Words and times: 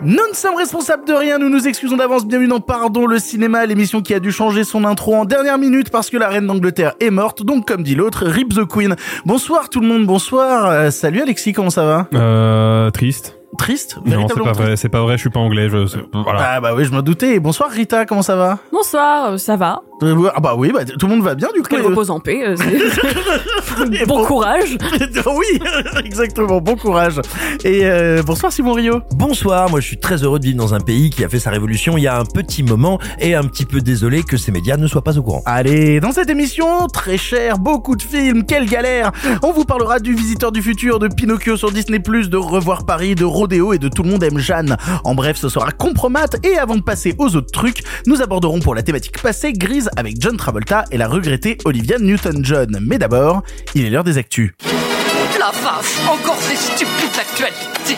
Nous 0.00 0.12
ne 0.30 0.34
sommes 0.34 0.54
responsables 0.54 1.04
de 1.06 1.12
rien, 1.12 1.38
nous 1.38 1.48
nous 1.48 1.66
excusons 1.66 1.96
d'avance, 1.96 2.24
bienvenue 2.24 2.48
dans 2.48 2.60
Pardon 2.60 3.06
le 3.06 3.18
cinéma, 3.18 3.66
l'émission 3.66 4.00
qui 4.00 4.14
a 4.14 4.20
dû 4.20 4.30
changer 4.30 4.62
son 4.62 4.84
intro 4.84 5.14
en 5.16 5.24
dernière 5.24 5.58
minute 5.58 5.90
parce 5.90 6.08
que 6.08 6.16
la 6.16 6.28
reine 6.28 6.46
d'Angleterre 6.46 6.92
est 7.00 7.10
morte, 7.10 7.42
donc 7.42 7.66
comme 7.66 7.82
dit 7.82 7.96
l'autre, 7.96 8.24
Rip 8.24 8.54
the 8.54 8.64
Queen. 8.64 8.94
Bonsoir 9.26 9.68
tout 9.70 9.80
le 9.80 9.88
monde, 9.88 10.06
bonsoir, 10.06 10.66
Euh, 10.66 10.90
salut 10.92 11.20
Alexis, 11.20 11.52
comment 11.52 11.70
ça 11.70 11.84
va? 11.84 12.06
Euh, 12.14 12.90
triste. 12.90 13.38
Triste? 13.58 13.96
Non, 13.96 14.02
c'est 14.04 14.10
Véritablement 14.12 14.44
pas 14.46 14.52
triste 14.52 14.66
vrai, 14.68 14.76
c'est 14.76 14.88
pas 14.88 15.00
vrai, 15.02 15.14
je 15.16 15.20
suis 15.22 15.30
pas 15.30 15.40
anglais, 15.40 15.68
je, 15.68 15.86
c'est- 15.86 15.98
voilà. 16.12 16.52
Ah 16.54 16.60
bah 16.60 16.74
oui, 16.76 16.84
je 16.84 16.92
me 16.92 17.02
doutais. 17.02 17.40
Bonsoir 17.40 17.68
Rita, 17.70 18.06
comment 18.06 18.22
ça 18.22 18.36
va? 18.36 18.58
Bonsoir, 18.70 19.32
euh, 19.32 19.36
ça 19.38 19.56
va 19.56 19.82
Ah 20.00 20.40
bah 20.40 20.54
oui, 20.56 20.70
bah, 20.72 20.84
tout 20.84 21.06
le 21.06 21.14
monde 21.14 21.24
va 21.24 21.34
bien 21.34 21.48
du 21.52 21.60
coup. 21.60 21.68
Qu'elle 21.68 21.80
euh, 21.80 21.88
repose 21.88 22.10
en 22.10 22.20
paix. 22.20 22.40
euh, 22.46 22.56
Et 23.92 24.06
bon 24.06 24.24
courage. 24.24 24.78
oui, 25.26 25.60
exactement, 26.04 26.60
bon 26.60 26.76
courage. 26.76 27.20
Et 27.64 27.84
euh, 27.84 28.22
bonsoir 28.22 28.52
Simon 28.52 28.74
Rio. 28.74 29.00
Bonsoir, 29.12 29.68
moi 29.70 29.80
je 29.80 29.86
suis 29.86 29.98
très 29.98 30.22
heureux 30.22 30.38
de 30.38 30.44
vivre 30.44 30.58
dans 30.58 30.74
un 30.74 30.80
pays 30.80 31.10
qui 31.10 31.24
a 31.24 31.28
fait 31.28 31.40
sa 31.40 31.50
révolution 31.50 31.98
il 31.98 32.02
y 32.02 32.06
a 32.06 32.18
un 32.18 32.24
petit 32.24 32.62
moment 32.62 33.00
et 33.18 33.34
un 33.34 33.42
petit 33.42 33.64
peu 33.64 33.80
désolé 33.80 34.22
que 34.22 34.36
ces 34.36 34.52
médias 34.52 34.76
ne 34.76 34.86
soient 34.86 35.02
pas 35.02 35.18
au 35.18 35.22
courant. 35.22 35.42
Allez, 35.46 35.98
dans 35.98 36.12
cette 36.12 36.30
émission, 36.30 36.86
très 36.86 37.18
cher, 37.18 37.58
beaucoup 37.58 37.96
de 37.96 38.02
films, 38.02 38.44
quelle 38.44 38.66
galère 38.66 39.10
On 39.42 39.52
vous 39.52 39.64
parlera 39.64 39.98
du 39.98 40.14
Visiteur 40.14 40.52
du 40.52 40.62
Futur, 40.62 41.00
de 41.00 41.08
Pinocchio 41.08 41.56
sur 41.56 41.72
Disney+, 41.72 41.98
de 41.98 42.36
Revoir 42.36 42.86
Paris, 42.86 43.16
de 43.16 43.24
Rodéo 43.24 43.72
et 43.72 43.78
de 43.78 43.88
Tout 43.88 44.04
le 44.04 44.10
monde 44.10 44.22
aime 44.22 44.38
Jeanne. 44.38 44.76
En 45.02 45.14
bref, 45.16 45.36
ce 45.38 45.48
sera 45.48 45.72
compromat 45.72 46.26
et 46.44 46.56
avant 46.56 46.76
de 46.76 46.82
passer 46.82 47.14
aux 47.18 47.34
autres 47.34 47.50
trucs, 47.50 47.82
nous 48.06 48.22
aborderons 48.22 48.60
pour 48.60 48.76
la 48.76 48.82
thématique 48.82 49.20
passée 49.20 49.52
Grise 49.52 49.87
avec 49.96 50.16
John 50.20 50.36
Travolta 50.36 50.84
et 50.90 50.98
la 50.98 51.08
regrettée 51.08 51.58
Olivia 51.64 51.98
Newton-John. 51.98 52.78
Mais 52.80 52.98
d'abord, 52.98 53.42
il 53.74 53.84
est 53.84 53.90
l'heure 53.90 54.04
des 54.04 54.18
actus. 54.18 54.52
La 55.38 55.50
vache, 55.50 55.96
encore 56.08 56.38
ces 56.40 56.56
stupides 56.56 57.18
actualités. 57.18 57.96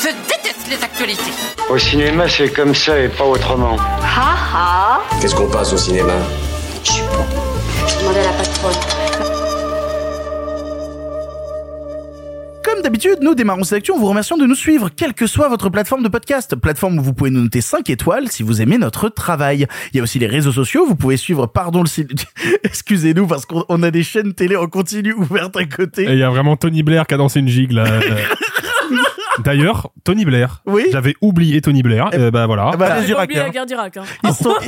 Je 0.00 0.08
déteste 0.08 0.68
les 0.68 0.82
actualités. 0.82 1.32
Au 1.70 1.78
cinéma, 1.78 2.28
c'est 2.28 2.50
comme 2.50 2.74
ça 2.74 2.98
et 2.98 3.08
pas 3.08 3.24
autrement. 3.24 3.76
Ha 3.76 4.36
ha 4.54 5.00
Qu'est-ce 5.20 5.34
qu'on 5.34 5.48
passe 5.48 5.72
au 5.72 5.78
cinéma? 5.78 6.14
Je 6.84 6.92
suis 6.92 7.02
bon. 7.02 7.24
Je 7.88 7.98
demandais 8.00 8.20
à 8.20 8.24
la 8.24 8.32
patronne. 8.32 9.01
Comme 12.64 12.80
d'habitude, 12.82 13.18
nous 13.22 13.34
démarrons 13.34 13.64
cette 13.64 13.78
action 13.78 13.96
en 13.96 13.98
vous 13.98 14.06
remerciant 14.06 14.36
de 14.36 14.46
nous 14.46 14.54
suivre, 14.54 14.88
quelle 14.88 15.14
que 15.14 15.26
soit 15.26 15.48
votre 15.48 15.68
plateforme 15.68 16.02
de 16.02 16.08
podcast. 16.08 16.54
Plateforme 16.56 16.98
où 16.98 17.02
vous 17.02 17.12
pouvez 17.12 17.30
nous 17.30 17.42
noter 17.42 17.60
5 17.60 17.88
étoiles 17.90 18.28
si 18.28 18.42
vous 18.42 18.62
aimez 18.62 18.78
notre 18.78 19.08
travail. 19.08 19.66
Il 19.92 19.96
y 19.96 20.00
a 20.00 20.02
aussi 20.02 20.18
les 20.18 20.26
réseaux 20.26 20.52
sociaux, 20.52 20.86
vous 20.86 20.94
pouvez 20.94 21.16
suivre, 21.16 21.46
pardon 21.46 21.82
le 21.82 21.88
excusez-nous 22.64 23.26
parce 23.26 23.46
qu'on 23.46 23.64
on 23.68 23.82
a 23.82 23.90
des 23.90 24.02
chaînes 24.02 24.32
télé 24.34 24.56
en 24.56 24.66
continu 24.66 25.12
ouvertes 25.12 25.56
à 25.56 25.64
côté. 25.64 26.04
Et 26.04 26.12
il 26.12 26.18
y 26.18 26.22
a 26.22 26.30
vraiment 26.30 26.56
Tony 26.56 26.82
Blair 26.82 27.06
qui 27.06 27.14
a 27.14 27.16
dansé 27.16 27.40
une 27.40 27.48
gigue 27.48 27.72
là. 27.72 27.84
D'ailleurs, 29.44 29.90
Tony 30.04 30.24
Blair. 30.24 30.62
Oui. 30.66 30.84
J'avais 30.92 31.14
oublié 31.20 31.60
Tony 31.62 31.82
Blair. 31.82 32.10
Euh, 32.14 32.30
bah 32.30 32.46
voilà. 32.46 32.70
Ah 32.72 32.76
bah, 32.76 33.00
les 33.00 33.06
J'ai 33.06 33.14
oublié 33.14 33.40
la 33.40 33.50
guerre 33.50 33.66
d'Irak. 33.66 33.96
Hein. 33.96 34.04
Ils 34.24 34.34
sont- 34.34 34.54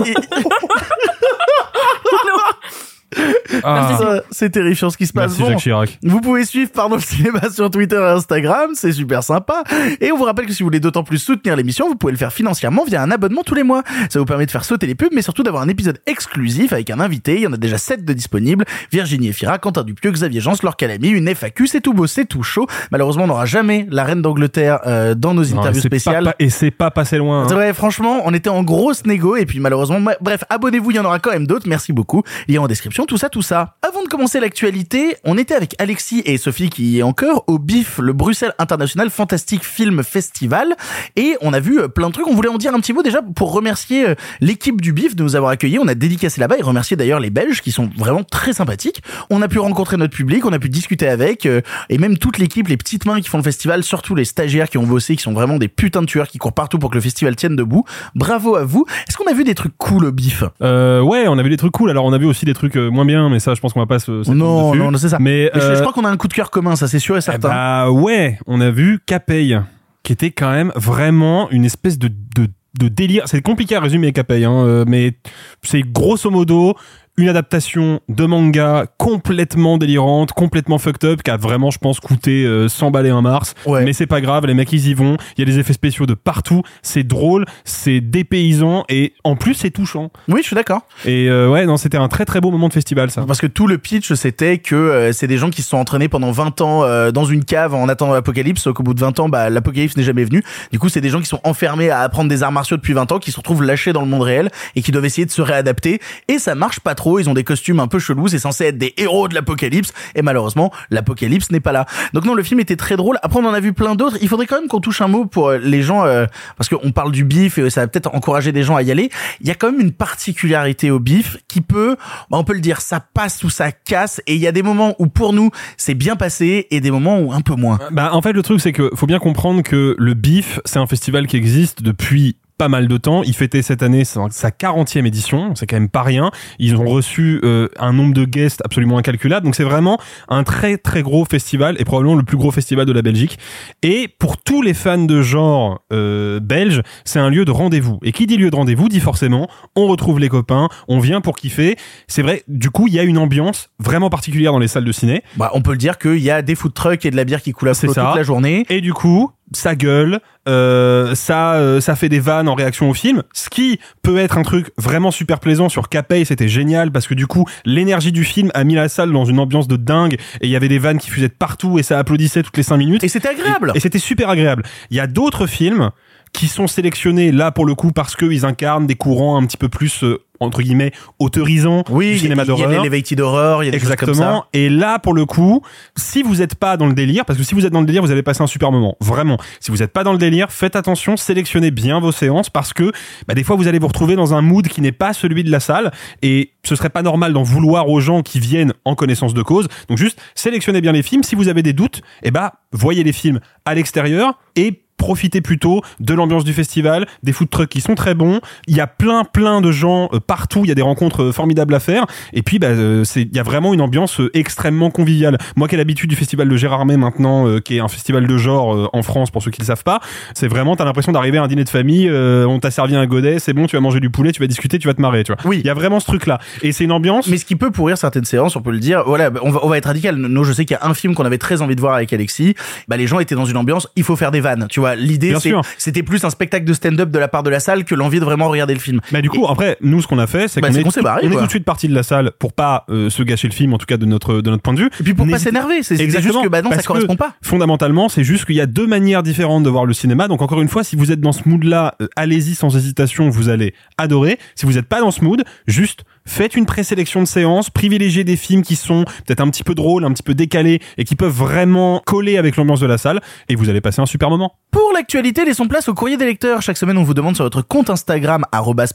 Ah, 3.62 4.20
c'est 4.30 4.50
terrifiant 4.50 4.90
ce 4.90 4.96
qui 4.96 5.06
se 5.06 5.12
passe. 5.12 5.30
merci 5.38 5.42
Bon. 5.42 5.48
Jacques 5.50 5.58
Chirac. 5.58 5.98
Vous 6.02 6.20
pouvez 6.20 6.44
suivre 6.44 6.70
Pardon 6.72 6.96
le 6.96 7.00
cinéma 7.00 7.40
sur 7.52 7.70
Twitter 7.70 7.96
et 7.96 7.98
Instagram, 8.16 8.70
c'est 8.74 8.92
super 8.92 9.22
sympa. 9.22 9.62
Et 10.00 10.12
on 10.12 10.16
vous 10.16 10.24
rappelle 10.24 10.46
que 10.46 10.52
si 10.52 10.62
vous 10.62 10.66
voulez 10.68 10.80
d'autant 10.80 11.04
plus 11.04 11.18
soutenir 11.18 11.56
l'émission, 11.56 11.88
vous 11.88 11.96
pouvez 11.96 12.12
le 12.12 12.18
faire 12.18 12.32
financièrement 12.32 12.84
via 12.84 13.02
un 13.02 13.10
abonnement 13.10 13.42
tous 13.44 13.54
les 13.54 13.62
mois. 13.62 13.82
Ça 14.10 14.18
vous 14.18 14.24
permet 14.24 14.46
de 14.46 14.50
faire 14.50 14.64
sauter 14.64 14.86
les 14.86 14.94
pubs, 14.94 15.12
mais 15.12 15.22
surtout 15.22 15.42
d'avoir 15.42 15.62
un 15.62 15.68
épisode 15.68 15.98
exclusif 16.06 16.72
avec 16.72 16.90
un 16.90 17.00
invité. 17.00 17.34
Il 17.36 17.40
y 17.42 17.46
en 17.46 17.52
a 17.52 17.56
déjà 17.56 17.78
7 17.78 18.04
de 18.04 18.12
disponibles. 18.12 18.64
Virginie 18.92 19.28
Efira, 19.28 19.58
Quentin 19.58 19.82
Dupieux, 19.84 20.10
Xavier 20.10 20.40
Jean, 20.40 20.52
Laure 20.62 20.76
Calamy, 20.76 21.08
une 21.08 21.28
FAQ, 21.28 21.66
c'est 21.66 21.80
tout 21.80 21.92
beau, 21.94 22.06
c'est 22.06 22.24
tout 22.24 22.42
chaud. 22.42 22.66
Malheureusement, 22.90 23.24
on 23.24 23.28
n'aura 23.28 23.46
jamais 23.46 23.86
la 23.90 24.04
reine 24.04 24.22
d'Angleterre 24.22 24.78
euh, 24.86 25.14
dans 25.14 25.34
nos 25.34 25.44
Non, 25.44 25.60
interviews 25.60 25.80
spéciales. 25.82 26.24
pas- 26.24 26.34
et 26.38 26.50
c'est 26.50 26.70
pas 26.70 26.90
passé 26.90 27.18
loin. 27.18 27.46
hein. 27.48 27.56
Ouais, 27.56 27.72
franchement, 27.72 28.22
on 28.24 28.32
était 28.34 28.48
en 28.50 28.62
grosse 28.62 29.04
négo 29.06 29.36
et 29.36 29.46
puis 29.46 29.60
malheureusement, 29.60 30.00
ma- 30.00 30.16
bref, 30.20 30.44
abonnez-vous, 30.50 30.90
il 30.90 30.96
y 30.96 31.00
en 31.00 31.04
aura 31.04 31.18
quand 31.18 31.30
même 31.32 31.46
d'autres. 31.46 31.68
Merci 31.68 31.92
beaucoup. 31.92 32.22
Lien 32.48 32.60
en 32.62 32.66
description, 32.66 33.03
tout 33.06 33.18
ça, 33.18 33.28
tout 33.28 33.42
ça. 33.42 33.76
Avant 33.82 34.02
de 34.02 34.08
commencer 34.08 34.40
l'actualité, 34.40 35.16
on 35.24 35.36
était 35.36 35.54
avec 35.54 35.74
Alexis 35.78 36.22
et 36.24 36.38
Sophie 36.38 36.70
qui 36.70 36.84
y 36.92 36.98
est 36.98 37.02
encore 37.02 37.44
au 37.46 37.58
BIF, 37.58 37.98
le 37.98 38.12
Bruxelles 38.12 38.54
International 38.58 39.10
Fantastic 39.10 39.64
Film 39.64 40.02
Festival, 40.02 40.74
et 41.16 41.36
on 41.40 41.52
a 41.52 41.60
vu 41.60 41.80
euh, 41.80 41.88
plein 41.88 42.08
de 42.08 42.12
trucs. 42.12 42.26
On 42.26 42.34
voulait 42.34 42.48
en 42.48 42.58
dire 42.58 42.74
un 42.74 42.80
petit 42.80 42.92
mot 42.92 43.02
déjà 43.02 43.20
pour 43.22 43.52
remercier 43.52 44.08
euh, 44.08 44.14
l'équipe 44.40 44.80
du 44.80 44.92
BIF 44.92 45.16
de 45.16 45.22
nous 45.22 45.36
avoir 45.36 45.52
accueillis. 45.52 45.78
On 45.78 45.88
a 45.88 45.94
dédicacé 45.94 46.40
là-bas 46.40 46.56
et 46.58 46.62
remercier 46.62 46.96
d'ailleurs 46.96 47.20
les 47.20 47.30
Belges 47.30 47.60
qui 47.60 47.72
sont 47.72 47.90
vraiment 47.96 48.24
très 48.24 48.52
sympathiques. 48.52 49.02
On 49.30 49.42
a 49.42 49.48
pu 49.48 49.58
rencontrer 49.58 49.96
notre 49.96 50.14
public, 50.14 50.44
on 50.46 50.52
a 50.52 50.58
pu 50.58 50.68
discuter 50.68 51.08
avec, 51.08 51.46
euh, 51.46 51.60
et 51.90 51.98
même 51.98 52.18
toute 52.18 52.38
l'équipe, 52.38 52.68
les 52.68 52.76
petites 52.76 53.04
mains 53.06 53.20
qui 53.20 53.28
font 53.28 53.38
le 53.38 53.44
festival, 53.44 53.82
surtout 53.82 54.14
les 54.14 54.24
stagiaires 54.24 54.68
qui 54.68 54.78
ont 54.78 54.86
bossé, 54.86 55.16
qui 55.16 55.22
sont 55.22 55.32
vraiment 55.32 55.58
des 55.58 55.68
putains 55.68 56.02
de 56.02 56.06
tueurs 56.06 56.28
qui 56.28 56.38
courent 56.38 56.52
partout 56.52 56.78
pour 56.78 56.90
que 56.90 56.96
le 56.96 57.00
festival 57.00 57.36
tienne 57.36 57.56
debout. 57.56 57.84
Bravo 58.14 58.56
à 58.56 58.64
vous. 58.64 58.86
Est-ce 59.08 59.16
qu'on 59.16 59.30
a 59.30 59.34
vu 59.34 59.44
des 59.44 59.54
trucs 59.54 59.76
cool 59.78 60.06
au 60.06 60.12
BIF? 60.12 60.44
Euh, 60.62 61.00
ouais, 61.00 61.26
on 61.28 61.38
a 61.38 61.42
vu 61.42 61.50
des 61.50 61.56
trucs 61.56 61.72
cool. 61.72 61.90
Alors 61.90 62.04
on 62.04 62.12
a 62.12 62.18
vu 62.18 62.26
aussi 62.26 62.44
des 62.44 62.54
trucs 62.54 62.76
moins 62.94 63.04
bien, 63.04 63.28
mais 63.28 63.40
ça, 63.40 63.54
je 63.54 63.60
pense 63.60 63.72
qu'on 63.72 63.80
va 63.80 63.86
pas 63.86 63.98
se. 63.98 64.10
Non, 64.32 64.70
dessus. 64.70 64.78
non, 64.78 64.90
non, 64.90 64.98
c'est 64.98 65.10
ça. 65.10 65.18
Mais, 65.20 65.50
Mais 65.54 65.60
je, 65.60 65.66
je 65.66 65.72
euh, 65.72 65.80
crois 65.80 65.92
qu'on 65.92 66.04
a 66.04 66.10
un 66.10 66.16
coup 66.16 66.28
de 66.28 66.32
cœur 66.34 66.50
commun, 66.50 66.76
ça 66.76 66.88
c'est 66.88 66.98
sûr 66.98 67.16
et 67.16 67.18
eh 67.18 67.22
certain. 67.22 67.48
bah 67.48 67.90
ouais, 67.90 68.38
on 68.46 68.60
a 68.60 68.70
vu 68.70 69.00
Capey, 69.04 69.58
qui 70.02 70.12
était 70.12 70.30
quand 70.30 70.50
même 70.50 70.72
vraiment 70.76 71.50
une 71.50 71.64
espèce 71.64 71.98
de 71.98 72.08
de, 72.08 72.48
de 72.78 72.88
délire. 72.88 73.24
C'est 73.26 73.42
compliqué 73.42 73.76
à 73.76 73.80
résumer 73.80 74.12
Capey, 74.12 74.44
hein, 74.44 74.52
euh, 74.64 74.84
mais 74.86 75.14
c'est 75.62 75.82
grosso 75.82 76.30
modo 76.30 76.74
une 77.16 77.28
adaptation 77.28 78.00
de 78.08 78.26
manga 78.26 78.86
complètement 78.98 79.78
délirante, 79.78 80.32
complètement 80.32 80.78
fucked 80.78 81.04
up, 81.04 81.22
qui 81.22 81.30
a 81.30 81.36
vraiment, 81.36 81.70
je 81.70 81.78
pense, 81.78 82.00
coûté 82.00 82.44
euh, 82.44 82.68
100 82.68 82.90
balais 82.90 83.10
un 83.10 83.22
mars. 83.22 83.54
Ouais. 83.66 83.84
Mais 83.84 83.92
c'est 83.92 84.06
pas 84.06 84.20
grave, 84.20 84.46
les 84.46 84.54
mecs 84.54 84.72
ils 84.72 84.88
y 84.88 84.94
vont. 84.94 85.16
Il 85.36 85.40
y 85.40 85.42
a 85.42 85.52
des 85.52 85.58
effets 85.58 85.72
spéciaux 85.72 86.06
de 86.06 86.14
partout. 86.14 86.62
C'est 86.82 87.04
drôle, 87.04 87.44
c'est 87.64 88.00
dépaysant 88.00 88.84
et 88.88 89.14
en 89.24 89.36
plus 89.36 89.54
c'est 89.54 89.70
touchant. 89.70 90.10
Oui, 90.28 90.40
je 90.42 90.46
suis 90.46 90.56
d'accord. 90.56 90.82
Et 91.04 91.28
euh, 91.28 91.48
ouais, 91.48 91.66
non, 91.66 91.76
c'était 91.76 91.98
un 91.98 92.08
très 92.08 92.24
très 92.24 92.40
beau 92.40 92.50
moment 92.50 92.68
de 92.68 92.72
festival 92.72 93.10
ça. 93.10 93.24
Parce 93.26 93.40
que 93.40 93.46
tout 93.46 93.66
le 93.66 93.78
pitch, 93.78 94.12
c'était 94.14 94.58
que 94.58 94.74
euh, 94.74 95.12
c'est 95.12 95.26
des 95.26 95.38
gens 95.38 95.50
qui 95.50 95.62
se 95.62 95.68
sont 95.68 95.76
entraînés 95.76 96.08
pendant 96.08 96.30
20 96.30 96.60
ans 96.60 96.84
euh, 96.84 97.10
dans 97.10 97.24
une 97.24 97.44
cave 97.44 97.74
en 97.74 97.88
attendant 97.88 98.14
l'apocalypse, 98.14 98.68
qu'au 98.74 98.82
bout 98.82 98.94
de 98.94 99.00
20 99.00 99.20
ans, 99.20 99.28
bah, 99.28 99.50
l'apocalypse 99.50 99.96
n'est 99.96 100.02
jamais 100.02 100.24
venu. 100.24 100.42
Du 100.72 100.78
coup, 100.78 100.88
c'est 100.88 101.00
des 101.00 101.10
gens 101.10 101.20
qui 101.20 101.26
sont 101.26 101.40
enfermés 101.44 101.90
à 101.90 102.00
apprendre 102.00 102.28
des 102.28 102.42
arts 102.42 102.52
martiaux 102.52 102.76
depuis 102.76 102.92
20 102.92 103.12
ans, 103.12 103.18
qui 103.18 103.30
se 103.30 103.36
retrouvent 103.36 103.62
lâchés 103.62 103.92
dans 103.92 104.00
le 104.00 104.08
monde 104.08 104.22
réel 104.22 104.50
et 104.76 104.82
qui 104.82 104.92
doivent 104.92 105.04
essayer 105.04 105.26
de 105.26 105.30
se 105.30 105.42
réadapter. 105.42 106.00
Et 106.28 106.38
ça 106.38 106.54
marche 106.54 106.80
pas 106.80 106.94
trop, 106.94 107.03
ils 107.18 107.28
ont 107.28 107.34
des 107.34 107.44
costumes 107.44 107.80
un 107.80 107.88
peu 107.88 107.98
chelous, 107.98 108.28
c'est 108.28 108.38
censé 108.38 108.64
être 108.64 108.78
des 108.78 108.94
héros 108.96 109.28
de 109.28 109.34
l'apocalypse, 109.34 109.92
et 110.14 110.22
malheureusement, 110.22 110.72
l'apocalypse 110.90 111.50
n'est 111.50 111.60
pas 111.60 111.72
là. 111.72 111.86
Donc 112.12 112.24
non, 112.24 112.34
le 112.34 112.42
film 112.42 112.60
était 112.60 112.76
très 112.76 112.96
drôle. 112.96 113.18
Après, 113.22 113.40
on 113.40 113.46
en 113.46 113.54
a 113.54 113.60
vu 113.60 113.72
plein 113.72 113.94
d'autres. 113.94 114.16
Il 114.20 114.28
faudrait 114.28 114.46
quand 114.46 114.60
même 114.60 114.68
qu'on 114.68 114.80
touche 114.80 115.00
un 115.00 115.08
mot 115.08 115.26
pour 115.26 115.48
euh, 115.48 115.58
les 115.58 115.82
gens, 115.82 116.04
euh, 116.04 116.26
parce 116.56 116.68
qu'on 116.68 116.92
parle 116.92 117.12
du 117.12 117.24
bif 117.24 117.58
et 117.58 117.70
ça 117.70 117.82
va 117.82 117.88
peut-être 117.88 118.14
encourager 118.14 118.52
des 118.52 118.62
gens 118.62 118.76
à 118.76 118.82
y 118.82 118.90
aller. 118.90 119.10
Il 119.40 119.48
y 119.48 119.50
a 119.50 119.54
quand 119.54 119.70
même 119.70 119.80
une 119.80 119.92
particularité 119.92 120.90
au 120.90 120.98
bif 120.98 121.36
qui 121.48 121.60
peut, 121.60 121.96
bah, 122.30 122.38
on 122.38 122.44
peut 122.44 122.54
le 122.54 122.60
dire, 122.60 122.80
ça 122.80 123.00
passe 123.00 123.42
ou 123.44 123.50
ça 123.50 123.72
casse, 123.72 124.20
et 124.26 124.34
il 124.34 124.40
y 124.40 124.46
a 124.46 124.52
des 124.52 124.62
moments 124.62 124.94
où 124.98 125.06
pour 125.06 125.32
nous, 125.32 125.50
c'est 125.76 125.94
bien 125.94 126.16
passé, 126.16 126.66
et 126.70 126.80
des 126.80 126.90
moments 126.90 127.18
où 127.18 127.32
un 127.32 127.40
peu 127.40 127.54
moins. 127.54 127.78
Bah, 127.90 128.10
en 128.12 128.22
fait, 128.22 128.32
le 128.32 128.42
truc, 128.42 128.60
c'est 128.60 128.72
que 128.72 128.90
faut 128.94 129.06
bien 129.06 129.18
comprendre 129.18 129.62
que 129.62 129.94
le 129.98 130.14
BIF, 130.14 130.60
c'est 130.64 130.78
un 130.78 130.86
festival 130.86 131.26
qui 131.26 131.36
existe 131.36 131.82
depuis 131.82 132.36
pas 132.58 132.68
mal 132.68 132.88
de 132.88 132.96
temps. 132.96 133.22
Il 133.22 133.34
fêtait 133.34 133.62
cette 133.62 133.82
année 133.82 134.04
sa 134.04 134.26
sa 134.30 134.50
40e 134.50 135.06
édition, 135.06 135.54
c'est 135.54 135.66
quand 135.66 135.76
même 135.76 135.88
pas 135.88 136.02
rien. 136.02 136.30
Ils 136.58 136.76
ont 136.76 136.84
reçu 136.84 137.40
euh, 137.44 137.68
un 137.78 137.92
nombre 137.92 138.14
de 138.14 138.24
guests 138.24 138.60
absolument 138.64 138.98
incalculable. 138.98 139.44
Donc 139.44 139.54
c'est 139.54 139.64
vraiment 139.64 139.98
un 140.28 140.44
très 140.44 140.78
très 140.78 141.02
gros 141.02 141.24
festival 141.24 141.76
et 141.78 141.84
probablement 141.84 142.14
le 142.14 142.22
plus 142.22 142.36
gros 142.36 142.50
festival 142.50 142.86
de 142.86 142.92
la 142.92 143.02
Belgique. 143.02 143.38
Et 143.82 144.08
pour 144.08 144.36
tous 144.38 144.62
les 144.62 144.74
fans 144.74 144.98
de 144.98 145.22
genre 145.22 145.80
euh, 145.92 146.40
belge, 146.40 146.82
c'est 147.04 147.18
un 147.18 147.30
lieu 147.30 147.44
de 147.44 147.50
rendez-vous. 147.50 147.98
Et 148.02 148.12
qui 148.12 148.26
dit 148.26 148.36
lieu 148.36 148.50
de 148.50 148.56
rendez-vous 148.56 148.88
dit 148.88 149.00
forcément 149.00 149.48
on 149.76 149.86
retrouve 149.86 150.20
les 150.20 150.28
copains, 150.28 150.68
on 150.88 150.98
vient 150.98 151.20
pour 151.20 151.36
kiffer. 151.36 151.76
C'est 152.06 152.22
vrai, 152.22 152.42
du 152.48 152.70
coup, 152.70 152.86
il 152.88 152.94
y 152.94 152.98
a 152.98 153.02
une 153.02 153.18
ambiance 153.18 153.70
vraiment 153.78 154.10
particulière 154.10 154.52
dans 154.52 154.58
les 154.58 154.68
salles 154.68 154.84
de 154.84 154.92
ciné. 154.92 155.22
Bah, 155.36 155.50
on 155.54 155.62
peut 155.62 155.72
le 155.72 155.78
dire 155.78 155.98
qu'il 155.98 156.18
y 156.18 156.30
a 156.30 156.42
des 156.42 156.54
food 156.54 156.74
trucks 156.74 157.04
et 157.04 157.10
de 157.10 157.16
la 157.16 157.24
bière 157.24 157.42
qui 157.42 157.52
coulent 157.52 157.68
à 157.70 157.74
flot 157.74 157.94
toute 157.94 158.16
la 158.16 158.22
journée. 158.22 158.66
Et 158.68 158.80
du 158.80 158.92
coup, 158.92 159.30
ça 159.52 159.74
gueule, 159.74 160.20
euh, 160.48 161.14
ça, 161.14 161.54
euh, 161.54 161.80
ça 161.80 161.96
fait 161.96 162.08
des 162.08 162.20
vannes 162.20 162.48
en 162.48 162.54
réaction 162.54 162.90
au 162.90 162.94
film, 162.94 163.22
ce 163.32 163.48
qui 163.48 163.78
peut 164.02 164.18
être 164.18 164.38
un 164.38 164.42
truc 164.42 164.70
vraiment 164.78 165.10
super 165.10 165.40
plaisant 165.40 165.68
sur 165.68 165.88
Capey, 165.88 166.24
c'était 166.24 166.48
génial 166.48 166.90
parce 166.90 167.06
que 167.06 167.14
du 167.14 167.26
coup, 167.26 167.46
l'énergie 167.64 168.12
du 168.12 168.24
film 168.24 168.50
a 168.54 168.64
mis 168.64 168.74
la 168.74 168.88
salle 168.88 169.12
dans 169.12 169.24
une 169.24 169.38
ambiance 169.38 169.68
de 169.68 169.76
dingue 169.76 170.14
et 170.40 170.46
il 170.46 170.50
y 170.50 170.56
avait 170.56 170.68
des 170.68 170.78
vannes 170.78 170.98
qui 170.98 171.10
fusaient 171.10 171.28
de 171.28 171.34
partout 171.34 171.78
et 171.78 171.82
ça 171.82 171.98
applaudissait 171.98 172.42
toutes 172.42 172.56
les 172.56 172.62
cinq 172.62 172.78
minutes. 172.78 173.04
Et 173.04 173.08
c'était 173.08 173.28
agréable. 173.28 173.72
Et, 173.74 173.78
et 173.78 173.80
c'était 173.80 173.98
super 173.98 174.28
agréable. 174.28 174.64
Il 174.90 174.96
y 174.96 175.00
a 175.00 175.06
d'autres 175.06 175.46
films 175.46 175.90
qui 176.34 176.48
sont 176.48 176.66
sélectionnés 176.66 177.32
là 177.32 177.52
pour 177.52 177.64
le 177.64 177.74
coup 177.74 177.92
parce 177.92 178.16
qu'ils 178.16 178.44
incarnent 178.44 178.86
des 178.86 178.96
courants 178.96 179.40
un 179.40 179.46
petit 179.46 179.56
peu 179.56 179.68
plus 179.68 180.04
euh, 180.04 180.23
entre 180.40 180.62
guillemets 180.62 180.92
autorisant 181.18 181.84
Oui, 181.90 182.12
du 182.12 182.18
cinéma 182.20 182.42
il 182.42 182.48
y 182.48 182.52
a 182.52 182.56
d'horreur. 182.56 182.82
l'Elevated 182.82 183.20
Horror, 183.20 183.62
il 183.62 183.66
y 183.66 183.68
a 183.68 183.72
des 183.72 183.78
choses 183.78 183.88
comme 183.96 184.08
ça. 184.08 184.12
Exactement. 184.12 184.44
Et 184.52 184.68
là, 184.68 184.98
pour 184.98 185.14
le 185.14 185.26
coup, 185.26 185.62
si 185.96 186.22
vous 186.22 186.36
n'êtes 186.36 186.54
pas 186.54 186.76
dans 186.76 186.86
le 186.86 186.94
délire, 186.94 187.24
parce 187.24 187.38
que 187.38 187.44
si 187.44 187.54
vous 187.54 187.64
êtes 187.66 187.72
dans 187.72 187.80
le 187.80 187.86
délire, 187.86 188.02
vous 188.02 188.10
allez 188.10 188.22
passer 188.22 188.42
un 188.42 188.46
super 188.46 188.72
moment. 188.72 188.96
Vraiment. 189.00 189.38
Si 189.60 189.70
vous 189.70 189.78
n'êtes 189.78 189.92
pas 189.92 190.04
dans 190.04 190.12
le 190.12 190.18
délire, 190.18 190.50
faites 190.50 190.76
attention, 190.76 191.16
sélectionnez 191.16 191.70
bien 191.70 192.00
vos 192.00 192.12
séances 192.12 192.50
parce 192.50 192.72
que 192.72 192.92
bah, 193.26 193.34
des 193.34 193.44
fois 193.44 193.56
vous 193.56 193.68
allez 193.68 193.78
vous 193.78 193.88
retrouver 193.88 194.16
dans 194.16 194.34
un 194.34 194.42
mood 194.42 194.66
qui 194.68 194.80
n'est 194.80 194.92
pas 194.92 195.12
celui 195.12 195.44
de 195.44 195.50
la 195.50 195.60
salle 195.60 195.92
et 196.22 196.52
ce 196.64 196.76
serait 196.76 196.90
pas 196.90 197.02
normal 197.02 197.32
d'en 197.32 197.42
vouloir 197.42 197.88
aux 197.88 198.00
gens 198.00 198.22
qui 198.22 198.40
viennent 198.40 198.72
en 198.84 198.94
connaissance 198.94 199.34
de 199.34 199.42
cause. 199.42 199.68
Donc 199.88 199.98
juste 199.98 200.18
sélectionnez 200.34 200.80
bien 200.80 200.92
les 200.92 201.02
films. 201.02 201.22
Si 201.22 201.34
vous 201.34 201.48
avez 201.48 201.62
des 201.62 201.72
doutes, 201.72 202.02
eh 202.22 202.30
bah 202.30 202.54
voyez 202.72 203.02
les 203.04 203.12
films 203.12 203.40
à 203.64 203.74
l'extérieur 203.74 204.38
et 204.56 204.83
profitez 204.96 205.40
plutôt 205.40 205.82
de 206.00 206.14
l'ambiance 206.14 206.44
du 206.44 206.52
festival, 206.52 207.06
des 207.22 207.32
food 207.32 207.50
trucks 207.50 207.68
qui 207.68 207.80
sont 207.80 207.94
très 207.94 208.14
bons. 208.14 208.40
Il 208.66 208.76
y 208.76 208.80
a 208.80 208.86
plein 208.86 209.24
plein 209.24 209.60
de 209.60 209.70
gens 209.72 210.08
euh, 210.12 210.20
partout, 210.20 210.60
il 210.64 210.68
y 210.68 210.72
a 210.72 210.74
des 210.74 210.82
rencontres 210.82 211.24
euh, 211.24 211.32
formidables 211.32 211.74
à 211.74 211.80
faire 211.80 212.06
et 212.32 212.42
puis 212.42 212.58
bah 212.58 212.68
euh, 212.68 213.04
c'est 213.04 213.22
il 213.22 213.36
y 213.36 213.40
a 213.40 213.42
vraiment 213.42 213.74
une 213.74 213.80
ambiance 213.80 214.20
extrêmement 214.32 214.90
conviviale. 214.90 215.38
Moi 215.56 215.68
qui 215.68 215.74
ai 215.74 215.78
l'habitude 215.78 216.10
du 216.10 216.16
festival 216.16 216.48
de 216.48 216.56
Gérardmer 216.56 216.96
maintenant 216.96 217.48
euh, 217.48 217.60
qui 217.60 217.76
est 217.76 217.80
un 217.80 217.88
festival 217.88 218.26
de 218.26 218.36
genre 218.36 218.74
euh, 218.74 218.88
en 218.92 219.02
France 219.02 219.30
pour 219.30 219.42
ceux 219.42 219.50
qui 219.50 219.60
le 219.60 219.66
savent 219.66 219.82
pas, 219.82 220.00
c'est 220.34 220.48
vraiment 220.48 220.76
t'as 220.76 220.84
l'impression 220.84 221.12
d'arriver 221.12 221.38
à 221.38 221.42
un 221.42 221.48
dîner 221.48 221.64
de 221.64 221.68
famille, 221.68 222.08
euh, 222.08 222.46
on 222.46 222.58
t'a 222.60 222.70
servi 222.70 222.96
un 222.96 223.06
godet, 223.06 223.38
c'est 223.38 223.52
bon, 223.52 223.66
tu 223.66 223.76
vas 223.76 223.80
manger 223.80 224.00
du 224.00 224.10
poulet, 224.10 224.32
tu 224.32 224.40
vas 224.40 224.46
discuter, 224.46 224.78
tu 224.78 224.88
vas 224.88 224.94
te 224.94 225.00
marrer, 225.00 225.24
tu 225.24 225.32
vois. 225.32 225.40
Oui. 225.44 225.60
Il 225.60 225.66
y 225.66 225.70
a 225.70 225.74
vraiment 225.74 226.00
ce 226.00 226.06
truc 226.06 226.26
là 226.26 226.38
et 226.62 226.72
c'est 226.72 226.84
une 226.84 226.92
ambiance 226.92 227.28
Mais 227.28 227.36
ce 227.36 227.44
qui 227.44 227.56
peut 227.56 227.70
pourrir 227.70 227.98
certaines 227.98 228.24
séances, 228.24 228.56
on 228.56 228.62
peut 228.62 228.70
le 228.72 228.78
dire. 228.78 229.02
Voilà, 229.06 229.30
on 229.42 229.50
va, 229.50 229.60
on 229.62 229.68
va 229.68 229.78
être 229.78 229.86
radical. 229.86 230.16
Nous, 230.16 230.44
je 230.44 230.52
sais 230.52 230.64
qu'il 230.64 230.76
y 230.76 230.80
a 230.80 230.86
un 230.86 230.94
film 230.94 231.14
qu'on 231.14 231.24
avait 231.24 231.38
très 231.38 231.62
envie 231.62 231.76
de 231.76 231.80
voir 231.80 231.94
avec 231.94 232.12
Alexis. 232.12 232.54
Bah, 232.88 232.96
les 232.96 233.06
gens 233.06 233.18
étaient 233.20 233.34
dans 233.34 233.44
une 233.44 233.56
ambiance, 233.56 233.88
il 233.96 234.04
faut 234.04 234.16
faire 234.16 234.30
des 234.30 234.40
vannes. 234.40 234.66
Tu 234.70 234.80
vois, 234.80 234.93
l'idée, 234.96 235.34
c'était 235.78 236.02
plus 236.02 236.24
un 236.24 236.30
spectacle 236.30 236.64
de 236.64 236.72
stand-up 236.72 237.10
de 237.10 237.18
la 237.18 237.28
part 237.28 237.42
de 237.42 237.50
la 237.50 237.60
salle 237.60 237.84
que 237.84 237.94
l'envie 237.94 238.20
de 238.20 238.24
vraiment 238.24 238.48
regarder 238.48 238.74
le 238.74 238.80
film. 238.80 239.00
Bah 239.12 239.20
du 239.20 239.30
coup 239.30 239.46
après 239.48 239.76
nous 239.80 240.02
ce 240.02 240.06
qu'on 240.06 240.18
a 240.18 240.26
fait 240.26 240.48
c'est 240.48 240.60
Bah, 240.60 240.68
qu'on 240.68 240.76
est, 240.76 241.02
barré, 241.02 241.26
on 241.26 241.30
tout 241.30 241.44
de 241.44 241.50
suite 241.50 241.64
parti 241.64 241.88
de 241.88 241.94
la 241.94 242.02
salle 242.02 242.32
pour 242.38 242.52
pas 242.52 242.84
euh, 242.88 243.10
se 243.10 243.22
gâcher 243.22 243.48
le 243.48 243.52
film 243.52 243.74
en 243.74 243.78
tout 243.78 243.86
cas 243.86 243.96
de 243.96 244.06
notre 244.06 244.40
de 244.40 244.50
notre 244.50 244.62
point 244.62 244.74
de 244.74 244.80
vue. 244.80 244.90
Et 245.00 245.02
puis 245.02 245.14
pour 245.14 245.28
pas 245.28 245.38
s'énerver, 245.38 245.82
c'est, 245.82 245.96
juste 245.96 246.42
que 246.42 246.48
bah 246.48 246.62
non, 246.62 246.70
ça 246.70 246.82
correspond 246.82 247.16
pas. 247.16 247.34
Fondamentalement, 247.42 248.08
c'est 248.08 248.24
juste 248.24 248.44
qu'il 248.44 248.56
y 248.56 248.60
a 248.60 248.66
deux 248.66 248.86
manières 248.86 249.22
différentes 249.22 249.64
de 249.64 249.70
voir 249.70 249.86
le 249.86 249.92
cinéma. 249.92 250.28
Donc 250.28 250.42
encore 250.42 250.60
une 250.60 250.68
fois, 250.68 250.84
si 250.84 250.96
vous 250.96 251.12
êtes 251.12 251.20
dans 251.20 251.32
ce 251.32 251.48
mood-là, 251.48 251.94
euh, 252.00 252.08
allez-y 252.16 252.54
sans 252.54 252.76
hésitation, 252.76 253.28
vous 253.28 253.48
allez 253.48 253.74
adorer. 253.98 254.38
Si 254.54 254.66
vous 254.66 254.72
n'êtes 254.72 254.88
pas 254.88 255.00
dans 255.00 255.10
ce 255.10 255.22
mood, 255.22 255.44
juste 255.66 256.04
faites 256.26 256.56
une 256.56 256.66
présélection 256.66 257.20
de 257.20 257.26
séances, 257.26 257.70
privilégiez 257.70 258.24
des 258.24 258.36
films 258.36 258.62
qui 258.62 258.76
sont 258.76 259.04
peut-être 259.26 259.40
un 259.40 259.50
petit 259.50 259.64
peu 259.64 259.74
drôles, 259.74 260.04
un 260.04 260.12
petit 260.12 260.22
peu 260.22 260.34
décalés 260.34 260.80
et 260.96 261.04
qui 261.04 261.16
peuvent 261.16 261.32
vraiment 261.32 262.02
coller 262.04 262.38
avec 262.38 262.56
l'ambiance 262.56 262.80
de 262.80 262.86
la 262.86 262.98
salle 262.98 263.20
et 263.48 263.56
vous 263.56 263.68
allez 263.68 263.80
passer 263.80 264.00
un 264.00 264.06
super 264.06 264.30
moment. 264.30 264.54
L'actualité, 264.94 265.44
laissons 265.44 265.66
place 265.66 265.88
au 265.88 265.94
courrier 265.94 266.16
des 266.16 266.24
lecteurs. 266.24 266.62
Chaque 266.62 266.76
semaine, 266.76 266.96
on 266.96 267.02
vous 267.02 267.14
demande 267.14 267.34
sur 267.34 267.44
votre 267.44 267.62
compte 267.62 267.90
Instagram, 267.90 268.44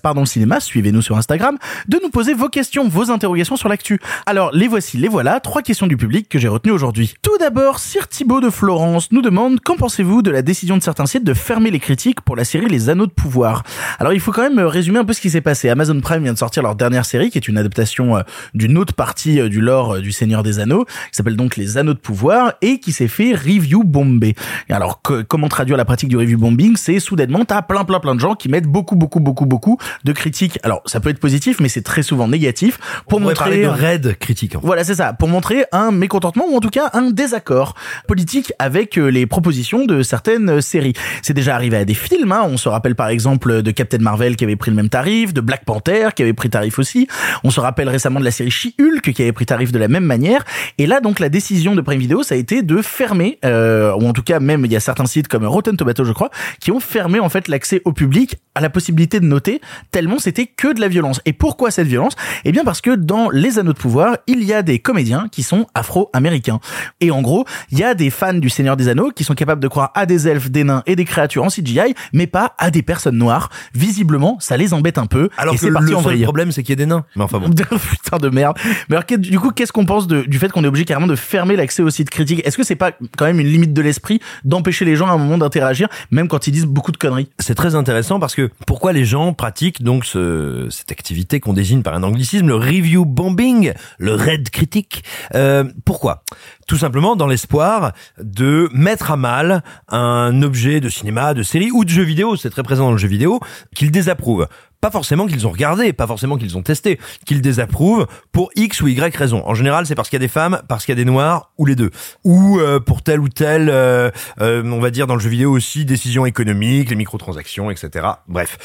pardon 0.01 0.21
le 0.21 0.25
cinéma, 0.25 0.59
suivez-nous 0.59 1.01
sur 1.01 1.17
Instagram, 1.17 1.57
de 1.87 1.99
nous 2.01 2.09
poser 2.09 2.33
vos 2.33 2.47
questions, 2.47 2.87
vos 2.87 3.11
interrogations 3.11 3.57
sur 3.57 3.69
l'actu. 3.69 3.99
Alors, 4.25 4.51
les 4.53 4.67
voici, 4.67 4.97
les 4.97 5.07
voilà, 5.07 5.39
trois 5.39 5.61
questions 5.61 5.87
du 5.87 5.97
public 5.97 6.29
que 6.29 6.39
j'ai 6.39 6.47
retenues 6.47 6.73
aujourd'hui. 6.73 7.13
Tout 7.21 7.37
d'abord, 7.39 7.79
Sir 7.79 8.07
Thibault 8.07 8.39
de 8.39 8.49
Florence 8.49 9.11
nous 9.11 9.21
demande 9.21 9.59
qu'en 9.59 9.75
pensez-vous 9.75 10.21
de 10.21 10.31
la 10.31 10.41
décision 10.41 10.77
de 10.77 10.83
certains 10.83 11.05
sites 11.05 11.23
de 11.23 11.33
fermer 11.33 11.69
les 11.69 11.79
critiques 11.79 12.21
pour 12.21 12.35
la 12.35 12.45
série 12.45 12.67
Les 12.67 12.89
Anneaux 12.89 13.07
de 13.07 13.11
Pouvoir? 13.11 13.63
Alors, 13.99 14.13
il 14.13 14.19
faut 14.19 14.31
quand 14.31 14.43
même 14.43 14.59
euh, 14.59 14.67
résumer 14.67 14.99
un 14.99 15.05
peu 15.05 15.13
ce 15.13 15.21
qui 15.21 15.29
s'est 15.29 15.41
passé. 15.41 15.69
Amazon 15.69 15.99
Prime 15.99 16.23
vient 16.23 16.33
de 16.33 16.37
sortir 16.37 16.63
leur 16.63 16.75
dernière 16.75 17.05
série, 17.05 17.29
qui 17.29 17.37
est 17.37 17.47
une 17.47 17.57
adaptation 17.57 18.17
euh, 18.17 18.21
d'une 18.53 18.77
autre 18.77 18.93
partie 18.93 19.39
euh, 19.39 19.49
du 19.49 19.61
lore 19.61 19.99
du 19.99 20.11
Seigneur 20.11 20.43
des 20.43 20.59
Anneaux, 20.59 20.85
qui 20.85 20.91
s'appelle 21.11 21.35
donc 21.35 21.57
Les 21.57 21.77
Anneaux 21.77 21.93
de 21.93 21.99
Pouvoir, 21.99 22.53
et 22.61 22.79
qui 22.79 22.93
s'est 22.93 23.07
fait 23.07 23.33
review 23.33 23.83
bombé. 23.83 24.35
Et 24.69 24.73
alors, 24.73 25.01
comment 25.01 25.49
traduire 25.49 25.77
la 25.77 25.85
pratique 25.89 26.09
du 26.09 26.17
review 26.17 26.37
bombing 26.37 26.75
C'est 26.77 26.99
soudainement, 26.99 27.45
t'as 27.45 27.63
plein 27.63 27.83
plein 27.83 27.99
plein 27.99 28.13
de 28.13 28.19
gens 28.19 28.35
qui 28.35 28.47
mettent 28.47 28.67
beaucoup 28.67 28.95
beaucoup 28.95 29.19
beaucoup 29.19 29.47
beaucoup 29.47 29.79
de 30.03 30.11
critiques. 30.11 30.59
Alors, 30.61 30.83
ça 30.85 30.99
peut 30.99 31.09
être 31.09 31.17
positif, 31.17 31.59
mais 31.59 31.67
c'est 31.67 31.81
très 31.81 32.03
souvent 32.03 32.27
négatif 32.27 32.77
pour 33.07 33.17
On 33.17 33.21
pourrait 33.21 33.33
parler 33.33 33.65
montrer 33.65 33.79
de 33.79 33.83
raid 33.85 34.17
critique. 34.19 34.55
en 34.55 34.61
fait. 34.61 34.67
voilà, 34.67 34.83
c'est 34.83 34.93
ça, 34.93 35.13
pour 35.13 35.27
montrer 35.29 35.65
un 35.71 35.89
mécontentement 35.89 36.45
ou 36.47 36.55
en 36.55 36.59
tout 36.59 36.69
cas 36.69 36.91
un 36.93 37.09
désaccord 37.09 37.73
politique 38.07 38.53
avec 38.59 38.99
euh, 38.99 39.07
les 39.07 39.25
propositions 39.25 39.87
de 39.87 40.03
certaines 40.03 40.49
euh, 40.51 40.61
séries. 40.61 40.93
C'est 41.23 41.33
déjà 41.33 41.55
arrivé 41.55 41.77
à 41.77 41.85
des 41.85 41.95
films, 41.95 42.33
hein. 42.33 42.43
on 42.45 42.57
se 42.57 42.69
rappelle 42.69 42.93
par 42.93 43.07
exemple 43.07 43.63
de 43.63 43.71
Captain 43.71 43.97
Marvel 43.97 44.35
qui 44.35 44.43
avait 44.43 44.55
pris 44.55 44.69
le 44.69 44.77
même 44.77 44.89
tarif, 44.89 45.33
de 45.33 45.41
Black 45.41 45.65
Panther 45.65 46.09
qui 46.15 46.21
avait 46.21 46.33
pris 46.33 46.51
tarif 46.51 46.77
aussi, 46.77 47.07
on 47.43 47.49
se 47.49 47.59
rappelle 47.59 47.89
récemment 47.89 48.19
de 48.19 48.25
la 48.25 48.31
série 48.31 48.51
She-Hulk 48.51 49.11
qui 49.11 49.23
avait 49.23 49.31
pris 49.31 49.47
tarif 49.47 49.71
de 49.71 49.79
la 49.79 49.87
même 49.87 50.05
manière, 50.05 50.45
et 50.77 50.85
là 50.85 51.01
donc 51.01 51.19
la 51.19 51.29
décision 51.29 51.73
de 51.73 51.81
Prime 51.81 51.99
Video 51.99 52.21
ça 52.21 52.35
a 52.35 52.37
été 52.37 52.61
de 52.61 52.79
fermer, 52.83 53.39
euh, 53.43 53.91
ou 53.95 54.07
en 54.07 54.13
tout 54.13 54.21
cas 54.21 54.39
même 54.39 54.65
il 54.65 54.71
y 54.71 54.75
a 54.75 54.79
certains 54.79 55.07
sites 55.07 55.27
comme 55.27 55.47
Rotten 55.47 55.78
Je 55.87 56.11
crois, 56.13 56.29
qui 56.59 56.71
ont 56.71 56.79
fermé 56.79 57.19
en 57.19 57.29
fait 57.29 57.47
l'accès 57.47 57.81
au 57.85 57.93
public 57.93 58.37
à 58.55 58.61
la 58.61 58.69
possibilité 58.69 59.19
de 59.19 59.25
noter, 59.25 59.61
tellement 59.91 60.19
c'était 60.19 60.45
que 60.45 60.73
de 60.73 60.81
la 60.81 60.87
violence. 60.87 61.21
Et 61.25 61.33
pourquoi 61.33 61.71
cette 61.71 61.87
violence? 61.87 62.13
Eh 62.45 62.51
bien 62.51 62.63
parce 62.63 62.81
que 62.81 62.95
dans 62.95 63.29
Les 63.29 63.59
Anneaux 63.59 63.73
de 63.73 63.77
Pouvoir, 63.77 64.17
il 64.27 64.43
y 64.43 64.53
a 64.53 64.61
des 64.61 64.79
comédiens 64.79 65.27
qui 65.31 65.43
sont 65.43 65.67
afro-américains. 65.75 66.59
Et 67.01 67.11
en 67.11 67.21
gros, 67.21 67.45
il 67.71 67.79
y 67.79 67.83
a 67.83 67.93
des 67.93 68.09
fans 68.09 68.33
du 68.33 68.49
Seigneur 68.49 68.75
des 68.77 68.87
Anneaux 68.87 69.11
qui 69.11 69.23
sont 69.23 69.33
capables 69.35 69.61
de 69.61 69.67
croire 69.67 69.91
à 69.95 70.05
des 70.05 70.27
elfes, 70.27 70.49
des 70.49 70.63
nains 70.63 70.83
et 70.85 70.95
des 70.95 71.05
créatures 71.05 71.43
en 71.43 71.49
CGI, 71.49 71.93
mais 72.13 72.27
pas 72.27 72.53
à 72.57 72.71
des 72.71 72.81
personnes 72.81 73.17
noires. 73.17 73.49
Visiblement, 73.73 74.37
ça 74.39 74.57
les 74.57 74.73
embête 74.73 74.97
un 74.97 75.05
peu. 75.05 75.29
Alors 75.37 75.53
et 75.53 75.57
que 75.57 75.61
c'est 75.65 75.71
parti 75.71 75.91
le 75.91 75.97
en 75.97 76.03
seul 76.03 76.21
problème 76.23 76.51
c'est 76.51 76.63
qu'il 76.63 76.71
y 76.71 76.73
a 76.73 76.75
des 76.77 76.85
nains. 76.85 77.05
Mais 77.15 77.23
enfin 77.23 77.39
bon. 77.39 77.49
Putain 77.89 78.17
de 78.17 78.29
merde. 78.29 78.57
Mais 78.89 78.95
alors, 78.97 79.05
du 79.19 79.39
coup, 79.39 79.51
qu'est-ce 79.51 79.71
qu'on 79.71 79.85
pense 79.85 80.07
de- 80.07 80.23
du 80.23 80.37
fait 80.39 80.51
qu'on 80.51 80.63
est 80.63 80.67
obligé 80.67 80.85
carrément 80.85 81.07
de 81.07 81.15
fermer 81.15 81.55
l'accès 81.55 81.81
aux 81.81 81.89
sites 81.89 82.09
critiques? 82.09 82.45
Est-ce 82.45 82.57
que 82.57 82.63
c'est 82.63 82.75
pas 82.75 82.91
quand 83.17 83.25
même 83.25 83.39
une 83.39 83.47
limite 83.47 83.73
de 83.73 83.81
l'esprit 83.81 84.19
d'empêcher 84.43 84.85
les 84.85 84.95
gens 84.95 85.07
à 85.07 85.11
un 85.11 85.17
moment 85.17 85.37
d'interagir, 85.37 85.68
même 86.11 86.27
quand 86.27 86.47
ils 86.47 86.51
disent 86.51 86.65
beaucoup 86.65 86.91
de 86.91 86.97
conneries 86.97 87.29
C'est 87.39 87.55
très 87.55 87.75
intéressant 87.75 88.19
parce 88.19 88.35
que 88.35 88.49
pourquoi 88.65 88.93
les 88.93 89.05
gens 89.05 89.33
pratiquent 89.33 89.83
donc 89.83 90.05
ce, 90.05 90.67
cette 90.69 90.91
activité 90.91 91.39
qu'on 91.39 91.53
désigne 91.53 91.81
par 91.81 91.93
un 91.93 92.03
anglicisme, 92.03 92.47
le 92.47 92.55
review 92.55 93.05
bombing, 93.05 93.73
le 93.97 94.15
raid 94.15 94.49
critique. 94.49 95.03
Euh, 95.35 95.63
pourquoi? 95.85 96.23
Tout 96.67 96.77
simplement 96.77 97.15
dans 97.15 97.27
l'espoir 97.27 97.93
de 98.21 98.69
mettre 98.73 99.11
à 99.11 99.17
mal 99.17 99.63
un 99.87 100.41
objet 100.41 100.79
de 100.79 100.89
cinéma, 100.89 101.33
de 101.33 101.43
série 101.43 101.71
ou 101.71 101.85
de 101.85 101.89
jeu 101.89 102.03
vidéo, 102.03 102.35
c'est 102.35 102.49
très 102.49 102.63
présent 102.63 102.85
dans 102.85 102.91
le 102.91 102.97
jeu 102.97 103.07
vidéo, 103.07 103.39
qu'ils 103.75 103.91
désapprouvent. 103.91 104.47
Pas 104.81 104.91
forcément 104.91 105.27
qu'ils 105.27 105.45
ont 105.45 105.51
regardé, 105.51 105.91
pas 105.91 106.07
forcément 106.07 106.37
qu'ils 106.37 106.57
ont 106.57 106.61
testé, 106.61 106.99
qu'ils 107.25 107.41
désapprouvent 107.41 108.07
pour 108.31 108.49
X 108.55 108.81
ou 108.81 108.87
Y 108.87 109.15
raison. 109.15 109.43
En 109.45 109.53
général, 109.53 109.85
c'est 109.85 109.95
parce 109.95 110.09
qu'il 110.09 110.17
y 110.17 110.21
a 110.23 110.25
des 110.25 110.29
femmes, 110.29 110.61
parce 110.69 110.85
qu'il 110.85 110.93
y 110.93 110.97
a 110.99 111.03
des 111.03 111.09
noirs, 111.09 111.51
ou 111.57 111.65
les 111.65 111.75
deux. 111.75 111.91
Ou 112.23 112.59
euh, 112.59 112.79
pour 112.79 113.01
telle 113.01 113.19
ou 113.19 113.27
telle, 113.27 113.69
euh, 113.69 114.09
euh, 114.39 114.63
on 114.63 114.79
va 114.79 114.89
dire 114.89 115.05
dans 115.05 115.15
le 115.15 115.19
jeu 115.19 115.29
vidéo 115.29 115.51
aussi, 115.51 115.83
décisions 115.83 116.25
économiques, 116.25 116.89
les 116.89 116.95
microtransactions, 116.95 117.69
etc. 117.71 118.07
Bref. 118.27 118.57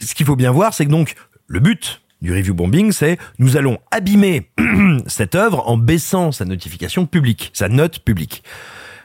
Ce 0.00 0.14
qu'il 0.14 0.26
faut 0.26 0.36
bien 0.36 0.52
voir, 0.52 0.74
c'est 0.74 0.86
que 0.86 0.90
donc, 0.90 1.14
le 1.48 1.58
but 1.58 2.02
du 2.22 2.32
review 2.32 2.54
bombing, 2.54 2.92
c'est 2.92 3.18
nous 3.38 3.56
allons 3.56 3.78
abîmer 3.90 4.50
cette 5.06 5.34
œuvre 5.34 5.68
en 5.68 5.76
baissant 5.76 6.30
sa 6.30 6.44
notification 6.44 7.06
publique, 7.06 7.50
sa 7.52 7.68
note 7.68 8.00
publique. 8.00 8.42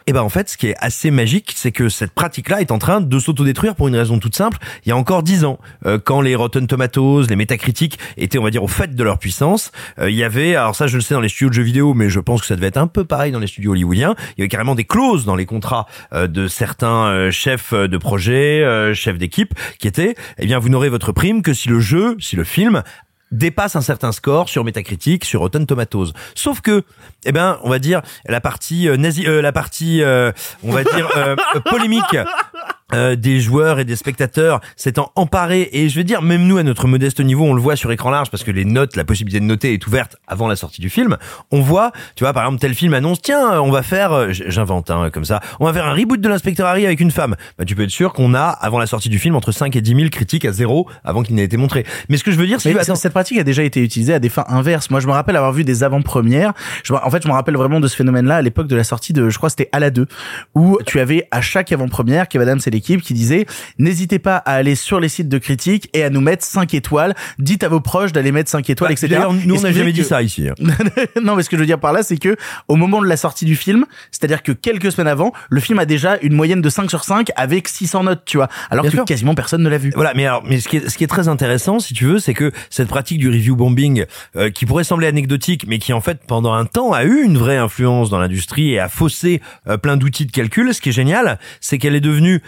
Et 0.06 0.14
ben 0.14 0.22
en 0.22 0.30
fait, 0.30 0.50
ce 0.50 0.58
qui 0.58 0.68
est 0.68 0.76
assez 0.80 1.12
magique, 1.12 1.54
c'est 1.56 1.72
que 1.72 1.88
cette 1.88 2.12
pratique-là 2.12 2.60
est 2.60 2.72
en 2.72 2.78
train 2.78 3.00
de 3.00 3.20
s'autodétruire 3.20 3.76
pour 3.76 3.88
une 3.88 3.96
raison 3.96 4.20
toute 4.20 4.36
simple. 4.36 4.58
Il 4.86 4.90
y 4.90 4.92
a 4.92 4.98
encore 4.98 5.24
dix 5.24 5.46
ans, 5.46 5.60
euh, 5.86 5.98
quand 6.04 6.20
les 6.20 6.36
Rotten 6.36 6.68
Tomatoes, 6.68 7.28
les 7.30 7.36
métacritiques 7.36 7.98
étaient, 8.18 8.38
on 8.38 8.44
va 8.44 8.50
dire, 8.50 8.64
au 8.64 8.68
fait 8.68 8.96
de 8.96 9.04
leur 9.04 9.18
puissance, 9.18 9.72
euh, 10.00 10.10
il 10.10 10.18
y 10.18 10.24
avait, 10.24 10.56
alors 10.56 10.76
ça 10.76 10.88
je 10.88 10.98
le 10.98 11.02
sais 11.02 11.14
dans 11.14 11.22
les 11.22 11.30
studios 11.30 11.50
de 11.50 11.54
jeux 11.54 11.64
vidéo, 11.64 11.94
mais 11.94 12.10
je 12.10 12.20
pense 12.20 12.42
que 12.42 12.48
ça 12.48 12.56
devait 12.56 12.68
être 12.68 12.78
un 12.78 12.88
peu 12.88 13.06
pareil 13.06 13.32
dans 13.32 13.40
les 13.40 13.48
studios 13.48 13.72
hollywoodiens. 13.72 14.16
Il 14.38 14.40
y 14.40 14.42
avait 14.42 14.50
carrément 14.50 14.76
des 14.76 14.84
clauses 14.84 15.26
dans 15.26 15.36
les 15.36 15.46
contrats 15.46 15.86
euh, 16.14 16.28
de 16.28 16.48
certains 16.48 17.32
chefs 17.32 17.74
de 17.74 17.98
projet, 17.98 18.94
chefs 18.94 19.18
d'équipe, 19.18 19.54
qui 19.80 19.88
étaient, 19.88 20.16
eh 20.38 20.46
bien, 20.46 20.60
vous 20.60 20.70
n'aurez 20.70 20.90
votre 20.90 21.12
prime 21.12 21.42
que 21.42 21.54
si 21.54 21.70
le 21.70 21.80
jeu, 21.80 22.18
si 22.20 22.36
le 22.36 22.44
film 22.44 22.84
dépasse 23.34 23.76
un 23.76 23.82
certain 23.82 24.12
score 24.12 24.48
sur 24.48 24.64
Metacritic, 24.64 25.26
sur 25.26 25.42
Rotten 25.42 25.66
Tomatoes. 25.66 26.14
Sauf 26.36 26.62
que, 26.62 26.84
eh 27.26 27.32
ben, 27.32 27.60
on 27.64 27.70
va 27.70 27.80
dire 27.80 28.02
la 28.26 28.40
partie 28.40 28.88
euh, 28.88 28.96
nazi, 28.96 29.26
euh, 29.28 29.42
la 29.42 29.52
partie, 29.52 30.02
euh, 30.02 30.32
on 30.64 30.72
va 30.72 30.84
dire 30.84 31.10
euh, 31.18 31.36
polémique. 31.66 32.18
Euh, 32.94 33.16
des 33.16 33.40
joueurs 33.40 33.80
et 33.80 33.86
des 33.86 33.96
spectateurs 33.96 34.62
s'étant 34.76 35.12
emparés. 35.16 35.70
Et 35.74 35.90
je 35.90 35.98
veux 35.98 36.04
dire 36.04 36.22
même 36.22 36.48
nous 36.48 36.58
à 36.58 36.64
notre 36.64 36.88
modeste 36.88 37.20
niveau 37.20 37.46
on 37.46 37.54
le 37.54 37.62
voit 37.62 37.76
sur 37.76 37.92
écran 37.92 38.10
large 38.10 38.30
parce 38.30 38.44
que 38.44 38.52
les 38.52 38.66
notes 38.66 38.96
la 38.96 39.04
possibilité 39.04 39.40
de 39.40 39.46
noter 39.46 39.74
est 39.74 39.86
ouverte 39.88 40.18
avant 40.28 40.48
la 40.48 40.56
sortie 40.56 40.82
du 40.82 40.90
film. 40.90 41.18
On 41.52 41.62
voit 41.62 41.92
tu 42.16 42.24
vois 42.24 42.34
par 42.34 42.44
exemple 42.44 42.60
tel 42.60 42.74
film 42.74 42.94
annonce 42.94 43.22
tiens 43.22 43.62
on 43.62 43.72
va 43.72 43.84
faire 43.84 44.14
euh, 44.14 44.28
j'invente 44.32 44.90
hein, 44.90 45.10
comme 45.12 45.26
ça. 45.26 45.42
On 45.60 45.66
va 45.66 45.74
faire 45.74 45.86
un 45.86 45.94
reboot 45.94 46.22
de 46.22 46.30
l'inspecteur 46.30 46.68
Harry 46.68 46.86
avec 46.86 47.00
une 47.00 47.12
femme. 47.12 47.36
Bah 47.58 47.66
tu 47.66 47.76
peux 47.76 47.84
être 47.84 47.90
sûr 47.90 48.14
qu'on 48.14 48.34
a 48.34 48.46
avant 48.46 48.80
la 48.80 48.86
sortie 48.86 49.10
du 49.10 49.20
film 49.20 49.36
entre 49.36 49.52
5 49.52 49.76
et 49.76 49.82
10 49.82 49.96
000 49.96 50.10
critiques 50.10 50.46
à 50.46 50.52
zéro 50.52 50.88
avant 51.04 51.24
qu'il 51.24 51.36
n'ait 51.36 51.44
été 51.44 51.58
montré. 51.58 51.86
Mais 52.10 52.18
ce 52.18 52.24
que 52.24 52.32
je 52.32 52.38
veux 52.38 52.48
dire 52.48 52.62
c'est 52.62 52.74
que 52.74 52.84
cette 52.96 53.14
pratique 53.14 53.38
a 53.38 53.44
déjà 53.44 53.64
été 53.64 53.82
utilisée 53.82 54.14
à 54.14 54.20
des 54.20 54.30
fins 54.30 54.46
inverses. 54.48 54.90
Moi, 54.90 55.00
je 55.00 55.08
me 55.08 55.12
rappelle 55.12 55.36
avoir 55.36 55.52
vu 55.52 55.64
des 55.64 55.84
avant-premières. 55.84 56.54
Je 56.84 56.94
en 56.94 57.10
fait, 57.10 57.24
je 57.24 57.28
me 57.28 57.34
rappelle 57.34 57.56
vraiment 57.56 57.80
de 57.80 57.88
ce 57.88 57.96
phénomène-là 57.96 58.38
à 58.38 58.42
l'époque 58.42 58.68
de 58.68 58.76
la 58.76 58.84
sortie 58.84 59.14
de, 59.14 59.30
je 59.30 59.38
crois, 59.38 59.50
que 59.50 59.56
c'était 59.58 59.70
à 59.72 59.80
la 59.80 59.90
2, 59.90 60.08
où 60.56 60.78
tu 60.86 61.00
avais 61.00 61.28
à 61.32 61.42
chaque 61.42 61.72
avant-première 61.72 62.28
Kev 62.28 62.42
Adams 62.42 62.60
et 62.66 62.70
l'équipe 62.70 62.83
l'équipe 62.84 63.02
qui 63.02 63.14
disait 63.14 63.46
n'hésitez 63.80 64.20
pas 64.20 64.38
à 64.38 64.54
aller 64.54 64.76
sur 64.76 65.00
les 65.00 65.10
sites 65.10 65.30
de 65.30 65.38
critiques 65.38 65.90
et 65.94 66.04
à 66.04 66.10
nous 66.10 66.22
mettre 66.22 66.44
5 66.46 66.74
étoiles. 66.74 67.16
Dites 67.40 67.64
à 67.64 67.70
vos 67.70 67.80
proches 67.80 68.12
d'aller 68.12 68.32
mettre 68.32 68.50
5 68.50 68.70
étoiles, 68.70 68.90
Bah, 68.90 68.94
etc. 69.02 69.22
nous, 69.46 69.56
on 69.56 69.62
n'a 69.62 69.72
jamais 69.72 69.86
fait 69.86 69.92
dit 69.94 70.02
que- 70.02 70.06
ça 70.08 70.22
ici. 70.22 70.50
hein. 70.50 70.54
non, 71.24 71.36
mais 71.36 71.44
ce 71.44 71.50
que 71.50 71.56
je 71.56 71.62
veux 71.62 71.66
dire 71.66 71.80
par 71.80 71.94
là, 71.94 72.04
c'est 72.04 72.18
que 72.18 72.36
au 72.68 72.76
moment 72.76 73.02
de 73.02 73.08
la 73.08 73.18
sortie 73.18 73.46
du 73.46 73.56
film, 73.56 73.86
c'est-à-dire 74.12 74.44
que 74.44 74.52
quelques 74.52 74.92
semaines 74.92 75.08
avant, 75.08 75.32
le 75.50 75.62
film 75.62 75.80
a 75.80 75.86
déjà 75.86 76.18
une 76.22 76.34
moyenne 76.34 76.62
de 76.62 76.70
5 76.70 76.90
sur 76.90 77.04
5 77.04 77.30
avec 77.36 77.68
600 77.68 78.04
notes, 78.04 78.24
tu 78.26 78.38
vois. 78.38 78.50
Alors 78.70 78.84
Bien 78.84 78.92
que 78.92 78.98
sûr. 78.98 79.06
quasiment 79.06 79.34
personne 79.36 79.64
ne 79.64 79.70
l'a 79.70 79.78
vu. 79.78 79.92
Voilà, 79.96 80.14
mais 80.16 80.26
alors, 80.26 80.44
mais 80.46 80.60
ce 80.60 80.68
qui 80.68 80.78
est, 80.78 80.90
ce 80.90 80.98
qui 80.98 81.04
est 81.04 81.08
très 81.08 81.28
intéressant, 81.30 81.80
si 81.80 81.94
tu 81.94 82.06
veux, 82.06 82.20
c'est 82.20 82.34
que 82.34 82.52
cette 82.70 82.88
pratique 82.90 83.20
du 83.20 83.30
review 83.30 83.56
bombing, 83.56 84.06
euh, 84.36 84.50
qui 84.50 84.66
pourrait 84.66 84.84
sembler 84.84 85.08
anecdotique, 85.08 85.66
mais 85.68 85.80
qui 85.80 85.94
en 85.94 86.02
fait 86.02 86.20
pendant 86.28 86.54
un 86.54 86.66
temps 86.66 86.92
a 86.92 87.04
eu 87.06 87.24
une 87.24 87.38
vraie 87.38 87.58
influence 87.58 88.10
dans 88.10 88.20
l'industrie 88.20 88.72
et 88.74 88.80
a 88.80 88.90
faussé 88.90 89.42
euh, 89.68 89.78
plein 89.78 89.96
d'outils 89.98 90.26
de 90.26 90.32
calcul. 90.32 90.74
Ce 90.74 90.82
qui 90.82 90.90
est 90.90 90.94
génial, 90.94 91.40
c'est 91.62 91.78
qu'elle 91.78 91.96
est 91.96 92.02
devenue 92.02 92.42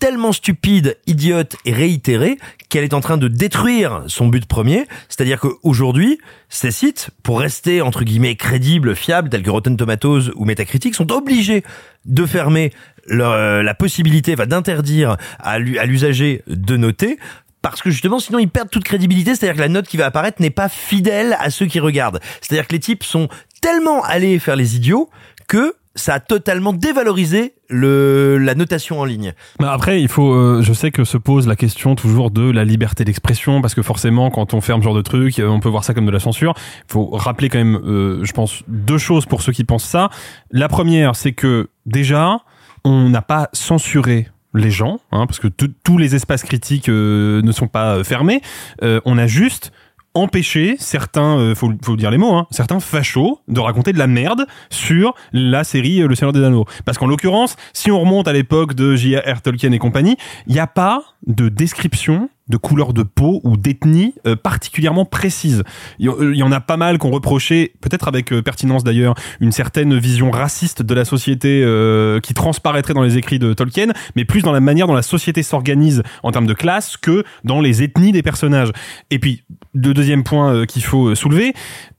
tellement 0.00 0.32
stupide, 0.32 0.96
idiote 1.06 1.56
et 1.64 1.72
réitérée 1.72 2.38
qu'elle 2.68 2.84
est 2.84 2.94
en 2.94 3.00
train 3.00 3.16
de 3.16 3.28
détruire 3.28 4.02
son 4.08 4.26
but 4.28 4.44
premier. 4.46 4.86
C'est-à-dire 5.08 5.40
qu'aujourd'hui, 5.40 6.18
ces 6.48 6.70
sites, 6.70 7.10
pour 7.22 7.40
rester 7.40 7.80
entre 7.82 8.04
guillemets 8.04 8.36
crédibles, 8.36 8.94
fiables, 8.96 9.28
tels 9.28 9.42
que 9.42 9.50
Rotten 9.50 9.76
Tomatoes 9.76 10.30
ou 10.34 10.44
Metacritic, 10.44 10.94
sont 10.94 11.10
obligés 11.12 11.62
de 12.04 12.26
fermer 12.26 12.72
leur- 13.06 13.32
euh, 13.32 13.62
la 13.62 13.74
possibilité, 13.74 14.34
enfin, 14.34 14.46
d'interdire 14.46 15.16
à 15.38 15.58
l'usager 15.58 16.42
de 16.46 16.76
noter 16.76 17.18
parce 17.62 17.80
que 17.80 17.90
justement 17.90 18.18
sinon 18.18 18.38
ils 18.38 18.48
perdent 18.48 18.68
toute 18.68 18.84
crédibilité, 18.84 19.34
c'est-à-dire 19.34 19.56
que 19.56 19.60
la 19.62 19.68
note 19.68 19.86
qui 19.88 19.96
va 19.96 20.04
apparaître 20.04 20.42
n'est 20.42 20.50
pas 20.50 20.68
fidèle 20.68 21.34
à 21.40 21.48
ceux 21.48 21.64
qui 21.64 21.80
regardent. 21.80 22.20
C'est-à-dire 22.42 22.66
que 22.68 22.74
les 22.74 22.80
types 22.80 23.02
sont 23.04 23.28
tellement 23.62 24.02
allés 24.04 24.38
faire 24.38 24.54
les 24.56 24.76
idiots 24.76 25.08
que 25.48 25.74
ça 25.94 26.14
a 26.14 26.20
totalement 26.20 26.72
dévalorisé 26.72 27.54
le 27.68 28.38
la 28.38 28.54
notation 28.54 29.00
en 29.00 29.04
ligne. 29.04 29.32
Bah 29.60 29.72
après, 29.72 30.00
il 30.00 30.08
faut. 30.08 30.32
euh, 30.32 30.62
je 30.62 30.72
sais 30.72 30.90
que 30.90 31.04
se 31.04 31.16
pose 31.16 31.46
la 31.46 31.56
question 31.56 31.94
toujours 31.94 32.30
de 32.30 32.50
la 32.50 32.64
liberté 32.64 33.04
d'expression 33.04 33.60
parce 33.60 33.74
que 33.74 33.82
forcément, 33.82 34.30
quand 34.30 34.54
on 34.54 34.60
ferme 34.60 34.80
ce 34.80 34.84
genre 34.84 34.94
de 34.94 35.02
truc, 35.02 35.38
euh, 35.38 35.48
on 35.48 35.60
peut 35.60 35.68
voir 35.68 35.84
ça 35.84 35.94
comme 35.94 36.06
de 36.06 36.10
la 36.10 36.20
censure. 36.20 36.54
Il 36.88 36.92
faut 36.92 37.06
rappeler 37.06 37.48
quand 37.48 37.58
même, 37.58 37.80
euh, 37.84 38.24
je 38.24 38.32
pense, 38.32 38.62
deux 38.68 38.98
choses 38.98 39.26
pour 39.26 39.42
ceux 39.42 39.52
qui 39.52 39.64
pensent 39.64 39.84
ça. 39.84 40.10
La 40.50 40.68
première, 40.68 41.16
c'est 41.16 41.32
que 41.32 41.68
déjà, 41.86 42.38
on 42.84 43.08
n'a 43.08 43.22
pas 43.22 43.48
censuré 43.52 44.28
les 44.54 44.70
gens, 44.70 45.00
hein, 45.10 45.26
parce 45.26 45.40
que 45.40 45.48
tous 45.48 45.98
les 45.98 46.14
espaces 46.14 46.44
critiques 46.44 46.88
euh, 46.88 47.42
ne 47.42 47.52
sont 47.52 47.66
pas 47.66 47.96
euh, 47.96 48.04
fermés. 48.04 48.40
Euh, 48.82 49.00
on 49.04 49.18
a 49.18 49.26
juste 49.26 49.72
empêché 50.14 50.76
certains, 50.78 51.38
euh, 51.38 51.54
faut, 51.54 51.72
faut 51.82 51.96
dire 51.96 52.10
les 52.10 52.18
mots, 52.18 52.34
hein, 52.34 52.46
certains 52.50 52.80
fachos 52.80 53.40
de 53.48 53.60
raconter 53.60 53.92
de 53.92 53.98
la 53.98 54.06
merde 54.06 54.46
sur 54.70 55.14
la 55.32 55.64
série 55.64 56.00
euh, 56.00 56.08
Le 56.08 56.14
Seigneur 56.14 56.32
des 56.32 56.42
Anneaux. 56.42 56.64
Parce 56.84 56.98
qu'en 56.98 57.06
l'occurrence, 57.06 57.56
si 57.72 57.90
on 57.90 58.00
remonte 58.00 58.28
à 58.28 58.32
l'époque 58.32 58.74
de 58.74 58.94
J.R.R. 58.94 59.42
Tolkien 59.42 59.72
et 59.72 59.78
compagnie, 59.78 60.16
il 60.46 60.54
n'y 60.54 60.60
a 60.60 60.66
pas 60.66 61.02
de 61.26 61.48
description 61.48 62.28
de 62.48 62.56
couleur 62.56 62.92
de 62.92 63.02
peau 63.02 63.40
ou 63.44 63.56
d'ethnie 63.56 64.14
euh, 64.26 64.36
particulièrement 64.36 65.04
précise. 65.04 65.62
Il 65.98 66.06
y, 66.06 66.42
en 66.42 66.52
a 66.52 66.60
pas 66.60 66.76
mal 66.76 66.98
qu'on 66.98 67.10
reprochait, 67.10 67.72
peut-être 67.80 68.06
avec 68.06 68.32
euh, 68.32 68.42
pertinence 68.42 68.84
d'ailleurs, 68.84 69.14
une 69.40 69.52
certaine 69.52 69.96
vision 69.98 70.30
raciste 70.30 70.82
de 70.82 70.94
la 70.94 71.04
société 71.04 71.62
euh, 71.64 72.20
qui 72.20 72.34
transparaîtrait 72.34 72.92
dans 72.92 73.02
les 73.02 73.16
écrits 73.16 73.38
de 73.38 73.54
Tolkien, 73.54 73.92
mais 74.14 74.24
plus 74.24 74.42
dans 74.42 74.52
la 74.52 74.60
manière 74.60 74.86
dont 74.86 74.94
la 74.94 75.02
société 75.02 75.42
s'organise 75.42 76.02
en 76.22 76.32
termes 76.32 76.46
de 76.46 76.54
classe 76.54 76.96
que 76.96 77.24
dans 77.44 77.60
les 77.60 77.82
ethnies 77.82 78.12
des 78.12 78.22
personnages. 78.22 78.72
Et 79.10 79.18
puis, 79.18 79.44
le 79.72 79.94
deuxième 79.94 80.22
point 80.22 80.54
euh, 80.54 80.66
qu'il 80.66 80.84
faut 80.84 81.14
soulever, 81.14 81.54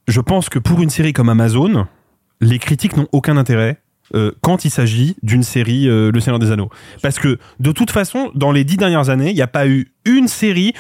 je 0.08 0.22
pense 0.22 0.50
que 0.50 0.60
pour 0.60 0.82
une 0.82 0.90
série 0.92 1.14
comme 1.14 1.30
Amazon, 1.30 1.88
les 2.42 2.60
critiques 2.60 2.98
n'ont 2.98 3.08
aucun 3.12 3.38
intérêt 3.38 3.80
euh, 4.14 4.32
quand 4.42 4.66
il 4.66 4.70
s'agit 4.70 5.16
d'une 5.24 5.44
série 5.44 5.88
euh, 5.88 6.12
Le 6.12 6.20
Seigneur 6.20 6.40
des 6.40 6.52
Anneaux. 6.52 6.70
Parce 7.02 7.18
que 7.18 7.40
de 7.60 7.72
toute 7.72 7.92
façon, 7.92 8.32
dans 8.36 8.52
les 8.52 8.64
dix 8.64 8.78
dernières 8.78 9.10
années, 9.10 9.30
il 9.30 9.36
n'y 9.36 9.42
a 9.42 9.48
pas 9.48 9.68
eu 9.68 9.92
une 10.06 10.28
série 10.28 10.74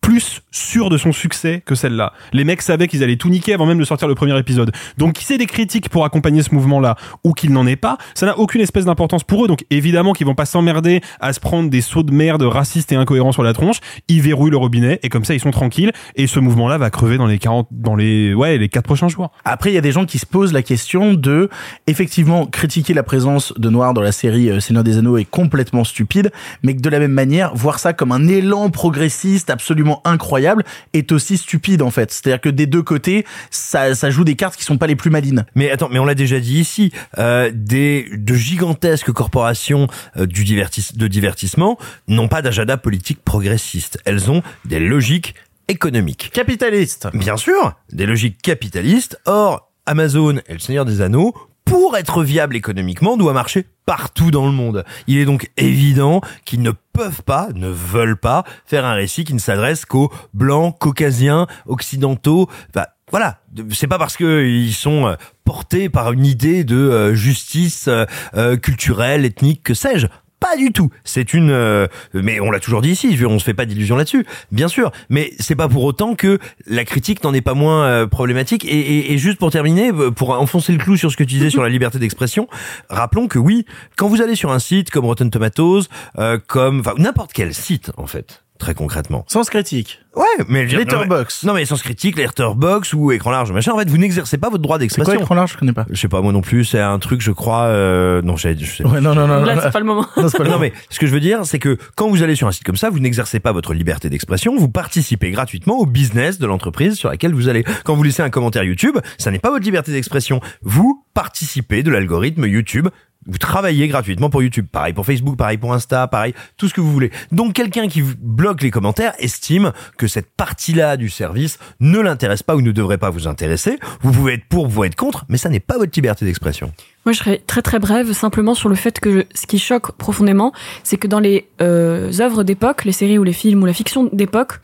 plus 0.00 0.42
sûre 0.52 0.88
de 0.88 0.98
son 0.98 1.10
succès 1.10 1.62
que 1.66 1.74
celle-là. 1.74 2.12
Les 2.32 2.44
mecs 2.44 2.62
savaient 2.62 2.86
qu'ils 2.86 3.02
allaient 3.02 3.16
tout 3.16 3.28
niquer 3.28 3.54
avant 3.54 3.66
même 3.66 3.78
de 3.78 3.84
sortir 3.84 4.06
le 4.06 4.14
premier 4.14 4.38
épisode. 4.38 4.70
Donc 4.98 5.14
qu'il 5.14 5.30
y 5.30 5.34
ait 5.34 5.38
des 5.38 5.46
critiques 5.46 5.88
pour 5.88 6.04
accompagner 6.04 6.42
ce 6.42 6.54
mouvement-là 6.54 6.94
ou 7.24 7.32
qu'il 7.32 7.52
n'en 7.52 7.66
ait 7.66 7.76
pas, 7.76 7.98
ça 8.14 8.26
n'a 8.26 8.38
aucune 8.38 8.60
espèce 8.60 8.84
d'importance 8.84 9.24
pour 9.24 9.44
eux. 9.44 9.48
Donc 9.48 9.64
évidemment 9.70 10.12
qu'ils 10.12 10.26
vont 10.26 10.34
pas 10.36 10.46
s'emmerder 10.46 11.00
à 11.20 11.32
se 11.32 11.40
prendre 11.40 11.70
des 11.70 11.80
sauts 11.80 12.04
de 12.04 12.12
merde 12.12 12.42
racistes 12.42 12.92
et 12.92 12.96
incohérents 12.96 13.32
sur 13.32 13.42
la 13.42 13.52
tronche. 13.52 13.78
Ils 14.08 14.22
verrouillent 14.22 14.50
le 14.50 14.56
robinet 14.56 15.00
et 15.02 15.08
comme 15.08 15.24
ça 15.24 15.34
ils 15.34 15.40
sont 15.40 15.50
tranquilles. 15.50 15.92
Et 16.14 16.26
ce 16.26 16.38
mouvement-là 16.38 16.78
va 16.78 16.90
crever 16.90 17.18
dans 17.18 17.26
les 17.26 17.38
40, 17.38 17.68
dans 17.72 17.96
les, 17.96 18.32
ouais, 18.32 18.58
les 18.58 18.68
quatre 18.68 18.84
prochains 18.84 19.08
jours. 19.08 19.32
Après, 19.44 19.70
il 19.70 19.74
y 19.74 19.78
a 19.78 19.82
des 19.82 19.92
gens 19.92 20.04
qui 20.04 20.18
se 20.18 20.26
posent 20.26 20.52
la 20.52 20.62
question 20.62 21.14
de, 21.14 21.50
effectivement, 21.86 22.46
critiquer 22.46 22.94
la 22.94 23.02
présence 23.02 23.52
de 23.56 23.68
Noirs 23.70 23.94
dans 23.94 24.02
la 24.02 24.12
série 24.12 24.50
euh, 24.50 24.60
Seigneur 24.60 24.84
des 24.84 24.98
Anneaux 24.98 25.16
est 25.16 25.24
complètement 25.24 25.84
stupide, 25.84 26.30
mais 26.62 26.74
de 26.74 26.88
la 26.88 26.98
même 26.98 27.12
manière, 27.12 27.54
voir 27.54 27.78
ça 27.78 27.92
comme 27.92 28.12
un 28.12 28.28
élan 28.28 28.70
progressiste 28.70 29.50
absolument 29.50 29.75
incroyable 30.04 30.64
est 30.92 31.12
aussi 31.12 31.36
stupide, 31.36 31.82
en 31.82 31.90
fait. 31.90 32.10
C'est-à-dire 32.10 32.40
que 32.40 32.48
des 32.48 32.66
deux 32.66 32.82
côtés, 32.82 33.24
ça, 33.50 33.94
ça 33.94 34.10
joue 34.10 34.24
des 34.24 34.36
cartes 34.36 34.56
qui 34.56 34.64
sont 34.64 34.78
pas 34.78 34.86
les 34.86 34.96
plus 34.96 35.10
malines. 35.10 35.46
Mais 35.54 35.70
attends, 35.70 35.88
mais 35.90 35.98
on 35.98 36.04
l'a 36.04 36.14
déjà 36.14 36.40
dit 36.40 36.58
ici, 36.58 36.92
euh, 37.18 37.50
des 37.54 38.08
de 38.12 38.34
gigantesques 38.34 39.12
corporations 39.12 39.88
euh, 40.16 40.26
du 40.26 40.44
divertis, 40.44 40.88
de 40.94 41.06
divertissement 41.06 41.78
n'ont 42.08 42.28
pas 42.28 42.42
d'agenda 42.42 42.76
politique 42.76 43.22
progressiste. 43.24 43.98
Elles 44.04 44.30
ont 44.30 44.42
des 44.64 44.80
logiques 44.80 45.34
économiques. 45.68 46.30
Capitaliste. 46.32 47.08
Bien 47.14 47.36
sûr, 47.36 47.74
des 47.92 48.06
logiques 48.06 48.40
capitalistes. 48.42 49.20
Or, 49.26 49.72
Amazon 49.86 50.38
et 50.48 50.52
le 50.52 50.58
Seigneur 50.58 50.84
des 50.84 51.00
Anneaux, 51.00 51.34
pour 51.64 51.96
être 51.96 52.22
viable 52.22 52.56
économiquement, 52.56 53.16
doit 53.16 53.32
marcher 53.32 53.66
partout 53.86 54.30
dans 54.30 54.46
le 54.46 54.52
monde. 54.52 54.84
Il 55.06 55.18
est 55.18 55.24
donc 55.24 55.50
évident 55.56 56.20
qu'ils 56.44 56.62
ne 56.62 56.72
peuvent 56.92 57.22
pas, 57.22 57.48
ne 57.54 57.68
veulent 57.68 58.18
pas 58.18 58.44
faire 58.66 58.84
un 58.84 58.94
récit 58.94 59.24
qui 59.24 59.32
ne 59.32 59.38
s'adresse 59.38 59.84
qu'aux 59.84 60.12
blancs, 60.34 60.76
caucasiens, 60.78 61.46
occidentaux. 61.66 62.50
Bah, 62.74 62.88
voilà, 63.10 63.38
c'est 63.70 63.86
pas 63.86 63.98
parce 63.98 64.16
que 64.16 64.44
ils 64.44 64.74
sont 64.74 65.06
euh, 65.06 65.14
portés 65.44 65.88
par 65.88 66.12
une 66.12 66.26
idée 66.26 66.64
de 66.64 66.76
euh, 66.76 67.14
justice 67.14 67.88
euh, 67.88 68.56
culturelle, 68.56 69.24
ethnique, 69.24 69.62
que 69.62 69.74
sais-je. 69.74 70.08
Pas 70.40 70.56
du 70.56 70.70
tout. 70.70 70.90
C'est 71.04 71.32
une, 71.32 71.50
euh, 71.50 71.86
mais 72.12 72.40
on 72.40 72.50
l'a 72.50 72.60
toujours 72.60 72.82
dit 72.82 72.90
ici. 72.90 73.18
On 73.26 73.38
se 73.38 73.44
fait 73.44 73.54
pas 73.54 73.64
d'illusions 73.64 73.96
là-dessus, 73.96 74.26
bien 74.52 74.68
sûr. 74.68 74.92
Mais 75.08 75.32
c'est 75.38 75.54
pas 75.56 75.68
pour 75.68 75.84
autant 75.84 76.14
que 76.14 76.38
la 76.66 76.84
critique 76.84 77.24
n'en 77.24 77.32
est 77.32 77.40
pas 77.40 77.54
moins 77.54 77.84
euh, 77.84 78.06
problématique. 78.06 78.64
Et, 78.64 79.12
et, 79.12 79.18
juste 79.18 79.38
pour 79.38 79.50
terminer, 79.50 79.90
euh, 79.90 80.10
pour 80.10 80.30
enfoncer 80.30 80.72
le 80.72 80.78
clou 80.78 80.96
sur 80.96 81.10
ce 81.10 81.16
que 81.16 81.24
tu 81.24 81.34
disais 81.34 81.50
sur 81.50 81.62
la 81.62 81.68
liberté 81.68 81.98
d'expression, 81.98 82.48
rappelons 82.90 83.28
que 83.28 83.38
oui, 83.38 83.64
quand 83.96 84.08
vous 84.08 84.20
allez 84.20 84.34
sur 84.34 84.52
un 84.52 84.58
site 84.58 84.90
comme 84.90 85.06
Rotten 85.06 85.30
Tomatoes, 85.30 85.84
euh, 86.18 86.38
comme 86.46 86.82
n'importe 86.98 87.32
quel 87.32 87.54
site 87.54 87.90
en 87.96 88.06
fait, 88.06 88.44
très 88.58 88.74
concrètement. 88.74 89.24
Sans 89.28 89.44
critique. 89.48 90.00
Ouais, 90.14 90.24
mais 90.48 90.64
Letterboxd. 90.64 91.44
Non 91.44 91.52
mais, 91.52 91.60
non, 91.60 91.60
mais 91.60 91.64
sans 91.66 91.76
critique, 91.76 92.16
Letterboxd 92.16 92.94
ou 92.94 93.12
écran 93.12 93.30
large, 93.30 93.52
machin. 93.52 93.72
En 93.72 93.78
fait, 93.78 93.88
vous 93.90 93.98
n'exercez 93.98 94.38
pas 94.38 94.48
votre 94.48 94.62
droit 94.62 94.76
C'est 94.76 94.88
quoi 94.88 94.96
d'expression. 95.04 95.20
écran 95.20 95.34
large? 95.34 95.52
Je 95.52 95.58
connais 95.58 95.72
pas. 95.74 95.84
Je 95.90 96.00
sais 96.00 96.08
pas 96.08 96.22
moi 96.22 96.32
non 96.32 96.40
plus. 96.40 96.64
C'est 96.64 96.80
un 96.80 96.98
truc, 96.98 97.20
je 97.20 97.32
crois. 97.32 97.64
Euh... 97.64 98.22
Non, 98.22 98.36
j'ai- 98.36 98.56
je 98.56 98.76
sais 98.76 98.84
Ouais, 98.86 99.00
non, 99.02 99.14
non, 99.14 99.26
non. 99.26 99.44
Là, 99.44 99.60
c'est 99.62 99.70
pas 99.72 99.78
le 99.80 99.84
moment. 99.84 100.06
non, 100.16 100.28
c'est 100.28 100.38
pas 100.38 100.44
le 100.44 100.50
non 100.50 100.56
moment. 100.56 100.70
mais 100.70 100.72
ce 100.90 100.98
que 100.98 101.06
je 101.06 101.12
veux 101.12 101.20
dire, 101.20 101.44
c'est 101.44 101.58
que 101.58 101.76
quand 101.96 102.08
vous 102.08 102.22
allez 102.22 102.34
sur 102.34 102.46
un 102.48 102.52
site 102.52 102.64
comme 102.64 102.76
ça, 102.76 102.88
vous 102.88 102.98
n'exercez 102.98 103.40
pas 103.40 103.52
votre 103.52 103.74
liberté 103.74 104.08
d'expression, 104.08 104.56
vous 104.56 104.68
participez 104.70 105.30
gratuitement 105.30 105.78
au 105.78 105.86
business 105.86 106.38
de 106.38 106.46
l'entreprise 106.46 106.94
sur 106.94 107.10
laquelle 107.10 107.34
vous 107.34 107.48
allez. 107.48 107.64
Quand 107.84 107.94
vous 107.94 108.02
laissez 108.02 108.22
un 108.22 108.30
commentaire 108.30 108.64
YouTube, 108.64 108.96
ça 109.18 109.30
n'est 109.30 109.38
pas 109.38 109.50
votre 109.50 109.64
liberté 109.64 109.92
d'expression. 109.92 110.40
Vous 110.62 111.04
participez 111.12 111.82
de 111.82 111.90
l'algorithme 111.90 112.46
YouTube. 112.46 112.88
Vous 113.26 113.38
travaillez 113.38 113.88
gratuitement 113.88 114.30
pour 114.30 114.42
YouTube. 114.42 114.66
Pareil 114.70 114.92
pour 114.92 115.06
Facebook, 115.06 115.36
pareil 115.36 115.58
pour 115.58 115.72
Insta, 115.72 116.06
pareil, 116.06 116.34
tout 116.56 116.68
ce 116.68 116.74
que 116.74 116.80
vous 116.80 116.92
voulez. 116.92 117.10
Donc 117.32 117.54
quelqu'un 117.54 117.88
qui 117.88 118.02
bloque 118.02 118.62
les 118.62 118.70
commentaires 118.70 119.14
estime 119.18 119.72
que 119.98 120.06
cette 120.06 120.30
partie-là 120.36 120.96
du 120.96 121.08
service 121.08 121.58
ne 121.80 121.98
l'intéresse 121.98 122.42
pas 122.42 122.56
ou 122.56 122.60
ne 122.60 122.72
devrait 122.72 122.98
pas 122.98 123.10
vous 123.10 123.26
intéresser. 123.26 123.78
Vous 124.00 124.12
pouvez 124.12 124.34
être 124.34 124.46
pour, 124.48 124.66
vous 124.66 124.74
pouvez 124.74 124.88
être 124.88 124.96
contre, 124.96 125.24
mais 125.28 125.38
ça 125.38 125.48
n'est 125.48 125.60
pas 125.60 125.78
votre 125.78 125.92
liberté 125.94 126.24
d'expression. 126.24 126.72
Moi, 127.06 127.12
je 127.12 127.18
serais 127.20 127.40
très 127.46 127.62
très 127.62 127.78
brève, 127.78 128.12
simplement 128.12 128.52
sur 128.54 128.68
le 128.68 128.74
fait 128.74 128.98
que 128.98 129.12
je- 129.12 129.22
ce 129.32 129.46
qui 129.46 129.60
choque 129.60 129.92
profondément, 129.92 130.52
c'est 130.82 130.96
que 130.96 131.06
dans 131.06 131.20
les 131.20 131.48
euh, 131.62 132.10
œuvres 132.20 132.42
d'époque, 132.42 132.84
les 132.84 132.90
séries 132.90 133.16
ou 133.16 133.22
les 133.22 133.32
films 133.32 133.62
ou 133.62 133.66
la 133.66 133.72
fiction 133.72 134.10
d'époque, 134.12 134.54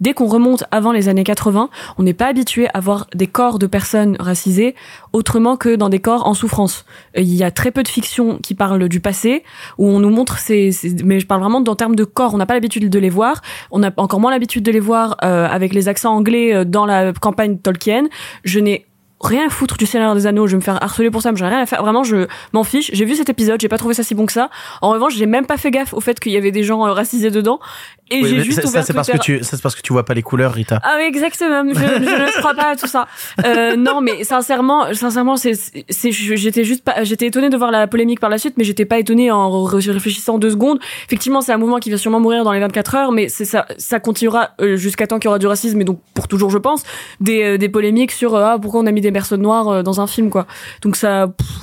dès 0.00 0.12
qu'on 0.12 0.26
remonte 0.26 0.64
avant 0.72 0.90
les 0.90 1.08
années 1.08 1.22
80, 1.22 1.70
on 1.98 2.02
n'est 2.02 2.12
pas 2.12 2.26
habitué 2.26 2.66
à 2.74 2.80
voir 2.80 3.06
des 3.14 3.28
corps 3.28 3.60
de 3.60 3.68
personnes 3.68 4.16
racisées 4.18 4.74
autrement 5.12 5.56
que 5.56 5.76
dans 5.76 5.88
des 5.88 6.00
corps 6.00 6.26
en 6.26 6.34
souffrance. 6.34 6.84
Il 7.16 7.32
y 7.32 7.44
a 7.44 7.52
très 7.52 7.70
peu 7.70 7.84
de 7.84 7.88
fiction 7.88 8.38
qui 8.42 8.54
parle 8.54 8.88
du 8.88 8.98
passé, 8.98 9.44
où 9.78 9.86
on 9.86 10.00
nous 10.00 10.10
montre 10.10 10.38
ces, 10.38 10.72
ces- 10.72 10.96
mais 11.04 11.20
je 11.20 11.26
parle 11.28 11.40
vraiment 11.42 11.62
en 11.64 11.76
termes 11.76 11.94
de 11.94 12.04
corps, 12.04 12.34
on 12.34 12.38
n'a 12.38 12.46
pas 12.46 12.54
l'habitude 12.54 12.90
de 12.90 12.98
les 12.98 13.10
voir, 13.10 13.42
on 13.70 13.82
a 13.84 13.92
encore 13.96 14.18
moins 14.18 14.32
l'habitude 14.32 14.64
de 14.64 14.72
les 14.72 14.80
voir 14.80 15.16
euh, 15.22 15.46
avec 15.46 15.72
les 15.72 15.86
accents 15.88 16.14
anglais 16.16 16.52
euh, 16.52 16.64
dans 16.64 16.84
la 16.84 17.12
campagne 17.12 17.58
Tolkien. 17.58 18.08
Je 18.42 18.58
n'ai 18.58 18.86
rien 19.22 19.46
à 19.46 19.50
foutre 19.50 19.76
du 19.76 19.86
Seigneur 19.86 20.14
des 20.14 20.26
Anneaux, 20.26 20.46
je 20.46 20.52
vais 20.52 20.58
me 20.58 20.62
faire 20.62 20.82
harceler 20.82 21.10
pour 21.10 21.22
ça, 21.22 21.32
mais 21.32 21.38
j'en 21.38 21.46
ai 21.46 21.50
rien 21.50 21.62
à 21.62 21.66
faire. 21.66 21.82
Vraiment, 21.82 22.04
je 22.04 22.26
m'en 22.52 22.64
fiche. 22.64 22.90
J'ai 22.92 23.04
vu 23.04 23.14
cet 23.14 23.28
épisode, 23.28 23.60
j'ai 23.60 23.68
pas 23.68 23.78
trouvé 23.78 23.94
ça 23.94 24.02
si 24.02 24.14
bon 24.14 24.26
que 24.26 24.32
ça. 24.32 24.50
En 24.80 24.90
revanche, 24.90 25.14
j'ai 25.14 25.26
même 25.26 25.46
pas 25.46 25.56
fait 25.56 25.70
gaffe 25.70 25.94
au 25.94 26.00
fait 26.00 26.18
qu'il 26.20 26.32
y 26.32 26.36
avait 26.36 26.50
des 26.50 26.62
gens 26.62 26.86
euh, 26.86 26.92
racisés 26.92 27.30
dedans. 27.30 27.60
Et 28.10 28.22
Oui, 28.22 28.28
j'ai 28.28 28.42
juste 28.42 28.56
ça, 28.56 28.62
ça, 28.62 28.68
ouvert 28.68 28.84
c'est 28.84 28.92
parce 28.92 29.10
que 29.10 29.18
tu, 29.18 29.42
ça, 29.42 29.56
c'est 29.56 29.62
parce 29.62 29.74
que 29.74 29.80
tu 29.80 29.92
vois 29.92 30.04
pas 30.04 30.14
les 30.14 30.22
couleurs, 30.22 30.52
Rita. 30.52 30.80
Ah 30.82 30.96
oui, 30.98 31.04
exactement. 31.04 31.64
Je, 31.66 31.74
je 31.74 31.82
ne 31.82 32.38
crois 32.40 32.54
pas 32.54 32.70
à 32.70 32.76
tout 32.76 32.86
ça. 32.86 33.06
Euh, 33.46 33.76
non, 33.76 34.00
mais 34.00 34.24
sincèrement, 34.24 34.92
sincèrement, 34.92 35.36
c'est, 35.36 35.54
c'est, 35.54 36.12
j'étais 36.12 36.64
juste 36.64 36.84
pas, 36.84 37.04
j'étais 37.04 37.26
étonnée 37.26 37.48
de 37.48 37.56
voir 37.56 37.70
la 37.70 37.86
polémique 37.86 38.20
par 38.20 38.28
la 38.28 38.38
suite, 38.38 38.54
mais 38.56 38.64
j'étais 38.64 38.84
pas 38.84 38.98
étonnée 38.98 39.30
en 39.30 39.64
réfléchissant 39.64 40.38
deux 40.38 40.50
secondes. 40.50 40.78
Effectivement, 41.06 41.40
c'est 41.40 41.52
un 41.52 41.58
mouvement 41.58 41.78
qui 41.78 41.90
va 41.90 41.96
sûrement 41.96 42.20
mourir 42.20 42.44
dans 42.44 42.52
les 42.52 42.60
24 42.60 42.94
heures, 42.96 43.12
mais 43.12 43.28
c'est 43.28 43.44
ça, 43.44 43.66
ça 43.78 44.00
continuera 44.00 44.50
euh, 44.60 44.76
jusqu'à 44.76 45.06
temps 45.06 45.18
qu'il 45.18 45.26
y 45.26 45.28
aura 45.28 45.38
du 45.38 45.46
racisme, 45.46 45.80
et 45.80 45.84
donc 45.84 46.00
pour 46.14 46.28
toujours, 46.28 46.50
je 46.50 46.58
pense, 46.58 46.82
des, 47.20 47.42
euh, 47.42 47.58
des 47.58 47.68
polémiques 47.68 48.12
sur 48.12 48.34
euh, 48.34 48.44
ah, 48.44 48.58
pourquoi 48.60 48.80
on 48.80 48.86
a 48.86 48.92
mis 48.92 49.00
des 49.00 49.11
euh, 49.14 49.82
dans 49.82 50.00
un 50.00 50.06
film, 50.06 50.30
quoi. 50.30 50.46
Donc 50.82 50.96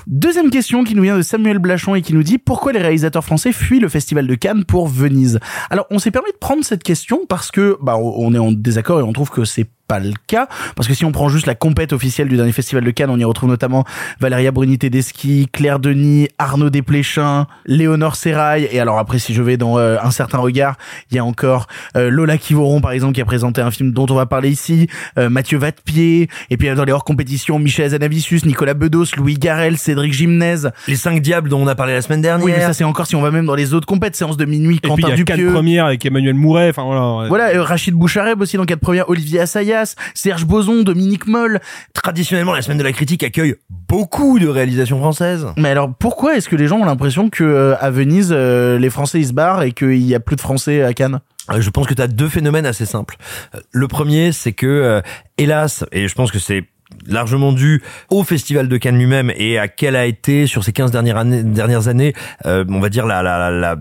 Deuxième 0.08 0.50
question 0.50 0.84
qui 0.84 0.96
nous 0.96 1.04
vient 1.04 1.18
de 1.18 1.22
Samuel 1.22 1.60
Blachon 1.60 1.96
et 1.96 2.02
qui 2.02 2.14
nous 2.14 2.24
dit 2.24 2.38
pourquoi 2.38 2.72
les 2.74 2.80
réalisateurs 2.80 3.24
français 3.24 3.52
fuient 3.52 3.80
le 3.80 3.90
festival 3.90 4.28
de 4.28 4.36
Cannes 4.36 4.66
pour 4.66 4.88
Venise? 4.88 5.40
Alors, 5.70 5.86
on 5.90 6.00
s'est 6.00 6.12
permis 6.12 6.32
de 6.32 6.38
prendre 6.38 6.64
cette 6.64 6.84
question 6.84 7.22
parce 7.28 7.52
que 7.52 7.78
bah 7.82 7.98
on 7.98 8.34
est 8.34 8.40
en 8.40 8.52
désaccord 8.52 9.00
et 9.00 9.04
on 9.04 9.14
trouve 9.14 9.30
que 9.30 9.46
c'est 9.46 9.68
pas 9.90 10.00
le 10.00 10.14
cas 10.28 10.48
parce 10.76 10.88
que 10.88 10.94
si 10.94 11.04
on 11.04 11.12
prend 11.12 11.30
juste 11.30 11.48
la 11.48 11.56
compète 11.56 11.94
officielle 11.94 12.28
du 12.30 12.38
dernier 12.38 12.52
festival 12.52 12.84
de 12.84 12.92
Cannes, 12.92 13.10
on 13.10 13.18
y 13.18 13.24
retrouve 13.24 13.50
notamment 13.50 13.86
Valéria 14.20 14.52
Bruni 14.52 14.78
Tedeschi, 14.78 15.48
Claire 15.52 15.80
Denis, 15.80 16.28
Arnaud 16.38 16.70
Desplechin, 16.70 17.48
Léonore 17.66 18.16
Serrail 18.16 18.70
et 18.72 18.80
alors 18.80 19.00
après 19.00 19.18
si 19.18 19.34
je 19.34 19.42
vais 19.42 19.58
dans 19.58 19.80
euh, 19.80 19.98
un 20.02 20.12
certain 20.12 20.38
regard, 20.38 20.78
il 21.12 21.16
y 21.16 21.20
a 21.20 21.26
encore 21.26 21.66
euh, 21.98 22.12
Lola 22.12 22.38
Kivoron 22.38 22.82
par 22.82 22.92
exemple 22.92 23.14
qui 23.16 23.22
a 23.22 23.26
présenté 23.26 23.62
un 23.62 23.72
film 23.72 23.92
dont 23.92 24.06
on 24.12 24.14
va 24.14 24.28
parler 24.28 24.50
ici, 24.52 24.88
euh, 25.18 25.28
Mathieu 25.30 25.58
Vadepied 25.58 26.30
et 26.52 26.58
puis 26.58 26.74
dans 26.76 26.84
les 26.86 26.92
hors 26.92 27.04
compétitions 27.04 27.58
Michel 27.58 27.86
Azanavicius, 27.86 28.46
Nicolas 28.46 28.76
Bedos, 28.76 29.16
Louis 29.18 29.34
Garel, 29.34 29.78
Cédric 29.80 30.14
Gimnez. 30.14 30.70
Les 30.88 30.96
cinq 30.96 31.20
diables 31.22 31.50
dont 31.50 31.64
on 31.64 31.68
a 31.68 31.74
parlé 31.76 31.94
la 31.94 32.04
semaine 32.04 32.22
dernière. 32.22 32.46
Oui, 32.46 32.52
mais 32.56 32.62
ça 32.62 32.74
c'est 32.74 32.84
encore 32.84 33.08
si 33.08 33.16
on 33.16 33.22
va 33.22 33.32
même 33.32 33.48
dans 33.48 33.56
les 33.56 33.74
autres 33.74 33.88
compètes, 33.88 34.16
séance 34.16 34.38
de 34.38 34.46
minuit, 34.46 34.76
Et 34.76 34.80
puis 34.80 34.92
il 34.98 35.02
Quentin 35.02 35.16
y 35.16 35.20
a 35.20 35.24
quatre 35.24 35.38
Dupieux. 35.38 35.52
premières 35.52 35.86
avec 35.86 36.06
Emmanuel 36.06 36.36
Mouret. 36.36 36.70
Enfin 36.70 36.84
voilà. 36.84 37.28
Voilà, 37.28 37.56
euh, 37.56 37.64
Rachid 37.64 37.96
Bouchareb 37.96 38.40
aussi 38.40 38.58
dans 38.58 38.66
quatre 38.66 38.80
premières, 38.82 39.10
Olivier 39.10 39.40
Assayas, 39.40 39.79
Serge 40.14 40.46
Boson, 40.46 40.84
Dominique 40.84 41.28
Moll. 41.28 41.60
Traditionnellement, 41.94 42.54
la 42.54 42.62
semaine 42.62 42.78
de 42.78 42.84
la 42.84 42.92
critique 42.92 43.24
accueille 43.24 43.56
beaucoup 43.70 44.40
de 44.40 44.48
réalisations 44.48 45.00
françaises. 45.00 45.48
Mais 45.58 45.70
alors 45.70 45.94
pourquoi 45.98 46.36
est-ce 46.36 46.50
que 46.50 46.56
les 46.56 46.68
gens 46.68 46.78
ont 46.80 46.86
l'impression 46.86 47.30
que 47.30 47.44
euh, 47.44 47.76
à 47.80 47.90
Venise 47.90 48.30
euh, 48.32 48.78
les 48.80 48.90
Français 48.90 49.20
ils 49.20 49.28
se 49.28 49.34
barrent 49.34 49.64
et 49.64 49.72
qu'il 49.72 49.98
y 50.04 50.16
a 50.16 50.20
plus 50.20 50.36
de 50.36 50.42
Français 50.42 50.84
à 50.84 50.94
Cannes? 50.94 51.20
Euh, 51.52 51.62
Je 51.62 51.70
pense 51.70 51.88
que 51.88 51.94
tu 51.94 52.02
as 52.02 52.08
deux 52.08 52.30
phénomènes 52.30 52.66
assez 52.66 52.86
simples. 52.86 53.16
Euh, 53.56 53.60
Le 53.72 53.88
premier, 53.88 54.32
c'est 54.32 54.54
que, 54.54 54.68
euh, 54.68 55.02
hélas, 55.38 55.86
et 55.92 56.08
je 56.08 56.14
pense 56.16 56.32
que 56.32 56.40
c'est 56.40 56.64
largement 57.08 57.54
dû 57.54 57.82
au 58.10 58.24
festival 58.24 58.68
de 58.68 58.78
Cannes 58.78 58.98
lui-même 58.98 59.32
et 59.36 59.60
à 59.60 59.68
quelle 59.68 59.96
a 59.96 60.06
été 60.08 60.48
sur 60.48 60.64
ces 60.64 60.72
15 60.74 60.92
dernières 60.92 61.18
années, 61.18 61.44
dernières 61.44 61.88
années 61.88 62.14
euh, 62.48 62.66
on 62.68 62.80
va 62.80 62.90
dire 62.90 63.06
la, 63.06 63.22
la, 63.22 63.38
la, 63.38 63.52
la 63.52 63.76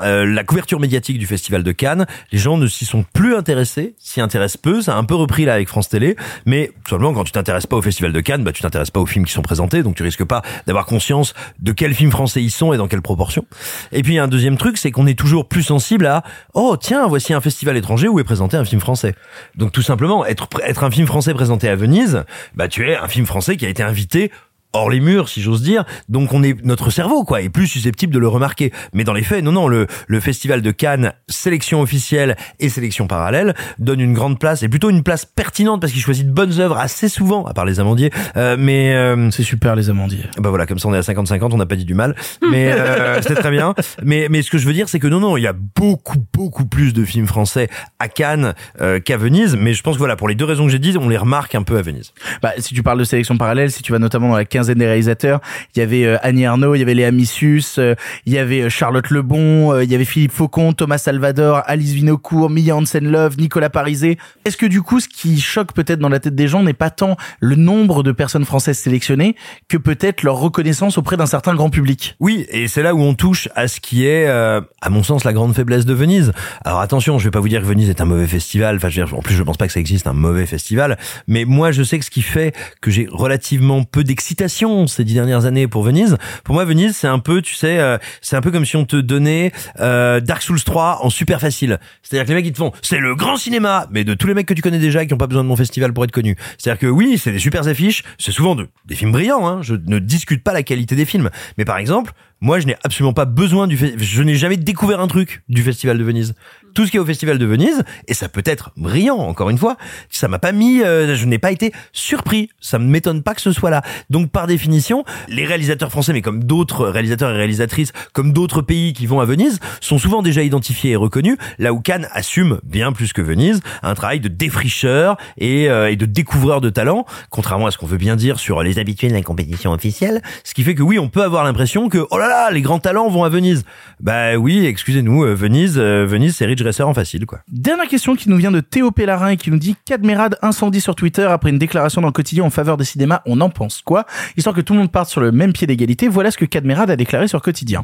euh, 0.00 0.26
la 0.26 0.44
couverture 0.44 0.80
médiatique 0.80 1.18
du 1.18 1.26
festival 1.26 1.62
de 1.62 1.72
Cannes, 1.72 2.06
les 2.32 2.38
gens 2.38 2.56
ne 2.56 2.66
s'y 2.66 2.84
sont 2.84 3.04
plus 3.12 3.34
intéressés, 3.34 3.94
s'y 3.98 4.20
intéressent 4.20 4.58
peu, 4.58 4.82
ça 4.82 4.94
a 4.94 4.96
un 4.96 5.04
peu 5.04 5.14
repris 5.14 5.44
là 5.44 5.54
avec 5.54 5.68
France 5.68 5.88
Télé, 5.88 6.16
mais 6.46 6.72
seulement 6.88 7.12
quand 7.12 7.24
tu 7.24 7.32
t'intéresses 7.32 7.66
pas 7.66 7.76
au 7.76 7.82
festival 7.82 8.12
de 8.12 8.20
Cannes, 8.20 8.44
bah 8.44 8.52
tu 8.52 8.62
t'intéresses 8.62 8.90
pas 8.90 9.00
aux 9.00 9.06
films 9.06 9.26
qui 9.26 9.32
sont 9.32 9.42
présentés, 9.42 9.82
donc 9.82 9.96
tu 9.96 10.02
risques 10.02 10.24
pas 10.24 10.42
d'avoir 10.66 10.86
conscience 10.86 11.34
de 11.58 11.72
quels 11.72 11.94
films 11.94 12.10
français 12.10 12.42
ils 12.42 12.50
sont 12.50 12.72
et 12.72 12.76
dans 12.76 12.88
quelle 12.88 13.02
proportion. 13.02 13.44
Et 13.92 14.02
puis 14.02 14.18
un 14.18 14.28
deuxième 14.28 14.56
truc, 14.56 14.78
c'est 14.78 14.90
qu'on 14.90 15.06
est 15.06 15.18
toujours 15.18 15.48
plus 15.48 15.62
sensible 15.62 16.06
à 16.06 16.22
oh 16.54 16.76
tiens, 16.80 17.06
voici 17.06 17.32
un 17.32 17.40
festival 17.40 17.76
étranger 17.76 18.08
où 18.08 18.20
est 18.20 18.24
présenté 18.24 18.56
un 18.56 18.64
film 18.64 18.80
français. 18.80 19.14
Donc 19.56 19.72
tout 19.72 19.82
simplement 19.82 20.24
être 20.24 20.48
être 20.64 20.84
un 20.84 20.90
film 20.90 21.06
français 21.06 21.34
présenté 21.34 21.68
à 21.68 21.76
Venise, 21.76 22.24
bah 22.54 22.68
tu 22.68 22.88
es 22.88 22.96
un 22.96 23.08
film 23.08 23.26
français 23.26 23.56
qui 23.56 23.66
a 23.66 23.68
été 23.68 23.82
invité 23.82 24.30
hors 24.72 24.90
les 24.90 25.00
murs, 25.00 25.28
si 25.28 25.42
j'ose 25.42 25.62
dire. 25.62 25.84
Donc 26.08 26.32
on 26.32 26.42
est 26.42 26.62
notre 26.64 26.90
cerveau 26.90 27.24
quoi 27.24 27.42
est 27.42 27.48
plus 27.48 27.66
susceptible 27.66 28.12
de 28.12 28.18
le 28.18 28.28
remarquer. 28.28 28.72
Mais 28.92 29.04
dans 29.04 29.12
les 29.12 29.22
faits, 29.22 29.42
non 29.44 29.52
non, 29.52 29.68
le 29.68 29.86
le 30.06 30.20
festival 30.20 30.62
de 30.62 30.70
Cannes, 30.70 31.12
sélection 31.28 31.80
officielle 31.80 32.36
et 32.58 32.68
sélection 32.68 33.06
parallèle 33.06 33.54
donne 33.78 34.00
une 34.00 34.14
grande 34.14 34.38
place 34.38 34.62
et 34.62 34.68
plutôt 34.68 34.90
une 34.90 35.02
place 35.02 35.24
pertinente 35.24 35.80
parce 35.80 35.92
qu'il 35.92 36.02
choisit 36.02 36.26
de 36.26 36.32
bonnes 36.32 36.60
œuvres 36.60 36.78
assez 36.78 37.08
souvent, 37.08 37.44
à 37.46 37.54
part 37.54 37.64
les 37.64 37.80
Amandiers. 37.80 38.10
Euh, 38.36 38.56
mais 38.58 38.94
euh, 38.94 39.30
C'est 39.30 39.42
super 39.42 39.74
les 39.76 39.90
Amandiers. 39.90 40.24
bah 40.38 40.50
voilà, 40.50 40.66
comme 40.66 40.78
ça 40.78 40.88
on 40.88 40.94
est 40.94 40.98
à 40.98 41.00
50-50, 41.00 41.50
on 41.52 41.56
n'a 41.56 41.66
pas 41.66 41.76
dit 41.76 41.84
du 41.84 41.94
mal. 41.94 42.14
Mais 42.50 42.72
euh, 42.72 43.20
c'est 43.26 43.34
très 43.34 43.50
bien. 43.50 43.74
Mais 44.02 44.28
mais 44.30 44.42
ce 44.42 44.50
que 44.50 44.58
je 44.58 44.66
veux 44.66 44.72
dire, 44.72 44.88
c'est 44.88 44.98
que 44.98 45.06
non 45.06 45.20
non, 45.20 45.36
il 45.36 45.42
y 45.42 45.46
a 45.46 45.52
beaucoup 45.52 46.18
beaucoup 46.32 46.66
plus 46.66 46.92
de 46.92 47.04
films 47.04 47.26
français 47.26 47.68
à 47.98 48.08
Cannes 48.08 48.54
euh, 48.80 49.00
qu'à 49.00 49.16
Venise. 49.16 49.56
Mais 49.56 49.74
je 49.74 49.82
pense 49.82 49.94
que 49.94 49.98
voilà, 49.98 50.16
pour 50.16 50.28
les 50.28 50.34
deux 50.34 50.44
raisons 50.44 50.66
que 50.66 50.72
j'ai 50.72 50.78
dites, 50.78 50.96
on 50.96 51.08
les 51.08 51.16
remarque 51.16 51.54
un 51.54 51.62
peu 51.62 51.76
à 51.76 51.82
Venise. 51.82 52.12
Bah, 52.42 52.52
si 52.58 52.74
tu 52.74 52.82
parles 52.82 52.98
de 52.98 53.04
sélection 53.04 53.36
parallèle, 53.36 53.70
si 53.70 53.82
tu 53.82 53.92
vas 53.92 53.98
notamment 53.98 54.28
dans 54.28 54.36
la 54.36 54.44
quinzaine 54.60 54.78
des 54.78 54.86
réalisateurs, 54.86 55.40
il 55.74 55.78
y 55.78 55.82
avait 55.82 56.04
euh, 56.04 56.18
Annie 56.22 56.44
Arnaud, 56.44 56.74
il 56.74 56.80
y 56.80 56.82
avait 56.82 56.94
Léa 56.94 57.10
Missus, 57.10 57.62
euh, 57.78 57.94
il 58.26 58.34
y 58.34 58.38
avait 58.38 58.62
euh, 58.62 58.68
Charlotte 58.68 59.08
Lebon, 59.10 59.80
il 59.80 59.90
y 59.90 59.94
avait 59.94 60.04
Philippe 60.04 60.32
Faucon, 60.32 60.72
Thomas 60.74 60.98
Salvador, 60.98 61.62
Alice 61.66 61.92
Vinocourt, 61.92 62.50
Mia 62.50 62.76
Hansen-Love, 62.76 63.38
Nicolas 63.38 63.70
Parisé. 63.70 64.18
Est-ce 64.44 64.56
que 64.58 64.66
du 64.66 64.82
coup, 64.82 65.00
ce 65.00 65.08
qui 65.08 65.40
choque 65.40 65.72
peut-être 65.72 65.98
dans 65.98 66.08
la 66.10 66.20
tête 66.20 66.34
des 66.34 66.46
gens 66.46 66.62
n'est 66.62 66.74
pas 66.74 66.90
tant 66.90 67.16
le 67.40 67.56
nombre 67.56 68.02
de 68.02 68.12
personnes 68.12 68.44
françaises 68.44 68.78
sélectionnées 68.78 69.34
que 69.68 69.78
peut-être 69.78 70.22
leur 70.22 70.36
reconnaissance 70.36 70.98
auprès 70.98 71.16
d'un 71.16 71.26
certain 71.26 71.54
grand 71.54 71.70
public? 71.70 72.16
Oui, 72.20 72.46
et 72.50 72.68
c'est 72.68 72.82
là 72.82 72.94
où 72.94 73.00
on 73.00 73.14
touche 73.14 73.48
à 73.54 73.66
ce 73.66 73.80
qui 73.80 74.06
est, 74.06 74.28
euh, 74.28 74.60
à 74.82 74.90
mon 74.90 75.02
sens, 75.02 75.24
la 75.24 75.32
grande 75.32 75.54
faiblesse 75.54 75.86
de 75.86 75.94
Venise. 75.94 76.32
Alors 76.64 76.80
attention, 76.80 77.18
je 77.18 77.24
vais 77.24 77.30
pas 77.30 77.40
vous 77.40 77.48
dire 77.48 77.62
que 77.62 77.66
Venise 77.66 77.88
est 77.88 78.02
un 78.02 78.04
mauvais 78.04 78.26
festival. 78.26 78.76
Enfin, 78.76 78.90
je 78.90 79.00
veux 79.00 79.06
dire, 79.06 79.18
en 79.18 79.22
plus, 79.22 79.34
je 79.34 79.42
pense 79.42 79.56
pas 79.56 79.66
que 79.66 79.72
ça 79.72 79.80
existe 79.80 80.06
un 80.06 80.12
mauvais 80.12 80.46
festival. 80.46 80.98
Mais 81.26 81.46
moi, 81.46 81.72
je 81.72 81.82
sais 81.82 81.98
que 81.98 82.04
ce 82.04 82.10
qui 82.10 82.22
fait 82.22 82.54
que 82.82 82.90
j'ai 82.90 83.08
relativement 83.10 83.84
peu 83.84 84.04
d'excitation 84.04 84.49
ces 84.86 85.04
dix 85.04 85.14
dernières 85.14 85.46
années 85.46 85.68
pour 85.68 85.82
Venise. 85.82 86.16
Pour 86.44 86.54
moi, 86.54 86.64
Venise, 86.64 86.96
c'est 86.96 87.06
un 87.06 87.18
peu, 87.18 87.40
tu 87.40 87.54
sais, 87.54 87.78
euh, 87.78 87.98
c'est 88.20 88.36
un 88.36 88.40
peu 88.40 88.50
comme 88.50 88.64
si 88.64 88.76
on 88.76 88.84
te 88.84 88.96
donnait 88.96 89.52
euh, 89.80 90.20
Dark 90.20 90.42
Souls 90.42 90.62
3 90.62 91.00
en 91.02 91.10
super 91.10 91.40
facile. 91.40 91.78
C'est-à-dire 92.02 92.24
que 92.24 92.28
les 92.30 92.34
mecs 92.34 92.46
ils 92.46 92.52
te 92.52 92.58
font, 92.58 92.72
c'est 92.82 92.98
le 92.98 93.14
grand 93.14 93.36
cinéma, 93.36 93.86
mais 93.90 94.04
de 94.04 94.14
tous 94.14 94.26
les 94.26 94.34
mecs 94.34 94.46
que 94.46 94.54
tu 94.54 94.62
connais 94.62 94.78
déjà 94.78 95.06
qui 95.06 95.14
ont 95.14 95.18
pas 95.18 95.26
besoin 95.26 95.42
de 95.42 95.48
mon 95.48 95.56
festival 95.56 95.92
pour 95.92 96.04
être 96.04 96.10
connus. 96.10 96.36
C'est-à-dire 96.58 96.80
que 96.80 96.86
oui, 96.86 97.18
c'est 97.18 97.32
des 97.32 97.38
super 97.38 97.66
affiches, 97.66 98.02
c'est 98.18 98.32
souvent 98.32 98.54
de, 98.54 98.68
des 98.86 98.94
films 98.94 99.12
brillants. 99.12 99.46
Hein, 99.46 99.60
je 99.62 99.74
ne 99.74 99.98
discute 99.98 100.42
pas 100.42 100.52
la 100.52 100.62
qualité 100.62 100.96
des 100.96 101.04
films, 101.04 101.30
mais 101.56 101.64
par 101.64 101.78
exemple, 101.78 102.12
moi, 102.42 102.58
je 102.58 102.66
n'ai 102.66 102.76
absolument 102.84 103.12
pas 103.12 103.26
besoin 103.26 103.66
du 103.66 103.76
je 103.76 104.22
n'ai 104.22 104.34
jamais 104.34 104.56
découvert 104.56 105.00
un 105.00 105.08
truc 105.08 105.42
du 105.48 105.62
festival 105.62 105.98
de 105.98 106.04
Venise. 106.04 106.34
Tout 106.74 106.86
ce 106.86 106.90
qui 106.90 106.96
est 106.96 107.00
au 107.00 107.04
festival 107.04 107.38
de 107.38 107.46
Venise 107.46 107.82
et 108.08 108.14
ça 108.14 108.28
peut 108.28 108.42
être 108.44 108.70
brillant 108.76 109.18
encore 109.18 109.50
une 109.50 109.58
fois, 109.58 109.76
ça 110.10 110.28
m'a 110.28 110.38
pas 110.38 110.52
mis 110.52 110.82
euh, 110.82 111.14
je 111.14 111.26
n'ai 111.26 111.38
pas 111.38 111.52
été 111.52 111.72
surpris, 111.92 112.50
ça 112.60 112.78
ne 112.78 112.84
m'étonne 112.84 113.22
pas 113.22 113.34
que 113.34 113.40
ce 113.40 113.52
soit 113.52 113.70
là. 113.70 113.82
Donc 114.08 114.30
par 114.30 114.46
définition, 114.46 115.04
les 115.28 115.44
réalisateurs 115.44 115.90
français 115.90 116.12
mais 116.12 116.22
comme 116.22 116.44
d'autres 116.44 116.86
réalisateurs 116.86 117.30
et 117.30 117.36
réalisatrices 117.36 117.92
comme 118.12 118.32
d'autres 118.32 118.62
pays 118.62 118.92
qui 118.92 119.06
vont 119.06 119.20
à 119.20 119.24
Venise 119.24 119.60
sont 119.80 119.98
souvent 119.98 120.22
déjà 120.22 120.42
identifiés 120.42 120.92
et 120.92 120.96
reconnus, 120.96 121.36
là 121.58 121.72
où 121.72 121.80
Cannes 121.80 122.08
assume 122.12 122.60
bien 122.64 122.92
plus 122.92 123.12
que 123.12 123.22
Venise 123.22 123.60
un 123.82 123.94
travail 123.94 124.20
de 124.20 124.28
défricheur 124.28 125.16
et, 125.38 125.68
euh, 125.68 125.90
et 125.90 125.96
de 125.96 126.06
découvreur 126.06 126.60
de 126.60 126.70
talent, 126.70 127.04
contrairement 127.30 127.66
à 127.66 127.70
ce 127.70 127.78
qu'on 127.78 127.86
veut 127.86 127.98
bien 127.98 128.16
dire 128.16 128.38
sur 128.38 128.62
les 128.62 128.78
habitués 128.78 129.08
de 129.08 129.14
la 129.14 129.22
compétition 129.22 129.72
officielle, 129.72 130.22
ce 130.44 130.54
qui 130.54 130.62
fait 130.62 130.74
que 130.74 130.82
oui, 130.82 130.98
on 130.98 131.08
peut 131.08 131.22
avoir 131.22 131.44
l'impression 131.44 131.88
que 131.88 132.06
oh 132.10 132.18
là 132.18 132.28
là, 132.28 132.50
les 132.50 132.62
grands 132.62 132.78
talents 132.78 133.08
vont 133.08 133.24
à 133.24 133.28
Venise. 133.28 133.64
Bah 134.00 134.36
oui, 134.36 134.64
excusez-nous, 134.66 135.24
euh, 135.24 135.34
Venise, 135.34 135.78
euh, 135.78 136.06
Venise, 136.06 136.36
c'est 136.36 136.46
En 136.80 136.94
facile 136.94 137.26
quoi. 137.26 137.40
Dernière 137.50 137.88
question 137.88 138.14
qui 138.14 138.28
nous 138.28 138.36
vient 138.36 138.50
de 138.50 138.60
Théo 138.60 138.90
Pellarin 138.90 139.30
et 139.30 139.36
qui 139.36 139.50
nous 139.50 139.58
dit 139.58 139.76
Cadmerade 139.84 140.36
incendie 140.42 140.80
sur 140.80 140.94
Twitter 140.94 141.22
après 141.22 141.50
une 141.50 141.58
déclaration 141.58 142.00
dans 142.00 142.08
le 142.08 142.12
quotidien 142.12 142.44
en 142.44 142.50
faveur 142.50 142.76
des 142.76 142.84
cinémas, 142.84 143.22
on 143.26 143.40
en 143.40 143.50
pense 143.50 143.80
quoi? 143.82 144.06
Histoire 144.36 144.54
que 144.54 144.60
tout 144.60 144.74
le 144.74 144.80
monde 144.80 144.92
parte 144.92 145.08
sur 145.08 145.20
le 145.20 145.32
même 145.32 145.52
pied 145.52 145.66
d'égalité, 145.66 146.08
voilà 146.08 146.30
ce 146.30 146.38
que 146.38 146.44
Cadmerade 146.44 146.90
a 146.90 146.96
déclaré 146.96 147.28
sur 147.28 147.40
quotidien. 147.40 147.82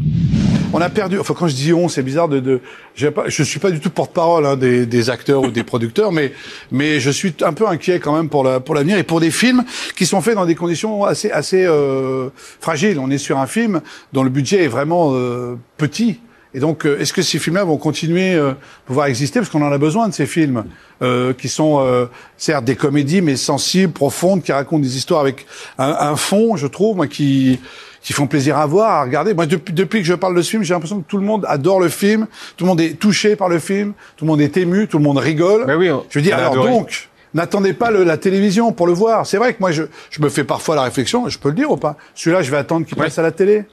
On 0.73 0.81
a 0.81 0.89
perdu. 0.89 1.19
Enfin, 1.19 1.35
quand 1.35 1.49
je 1.49 1.55
dis 1.55 1.73
on, 1.73 1.89
c'est 1.89 2.03
bizarre 2.03 2.29
de. 2.29 2.41
de 2.41 2.61
j'ai 2.95 3.11
pas, 3.11 3.29
je 3.29 3.43
suis 3.43 3.59
pas 3.59 3.71
du 3.71 3.81
tout 3.81 3.91
porte-parole 3.91 4.45
hein, 4.45 4.57
des, 4.57 4.85
des 4.85 5.11
acteurs 5.11 5.43
ou 5.43 5.51
des 5.51 5.65
producteurs, 5.65 6.13
mais 6.13 6.33
mais 6.71 7.01
je 7.01 7.11
suis 7.11 7.35
un 7.43 7.53
peu 7.53 7.67
inquiet 7.67 7.99
quand 7.99 8.15
même 8.15 8.29
pour 8.29 8.45
la 8.45 8.61
pour 8.61 8.75
l'avenir 8.75 8.99
et 8.99 9.05
pour 9.05 9.21
des 9.21 9.31
films 9.31 9.65
qui 9.97 10.07
sont 10.07 10.21
faits 10.21 10.35
dans 10.35 10.47
des 10.47 10.55
conditions 10.55 11.05
assez 11.05 11.31
assez 11.31 11.65
euh, 11.65 12.29
fragiles. 12.61 12.99
On 12.99 13.11
est 13.11 13.19
sur 13.19 13.39
un 13.39 13.47
film 13.47 13.81
dont 14.13 14.23
le 14.23 14.31
budget 14.31 14.65
est 14.65 14.69
vraiment 14.69 15.13
euh, 15.15 15.57
petit. 15.79 16.21
Et 16.57 16.59
donc, 16.59 16.87
euh, 16.87 16.99
est-ce 16.99 17.13
que 17.13 17.21
ces 17.21 17.39
films-là 17.39 17.65
vont 17.65 17.77
continuer 17.77 18.33
euh, 18.35 18.53
pouvoir 18.87 19.07
exister? 19.09 19.39
Parce 19.41 19.51
qu'on 19.51 19.61
en 19.63 19.71
a 19.71 19.77
besoin 19.79 20.09
de 20.09 20.15
ces 20.15 20.25
films 20.25 20.65
euh, 21.03 21.35
qui 21.35 21.49
sont 21.51 21.81
euh, 21.85 22.07
certes 22.39 22.65
des 22.65 22.77
comédies 22.77 23.21
mais 23.21 23.37
sensibles, 23.37 23.93
profondes, 23.93 24.43
qui 24.43 24.53
racontent 24.53 24.83
des 24.83 24.97
histoires 24.97 25.21
avec 25.21 25.47
un, 25.79 25.91
un 26.01 26.17
fond, 26.17 26.57
je 26.57 26.67
trouve, 26.67 26.97
moi, 26.97 27.07
qui 27.07 27.61
qui 28.01 28.13
font 28.13 28.29
plaisir 28.29 28.57
à 28.57 28.67
voir, 28.67 28.91
à 29.01 29.03
regarder. 29.03 29.35
Moi, 29.35 29.47
depuis, 29.47 29.75
depuis 29.75 30.01
que 30.01 30.07
je 30.07 30.15
parle 30.15 30.35
de 30.37 30.41
ce 30.41 30.49
film, 30.51 30.63
j'ai 30.63 30.73
l'impression 30.75 31.01
que 31.01 31.09
tout 31.09 31.19
le 31.19 31.25
monde 31.25 31.45
adore 31.49 31.81
le 31.81 31.89
film, 31.89 32.29
tout 32.57 32.65
le 32.65 32.69
monde 32.69 32.81
est 32.81 32.99
touché 33.01 33.35
par 33.35 33.49
le 33.49 33.59
film, 33.59 33.95
tout 34.17 34.25
le 34.25 34.31
monde 34.31 34.41
est 34.41 34.57
ému, 34.57 34.87
tout 34.87 34.99
le 34.99 35.03
monde 35.05 35.19
rigole. 35.19 35.67
Ben 35.67 35.77
oui, 35.77 35.91
on- 35.91 36.05
je 36.09 36.19
veux 36.21 36.23
dire, 36.23 36.37
alors 36.39 36.53
adoré. 36.53 36.71
donc, 36.71 37.09
n'attendez 37.35 37.73
pas 37.73 37.91
le- 37.91 38.05
la 38.05 38.17
télévision 38.17 38.71
pour 38.71 38.87
le 38.87 38.93
voir. 38.93 39.27
C'est 39.27 39.39
vrai 39.39 39.55
que 39.55 39.59
moi, 39.61 39.73
je, 39.73 39.83
je 40.11 40.23
me 40.23 40.29
fais 40.29 40.45
parfois 40.45 40.77
la 40.77 40.83
réflexion, 40.85 41.29
je 41.29 41.37
peux 41.39 41.49
le 41.49 41.57
dire 41.57 41.69
ou 41.71 41.77
pas 41.77 41.97
Celui-là, 42.15 42.43
je 42.43 42.51
vais 42.53 42.57
attendre 42.59 42.87
qu'il 42.87 42.97
passe 42.97 43.19
à 43.19 43.23
la 43.23 43.33
télé. 43.33 43.65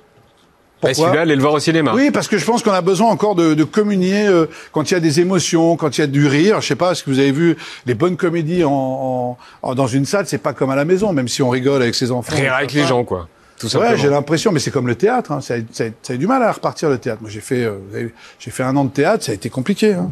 Pourquoi 0.89 1.05
celui-là, 1.07 1.21
allez 1.23 1.35
le 1.35 1.41
voir 1.41 1.53
au 1.53 1.59
cinéma. 1.59 1.93
Oui, 1.95 2.11
parce 2.11 2.27
que 2.27 2.37
je 2.37 2.45
pense 2.45 2.61
qu'on 2.63 2.71
a 2.71 2.81
besoin 2.81 3.09
encore 3.09 3.35
de, 3.35 3.53
de 3.53 3.63
communier 3.63 4.27
euh, 4.27 4.45
quand 4.71 4.89
il 4.91 4.93
y 4.93 4.97
a 4.97 4.99
des 4.99 5.19
émotions, 5.19 5.75
quand 5.75 5.97
il 5.97 6.01
y 6.01 6.03
a 6.03 6.07
du 6.07 6.27
rire. 6.27 6.61
Je 6.61 6.67
sais 6.67 6.75
pas, 6.75 6.91
est-ce 6.91 7.03
que 7.03 7.09
vous 7.09 7.19
avez 7.19 7.31
vu 7.31 7.55
les 7.85 7.93
bonnes 7.95 8.17
comédies 8.17 8.63
en, 8.63 8.71
en- 8.71 9.37
en- 9.61 9.75
dans 9.75 9.87
une 9.87 10.05
salle, 10.05 10.25
c'est 10.27 10.37
pas 10.37 10.53
comme 10.53 10.69
à 10.69 10.75
la 10.75 10.85
maison, 10.85 11.13
même 11.13 11.27
si 11.27 11.41
on 11.41 11.49
rigole 11.49 11.81
avec 11.81 11.95
ses 11.95 12.11
enfants. 12.11 12.35
Rire 12.35 12.53
avec 12.55 12.73
les 12.73 12.83
gens, 12.85 13.03
quoi. 13.03 13.27
Tout 13.59 13.77
Ouais, 13.77 13.97
j'ai 13.97 14.09
l'impression, 14.09 14.51
mais 14.51 14.59
c'est 14.59 14.71
comme 14.71 14.87
le 14.87 14.95
théâtre. 14.95 15.31
Hein. 15.31 15.39
Ça, 15.39 15.53
a, 15.53 15.57
ça 15.71 15.85
a- 15.85 15.87
ça 16.01 16.13
a 16.13 16.15
eu 16.15 16.19
du 16.19 16.27
mal 16.27 16.43
à 16.43 16.51
repartir 16.51 16.89
le 16.89 16.97
théâtre. 16.97 17.21
Moi, 17.21 17.29
j'ai 17.31 17.39
fait, 17.39 17.63
euh, 17.63 18.09
j'ai 18.39 18.51
fait 18.51 18.63
un 18.63 18.75
an 18.75 18.83
de 18.83 18.89
théâtre, 18.89 19.23
ça 19.23 19.31
a 19.31 19.35
été 19.35 19.49
compliqué. 19.49 19.93
Hein. 19.93 20.09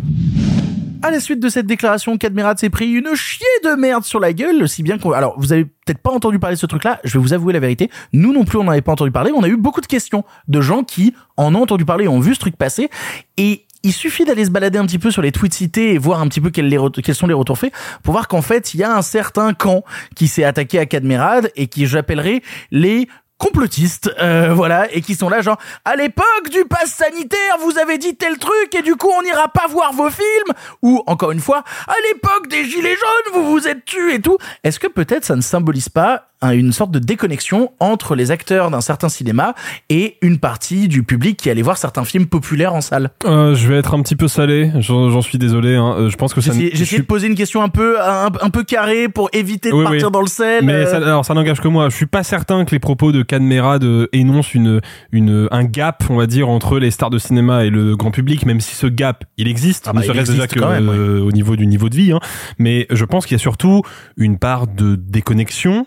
À 1.03 1.09
la 1.09 1.19
suite 1.19 1.39
de 1.39 1.49
cette 1.49 1.65
déclaration, 1.65 2.15
Cadmerat 2.17 2.57
s'est 2.57 2.69
pris 2.69 2.91
une 2.91 3.15
chier 3.15 3.47
de 3.63 3.71
merde 3.71 4.03
sur 4.03 4.19
la 4.19 4.33
gueule, 4.33 4.69
si 4.69 4.83
bien 4.83 4.99
qu'on... 4.99 5.11
Alors, 5.13 5.33
vous 5.39 5.51
avez 5.51 5.65
peut-être 5.65 5.97
pas 5.97 6.11
entendu 6.11 6.37
parler 6.37 6.55
de 6.55 6.59
ce 6.59 6.67
truc-là, 6.67 6.99
je 7.03 7.13
vais 7.13 7.19
vous 7.19 7.33
avouer 7.33 7.53
la 7.53 7.59
vérité. 7.59 7.89
Nous 8.13 8.31
non 8.31 8.45
plus, 8.45 8.59
on 8.59 8.65
n'en 8.65 8.71
avait 8.71 8.81
pas 8.81 8.91
entendu 8.91 9.09
parler. 9.09 9.31
On 9.35 9.41
a 9.41 9.47
eu 9.47 9.57
beaucoup 9.57 9.81
de 9.81 9.87
questions 9.87 10.23
de 10.47 10.61
gens 10.61 10.83
qui 10.83 11.15
en 11.37 11.55
ont 11.55 11.63
entendu 11.63 11.85
parler 11.85 12.07
ont 12.07 12.19
vu 12.19 12.35
ce 12.35 12.39
truc 12.39 12.55
passer. 12.55 12.91
Et 13.37 13.65
il 13.81 13.93
suffit 13.93 14.25
d'aller 14.25 14.45
se 14.45 14.51
balader 14.51 14.77
un 14.77 14.85
petit 14.85 14.99
peu 14.99 15.09
sur 15.09 15.23
les 15.23 15.31
tweets 15.31 15.55
cités 15.55 15.93
et 15.93 15.97
voir 15.97 16.21
un 16.21 16.27
petit 16.27 16.39
peu 16.39 16.51
quels, 16.51 16.69
sont 17.15 17.25
les 17.25 17.33
retours 17.33 17.57
faits 17.57 17.73
pour 18.03 18.11
voir 18.11 18.27
qu'en 18.27 18.43
fait, 18.43 18.75
il 18.75 18.81
y 18.81 18.83
a 18.83 18.95
un 18.95 19.01
certain 19.01 19.55
camp 19.55 19.83
qui 20.15 20.27
s'est 20.27 20.43
attaqué 20.43 20.77
à 20.77 20.85
Cadmerad 20.85 21.51
et 21.55 21.65
qui 21.65 21.87
j'appellerais 21.87 22.43
les 22.69 23.07
complotistes, 23.41 24.11
euh, 24.21 24.53
voilà, 24.53 24.87
et 24.95 25.01
qui 25.01 25.15
sont 25.15 25.27
là 25.27 25.41
genre 25.41 25.57
à 25.83 25.95
l'époque 25.95 26.49
du 26.51 26.63
pass 26.65 26.91
sanitaire, 26.93 27.57
vous 27.63 27.77
avez 27.79 27.97
dit 27.97 28.15
tel 28.15 28.37
truc 28.37 28.73
et 28.77 28.83
du 28.83 28.95
coup 28.95 29.09
on 29.17 29.23
n'ira 29.23 29.47
pas 29.49 29.65
voir 29.67 29.91
vos 29.93 30.09
films 30.09 30.53
ou 30.83 31.01
encore 31.07 31.31
une 31.31 31.39
fois 31.39 31.63
à 31.87 31.93
l'époque 32.13 32.47
des 32.49 32.63
gilets 32.65 32.95
jaunes, 32.95 33.33
vous 33.41 33.51
vous 33.51 33.67
êtes 33.67 33.83
tués 33.85 34.15
et 34.15 34.21
tout. 34.21 34.37
Est-ce 34.63 34.79
que 34.79 34.87
peut-être 34.87 35.25
ça 35.25 35.35
ne 35.35 35.41
symbolise 35.41 35.89
pas 35.89 36.27
un- 36.43 36.51
une 36.53 36.71
sorte 36.73 36.89
de 36.91 36.97
déconnexion 36.97 37.71
entre 37.79 38.15
les 38.15 38.31
acteurs 38.31 38.71
d'un 38.71 38.81
certain 38.81 39.09
cinéma 39.09 39.53
et 39.89 40.17
une 40.23 40.39
partie 40.39 40.87
du 40.87 41.03
public 41.03 41.37
qui 41.37 41.49
allait 41.51 41.61
voir 41.61 41.77
certains 41.77 42.03
films 42.03 42.25
populaires 42.25 42.73
en 42.73 42.81
salle? 42.81 43.11
Euh, 43.25 43.53
je 43.53 43.67
vais 43.67 43.77
être 43.77 43.93
un 43.93 44.01
petit 44.01 44.15
peu 44.15 44.27
salé, 44.27 44.71
j'en 44.79 45.21
suis 45.21 45.37
désolé. 45.37 45.75
Hein. 45.75 45.95
Euh, 45.97 46.09
Je 46.09 46.15
pense 46.17 46.33
que 46.33 46.41
ça. 46.41 46.51
J'ai 46.51 46.57
essayé, 46.57 46.69
ne- 46.71 46.75
j'ai 46.75 46.77
je 46.77 46.83
essayé 46.83 47.01
de 47.03 47.05
poser 47.07 47.27
une 47.27 47.35
question 47.35 47.61
un 47.61 47.69
peu 47.69 48.01
un, 48.01 48.29
un 48.41 48.49
peu 48.49 48.63
carrée 48.63 49.07
pour 49.07 49.29
éviter 49.33 49.69
de 49.69 49.75
Oui, 49.75 49.83
partir 49.83 50.07
oui. 50.07 50.11
dans 50.11 50.21
le 50.21 50.27
sel. 50.27 50.65
Mais 50.65 50.73
euh. 50.73 50.85
ça, 50.89 50.97
alors 50.97 51.23
ça 51.25 51.35
n'engage 51.35 51.61
que 51.61 51.67
moi. 51.67 51.89
Je 51.89 51.95
suis 51.95 52.07
pas 52.07 52.23
certain 52.23 52.65
que 52.65 52.71
les 52.71 52.79
propos 52.79 53.11
de 53.11 53.21
Cadmerad 53.31 53.83
euh, 53.85 54.07
énoncent 54.11 54.53
une, 54.53 54.81
une, 55.13 55.47
un 55.51 55.63
gap, 55.63 56.03
on 56.09 56.17
va 56.17 56.27
dire, 56.27 56.49
entre 56.49 56.79
les 56.79 56.91
stars 56.91 57.09
de 57.09 57.17
cinéma 57.17 57.63
et 57.63 57.69
le 57.69 57.95
grand 57.95 58.11
public, 58.11 58.45
même 58.45 58.59
si 58.59 58.75
ce 58.75 58.87
gap, 58.87 59.23
il 59.37 59.47
existe, 59.47 59.85
Ah 59.87 59.93
bah, 59.93 60.01
ne 60.01 60.05
serait-ce 60.05 60.33
déjà 60.33 60.69
même, 60.69 60.89
euh, 60.89 61.21
au 61.21 61.31
niveau 61.31 61.55
du 61.55 61.65
niveau 61.65 61.87
de 61.87 61.95
vie. 61.95 62.11
Hein. 62.11 62.19
Mais 62.59 62.87
je 62.89 63.05
pense 63.05 63.25
qu'il 63.25 63.35
y 63.35 63.39
a 63.39 63.39
surtout 63.39 63.83
une 64.17 64.37
part 64.37 64.67
de 64.67 64.95
déconnexion. 64.97 65.85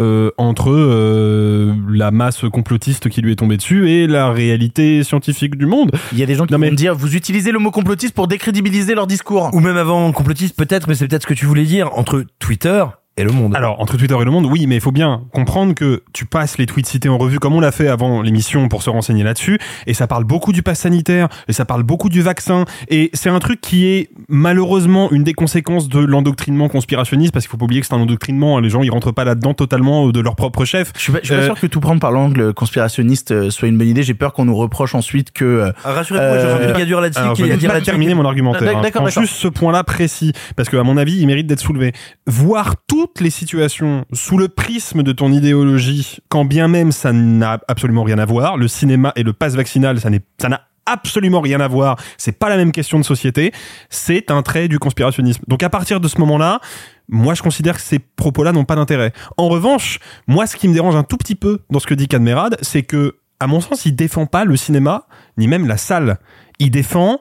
euh, 0.00 0.30
entre 0.38 0.70
euh, 0.70 1.74
la 1.90 2.10
masse 2.10 2.44
complotiste 2.50 3.10
qui 3.10 3.20
lui 3.20 3.32
est 3.32 3.36
tombée 3.36 3.58
dessus 3.58 3.90
et 3.90 4.06
la 4.06 4.32
réalité 4.32 5.04
scientifique 5.04 5.56
du 5.56 5.66
monde. 5.66 5.90
Il 6.12 6.18
y 6.18 6.22
a 6.22 6.26
des 6.26 6.34
gens 6.36 6.46
qui 6.46 6.52
Non, 6.52 6.58
vont 6.58 6.64
mais- 6.64 6.70
me 6.70 6.76
dire 6.76 6.94
vous 6.94 7.14
utilisez 7.16 7.52
le 7.52 7.58
mot 7.58 7.70
complotiste 7.70 8.14
pour 8.14 8.26
décrédibiliser 8.26 8.94
leur 8.94 9.06
discours. 9.06 9.50
Ou 9.52 9.60
même 9.60 9.76
avant 9.76 10.10
complotiste 10.12 10.56
peut-être, 10.56 10.88
mais 10.88 10.94
c'est 10.94 11.06
peut-être 11.06 11.22
ce 11.22 11.26
que 11.26 11.34
tu 11.34 11.44
voulais 11.44 11.64
dire 11.64 11.90
entre 11.98 12.24
Twitter 12.38 12.82
et 13.16 13.24
le 13.24 13.32
monde. 13.32 13.54
Alors, 13.54 13.80
entre 13.80 13.96
Twitter 13.96 14.16
et 14.20 14.24
le 14.24 14.30
monde, 14.30 14.46
oui, 14.46 14.66
mais 14.66 14.76
il 14.76 14.80
faut 14.80 14.92
bien 14.92 15.22
comprendre 15.32 15.74
que 15.74 16.02
tu 16.12 16.24
passes 16.26 16.56
les 16.58 16.66
tweets 16.66 16.86
cités 16.86 17.08
en 17.08 17.18
revue 17.18 17.38
comme 17.38 17.54
on 17.54 17.60
l'a 17.60 17.72
fait 17.72 17.88
avant 17.88 18.22
l'émission 18.22 18.68
pour 18.68 18.82
se 18.82 18.88
renseigner 18.90 19.24
là-dessus, 19.24 19.58
et 19.86 19.94
ça 19.94 20.06
parle 20.06 20.24
beaucoup 20.24 20.52
du 20.52 20.62
pass 20.62 20.80
sanitaire, 20.80 21.28
et 21.48 21.52
ça 21.52 21.64
parle 21.64 21.82
beaucoup 21.82 22.08
du 22.08 22.22
vaccin, 22.22 22.64
et 22.88 23.10
c'est 23.12 23.28
un 23.28 23.38
truc 23.40 23.60
qui 23.60 23.86
est 23.86 24.10
malheureusement 24.28 25.10
une 25.12 25.22
des 25.24 25.34
conséquences 25.34 25.88
de 25.88 25.98
l'endoctrinement 25.98 26.68
conspirationniste, 26.68 27.32
parce 27.32 27.44
qu'il 27.44 27.50
faut 27.50 27.56
pas 27.58 27.64
oublier 27.64 27.80
que 27.80 27.86
c'est 27.86 27.94
un 27.94 28.00
endoctrinement, 28.00 28.56
hein, 28.56 28.60
les 28.60 28.70
gens 28.70 28.82
ils 28.82 28.90
rentrent 28.90 29.12
pas 29.12 29.24
là-dedans 29.24 29.54
totalement 29.54 30.08
euh, 30.08 30.12
de 30.12 30.20
leur 30.20 30.34
propre 30.36 30.64
chef. 30.64 30.92
Je 30.96 31.00
suis 31.00 31.12
pas, 31.12 31.18
je 31.22 31.26
suis 31.26 31.34
pas 31.34 31.40
Euh, 31.42 31.44
sûr 31.46 31.60
que 31.60 31.66
tout 31.66 31.80
prendre 31.80 32.00
par 32.00 32.12
l'angle 32.12 32.54
conspirationniste 32.54 33.32
euh, 33.32 33.50
soit 33.50 33.68
une 33.68 33.76
bonne 33.78 33.88
idée. 33.88 34.02
J'ai 34.02 34.14
peur 34.14 34.32
qu'on 34.32 34.44
nous 34.46 34.56
reproche 34.56 34.94
ensuite 34.94 35.30
que. 35.32 35.72
Ah, 35.84 35.92
Rassurez-moi, 35.92 36.26
Euh, 36.26 36.68
je 36.72 36.74
suis 36.76 36.86
dur 36.86 37.00
là-dessus, 37.00 37.20
qu'il 37.34 37.44
je 37.44 37.50
y 37.50 37.52
a 37.52 37.56
dire 37.56 37.68
là-dessus. 37.72 37.86
terminer 37.86 38.14
mon 38.14 38.24
argumentaire. 38.24 38.80
D'accord, 38.80 39.06
hein. 39.06 39.10
juste 39.20 39.34
ce 39.34 39.48
point-là 39.48 39.84
précis, 39.84 40.32
parce 40.56 40.68
que 40.68 40.76
à 40.76 40.82
mon 40.82 40.96
avis, 40.96 41.18
il 41.20 41.26
mérite 41.26 41.46
d'être 41.46 41.60
soulevé. 41.60 41.92
Voir 42.26 42.76
toutes 43.00 43.22
les 43.22 43.30
situations 43.30 44.04
sous 44.12 44.36
le 44.36 44.48
prisme 44.48 45.02
de 45.02 45.12
ton 45.12 45.32
idéologie, 45.32 46.18
quand 46.28 46.44
bien 46.44 46.68
même 46.68 46.92
ça 46.92 47.12
n'a 47.12 47.58
absolument 47.66 48.02
rien 48.02 48.18
à 48.18 48.26
voir, 48.26 48.58
le 48.58 48.68
cinéma 48.68 49.14
et 49.16 49.22
le 49.22 49.32
pass 49.32 49.54
vaccinal, 49.54 49.98
ça 49.98 50.10
n'a 50.10 50.60
absolument 50.84 51.40
rien 51.40 51.60
à 51.60 51.68
voir. 51.68 51.96
C'est 52.18 52.38
pas 52.38 52.50
la 52.50 52.58
même 52.58 52.72
question 52.72 52.98
de 52.98 53.04
société. 53.04 53.52
C'est 53.88 54.30
un 54.30 54.42
trait 54.42 54.68
du 54.68 54.78
conspirationnisme. 54.78 55.42
Donc 55.48 55.62
à 55.62 55.70
partir 55.70 55.98
de 55.98 56.08
ce 56.08 56.18
moment-là, 56.18 56.60
moi 57.08 57.32
je 57.32 57.42
considère 57.42 57.76
que 57.76 57.82
ces 57.82 58.00
propos-là 58.00 58.52
n'ont 58.52 58.66
pas 58.66 58.76
d'intérêt. 58.76 59.14
En 59.38 59.48
revanche, 59.48 59.98
moi 60.26 60.46
ce 60.46 60.56
qui 60.56 60.68
me 60.68 60.74
dérange 60.74 60.94
un 60.94 61.02
tout 61.02 61.16
petit 61.16 61.36
peu 61.36 61.60
dans 61.70 61.78
ce 61.78 61.86
que 61.86 61.94
dit 61.94 62.06
Cadmerad, 62.06 62.58
c'est 62.60 62.82
que, 62.82 63.16
à 63.38 63.46
mon 63.46 63.62
sens, 63.62 63.86
il 63.86 63.96
défend 63.96 64.26
pas 64.26 64.44
le 64.44 64.56
cinéma, 64.56 65.06
ni 65.38 65.48
même 65.48 65.66
la 65.66 65.78
salle. 65.78 66.18
Il 66.58 66.70
défend 66.70 67.18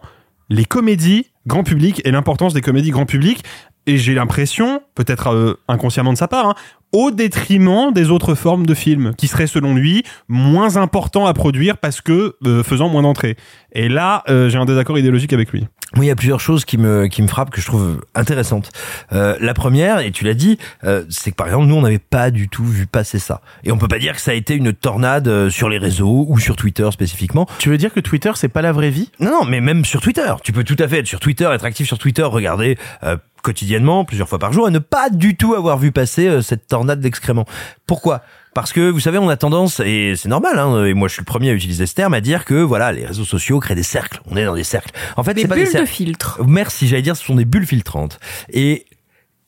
les 0.49 0.65
comédies 0.65 1.27
grand 1.47 1.63
public 1.63 2.01
et 2.05 2.11
l'importance 2.11 2.53
des 2.53 2.61
comédies 2.61 2.91
grand 2.91 3.05
public. 3.05 3.43
Et 3.89 3.97
j'ai 3.97 4.13
l'impression, 4.13 4.83
peut-être 4.93 5.33
euh, 5.33 5.59
inconsciemment 5.67 6.13
de 6.13 6.17
sa 6.19 6.27
part, 6.27 6.45
hein, 6.45 6.53
au 6.91 7.09
détriment 7.09 7.91
des 7.91 8.11
autres 8.11 8.35
formes 8.35 8.67
de 8.67 8.75
films, 8.75 9.15
qui 9.17 9.27
seraient 9.27 9.47
selon 9.47 9.73
lui 9.73 10.03
moins 10.27 10.77
importants 10.77 11.25
à 11.25 11.33
produire 11.33 11.79
parce 11.79 11.99
que 11.99 12.35
euh, 12.45 12.61
faisant 12.61 12.87
moins 12.87 13.01
d'entrées. 13.01 13.35
Et 13.71 13.89
là, 13.89 14.21
euh, 14.29 14.47
j'ai 14.47 14.59
un 14.59 14.65
désaccord 14.65 14.99
idéologique 14.99 15.33
avec 15.33 15.51
lui. 15.51 15.65
Moi, 15.95 16.05
il 16.05 16.07
y 16.07 16.11
a 16.11 16.15
plusieurs 16.15 16.39
choses 16.39 16.65
qui 16.65 16.77
me 16.77 17.07
qui 17.07 17.23
me 17.23 17.27
frappent 17.27 17.49
que 17.49 17.61
je 17.61 17.65
trouve 17.65 18.01
intéressantes. 18.13 18.69
Euh, 19.11 19.35
la 19.41 19.55
première, 19.55 19.99
et 19.99 20.11
tu 20.11 20.23
l'as 20.23 20.35
dit, 20.35 20.59
euh, 20.83 21.03
c'est 21.09 21.31
que 21.31 21.35
par 21.35 21.47
exemple, 21.47 21.65
nous, 21.65 21.75
on 21.75 21.81
n'avait 21.81 21.97
pas 21.97 22.29
du 22.29 22.47
tout 22.47 22.63
vu 22.63 22.85
passer 22.85 23.17
ça. 23.17 23.41
Et 23.63 23.71
on 23.71 23.77
peut 23.79 23.87
pas 23.87 23.97
dire 23.97 24.13
que 24.13 24.21
ça 24.21 24.31
a 24.31 24.35
été 24.35 24.53
une 24.53 24.71
tornade 24.71 25.27
euh, 25.27 25.49
sur 25.49 25.67
les 25.67 25.79
réseaux 25.79 26.27
ou 26.29 26.37
sur 26.37 26.55
Twitter 26.55 26.87
spécifiquement. 26.91 27.47
Tu 27.57 27.69
veux 27.69 27.77
dire 27.77 27.91
que 27.91 27.99
Twitter 27.99 28.31
c'est 28.35 28.49
pas 28.49 28.61
la 28.61 28.71
vraie 28.71 28.91
vie? 28.91 29.09
Non, 29.19 29.31
non, 29.31 29.45
mais 29.45 29.61
même 29.61 29.83
sur 29.83 29.99
Twitter. 29.99 30.31
Tu 30.43 30.51
peux 30.51 30.63
tout 30.63 30.75
à 30.77 30.87
fait 30.87 30.99
être 30.99 31.07
sur 31.07 31.19
Twitter, 31.19 31.49
être 31.51 31.65
actif 31.65 31.87
sur 31.87 31.97
Twitter, 31.97 32.23
regarder 32.23 32.77
euh, 33.03 33.17
quotidiennement, 33.41 34.05
plusieurs 34.05 34.27
fois 34.29 34.39
par 34.39 34.53
jour, 34.53 34.67
et 34.67 34.71
ne 34.71 34.79
pas 34.79 35.09
du 35.09 35.35
tout 35.35 35.53
avoir 35.55 35.77
vu 35.77 35.91
passer 35.91 36.27
euh, 36.27 36.41
cette 36.41 36.67
tornade 36.67 36.99
d'excréments. 36.99 37.45
Pourquoi? 37.87 38.21
Parce 38.55 38.73
que 38.73 38.89
vous 38.89 38.99
savez, 38.99 39.17
on 39.19 39.29
a 39.29 39.37
tendance, 39.37 39.79
et 39.79 40.15
c'est 40.17 40.27
normal, 40.29 40.57
hein, 40.57 40.85
et 40.85 40.93
moi 40.93 41.07
je 41.07 41.13
suis 41.13 41.21
le 41.21 41.25
premier 41.25 41.49
à 41.51 41.53
utiliser 41.53 41.85
ce 41.85 41.93
terme, 41.93 42.13
à 42.13 42.21
dire 42.21 42.45
que 42.45 42.55
voilà, 42.55 42.91
les 42.91 43.05
réseaux 43.05 43.23
sociaux 43.25 43.59
créent 43.59 43.75
des 43.75 43.83
cercles. 43.83 44.21
On 44.29 44.35
est 44.37 44.45
dans 44.45 44.55
des 44.55 44.63
cercles. 44.63 44.91
En 45.17 45.23
fait, 45.23 45.33
Des 45.35 45.41
c'est 45.43 45.47
pas 45.47 45.55
bulles 45.55 45.65
des 45.65 45.69
de 45.69 45.77
cercles. 45.77 45.87
filtre. 45.87 46.39
Merci, 46.47 46.87
j'allais 46.87 47.01
dire, 47.03 47.15
ce 47.15 47.23
sont 47.25 47.35
des 47.35 47.45
bulles 47.45 47.67
filtrantes. 47.67 48.19
Et 48.51 48.85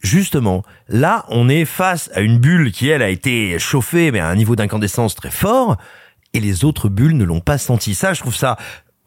justement, 0.01 0.63
là, 0.87 1.25
on 1.29 1.49
est 1.49 1.65
face 1.65 2.09
à 2.13 2.21
une 2.21 2.37
bulle 2.37 2.71
qui, 2.71 2.89
elle, 2.89 3.01
a 3.01 3.09
été 3.09 3.57
chauffée, 3.59 4.11
mais 4.11 4.19
à 4.19 4.27
un 4.27 4.35
niveau 4.35 4.55
d'incandescence 4.55 5.15
très 5.15 5.31
fort, 5.31 5.77
et 6.33 6.39
les 6.39 6.63
autres 6.63 6.87
bulles 6.87 7.17
ne 7.17 7.25
l'ont 7.25 7.41
pas 7.41 7.57
senti. 7.57 7.95
Ça, 7.95 8.13
je 8.13 8.21
trouve 8.21 8.35
ça 8.35 8.55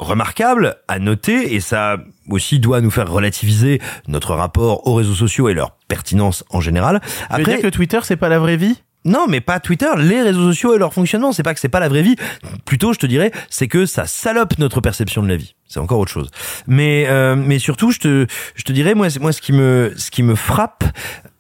remarquable 0.05 0.77
à 0.89 0.99
noter, 0.99 1.55
et 1.55 1.61
ça 1.61 1.99
aussi 2.29 2.59
doit 2.59 2.81
nous 2.81 2.91
faire 2.91 3.11
relativiser 3.11 3.81
notre 4.09 4.35
rapport 4.35 4.87
aux 4.87 4.95
réseaux 4.95 5.15
sociaux 5.15 5.49
et 5.49 5.55
leur 5.55 5.73
pertinence 5.89 6.45
en 6.51 6.61
général. 6.61 7.01
Tu 7.31 7.37
veux 7.39 7.45
dire 7.45 7.61
que 7.61 7.69
Twitter 7.69 7.99
c'est 8.03 8.17
pas 8.17 8.29
la 8.29 8.39
vraie 8.39 8.57
vie? 8.57 8.77
Non, 9.07 9.27
mais 9.29 9.43
pas 9.43 9.61
Twitter, 9.61 9.91
les 9.99 10.23
réseaux 10.23 10.49
sociaux 10.49 10.75
et 10.75 10.79
leur 10.79 10.95
fonctionnement. 10.95 11.33
C'est 11.33 11.43
pas 11.43 11.53
que 11.53 11.61
c'est 11.61 11.69
pas 11.69 11.81
la 11.81 11.89
vraie 11.89 12.03
vie. 12.03 12.17
Plutôt, 12.65 12.95
je 12.95 12.99
te 12.99 13.05
dirais, 13.05 13.33
c'est 13.51 13.69
que 13.69 13.85
ça 13.85 14.07
salope 14.07 14.59
notre 14.59 14.81
perception 14.81 15.23
de 15.23 15.29
la 15.29 15.37
vie. 15.37 15.55
C'est 15.69 15.79
encore 15.79 15.99
autre 15.99 16.11
chose. 16.11 16.31
Mais 16.67 17.05
euh, 17.09 17.37
mais 17.37 17.59
surtout, 17.59 17.91
je 17.91 17.99
te 17.99 18.27
je 18.55 18.63
te 18.63 18.73
dirais 18.73 18.95
moi 18.95 19.09
moi 19.21 19.33
ce 19.33 19.43
qui 19.43 19.53
me 19.53 19.93
ce 19.97 20.11
qui 20.11 20.23
me 20.23 20.35
frappe. 20.35 20.85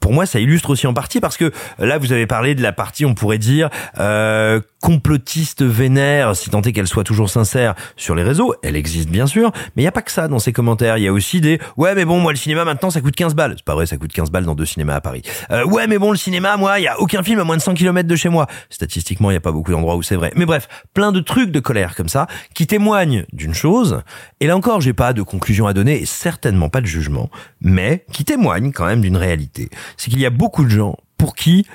Pour 0.04 0.12
moi, 0.12 0.26
ça 0.26 0.38
illustre 0.38 0.68
aussi 0.68 0.86
en 0.86 0.92
partie 0.92 1.18
parce 1.18 1.38
que 1.38 1.50
là, 1.78 1.96
vous 1.96 2.12
avez 2.12 2.26
parlé 2.26 2.54
de 2.54 2.60
la 2.60 2.72
partie, 2.72 3.06
on 3.06 3.14
pourrait 3.14 3.38
dire, 3.38 3.70
euh, 3.98 4.60
complotiste 4.82 5.62
vénère, 5.62 6.36
si 6.36 6.50
tant 6.50 6.60
est 6.60 6.74
qu'elle 6.74 6.86
soit 6.86 7.04
toujours 7.04 7.30
sincère 7.30 7.74
sur 7.96 8.14
les 8.14 8.22
réseaux. 8.22 8.54
Elle 8.62 8.76
existe 8.76 9.08
bien 9.08 9.26
sûr, 9.26 9.50
mais 9.54 9.80
il 9.80 9.84
n'y 9.84 9.88
a 9.88 9.92
pas 9.92 10.02
que 10.02 10.12
ça 10.12 10.28
dans 10.28 10.38
ces 10.38 10.52
commentaires. 10.52 10.98
Il 10.98 11.04
y 11.04 11.08
a 11.08 11.12
aussi 11.14 11.40
des 11.40 11.58
«Ouais, 11.78 11.94
mais 11.94 12.04
bon, 12.04 12.20
moi, 12.20 12.32
le 12.32 12.36
cinéma, 12.36 12.66
maintenant, 12.66 12.90
ça 12.90 13.00
coûte 13.00 13.16
15 13.16 13.34
balles.» 13.34 13.54
C'est 13.56 13.64
pas 13.64 13.72
vrai, 13.72 13.86
ça 13.86 13.96
coûte 13.96 14.12
15 14.12 14.30
balles 14.30 14.44
dans 14.44 14.54
deux 14.54 14.66
cinémas 14.66 14.96
à 14.96 15.00
Paris. 15.00 15.22
Euh, 15.50 15.64
ouais, 15.64 15.86
mais 15.86 15.96
bon, 15.96 16.10
le 16.10 16.18
cinéma, 16.18 16.58
moi, 16.58 16.78
il 16.80 16.82
y 16.82 16.86
a 16.86 17.00
aucun 17.00 17.22
film 17.22 17.40
à 17.40 17.44
moins 17.44 17.56
de 17.56 17.62
100 17.62 17.72
km 17.72 18.06
de 18.06 18.14
chez 18.14 18.28
moi. 18.28 18.46
Statistiquement, 18.68 19.30
il 19.30 19.32
n'y 19.32 19.38
a 19.38 19.40
pas 19.40 19.52
beaucoup 19.52 19.72
d'endroits 19.72 19.96
où 19.96 20.02
c'est 20.02 20.16
vrai. 20.16 20.32
Mais 20.36 20.44
bref, 20.44 20.68
plein 20.92 21.12
de 21.12 21.20
trucs 21.20 21.50
de 21.50 21.60
colère 21.60 21.94
comme 21.94 22.10
ça 22.10 22.26
qui 22.54 22.66
témoignent 22.66 23.24
d'une 23.32 23.54
chose. 23.54 24.02
Et 24.40 24.46
là 24.48 24.54
encore, 24.54 24.82
j'ai 24.82 24.92
pas 24.92 25.14
de 25.14 25.22
conclusion 25.22 25.66
à 25.66 25.72
donner 25.72 26.02
et 26.02 26.04
certainement 26.04 26.68
pas 26.68 26.82
de 26.82 26.86
jugement, 26.86 27.30
mais 27.64 28.04
qui 28.12 28.24
témoignent 28.24 28.70
quand 28.70 28.86
même 28.86 29.00
d'une 29.00 29.16
réalité. 29.16 29.70
C'est 29.96 30.10
qu'il 30.10 30.20
y 30.20 30.26
a 30.26 30.30
beaucoup 30.30 30.64
de 30.64 30.70
gens 30.70 30.96
pour 31.18 31.34
qui 31.34 31.66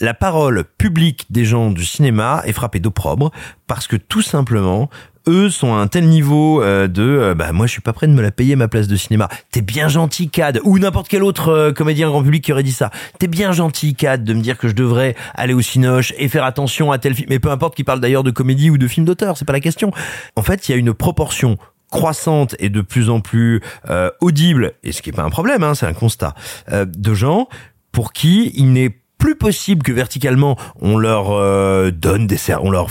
la 0.00 0.14
parole 0.14 0.64
publique 0.76 1.26
des 1.30 1.44
gens 1.44 1.70
du 1.70 1.84
cinéma 1.84 2.42
est 2.44 2.52
frappée 2.52 2.80
d'opprobre 2.80 3.30
parce 3.66 3.86
que 3.86 3.96
tout 3.96 4.22
simplement 4.22 4.90
eux 5.28 5.50
sont 5.50 5.74
à 5.74 5.78
un 5.78 5.86
tel 5.88 6.06
niveau 6.06 6.62
euh, 6.62 6.86
de 6.86 7.02
euh, 7.02 7.34
bah 7.34 7.52
moi 7.52 7.66
je 7.66 7.72
suis 7.72 7.80
pas 7.80 7.92
prêt 7.92 8.06
de 8.06 8.12
me 8.12 8.22
la 8.22 8.30
payer 8.30 8.56
ma 8.56 8.68
place 8.68 8.86
de 8.86 8.96
cinéma. 8.96 9.28
T'es 9.50 9.60
bien 9.60 9.88
gentil 9.88 10.28
Cad 10.28 10.60
ou 10.64 10.78
n'importe 10.78 11.08
quel 11.08 11.22
autre 11.22 11.48
euh, 11.48 11.72
comédien 11.72 12.08
grand 12.08 12.22
public 12.22 12.44
qui 12.44 12.52
aurait 12.52 12.62
dit 12.62 12.72
ça. 12.72 12.90
T'es 13.18 13.26
bien 13.26 13.52
gentil 13.52 13.94
Cad 13.94 14.22
de 14.22 14.34
me 14.34 14.40
dire 14.40 14.58
que 14.58 14.68
je 14.68 14.74
devrais 14.74 15.16
aller 15.34 15.54
au 15.54 15.62
cinoche 15.62 16.12
et 16.18 16.28
faire 16.28 16.44
attention 16.44 16.92
à 16.92 16.98
tel 16.98 17.14
film 17.14 17.28
mais 17.30 17.38
peu 17.38 17.50
importe 17.50 17.74
qu'il 17.74 17.84
parle 17.84 18.00
d'ailleurs 18.00 18.22
de 18.22 18.30
comédie 18.30 18.70
ou 18.70 18.78
de 18.78 18.86
film 18.86 19.04
d'auteur, 19.04 19.36
c'est 19.36 19.44
pas 19.44 19.52
la 19.52 19.60
question. 19.60 19.90
En 20.36 20.42
fait, 20.42 20.68
il 20.68 20.72
y 20.72 20.74
a 20.74 20.78
une 20.78 20.94
proportion 20.94 21.56
croissante 21.90 22.54
et 22.58 22.68
de 22.68 22.80
plus 22.80 23.10
en 23.10 23.20
plus 23.20 23.60
euh, 23.88 24.10
audible 24.20 24.72
et 24.82 24.92
ce 24.92 25.02
qui 25.02 25.10
est 25.10 25.12
pas 25.12 25.22
un 25.22 25.30
problème 25.30 25.62
hein, 25.62 25.74
c'est 25.74 25.86
un 25.86 25.94
constat 25.94 26.34
euh, 26.72 26.84
de 26.84 27.14
gens 27.14 27.48
pour 27.92 28.12
qui 28.12 28.52
il 28.54 28.72
n'est 28.72 28.98
plus 29.18 29.36
possible 29.36 29.82
que 29.82 29.92
verticalement 29.92 30.56
on 30.80 30.98
leur 30.98 31.30
euh, 31.30 31.90
donne 31.90 32.26
des 32.26 32.38
on 32.60 32.70
leur 32.70 32.88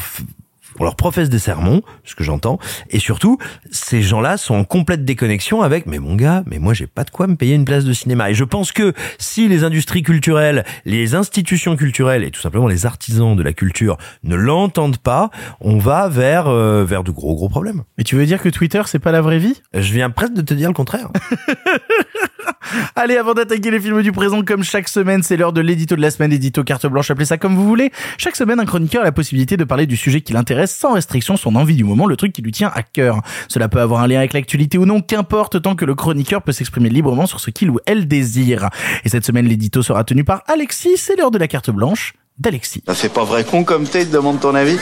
On 0.79 0.83
leur 0.83 0.95
professe 0.95 1.29
des 1.29 1.39
sermons, 1.39 1.81
ce 2.03 2.15
que 2.15 2.23
j'entends, 2.23 2.59
et 2.89 2.99
surtout, 2.99 3.37
ces 3.71 4.01
gens-là 4.01 4.37
sont 4.37 4.55
en 4.55 4.63
complète 4.63 5.05
déconnexion 5.05 5.61
avec, 5.61 5.85
mais 5.85 5.99
mon 5.99 6.15
gars, 6.15 6.43
mais 6.45 6.59
moi 6.59 6.73
j'ai 6.73 6.87
pas 6.87 7.03
de 7.03 7.09
quoi 7.09 7.27
me 7.27 7.35
payer 7.35 7.55
une 7.55 7.65
place 7.65 7.85
de 7.85 7.93
cinéma. 7.93 8.29
Et 8.29 8.33
je 8.33 8.43
pense 8.43 8.71
que 8.71 8.93
si 9.17 9.47
les 9.47 9.63
industries 9.63 10.03
culturelles, 10.03 10.65
les 10.85 11.15
institutions 11.15 11.75
culturelles 11.75 12.23
et 12.23 12.31
tout 12.31 12.41
simplement 12.41 12.67
les 12.67 12.85
artisans 12.85 13.35
de 13.35 13.43
la 13.43 13.53
culture 13.53 13.97
ne 14.23 14.35
l'entendent 14.35 14.97
pas, 14.97 15.29
on 15.61 15.77
va 15.77 16.09
vers 16.09 16.47
euh, 16.47 16.83
vers 16.83 17.03
de 17.03 17.11
gros 17.11 17.35
gros 17.35 17.49
problèmes. 17.49 17.83
Mais 17.97 18.03
tu 18.03 18.15
veux 18.15 18.25
dire 18.25 18.41
que 18.41 18.49
Twitter 18.49 18.81
c'est 18.85 18.99
pas 18.99 19.11
la 19.11 19.21
vraie 19.21 19.39
vie? 19.39 19.61
Je 19.73 19.93
viens 19.93 20.09
presque 20.09 20.33
de 20.33 20.41
te 20.41 20.53
dire 20.53 20.69
le 20.69 20.73
contraire. 20.73 21.09
Allez, 22.95 23.17
avant 23.17 23.33
d'attaquer 23.33 23.71
les 23.71 23.79
films 23.79 24.01
du 24.01 24.11
présent, 24.11 24.41
comme 24.43 24.63
chaque 24.63 24.87
semaine, 24.87 25.23
c'est 25.23 25.37
l'heure 25.37 25.53
de 25.53 25.61
l'édito 25.61 25.95
de 25.95 26.01
la 26.01 26.11
semaine, 26.11 26.31
édito 26.31 26.63
carte 26.63 26.85
blanche, 26.87 27.11
appelez 27.11 27.25
ça 27.25 27.37
comme 27.37 27.55
vous 27.55 27.67
voulez. 27.67 27.91
Chaque 28.17 28.35
semaine, 28.35 28.59
un 28.59 28.65
chroniqueur 28.65 29.01
a 29.01 29.05
la 29.05 29.11
possibilité 29.11 29.57
de 29.57 29.63
parler 29.63 29.85
du 29.85 29.95
sujet 29.95 30.21
qui 30.21 30.33
l'intéresse 30.33 30.64
sans 30.67 30.93
restriction, 30.93 31.37
son 31.37 31.55
envie 31.55 31.75
du 31.75 31.83
moment, 31.83 32.05
le 32.05 32.15
truc 32.15 32.33
qui 32.33 32.41
lui 32.41 32.51
tient 32.51 32.71
à 32.73 32.83
cœur. 32.83 33.21
Cela 33.47 33.69
peut 33.69 33.81
avoir 33.81 34.01
un 34.01 34.07
lien 34.07 34.19
avec 34.19 34.33
l'actualité 34.33 34.77
ou 34.77 34.85
non, 34.85 35.01
qu'importe, 35.01 35.61
tant 35.61 35.75
que 35.75 35.85
le 35.85 35.95
chroniqueur 35.95 36.41
peut 36.41 36.51
s'exprimer 36.51 36.89
librement 36.89 37.25
sur 37.25 37.39
ce 37.39 37.49
qu'il 37.49 37.69
ou 37.69 37.79
elle 37.85 38.07
désire. 38.07 38.69
Et 39.03 39.09
cette 39.09 39.25
semaine, 39.25 39.47
l'édito 39.47 39.81
sera 39.81 40.03
tenu 40.03 40.23
par 40.23 40.43
Alexis, 40.47 40.97
c'est 40.97 41.15
l'heure 41.15 41.31
de 41.31 41.37
la 41.37 41.47
carte 41.47 41.69
blanche 41.69 42.13
d'Alexis. 42.37 42.83
Ça 42.85 42.93
fait 42.93 43.09
pas 43.09 43.23
vrai 43.23 43.43
con 43.43 43.63
comme 43.63 43.87
t'es, 43.87 44.05
demande 44.05 44.39
ton 44.39 44.55
avis 44.55 44.77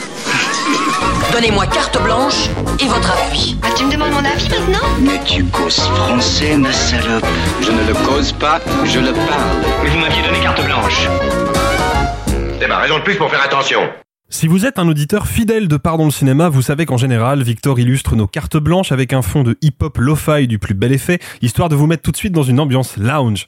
Donnez-moi 1.31 1.65
carte 1.67 2.01
blanche 2.01 2.49
et 2.79 2.85
votre 2.85 3.11
appui. 3.11 3.57
Ah, 3.63 3.67
tu 3.75 3.85
me 3.85 3.91
demandes 3.91 4.11
mon 4.11 4.23
avis 4.23 4.49
maintenant? 4.49 4.87
Mais 5.01 5.19
tu 5.25 5.43
causes 5.45 5.79
français, 5.79 6.57
ma 6.57 6.71
salope. 6.71 7.25
Je 7.61 7.71
ne 7.71 7.87
le 7.87 7.93
cause 8.07 8.31
pas, 8.33 8.61
je 8.85 8.99
le 8.99 9.13
parle. 9.13 9.63
Mais 9.83 9.89
vous 9.89 9.97
m'aviez 9.97 10.21
donné 10.21 10.39
carte 10.39 10.63
blanche. 10.63 11.07
C'est 12.59 12.67
ma 12.67 12.77
raison 12.77 12.99
de 12.99 13.03
plus 13.03 13.15
pour 13.15 13.29
faire 13.29 13.41
attention. 13.43 13.81
Si 14.33 14.47
vous 14.47 14.65
êtes 14.65 14.79
un 14.79 14.87
auditeur 14.87 15.27
fidèle 15.27 15.67
de 15.67 15.77
Pardon 15.77 16.05
le 16.05 16.11
cinéma, 16.11 16.49
vous 16.49 16.63
savez 16.63 16.87
qu'en 16.87 16.97
général, 16.97 17.43
Victor 17.43 17.79
illustre 17.79 18.15
nos 18.15 18.25
cartes 18.25 18.57
blanches 18.57 18.91
avec 18.91 19.13
un 19.13 19.21
fond 19.21 19.43
de 19.43 19.55
hip-hop 19.61 19.99
lo-fi 19.99 20.47
du 20.47 20.57
plus 20.57 20.73
bel 20.73 20.91
effet, 20.91 21.19
histoire 21.43 21.69
de 21.69 21.75
vous 21.75 21.85
mettre 21.85 22.01
tout 22.01 22.11
de 22.11 22.17
suite 22.17 22.33
dans 22.33 22.41
une 22.41 22.59
ambiance 22.59 22.97
lounge. 22.97 23.45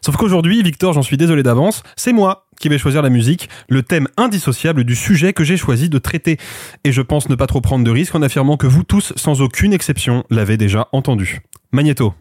Sauf 0.00 0.16
qu'aujourd'hui, 0.16 0.62
Victor, 0.62 0.92
j'en 0.92 1.02
suis 1.02 1.16
désolé 1.16 1.42
d'avance, 1.42 1.82
c'est 1.96 2.12
moi 2.12 2.46
qui 2.60 2.68
vais 2.68 2.78
choisir 2.78 3.02
la 3.02 3.10
musique, 3.10 3.48
le 3.68 3.82
thème 3.82 4.06
indissociable 4.16 4.84
du 4.84 4.94
sujet 4.94 5.32
que 5.32 5.42
j'ai 5.42 5.56
choisi 5.56 5.88
de 5.88 5.98
traiter. 5.98 6.38
Et 6.84 6.92
je 6.92 7.02
pense 7.02 7.28
ne 7.28 7.34
pas 7.34 7.48
trop 7.48 7.60
prendre 7.60 7.84
de 7.84 7.90
risques 7.90 8.14
en 8.14 8.22
affirmant 8.22 8.56
que 8.56 8.68
vous 8.68 8.84
tous, 8.84 9.12
sans 9.16 9.42
aucune 9.42 9.72
exception, 9.72 10.22
l'avez 10.30 10.56
déjà 10.56 10.86
entendu. 10.92 11.40
Magneto. 11.72 12.14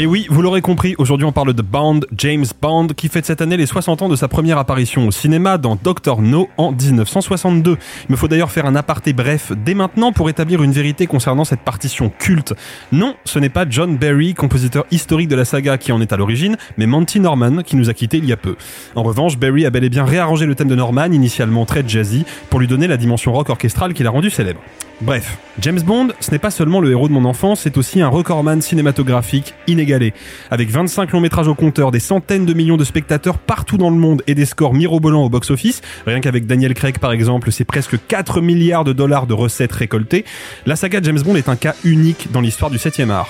Et 0.00 0.06
oui, 0.06 0.28
vous 0.30 0.42
l'aurez 0.42 0.60
compris, 0.60 0.94
aujourd'hui 0.98 1.26
on 1.26 1.32
parle 1.32 1.52
de 1.54 1.60
Bond, 1.60 2.02
James 2.16 2.44
Bond, 2.62 2.86
qui 2.96 3.08
fête 3.08 3.26
cette 3.26 3.40
année 3.40 3.56
les 3.56 3.66
60 3.66 4.02
ans 4.02 4.08
de 4.08 4.14
sa 4.14 4.28
première 4.28 4.56
apparition 4.56 5.08
au 5.08 5.10
cinéma 5.10 5.58
dans 5.58 5.74
Doctor 5.74 6.22
No 6.22 6.48
en 6.56 6.70
1962. 6.70 7.72
Il 8.08 8.12
me 8.12 8.16
faut 8.16 8.28
d'ailleurs 8.28 8.52
faire 8.52 8.66
un 8.66 8.76
aparté 8.76 9.12
bref 9.12 9.50
dès 9.64 9.74
maintenant 9.74 10.12
pour 10.12 10.30
établir 10.30 10.62
une 10.62 10.70
vérité 10.70 11.08
concernant 11.08 11.44
cette 11.44 11.62
partition 11.62 12.12
culte. 12.16 12.54
Non, 12.92 13.16
ce 13.24 13.40
n'est 13.40 13.48
pas 13.48 13.66
John 13.68 13.96
Barry, 13.96 14.34
compositeur 14.34 14.84
historique 14.92 15.26
de 15.26 15.34
la 15.34 15.44
saga 15.44 15.78
qui 15.78 15.90
en 15.90 16.00
est 16.00 16.12
à 16.12 16.16
l'origine, 16.16 16.56
mais 16.76 16.86
Monty 16.86 17.18
Norman 17.18 17.64
qui 17.64 17.74
nous 17.74 17.90
a 17.90 17.92
quittés 17.92 18.18
il 18.18 18.24
y 18.24 18.32
a 18.32 18.36
peu. 18.36 18.54
En 18.94 19.02
revanche, 19.02 19.36
Barry 19.36 19.66
a 19.66 19.70
bel 19.70 19.82
et 19.82 19.88
bien 19.88 20.04
réarrangé 20.04 20.46
le 20.46 20.54
thème 20.54 20.68
de 20.68 20.76
Norman, 20.76 21.10
initialement 21.10 21.66
très 21.66 21.82
jazzy, 21.84 22.24
pour 22.50 22.60
lui 22.60 22.68
donner 22.68 22.86
la 22.86 22.98
dimension 22.98 23.32
rock 23.32 23.50
orchestrale 23.50 23.94
qui 23.94 24.04
l'a 24.04 24.10
rendu 24.10 24.30
célèbre. 24.30 24.60
Bref, 25.00 25.38
James 25.60 25.80
Bond, 25.80 26.08
ce 26.18 26.32
n'est 26.32 26.40
pas 26.40 26.50
seulement 26.50 26.80
le 26.80 26.90
héros 26.90 27.06
de 27.06 27.12
mon 27.12 27.24
enfance, 27.24 27.60
c'est 27.60 27.78
aussi 27.78 28.00
un 28.00 28.08
recordman 28.08 28.60
cinématographique 28.60 29.54
inégalé. 29.68 30.12
Avec 30.50 30.70
25 30.70 31.12
longs 31.12 31.20
métrages 31.20 31.46
au 31.46 31.54
compteur, 31.54 31.92
des 31.92 32.00
centaines 32.00 32.44
de 32.44 32.52
millions 32.52 32.76
de 32.76 32.82
spectateurs 32.82 33.38
partout 33.38 33.78
dans 33.78 33.90
le 33.90 33.96
monde 33.96 34.24
et 34.26 34.34
des 34.34 34.44
scores 34.44 34.74
mirobolants 34.74 35.22
au 35.22 35.28
box-office, 35.28 35.82
rien 36.04 36.18
qu'avec 36.20 36.46
Daniel 36.46 36.74
Craig 36.74 36.98
par 36.98 37.12
exemple, 37.12 37.52
c'est 37.52 37.64
presque 37.64 37.96
4 38.08 38.40
milliards 38.40 38.82
de 38.82 38.92
dollars 38.92 39.28
de 39.28 39.34
recettes 39.34 39.72
récoltées, 39.72 40.24
la 40.66 40.74
saga 40.74 40.98
James 41.00 41.20
Bond 41.20 41.36
est 41.36 41.48
un 41.48 41.56
cas 41.56 41.76
unique 41.84 42.32
dans 42.32 42.40
l'histoire 42.40 42.70
du 42.70 42.78
7 42.78 42.98
art. 43.08 43.28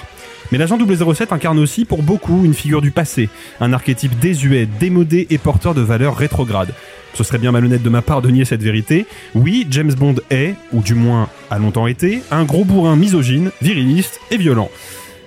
Mais 0.51 0.59
l'agent 0.59 0.79
007 0.79 1.33
incarne 1.33 1.59
aussi 1.59 1.85
pour 1.85 2.03
beaucoup 2.03 2.45
une 2.45 2.55
figure 2.55 2.81
du 2.81 2.91
passé, 2.91 3.29
un 3.61 3.73
archétype 3.73 4.19
désuet, 4.19 4.67
démodé 4.81 5.27
et 5.31 5.39
porteur 5.39 5.75
de 5.75 5.83
valeurs 5.83 6.17
rétrogrades. 6.17 6.73
Ce 7.15 7.25
serait 7.25 7.39
bien 7.39 7.53
malhonnête 7.53 7.83
de 7.83 7.89
ma 7.89 8.03
part 8.03 8.23
de 8.23 8.31
nier 8.31 8.45
cette 8.45 8.63
vérité. 8.63 9.07
Oui, 9.35 9.67
James 9.71 9.93
Bond 9.93 10.17
est, 10.31 10.55
ou 10.73 10.81
du 10.81 10.95
moins 10.95 11.29
a 11.51 11.59
longtemps 11.59 11.87
été, 11.87 12.23
un 12.31 12.45
gros 12.45 12.65
bourrin 12.65 12.97
misogyne, 12.97 13.51
viriliste 13.61 14.21
et 14.31 14.37
violent. 14.37 14.71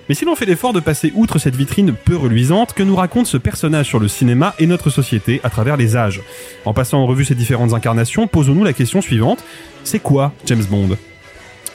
Mais 0.08 0.14
si 0.14 0.24
l'on 0.24 0.34
fait 0.34 0.46
l'effort 0.46 0.72
de 0.72 0.80
passer 0.80 1.12
outre 1.14 1.38
cette 1.38 1.54
vitrine 1.54 1.92
peu 1.92 2.16
reluisante, 2.16 2.72
que 2.72 2.82
nous 2.82 2.96
raconte 2.96 3.26
ce 3.26 3.36
personnage 3.36 3.86
sur 3.86 4.00
le 4.00 4.08
cinéma 4.08 4.54
et 4.58 4.66
notre 4.66 4.90
société 4.90 5.40
à 5.44 5.50
travers 5.50 5.76
les 5.76 5.96
âges? 5.96 6.20
En 6.64 6.74
passant 6.74 6.98
en 6.98 7.06
revue 7.06 7.24
ces 7.24 7.34
différentes 7.34 7.72
incarnations, 7.72 8.26
posons-nous 8.26 8.64
la 8.64 8.72
question 8.72 9.00
suivante. 9.00 9.44
C'est 9.84 10.00
quoi 10.00 10.32
James 10.46 10.64
Bond? 10.68 10.96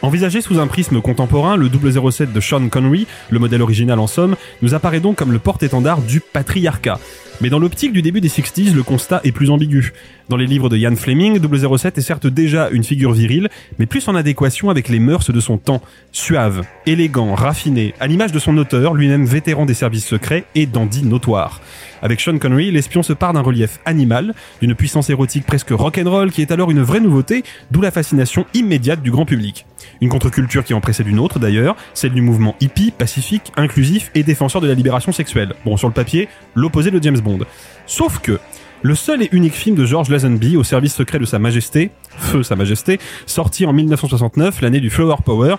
Envisagé 0.03 0.41
sous 0.41 0.60
un 0.60 0.67
prisme 0.67 1.01
contemporain, 1.01 1.55
le 1.55 1.69
007 1.69 2.31
de 2.31 2.39
Sean 2.39 2.69
Connery, 2.69 3.07
le 3.31 3.39
modèle 3.39 3.63
original 3.63 3.99
en 3.99 4.05
somme, 4.05 4.36
nous 4.62 4.75
apparaît 4.75 4.99
donc 4.99 5.15
comme 5.15 5.31
le 5.31 5.39
porte-étendard 5.39 6.01
du 6.01 6.19
patriarcat. 6.19 6.99
Mais 7.41 7.49
dans 7.49 7.60
l'optique 7.60 7.93
du 7.93 8.01
début 8.01 8.21
des 8.21 8.29
60s, 8.29 8.73
le 8.73 8.83
constat 8.83 9.21
est 9.23 9.31
plus 9.31 9.51
ambigu. 9.51 9.93
Dans 10.29 10.38
les 10.38 10.47
livres 10.47 10.69
de 10.69 10.77
Ian 10.77 10.95
Fleming, 10.95 11.39
007 11.39 11.97
est 11.97 12.01
certes 12.01 12.25
déjà 12.25 12.69
une 12.69 12.83
figure 12.83 13.12
virile, 13.12 13.49
mais 13.77 13.86
plus 13.86 14.07
en 14.07 14.15
adéquation 14.15 14.69
avec 14.69 14.89
les 14.89 14.99
mœurs 14.99 15.31
de 15.31 15.39
son 15.39 15.57
temps. 15.57 15.81
Suave, 16.12 16.63
élégant, 16.86 17.36
raffiné, 17.36 17.93
à 17.99 18.07
l'image 18.07 18.31
de 18.31 18.39
son 18.39 18.57
auteur, 18.57 18.95
lui-même 18.95 19.25
vétéran 19.25 19.65
des 19.65 19.75
services 19.75 20.05
secrets 20.05 20.45
et 20.55 20.65
dandy 20.65 21.03
notoire. 21.03 21.62
Avec 22.01 22.21
Sean 22.21 22.38
Connery, 22.38 22.71
l'espion 22.71 23.03
se 23.03 23.13
part 23.13 23.33
d'un 23.33 23.41
relief 23.41 23.79
animal, 23.86 24.33
d'une 24.62 24.75
puissance 24.75 25.10
érotique 25.10 25.45
presque 25.45 25.71
rock'n'roll 25.71 26.31
qui 26.31 26.41
est 26.41 26.51
alors 26.51 26.71
une 26.71 26.81
vraie 26.81 26.99
nouveauté, 26.99 27.43
d'où 27.71 27.81
la 27.81 27.91
fascination 27.91 28.45
immédiate 28.53 29.01
du 29.01 29.12
grand 29.12 29.25
public. 29.25 29.65
Une 30.02 30.10
contre-culture 30.10 30.63
qui 30.63 30.73
en 30.73 30.82
précède 30.82 31.08
une 31.08 31.19
autre 31.19 31.39
d'ailleurs, 31.39 31.76
celle 31.93 32.13
du 32.13 32.21
mouvement 32.21 32.56
hippie, 32.60 32.91
pacifique, 32.91 33.52
inclusif 33.56 34.12
et 34.15 34.23
défenseur 34.23 34.62
de 34.62 34.67
la 34.67 34.73
libération 34.73 35.12
sexuelle. 35.12 35.54
Bon, 35.65 35.78
sur 35.78 35.88
le 35.88 35.93
papier, 35.93 36.30
l'opposé 36.56 36.91
de 36.91 37.02
James 37.02 37.19
Bond. 37.19 37.39
Sauf 37.86 38.19
que, 38.19 38.39
le 38.84 38.93
seul 38.93 39.23
et 39.23 39.30
unique 39.32 39.56
film 39.56 39.76
de 39.76 39.86
George 39.86 40.10
Lazenby 40.10 40.56
au 40.56 40.63
service 40.63 40.93
secret 40.93 41.17
de 41.17 41.26
Sa 41.26 41.39
Majesté, 41.39 41.89
Feu 42.17 42.43
Sa 42.43 42.56
Majesté, 42.56 43.00
sorti 43.26 43.65
en 43.65 43.73
1969, 43.73 44.62
l'année 44.62 44.80
du 44.80 44.89
Flower 44.89 45.15
Power, 45.26 45.56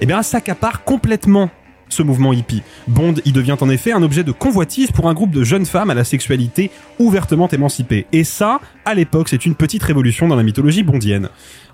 eh 0.00 0.06
bien, 0.06 0.22
s'accapare 0.22 0.84
complètement 0.84 1.50
ce 1.88 2.02
mouvement 2.02 2.32
hippie. 2.32 2.62
Bond 2.88 3.14
y 3.24 3.32
devient 3.32 3.56
en 3.60 3.70
effet 3.70 3.92
un 3.92 4.02
objet 4.02 4.24
de 4.24 4.32
convoitise 4.32 4.90
pour 4.90 5.08
un 5.08 5.14
groupe 5.14 5.30
de 5.30 5.44
jeunes 5.44 5.66
femmes 5.66 5.90
à 5.90 5.94
la 5.94 6.04
sexualité 6.04 6.70
ouvertement 6.98 7.48
émancipée. 7.48 8.06
Et 8.12 8.24
ça, 8.24 8.60
à 8.84 8.94
l'époque, 8.94 9.28
c'est 9.28 9.46
une 9.46 9.54
petite 9.54 9.82
révolution 9.82 10.28
dans 10.28 10.36
la 10.36 10.42
mythologie 10.42 10.82
bondienne. 10.82 11.28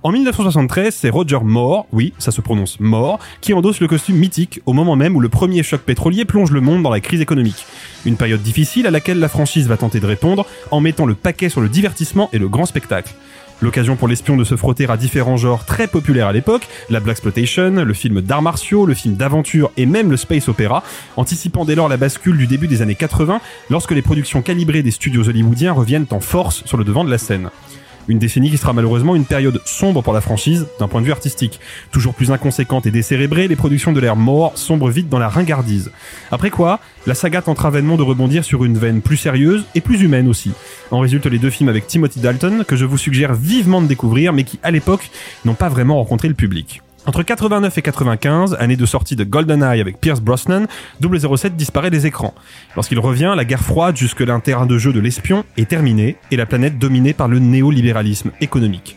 En 0.05 0.11
1973, 0.11 0.93
c'est 0.93 1.11
Roger 1.11 1.39
Moore, 1.45 1.87
oui, 1.93 2.13
ça 2.19 2.33
se 2.33 2.41
prononce 2.41 2.81
Moore, 2.81 3.21
qui 3.41 3.55
endosse 3.55 3.79
le 3.79 3.87
costume 3.87 4.17
mythique 4.17 4.61
au 4.67 4.73
moment 4.73 4.97
même 4.97 5.15
où 5.15 5.21
le 5.21 5.29
premier 5.29 5.63
choc 5.63 5.83
pétrolier 5.83 6.25
plonge 6.25 6.51
le 6.51 6.61
monde 6.61 6.83
dans 6.83 6.91
la 6.91 6.99
crise 6.99 7.21
économique. 7.21 7.65
Une 8.05 8.17
période 8.17 8.43
difficile 8.43 8.89
à 8.89 8.91
laquelle 8.91 9.21
la 9.21 9.29
franchise 9.29 9.69
va 9.69 9.77
tenter 9.77 10.01
de 10.01 10.07
répondre 10.07 10.45
en 10.73 10.81
mettant 10.81 11.07
le 11.07 11.15
paquet 11.15 11.49
sur 11.49 11.61
le 11.61 11.69
divertissement 11.69 12.29
et 12.33 12.41
le 12.41 12.49
grand 12.49 12.67
spectacle. 12.67 13.15
L'occasion 13.61 13.95
pour 13.95 14.09
l'espion 14.09 14.37
de 14.37 14.43
se 14.43 14.57
frotter 14.57 14.89
à 14.91 14.97
différents 14.97 15.37
genres 15.37 15.65
très 15.65 15.87
populaires 15.87 16.27
à 16.27 16.33
l'époque, 16.33 16.67
la 16.91 16.99
Black 16.99 17.19
Exploitation, 17.19 17.71
le 17.71 17.95
film 17.95 18.23
d'arts 18.23 18.43
martiaux, 18.43 18.87
le 18.87 18.95
film 18.95 19.15
d'aventure 19.15 19.71
et 19.77 19.87
même 19.87 20.11
le 20.11 20.17
space 20.17 20.49
opéra, 20.49 20.83
anticipant 21.17 21.65
dès 21.65 21.77
lors 21.77 21.89
la 21.89 21.97
bascule 21.97 22.39
du 22.39 22.49
début 22.49 22.67
des 22.67 22.83
années 22.83 22.97
80 22.97 23.41
lorsque 23.71 23.93
les 23.93 24.03
productions 24.03 24.43
calibrées 24.43 24.83
des 24.83 24.91
studios 24.91 25.29
hollywoodiens 25.29 25.73
reviennent 25.73 26.07
en 26.11 26.19
force 26.19 26.65
sur 26.65 26.77
le 26.77 26.83
devant 26.83 27.05
de 27.05 27.11
la 27.11 27.19
scène. 27.19 27.51
Une 28.09 28.19
décennie 28.19 28.51
qui 28.51 28.59
sera 28.59 28.73
malheureusement 28.73 29.15
une 29.15 29.25
période 29.25 29.61
sombre 29.65 30.03
pour 30.03 30.13
la 30.13 30.21
franchise 30.21 30.67
d'un 30.81 30.89
point 30.89 31.01
de 31.01 31.07
vue 31.07 31.13
artistique. 31.13 31.61
Toujours 31.93 32.15
plus 32.15 32.33
inconséquente 32.33 32.87
et 32.87 32.91
décérébrée, 32.91 33.49
les 33.49 33.57
productions 33.57 33.93
de 33.93 34.01
l'ère 34.01 34.17
mort 34.17 34.53
sombrent 34.57 34.91
vite 34.91 35.09
dans 35.09 35.19
la 35.19 35.29
ringardise. 35.29 35.93
Après 36.31 36.51
quoi, 36.51 36.81
la 37.07 37.15
saga 37.15 37.43
tentera 37.43 37.71
vainement 37.71 37.97
de 37.97 38.03
rebondir 38.03 38.45
sur 38.45 38.65
une 38.65 38.77
veine 38.77 39.03
plus 39.03 39.17
sérieuse 39.17 39.65
et 39.75 39.81
plus 39.81 40.03
humaine 40.03 40.29
aussi. 40.29 40.53
En 40.91 40.99
résultent 41.01 41.27
les 41.27 41.39
deux 41.39 41.51
films 41.51 41.69
avec 41.69 41.87
Timothy 41.87 42.21
Dalton 42.21 42.65
que 42.67 42.77
je 42.77 42.85
vous 42.85 42.99
suggère 42.99 43.35
vivement 43.35 43.81
de 43.81 43.87
découvrir 43.87 44.33
mais 44.33 44.45
qui 44.45 44.59
à 44.63 44.71
l'époque 44.71 45.11
n'ont 45.45 45.55
pas 45.55 45.69
vraiment 45.69 45.97
rencontré 45.97 46.29
le 46.29 46.35
public. 46.35 46.83
Entre 47.05 47.25
89 47.25 47.77
et 47.79 47.83
95, 47.83 48.57
année 48.61 48.77
de 48.77 48.87
sortie 48.87 49.17
de 49.17 49.25
GoldenEye 49.25 49.81
avec 49.81 50.01
Pierce 50.01 50.21
Brosnan, 50.21 50.67
007 51.01 51.57
disparaît 51.57 51.91
des 51.91 52.07
écrans. 52.07 52.33
Lorsqu'il 52.77 53.01
revient, 53.01 53.35
la 53.37 53.45
guerre 53.45 53.63
froide 53.63 53.97
jusque 53.97 54.21
un 54.21 54.39
terrain 54.39 54.67
de 54.67 54.79
jeu 54.79 54.93
de 54.93 55.01
l'espion 55.01 55.45
est 55.57 55.69
terminée 55.69 56.17
et 56.31 56.37
la 56.37 56.47
planète 56.47 56.79
dominée 56.79 57.13
par 57.13 57.27
le 57.27 57.41
néolibéralisme 57.41 58.31
économique. 58.41 58.97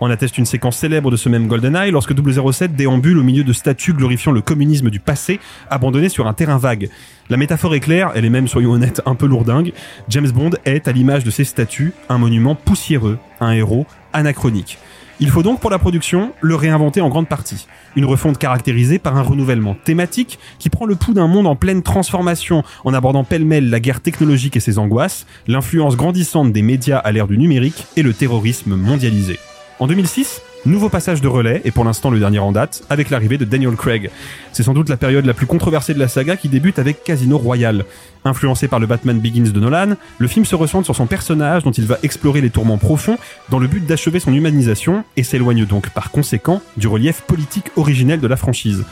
On 0.00 0.10
atteste 0.10 0.36
une 0.36 0.44
séquence 0.44 0.76
célèbre 0.76 1.10
de 1.10 1.16
ce 1.16 1.30
même 1.30 1.46
GoldenEye 1.46 1.90
lorsque 1.92 2.12
007 2.12 2.76
déambule 2.76 3.16
au 3.16 3.22
milieu 3.22 3.42
de 3.42 3.54
statues 3.54 3.94
glorifiant 3.94 4.32
le 4.32 4.42
communisme 4.42 4.90
du 4.90 5.00
passé, 5.00 5.40
abandonné 5.70 6.10
sur 6.10 6.26
un 6.26 6.34
terrain 6.34 6.58
vague. 6.58 6.90
La 7.30 7.38
métaphore 7.38 7.74
est 7.74 7.80
claire, 7.80 8.12
elle 8.14 8.26
est 8.26 8.30
même, 8.30 8.48
soyons 8.48 8.72
honnêtes, 8.72 9.00
un 9.06 9.14
peu 9.14 9.26
lourdingue. 9.26 9.72
James 10.10 10.30
Bond 10.30 10.50
est, 10.66 10.88
à 10.88 10.92
l'image 10.92 11.24
de 11.24 11.30
ces 11.30 11.44
statues, 11.44 11.94
un 12.10 12.18
monument 12.18 12.54
poussiéreux, 12.54 13.18
un 13.40 13.52
héros 13.52 13.86
anachronique. 14.12 14.78
Il 15.18 15.30
faut 15.30 15.42
donc 15.42 15.60
pour 15.60 15.70
la 15.70 15.78
production 15.78 16.32
le 16.42 16.54
réinventer 16.54 17.00
en 17.00 17.08
grande 17.08 17.26
partie. 17.26 17.66
Une 17.96 18.04
refonte 18.04 18.36
caractérisée 18.36 18.98
par 18.98 19.16
un 19.16 19.22
renouvellement 19.22 19.74
thématique 19.74 20.38
qui 20.58 20.68
prend 20.68 20.84
le 20.84 20.94
pouls 20.94 21.14
d'un 21.14 21.26
monde 21.26 21.46
en 21.46 21.56
pleine 21.56 21.82
transformation 21.82 22.62
en 22.84 22.92
abordant 22.92 23.24
pêle-mêle 23.24 23.70
la 23.70 23.80
guerre 23.80 24.02
technologique 24.02 24.56
et 24.56 24.60
ses 24.60 24.78
angoisses, 24.78 25.26
l'influence 25.46 25.96
grandissante 25.96 26.52
des 26.52 26.60
médias 26.60 26.98
à 26.98 27.12
l'ère 27.12 27.28
du 27.28 27.38
numérique 27.38 27.86
et 27.96 28.02
le 28.02 28.12
terrorisme 28.12 28.76
mondialisé. 28.76 29.38
En 29.78 29.86
2006, 29.86 30.42
Nouveau 30.66 30.88
passage 30.88 31.20
de 31.20 31.28
relais, 31.28 31.62
et 31.64 31.70
pour 31.70 31.84
l'instant 31.84 32.10
le 32.10 32.18
dernier 32.18 32.40
en 32.40 32.50
date, 32.50 32.82
avec 32.90 33.10
l'arrivée 33.10 33.38
de 33.38 33.44
Daniel 33.44 33.76
Craig. 33.76 34.10
C'est 34.52 34.64
sans 34.64 34.74
doute 34.74 34.88
la 34.88 34.96
période 34.96 35.24
la 35.24 35.32
plus 35.32 35.46
controversée 35.46 35.94
de 35.94 36.00
la 36.00 36.08
saga 36.08 36.36
qui 36.36 36.48
débute 36.48 36.80
avec 36.80 37.04
Casino 37.04 37.38
Royale. 37.38 37.84
Influencé 38.24 38.66
par 38.66 38.80
le 38.80 38.88
Batman 38.88 39.20
Begins 39.20 39.52
de 39.52 39.60
Nolan, 39.60 39.94
le 40.18 40.26
film 40.26 40.44
se 40.44 40.56
recentre 40.56 40.84
sur 40.84 40.96
son 40.96 41.06
personnage 41.06 41.62
dont 41.62 41.70
il 41.70 41.86
va 41.86 41.98
explorer 42.02 42.40
les 42.40 42.50
tourments 42.50 42.78
profonds 42.78 43.16
dans 43.48 43.60
le 43.60 43.68
but 43.68 43.86
d'achever 43.86 44.18
son 44.18 44.34
humanisation 44.34 45.04
et 45.16 45.22
s'éloigne 45.22 45.66
donc 45.66 45.90
par 45.90 46.10
conséquent 46.10 46.60
du 46.76 46.88
relief 46.88 47.20
politique 47.20 47.70
originel 47.76 48.18
de 48.18 48.26
la 48.26 48.36
franchise. 48.36 48.84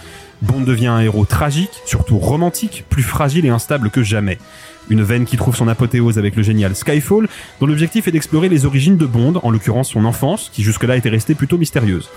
Bond 0.42 0.60
devient 0.60 0.86
un 0.86 1.00
héros 1.00 1.24
tragique, 1.24 1.82
surtout 1.86 2.18
romantique, 2.18 2.84
plus 2.88 3.02
fragile 3.02 3.46
et 3.46 3.50
instable 3.50 3.90
que 3.90 4.04
jamais. 4.04 4.38
Une 4.90 5.02
veine 5.02 5.24
qui 5.24 5.36
trouve 5.36 5.56
son 5.56 5.68
apothéose 5.68 6.18
avec 6.18 6.36
le 6.36 6.42
génial 6.42 6.76
Skyfall, 6.76 7.28
dont 7.60 7.66
l'objectif 7.66 8.06
est 8.08 8.12
d'explorer 8.12 8.48
les 8.48 8.66
origines 8.66 8.96
de 8.96 9.06
Bond, 9.06 9.40
en 9.42 9.50
l'occurrence 9.50 9.90
son 9.90 10.04
enfance, 10.04 10.50
qui 10.52 10.62
jusque-là 10.62 10.96
était 10.96 11.08
restée 11.08 11.34
plutôt 11.34 11.58
mystérieuse. 11.58 12.10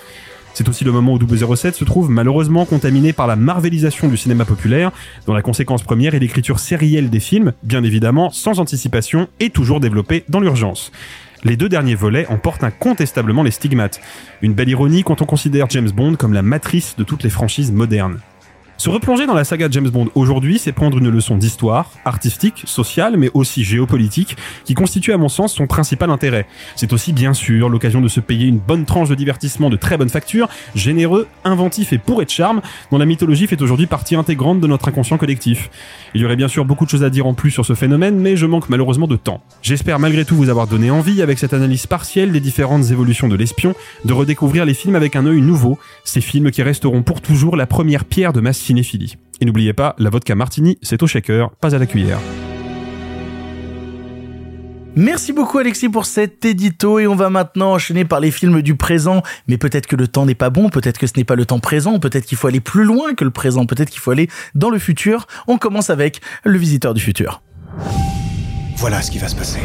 C'est 0.54 0.68
aussi 0.68 0.84
le 0.84 0.92
moment 0.92 1.14
où 1.14 1.56
007 1.56 1.74
se 1.76 1.84
trouve 1.84 2.10
malheureusement 2.10 2.64
contaminé 2.64 3.12
par 3.12 3.26
la 3.26 3.36
marvelisation 3.36 4.08
du 4.08 4.16
cinéma 4.16 4.44
populaire, 4.44 4.90
dont 5.26 5.34
la 5.34 5.42
conséquence 5.42 5.82
première 5.82 6.14
est 6.14 6.18
l'écriture 6.18 6.58
sérielle 6.58 7.10
des 7.10 7.20
films, 7.20 7.52
bien 7.62 7.84
évidemment 7.84 8.30
sans 8.30 8.58
anticipation 8.58 9.28
et 9.40 9.50
toujours 9.50 9.78
développée 9.78 10.24
dans 10.28 10.40
l'urgence. 10.40 10.90
Les 11.44 11.56
deux 11.56 11.68
derniers 11.68 11.94
volets 11.94 12.26
emportent 12.26 12.64
incontestablement 12.64 13.44
les 13.44 13.52
stigmates. 13.52 14.00
Une 14.42 14.54
belle 14.54 14.68
ironie 14.68 15.04
quand 15.04 15.22
on 15.22 15.26
considère 15.26 15.70
James 15.70 15.90
Bond 15.90 16.16
comme 16.16 16.32
la 16.32 16.42
matrice 16.42 16.96
de 16.98 17.04
toutes 17.04 17.22
les 17.22 17.30
franchises 17.30 17.70
modernes. 17.70 18.18
Se 18.78 18.90
replonger 18.90 19.26
dans 19.26 19.34
la 19.34 19.42
saga 19.42 19.66
James 19.72 19.90
Bond 19.90 20.08
aujourd'hui, 20.14 20.60
c'est 20.60 20.70
prendre 20.70 20.98
une 20.98 21.08
leçon 21.08 21.36
d'histoire, 21.36 21.90
artistique, 22.04 22.62
sociale, 22.64 23.16
mais 23.16 23.28
aussi 23.34 23.64
géopolitique, 23.64 24.36
qui 24.64 24.74
constitue 24.74 25.12
à 25.12 25.18
mon 25.18 25.28
sens 25.28 25.52
son 25.52 25.66
principal 25.66 26.10
intérêt. 26.10 26.46
C'est 26.76 26.92
aussi 26.92 27.12
bien 27.12 27.34
sûr 27.34 27.70
l'occasion 27.70 28.00
de 28.00 28.06
se 28.06 28.20
payer 28.20 28.46
une 28.46 28.60
bonne 28.60 28.84
tranche 28.84 29.08
de 29.08 29.16
divertissement 29.16 29.68
de 29.68 29.74
très 29.74 29.96
bonne 29.96 30.08
facture, 30.08 30.48
généreux, 30.76 31.26
inventif 31.42 31.92
et 31.92 31.98
bourré 31.98 32.24
de 32.24 32.30
charme, 32.30 32.62
dont 32.92 32.98
la 32.98 33.04
mythologie 33.04 33.48
fait 33.48 33.60
aujourd'hui 33.60 33.88
partie 33.88 34.14
intégrante 34.14 34.60
de 34.60 34.68
notre 34.68 34.86
inconscient 34.86 35.18
collectif. 35.18 35.70
Il 36.14 36.20
y 36.20 36.24
aurait 36.24 36.36
bien 36.36 36.46
sûr 36.46 36.64
beaucoup 36.64 36.84
de 36.84 36.90
choses 36.90 37.02
à 37.02 37.10
dire 37.10 37.26
en 37.26 37.34
plus 37.34 37.50
sur 37.50 37.66
ce 37.66 37.74
phénomène, 37.74 38.20
mais 38.20 38.36
je 38.36 38.46
manque 38.46 38.68
malheureusement 38.68 39.08
de 39.08 39.16
temps. 39.16 39.42
J'espère 39.60 39.98
malgré 39.98 40.24
tout 40.24 40.36
vous 40.36 40.50
avoir 40.50 40.68
donné 40.68 40.92
envie, 40.92 41.20
avec 41.20 41.40
cette 41.40 41.52
analyse 41.52 41.88
partielle 41.88 42.30
des 42.30 42.38
différentes 42.38 42.92
évolutions 42.92 43.26
de 43.26 43.34
l'espion, 43.34 43.74
de 44.04 44.12
redécouvrir 44.12 44.64
les 44.64 44.74
films 44.74 44.94
avec 44.94 45.16
un 45.16 45.26
œil 45.26 45.40
nouveau, 45.40 45.80
ces 46.04 46.20
films 46.20 46.52
qui 46.52 46.62
resteront 46.62 47.02
pour 47.02 47.20
toujours 47.20 47.56
la 47.56 47.66
première 47.66 48.04
pierre 48.04 48.32
de 48.32 48.40
ma 48.40 48.52
cinéphilie. 48.68 49.16
Et 49.40 49.46
n'oubliez 49.46 49.72
pas, 49.72 49.94
la 49.98 50.10
vodka 50.10 50.34
martini, 50.34 50.78
c'est 50.82 51.02
au 51.02 51.06
shaker, 51.06 51.50
pas 51.56 51.74
à 51.74 51.78
la 51.78 51.86
cuillère. 51.86 52.18
Merci 54.94 55.32
beaucoup 55.32 55.58
Alexis 55.58 55.88
pour 55.88 56.06
cet 56.06 56.44
édito 56.44 56.98
et 56.98 57.06
on 57.06 57.14
va 57.14 57.30
maintenant 57.30 57.72
enchaîner 57.72 58.04
par 58.04 58.20
les 58.20 58.30
films 58.30 58.62
du 58.62 58.74
présent. 58.74 59.22
Mais 59.46 59.56
peut-être 59.56 59.86
que 59.86 59.96
le 59.96 60.08
temps 60.08 60.26
n'est 60.26 60.34
pas 60.34 60.50
bon, 60.50 60.70
peut-être 60.70 60.98
que 60.98 61.06
ce 61.06 61.12
n'est 61.16 61.24
pas 61.24 61.36
le 61.36 61.46
temps 61.46 61.60
présent, 61.60 61.98
peut-être 62.00 62.26
qu'il 62.26 62.36
faut 62.36 62.48
aller 62.48 62.60
plus 62.60 62.84
loin 62.84 63.14
que 63.14 63.24
le 63.24 63.30
présent, 63.30 63.64
peut-être 63.64 63.90
qu'il 63.90 64.00
faut 64.00 64.10
aller 64.10 64.28
dans 64.54 64.70
le 64.70 64.78
futur. 64.78 65.26
On 65.46 65.56
commence 65.56 65.88
avec 65.88 66.20
Le 66.44 66.58
Visiteur 66.58 66.94
du 66.94 67.00
Futur. 67.00 67.42
Voilà 68.76 69.00
ce 69.00 69.10
qui 69.10 69.18
va 69.18 69.28
se 69.28 69.36
passer. 69.36 69.60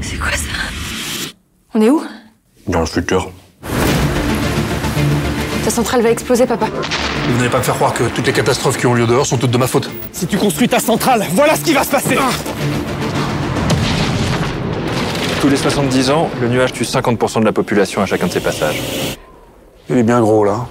C'est 0.00 0.18
quoi 0.18 0.32
ça? 0.32 1.34
On 1.74 1.80
est 1.80 1.90
où? 1.90 2.02
Dans 2.68 2.80
le 2.80 2.86
futur. 2.86 3.32
Ta 5.70 5.76
centrale 5.76 6.02
va 6.02 6.10
exploser, 6.10 6.46
papa. 6.46 6.66
Vous 7.28 7.36
n'allez 7.36 7.48
pas 7.48 7.58
me 7.58 7.62
faire 7.62 7.76
croire 7.76 7.94
que 7.94 8.02
toutes 8.02 8.26
les 8.26 8.32
catastrophes 8.32 8.76
qui 8.76 8.86
ont 8.86 8.94
lieu 8.94 9.06
dehors 9.06 9.24
sont 9.24 9.36
toutes 9.36 9.52
de 9.52 9.56
ma 9.56 9.68
faute. 9.68 9.88
Si 10.10 10.26
tu 10.26 10.36
construis 10.36 10.68
ta 10.68 10.80
centrale, 10.80 11.24
voilà 11.30 11.54
ce 11.54 11.60
qui 11.60 11.72
va 11.72 11.84
se 11.84 11.90
passer 11.92 12.18
Tous 15.40 15.48
les 15.48 15.56
70 15.56 16.10
ans, 16.10 16.28
le 16.40 16.48
nuage 16.48 16.72
tue 16.72 16.82
50% 16.82 17.38
de 17.38 17.44
la 17.44 17.52
population 17.52 18.02
à 18.02 18.06
chacun 18.06 18.26
de 18.26 18.32
ses 18.32 18.40
passages. 18.40 18.80
Il 19.88 19.96
est 19.96 20.02
bien 20.02 20.20
gros 20.20 20.44
là. 20.44 20.66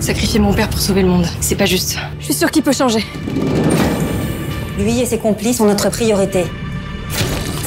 Sacrifier 0.00 0.40
mon 0.40 0.54
père 0.54 0.70
pour 0.70 0.80
sauver 0.80 1.02
le 1.02 1.08
monde, 1.08 1.26
c'est 1.42 1.56
pas 1.56 1.66
juste. 1.66 1.98
Je 2.20 2.24
suis 2.24 2.34
sûre 2.34 2.50
qu'il 2.50 2.62
peut 2.62 2.72
changer. 2.72 3.04
Lui 4.78 4.98
et 4.98 5.04
ses 5.04 5.18
complices 5.18 5.58
sont 5.58 5.66
notre 5.66 5.90
priorité. 5.90 6.46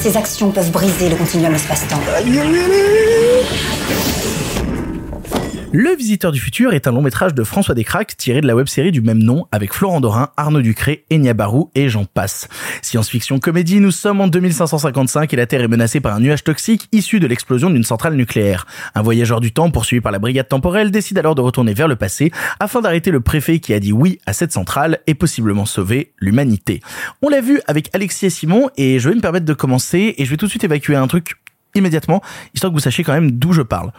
Ces 0.00 0.16
actions 0.16 0.50
peuvent 0.50 0.72
briser 0.72 1.10
le 1.10 1.14
continuum 1.14 1.54
espace-temps. 1.54 2.00
Le 5.70 5.94
Visiteur 5.94 6.32
du 6.32 6.40
Futur 6.40 6.72
est 6.72 6.86
un 6.86 6.92
long 6.92 7.02
métrage 7.02 7.34
de 7.34 7.44
François 7.44 7.74
Descraques 7.74 8.16
tiré 8.16 8.40
de 8.40 8.46
la 8.46 8.56
web-série 8.56 8.90
du 8.90 9.02
même 9.02 9.22
nom 9.22 9.46
avec 9.52 9.74
Florent 9.74 10.00
Dorin, 10.00 10.30
Arnaud 10.38 10.62
Ducré, 10.62 11.04
Enya 11.12 11.34
Barou 11.34 11.70
et 11.74 11.90
j'en 11.90 12.06
passe. 12.06 12.48
Science-fiction 12.80 13.38
comédie, 13.38 13.78
nous 13.78 13.90
sommes 13.90 14.22
en 14.22 14.28
2555 14.28 15.30
et 15.30 15.36
la 15.36 15.44
Terre 15.44 15.60
est 15.60 15.68
menacée 15.68 16.00
par 16.00 16.14
un 16.14 16.20
nuage 16.20 16.42
toxique 16.42 16.88
issu 16.90 17.20
de 17.20 17.26
l'explosion 17.26 17.68
d'une 17.68 17.84
centrale 17.84 18.14
nucléaire. 18.14 18.66
Un 18.94 19.02
voyageur 19.02 19.40
du 19.40 19.52
temps 19.52 19.70
poursuivi 19.70 20.00
par 20.00 20.10
la 20.10 20.18
brigade 20.18 20.48
temporelle 20.48 20.90
décide 20.90 21.18
alors 21.18 21.34
de 21.34 21.42
retourner 21.42 21.74
vers 21.74 21.86
le 21.86 21.96
passé 21.96 22.32
afin 22.60 22.80
d'arrêter 22.80 23.10
le 23.10 23.20
préfet 23.20 23.58
qui 23.58 23.74
a 23.74 23.78
dit 23.78 23.92
oui 23.92 24.20
à 24.24 24.32
cette 24.32 24.52
centrale 24.52 25.00
et 25.06 25.14
possiblement 25.14 25.66
sauver 25.66 26.14
l'humanité. 26.18 26.80
On 27.20 27.28
l'a 27.28 27.42
vu 27.42 27.60
avec 27.66 27.90
Alexis 27.94 28.24
et 28.24 28.30
Simon 28.30 28.70
et 28.78 28.98
je 28.98 29.10
vais 29.10 29.14
me 29.14 29.20
permettre 29.20 29.44
de 29.44 29.52
commencer 29.52 30.14
et 30.16 30.24
je 30.24 30.30
vais 30.30 30.38
tout 30.38 30.46
de 30.46 30.50
suite 30.50 30.64
évacuer 30.64 30.96
un 30.96 31.08
truc 31.08 31.34
immédiatement, 31.74 32.22
histoire 32.54 32.72
que 32.72 32.76
vous 32.76 32.80
sachiez 32.80 33.04
quand 33.04 33.12
même 33.12 33.32
d'où 33.32 33.52
je 33.52 33.60
parle 33.60 33.92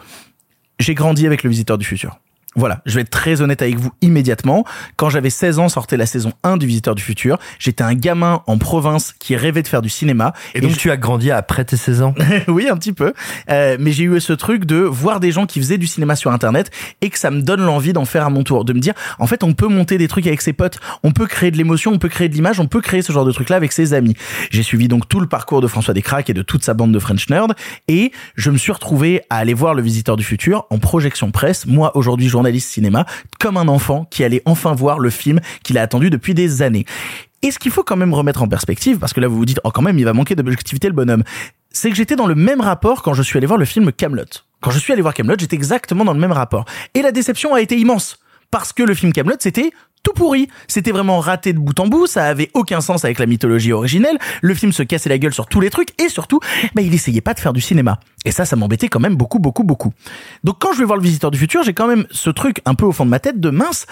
j'ai 0.80 0.94
grandi 0.94 1.26
avec 1.26 1.42
le 1.42 1.50
visiteur 1.50 1.78
du 1.78 1.84
futur. 1.84 2.18
Voilà, 2.56 2.82
je 2.84 2.96
vais 2.96 3.02
être 3.02 3.10
très 3.10 3.42
honnête 3.42 3.62
avec 3.62 3.78
vous 3.78 3.90
immédiatement. 4.02 4.64
Quand 4.96 5.08
j'avais 5.08 5.30
16 5.30 5.60
ans, 5.60 5.68
sortait 5.68 5.96
la 5.96 6.06
saison 6.06 6.32
1 6.42 6.56
du 6.56 6.66
Visiteur 6.66 6.94
du 6.96 7.02
Futur. 7.02 7.38
J'étais 7.58 7.84
un 7.84 7.94
gamin 7.94 8.42
en 8.46 8.58
province 8.58 9.14
qui 9.18 9.36
rêvait 9.36 9.62
de 9.62 9.68
faire 9.68 9.82
du 9.82 9.88
cinéma. 9.88 10.32
Et, 10.54 10.60
donc 10.60 10.76
tu 10.76 10.90
as 10.90 10.96
grandi 10.96 11.30
après 11.30 11.64
tes 11.64 11.76
16 11.76 12.02
ans? 12.02 12.14
Oui, 12.48 12.68
un 12.68 12.76
petit 12.76 12.92
peu. 12.92 13.12
Euh, 13.50 13.76
mais 13.78 13.92
j'ai 13.92 14.04
eu 14.04 14.18
ce 14.20 14.32
truc 14.32 14.64
de 14.64 14.76
voir 14.76 15.20
des 15.20 15.30
gens 15.30 15.46
qui 15.46 15.60
faisaient 15.60 15.78
du 15.78 15.86
cinéma 15.86 16.16
sur 16.16 16.32
Internet 16.32 16.70
et 17.00 17.10
que 17.10 17.18
ça 17.18 17.30
me 17.30 17.42
donne 17.42 17.60
l'envie 17.60 17.92
d'en 17.92 18.04
faire 18.04 18.26
à 18.26 18.30
mon 18.30 18.42
tour. 18.42 18.64
De 18.64 18.72
me 18.72 18.80
dire, 18.80 18.94
en 19.18 19.26
fait, 19.26 19.44
on 19.44 19.52
peut 19.52 19.68
monter 19.68 19.98
des 19.98 20.08
trucs 20.08 20.26
avec 20.26 20.40
ses 20.40 20.52
potes, 20.52 20.78
on 21.02 21.12
peut 21.12 21.26
créer 21.26 21.50
de 21.50 21.56
l'émotion, 21.56 21.92
on 21.92 21.98
peut 21.98 22.08
créer 22.08 22.28
de 22.28 22.34
l'image, 22.34 22.58
on 22.58 22.66
peut 22.66 22.80
créer 22.80 23.02
ce 23.02 23.12
genre 23.12 23.24
de 23.24 23.32
truc-là 23.32 23.56
avec 23.56 23.72
ses 23.72 23.94
amis. 23.94 24.16
J'ai 24.50 24.62
suivi 24.62 24.88
donc 24.88 25.08
tout 25.08 25.20
le 25.20 25.26
parcours 25.26 25.60
de 25.60 25.66
François 25.66 25.94
Descraques 25.94 26.30
et 26.30 26.34
de 26.34 26.42
toute 26.42 26.64
sa 26.64 26.74
bande 26.74 26.92
de 26.92 26.98
French 26.98 27.28
Nerds 27.28 27.54
et 27.88 28.12
je 28.34 28.50
me 28.50 28.58
suis 28.58 28.72
retrouvé 28.72 29.22
à 29.30 29.36
aller 29.36 29.54
voir 29.54 29.74
le 29.74 29.82
Visiteur 29.82 30.16
du 30.16 30.24
Futur 30.24 30.66
en 30.70 30.78
projection 30.78 31.30
presse. 31.30 31.66
Moi, 31.66 31.96
aujourd'hui, 31.96 32.28
journaliste 32.40 32.70
cinéma 32.70 33.04
comme 33.38 33.58
un 33.58 33.68
enfant 33.68 34.06
qui 34.10 34.24
allait 34.24 34.42
enfin 34.46 34.72
voir 34.72 34.98
le 34.98 35.10
film 35.10 35.40
qu'il 35.62 35.76
a 35.76 35.82
attendu 35.82 36.08
depuis 36.08 36.32
des 36.32 36.62
années. 36.62 36.86
Et 37.42 37.50
ce 37.50 37.58
qu'il 37.58 37.70
faut 37.70 37.82
quand 37.82 37.96
même 37.96 38.14
remettre 38.14 38.42
en 38.42 38.48
perspective, 38.48 38.98
parce 38.98 39.12
que 39.12 39.20
là 39.20 39.28
vous 39.28 39.36
vous 39.36 39.44
dites, 39.44 39.60
oh 39.64 39.70
quand 39.70 39.82
même, 39.82 39.98
il 39.98 40.04
va 40.04 40.12
manquer 40.12 40.34
d'objectivité 40.34 40.88
le 40.88 40.94
bonhomme, 40.94 41.22
c'est 41.70 41.90
que 41.90 41.96
j'étais 41.96 42.16
dans 42.16 42.26
le 42.26 42.34
même 42.34 42.60
rapport 42.60 43.02
quand 43.02 43.14
je 43.14 43.22
suis 43.22 43.36
allé 43.36 43.46
voir 43.46 43.58
le 43.58 43.64
film 43.66 43.92
Camelot. 43.92 44.24
Quand 44.60 44.70
je 44.70 44.78
suis 44.78 44.92
allé 44.92 45.02
voir 45.02 45.14
Camelot, 45.14 45.36
j'étais 45.38 45.56
exactement 45.56 46.04
dans 46.04 46.12
le 46.14 46.18
même 46.18 46.32
rapport. 46.32 46.64
Et 46.94 47.02
la 47.02 47.12
déception 47.12 47.54
a 47.54 47.60
été 47.60 47.76
immense. 47.76 48.18
Parce 48.50 48.72
que 48.72 48.82
le 48.82 48.94
film 48.94 49.12
Camelot, 49.12 49.36
c'était 49.38 49.70
tout 50.02 50.12
pourri. 50.12 50.48
C'était 50.68 50.92
vraiment 50.92 51.20
raté 51.20 51.52
de 51.52 51.58
bout 51.58 51.78
en 51.80 51.86
bout, 51.86 52.06
ça 52.06 52.24
avait 52.26 52.50
aucun 52.54 52.80
sens 52.80 53.04
avec 53.04 53.18
la 53.18 53.26
mythologie 53.26 53.72
originelle, 53.72 54.18
le 54.42 54.54
film 54.54 54.72
se 54.72 54.82
cassait 54.82 55.08
la 55.08 55.18
gueule 55.18 55.34
sur 55.34 55.46
tous 55.46 55.60
les 55.60 55.70
trucs, 55.70 56.00
et 56.00 56.08
surtout, 56.08 56.40
bah, 56.74 56.82
il 56.82 56.94
essayait 56.94 57.20
pas 57.20 57.34
de 57.34 57.40
faire 57.40 57.52
du 57.52 57.60
cinéma. 57.60 58.00
Et 58.24 58.32
ça, 58.32 58.44
ça 58.44 58.56
m'embêtait 58.56 58.88
quand 58.88 59.00
même 59.00 59.16
beaucoup, 59.16 59.38
beaucoup, 59.38 59.64
beaucoup. 59.64 59.92
Donc 60.44 60.58
quand 60.60 60.72
je 60.72 60.78
vais 60.78 60.84
voir 60.84 60.96
le 60.96 61.02
Visiteur 61.02 61.30
du 61.30 61.38
Futur, 61.38 61.62
j'ai 61.62 61.74
quand 61.74 61.86
même 61.86 62.06
ce 62.10 62.30
truc 62.30 62.60
un 62.64 62.74
peu 62.74 62.84
au 62.84 62.92
fond 62.92 63.04
de 63.04 63.10
ma 63.10 63.20
tête 63.20 63.40
de 63.40 63.50
mince, 63.50 63.86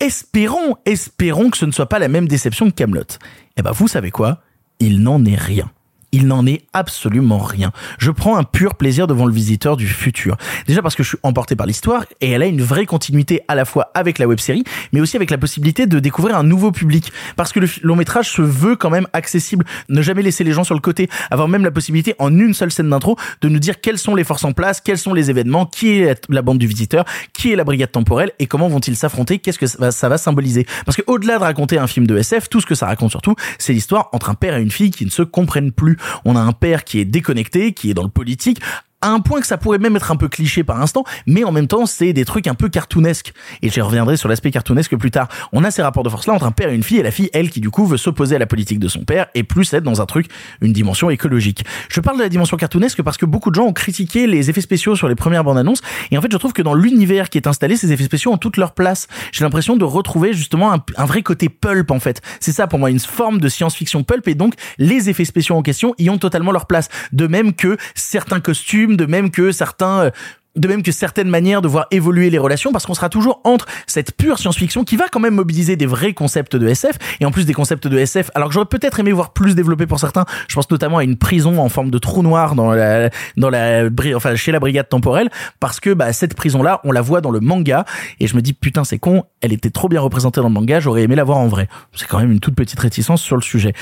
espérons, 0.00 0.76
espérons 0.84 1.50
que 1.50 1.56
ce 1.56 1.64
ne 1.64 1.72
soit 1.72 1.88
pas 1.88 1.98
la 1.98 2.08
même 2.08 2.28
déception 2.28 2.70
que 2.70 2.74
Camelot. 2.74 3.02
Et 3.02 3.58
eh 3.58 3.62
ben 3.62 3.72
vous 3.72 3.88
savez 3.88 4.10
quoi? 4.10 4.40
Il 4.80 5.02
n'en 5.02 5.24
est 5.24 5.36
rien 5.36 5.70
il 6.12 6.26
n'en 6.26 6.46
est 6.46 6.62
absolument 6.74 7.38
rien. 7.38 7.72
Je 7.98 8.10
prends 8.10 8.36
un 8.36 8.44
pur 8.44 8.74
plaisir 8.74 9.06
devant 9.06 9.26
le 9.26 9.32
visiteur 9.32 9.76
du 9.76 9.88
futur. 9.88 10.36
Déjà 10.66 10.82
parce 10.82 10.94
que 10.94 11.02
je 11.02 11.08
suis 11.08 11.18
emporté 11.22 11.56
par 11.56 11.66
l'histoire 11.66 12.04
et 12.20 12.30
elle 12.30 12.42
a 12.42 12.46
une 12.46 12.62
vraie 12.62 12.86
continuité 12.86 13.40
à 13.48 13.54
la 13.54 13.64
fois 13.64 13.90
avec 13.94 14.18
la 14.18 14.26
web 14.26 14.38
série, 14.38 14.64
mais 14.92 15.00
aussi 15.00 15.16
avec 15.16 15.30
la 15.30 15.38
possibilité 15.38 15.86
de 15.86 15.98
découvrir 15.98 16.36
un 16.36 16.42
nouveau 16.42 16.70
public. 16.70 17.12
Parce 17.36 17.52
que 17.52 17.60
le 17.60 17.68
long 17.82 17.96
métrage 17.96 18.30
se 18.30 18.42
veut 18.42 18.76
quand 18.76 18.90
même 18.90 19.06
accessible. 19.14 19.64
Ne 19.88 20.02
jamais 20.02 20.22
laisser 20.22 20.44
les 20.44 20.52
gens 20.52 20.64
sur 20.64 20.74
le 20.74 20.80
côté. 20.80 21.08
Avoir 21.30 21.48
même 21.48 21.64
la 21.64 21.70
possibilité 21.70 22.14
en 22.18 22.36
une 22.38 22.54
seule 22.54 22.70
scène 22.70 22.90
d'intro 22.90 23.16
de 23.40 23.48
nous 23.48 23.58
dire 23.58 23.80
quelles 23.80 23.98
sont 23.98 24.14
les 24.14 24.24
forces 24.24 24.44
en 24.44 24.52
place, 24.52 24.80
quels 24.80 24.98
sont 24.98 25.14
les 25.14 25.30
événements, 25.30 25.66
qui 25.66 26.00
est 26.00 26.26
la 26.28 26.42
bande 26.42 26.58
du 26.58 26.66
visiteur, 26.66 27.04
qui 27.32 27.52
est 27.52 27.56
la 27.56 27.64
brigade 27.64 27.90
temporelle 27.90 28.32
et 28.38 28.46
comment 28.46 28.68
vont-ils 28.68 28.96
s'affronter, 28.96 29.38
qu'est-ce 29.38 29.58
que 29.58 29.66
ça 29.66 30.08
va, 30.08 30.18
symboliser. 30.18 30.66
Parce 30.84 30.96
que 30.96 31.02
au-delà 31.06 31.38
de 31.38 31.42
raconter 31.42 31.78
un 31.78 31.86
film 31.86 32.06
de 32.06 32.16
SF, 32.18 32.48
tout 32.50 32.60
ce 32.60 32.66
que 32.66 32.74
ça 32.74 32.86
raconte 32.86 33.10
surtout, 33.10 33.34
c'est 33.58 33.72
l'histoire 33.72 34.10
entre 34.12 34.30
un 34.30 34.34
père 34.34 34.56
et 34.56 34.62
une 34.62 34.70
fille 34.70 34.90
qui 34.90 35.04
ne 35.04 35.10
se 35.10 35.22
comprennent 35.22 35.72
plus 35.72 35.96
on 36.24 36.36
a 36.36 36.40
un 36.40 36.52
père 36.52 36.84
qui 36.84 36.98
est 37.00 37.04
déconnecté, 37.04 37.72
qui 37.72 37.90
est 37.90 37.94
dans 37.94 38.02
le 38.02 38.08
politique, 38.08 38.60
à 39.02 39.08
un 39.08 39.20
point 39.20 39.40
que 39.40 39.46
ça 39.46 39.58
pourrait 39.58 39.78
même 39.78 39.96
être 39.96 40.10
un 40.10 40.16
peu 40.16 40.28
cliché 40.28 40.64
par 40.64 40.80
instant, 40.80 41.04
mais 41.26 41.44
en 41.44 41.52
même 41.52 41.66
temps, 41.66 41.86
c'est 41.86 42.12
des 42.12 42.24
trucs 42.24 42.46
un 42.46 42.54
peu 42.54 42.68
cartoonesques. 42.68 43.32
Et 43.60 43.68
j'y 43.68 43.80
reviendrai 43.80 44.16
sur 44.16 44.28
l'aspect 44.28 44.50
cartoonesque 44.50 44.96
plus 44.96 45.10
tard. 45.10 45.28
On 45.52 45.64
a 45.64 45.70
ces 45.70 45.82
rapports 45.82 46.04
de 46.04 46.08
force-là 46.08 46.32
entre 46.32 46.46
un 46.46 46.52
père 46.52 46.70
et 46.70 46.74
une 46.74 46.82
fille, 46.82 46.98
et 46.98 47.02
la 47.02 47.10
fille, 47.10 47.30
elle, 47.32 47.50
qui 47.50 47.60
du 47.60 47.70
coup 47.70 47.86
veut 47.86 47.96
s'opposer 47.96 48.36
à 48.36 48.38
la 48.38 48.46
politique 48.46 48.78
de 48.78 48.88
son 48.88 49.04
père, 49.04 49.26
et 49.34 49.42
plus 49.42 49.72
être 49.74 49.84
dans 49.84 50.00
un 50.00 50.06
truc, 50.06 50.26
une 50.60 50.72
dimension 50.72 51.10
écologique. 51.10 51.64
Je 51.88 52.00
parle 52.00 52.16
de 52.16 52.22
la 52.22 52.28
dimension 52.28 52.56
cartoonesque 52.56 53.02
parce 53.02 53.16
que 53.16 53.26
beaucoup 53.26 53.50
de 53.50 53.56
gens 53.56 53.64
ont 53.64 53.72
critiqué 53.72 54.26
les 54.26 54.50
effets 54.50 54.60
spéciaux 54.60 54.96
sur 54.96 55.08
les 55.08 55.14
premières 55.14 55.44
bandes 55.44 55.58
annonces, 55.58 55.82
et 56.10 56.18
en 56.18 56.22
fait, 56.22 56.30
je 56.30 56.36
trouve 56.36 56.52
que 56.52 56.62
dans 56.62 56.74
l'univers 56.74 57.28
qui 57.28 57.38
est 57.38 57.46
installé, 57.46 57.76
ces 57.76 57.92
effets 57.92 58.04
spéciaux 58.04 58.32
ont 58.32 58.38
toute 58.38 58.56
leur 58.56 58.72
place. 58.72 59.08
J'ai 59.32 59.44
l'impression 59.44 59.76
de 59.76 59.84
retrouver 59.84 60.32
justement 60.32 60.72
un, 60.72 60.82
un 60.96 61.04
vrai 61.04 61.22
côté 61.22 61.48
pulp, 61.48 61.90
en 61.90 62.00
fait. 62.00 62.22
C'est 62.40 62.52
ça 62.52 62.66
pour 62.66 62.78
moi, 62.78 62.90
une 62.90 63.00
forme 63.00 63.40
de 63.40 63.48
science-fiction 63.48 64.04
pulp, 64.04 64.28
et 64.28 64.34
donc 64.34 64.54
les 64.78 65.10
effets 65.10 65.24
spéciaux 65.24 65.56
en 65.56 65.62
question 65.62 65.94
y 65.98 66.08
ont 66.10 66.18
totalement 66.18 66.52
leur 66.52 66.66
place. 66.66 66.88
De 67.12 67.26
même 67.26 67.52
que 67.54 67.76
certains 67.94 68.40
costumes, 68.40 68.91
de 68.96 69.06
même 69.06 69.30
que 69.30 69.52
certains 69.52 70.00
euh, 70.00 70.10
de 70.56 70.68
même 70.68 70.82
que 70.82 70.92
certaines 70.92 71.28
manières 71.28 71.62
de 71.62 71.68
voir 71.68 71.86
évoluer 71.90 72.30
les 72.30 72.38
relations, 72.38 72.72
parce 72.72 72.86
qu'on 72.86 72.94
sera 72.94 73.08
toujours 73.08 73.40
entre 73.44 73.66
cette 73.86 74.16
pure 74.16 74.38
science-fiction 74.38 74.84
qui 74.84 74.96
va 74.96 75.08
quand 75.08 75.20
même 75.20 75.34
mobiliser 75.34 75.76
des 75.76 75.86
vrais 75.86 76.12
concepts 76.12 76.56
de 76.56 76.68
SF, 76.68 76.98
et 77.20 77.24
en 77.24 77.30
plus 77.30 77.46
des 77.46 77.54
concepts 77.54 77.86
de 77.86 77.98
SF, 77.98 78.30
alors 78.34 78.48
que 78.48 78.54
j'aurais 78.54 78.66
peut-être 78.66 79.00
aimé 79.00 79.12
voir 79.12 79.32
plus 79.32 79.54
développé 79.54 79.86
pour 79.86 79.98
certains, 79.98 80.24
je 80.48 80.54
pense 80.54 80.70
notamment 80.70 80.98
à 80.98 81.04
une 81.04 81.16
prison 81.16 81.58
en 81.58 81.68
forme 81.68 81.90
de 81.90 81.98
trou 81.98 82.22
noir 82.22 82.54
dans 82.54 82.72
la, 82.72 83.10
dans 83.36 83.50
la, 83.50 83.84
enfin, 84.14 84.34
chez 84.34 84.52
la 84.52 84.60
brigade 84.60 84.88
temporelle, 84.88 85.30
parce 85.60 85.80
que, 85.80 85.94
bah, 85.94 86.12
cette 86.12 86.34
prison-là, 86.34 86.80
on 86.84 86.92
la 86.92 87.00
voit 87.00 87.20
dans 87.20 87.30
le 87.30 87.40
manga, 87.40 87.84
et 88.20 88.26
je 88.26 88.36
me 88.36 88.42
dis, 88.42 88.52
putain, 88.52 88.84
c'est 88.84 88.98
con, 88.98 89.24
elle 89.40 89.52
était 89.52 89.70
trop 89.70 89.88
bien 89.88 90.00
représentée 90.00 90.40
dans 90.40 90.48
le 90.48 90.54
manga, 90.54 90.80
j'aurais 90.80 91.02
aimé 91.02 91.16
la 91.16 91.24
voir 91.24 91.38
en 91.38 91.48
vrai. 91.48 91.68
C'est 91.94 92.06
quand 92.06 92.18
même 92.18 92.32
une 92.32 92.40
toute 92.40 92.54
petite 92.54 92.78
réticence 92.78 93.22
sur 93.22 93.36
le 93.36 93.42
sujet. 93.42 93.72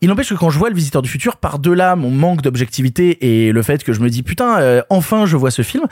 Il 0.00 0.08
n'empêche 0.08 0.28
que 0.28 0.34
quand 0.34 0.50
je 0.50 0.58
vois 0.58 0.68
le 0.68 0.76
visiteur 0.76 1.02
du 1.02 1.08
futur, 1.08 1.36
par-delà 1.36 1.96
mon 1.96 2.10
manque 2.10 2.42
d'objectivité 2.42 3.46
et 3.46 3.52
le 3.52 3.62
fait 3.62 3.82
que 3.82 3.92
je 3.92 4.00
me 4.00 4.10
dis 4.10 4.22
putain, 4.22 4.60
euh, 4.60 4.82
enfin 4.90 5.26
je 5.26 5.36
vois 5.36 5.50
ce 5.50 5.62
film, 5.62 5.86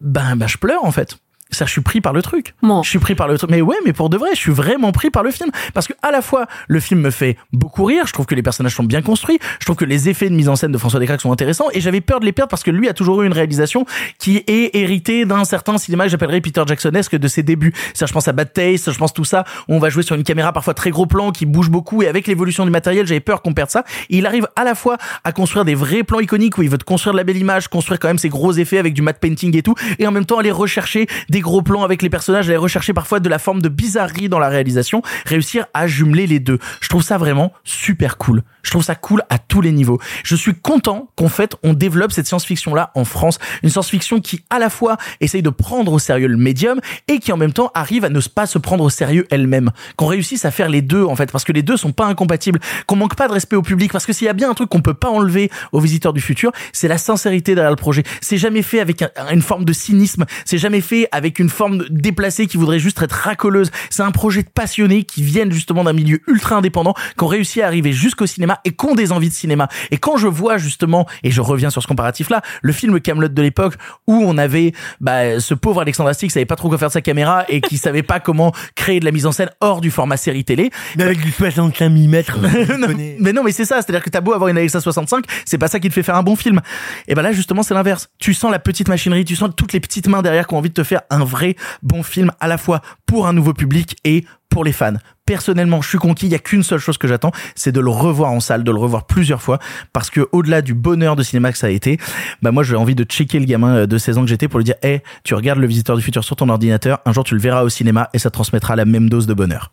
ben, 0.00 0.36
ben 0.36 0.46
je 0.46 0.58
pleure 0.58 0.84
en 0.84 0.92
fait. 0.92 1.18
Ça, 1.50 1.64
je 1.64 1.70
suis 1.70 1.80
pris 1.80 2.00
par 2.00 2.12
le 2.12 2.22
truc. 2.22 2.54
Je 2.84 2.88
suis 2.88 2.98
pris 2.98 3.14
par 3.14 3.26
le 3.26 3.38
truc. 3.38 3.50
Mais 3.50 3.62
ouais, 3.62 3.76
mais 3.84 3.92
pour 3.92 4.10
de 4.10 4.16
vrai, 4.16 4.30
je 4.34 4.38
suis 4.38 4.52
vraiment 4.52 4.92
pris 4.92 5.10
par 5.10 5.22
le 5.22 5.30
film. 5.30 5.50
Parce 5.72 5.86
que, 5.86 5.94
à 6.02 6.10
la 6.10 6.20
fois, 6.20 6.46
le 6.66 6.78
film 6.78 7.00
me 7.00 7.10
fait 7.10 7.36
beaucoup 7.52 7.84
rire. 7.84 8.06
Je 8.06 8.12
trouve 8.12 8.26
que 8.26 8.34
les 8.34 8.42
personnages 8.42 8.74
sont 8.74 8.84
bien 8.84 9.00
construits. 9.00 9.38
Je 9.60 9.64
trouve 9.64 9.76
que 9.76 9.84
les 9.84 10.08
effets 10.08 10.28
de 10.28 10.34
mise 10.34 10.48
en 10.48 10.56
scène 10.56 10.72
de 10.72 10.78
François 10.78 11.00
Descraques 11.00 11.22
sont 11.22 11.32
intéressants. 11.32 11.66
Et 11.72 11.80
j'avais 11.80 12.00
peur 12.00 12.20
de 12.20 12.26
les 12.26 12.32
perdre 12.32 12.50
parce 12.50 12.62
que 12.62 12.70
lui 12.70 12.88
a 12.88 12.92
toujours 12.92 13.22
eu 13.22 13.26
une 13.26 13.32
réalisation 13.32 13.86
qui 14.18 14.44
est 14.46 14.76
héritée 14.76 15.24
d'un 15.24 15.44
certain 15.44 15.78
cinéma 15.78 16.04
que 16.04 16.10
j'appellerais 16.10 16.40
Peter 16.40 16.62
Jacksonesque 16.66 17.16
de 17.16 17.28
ses 17.28 17.42
débuts. 17.42 17.72
Ça, 17.94 18.06
je 18.06 18.12
pense 18.12 18.28
à 18.28 18.32
Bad 18.32 18.52
Taste, 18.52 18.92
je 18.92 18.98
pense 18.98 19.14
tout 19.14 19.24
ça. 19.24 19.44
où 19.68 19.74
On 19.74 19.78
va 19.78 19.88
jouer 19.88 20.02
sur 20.02 20.16
une 20.16 20.24
caméra 20.24 20.52
parfois 20.52 20.74
très 20.74 20.90
gros 20.90 21.06
plan 21.06 21.32
qui 21.32 21.46
bouge 21.46 21.70
beaucoup. 21.70 22.02
Et 22.02 22.08
avec 22.08 22.26
l'évolution 22.26 22.64
du 22.64 22.70
matériel, 22.70 23.06
j'avais 23.06 23.20
peur 23.20 23.40
qu'on 23.40 23.54
perde 23.54 23.70
ça. 23.70 23.84
Et 24.10 24.18
il 24.18 24.26
arrive 24.26 24.46
à 24.56 24.64
la 24.64 24.74
fois 24.74 24.98
à 25.24 25.32
construire 25.32 25.64
des 25.64 25.74
vrais 25.74 26.02
plans 26.02 26.20
iconiques 26.20 26.58
où 26.58 26.62
il 26.62 26.68
veut 26.68 26.78
te 26.78 26.84
construire 26.84 27.14
de 27.14 27.18
la 27.18 27.24
belle 27.24 27.38
image, 27.38 27.68
construire 27.68 27.98
quand 27.98 28.08
même 28.08 28.18
ces 28.18 28.28
gros 28.28 28.52
effets 28.52 28.78
avec 28.78 28.92
du 28.92 29.02
matte 29.02 29.18
painting 29.18 29.56
et 29.56 29.62
tout. 29.62 29.74
Et 29.98 30.06
en 30.06 30.12
même 30.12 30.26
temps, 30.26 30.38
aller 30.38 30.50
rechercher 30.50 31.06
des 31.28 31.37
gros 31.40 31.62
plans 31.62 31.82
avec 31.82 32.02
les 32.02 32.10
personnages, 32.10 32.48
aller 32.48 32.56
rechercher 32.56 32.92
parfois 32.92 33.20
de 33.20 33.28
la 33.28 33.38
forme 33.38 33.62
de 33.62 33.68
bizarrerie 33.68 34.28
dans 34.28 34.38
la 34.38 34.48
réalisation, 34.48 35.02
réussir 35.26 35.66
à 35.74 35.86
jumeler 35.86 36.26
les 36.26 36.40
deux. 36.40 36.58
Je 36.80 36.88
trouve 36.88 37.02
ça 37.02 37.18
vraiment 37.18 37.52
super 37.64 38.18
cool. 38.18 38.42
Je 38.68 38.72
trouve 38.72 38.84
ça 38.84 38.94
cool 38.94 39.22
à 39.30 39.38
tous 39.38 39.62
les 39.62 39.72
niveaux. 39.72 39.98
Je 40.24 40.36
suis 40.36 40.54
content 40.54 41.08
qu'en 41.16 41.30
fait, 41.30 41.56
on 41.62 41.72
développe 41.72 42.12
cette 42.12 42.26
science-fiction 42.26 42.74
là 42.74 42.90
en 42.94 43.06
France. 43.06 43.38
Une 43.62 43.70
science-fiction 43.70 44.20
qui 44.20 44.44
à 44.50 44.58
la 44.58 44.68
fois 44.68 44.98
essaye 45.22 45.40
de 45.40 45.48
prendre 45.48 45.90
au 45.90 45.98
sérieux 45.98 46.26
le 46.28 46.36
médium 46.36 46.78
et 47.08 47.18
qui 47.18 47.32
en 47.32 47.38
même 47.38 47.54
temps 47.54 47.70
arrive 47.72 48.04
à 48.04 48.10
ne 48.10 48.20
pas 48.20 48.44
se 48.44 48.58
prendre 48.58 48.84
au 48.84 48.90
sérieux 48.90 49.26
elle-même. 49.30 49.70
Qu'on 49.96 50.04
réussisse 50.04 50.44
à 50.44 50.50
faire 50.50 50.68
les 50.68 50.82
deux 50.82 51.02
en 51.02 51.16
fait, 51.16 51.32
parce 51.32 51.44
que 51.44 51.52
les 51.52 51.62
deux 51.62 51.78
sont 51.78 51.92
pas 51.92 52.04
incompatibles. 52.04 52.60
Qu'on 52.86 52.96
manque 52.96 53.14
pas 53.16 53.26
de 53.26 53.32
respect 53.32 53.56
au 53.56 53.62
public, 53.62 53.90
parce 53.90 54.04
que 54.04 54.12
s'il 54.12 54.26
y 54.26 54.28
a 54.28 54.34
bien 54.34 54.50
un 54.50 54.54
truc 54.54 54.68
qu'on 54.68 54.82
peut 54.82 54.92
pas 54.92 55.08
enlever 55.08 55.50
aux 55.72 55.80
visiteurs 55.80 56.12
du 56.12 56.20
futur, 56.20 56.52
c'est 56.74 56.88
la 56.88 56.98
sincérité 56.98 57.54
derrière 57.54 57.70
le 57.70 57.76
projet. 57.76 58.02
C'est 58.20 58.36
jamais 58.36 58.60
fait 58.60 58.80
avec 58.80 59.00
un- 59.00 59.08
une 59.32 59.40
forme 59.40 59.64
de 59.64 59.72
cynisme. 59.72 60.26
C'est 60.44 60.58
jamais 60.58 60.82
fait 60.82 61.08
avec 61.10 61.38
une 61.38 61.48
forme 61.48 61.86
déplacée 61.88 62.46
qui 62.46 62.58
voudrait 62.58 62.80
juste 62.80 63.00
être 63.00 63.12
racoleuse. 63.12 63.70
C'est 63.88 64.02
un 64.02 64.10
projet 64.10 64.42
de 64.42 64.50
passionnés 64.50 65.04
qui 65.04 65.22
viennent 65.22 65.52
justement 65.52 65.84
d'un 65.84 65.94
milieu 65.94 66.20
ultra 66.26 66.56
indépendant, 66.56 66.92
qui 67.16 67.24
ont 67.24 67.28
réussi 67.28 67.62
à 67.62 67.66
arriver 67.66 67.92
jusqu'au 67.92 68.26
cinéma 68.26 68.57
et 68.64 68.72
qui 68.72 68.86
ont 68.86 68.94
des 68.94 69.12
envies 69.12 69.28
de 69.28 69.34
cinéma. 69.34 69.68
Et 69.90 69.98
quand 69.98 70.16
je 70.16 70.26
vois 70.26 70.58
justement, 70.58 71.06
et 71.22 71.30
je 71.30 71.40
reviens 71.40 71.70
sur 71.70 71.82
ce 71.82 71.86
comparatif 71.86 72.30
là, 72.30 72.42
le 72.62 72.72
film 72.72 73.00
Camelot 73.00 73.28
de 73.28 73.42
l'époque 73.42 73.74
où 74.06 74.14
on 74.14 74.38
avait 74.38 74.72
bah, 75.00 75.40
ce 75.40 75.54
pauvre 75.54 75.80
Alexandre 75.80 76.10
Astier 76.10 76.28
qui 76.28 76.34
savait 76.34 76.46
pas 76.46 76.56
trop 76.56 76.68
quoi 76.68 76.78
faire 76.78 76.88
de 76.88 76.92
sa 76.92 77.00
caméra 77.00 77.44
et 77.48 77.60
qui 77.60 77.78
savait 77.78 78.02
pas 78.02 78.20
comment 78.20 78.52
créer 78.74 79.00
de 79.00 79.04
la 79.04 79.10
mise 79.10 79.26
en 79.26 79.32
scène 79.32 79.50
hors 79.60 79.80
du 79.80 79.90
format 79.90 80.16
série 80.16 80.44
télé. 80.44 80.70
Mais 80.96 81.04
avec 81.04 81.20
du 81.20 81.30
65 81.30 81.88
mm. 81.88 81.98
non, 82.78 82.88
mais 83.20 83.32
non, 83.32 83.42
mais 83.42 83.52
c'est 83.52 83.64
ça. 83.64 83.76
C'est-à-dire 83.76 84.02
que 84.02 84.10
t'as 84.10 84.20
beau 84.20 84.32
avoir 84.32 84.48
une 84.48 84.56
Alexa 84.56 84.80
65, 84.80 85.24
c'est 85.44 85.58
pas 85.58 85.68
ça 85.68 85.80
qui 85.80 85.88
te 85.88 85.94
fait 85.94 86.02
faire 86.02 86.16
un 86.16 86.22
bon 86.22 86.36
film. 86.36 86.60
Et 87.06 87.14
ben 87.14 87.22
là, 87.22 87.32
justement, 87.32 87.62
c'est 87.62 87.74
l'inverse. 87.74 88.08
Tu 88.18 88.34
sens 88.34 88.50
la 88.50 88.58
petite 88.58 88.88
machinerie, 88.88 89.24
tu 89.24 89.36
sens 89.36 89.50
toutes 89.56 89.72
les 89.72 89.80
petites 89.80 90.08
mains 90.08 90.22
derrière 90.22 90.46
qui 90.46 90.54
ont 90.54 90.58
envie 90.58 90.70
de 90.70 90.74
te 90.74 90.84
faire 90.84 91.02
un 91.10 91.24
vrai 91.24 91.56
bon 91.82 92.02
film 92.02 92.32
à 92.40 92.48
la 92.48 92.58
fois 92.58 92.80
pour 93.06 93.26
un 93.26 93.32
nouveau 93.32 93.52
public 93.52 93.96
et 94.04 94.24
pour 94.48 94.64
les 94.64 94.72
fans. 94.72 94.94
Personnellement, 95.26 95.82
je 95.82 95.88
suis 95.88 95.98
conquis. 95.98 96.26
Il 96.26 96.32
y 96.32 96.34
a 96.34 96.38
qu'une 96.38 96.62
seule 96.62 96.78
chose 96.78 96.98
que 96.98 97.06
j'attends, 97.06 97.32
c'est 97.54 97.72
de 97.72 97.80
le 97.80 97.90
revoir 97.90 98.32
en 98.32 98.40
salle, 98.40 98.64
de 98.64 98.70
le 98.70 98.78
revoir 98.78 99.06
plusieurs 99.06 99.42
fois, 99.42 99.58
parce 99.92 100.10
que 100.10 100.26
au-delà 100.32 100.62
du 100.62 100.74
bonheur 100.74 101.16
de 101.16 101.22
cinéma 101.22 101.52
que 101.52 101.58
ça 101.58 101.66
a 101.66 101.70
été, 101.70 101.98
bah 102.42 102.50
moi 102.50 102.62
j'ai 102.62 102.76
envie 102.76 102.94
de 102.94 103.04
checker 103.04 103.38
le 103.38 103.44
gamin 103.44 103.76
euh, 103.76 103.86
de 103.86 103.98
16 103.98 104.18
ans 104.18 104.22
que 104.22 104.28
j'étais 104.28 104.48
pour 104.48 104.58
lui 104.58 104.64
dire, 104.64 104.76
hey, 104.82 105.00
tu 105.24 105.34
regardes 105.34 105.58
le 105.58 105.66
Visiteur 105.66 105.96
du 105.96 106.02
futur 106.02 106.24
sur 106.24 106.36
ton 106.36 106.48
ordinateur, 106.48 107.00
un 107.04 107.12
jour 107.12 107.24
tu 107.24 107.34
le 107.34 107.40
verras 107.40 107.62
au 107.62 107.68
cinéma 107.68 108.08
et 108.14 108.18
ça 108.18 108.30
transmettra 108.30 108.74
la 108.74 108.84
même 108.84 109.10
dose 109.10 109.26
de 109.26 109.34
bonheur. 109.34 109.70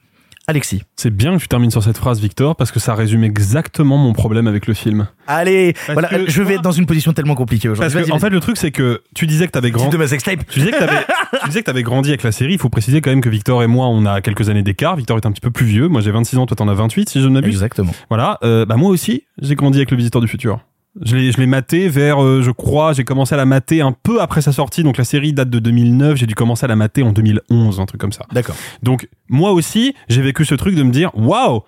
Alexis. 0.48 0.84
C'est 0.96 1.10
bien 1.10 1.36
que 1.36 1.42
tu 1.42 1.48
termines 1.48 1.72
sur 1.72 1.82
cette 1.84 1.98
phrase, 1.98 2.20
Victor, 2.20 2.56
parce 2.56 2.72
que 2.72 2.80
ça 2.80 2.94
résume 2.94 3.24
exactement 3.24 3.98
mon 3.98 4.14
problème 4.14 4.46
avec 4.48 4.68
le 4.68 4.76
film. 4.76 5.08
Allez, 5.26 5.74
Parce 5.74 5.94
voilà, 5.94 6.08
que- 6.08 6.30
je 6.30 6.42
vais 6.44 6.56
être 6.56 6.62
dans 6.62 6.72
une 6.72 6.86
position 6.86 7.14
tellement 7.14 7.34
compliquée 7.34 7.68
aujourd'hui. 7.68 7.92
Parce 7.94 8.08
que, 8.08 8.12
en 8.12 8.20
fait, 8.20 8.30
le 8.30 8.40
truc, 8.40 8.56
c'est 8.58 8.72
que 8.72 9.02
tu 9.16 9.26
disais 9.26 9.48
que 9.48 9.52
t'avais 9.52 9.72
grandi. 9.72 9.90
de 9.92 9.98
ma 9.98 10.08
sextape. 10.08 10.46
Tu 10.48 10.60
disais 10.60 10.72
que 10.72 10.78
t'avais, 10.78 11.04
tu 11.42 11.48
disais 11.48 11.62
que 11.62 11.66
t'avais 11.66 11.82
grandi 11.84 12.10
avec 12.10 12.22
la 12.22 12.32
série. 12.32 12.54
Il 12.54 12.60
faut 12.60 12.70
préciser 12.70 13.02
quand 13.02 13.10
même 13.10 13.22
que 13.22 13.30
Victor 13.30 13.64
et 13.64 13.68
moi, 13.68 13.88
on 13.88 14.06
a 14.06 14.22
quelques 14.22 14.50
années 14.50 14.62
d'écart. 14.64 14.96
Victor 14.96 15.18
est 15.18 15.26
un 15.26 15.32
petit 15.32 15.42
peu 15.42 15.50
plus 15.52 15.66
vieux. 15.66 15.88
Moi, 15.88 16.02
j'ai 16.02 16.12
26 16.12 16.38
ans, 16.38 16.46
toi, 16.46 16.56
t'en 16.56 16.68
as 16.68 16.74
28, 16.76 17.10
si 17.10 17.22
je 17.22 17.28
ne 17.28 17.34
m'abuse. 17.34 17.56
Exactement. 17.56 17.94
Voilà. 18.10 18.38
Euh, 18.44 18.66
bah, 18.66 18.76
moi 18.76 18.92
aussi, 18.92 19.24
j'ai 19.42 19.56
grandi 19.56 19.80
avec 19.80 19.90
le 19.90 19.98
Visiteur 19.98 20.22
du 20.22 20.28
Futur. 20.28 20.60
Je 21.02 21.16
l'ai, 21.16 21.32
je 21.32 21.38
l'ai 21.38 21.46
maté 21.46 21.90
vers, 21.90 22.24
euh, 22.24 22.42
je 22.42 22.52
crois, 22.52 22.94
j'ai 22.94 23.04
commencé 23.04 23.34
à 23.34 23.38
la 23.38 23.46
mater 23.46 23.82
un 23.82 23.92
peu 23.92 24.22
après 24.22 24.42
sa 24.42 24.52
sortie. 24.52 24.84
Donc 24.84 24.98
la 24.98 25.04
série 25.04 25.34
date 25.34 25.50
de 25.50 25.60
2009. 25.60 26.16
J'ai 26.18 26.26
dû 26.26 26.36
commencer 26.36 26.64
à 26.66 26.68
la 26.68 26.76
mater 26.76 27.04
en 27.04 27.12
2011, 27.12 27.80
un 27.80 27.86
truc 27.86 28.00
comme 28.00 28.14
ça. 28.14 28.26
D'accord. 28.32 28.56
Donc 28.82 29.10
moi 29.28 29.52
aussi, 29.52 29.94
j'ai 30.08 30.22
vécu 30.22 30.46
ce 30.46 30.56
truc 30.56 30.76
de 30.76 30.84
me 30.84 30.92
dire, 30.92 31.12
waouh, 31.16 31.64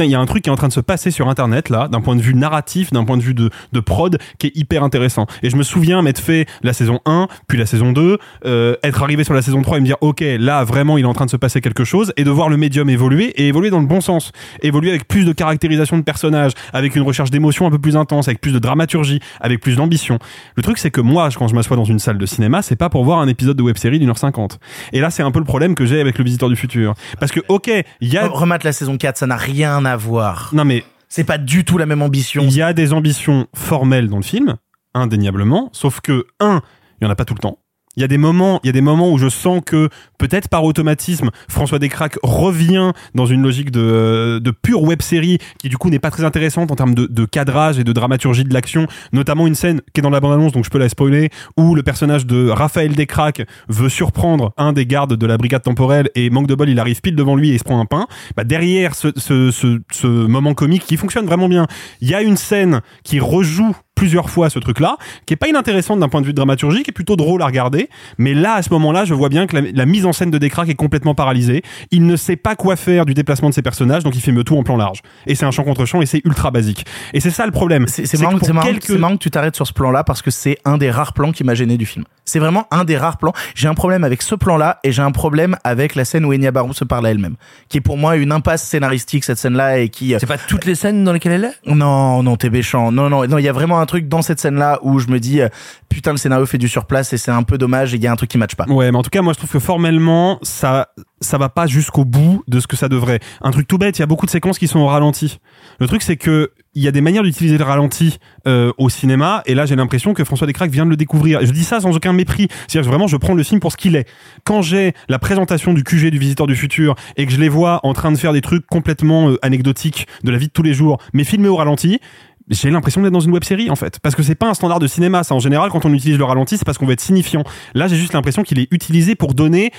il 0.00 0.10
y 0.10 0.14
a 0.14 0.20
un 0.20 0.26
truc 0.26 0.44
qui 0.44 0.50
est 0.50 0.52
en 0.52 0.56
train 0.56 0.68
de 0.68 0.72
se 0.72 0.80
passer 0.80 1.10
sur 1.10 1.28
Internet 1.28 1.68
là, 1.68 1.88
d'un 1.88 2.00
point 2.00 2.16
de 2.16 2.22
vue 2.22 2.34
narratif, 2.34 2.92
d'un 2.92 3.04
point 3.04 3.16
de 3.16 3.22
vue 3.22 3.34
de, 3.34 3.50
de 3.72 3.80
prod, 3.80 4.18
qui 4.38 4.48
est 4.48 4.56
hyper 4.56 4.82
intéressant. 4.82 5.26
Et 5.42 5.50
je 5.50 5.56
me 5.56 5.62
souviens 5.62 6.02
m'être 6.02 6.20
fait 6.20 6.46
la 6.62 6.72
saison 6.72 7.00
1, 7.06 7.28
puis 7.48 7.58
la 7.58 7.66
saison 7.66 7.92
2, 7.92 8.18
euh, 8.46 8.76
être 8.82 9.02
arrivé 9.02 9.24
sur 9.24 9.34
la 9.34 9.42
saison 9.42 9.62
3 9.62 9.78
et 9.78 9.80
me 9.80 9.86
dire, 9.86 9.96
ok, 10.00 10.22
là 10.38 10.64
vraiment 10.64 10.98
il 10.98 11.02
est 11.02 11.08
en 11.08 11.14
train 11.14 11.26
de 11.26 11.30
se 11.30 11.36
passer 11.36 11.60
quelque 11.60 11.84
chose, 11.84 12.12
et 12.16 12.24
de 12.24 12.30
voir 12.30 12.48
le 12.48 12.56
médium 12.56 12.88
évoluer, 12.90 13.26
et 13.36 13.48
évoluer 13.48 13.70
dans 13.70 13.80
le 13.80 13.86
bon 13.86 14.00
sens. 14.00 14.32
Évoluer 14.62 14.90
avec 14.90 15.06
plus 15.06 15.24
de 15.24 15.32
caractérisation 15.32 15.96
de 15.98 16.02
personnages, 16.02 16.52
avec 16.72 16.96
une 16.96 17.02
recherche 17.02 17.30
d'émotion 17.30 17.66
un 17.66 17.70
peu 17.70 17.78
plus 17.78 17.96
intense, 17.96 18.28
avec 18.28 18.40
plus 18.40 18.52
de 18.52 18.58
dramaturgie, 18.58 19.20
avec 19.40 19.60
plus 19.60 19.76
d'ambition. 19.76 20.18
Le 20.56 20.62
truc 20.62 20.78
c'est 20.78 20.90
que 20.90 21.00
moi, 21.00 21.28
quand 21.36 21.48
je 21.48 21.54
m'assois 21.54 21.76
dans 21.76 21.84
une 21.84 21.98
salle 21.98 22.18
de 22.18 22.26
cinéma, 22.26 22.62
c'est 22.62 22.76
pas 22.76 22.88
pour 22.88 23.04
voir 23.04 23.20
un 23.20 23.28
épisode 23.28 23.56
de 23.56 23.62
web 23.62 23.76
série 23.76 23.98
d'une 23.98 24.08
heure 24.08 24.18
cinquante. 24.18 24.58
Et 24.92 25.00
là 25.00 25.10
c'est 25.10 25.22
un 25.22 25.30
peu 25.30 25.38
le 25.38 25.44
problème 25.44 25.74
que 25.74 25.86
j'ai 25.86 26.00
avec 26.00 26.18
le 26.18 26.24
visiteur 26.24 26.48
du 26.48 26.56
futur. 26.56 26.94
Parce 27.20 27.32
que 27.32 27.40
ok, 27.48 27.70
il 28.00 28.12
y 28.12 28.16
a... 28.16 28.28
Remate 28.28 28.64
la 28.64 28.72
saison 28.72 28.96
4, 28.96 29.18
ça 29.18 29.26
n'a 29.26 29.36
rien 29.36 29.81
à 29.84 29.96
voir. 29.96 30.50
Non 30.52 30.64
mais 30.64 30.84
c'est 31.08 31.24
pas 31.24 31.38
du 31.38 31.64
tout 31.64 31.78
la 31.78 31.86
même 31.86 32.02
ambition. 32.02 32.42
Il 32.42 32.54
y 32.54 32.62
a 32.62 32.72
des 32.72 32.92
ambitions 32.92 33.46
formelles 33.54 34.08
dans 34.08 34.16
le 34.16 34.22
film, 34.22 34.56
indéniablement, 34.94 35.68
sauf 35.72 36.00
que 36.00 36.26
un, 36.40 36.62
il 37.00 37.04
y 37.04 37.06
en 37.06 37.10
a 37.10 37.14
pas 37.14 37.24
tout 37.24 37.34
le 37.34 37.40
temps. 37.40 37.58
Il 37.96 38.00
y 38.00 38.04
a 38.04 38.08
des 38.08 38.18
moments, 38.18 38.58
il 38.62 38.68
y 38.68 38.70
a 38.70 38.72
des 38.72 38.80
moments 38.80 39.10
où 39.10 39.18
je 39.18 39.28
sens 39.28 39.60
que 39.64 39.90
peut-être 40.18 40.48
par 40.48 40.64
automatisme, 40.64 41.30
François 41.48 41.78
Descraques 41.78 42.18
revient 42.22 42.92
dans 43.14 43.26
une 43.26 43.42
logique 43.42 43.70
de, 43.70 44.40
de 44.42 44.50
pure 44.50 44.82
web 44.82 45.02
série 45.02 45.38
qui 45.58 45.68
du 45.68 45.76
coup 45.76 45.90
n'est 45.90 45.98
pas 45.98 46.10
très 46.10 46.24
intéressante 46.24 46.70
en 46.70 46.74
termes 46.74 46.94
de, 46.94 47.06
de 47.06 47.24
cadrage 47.26 47.78
et 47.78 47.84
de 47.84 47.92
dramaturgie 47.92 48.44
de 48.44 48.54
l'action. 48.54 48.86
Notamment 49.12 49.46
une 49.46 49.54
scène 49.54 49.82
qui 49.92 50.00
est 50.00 50.02
dans 50.02 50.10
la 50.10 50.20
bande-annonce, 50.20 50.52
donc 50.52 50.64
je 50.64 50.70
peux 50.70 50.78
la 50.78 50.88
spoiler, 50.88 51.30
où 51.58 51.74
le 51.74 51.82
personnage 51.82 52.24
de 52.24 52.48
Raphaël 52.48 52.94
Descraques 52.94 53.42
veut 53.68 53.90
surprendre 53.90 54.52
un 54.56 54.72
des 54.72 54.86
gardes 54.86 55.14
de 55.14 55.26
la 55.26 55.36
brigade 55.36 55.62
temporelle 55.62 56.08
et 56.14 56.30
manque 56.30 56.46
de 56.46 56.54
bol, 56.54 56.70
il 56.70 56.80
arrive 56.80 57.00
pile 57.02 57.16
devant 57.16 57.36
lui 57.36 57.50
et 57.50 57.54
il 57.54 57.58
se 57.58 57.64
prend 57.64 57.78
un 57.78 57.86
pain. 57.86 58.06
Bah, 58.36 58.44
derrière 58.44 58.94
ce, 58.94 59.08
ce, 59.16 59.50
ce, 59.50 59.80
ce 59.92 60.06
moment 60.06 60.54
comique 60.54 60.84
qui 60.86 60.96
fonctionne 60.96 61.26
vraiment 61.26 61.48
bien, 61.48 61.66
il 62.00 62.08
y 62.08 62.14
a 62.14 62.22
une 62.22 62.36
scène 62.36 62.80
qui 63.04 63.20
rejoue 63.20 63.76
plusieurs 64.02 64.30
fois 64.30 64.50
ce 64.50 64.58
truc-là, 64.58 64.96
qui 65.26 65.34
est 65.34 65.36
pas 65.36 65.46
inintéressante 65.46 66.00
d'un 66.00 66.08
point 66.08 66.20
de 66.20 66.26
vue 66.26 66.32
dramaturgique, 66.32 66.82
qui 66.86 66.90
est 66.90 66.92
plutôt 66.92 67.14
drôle 67.14 67.40
à 67.40 67.46
regarder. 67.46 67.88
Mais 68.18 68.34
là, 68.34 68.54
à 68.54 68.62
ce 68.62 68.70
moment-là, 68.70 69.04
je 69.04 69.14
vois 69.14 69.28
bien 69.28 69.46
que 69.46 69.54
la, 69.56 69.62
la 69.72 69.86
mise 69.86 70.06
en 70.06 70.12
scène 70.12 70.32
de 70.32 70.38
Descraques 70.38 70.68
est 70.70 70.74
complètement 70.74 71.14
paralysée. 71.14 71.62
Il 71.92 72.04
ne 72.06 72.16
sait 72.16 72.34
pas 72.34 72.56
quoi 72.56 72.74
faire 72.74 73.06
du 73.06 73.14
déplacement 73.14 73.48
de 73.48 73.54
ses 73.54 73.62
personnages, 73.62 74.02
donc 74.02 74.16
il 74.16 74.20
filme 74.20 74.42
tout 74.42 74.56
en 74.56 74.64
plan 74.64 74.76
large. 74.76 75.02
Et 75.28 75.36
c'est 75.36 75.44
un 75.44 75.52
champ 75.52 75.62
contre 75.62 75.84
champ 75.84 76.02
et 76.02 76.06
c'est 76.06 76.20
ultra 76.24 76.50
basique. 76.50 76.84
Et 77.14 77.20
c'est 77.20 77.30
ça 77.30 77.46
le 77.46 77.52
problème. 77.52 77.86
C'est 77.86 78.02
que 78.16 78.22
marrant, 78.24 78.38
marrant- 78.54 78.66
quelques- 78.66 78.90
marrant 78.98 79.16
que 79.16 79.22
tu 79.22 79.30
t'arrêtes 79.30 79.54
sur 79.54 79.68
ce 79.68 79.72
plan-là 79.72 80.02
parce 80.02 80.20
que 80.20 80.32
c'est 80.32 80.58
un 80.64 80.78
des 80.78 80.90
rares 80.90 81.12
plans 81.12 81.30
qui 81.30 81.44
m'a 81.44 81.54
gêné 81.54 81.76
du 81.76 81.86
film. 81.86 82.04
C'est 82.24 82.38
vraiment 82.38 82.66
un 82.70 82.84
des 82.84 82.96
rares 82.96 83.18
plans. 83.18 83.32
J'ai 83.54 83.68
un 83.68 83.74
problème 83.74 84.04
avec 84.04 84.22
ce 84.22 84.34
plan-là 84.34 84.78
et 84.84 84.92
j'ai 84.92 85.02
un 85.02 85.10
problème 85.10 85.56
avec 85.64 85.94
la 85.94 86.04
scène 86.04 86.24
où 86.24 86.32
Enya 86.32 86.50
Barou 86.50 86.72
se 86.72 86.84
parle 86.84 87.06
à 87.06 87.10
elle-même, 87.10 87.36
qui 87.68 87.78
est 87.78 87.80
pour 87.80 87.96
moi 87.96 88.16
une 88.16 88.32
impasse 88.32 88.62
scénaristique 88.62 89.24
cette 89.24 89.38
scène-là 89.38 89.78
et 89.78 89.88
qui. 89.88 90.14
C'est 90.18 90.26
pas 90.26 90.38
toutes 90.38 90.64
les 90.64 90.74
scènes 90.74 91.04
dans 91.04 91.12
lesquelles 91.12 91.32
elle 91.32 91.44
est? 91.44 91.54
Non, 91.66 92.22
non, 92.22 92.36
t'es 92.36 92.50
méchant. 92.50 92.92
Non, 92.92 93.08
non, 93.08 93.26
non. 93.26 93.38
Il 93.38 93.44
y 93.44 93.48
a 93.48 93.52
vraiment 93.52 93.80
un 93.80 93.86
truc 93.86 94.08
dans 94.08 94.22
cette 94.22 94.40
scène-là 94.40 94.78
où 94.82 94.98
je 94.98 95.08
me 95.08 95.18
dis 95.18 95.40
euh, 95.40 95.48
putain 95.88 96.12
le 96.12 96.16
scénario 96.16 96.46
fait 96.46 96.58
du 96.58 96.68
surplace 96.68 97.12
et 97.12 97.18
c'est 97.18 97.30
un 97.30 97.42
peu 97.42 97.58
dommage 97.58 97.94
et 97.94 97.96
il 97.96 98.02
y 98.02 98.06
a 98.06 98.12
un 98.12 98.16
truc 98.16 98.30
qui 98.30 98.38
matche 98.38 98.54
pas. 98.54 98.66
Ouais, 98.66 98.90
mais 98.90 98.98
en 98.98 99.02
tout 99.02 99.10
cas, 99.10 99.22
moi 99.22 99.32
je 99.32 99.38
trouve 99.38 99.50
que 99.50 99.58
formellement, 99.58 100.38
ça, 100.42 100.88
ça 101.22 101.38
va 101.38 101.48
pas 101.48 101.66
jusqu'au 101.66 102.04
bout 102.04 102.42
de 102.48 102.60
ce 102.60 102.66
que 102.66 102.76
ça 102.76 102.88
devrait. 102.88 103.20
Un 103.40 103.50
truc 103.50 103.66
tout 103.66 103.78
bête, 103.78 103.98
il 103.98 104.00
y 104.00 104.02
a 104.02 104.06
beaucoup 104.06 104.26
de 104.26 104.30
séquences 104.30 104.58
qui 104.58 104.68
sont 104.68 104.80
au 104.80 104.86
ralenti. 104.86 105.38
Le 105.80 105.86
truc, 105.86 106.02
c'est 106.02 106.16
que 106.16 106.50
il 106.74 106.82
y 106.82 106.88
a 106.88 106.90
des 106.90 107.02
manières 107.02 107.22
d'utiliser 107.22 107.58
le 107.58 107.64
ralenti 107.64 108.18
euh, 108.46 108.72
au 108.78 108.88
cinéma, 108.88 109.42
et 109.44 109.54
là 109.54 109.66
j'ai 109.66 109.76
l'impression 109.76 110.14
que 110.14 110.24
François 110.24 110.46
Descraques 110.46 110.70
vient 110.70 110.86
de 110.86 110.90
le 110.90 110.96
découvrir. 110.96 111.44
Je 111.44 111.52
dis 111.52 111.64
ça 111.64 111.80
sans 111.80 111.94
aucun 111.94 112.14
mépris. 112.14 112.48
C'est-à-dire 112.66 112.90
vraiment, 112.90 113.06
je 113.06 113.16
prends 113.16 113.34
le 113.34 113.42
film 113.42 113.60
pour 113.60 113.72
ce 113.72 113.76
qu'il 113.76 113.94
est. 113.94 114.08
Quand 114.44 114.62
j'ai 114.62 114.94
la 115.08 115.18
présentation 115.18 115.74
du 115.74 115.84
QG 115.84 116.10
du 116.10 116.18
Visiteur 116.18 116.46
du 116.46 116.56
Futur 116.56 116.94
et 117.16 117.26
que 117.26 117.32
je 117.32 117.38
les 117.38 117.50
vois 117.50 117.80
en 117.82 117.92
train 117.92 118.10
de 118.10 118.16
faire 118.16 118.32
des 118.32 118.40
trucs 118.40 118.66
complètement 118.66 119.28
euh, 119.28 119.38
anecdotiques 119.42 120.06
de 120.24 120.30
la 120.30 120.38
vie 120.38 120.46
de 120.46 120.52
tous 120.52 120.62
les 120.62 120.74
jours, 120.74 120.98
mais 121.12 121.24
filmés 121.24 121.48
au 121.48 121.56
ralenti, 121.56 122.00
j'ai 122.48 122.70
l'impression 122.70 123.02
d'être 123.02 123.12
dans 123.12 123.20
une 123.20 123.32
web 123.32 123.44
série 123.44 123.70
en 123.70 123.76
fait 123.76 123.98
parce 124.00 124.14
que 124.14 124.22
c'est 124.22 124.34
pas 124.34 124.48
un 124.48 124.54
standard 124.54 124.78
de 124.78 124.86
cinéma 124.86 125.22
ça 125.22 125.34
en 125.34 125.38
général 125.38 125.70
quand 125.70 125.84
on 125.84 125.92
utilise 125.92 126.18
le 126.18 126.24
ralenti 126.24 126.58
c'est 126.58 126.64
parce 126.64 126.78
qu'on 126.78 126.86
veut 126.86 126.92
être 126.92 127.00
signifiant 127.00 127.44
là 127.74 127.88
j'ai 127.88 127.96
juste 127.96 128.14
l'impression 128.14 128.42
qu'il 128.42 128.58
est 128.58 128.68
utilisé 128.72 129.14
pour 129.14 129.34
donner 129.34 129.70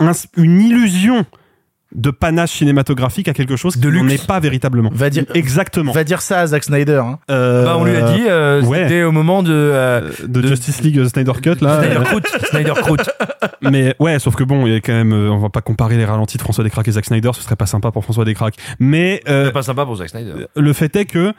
un- 0.00 0.12
une 0.36 0.60
illusion 0.60 1.24
de 1.94 2.10
panache 2.10 2.50
cinématographique 2.50 3.28
à 3.28 3.32
quelque 3.32 3.56
chose 3.56 3.74
qui 3.74 3.86
n'en 3.88 4.06
est 4.08 4.26
pas 4.26 4.40
véritablement 4.40 4.90
Va 4.92 5.08
dire 5.08 5.24
exactement 5.32 5.90
Va 5.92 6.04
dire 6.04 6.20
ça 6.20 6.40
à 6.40 6.46
Zack 6.48 6.64
Snyder. 6.64 7.00
Hein. 7.02 7.18
Euh, 7.30 7.64
Bah, 7.64 7.76
on 7.78 7.84
lui 7.86 7.96
a 7.96 8.02
dit, 8.12 8.24
euh, 8.28 8.60
ouais. 8.62 8.82
c'était 8.82 9.04
au 9.04 9.10
moment 9.10 9.42
de, 9.42 9.50
euh, 9.54 10.10
de 10.26 10.46
Justice 10.46 10.82
League 10.82 10.98
euh, 10.98 11.08
Snyder 11.08 11.32
Cut 11.42 11.54
là 11.64 11.80
Snyder 11.82 12.04
Croûte, 12.04 12.26
Snyder 12.50 12.72
Croûte. 12.82 13.08
mais 13.62 13.94
ouais 14.00 14.18
sauf 14.18 14.36
que 14.36 14.44
bon 14.44 14.66
il 14.66 14.74
y 14.74 14.76
a 14.76 14.80
quand 14.82 14.92
même 14.92 15.14
euh, 15.14 15.30
on 15.30 15.38
va 15.38 15.48
pas 15.48 15.62
comparer 15.62 15.96
les 15.96 16.04
ralentis 16.04 16.36
de 16.36 16.42
François 16.42 16.62
Descraques 16.62 16.88
et 16.88 16.92
Zack 16.92 17.06
Snyder 17.06 17.30
ce 17.34 17.40
serait 17.40 17.56
pas 17.56 17.64
sympa 17.66 17.90
pour 17.90 18.04
François 18.04 18.26
Descraques 18.26 18.56
mais 18.78 19.22
euh, 19.26 19.46
C'est 19.46 19.52
pas 19.52 19.62
sympa 19.62 19.86
pour 19.86 19.96
Zack 19.96 20.10
Snyder. 20.10 20.32
le 20.54 20.72
fait 20.74 20.94
est 20.94 21.06
que 21.06 21.32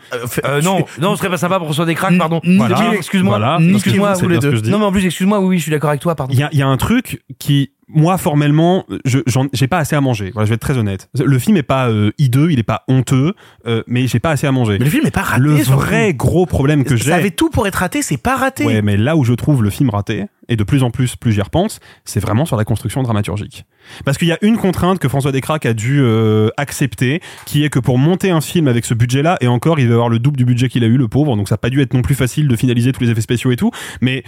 Euh, 0.46 0.62
non, 0.64 0.84
non, 1.00 1.12
ce 1.12 1.20
serait 1.20 1.30
pas 1.30 1.38
sympa 1.38 1.58
pour 1.60 1.68
François 1.68 1.86
Descraques, 1.86 2.18
pardon. 2.18 2.42
Voilà. 2.44 2.94
Excuse-moi. 2.96 3.38
Voilà. 3.38 3.60
Excuse-moi, 3.62 4.14
vous 4.14 4.28
les 4.28 4.40
deux. 4.40 4.62
Non, 4.62 4.80
mais 4.80 4.86
en 4.86 4.92
plus, 4.92 5.06
excuse-moi, 5.06 5.40
oui, 5.42 5.46
oui, 5.50 5.58
je 5.60 5.62
suis 5.64 5.72
d'accord 5.72 5.92
avec 5.92 6.02
toi, 6.02 6.16
pardon. 6.16 6.34
il 6.34 6.40
y 6.40 6.44
a, 6.44 6.50
il 6.52 6.58
y 6.58 6.64
a 6.64 6.68
un 6.68 6.78
truc 6.78 7.22
qui 7.38 7.70
moi 7.90 8.18
formellement 8.18 8.86
je 9.06 9.20
j'ai 9.54 9.68
pas 9.68 9.80
assez 9.80 9.96
à 9.96 10.02
manger 10.02 10.32
voilà 10.34 10.46
je 10.46 10.50
vais 10.50 10.56
être 10.56 10.62
très 10.62 10.78
honnête 10.78 11.10
le 11.18 11.40
film 11.40 11.58
est 11.58 11.64
pas 11.64 11.90
euh, 11.90 12.12
hideux 12.18 12.52
il 12.52 12.60
est 12.60 12.64
pas 12.64 12.84
honteux 12.88 13.34
euh, 13.66 13.84
mais 13.88 14.08
j'ai 14.08 14.20
pas 14.20 14.32
assez 14.32 14.48
à 14.48 14.52
manger 14.52 14.78
Mais 14.80 14.86
le 14.86 14.92
film 14.92 15.06
est 15.06 15.12
pas 15.12 15.22
raté. 15.22 15.42
le 15.42 15.56
vrai 15.56 16.14
gros 16.14 16.46
problème 16.46 16.84
que 16.84 16.96
j'ai 16.96 17.10
Ça 17.10 17.16
avait 17.16 17.32
tout 17.32 17.50
pour 17.50 17.68
être 17.68 17.76
raté, 17.76 18.02
c'est 18.02 18.18
pas 18.18 18.36
raté. 18.36 18.66
Ouais, 18.66 18.82
mais 18.82 18.98
là 18.98 19.16
où 19.16 19.24
je 19.24 19.34
trouve 19.34 19.64
le 19.64 19.70
film 19.70 19.90
raté, 19.90 20.26
et 20.48 20.56
de 20.56 20.64
plus 20.64 20.84
en 20.84 20.92
plus, 20.92 21.16
plus 21.16 21.32
j'y 21.32 21.42
repense, 21.42 21.80
c'est 22.06 22.20
vraiment 22.20 22.46
sur 22.46 22.58
la 22.58 22.66
construction 22.66 23.04
dramaturgique. 23.04 23.66
Parce 24.06 24.18
qu'il 24.18 24.28
y 24.28 24.32
a 24.32 24.38
une 24.42 24.58
contrainte 24.58 25.00
que 25.00 25.08
François 25.08 25.32
Descraques 25.32 25.66
a 25.66 25.74
dû 25.74 26.00
euh, 26.02 26.50
accepter, 26.58 27.22
qui 27.46 27.64
est 27.64 27.70
que 27.70 27.80
pour 27.80 27.98
monter 27.98 28.32
un 28.32 28.42
film 28.42 28.68
avec 28.68 28.86
ce 28.86 28.94
budget-là, 28.94 29.38
et 29.42 29.48
encore, 29.48 29.80
il 29.80 29.88
va 29.88 29.94
avoir 29.94 30.10
le 30.10 30.20
double 30.20 30.38
du 30.38 30.46
budget 30.46 30.70
qu'il 30.70 30.84
a 30.84 30.88
eu, 30.88 30.98
le 30.98 31.08
pauvre, 31.08 31.36
donc 31.36 31.48
ça 31.48 31.54
n'a 31.54 31.60
pas 31.60 31.70
dû 31.70 31.82
être 31.82 31.94
non 31.94 32.02
plus 32.02 32.16
facile 32.16 32.48
de 32.48 32.56
finaliser 32.56 32.92
tous 32.92 33.04
les 33.04 33.10
effets 33.10 33.22
spéciaux 33.22 33.52
et 33.52 33.56
tout, 33.56 33.72
mais 34.02 34.24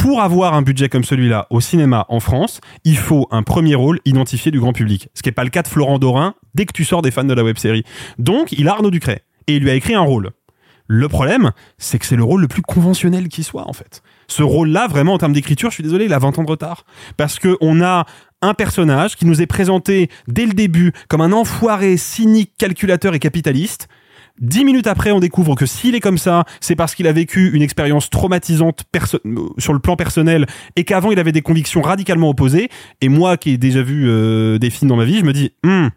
pour 0.00 0.22
avoir 0.22 0.54
un 0.54 0.62
budget 0.62 0.88
comme 0.88 1.04
celui-là 1.04 1.46
au 1.50 1.60
cinéma 1.60 2.06
en 2.08 2.20
France, 2.20 2.62
il 2.84 2.96
faut 2.96 3.28
un 3.30 3.42
premier 3.42 3.74
rôle 3.74 4.00
identifié 4.06 4.50
du 4.50 4.58
grand 4.58 4.72
public. 4.72 5.08
Ce 5.12 5.20
qui 5.20 5.28
n'est 5.28 5.34
pas 5.34 5.44
le 5.44 5.50
cas 5.50 5.60
de 5.60 5.68
Florent 5.68 5.98
Dorin 5.98 6.34
dès 6.54 6.64
que 6.64 6.72
tu 6.72 6.86
sors 6.86 7.02
des 7.02 7.10
fans 7.10 7.24
de 7.24 7.34
la 7.34 7.44
web 7.44 7.58
série. 7.58 7.84
Donc, 8.18 8.52
il 8.52 8.66
a 8.68 8.72
Arnaud 8.72 8.90
Ducret. 8.90 9.24
Et 9.46 9.56
il 9.56 9.62
lui 9.62 9.68
a 9.68 9.74
écrit 9.74 9.92
un 9.92 10.00
rôle. 10.00 10.30
Le 10.86 11.06
problème, 11.06 11.52
c'est 11.76 11.98
que 11.98 12.06
c'est 12.06 12.16
le 12.16 12.24
rôle 12.24 12.40
le 12.40 12.48
plus 12.48 12.62
conventionnel 12.62 13.28
qui 13.28 13.42
soit, 13.42 13.68
en 13.68 13.74
fait. 13.74 14.02
Ce 14.26 14.42
rôle-là, 14.42 14.88
vraiment, 14.88 15.12
en 15.12 15.18
termes 15.18 15.34
d'écriture, 15.34 15.68
je 15.68 15.74
suis 15.74 15.82
désolé, 15.82 16.06
il 16.06 16.14
a 16.14 16.18
20 16.18 16.38
ans 16.38 16.44
de 16.44 16.50
retard. 16.50 16.86
Parce 17.18 17.38
que 17.38 17.58
on 17.60 17.82
a 17.82 18.06
un 18.40 18.54
personnage 18.54 19.16
qui 19.16 19.26
nous 19.26 19.42
est 19.42 19.46
présenté 19.46 20.08
dès 20.28 20.46
le 20.46 20.54
début 20.54 20.92
comme 21.08 21.20
un 21.20 21.32
enfoiré 21.32 21.98
cynique, 21.98 22.52
calculateur 22.56 23.12
et 23.12 23.18
capitaliste. 23.18 23.86
Dix 24.40 24.64
minutes 24.64 24.86
après, 24.86 25.12
on 25.12 25.20
découvre 25.20 25.54
que 25.54 25.66
s'il 25.66 25.94
est 25.94 26.00
comme 26.00 26.16
ça, 26.16 26.44
c'est 26.60 26.76
parce 26.76 26.94
qu'il 26.94 27.06
a 27.06 27.12
vécu 27.12 27.50
une 27.54 27.60
expérience 27.60 28.08
traumatisante 28.08 28.84
euh, 28.96 29.48
sur 29.58 29.72
le 29.74 29.78
plan 29.78 29.96
personnel 29.96 30.46
et 30.76 30.84
qu'avant 30.84 31.10
il 31.10 31.18
avait 31.18 31.32
des 31.32 31.42
convictions 31.42 31.82
radicalement 31.82 32.30
opposées. 32.30 32.70
Et 33.02 33.08
moi, 33.08 33.36
qui 33.36 33.50
ai 33.50 33.58
déjà 33.58 33.82
vu 33.82 34.08
euh, 34.08 34.58
des 34.58 34.70
films 34.70 34.88
dans 34.88 34.96
ma 34.96 35.04
vie, 35.04 35.18
je 35.18 35.24
me 35.24 35.32
dis, 35.32 35.52
Hmm, 35.62 35.88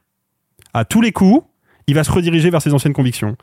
à 0.74 0.84
tous 0.84 1.02
les 1.02 1.14
coups, 1.14 1.46
il 1.88 1.96
va 1.96 2.04
se 2.04 2.12
rediriger 2.12 2.50
vers 2.50 2.62
ses 2.62 2.74
anciennes 2.74 2.94
convictions. 2.94 3.38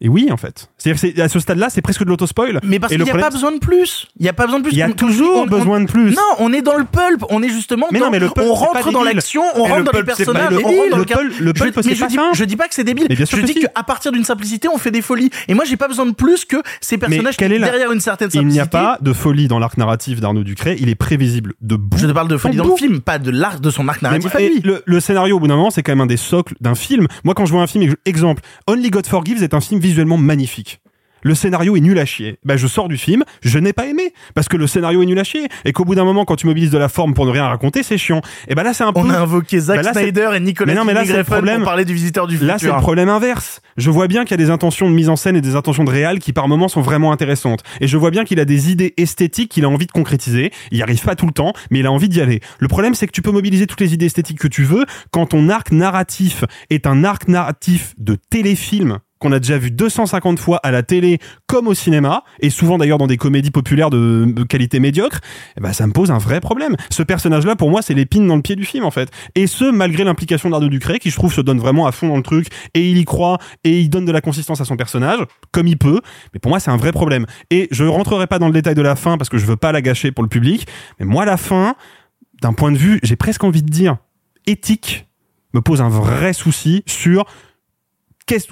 Et 0.00 0.08
oui, 0.08 0.28
en 0.30 0.36
fait. 0.36 0.70
C'est-à-dire 0.84 1.24
à 1.24 1.28
ce 1.28 1.40
stade-là, 1.40 1.68
c'est 1.70 1.80
presque 1.82 2.04
de 2.04 2.08
l'autospoil. 2.08 2.60
Mais 2.62 2.78
parce 2.78 2.90
qu'il 2.92 2.98
le 2.98 3.04
n'y 3.04 3.10
a 3.10 3.12
problème- 3.12 3.28
pas 3.30 3.34
besoin 3.34 3.52
de 3.52 3.58
plus. 3.58 4.06
Il 4.18 4.22
n'y 4.24 4.28
a 4.28 4.32
pas 4.32 4.44
besoin 4.44 4.58
de 4.60 4.64
plus. 4.64 4.72
Il 4.72 4.78
y 4.78 4.82
a 4.82 4.88
On- 4.88 4.92
toujours 4.92 5.38
on- 5.42 5.46
besoin 5.46 5.78
on- 5.78 5.84
de 5.84 5.86
plus. 5.90 6.10
Non, 6.14 6.22
on 6.38 6.52
est 6.52 6.62
dans 6.62 6.76
le 6.76 6.84
pulp. 6.84 7.24
On 7.30 7.42
est 7.42 7.48
justement 7.48 7.86
Mais 7.90 7.98
dans. 7.98 8.06
non, 8.06 8.10
mais 8.12 8.18
le 8.18 8.28
pulp, 8.28 8.46
on 8.46 8.54
rentre 8.54 8.90
dans 8.92 9.02
l'action, 9.02 9.42
on 9.56 9.62
rentre 9.64 9.78
le 9.78 9.84
dans 9.84 9.92
les 9.92 9.98
pulp, 10.04 10.06
personnages, 10.06 10.52
on 10.52 10.56
débile. 10.56 10.64
rentre 10.66 10.90
dans 10.90 10.96
Le 10.96 11.02
le 11.02 11.04
cadre. 11.06 11.20
pulp- 11.22 11.40
le 11.40 11.52
pulp, 11.52 11.74
c'est 11.82 11.86
mais 11.88 11.94
je 11.94 12.00
pas 12.00 12.06
dis, 12.08 12.16
fin. 12.16 12.32
je 12.34 12.44
dis 12.44 12.56
pas 12.56 12.68
que 12.68 12.74
c'est 12.74 12.84
débile. 12.84 13.06
Je 13.10 13.40
dis 13.42 13.54
qu'à 13.54 13.82
partir 13.82 14.12
d'une 14.12 14.24
simplicité, 14.24 14.68
on 14.68 14.78
fait 14.78 14.90
des 14.90 15.02
folies. 15.02 15.30
Et 15.48 15.54
moi, 15.54 15.64
j'ai 15.66 15.76
pas 15.76 15.88
besoin 15.88 16.06
de 16.06 16.12
plus 16.14 16.44
que 16.44 16.56
ces 16.80 16.98
personnages 16.98 17.36
qui, 17.36 17.48
la- 17.48 17.58
derrière 17.58 17.92
une 17.92 18.00
certaine 18.00 18.28
Il 18.28 18.38
simplicité. 18.38 18.52
n'y 18.54 18.60
a 18.60 18.66
pas 18.66 18.98
de 19.00 19.12
folie 19.12 19.48
dans 19.48 19.58
l'arc 19.58 19.76
narratif 19.78 20.20
d'Arnaud 20.20 20.44
Ducré. 20.44 20.76
Il 20.80 20.88
est 20.88 20.94
prévisible 20.94 21.54
de 21.60 21.76
bout. 21.76 21.98
Je 21.98 22.06
te 22.06 22.12
parle 22.12 22.28
de 22.28 22.36
folie 22.36 22.56
dans 22.56 22.66
le 22.66 22.76
film, 22.76 23.00
pas 23.00 23.18
de 23.18 23.30
l'arc 23.30 23.60
de 23.60 23.70
son 23.70 23.88
arc 23.88 24.02
narratif 24.02 24.32
le, 24.64 24.82
le 24.84 25.00
scénario, 25.00 25.36
au 25.36 25.40
bout 25.40 25.46
d'un 25.48 25.56
moment, 25.56 25.70
c'est 25.70 25.82
quand 25.82 25.92
même 25.92 26.00
un 26.00 26.06
des 26.06 26.16
socles 26.16 26.54
d'un 26.60 26.74
film. 26.74 27.06
Moi, 27.24 27.34
quand 27.34 27.46
je 27.46 27.52
vois 27.52 27.62
un 27.62 27.66
film, 27.66 27.94
exemple, 28.04 28.42
Only 28.66 28.90
God 28.90 29.06
Forgives 29.06 29.42
est 29.42 29.54
un 29.54 29.60
film 29.60 29.80
visuellement 29.80 30.16
magnifique. 30.16 30.73
Le 31.24 31.34
scénario 31.34 31.74
est 31.74 31.80
nul 31.80 31.98
à 31.98 32.04
chier. 32.04 32.38
Ben, 32.44 32.56
je 32.56 32.66
sors 32.66 32.86
du 32.86 32.96
film, 32.96 33.24
je 33.42 33.58
n'ai 33.58 33.72
pas 33.72 33.86
aimé. 33.86 34.12
Parce 34.34 34.46
que 34.46 34.56
le 34.56 34.66
scénario 34.66 35.02
est 35.02 35.06
nul 35.06 35.18
à 35.18 35.24
chier. 35.24 35.48
Et 35.64 35.72
qu'au 35.72 35.84
bout 35.84 35.94
d'un 35.94 36.04
moment, 36.04 36.24
quand 36.24 36.36
tu 36.36 36.46
mobilises 36.46 36.70
de 36.70 36.78
la 36.78 36.88
forme 36.88 37.14
pour 37.14 37.24
ne 37.26 37.30
rien 37.30 37.46
raconter, 37.46 37.82
c'est 37.82 37.98
chiant. 37.98 38.20
Et 38.46 38.54
ben 38.54 38.62
là, 38.62 38.74
c'est 38.74 38.84
un 38.84 38.92
peu. 38.92 39.00
On 39.00 39.10
a 39.10 39.18
invoqué 39.18 39.58
Zack 39.58 39.82
c'est- 39.82 39.92
Snyder 39.92 40.30
et 40.34 40.40
Nicolas 40.40 40.72
Mais 40.72 40.78
non, 40.78 40.84
mais 40.84 40.92
là, 40.94 41.04
c'est 41.04 41.16
le 41.16 41.24
problème. 41.24 41.56
pour 41.58 41.64
parler 41.64 41.84
du 41.84 41.94
visiteur 41.94 42.26
du 42.26 42.34
futur. 42.34 42.46
Là, 42.48 42.58
c'est 42.58 42.66
le 42.66 42.72
problème 42.74 43.08
inverse. 43.08 43.60
Je 43.76 43.90
vois 43.90 44.06
bien 44.06 44.24
qu'il 44.24 44.32
y 44.32 44.34
a 44.34 44.44
des 44.44 44.50
intentions 44.50 44.88
de 44.88 44.94
mise 44.94 45.08
en 45.08 45.16
scène 45.16 45.34
et 45.34 45.40
des 45.40 45.56
intentions 45.56 45.84
de 45.84 45.90
réal 45.90 46.18
qui, 46.18 46.32
par 46.34 46.46
moments, 46.46 46.68
sont 46.68 46.82
vraiment 46.82 47.10
intéressantes. 47.10 47.62
Et 47.80 47.88
je 47.88 47.96
vois 47.96 48.10
bien 48.10 48.24
qu'il 48.24 48.38
a 48.38 48.44
des 48.44 48.70
idées 48.70 48.92
esthétiques 48.98 49.50
qu'il 49.50 49.64
a 49.64 49.68
envie 49.70 49.86
de 49.86 49.92
concrétiser. 49.92 50.52
Il 50.70 50.76
n'y 50.76 50.82
arrive 50.82 51.02
pas 51.02 51.16
tout 51.16 51.26
le 51.26 51.32
temps, 51.32 51.54
mais 51.70 51.78
il 51.80 51.86
a 51.86 51.92
envie 51.92 52.08
d'y 52.10 52.20
aller. 52.20 52.40
Le 52.58 52.68
problème, 52.68 52.94
c'est 52.94 53.06
que 53.06 53.12
tu 53.12 53.22
peux 53.22 53.32
mobiliser 53.32 53.66
toutes 53.66 53.80
les 53.80 53.94
idées 53.94 54.06
esthétiques 54.06 54.38
que 54.38 54.48
tu 54.48 54.64
veux 54.64 54.84
quand 55.10 55.26
ton 55.26 55.48
arc 55.48 55.72
narratif 55.72 56.44
est 56.68 56.86
un 56.86 57.02
arc 57.02 57.28
narratif 57.28 57.94
de 57.98 58.16
téléfilm 58.30 58.98
qu'on 59.24 59.32
a 59.32 59.40
déjà 59.40 59.56
vu 59.56 59.70
250 59.70 60.38
fois 60.38 60.60
à 60.62 60.70
la 60.70 60.82
télé 60.82 61.18
comme 61.46 61.66
au 61.66 61.72
cinéma, 61.72 62.24
et 62.40 62.50
souvent 62.50 62.76
d'ailleurs 62.76 62.98
dans 62.98 63.06
des 63.06 63.16
comédies 63.16 63.50
populaires 63.50 63.88
de, 63.88 64.44
qualité 64.44 64.80
médiocre, 64.80 65.20
eh 65.56 65.60
ben 65.62 65.72
ça 65.72 65.86
me 65.86 65.92
pose 65.92 66.10
un 66.10 66.18
vrai 66.18 66.40
problème. 66.40 66.76
Ce 66.90 67.02
personnage-là, 67.02 67.56
pour 67.56 67.70
moi, 67.70 67.80
c'est 67.80 67.94
l'épine 67.94 68.26
dans 68.26 68.36
le 68.36 68.42
pied 68.42 68.54
du 68.54 68.66
film, 68.66 68.84
en 68.84 68.90
fait. 68.90 69.10
Et 69.34 69.46
ce, 69.46 69.64
malgré 69.64 70.04
l'implication 70.04 70.50
d'Arnaud 70.50 70.68
Ducré, 70.68 70.98
qui 70.98 71.08
je 71.08 71.16
trouve 71.16 71.32
se 71.32 71.40
donne 71.40 71.58
vraiment 71.58 71.86
à 71.86 71.92
fond 71.92 72.08
dans 72.08 72.18
le 72.18 72.22
truc, 72.22 72.48
et 72.74 72.90
il 72.90 72.98
y 72.98 73.04
croit, 73.06 73.38
et 73.64 73.80
il 73.80 73.88
donne 73.88 74.04
de 74.04 74.12
la 74.12 74.20
consistance 74.20 74.60
à 74.60 74.66
son 74.66 74.76
personnage, 74.76 75.20
comme 75.52 75.66
il 75.66 75.78
peut. 75.78 76.00
Mais 76.34 76.40
pour 76.40 76.50
moi, 76.50 76.60
c'est 76.60 76.70
un 76.70 76.76
vrai 76.76 76.92
problème. 76.92 77.24
Et 77.50 77.68
je 77.70 77.84
rentrerai 77.84 78.26
pas 78.26 78.38
dans 78.38 78.48
le 78.48 78.52
détail 78.52 78.74
de 78.74 78.82
la 78.82 78.94
fin, 78.94 79.16
parce 79.16 79.30
que 79.30 79.38
je 79.38 79.46
veux 79.46 79.56
pas 79.56 79.72
la 79.72 79.80
gâcher 79.80 80.12
pour 80.12 80.22
le 80.22 80.28
public, 80.28 80.66
mais 81.00 81.06
moi, 81.06 81.24
la 81.24 81.38
fin, 81.38 81.76
d'un 82.42 82.52
point 82.52 82.72
de 82.72 82.76
vue, 82.76 83.00
j'ai 83.02 83.16
presque 83.16 83.42
envie 83.42 83.62
de 83.62 83.70
dire, 83.70 83.96
éthique, 84.46 85.06
me 85.54 85.62
pose 85.62 85.80
un 85.80 85.88
vrai 85.88 86.34
souci 86.34 86.82
sur 86.86 87.24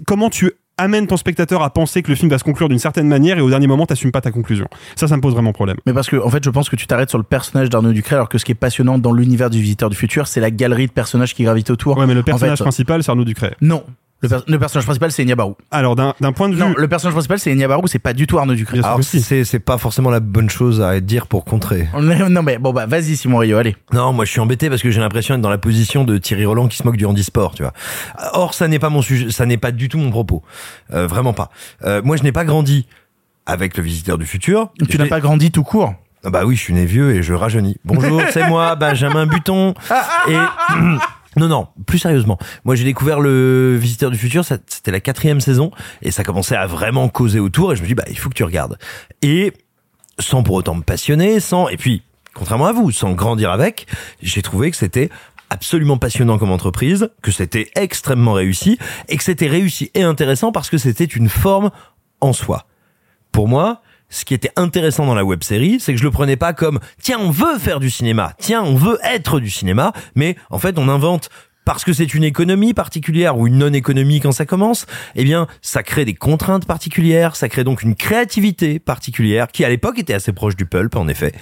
comment 0.06 0.30
tu 0.30 0.52
amènes 0.82 1.06
ton 1.06 1.16
spectateur 1.16 1.62
à 1.62 1.70
penser 1.70 2.02
que 2.02 2.10
le 2.10 2.14
film 2.14 2.30
va 2.30 2.38
se 2.38 2.44
conclure 2.44 2.68
d'une 2.68 2.78
certaine 2.78 3.08
manière 3.08 3.38
et 3.38 3.40
au 3.40 3.48
dernier 3.50 3.66
moment 3.66 3.86
t'assumes 3.86 4.12
pas 4.12 4.20
ta 4.20 4.30
conclusion. 4.30 4.66
Ça, 4.96 5.08
ça 5.08 5.16
me 5.16 5.22
pose 5.22 5.32
vraiment 5.32 5.52
problème. 5.52 5.76
Mais 5.86 5.92
parce 5.92 6.08
que, 6.08 6.16
en 6.16 6.28
fait, 6.28 6.44
je 6.44 6.50
pense 6.50 6.68
que 6.68 6.76
tu 6.76 6.86
t'arrêtes 6.86 7.08
sur 7.08 7.18
le 7.18 7.24
personnage 7.24 7.70
d'Arnaud 7.70 7.92
Ducré, 7.92 8.16
alors 8.16 8.28
que 8.28 8.38
ce 8.38 8.44
qui 8.44 8.52
est 8.52 8.56
passionnant 8.56 8.98
dans 8.98 9.12
l'univers 9.12 9.50
du 9.50 9.60
Visiteur 9.60 9.90
du 9.90 9.96
Futur, 9.96 10.26
c'est 10.26 10.40
la 10.40 10.50
galerie 10.50 10.86
de 10.86 10.92
personnages 10.92 11.34
qui 11.34 11.44
gravitent 11.44 11.70
autour. 11.70 11.98
Ouais, 11.98 12.06
mais 12.06 12.14
le 12.14 12.20
En 12.20 12.24
personnage 12.24 12.58
fait, 12.58 12.64
principal, 12.64 13.02
c'est 13.02 13.10
Arnaud 13.10 13.24
Ducret. 13.24 13.54
Non. 13.60 13.84
Le, 14.22 14.28
per- 14.28 14.42
le 14.46 14.58
personnage 14.58 14.84
principal, 14.84 15.10
c'est 15.12 15.22
Enya 15.22 15.34
Barou. 15.36 15.56
Alors, 15.70 15.96
d'un 15.96 16.14
d'un 16.20 16.32
point 16.32 16.48
de 16.48 16.54
vue. 16.54 16.60
Non, 16.60 16.72
le 16.76 16.86
personnage 16.88 17.14
principal, 17.14 17.38
c'est 17.38 17.52
Enya 17.52 17.66
Barou, 17.68 17.86
c'est 17.88 17.98
pas 17.98 18.12
du 18.12 18.26
tout 18.26 18.38
Arnaud 18.38 18.54
Ducré. 18.54 18.80
C'est 19.02 19.58
pas 19.58 19.78
forcément 19.78 20.10
la 20.10 20.20
bonne 20.20 20.48
chose 20.48 20.80
à 20.80 21.00
dire 21.00 21.26
pour 21.26 21.44
contrer. 21.44 21.88
Non, 22.00 22.42
mais 22.42 22.58
bon, 22.58 22.72
bah, 22.72 22.86
vas-y, 22.86 23.16
Simon 23.16 23.38
Rio, 23.38 23.56
allez. 23.58 23.76
Non, 23.92 24.12
moi 24.12 24.24
je 24.24 24.30
suis 24.30 24.40
embêté 24.40 24.68
parce 24.70 24.80
que 24.82 24.90
j'ai 24.90 25.00
l'impression 25.00 25.34
d'être 25.34 25.42
dans 25.42 25.50
la 25.50 25.58
position 25.58 26.04
de 26.04 26.18
Thierry 26.18 26.44
Roland 26.46 26.68
qui 26.68 26.76
se 26.76 26.84
moque 26.84 26.96
du 26.96 27.04
handisport, 27.06 27.54
tu 27.54 27.62
vois. 27.62 27.72
Or, 28.32 28.54
ça 28.54 28.68
n'est 28.68 28.78
pas 28.78 28.90
mon 28.90 29.02
sujet, 29.02 29.30
ça 29.30 29.44
n'est 29.46 29.56
pas 29.58 29.72
du 29.72 29.88
tout 29.88 29.98
mon 29.98 30.10
propos. 30.10 30.42
Euh, 30.92 31.06
vraiment 31.06 31.32
pas. 31.32 31.50
Euh, 31.84 32.00
moi, 32.04 32.16
je 32.16 32.22
n'ai 32.22 32.32
pas 32.32 32.44
grandi 32.44 32.86
avec 33.46 33.76
le 33.76 33.82
visiteur 33.82 34.18
du 34.18 34.26
futur. 34.26 34.70
Tu 34.88 34.98
n'as 34.98 35.06
pas 35.06 35.20
grandi 35.20 35.50
tout 35.50 35.64
court. 35.64 35.94
Ah 36.24 36.30
bah 36.30 36.44
oui, 36.44 36.54
je 36.54 36.60
suis 36.60 36.72
né 36.74 36.86
vieux 36.86 37.16
et 37.16 37.22
je 37.24 37.34
rajeunis. 37.34 37.76
Bonjour, 37.84 38.22
c'est 38.30 38.46
moi, 38.46 38.76
Benjamin 38.76 39.26
Buton. 39.26 39.74
Et 40.28 40.36
non, 41.36 41.48
non, 41.48 41.68
plus 41.86 41.98
sérieusement. 41.98 42.38
Moi, 42.64 42.74
j'ai 42.74 42.84
découvert 42.84 43.20
le 43.20 43.76
Visiteur 43.76 44.10
du 44.10 44.18
futur. 44.18 44.44
C'était 44.44 44.90
la 44.90 45.00
quatrième 45.00 45.40
saison 45.40 45.70
et 46.02 46.10
ça 46.10 46.24
commençait 46.24 46.56
à 46.56 46.66
vraiment 46.66 47.08
causer 47.08 47.38
autour. 47.38 47.72
Et 47.72 47.76
je 47.76 47.82
me 47.82 47.86
dis, 47.86 47.94
bah, 47.94 48.04
il 48.08 48.18
faut 48.18 48.28
que 48.28 48.34
tu 48.34 48.44
regardes. 48.44 48.78
Et 49.22 49.52
sans 50.18 50.42
pour 50.42 50.56
autant 50.56 50.74
me 50.74 50.82
passionner, 50.82 51.40
sans 51.40 51.68
et 51.68 51.76
puis, 51.76 52.02
contrairement 52.34 52.66
à 52.66 52.72
vous, 52.72 52.90
sans 52.90 53.12
grandir 53.12 53.50
avec, 53.50 53.86
j'ai 54.22 54.42
trouvé 54.42 54.70
que 54.70 54.76
c'était 54.76 55.08
absolument 55.48 55.98
passionnant 55.98 56.38
comme 56.38 56.50
entreprise, 56.50 57.10
que 57.22 57.30
c'était 57.30 57.70
extrêmement 57.76 58.32
réussi 58.32 58.78
et 59.08 59.16
que 59.16 59.24
c'était 59.24 59.48
réussi 59.48 59.90
et 59.94 60.02
intéressant 60.02 60.52
parce 60.52 60.70
que 60.70 60.78
c'était 60.78 61.04
une 61.04 61.28
forme 61.28 61.70
en 62.20 62.32
soi. 62.32 62.66
Pour 63.32 63.48
moi, 63.48 63.82
ce 64.12 64.24
qui 64.24 64.34
était 64.34 64.52
intéressant 64.56 65.06
dans 65.06 65.14
la 65.14 65.24
web 65.24 65.42
série, 65.42 65.80
c'est 65.80 65.92
que 65.92 65.98
je 65.98 66.04
le 66.04 66.10
prenais 66.10 66.36
pas 66.36 66.52
comme 66.52 66.78
tiens, 67.00 67.18
on 67.18 67.30
veut 67.30 67.58
faire 67.58 67.80
du 67.80 67.90
cinéma, 67.90 68.34
tiens, 68.38 68.62
on 68.62 68.76
veut 68.76 68.98
être 69.02 69.40
du 69.40 69.50
cinéma, 69.50 69.92
mais 70.14 70.36
en 70.50 70.58
fait, 70.58 70.78
on 70.78 70.88
invente 70.88 71.30
parce 71.64 71.84
que 71.84 71.92
c'est 71.92 72.12
une 72.14 72.24
économie 72.24 72.74
particulière 72.74 73.38
ou 73.38 73.46
une 73.46 73.56
non-économie 73.56 74.20
quand 74.20 74.32
ça 74.32 74.44
commence, 74.44 74.86
eh 75.14 75.24
bien, 75.24 75.46
ça 75.62 75.82
crée 75.82 76.04
des 76.04 76.14
contraintes 76.14 76.66
particulières, 76.66 77.36
ça 77.36 77.48
crée 77.48 77.64
donc 77.64 77.82
une 77.82 77.94
créativité 77.94 78.78
particulière 78.78 79.48
qui 79.48 79.64
à 79.64 79.68
l'époque 79.68 79.98
était 79.98 80.14
assez 80.14 80.32
proche 80.32 80.56
du 80.56 80.66
pulp 80.66 80.94
en 80.96 81.08
effet. 81.08 81.32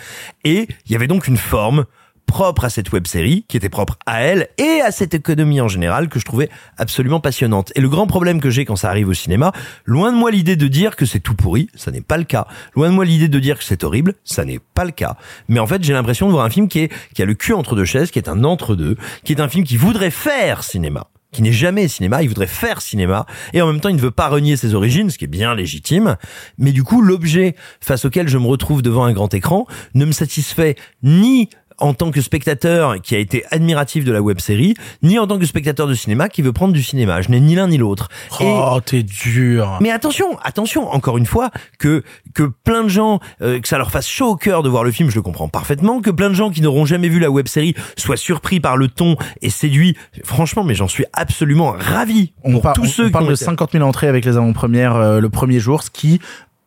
Et 0.45 0.69
il 0.87 0.93
y 0.93 0.95
avait 0.95 1.07
donc 1.07 1.27
une 1.27 1.39
forme 1.39 1.87
propre 2.31 2.65
à 2.65 2.71
cette 2.71 2.93
web 2.93 3.09
série, 3.09 3.45
qui 3.49 3.57
était 3.57 3.69
propre 3.69 3.99
à 4.07 4.23
elle 4.23 4.49
et 4.57 4.81
à 4.83 4.93
cette 4.93 5.15
économie 5.15 5.61
en 5.61 5.67
général 5.67 6.09
que 6.09 6.21
je 6.21 6.25
trouvais 6.25 6.49
absolument 6.79 7.19
passionnante. 7.19 7.73
Et 7.75 7.81
le 7.81 7.89
grand 7.89 8.07
problème 8.07 8.41
que 8.41 8.51
j'ai 8.51 8.65
quand 8.65 8.77
ça 8.77 8.89
arrive 8.89 9.09
au 9.09 9.15
cinéma, 9.15 9.51
loin 9.85 10.13
de 10.13 10.17
moi 10.17 10.31
l'idée 10.31 10.55
de 10.55 10.69
dire 10.69 10.95
que 10.95 11.07
c'est 11.07 11.19
tout 11.19 11.35
pourri, 11.35 11.69
ça 11.75 11.91
n'est 11.91 12.01
pas 12.01 12.19
le 12.19 12.23
cas. 12.23 12.47
Loin 12.77 12.89
de 12.89 12.95
moi 12.95 13.05
l'idée 13.05 13.27
de 13.27 13.39
dire 13.41 13.59
que 13.59 13.65
c'est 13.65 13.83
horrible, 13.83 14.15
ça 14.23 14.45
n'est 14.45 14.61
pas 14.61 14.85
le 14.85 14.93
cas. 14.93 15.17
Mais 15.49 15.59
en 15.59 15.67
fait, 15.67 15.83
j'ai 15.83 15.93
l'impression 15.93 16.29
de 16.29 16.33
voir 16.33 16.45
un 16.45 16.51
film 16.51 16.69
qui 16.69 16.79
est, 16.79 16.93
qui 17.17 17.21
a 17.21 17.25
le 17.25 17.35
cul 17.35 17.53
entre 17.53 17.75
deux 17.75 17.85
chaises, 17.85 18.13
qui 18.13 18.21
est 18.21 18.29
un 18.29 18.45
entre-deux, 18.45 18.97
qui 19.25 19.33
est 19.33 19.41
un 19.41 19.49
film 19.49 19.65
qui 19.65 19.77
voudrait 19.77 20.11
faire 20.11 20.63
cinéma 20.63 21.09
qui 21.33 21.43
n'est 21.43 21.53
jamais 21.53 21.89
cinéma, 21.89 22.23
il 22.23 22.29
voudrait 22.29 22.47
faire 22.47 22.83
cinéma, 22.83 23.27
et 23.53 23.63
en 23.63 23.67
même 23.69 23.81
temps 23.81 23.89
il 23.89 23.97
ne 23.97 24.01
veut 24.01 24.11
pas 24.11 24.29
renier 24.29 24.57
ses 24.57 24.75
origines, 24.75 25.11
ce 25.11 25.19
qui 25.19 25.27
est 25.27 25.29
bien 25.29 25.55
légitime, 25.55 26.17
mais 26.59 26.73
du 26.73 26.83
coup 26.83 27.03
l'objet 27.03 27.55
face 27.81 28.05
auquel 28.05 28.29
je 28.29 28.39
me 28.39 28.47
retrouve 28.47 28.83
devant 28.83 29.05
un 29.05 29.13
grand 29.13 29.33
écran 29.33 29.67
ne 29.95 30.05
me 30.05 30.13
satisfait 30.13 30.77
ni 31.03 31.49
en 31.81 31.95
tant 31.95 32.11
que 32.11 32.21
spectateur 32.21 33.01
qui 33.03 33.15
a 33.15 33.19
été 33.19 33.45
admiratif 33.51 34.05
de 34.05 34.13
la 34.13 34.23
web 34.23 34.41
série, 34.41 34.75
ni 35.03 35.19
en 35.19 35.27
tant 35.27 35.39
que 35.39 35.47
spectateur 35.47 35.87
de 35.87 35.95
cinéma 35.95 36.29
qui 36.29 36.43
veut 36.43 36.53
prendre 36.53 36.73
du 36.73 36.83
cinéma. 36.83 37.21
Je 37.23 37.31
n'ai 37.31 37.41
ni 37.41 37.55
l'un 37.55 37.69
ni 37.69 37.79
l'autre. 37.79 38.09
Oh, 38.41 38.79
t'es 38.85 39.03
dur. 39.03 39.79
Mais 39.81 39.91
attention, 39.91 40.39
attention, 40.43 40.91
encore 40.93 41.19
une 41.19 41.27
fois, 41.27 41.51
que 41.79 42.03
que 42.35 42.45
plein 42.45 42.85
de 42.85 42.89
gens, 42.89 43.21
euh, 43.43 43.59
que 43.61 43.67
ça 43.69 43.79
leur 43.79 43.91
fasse 43.91 44.07
chaud 44.09 44.29
au 44.29 44.37
cœur 44.37 44.63
de 44.63 44.69
voir 44.69 44.85
le 44.85 44.91
film, 44.93 45.11
je 45.11 45.17
le 45.17 45.23
comprends 45.23 45.49
parfaitement. 45.49 46.01
Que 46.01 46.11
plein 46.11 46.29
de 46.29 46.35
gens 46.35 46.51
qui 46.51 46.61
n'auront 46.63 46.85
jamais 46.85 47.09
vu 47.09 47.19
la 47.19 47.31
web 47.31 47.49
série 47.49 47.75
soient 47.97 48.17
surpris 48.17 48.61
par 48.61 48.77
le 48.77 48.89
ton 48.89 49.17
et 49.43 49.51
séduits. 49.51 49.97
Franchement, 50.25 50.63
mais 50.65 50.75
j'en 50.75 50.89
suis 50.89 51.05
absolument 51.13 51.75
ravi. 51.79 52.33
On, 52.45 52.53
pour 52.53 52.63
par- 52.63 52.73
tous 52.75 52.83
on 52.85 52.89
ceux 52.89 53.11
parle 53.11 53.25
ont 53.25 53.29
de 53.29 53.35
été- 53.35 53.45
50 53.45 53.73
000 53.73 53.85
entrées 53.85 54.09
avec 54.09 54.25
les 54.25 54.37
avant-premières 54.37 54.95
euh, 54.97 55.21
le 55.21 55.29
premier 55.31 55.59
jour, 55.61 55.83
ce 55.83 55.91
qui 55.91 56.21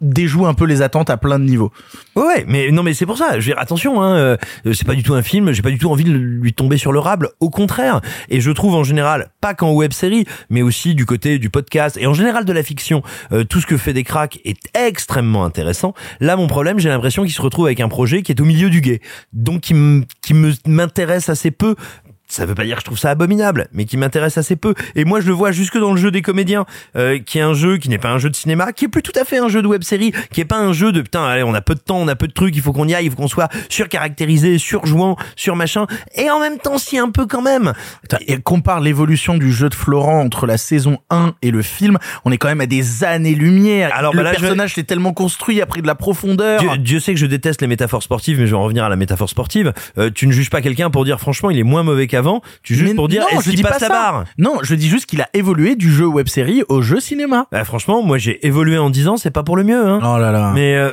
déjoue 0.03 0.45
un 0.45 0.53
peu 0.53 0.65
les 0.65 0.81
attentes 0.81 1.09
à 1.09 1.17
plein 1.17 1.39
de 1.39 1.45
niveaux. 1.45 1.71
Ouais, 2.15 2.45
mais 2.47 2.71
non, 2.71 2.83
mais 2.83 2.93
c'est 2.93 3.05
pour 3.05 3.17
ça. 3.17 3.39
Je 3.39 3.45
dire, 3.45 3.57
attention, 3.57 4.01
hein, 4.01 4.15
euh, 4.15 4.37
c'est 4.73 4.85
pas 4.85 4.95
du 4.95 5.03
tout 5.03 5.13
un 5.13 5.23
film. 5.23 5.51
J'ai 5.51 5.61
pas 5.61 5.71
du 5.71 5.79
tout 5.79 5.89
envie 5.89 6.03
de 6.03 6.11
lui 6.11 6.53
tomber 6.53 6.77
sur 6.77 6.91
le 6.91 6.99
rable. 6.99 7.29
Au 7.39 7.49
contraire. 7.49 8.01
Et 8.29 8.41
je 8.41 8.51
trouve 8.51 8.75
en 8.75 8.83
général, 8.83 9.29
pas 9.41 9.53
qu'en 9.53 9.71
web 9.71 9.93
série, 9.93 10.25
mais 10.49 10.61
aussi 10.61 10.95
du 10.95 11.05
côté 11.05 11.39
du 11.39 11.49
podcast 11.49 11.97
et 11.99 12.07
en 12.07 12.13
général 12.13 12.45
de 12.45 12.53
la 12.53 12.63
fiction, 12.63 13.01
euh, 13.31 13.43
tout 13.43 13.61
ce 13.61 13.65
que 13.65 13.77
fait 13.77 13.93
des 13.93 14.03
cracks 14.03 14.39
est 14.45 14.59
extrêmement 14.75 15.45
intéressant. 15.45 15.93
Là, 16.19 16.35
mon 16.35 16.47
problème, 16.47 16.79
j'ai 16.79 16.89
l'impression 16.89 17.23
qu'il 17.23 17.33
se 17.33 17.41
retrouve 17.41 17.65
avec 17.65 17.79
un 17.79 17.89
projet 17.89 18.21
qui 18.21 18.31
est 18.31 18.41
au 18.41 18.45
milieu 18.45 18.69
du 18.69 18.81
guet, 18.81 19.01
donc 19.31 19.61
qui 19.61 20.33
m'intéresse 20.65 21.29
assez 21.29 21.51
peu. 21.51 21.75
Ça 22.27 22.45
veut 22.45 22.55
pas 22.55 22.63
dire 22.63 22.75
que 22.75 22.81
je 22.81 22.85
trouve 22.85 22.97
ça 22.97 23.11
abominable, 23.11 23.67
mais 23.73 23.85
qui 23.85 23.97
m'intéresse 23.97 24.37
assez 24.37 24.55
peu. 24.55 24.73
Et 24.95 25.05
moi, 25.05 25.19
je 25.19 25.27
le 25.27 25.33
vois 25.33 25.51
jusque 25.51 25.77
dans 25.77 25.91
le 25.91 25.99
jeu 25.99 26.09
des 26.09 26.21
comédiens, 26.21 26.65
euh, 26.95 27.19
qui 27.19 27.37
est 27.37 27.41
un 27.41 27.53
jeu 27.53 27.77
qui 27.77 27.89
n'est 27.89 27.97
pas 27.97 28.09
un 28.09 28.17
jeu 28.17 28.29
de 28.29 28.35
cinéma, 28.35 28.71
qui 28.71 28.85
est 28.85 28.87
plus 28.87 29.03
tout 29.03 29.11
à 29.19 29.25
fait 29.25 29.37
un 29.37 29.49
jeu 29.49 29.61
de 29.61 29.67
web 29.67 29.83
série, 29.83 30.13
qui 30.31 30.41
est 30.41 30.45
pas 30.45 30.57
un 30.57 30.73
jeu 30.73 30.91
de 30.91 31.01
putain, 31.01 31.25
allez, 31.25 31.43
on 31.43 31.53
a 31.53 31.61
peu 31.61 31.75
de 31.75 31.79
temps, 31.79 31.97
on 31.97 32.07
a 32.07 32.15
peu 32.15 32.27
de 32.27 32.33
trucs, 32.33 32.55
il 32.55 32.61
faut 32.61 32.73
qu'on 32.73 32.87
y 32.87 32.95
aille, 32.95 33.05
il 33.05 33.11
faut 33.11 33.17
qu'on 33.17 33.27
soit 33.27 33.49
surcaractérisé, 33.69 34.57
surjouant, 34.57 35.15
sur 35.35 35.55
machin, 35.55 35.85
et 36.15 36.29
en 36.31 36.39
même 36.39 36.57
temps, 36.57 36.77
si 36.77 36.97
un 36.97 37.11
peu 37.11 37.27
quand 37.27 37.41
même. 37.41 37.73
Attends, 38.05 38.17
Et 38.25 38.37
compare 38.37 38.79
l'évolution 38.79 39.37
du 39.37 39.51
jeu 39.51 39.69
de 39.69 39.75
Florent 39.75 40.21
entre 40.21 40.47
la 40.47 40.57
saison 40.57 40.97
1 41.09 41.35
et 41.41 41.51
le 41.51 41.61
film, 41.61 41.99
on 42.25 42.31
est 42.31 42.37
quand 42.37 42.47
même 42.47 42.61
à 42.61 42.65
des 42.65 43.03
années-lumière. 43.03 43.91
Alors, 43.93 44.13
le 44.13 44.17
bah 44.17 44.23
là, 44.23 44.31
personnage 44.31 44.77
est 44.77 44.83
tellement 44.83 45.13
construit, 45.13 45.61
a 45.61 45.65
pris 45.65 45.81
de 45.81 45.87
la 45.87 45.95
profondeur. 45.95 46.61
Dieu, 46.61 46.77
Dieu 46.77 46.99
sait 46.99 47.13
que 47.13 47.19
je 47.19 47.25
déteste 47.25 47.61
les 47.61 47.67
métaphores 47.67 48.01
sportives, 48.01 48.39
mais 48.39 48.47
je 48.47 48.51
vais 48.51 48.57
en 48.57 48.63
revenir 48.63 48.85
à 48.85 48.89
la 48.89 48.95
métaphore 48.95 49.29
sportive. 49.29 49.73
Euh, 49.97 50.09
tu 50.13 50.25
ne 50.25 50.31
juges 50.31 50.49
pas 50.49 50.61
quelqu'un 50.61 50.89
pour 50.89 51.05
dire 51.05 51.19
franchement 51.19 51.51
il 51.51 51.59
est 51.59 51.63
moins 51.63 51.83
mauvais 51.83 52.07
qu'avant. 52.13 52.41
Tu 52.63 52.75
juges 52.75 52.89
Mais 52.89 52.95
pour 52.95 53.07
dire 53.07 53.21
non, 53.21 53.27
est-ce 53.37 53.45
je 53.45 53.49
qu'il 53.49 53.55
dis 53.57 53.63
passe 53.63 53.79
pas 53.79 53.87
la 53.87 53.87
ça. 53.87 53.93
barre. 54.11 54.25
Non, 54.37 54.59
je 54.61 54.75
dis 54.75 54.87
juste 54.87 55.05
qu'il 55.07 55.21
a 55.21 55.29
évolué 55.33 55.75
du 55.75 55.91
jeu 55.91 56.05
web 56.05 56.27
série 56.27 56.63
au 56.69 56.81
jeu 56.81 56.99
cinéma. 56.99 57.47
Bah, 57.51 57.63
franchement, 57.63 58.03
moi 58.03 58.17
j'ai 58.17 58.45
évolué 58.45 58.77
en 58.77 58.89
10 58.89 59.07
ans, 59.07 59.17
c'est 59.17 59.31
pas 59.31 59.43
pour 59.43 59.55
le 59.57 59.63
mieux. 59.63 59.85
Hein. 59.87 59.99
Oh 60.03 60.17
là 60.19 60.31
là. 60.31 60.51
Mais 60.53 60.75
euh, 60.75 60.91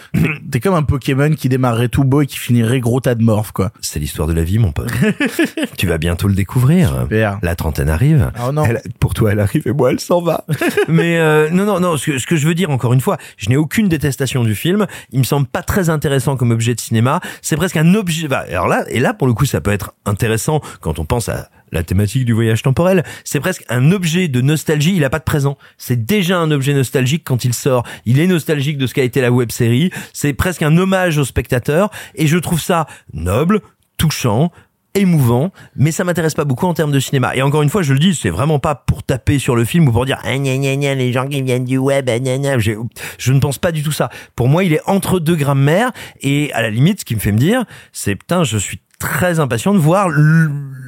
T'es 0.51 0.61
comme 0.61 0.75
un 0.75 0.83
Pokémon 0.83 1.31
qui 1.35 1.49
démarrerait 1.49 1.89
tout 1.89 2.05
beau 2.05 2.23
et 2.23 2.27
qui 2.27 2.39
finirait 2.39 2.81
gros 2.81 3.01
tas 3.01 3.15
de 3.15 3.23
morphes, 3.23 3.53
quoi. 3.53 3.71
c'est 3.81 3.99
l'histoire 4.01 4.27
de 4.29 4.33
la 4.33 4.43
vie, 4.43 4.59
mon 4.59 4.73
pote. 4.73 4.91
tu 5.77 5.87
vas 5.87 5.99
bientôt 5.99 6.29
le 6.29 6.35
découvrir. 6.35 6.97
Super. 7.03 7.39
La 7.43 7.55
trentaine 7.55 7.89
arrive. 7.89 8.31
Oh 8.47 8.53
non. 8.53 8.65
Elle- 8.65 8.81
pour 8.99 9.15
toi, 9.15 9.33
elle 9.33 9.41
arrive 9.41 9.63
et 9.67 9.73
moi, 9.73 9.91
elle 9.91 10.01
s'en 10.01 10.21
va. 10.23 10.45
Mais 10.89 11.19
euh, 11.19 11.49
non, 11.51 11.65
non, 11.65 11.81
non. 11.81 11.97
Ce 11.97 12.07
que, 12.11 12.19
ce 12.19 12.27
que 12.27 12.37
je 12.37 12.47
veux 12.47 12.55
dire, 12.55 12.71
encore 12.71 12.93
une 12.93 13.01
fois, 13.01 13.19
je 13.37 13.49
n'ai 13.51 13.57
aucune 13.57 13.89
détestation 13.89 14.43
du 14.45 14.55
film. 14.55 14.87
Il 15.13 15.19
me 15.19 15.25
semble 15.25 15.47
pas 15.47 15.63
très 15.63 15.91
intéressant 15.91 16.37
comme 16.37 16.51
objet 16.51 16.75
de 16.75 16.81
cinéma. 16.81 17.21
C'est 17.43 17.57
presque 17.57 17.77
un 17.77 17.95
objet. 17.95 18.29
bah, 18.29 18.45
alors 18.49 18.69
là, 18.69 18.85
et 18.89 19.01
là, 19.01 19.13
pour 19.15 19.27
le 19.27 19.35
coup, 19.35 19.45
ça 19.45 19.61
peut 19.61 19.71
être 19.73 19.93
intéressant 20.07 20.61
quand 20.81 20.99
on 20.99 21.05
pense 21.11 21.29
à 21.29 21.51
la 21.73 21.83
thématique 21.83 22.25
du 22.25 22.33
voyage 22.33 22.63
temporel. 22.63 23.05
C'est 23.25 23.41
presque 23.41 23.65
un 23.69 23.91
objet 23.93 24.29
de 24.29 24.41
nostalgie. 24.41 24.95
Il 24.97 25.05
a 25.05 25.11
pas 25.11 25.19
de 25.19 25.25
présent. 25.25 25.59
C'est 25.77 26.07
déjà 26.07 26.39
un 26.39 26.51
objet 26.53 26.73
nostalgique 26.73 27.23
quand 27.25 27.45
il 27.45 27.53
sort. 27.53 27.85
Il 28.07 28.19
est 28.21 28.27
nostalgique 28.27 28.79
de 28.79 28.87
ce 28.87 28.95
qu'a 28.95 29.03
été 29.03 29.21
la 29.21 29.31
web 29.31 29.51
série. 29.51 29.91
C'est 30.13 30.33
presque 30.33 30.63
un 30.63 30.77
hommage 30.79 31.19
au 31.19 31.25
spectateur. 31.25 31.91
Et 32.15 32.27
je 32.27 32.39
trouve 32.39 32.61
ça 32.61 32.87
noble, 33.13 33.61
touchant, 33.99 34.53
émouvant, 34.95 35.53
mais 35.77 35.93
ça 35.93 36.03
m'intéresse 36.05 36.35
pas 36.35 36.45
beaucoup 36.45 36.67
en 36.67 36.75
termes 36.75 36.93
de 36.93 36.99
cinéma. 37.01 37.35
Et 37.37 37.43
encore 37.43 37.63
une 37.63 37.69
fois, 37.71 37.83
je 37.83 37.93
le 37.93 37.99
dis, 37.99 38.15
c'est 38.15 38.31
vraiment 38.31 38.59
pas 38.59 38.75
pour 38.75 39.03
taper 39.03 39.39
sur 39.39 39.55
le 39.57 39.65
film 39.65 39.89
ou 39.89 39.93
pour 39.93 40.07
dire 40.07 40.19
ah, 40.25 40.37
gna, 40.37 40.57
gna, 40.57 40.77
gna, 40.77 40.95
les 40.95 41.13
gens 41.13 41.27
qui 41.29 41.43
viennent 41.43 41.65
du 41.65 41.79
web, 41.79 42.09
ah. 42.09 42.59
J'ai- 42.59 42.77
Je 43.19 43.33
ne 43.33 43.39
pense 43.41 43.59
pas 43.59 43.71
du 43.73 43.83
tout 43.83 43.93
ça. 43.93 44.11
Pour 44.35 44.49
moi, 44.49 44.65
il 44.65 44.73
est 44.73 44.81
entre 44.87 45.19
deux 45.21 45.37
grammaires 45.37 45.91
et 46.21 46.53
à 46.53 46.63
la 46.63 46.71
limite, 46.71 47.01
ce 47.01 47.05
qui 47.05 47.15
me 47.15 47.21
fait 47.21 47.33
me 47.33 47.39
dire, 47.39 47.65
c'est 47.93 48.17
putain, 48.17 48.43
je 48.45 48.59
suis 48.59 48.81
très 49.01 49.41
impatient 49.41 49.75
de 49.75 49.79
voir 49.79 50.09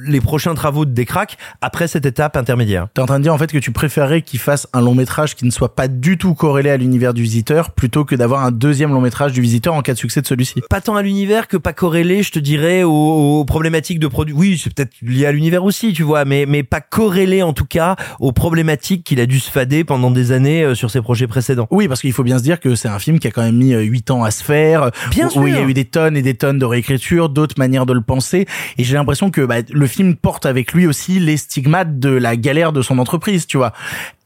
les 0.05 0.21
prochains 0.21 0.53
travaux 0.53 0.85
de 0.85 0.91
Décrac 0.91 1.37
après 1.61 1.87
cette 1.87 2.05
étape 2.05 2.37
intermédiaire. 2.37 2.87
T'es 2.93 3.01
en 3.01 3.05
train 3.05 3.19
de 3.19 3.23
dire 3.23 3.33
en 3.33 3.37
fait 3.37 3.51
que 3.51 3.57
tu 3.57 3.71
préférais 3.71 4.21
qu'il 4.21 4.39
fasse 4.39 4.67
un 4.73 4.81
long 4.81 4.95
métrage 4.95 5.35
qui 5.35 5.45
ne 5.45 5.49
soit 5.49 5.75
pas 5.75 5.87
du 5.87 6.17
tout 6.17 6.33
corrélé 6.33 6.69
à 6.69 6.77
l'univers 6.77 7.13
du 7.13 7.23
visiteur 7.23 7.71
plutôt 7.71 8.05
que 8.05 8.15
d'avoir 8.15 8.43
un 8.43 8.51
deuxième 8.51 8.91
long 8.91 9.01
métrage 9.01 9.31
du 9.33 9.41
visiteur 9.41 9.73
en 9.73 9.81
cas 9.81 9.93
de 9.93 9.97
succès 9.97 10.21
de 10.21 10.27
celui-ci. 10.27 10.61
Pas 10.69 10.81
tant 10.81 10.95
à 10.95 11.01
l'univers 11.01 11.47
que 11.47 11.57
pas 11.57 11.73
corrélé, 11.73 12.21
je 12.21 12.31
te 12.31 12.39
dirais, 12.39 12.83
aux, 12.83 12.91
aux 13.39 13.45
problématiques 13.45 13.99
de 13.99 14.07
produits. 14.07 14.35
Oui, 14.35 14.61
c'est 14.61 14.73
peut-être 14.73 14.93
lié 15.01 15.25
à 15.25 15.31
l'univers 15.31 15.63
aussi, 15.63 15.93
tu 15.93 16.03
vois, 16.03 16.25
mais, 16.25 16.45
mais 16.47 16.63
pas 16.63 16.81
corrélé 16.81 17.41
en 17.41 17.53
tout 17.53 17.65
cas 17.65 17.95
aux 18.19 18.31
problématiques 18.33 19.03
qu'il 19.05 19.19
a 19.21 19.25
dû 19.25 19.39
se 19.39 19.49
fader 19.49 19.83
pendant 19.83 20.11
des 20.11 20.31
années 20.31 20.63
euh, 20.63 20.75
sur 20.75 20.91
ses 20.91 21.01
projets 21.01 21.27
précédents. 21.27 21.67
Oui, 21.71 21.87
parce 21.87 22.01
qu'il 22.01 22.13
faut 22.13 22.23
bien 22.23 22.37
se 22.37 22.43
dire 22.43 22.59
que 22.59 22.75
c'est 22.75 22.89
un 22.89 22.99
film 22.99 23.19
qui 23.19 23.27
a 23.27 23.31
quand 23.31 23.41
même 23.43 23.55
mis 23.57 23.73
8 23.73 24.11
ans 24.11 24.23
à 24.23 24.31
se 24.31 24.43
faire, 24.43 24.91
Bien 25.09 25.27
où, 25.27 25.31
sûr. 25.31 25.41
où 25.41 25.47
il 25.47 25.53
y 25.53 25.57
a 25.57 25.63
eu 25.63 25.73
des 25.73 25.85
tonnes 25.85 26.17
et 26.17 26.21
des 26.21 26.35
tonnes 26.35 26.59
de 26.59 26.65
réécriture, 26.65 27.29
d'autres 27.29 27.55
manières 27.57 27.85
de 27.85 27.93
le 27.93 28.01
penser, 28.03 28.45
et 28.77 28.83
j'ai 28.83 28.95
l'impression 28.95 29.31
que 29.31 29.41
bah, 29.41 29.57
le 29.69 29.87
film 29.87 30.15
porte 30.15 30.45
avec 30.45 30.73
lui 30.73 30.87
aussi 30.87 31.19
les 31.19 31.37
stigmates 31.37 31.99
de 31.99 32.09
la 32.09 32.35
galère 32.35 32.71
de 32.71 32.81
son 32.81 32.99
entreprise, 32.99 33.47
tu 33.47 33.57
vois. 33.57 33.73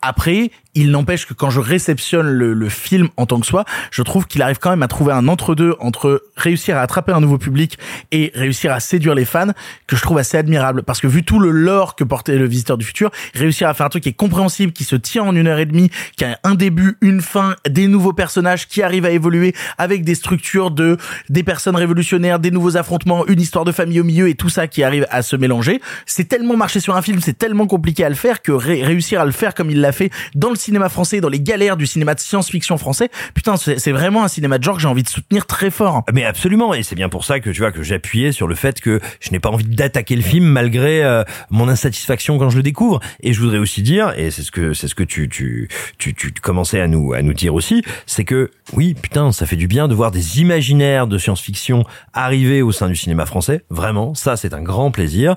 Après, 0.07 0.51
il 0.73 0.91
n'empêche 0.91 1.25
que 1.25 1.33
quand 1.33 1.49
je 1.49 1.59
réceptionne 1.59 2.29
le, 2.29 2.53
le 2.53 2.69
film 2.69 3.09
en 3.17 3.25
tant 3.25 3.41
que 3.41 3.45
soi, 3.45 3.65
je 3.91 4.01
trouve 4.03 4.25
qu'il 4.25 4.41
arrive 4.41 4.57
quand 4.59 4.69
même 4.69 4.83
à 4.83 4.87
trouver 4.87 5.11
un 5.11 5.27
entre-deux 5.27 5.75
entre 5.79 6.23
réussir 6.37 6.77
à 6.77 6.81
attraper 6.81 7.11
un 7.11 7.19
nouveau 7.19 7.37
public 7.37 7.77
et 8.11 8.31
réussir 8.33 8.71
à 8.71 8.79
séduire 8.79 9.13
les 9.13 9.25
fans, 9.25 9.51
que 9.85 9.97
je 9.97 10.01
trouve 10.01 10.17
assez 10.17 10.37
admirable. 10.37 10.83
Parce 10.83 11.01
que 11.01 11.07
vu 11.07 11.23
tout 11.25 11.39
le 11.39 11.51
lore 11.51 11.97
que 11.97 12.05
portait 12.05 12.37
le 12.37 12.47
Visiteur 12.47 12.77
du 12.77 12.85
Futur, 12.85 13.11
réussir 13.33 13.67
à 13.67 13.73
faire 13.73 13.85
un 13.85 13.89
truc 13.89 14.03
qui 14.03 14.09
est 14.09 14.13
compréhensible, 14.13 14.71
qui 14.71 14.85
se 14.85 14.95
tient 14.95 15.23
en 15.23 15.35
une 15.35 15.47
heure 15.47 15.59
et 15.59 15.65
demie, 15.65 15.89
qui 16.15 16.23
a 16.23 16.39
un 16.45 16.55
début, 16.55 16.97
une 17.01 17.19
fin, 17.19 17.55
des 17.67 17.87
nouveaux 17.87 18.13
personnages 18.13 18.67
qui 18.67 18.81
arrivent 18.81 19.05
à 19.05 19.11
évoluer 19.11 19.53
avec 19.77 20.05
des 20.05 20.15
structures 20.15 20.71
de 20.71 20.95
des 21.29 21.43
personnes 21.43 21.75
révolutionnaires, 21.75 22.39
des 22.39 22.51
nouveaux 22.51 22.77
affrontements, 22.77 23.27
une 23.27 23.41
histoire 23.41 23.65
de 23.65 23.73
famille 23.73 23.99
au 23.99 24.05
milieu 24.05 24.29
et 24.29 24.35
tout 24.35 24.49
ça 24.49 24.67
qui 24.67 24.83
arrive 24.83 25.05
à 25.09 25.21
se 25.21 25.35
mélanger. 25.35 25.81
C'est 26.05 26.29
tellement 26.29 26.55
marché 26.55 26.79
sur 26.79 26.95
un 26.95 27.01
film, 27.01 27.19
c'est 27.19 27.37
tellement 27.37 27.67
compliqué 27.67 28.05
à 28.05 28.09
le 28.09 28.15
faire 28.15 28.41
que 28.41 28.51
ré- 28.53 28.83
réussir 28.83 29.19
à 29.19 29.25
le 29.25 29.31
faire 29.31 29.53
comme 29.53 29.69
il 29.69 29.81
l'a 29.81 29.91
fait 29.91 29.96
dans 30.35 30.49
le 30.49 30.55
cinéma 30.55 30.89
français, 30.89 31.21
dans 31.21 31.29
les 31.29 31.39
galères 31.39 31.77
du 31.77 31.87
cinéma 31.87 32.15
de 32.15 32.19
science-fiction 32.19 32.77
français, 32.77 33.09
putain, 33.33 33.55
c'est 33.57 33.91
vraiment 33.91 34.23
un 34.23 34.27
cinéma 34.27 34.57
de 34.57 34.63
genre 34.63 34.75
que 34.75 34.81
j'ai 34.81 34.87
envie 34.87 35.03
de 35.03 35.09
soutenir 35.09 35.45
très 35.45 35.69
fort. 35.69 36.03
Mais 36.13 36.25
absolument, 36.25 36.73
et 36.73 36.83
c'est 36.83 36.95
bien 36.95 37.09
pour 37.09 37.25
ça 37.25 37.39
que 37.39 37.49
tu 37.49 37.59
vois 37.59 37.71
que 37.71 37.83
j'appuyais 37.83 38.31
sur 38.31 38.47
le 38.47 38.55
fait 38.55 38.81
que 38.81 38.99
je 39.19 39.31
n'ai 39.31 39.39
pas 39.39 39.49
envie 39.49 39.65
d'attaquer 39.65 40.15
le 40.15 40.21
film 40.21 40.45
malgré 40.45 41.03
euh, 41.03 41.23
mon 41.49 41.67
insatisfaction 41.67 42.37
quand 42.37 42.49
je 42.49 42.57
le 42.57 42.63
découvre. 42.63 42.99
Et 43.21 43.33
je 43.33 43.41
voudrais 43.41 43.57
aussi 43.57 43.81
dire, 43.81 44.13
et 44.17 44.31
c'est 44.31 44.43
ce 44.43 44.51
que 44.51 44.73
c'est 44.73 44.87
ce 44.87 44.95
que 44.95 45.03
tu 45.03 45.29
tu 45.29 45.67
tu 45.97 46.13
tu 46.13 46.31
commençais 46.41 46.79
à 46.79 46.87
nous 46.87 47.13
à 47.13 47.21
nous 47.21 47.33
dire 47.33 47.53
aussi, 47.53 47.83
c'est 48.05 48.23
que 48.23 48.51
oui, 48.73 48.93
putain, 48.93 49.31
ça 49.31 49.45
fait 49.45 49.55
du 49.55 49.67
bien 49.67 49.87
de 49.87 49.95
voir 49.95 50.11
des 50.11 50.39
imaginaires 50.39 51.07
de 51.07 51.17
science-fiction 51.17 51.83
arriver 52.13 52.61
au 52.61 52.71
sein 52.71 52.87
du 52.87 52.95
cinéma 52.95 53.25
français. 53.25 53.63
Vraiment, 53.69 54.13
ça 54.15 54.37
c'est 54.37 54.53
un 54.53 54.61
grand 54.61 54.91
plaisir. 54.91 55.35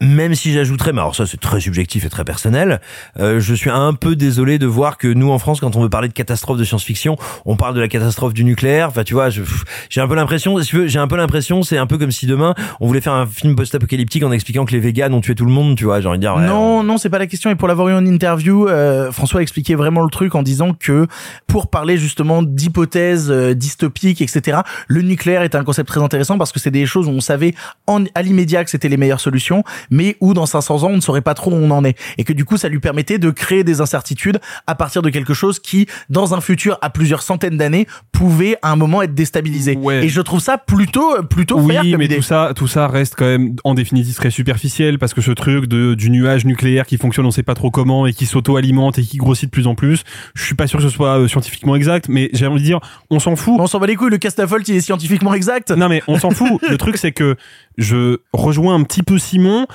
Même 0.00 0.34
si 0.34 0.52
j'ajouterais, 0.52 0.92
mais 0.92 1.00
alors 1.00 1.16
ça 1.16 1.26
c'est 1.26 1.40
très 1.40 1.60
subjectif 1.60 2.04
et 2.04 2.08
très 2.08 2.24
personnel, 2.24 2.80
euh, 3.18 3.40
je 3.40 3.54
suis 3.54 3.70
un 3.70 3.94
peu 3.94 4.14
désolé 4.14 4.58
de 4.58 4.66
voir 4.66 4.96
que 4.96 5.08
nous 5.08 5.30
en 5.30 5.38
France, 5.38 5.60
quand 5.60 5.74
on 5.74 5.82
veut 5.82 5.88
parler 5.88 6.08
de 6.08 6.12
catastrophe 6.12 6.58
de 6.58 6.64
science-fiction, 6.64 7.16
on 7.44 7.56
parle 7.56 7.74
de 7.74 7.80
la 7.80 7.88
catastrophe 7.88 8.32
du 8.32 8.44
nucléaire. 8.44 8.88
Enfin, 8.88 9.02
tu 9.02 9.14
vois, 9.14 9.28
j'ai 9.30 10.00
un 10.00 10.08
peu 10.08 10.14
l'impression, 10.14 10.60
si 10.60 10.68
tu 10.68 10.76
veux, 10.76 10.86
j'ai 10.86 10.98
un 10.98 11.08
peu 11.08 11.16
l'impression, 11.16 11.62
c'est 11.62 11.78
un 11.78 11.86
peu 11.86 11.98
comme 11.98 12.12
si 12.12 12.26
demain 12.26 12.54
on 12.80 12.86
voulait 12.86 13.00
faire 13.00 13.12
un 13.12 13.26
film 13.26 13.56
post-apocalyptique 13.56 14.22
en 14.22 14.32
expliquant 14.32 14.64
que 14.64 14.72
les 14.72 14.80
véganes 14.80 15.14
ont 15.14 15.20
tué 15.20 15.34
tout 15.34 15.44
le 15.44 15.52
monde. 15.52 15.76
Tu 15.76 15.84
vois, 15.84 16.00
j'ai 16.00 16.08
envie 16.08 16.18
de 16.18 16.22
dire. 16.22 16.36
ouais, 16.36 16.46
Non, 16.46 16.82
non, 16.82 16.98
c'est 16.98 17.10
pas 17.10 17.18
la 17.18 17.26
question. 17.26 17.50
Et 17.50 17.54
pour 17.54 17.68
l'avoir 17.68 17.88
eu 17.88 17.94
en 17.94 18.06
interview, 18.06 18.68
euh, 18.68 19.10
François 19.10 19.42
expliquait 19.42 19.74
vraiment 19.74 20.02
le 20.02 20.10
truc 20.10 20.34
en 20.34 20.42
disant 20.42 20.74
que 20.74 21.06
pour 21.46 21.68
parler 21.68 21.98
justement 21.98 22.42
d'hypothèses 22.42 23.30
euh, 23.30 23.54
dystopiques, 23.54 24.20
etc., 24.20 24.58
le 24.86 25.02
nucléaire 25.02 25.42
est 25.42 25.54
un 25.54 25.64
concept 25.64 25.88
très 25.88 26.02
intéressant 26.02 26.38
parce 26.38 26.52
que 26.52 26.60
c'est 26.60 26.70
des 26.70 26.86
choses 26.86 27.08
où 27.08 27.10
on 27.10 27.20
savait 27.20 27.54
en, 27.86 28.04
à 28.14 28.22
l'immédiat 28.22 28.64
que 28.64 28.70
c'était 28.70 28.88
les 28.88 28.96
meilleures 28.96 29.20
solutions, 29.20 29.64
mais 29.90 30.16
où 30.20 30.34
dans 30.34 30.46
500 30.46 30.84
ans 30.84 30.88
on 30.88 30.96
ne 30.96 31.00
saurait 31.00 31.20
pas 31.20 31.34
trop 31.34 31.50
où 31.50 31.54
on 31.54 31.70
en 31.70 31.84
est. 31.84 31.98
Et 32.18 32.24
que 32.24 32.32
du 32.32 32.44
coup, 32.44 32.56
ça 32.56 32.68
lui 32.68 32.80
permettait 32.80 33.18
de 33.18 33.30
créer 33.30 33.64
des 33.64 33.80
incertitudes 33.80 34.38
à 34.66 34.74
partir 34.74 35.02
de 35.02 35.10
quelque 35.10 35.34
chose 35.34 35.58
qui, 35.58 35.86
dans 36.10 36.34
un 36.34 36.40
futur 36.40 36.78
à 36.82 36.90
plusieurs 36.90 37.22
centaines 37.22 37.56
d'années, 37.56 37.86
pouvait 38.12 38.56
à 38.62 38.72
un 38.72 38.76
moment 38.76 39.02
être 39.02 39.14
déstabilisé. 39.14 39.78
Et 40.02 40.08
je 40.08 40.20
trouve 40.20 40.40
ça 40.40 40.58
plutôt, 40.58 41.22
plutôt 41.24 41.58
fair 41.66 41.82
Oui, 41.82 41.94
mais 41.96 42.06
idée. 42.06 42.16
tout 42.16 42.22
ça, 42.22 42.52
tout 42.54 42.68
ça 42.68 42.88
reste 42.88 43.14
quand 43.16 43.26
même 43.26 43.56
en 43.64 43.74
définitive 43.74 44.14
très 44.16 44.30
superficiel 44.30 44.98
parce 44.98 45.14
que 45.14 45.20
ce 45.20 45.30
truc 45.30 45.66
de 45.66 45.94
du 45.94 46.10
nuage 46.10 46.44
nucléaire 46.44 46.86
qui 46.86 46.96
fonctionne, 46.96 47.26
on 47.26 47.30
sait 47.30 47.42
pas 47.42 47.54
trop 47.54 47.70
comment 47.70 48.06
et 48.06 48.12
qui 48.12 48.26
s'auto-alimente 48.26 48.98
et 48.98 49.02
qui 49.02 49.16
grossit 49.16 49.46
de 49.46 49.50
plus 49.50 49.66
en 49.66 49.74
plus. 49.74 50.04
Je 50.34 50.44
suis 50.44 50.54
pas 50.54 50.66
sûr 50.66 50.78
que 50.78 50.84
ce 50.84 50.90
soit 50.90 51.18
euh, 51.18 51.28
scientifiquement 51.28 51.74
exact, 51.76 52.08
mais 52.08 52.30
j'ai 52.32 52.46
envie 52.46 52.60
de 52.60 52.66
dire, 52.66 52.80
on 53.10 53.18
s'en 53.18 53.36
fout. 53.36 53.56
On 53.58 53.66
s'en 53.66 53.78
bat 53.80 53.86
les 53.86 53.96
couilles. 53.96 54.10
Le 54.10 54.18
Castafol, 54.18 54.62
il 54.66 54.74
est 54.74 54.80
scientifiquement 54.80 55.34
exact. 55.34 55.70
Non, 55.70 55.88
mais 55.88 56.02
on 56.08 56.18
s'en 56.18 56.30
fout. 56.30 56.60
Le 56.70 56.76
truc, 56.76 56.96
c'est 56.96 57.12
que 57.12 57.36
je 57.78 58.18
rejoins 58.32 58.74
un 58.74 58.82
petit 58.82 59.02
peu 59.02 59.18
Simon. 59.18 59.66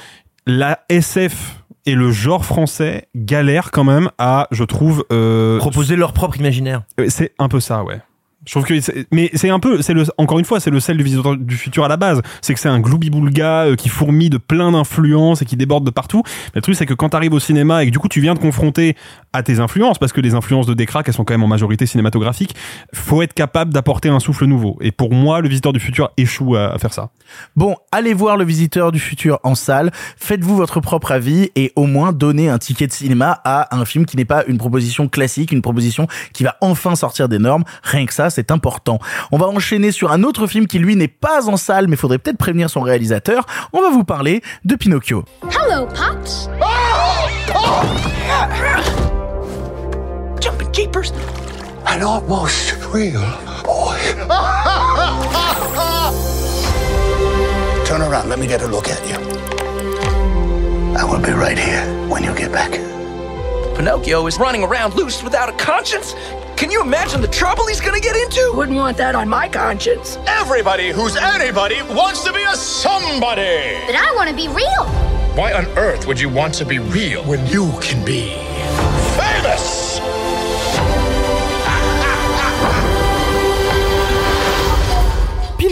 La 0.46 0.82
SF 0.90 1.64
et 1.86 1.96
le 1.96 2.12
genre 2.12 2.46
français 2.46 3.08
galèrent 3.16 3.72
quand 3.72 3.84
même 3.84 4.10
à, 4.18 4.48
je 4.52 4.64
trouve, 4.64 5.06
euh, 5.12 5.58
proposer 5.58 5.96
leur 5.96 6.14
propre 6.14 6.38
imaginaire. 6.38 6.84
Euh, 7.00 7.08
C'est 7.10 7.34
un 7.40 7.50
peu 7.50 7.60
ça, 7.60 7.84
ouais. 7.84 8.02
Je 8.46 8.52
trouve 8.52 8.66
que, 8.66 8.74
mais 9.12 9.30
c'est 9.34 9.50
un 9.50 9.60
peu, 9.60 9.82
c'est 9.82 9.94
le, 9.94 10.04
encore 10.18 10.40
une 10.40 10.46
fois, 10.46 10.60
c'est 10.60 10.70
le 10.70 10.80
sel 10.80 10.98
du 10.98 11.04
visiteur 11.04 11.38
du 11.38 11.56
futur 11.56 11.86
à 11.86 11.88
la 11.88 11.98
base. 11.98 12.22
C'est 12.42 12.54
que 12.54 12.60
c'est 12.60 12.70
un 12.70 12.80
gloubi-boulga 12.80 13.66
euh, 13.66 13.76
qui 13.76 13.90
fourmille 13.90 14.30
de 14.30 14.38
plein 14.38 14.72
d'influences 14.72 15.42
et 15.42 15.46
qui 15.46 15.56
déborde 15.56 15.86
de 15.86 15.92
partout. 15.92 16.24
Mais 16.26 16.56
le 16.56 16.62
truc, 16.62 16.76
c'est 16.76 16.86
que 16.86 16.94
quand 16.94 17.10
t'arrives 17.10 17.34
au 17.34 17.40
cinéma 17.40 17.84
et 17.84 17.88
que 17.88 17.92
du 17.92 18.00
coup 18.00 18.10
tu 18.10 18.20
viens 18.20 18.36
te 18.36 18.42
confronter 18.42 18.96
à 19.32 19.44
tes 19.44 19.60
influences, 19.60 19.98
parce 19.98 20.12
que 20.12 20.22
les 20.22 20.36
influences 20.36 20.68
de 20.68 20.74
Décrac, 20.74 21.08
elles 21.08 21.14
sont 21.14 21.24
quand 21.24 21.34
même 21.34 21.44
en 21.44 21.48
majorité 21.48 21.86
cinématographiques, 21.86 22.56
faut 22.94 23.22
être 23.22 23.34
capable 23.34 23.74
d'apporter 23.74 24.10
un 24.10 24.20
souffle 24.20 24.46
nouveau. 24.46 24.78
Et 24.82 24.92
pour 24.92 25.14
moi, 25.14 25.42
le 25.42 25.48
visiteur 25.48 25.74
du 25.74 25.80
futur 25.80 26.12
échoue 26.18 26.56
à 26.56 26.78
faire 26.80 26.94
ça. 26.94 27.10
Bon, 27.56 27.76
allez 27.92 28.14
voir 28.14 28.38
le 28.38 28.44
visiteur 28.44 28.92
du 28.92 29.00
futur 29.00 29.40
en 29.44 29.56
salle, 29.56 29.92
faites-vous 30.18 30.56
votre 30.56 30.82
propre 30.82 31.12
avis 31.12 31.50
et 31.56 31.72
au 31.76 31.86
moins 31.86 32.12
donnez 32.12 32.50
un 32.50 32.58
ticket 32.58 32.88
de 32.88 32.92
cinéma 32.92 33.42
à 33.44 33.76
un 33.76 33.86
film 33.86 34.06
qui 34.06 34.18
n'est 34.18 34.26
pas 34.26 34.44
une 34.46 34.58
proposition 34.58 35.08
classique, 35.08 35.52
une 35.52 35.62
proposition 35.62 36.08
qui 36.34 36.44
va 36.44 36.58
enfin 36.62 36.96
sortir 36.96 37.30
des 37.30 37.40
normes. 37.40 37.64
Rien 37.84 38.06
que 38.06 38.14
ça, 38.14 38.30
c'est 38.34 38.52
important. 38.52 39.00
On 39.32 39.38
va 39.38 39.48
enchaîner 39.48 39.92
sur 39.92 40.12
un 40.12 40.24
autre 40.24 40.48
film 40.48 40.68
qui 40.68 40.80
lui 40.80 40.96
n'est 40.96 41.08
pas 41.08 41.48
en 41.48 41.58
salle, 41.58 41.88
mais 41.88 41.96
faudrait 41.96 42.18
peut-être 42.18 42.38
prévenir 42.38 42.70
son 42.70 42.82
réalisateur. 42.82 43.46
On 43.72 43.82
va 43.82 43.90
vous 43.90 44.04
parler 44.04 44.42
de 44.66 44.76
Pinocchio. 44.76 45.24
Hello, 45.44 45.86
Pops. 45.88 46.50
Jumping 50.42 50.68
jeepers. 50.74 51.12
An 51.86 52.02
almost 52.02 52.76
real 52.94 53.22
boy. 53.64 53.98
Turn 57.86 58.02
around, 58.02 58.30
let 58.30 58.40
me 58.40 58.48
get 58.48 58.62
a 58.62 58.68
look 58.68 58.88
at 58.90 59.02
you. 59.08 59.16
I 60.96 61.04
will 61.04 61.20
be 61.20 61.32
right 61.32 61.58
here 61.58 61.84
when 62.08 62.24
you 62.24 62.34
get 62.36 62.52
back. 62.52 62.72
Pinocchio 63.76 64.28
is 64.28 64.38
running 64.38 64.64
around 64.64 64.94
loose 64.96 65.24
without 65.24 65.50
a 65.50 65.54
conscience. 65.54 66.14
Can 66.64 66.72
you 66.72 66.82
imagine 66.82 67.20
the 67.20 67.28
trouble 67.28 67.68
he's 67.68 67.82
gonna 67.82 68.00
get 68.00 68.16
into? 68.16 68.54
Wouldn't 68.56 68.78
want 68.78 68.96
that 68.96 69.16
on 69.16 69.28
my 69.28 69.50
conscience. 69.50 70.18
Everybody 70.26 70.92
who's 70.92 71.18
anybody 71.18 71.82
wants 71.90 72.24
to 72.24 72.32
be 72.32 72.42
a 72.42 72.56
somebody. 72.56 73.82
But 73.86 73.96
I 73.96 74.14
want 74.16 74.30
to 74.30 74.34
be 74.34 74.48
real. 74.48 74.86
Why 75.36 75.52
on 75.52 75.66
earth 75.78 76.08
would 76.08 76.18
you 76.18 76.30
want 76.30 76.54
to 76.54 76.66
be 76.66 76.80
real 76.80 77.22
when 77.26 77.46
you 77.48 77.70
can 77.82 78.06
be 78.06 78.30
famous? 79.20 80.00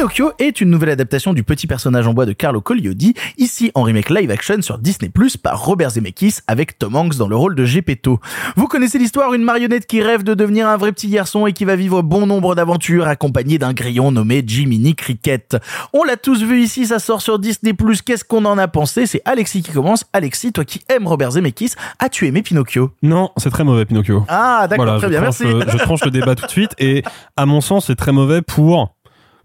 Pinocchio 0.02 0.32
est 0.40 0.60
une 0.62 0.72
nouvelle 0.72 0.90
adaptation 0.90 1.32
du 1.32 1.44
petit 1.44 1.68
personnage 1.68 2.08
en 2.08 2.16
bois 2.16 2.26
de 2.26 2.34
Carlo 2.34 2.60
Collodi, 2.60 3.14
ici 3.38 3.70
en 3.76 3.84
remake 3.84 4.10
live 4.10 4.32
action 4.32 4.60
sur 4.64 4.80
Disney+, 4.80 5.12
par 5.44 5.64
Robert 5.64 5.92
Zemeckis 5.92 6.38
avec 6.48 6.80
Tom 6.80 6.96
Hanks 6.96 7.18
dans 7.18 7.28
le 7.28 7.36
rôle 7.36 7.54
de 7.54 7.66
Gepetto. 7.66 8.20
Vous 8.56 8.66
connaissez 8.66 8.98
l'histoire, 8.98 9.36
une 9.36 9.44
marionnette 9.44 9.86
qui 9.86 10.02
rêve 10.02 10.24
de 10.24 10.34
devenir 10.34 10.68
un 10.68 10.76
vrai 10.76 10.92
petit 10.92 11.08
garçon 11.08 11.46
et 11.46 11.54
qui 11.54 11.66
va 11.66 11.76
vivre 11.76 12.02
bon 12.02 12.26
nombre 12.26 12.56
d'aventures 12.56 13.08
accompagné 13.08 13.60
d'un 13.60 13.74
grillon 13.74 14.12
nommé 14.12 14.44
Jiminy 14.44 14.96
Cricket. 14.96 15.58
On 15.94 16.04
l'a 16.04 16.18
tous 16.18 16.42
vu 16.42 16.64
ici, 16.64 16.88
ça 16.88 16.98
sort 16.98 17.22
sur 17.22 17.38
Disney+, 17.38 17.76
qu'est-ce 18.04 18.26
qu'on 18.26 18.46
en 18.46 18.58
a 18.58 18.68
pensé? 18.68 19.06
C'est 19.06 19.22
Alexis 19.26 19.62
qui 19.62 19.72
commence. 19.72 20.06
Alexis, 20.14 20.52
toi 20.52 20.66
qui 20.66 20.82
aimes 20.90 21.06
Robert 21.06 21.34
Zemeckis, 21.34 21.74
as-tu 22.00 22.26
aimé 22.26 22.42
Pinocchio? 22.42 22.90
Non, 23.04 23.30
c'est 23.38 23.52
très 23.52 23.64
mauvais, 23.64 23.86
Pinocchio. 23.86 24.26
Ah, 24.30 24.66
d'accord, 24.68 24.84
Voilà, 24.86 25.00
très 25.00 25.10
bien, 25.10 25.22
tranche 25.22 25.42
merci. 25.42 25.72
je 25.72 25.78
tranche 25.78 26.04
le 26.04 26.10
débat 26.10 26.34
tout 26.34 26.48
de 26.48 26.52
suite 26.52 26.72
et 26.80 27.04
à 27.38 27.46
mon 27.46 27.62
sens, 27.62 27.86
c'est 27.86 27.96
très 27.96 28.12
mauvais 28.12 28.42
pour 28.42 28.96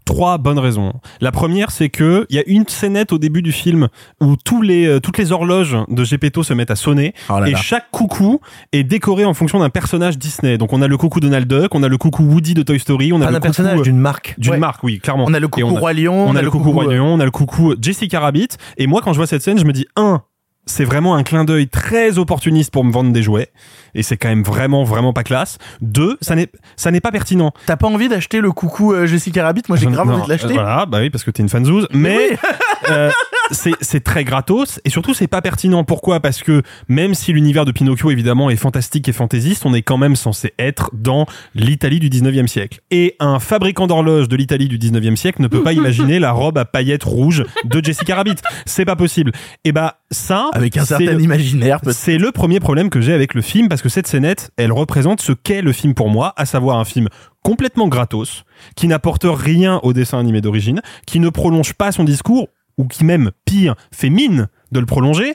trois 0.07 0.39
bonnes 0.39 0.59
raisons. 0.59 0.95
La 1.21 1.33
première, 1.33 1.71
c'est 1.71 1.91
que 1.91 2.27
il 2.31 2.37
y 2.37 2.39
a 2.39 2.45
une 2.47 2.67
scénette 2.67 3.13
au 3.13 3.19
début 3.19 3.43
du 3.43 3.53
film 3.53 3.89
où 4.23 4.37
tous 4.43 4.63
les 4.63 4.87
euh, 4.87 5.01
toutes 5.01 5.19
les 5.19 5.33
horloges 5.33 5.77
de 5.89 6.05
Gepetto 6.05 6.43
se 6.43 6.55
mettent 6.55 6.71
à 6.71 6.77
sonner 6.77 7.13
Oh 7.29 7.41
là 7.41 7.49
et 7.49 7.51
là. 7.51 7.59
chaque 7.59 7.91
coucou 7.91 8.41
est 8.73 8.85
décoré 8.85 9.27
en 9.27 9.35
fonction 9.35 9.59
d'un 9.59 9.69
personnage 9.69 10.17
Disney. 10.17 10.57
Donc 10.57 10.73
on 10.73 10.81
a 10.81 10.89
le 10.89 10.97
coucou 10.97 11.21
Donald 11.21 11.47
Duck, 11.47 11.75
on 11.75 11.83
a 11.83 11.89
le 11.89 11.99
coucou 11.99 12.23
Woody 12.23 12.55
de 12.55 12.63
Toy 12.63 12.79
Story, 12.79 13.13
on 13.13 13.21
a 13.21 13.27
Pas 13.27 13.31
le 13.33 13.37
coucou 13.37 13.43
personnage, 13.43 13.81
euh, 13.81 13.83
d'une 13.83 13.99
marque. 13.99 14.35
d'une 14.39 14.53
Ouais. 14.53 14.59
marque, 14.59 14.83
oui, 14.85 15.01
clairement. 15.01 15.25
On 15.29 15.35
a 15.35 15.41
le 15.41 15.49
coucou 15.49 15.75
Roi 15.75 15.93
Lion, 15.93 16.27
on, 16.29 16.37
a 16.37 16.41
le 16.43 16.51
coucou 16.51 16.71
Roi 16.71 16.95
Lion, 16.95 17.13
on 17.15 17.21
a 17.21 17.25
le 17.25 17.31
coucou 17.31 17.75
Jessica 17.81 18.21
Rabbit. 18.21 18.49
Et 18.79 18.87
moi, 18.87 19.01
quand 19.03 19.13
je 19.13 19.19
vois 19.19 19.27
cette 19.27 19.43
scène, 19.43 19.59
je 19.59 19.65
me 19.65 19.73
dis 19.73 19.87
un, 19.97 20.23
c'est 20.67 20.85
vraiment 20.85 21.15
un 21.15 21.23
clin 21.23 21.45
d'œil 21.45 21.69
très 21.69 22.19
opportuniste 22.19 22.73
pour 22.73 22.85
me 22.85 22.93
vendre 22.93 23.13
des 23.13 23.23
jouets. 23.23 23.49
Et 23.95 24.03
c'est 24.03 24.17
quand 24.17 24.29
même 24.29 24.43
vraiment, 24.43 24.85
vraiment 24.85 25.13
pas 25.13 25.23
classe. 25.23 25.59
Deux, 25.81 26.19
ça 26.21 26.35
n'est, 26.35 26.49
ça 26.77 26.91
n'est 26.91 27.01
pas 27.01 27.13
pertinent. 27.13 27.53
T'as 27.67 27.77
pas 27.77 27.87
envie 27.87 28.09
d'acheter 28.09 28.41
le 28.41 28.51
coucou 28.53 28.93
euh, 28.93 29.07
Jessica 29.07 29.45
Rabbit? 29.45 29.63
Moi 29.69 29.79
j'ai 29.79 29.87
grave 29.87 30.09
non, 30.09 30.15
envie 30.15 30.25
de 30.25 30.29
l'acheter. 30.29 30.55
Voilà, 30.55 30.85
bah 30.87 30.99
oui, 31.01 31.11
parce 31.11 31.25
que 31.25 31.31
t'es 31.31 31.43
une 31.43 31.49
fanzouze. 31.49 31.89
Mais 31.93 32.31
Oui. 32.33 32.37
euh, 32.91 33.11
c'est 33.51 33.73
c'est 33.81 34.01
très 34.03 34.25
gratos 34.25 34.81
et 34.85 34.91
surtout 34.91 35.15
c'est 35.15 35.27
pas 35.29 35.41
pertinent. 35.43 35.85
Pourquoi? 35.85 36.21
Parce 36.21 36.43
que 36.43 36.63
même 36.89 37.15
si 37.15 37.33
l'univers 37.33 37.65
de 37.65 37.73
Pinocchio 37.73 38.11
évidemment 38.11 38.51
est 38.51 38.57
fantastique 38.57 39.09
et 39.09 39.13
fantaisiste, 39.13 39.65
on 39.67 39.75
est 39.75 39.83
quand 39.83 39.99
même 39.99 40.17
censé 40.17 40.53
être 40.59 40.91
dans 40.93 41.27
l'Italie 41.55 42.01
du 42.01 42.09
19e 42.09 42.47
siècle. 42.47 42.81
Et 42.91 43.15
un 43.21 43.39
fabricant 43.39 43.87
d'horloges 43.87 44.29
de 44.29 44.37
l'Italie 44.37 44.69
du 44.69 44.79
19e 44.79 45.17
siècle 45.17 45.43
ne 45.43 45.49
peut 45.49 45.63
pas 45.63 45.73
imaginer 45.75 46.19
la 46.19 46.33
robe 46.33 46.59
à 46.59 46.65
paillettes 46.65 47.05
rouges 47.05 47.45
de 47.65 47.85
Jessica 47.85 48.17
Rabbit. 48.17 48.37
C'est 48.67 48.85
pas 48.85 48.97
possible. 48.97 49.33
Et 49.65 49.73
bah 49.73 49.99
ça 50.11 50.49
Avec 50.53 50.77
un 50.77 50.85
certain 50.85 51.13
le- 51.13 51.21
imaginaire 51.23 51.81
c'est 51.91 52.19
le 52.19 52.33
premier 52.33 52.61
problème 52.61 52.91
que 52.91 53.01
j'ai 53.01 53.13
avec 53.13 53.35
le 53.35 53.43
film 53.43 53.69
parce 53.69 53.83
que 53.83 53.89
cette 53.89 54.07
scénette, 54.07 54.51
elle 54.57 54.73
représente 54.73 55.21
ce 55.21 55.33
qu'est 55.33 55.63
le 55.63 55.73
film 55.73 55.95
pour 55.95 56.09
moi, 56.11 56.33
à 56.37 56.47
savoir 56.47 56.79
un 56.79 56.85
film 56.85 57.09
complètement 57.43 57.87
gratos, 57.89 58.45
qui 58.75 58.89
n'apporte 58.89 59.25
rien 59.29 59.79
au 59.85 59.93
dessin 59.93 60.19
animé 60.19 60.41
d'origine, 60.41 60.81
qui 61.07 61.21
ne 61.21 61.29
prolonge 61.29 61.75
pas 61.75 61.93
son 61.93 62.03
discours, 62.03 62.49
ou 62.79 62.87
qui 62.87 63.05
même, 63.05 63.31
pire, 63.45 63.75
fait 63.93 64.11
mine 64.11 64.49
de 64.73 64.81
le 64.81 64.87
prolonger, 64.87 65.35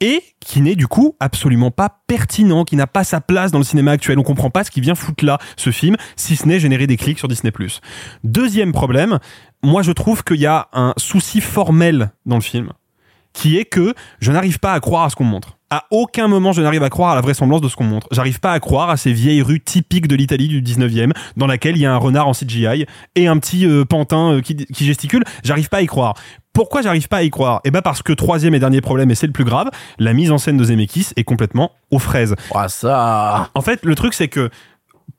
et 0.00 0.22
qui 0.40 0.60
n'est 0.60 0.74
du 0.74 0.88
coup 0.88 1.16
absolument 1.20 1.70
pas 1.70 2.02
pertinent, 2.06 2.64
qui 2.64 2.76
n'a 2.76 2.86
pas 2.86 3.04
sa 3.04 3.20
place 3.20 3.52
dans 3.52 3.58
le 3.58 3.64
cinéma 3.64 3.92
actuel. 3.92 4.18
On 4.18 4.24
comprend 4.24 4.50
pas 4.50 4.64
ce 4.64 4.70
qui 4.70 4.80
vient 4.80 4.94
foutre 4.94 5.24
là, 5.24 5.38
ce 5.56 5.70
film, 5.70 5.96
si 6.16 6.36
ce 6.36 6.46
n'est 6.46 6.58
générer 6.58 6.86
des 6.86 6.96
clics 6.96 7.18
sur 7.18 7.28
Disney+. 7.28 7.52
Deuxième 8.24 8.72
problème, 8.72 9.18
moi 9.62 9.82
je 9.82 9.92
trouve 9.92 10.24
qu'il 10.24 10.40
y 10.40 10.46
a 10.46 10.68
un 10.72 10.92
souci 10.96 11.40
formel 11.40 12.10
dans 12.26 12.36
le 12.36 12.42
film 12.42 12.72
qui 13.32 13.56
est 13.56 13.64
que 13.64 13.94
je 14.20 14.32
n'arrive 14.32 14.58
pas 14.58 14.72
à 14.72 14.80
croire 14.80 15.04
à 15.04 15.10
ce 15.10 15.16
qu'on 15.16 15.24
montre. 15.24 15.58
À 15.72 15.86
aucun 15.90 16.28
moment 16.28 16.52
je 16.52 16.60
n'arrive 16.60 16.82
à 16.82 16.90
croire 16.90 17.12
à 17.12 17.14
la 17.14 17.22
vraisemblance 17.22 17.62
de 17.62 17.68
ce 17.70 17.76
qu'on 17.76 17.84
montre. 17.84 18.06
J'arrive 18.10 18.40
pas 18.40 18.52
à 18.52 18.60
croire 18.60 18.90
à 18.90 18.98
ces 18.98 19.14
vieilles 19.14 19.40
rues 19.40 19.58
typiques 19.58 20.06
de 20.06 20.14
l'Italie 20.14 20.46
du 20.46 20.60
19e 20.60 21.12
dans 21.38 21.46
laquelle 21.46 21.76
il 21.76 21.80
y 21.80 21.86
a 21.86 21.94
un 21.94 21.96
renard 21.96 22.28
en 22.28 22.32
CGI 22.32 22.84
et 23.14 23.26
un 23.26 23.38
petit 23.38 23.64
euh, 23.66 23.86
pantin 23.86 24.34
euh, 24.34 24.40
qui, 24.42 24.54
qui 24.54 24.84
gesticule. 24.84 25.24
J'arrive 25.42 25.70
pas 25.70 25.78
à 25.78 25.80
y 25.80 25.86
croire. 25.86 26.12
Pourquoi 26.52 26.82
j'arrive 26.82 27.08
pas 27.08 27.16
à 27.16 27.22
y 27.22 27.30
croire? 27.30 27.62
Eh 27.64 27.70
ben 27.70 27.80
parce 27.80 28.02
que 28.02 28.12
troisième 28.12 28.54
et 28.54 28.58
dernier 28.58 28.82
problème, 28.82 29.10
et 29.10 29.14
c'est 29.14 29.26
le 29.26 29.32
plus 29.32 29.44
grave, 29.44 29.70
la 29.98 30.12
mise 30.12 30.30
en 30.30 30.36
scène 30.36 30.58
de 30.58 30.64
Zemeckis 30.64 31.06
est 31.16 31.24
complètement 31.24 31.72
aux 31.90 31.98
fraises. 31.98 32.34
Ah 32.54 32.68
ça. 32.68 33.48
En 33.54 33.62
fait, 33.62 33.82
le 33.82 33.94
truc 33.94 34.12
c'est 34.12 34.28
que 34.28 34.50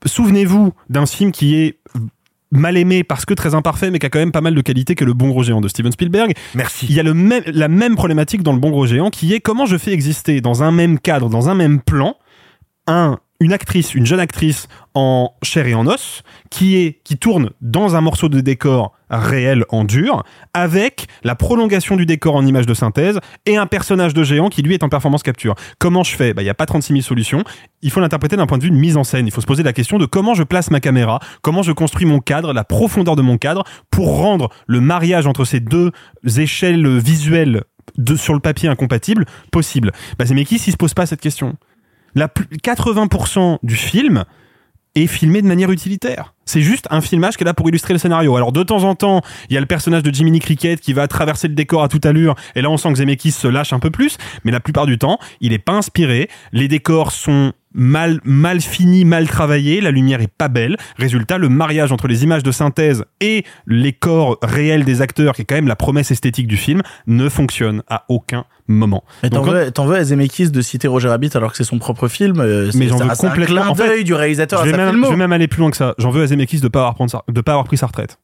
souvenez-vous 0.05 0.71
d'un 0.87 1.07
film 1.07 1.31
qui 1.31 1.55
est 1.55 1.79
mal 2.53 2.77
aimé 2.77 3.03
parce 3.03 3.25
que 3.25 3.33
très 3.33 3.55
imparfait 3.55 3.91
mais 3.91 3.99
qui 3.99 4.05
a 4.05 4.09
quand 4.09 4.19
même 4.19 4.31
pas 4.31 4.41
mal 4.41 4.55
de 4.55 4.61
qualité 4.61 4.95
que 4.95 5.05
le 5.05 5.13
bon 5.13 5.29
gros 5.29 5.43
géant 5.43 5.61
de 5.61 5.67
Steven 5.67 5.91
Spielberg. 5.91 6.33
Merci. 6.55 6.85
Il 6.89 6.95
y 6.95 6.99
a 6.99 7.03
le 7.03 7.13
même, 7.13 7.43
la 7.47 7.67
même 7.67 7.95
problématique 7.95 8.43
dans 8.43 8.53
le 8.53 8.59
bon 8.59 8.69
gros 8.69 8.85
géant 8.85 9.09
qui 9.09 9.33
est 9.33 9.39
comment 9.39 9.65
je 9.65 9.77
fais 9.77 9.91
exister 9.91 10.41
dans 10.41 10.63
un 10.63 10.71
même 10.71 10.99
cadre, 10.99 11.29
dans 11.29 11.49
un 11.49 11.55
même 11.55 11.81
plan, 11.81 12.15
un 12.87 13.19
une 13.43 13.53
actrice, 13.53 13.93
une 13.93 14.05
jeune 14.05 14.19
actrice 14.19 14.67
en 14.93 15.33
chair 15.43 15.67
et 15.67 15.73
en 15.73 15.85
os, 15.87 16.23
qui 16.49 16.77
est 16.77 17.01
qui 17.03 17.17
tourne 17.17 17.49
dans 17.61 17.95
un 17.95 18.01
morceau 18.01 18.29
de 18.29 18.41
décor 18.41 18.93
réel 19.09 19.65
en 19.69 19.83
dur, 19.83 20.23
avec 20.53 21.07
la 21.23 21.35
prolongation 21.35 21.95
du 21.95 22.05
décor 22.05 22.35
en 22.35 22.45
image 22.45 22.65
de 22.65 22.73
synthèse 22.73 23.19
et 23.45 23.57
un 23.57 23.67
personnage 23.67 24.13
de 24.13 24.23
géant 24.23 24.49
qui 24.49 24.61
lui 24.61 24.73
est 24.73 24.83
en 24.83 24.89
performance 24.89 25.23
capture. 25.23 25.55
Comment 25.77 26.03
je 26.03 26.15
fais? 26.15 26.33
Bah 26.33 26.41
il 26.41 26.45
y 26.45 26.49
a 26.49 26.53
pas 26.55 26.65
36 26.65 26.93
000 26.93 27.01
solutions. 27.03 27.43
Il 27.81 27.91
faut 27.91 27.99
l'interpréter 27.99 28.37
d'un 28.37 28.47
point 28.47 28.57
de 28.57 28.63
vue 28.63 28.71
de 28.71 28.75
mise 28.75 28.97
en 28.97 29.03
scène. 29.03 29.27
Il 29.27 29.31
faut 29.31 29.41
se 29.41 29.45
poser 29.45 29.63
la 29.63 29.73
question 29.73 29.99
de 29.99 30.05
comment 30.05 30.33
je 30.33 30.43
place 30.43 30.71
ma 30.71 30.79
caméra, 30.79 31.19
comment 31.41 31.63
je 31.63 31.71
construis 31.71 32.05
mon 32.05 32.19
cadre, 32.19 32.53
la 32.53 32.63
profondeur 32.63 33.15
de 33.15 33.21
mon 33.21 33.37
cadre 33.37 33.63
pour 33.91 34.17
rendre 34.17 34.49
le 34.67 34.81
mariage 34.81 35.27
entre 35.27 35.45
ces 35.45 35.59
deux 35.59 35.91
échelles 36.37 36.87
visuelles 36.99 37.63
sur 38.15 38.33
le 38.33 38.39
papier 38.39 38.69
incompatibles 38.69 39.25
possible. 39.51 39.91
Bah 40.17 40.25
Zemeckis 40.25 40.63
il 40.67 40.71
se 40.71 40.77
pose 40.77 40.93
pas 40.93 41.05
cette 41.05 41.21
question? 41.21 41.57
La 42.15 42.27
plus- 42.27 42.47
80% 42.57 43.59
du 43.63 43.75
film 43.75 44.25
est 44.95 45.07
filmé 45.07 45.41
de 45.41 45.47
manière 45.47 45.71
utilitaire. 45.71 46.33
C'est 46.45 46.61
juste 46.61 46.87
un 46.91 47.01
filmage 47.01 47.35
est 47.39 47.43
là 47.43 47.53
pour 47.53 47.67
illustrer 47.67 47.93
le 47.93 47.99
scénario. 47.99 48.35
Alors 48.35 48.51
de 48.51 48.61
temps 48.61 48.83
en 48.83 48.93
temps, 48.93 49.21
il 49.49 49.53
y 49.55 49.57
a 49.57 49.59
le 49.59 49.65
personnage 49.65 50.03
de 50.03 50.13
Jiminy 50.13 50.39
Cricket 50.39 50.79
qui 50.79 50.93
va 50.93 51.07
traverser 51.07 51.47
le 51.47 51.55
décor 51.55 51.81
à 51.83 51.87
toute 51.87 52.05
allure, 52.05 52.35
et 52.55 52.61
là 52.61 52.69
on 52.69 52.77
sent 52.77 52.89
que 52.89 52.99
Zemeckis 52.99 53.31
se 53.31 53.47
lâche 53.47 53.73
un 53.73 53.79
peu 53.79 53.89
plus, 53.89 54.17
mais 54.43 54.51
la 54.51 54.59
plupart 54.59 54.85
du 54.85 54.99
temps, 54.99 55.17
il 55.41 55.51
est 55.53 55.59
pas 55.59 55.73
inspiré, 55.73 56.29
les 56.51 56.67
décors 56.67 57.11
sont 57.11 57.53
mal 57.73 58.19
mal 58.23 58.61
finis, 58.61 59.05
mal 59.05 59.27
travaillés, 59.27 59.81
la 59.81 59.91
lumière 59.91 60.21
est 60.21 60.27
pas 60.31 60.47
belle. 60.47 60.77
Résultat, 60.97 61.37
le 61.37 61.49
mariage 61.49 61.91
entre 61.91 62.07
les 62.07 62.23
images 62.23 62.43
de 62.43 62.51
synthèse 62.51 63.05
et 63.21 63.43
les 63.67 63.93
corps 63.93 64.37
réels 64.41 64.83
des 64.85 65.01
acteurs, 65.01 65.33
qui 65.35 65.41
est 65.41 65.45
quand 65.45 65.55
même 65.55 65.67
la 65.67 65.75
promesse 65.75 66.11
esthétique 66.11 66.47
du 66.47 66.57
film, 66.57 66.81
ne 67.07 67.29
fonctionne 67.29 67.83
à 67.89 68.05
aucun 68.09 68.45
moment. 68.67 69.03
Mais 69.23 69.29
t'en 69.29 69.41
veux, 69.41 69.71
t'en 69.71 69.85
veux 69.85 69.97
à 69.97 70.03
Zemeckis 70.03 70.51
de 70.51 70.61
citer 70.61 70.87
Roger 70.87 71.09
Rabbit 71.09 71.31
alors 71.35 71.51
que 71.51 71.57
c'est 71.57 71.63
son 71.63 71.79
propre 71.79 72.07
film 72.07 72.39
euh, 72.39 72.71
c'est- 72.71 72.77
mais 72.77 72.87
j'en 72.87 72.97
ça 72.97 73.03
veux 73.03 73.09
reste 73.09 73.23
un 73.23 73.29
complètement. 73.29 73.73
clin 73.73 73.85
d'œil 73.85 74.03
du 74.03 74.13
réalisateur 74.13 74.59
je 74.59 74.63
à 74.63 74.65
vais, 74.67 74.71
sa 74.71 74.77
même, 74.77 74.89
filmo. 74.91 75.05
je 75.07 75.11
vais 75.11 75.17
même 75.17 75.33
aller 75.33 75.47
plus 75.47 75.59
loin 75.59 75.71
que 75.71 75.77
ça. 75.77 75.93
J'en 75.97 76.11
veux 76.11 76.23
à 76.23 76.27
Zemeckis 76.27 76.59
de 76.61 76.67
pas 76.67 76.79
avoir 76.79 76.95
prendre 76.95 77.11
sa- 77.11 77.23
de 77.29 77.41
pas 77.41 77.51
avoir 77.53 77.65
pris 77.65 77.77
sa 77.77 77.87
retraite. 77.87 78.19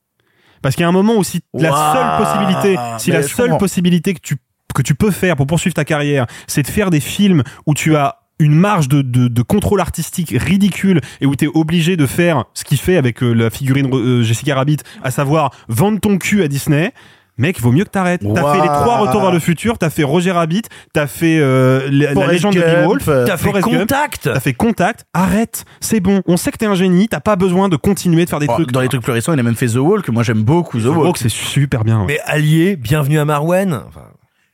Parce 0.62 0.76
qu'il 0.76 0.82
y 0.82 0.86
a 0.86 0.90
un 0.90 0.94
moment 0.94 1.16
où 1.16 1.24
si 1.24 1.42
la 1.54 1.70
seule 1.72 2.18
possibilité, 2.26 2.76
si 2.98 3.12
la 3.12 3.24
seule 3.24 3.46
comprends. 3.48 3.58
possibilité 3.60 4.14
que 4.14 4.20
tu 4.22 4.36
que 4.76 4.82
tu 4.84 4.94
peux 4.94 5.10
faire 5.12 5.36
pour 5.36 5.48
poursuivre 5.48 5.74
ta 5.74 5.84
carrière, 5.84 6.28
c'est 6.48 6.62
de 6.62 6.68
faire 6.68 6.90
des 6.92 7.00
films 7.00 7.44
où 7.66 7.74
tu 7.74 7.96
as 7.96 8.19
une 8.40 8.56
marge 8.56 8.88
de, 8.88 9.02
de, 9.02 9.28
de 9.28 9.42
contrôle 9.42 9.82
artistique 9.82 10.34
ridicule 10.38 11.02
et 11.22 11.26
où 11.26 11.36
tu 11.36 11.46
es 11.46 11.50
obligé 11.54 11.98
de 11.98 12.06
faire 12.06 12.46
ce 12.54 12.64
qu'il 12.64 12.78
fait 12.80 12.98
avec 12.98 13.22
euh, 13.22 13.34
la 13.34 13.50
figurine 13.50 13.90
euh, 13.94 14.24
Jessica 14.24 14.56
Rabbit, 14.56 14.78
à 15.04 15.12
savoir 15.12 15.52
vendre 15.68 16.00
ton 16.00 16.18
cul 16.18 16.42
à 16.44 16.48
Disney. 16.48 16.94
Mec, 17.38 17.62
vaut 17.62 17.72
mieux 17.72 17.86
que 17.86 17.90
t'arrêtes. 17.90 18.22
T'as 18.22 18.52
fait 18.54 18.62
les 18.62 18.68
trois 18.68 18.98
retours 18.98 19.22
vers 19.22 19.32
le 19.32 19.40
futur, 19.40 19.78
t'as 19.78 19.90
fait 19.90 20.04
Roger 20.04 20.32
Rabbit, 20.34 20.64
t'as 20.92 21.08
fait 21.08 21.40
euh, 21.40 21.88
la- 21.90 22.28
légende 22.28 22.54
de 22.56 22.60
Beowulf, 22.84 23.08
euh, 23.08 23.26
T'as 23.26 23.38
fait 23.38 23.46
Forrest 23.46 23.64
contact 23.66 24.22
T'as 24.34 24.40
fait 24.42 24.54
contact, 24.54 25.06
arrête, 25.14 25.64
c'est 25.80 26.02
bon. 26.02 26.22
On 26.28 26.36
sait 26.36 26.52
que 26.52 26.58
t'es 26.58 26.66
un 26.66 26.76
génie, 26.76 27.08
t'as 27.08 27.22
pas 27.22 27.38
besoin 27.38 27.70
de 27.70 27.78
continuer 27.78 28.26
de 28.26 28.30
faire 28.30 28.40
des 28.40 28.48
Oh, 28.50 28.56
trucs. 28.56 28.74
Dans 28.74 28.82
les 28.82 28.90
trucs 28.90 29.04
plus 29.04 29.14
récents, 29.14 29.32
il 29.34 29.40
a 29.40 29.44
même 29.44 29.56
fait 29.56 29.68
The 29.68 29.76
Wall 29.78 30.02
que 30.02 30.12
moi 30.12 30.24
j'aime 30.24 30.44
beaucoup. 30.44 30.80
The 30.80 30.84
The 30.84 30.88
Wall. 30.88 30.98
Walk, 30.98 31.18
c'est 31.18 31.30
super 31.30 31.86
bien. 31.86 32.00
ouais. 32.02 32.06
Mais 32.08 32.20
Allier, 32.26 32.76
bienvenue 32.76 33.20
à 33.20 33.24
Marwen. 33.24 33.74
Enfin, 33.88 34.02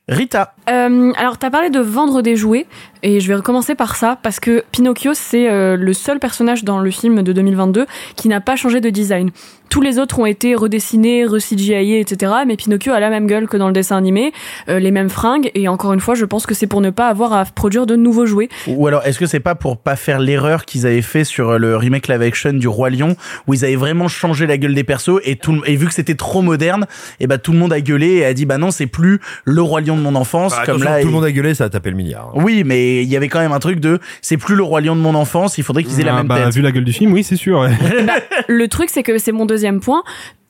Rita. 0.08 0.54
Euh, 0.70 1.12
alors, 1.16 1.36
t'as 1.36 1.50
parlé 1.50 1.68
de 1.68 1.80
vendre 1.80 2.22
des 2.22 2.36
jouets, 2.36 2.66
et 3.06 3.20
je 3.20 3.28
vais 3.28 3.36
recommencer 3.36 3.76
par 3.76 3.94
ça, 3.94 4.18
parce 4.20 4.40
que 4.40 4.64
Pinocchio, 4.72 5.12
c'est 5.14 5.48
euh, 5.48 5.76
le 5.76 5.92
seul 5.92 6.18
personnage 6.18 6.64
dans 6.64 6.80
le 6.80 6.90
film 6.90 7.22
de 7.22 7.32
2022 7.32 7.86
qui 8.16 8.28
n'a 8.28 8.40
pas 8.40 8.56
changé 8.56 8.80
de 8.80 8.90
design. 8.90 9.30
Tous 9.68 9.80
les 9.80 9.98
autres 9.98 10.18
ont 10.20 10.26
été 10.26 10.54
redessinés, 10.54 11.24
re-CGIés, 11.24 11.98
etc. 12.00 12.32
Mais 12.46 12.56
Pinocchio 12.56 12.92
a 12.92 13.00
la 13.00 13.10
même 13.10 13.26
gueule 13.26 13.48
que 13.48 13.56
dans 13.56 13.66
le 13.66 13.72
dessin 13.72 13.96
animé, 13.96 14.32
euh, 14.68 14.78
les 14.78 14.90
mêmes 14.92 15.08
fringues, 15.08 15.50
et 15.54 15.66
encore 15.68 15.92
une 15.92 16.00
fois, 16.00 16.14
je 16.14 16.24
pense 16.24 16.46
que 16.46 16.54
c'est 16.54 16.66
pour 16.68 16.80
ne 16.80 16.90
pas 16.90 17.08
avoir 17.08 17.32
à 17.32 17.44
produire 17.44 17.84
de 17.86 17.94
nouveaux 17.96 18.26
jouets. 18.26 18.48
Ou 18.68 18.86
alors, 18.86 19.04
est-ce 19.06 19.18
que 19.18 19.26
c'est 19.26 19.40
pas 19.40 19.54
pour 19.54 19.76
pas 19.76 19.96
faire 19.96 20.18
l'erreur 20.20 20.64
qu'ils 20.64 20.86
avaient 20.86 21.02
fait 21.02 21.24
sur 21.24 21.58
le 21.58 21.76
remake 21.76 22.08
live 22.08 22.22
action 22.22 22.52
du 22.52 22.68
Roi 22.68 22.90
Lion, 22.90 23.16
où 23.46 23.54
ils 23.54 23.64
avaient 23.64 23.76
vraiment 23.76 24.08
changé 24.08 24.46
la 24.46 24.56
gueule 24.56 24.74
des 24.74 24.84
persos 24.84 25.20
et 25.24 25.36
tout, 25.36 25.52
le- 25.52 25.68
et 25.68 25.76
vu 25.76 25.86
que 25.86 25.94
c'était 25.94 26.14
trop 26.14 26.42
moderne, 26.42 26.86
et 27.20 27.26
bah 27.26 27.38
tout 27.38 27.52
le 27.52 27.58
monde 27.58 27.72
a 27.72 27.80
gueulé 27.80 28.14
et 28.18 28.24
a 28.24 28.34
dit 28.34 28.46
bah 28.46 28.58
non 28.58 28.70
c'est 28.70 28.86
plus 28.86 29.20
le 29.44 29.62
Roi 29.62 29.80
Lion 29.80 29.96
de 29.96 30.02
mon 30.02 30.14
enfance 30.14 30.52
bah, 30.56 30.62
comme 30.64 30.82
là. 30.84 31.00
tout 31.00 31.08
le 31.08 31.12
monde 31.12 31.24
a 31.24 31.32
gueulé, 31.32 31.54
ça 31.54 31.64
a 31.64 31.68
tapé 31.68 31.90
le 31.90 31.96
milliard. 31.96 32.30
Oui, 32.34 32.62
mais 32.64 32.95
il 33.02 33.08
y 33.08 33.16
avait 33.16 33.28
quand 33.28 33.40
même 33.40 33.52
un 33.52 33.58
truc 33.58 33.80
de 33.80 33.98
c'est 34.22 34.36
plus 34.36 34.54
le 34.56 34.62
Roi 34.62 34.80
Lion 34.80 34.96
de 34.96 35.00
mon 35.00 35.14
enfance, 35.14 35.58
il 35.58 35.64
faudrait 35.64 35.84
qu'ils 35.84 36.00
aient 36.00 36.04
la 36.04 36.14
Ah, 36.14 36.16
même 36.18 36.26
bah, 36.28 36.44
tête. 36.44 36.54
Vu 36.54 36.62
la 36.62 36.72
gueule 36.72 36.84
du 36.84 36.92
film, 36.92 37.12
oui, 37.12 37.22
c'est 37.24 37.36
sûr. 37.36 37.60
ouais. 37.60 37.70
le 38.48 38.68
truc, 38.68 38.90
c'est 38.90 39.02
que 39.02 39.18
c'est 39.18 39.32
mon 39.32 39.46
deuxième 39.46 39.80
point. 39.80 40.02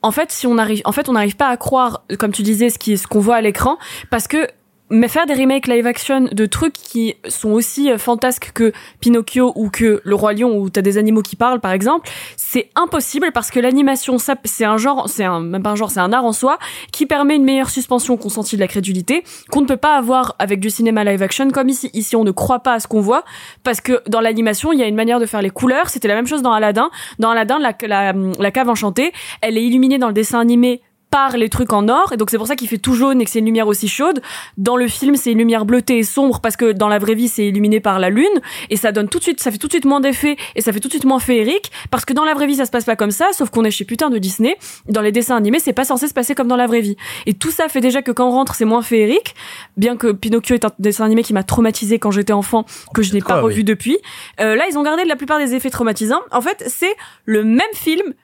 En 0.02 0.10
fait, 0.10 0.30
si 0.30 0.46
on 0.46 0.58
arrive, 0.58 0.82
en 0.84 0.92
fait, 0.92 1.08
on 1.08 1.14
n'arrive 1.14 1.36
pas 1.36 1.48
à 1.48 1.56
croire, 1.56 2.04
comme 2.18 2.32
tu 2.32 2.42
disais, 2.42 2.70
ce 2.70 2.78
qui, 2.78 2.96
ce 2.96 3.06
qu'on 3.06 3.20
voit 3.20 3.36
à 3.36 3.40
l'écran, 3.40 3.76
parce 4.10 4.28
que 4.28 4.46
mais 4.90 5.08
faire 5.08 5.26
des 5.26 5.34
remakes 5.34 5.66
live 5.66 5.86
action 5.86 6.28
de 6.30 6.46
trucs 6.46 6.74
qui 6.74 7.14
sont 7.28 7.50
aussi 7.50 7.90
euh, 7.90 7.98
fantasques 7.98 8.52
que 8.54 8.72
Pinocchio 9.00 9.52
ou 9.56 9.68
que 9.68 10.00
Le 10.04 10.14
Roi 10.14 10.34
Lion 10.34 10.56
où 10.56 10.70
t'as 10.70 10.82
des 10.82 10.98
animaux 10.98 11.22
qui 11.22 11.36
parlent 11.36 11.60
par 11.60 11.72
exemple, 11.72 12.08
c'est 12.36 12.70
impossible 12.76 13.32
parce 13.32 13.50
que 13.50 13.58
l'animation 13.58 14.16
c'est 14.18 14.64
un 14.64 14.76
genre, 14.76 15.08
c'est 15.08 15.24
un 15.24 15.40
même 15.40 15.62
pas 15.62 15.70
un 15.70 15.76
genre, 15.76 15.90
c'est 15.90 16.00
un 16.00 16.12
art 16.12 16.24
en 16.24 16.32
soi 16.32 16.58
qui 16.92 17.06
permet 17.06 17.36
une 17.36 17.44
meilleure 17.44 17.70
suspension 17.70 18.16
consentie 18.16 18.56
de 18.56 18.60
la 18.60 18.68
crédulité 18.68 19.24
qu'on 19.50 19.60
ne 19.60 19.66
peut 19.66 19.76
pas 19.76 19.96
avoir 19.96 20.36
avec 20.38 20.60
du 20.60 20.70
cinéma 20.70 21.04
live 21.04 21.22
action 21.22 21.50
comme 21.50 21.68
ici. 21.68 21.90
Ici 21.92 22.14
on 22.16 22.24
ne 22.24 22.30
croit 22.30 22.60
pas 22.60 22.74
à 22.74 22.80
ce 22.80 22.86
qu'on 22.86 23.00
voit 23.00 23.24
parce 23.64 23.80
que 23.80 24.02
dans 24.08 24.20
l'animation 24.20 24.72
il 24.72 24.78
y 24.78 24.82
a 24.82 24.86
une 24.86 24.94
manière 24.94 25.20
de 25.20 25.26
faire 25.26 25.42
les 25.42 25.50
couleurs. 25.50 25.88
C'était 25.88 26.08
la 26.08 26.14
même 26.14 26.26
chose 26.26 26.42
dans 26.42 26.52
Aladdin. 26.52 26.90
Dans 27.18 27.30
Aladdin 27.30 27.58
la, 27.58 27.74
la, 27.86 28.12
la 28.12 28.50
cave 28.50 28.68
enchantée, 28.68 29.12
elle 29.40 29.58
est 29.58 29.64
illuminée 29.64 29.98
dans 29.98 30.08
le 30.08 30.14
dessin 30.14 30.38
animé 30.38 30.82
par 31.10 31.36
les 31.36 31.48
trucs 31.48 31.72
en 31.72 31.88
or 31.88 32.12
et 32.12 32.16
donc 32.16 32.30
c'est 32.30 32.38
pour 32.38 32.46
ça 32.46 32.56
qu'il 32.56 32.68
fait 32.68 32.78
tout 32.78 32.94
jaune 32.94 33.20
et 33.20 33.24
que 33.24 33.30
c'est 33.30 33.38
une 33.38 33.46
lumière 33.46 33.68
aussi 33.68 33.88
chaude. 33.88 34.20
Dans 34.56 34.76
le 34.76 34.88
film, 34.88 35.16
c'est 35.16 35.32
une 35.32 35.38
lumière 35.38 35.64
bleutée 35.64 35.98
et 35.98 36.02
sombre 36.02 36.40
parce 36.40 36.56
que 36.56 36.72
dans 36.72 36.88
la 36.88 36.98
vraie 36.98 37.14
vie, 37.14 37.28
c'est 37.28 37.46
illuminé 37.46 37.80
par 37.80 37.98
la 37.98 38.10
lune 38.10 38.26
et 38.70 38.76
ça 38.76 38.92
donne 38.92 39.08
tout 39.08 39.18
de 39.18 39.22
suite 39.22 39.40
ça 39.40 39.50
fait 39.50 39.58
tout 39.58 39.66
de 39.66 39.72
suite 39.72 39.84
moins 39.84 40.00
d'effet 40.00 40.36
et 40.54 40.60
ça 40.60 40.72
fait 40.72 40.80
tout 40.80 40.88
de 40.88 40.92
suite 40.92 41.04
moins 41.04 41.20
féerique 41.20 41.70
parce 41.90 42.04
que 42.04 42.12
dans 42.12 42.24
la 42.24 42.34
vraie 42.34 42.46
vie, 42.46 42.56
ça 42.56 42.66
se 42.66 42.70
passe 42.70 42.84
pas 42.84 42.96
comme 42.96 43.10
ça 43.10 43.28
sauf 43.32 43.50
qu'on 43.50 43.64
est 43.64 43.70
chez 43.70 43.84
putain 43.84 44.10
de 44.10 44.18
Disney. 44.18 44.56
Dans 44.88 45.00
les 45.00 45.12
dessins 45.12 45.36
animés, 45.36 45.58
c'est 45.60 45.72
pas 45.72 45.84
censé 45.84 46.08
se 46.08 46.14
passer 46.14 46.34
comme 46.34 46.48
dans 46.48 46.56
la 46.56 46.66
vraie 46.66 46.80
vie. 46.80 46.96
Et 47.26 47.34
tout 47.34 47.50
ça 47.50 47.68
fait 47.68 47.80
déjà 47.80 48.02
que 48.02 48.10
quand 48.10 48.28
on 48.28 48.32
rentre, 48.32 48.54
c'est 48.54 48.64
moins 48.64 48.82
féerique, 48.82 49.34
bien 49.76 49.96
que 49.96 50.12
Pinocchio 50.12 50.54
est 50.54 50.64
un 50.64 50.70
dessin 50.78 51.04
animé 51.04 51.22
qui 51.22 51.32
m'a 51.32 51.42
traumatisé 51.42 51.98
quand 51.98 52.10
j'étais 52.10 52.32
enfant 52.32 52.64
que 52.94 53.02
je 53.02 53.12
n'ai 53.12 53.20
pas 53.20 53.38
oui. 53.38 53.52
revu 53.52 53.64
depuis. 53.64 53.98
Euh, 54.40 54.56
là, 54.56 54.64
ils 54.70 54.78
ont 54.78 54.82
gardé 54.82 55.04
la 55.04 55.16
plupart 55.16 55.38
des 55.38 55.54
effets 55.54 55.70
traumatisants. 55.70 56.22
En 56.30 56.40
fait, 56.40 56.64
c'est 56.66 56.94
le 57.24 57.44
même 57.44 57.62
film 57.74 58.14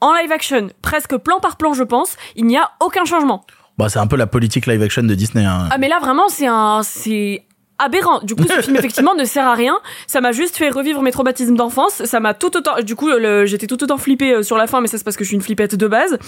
en 0.00 0.14
live 0.14 0.32
action, 0.32 0.68
presque 0.82 1.16
plan 1.16 1.40
par 1.40 1.56
plan, 1.56 1.74
je 1.74 1.82
pense. 1.82 2.16
Il 2.36 2.46
n'y 2.46 2.56
a 2.56 2.70
aucun 2.80 3.04
changement. 3.04 3.44
Bah 3.78 3.88
c'est 3.88 3.98
un 3.98 4.06
peu 4.06 4.16
la 4.16 4.26
politique 4.26 4.66
live 4.66 4.82
action 4.82 5.02
de 5.02 5.14
Disney. 5.14 5.44
Hein. 5.44 5.68
Ah, 5.70 5.78
mais 5.78 5.88
là, 5.88 5.98
vraiment, 6.00 6.28
c'est 6.28 6.46
un, 6.46 6.82
c'est 6.82 7.44
aberrant. 7.78 8.20
Du 8.20 8.34
coup, 8.34 8.44
ce 8.44 8.60
film, 8.60 8.76
effectivement, 8.78 9.14
ne 9.14 9.24
sert 9.24 9.46
à 9.46 9.54
rien. 9.54 9.78
Ça 10.06 10.20
m'a 10.20 10.32
juste 10.32 10.56
fait 10.56 10.68
revivre 10.68 11.00
mes 11.02 11.12
traumatismes 11.12 11.56
d'enfance. 11.56 12.04
Ça 12.04 12.20
m'a 12.20 12.34
tout 12.34 12.56
autant, 12.56 12.80
du 12.82 12.96
coup, 12.96 13.08
j'étais 13.44 13.66
tout 13.66 13.82
autant 13.82 13.96
flippée 13.96 14.34
euh, 14.34 14.42
sur 14.42 14.56
la 14.56 14.66
fin, 14.66 14.80
mais 14.80 14.88
ça 14.88 14.98
c'est 14.98 15.04
parce 15.04 15.16
que 15.16 15.24
je 15.24 15.28
suis 15.28 15.36
une 15.36 15.42
flippette 15.42 15.76
de 15.76 15.86
base. 15.86 16.18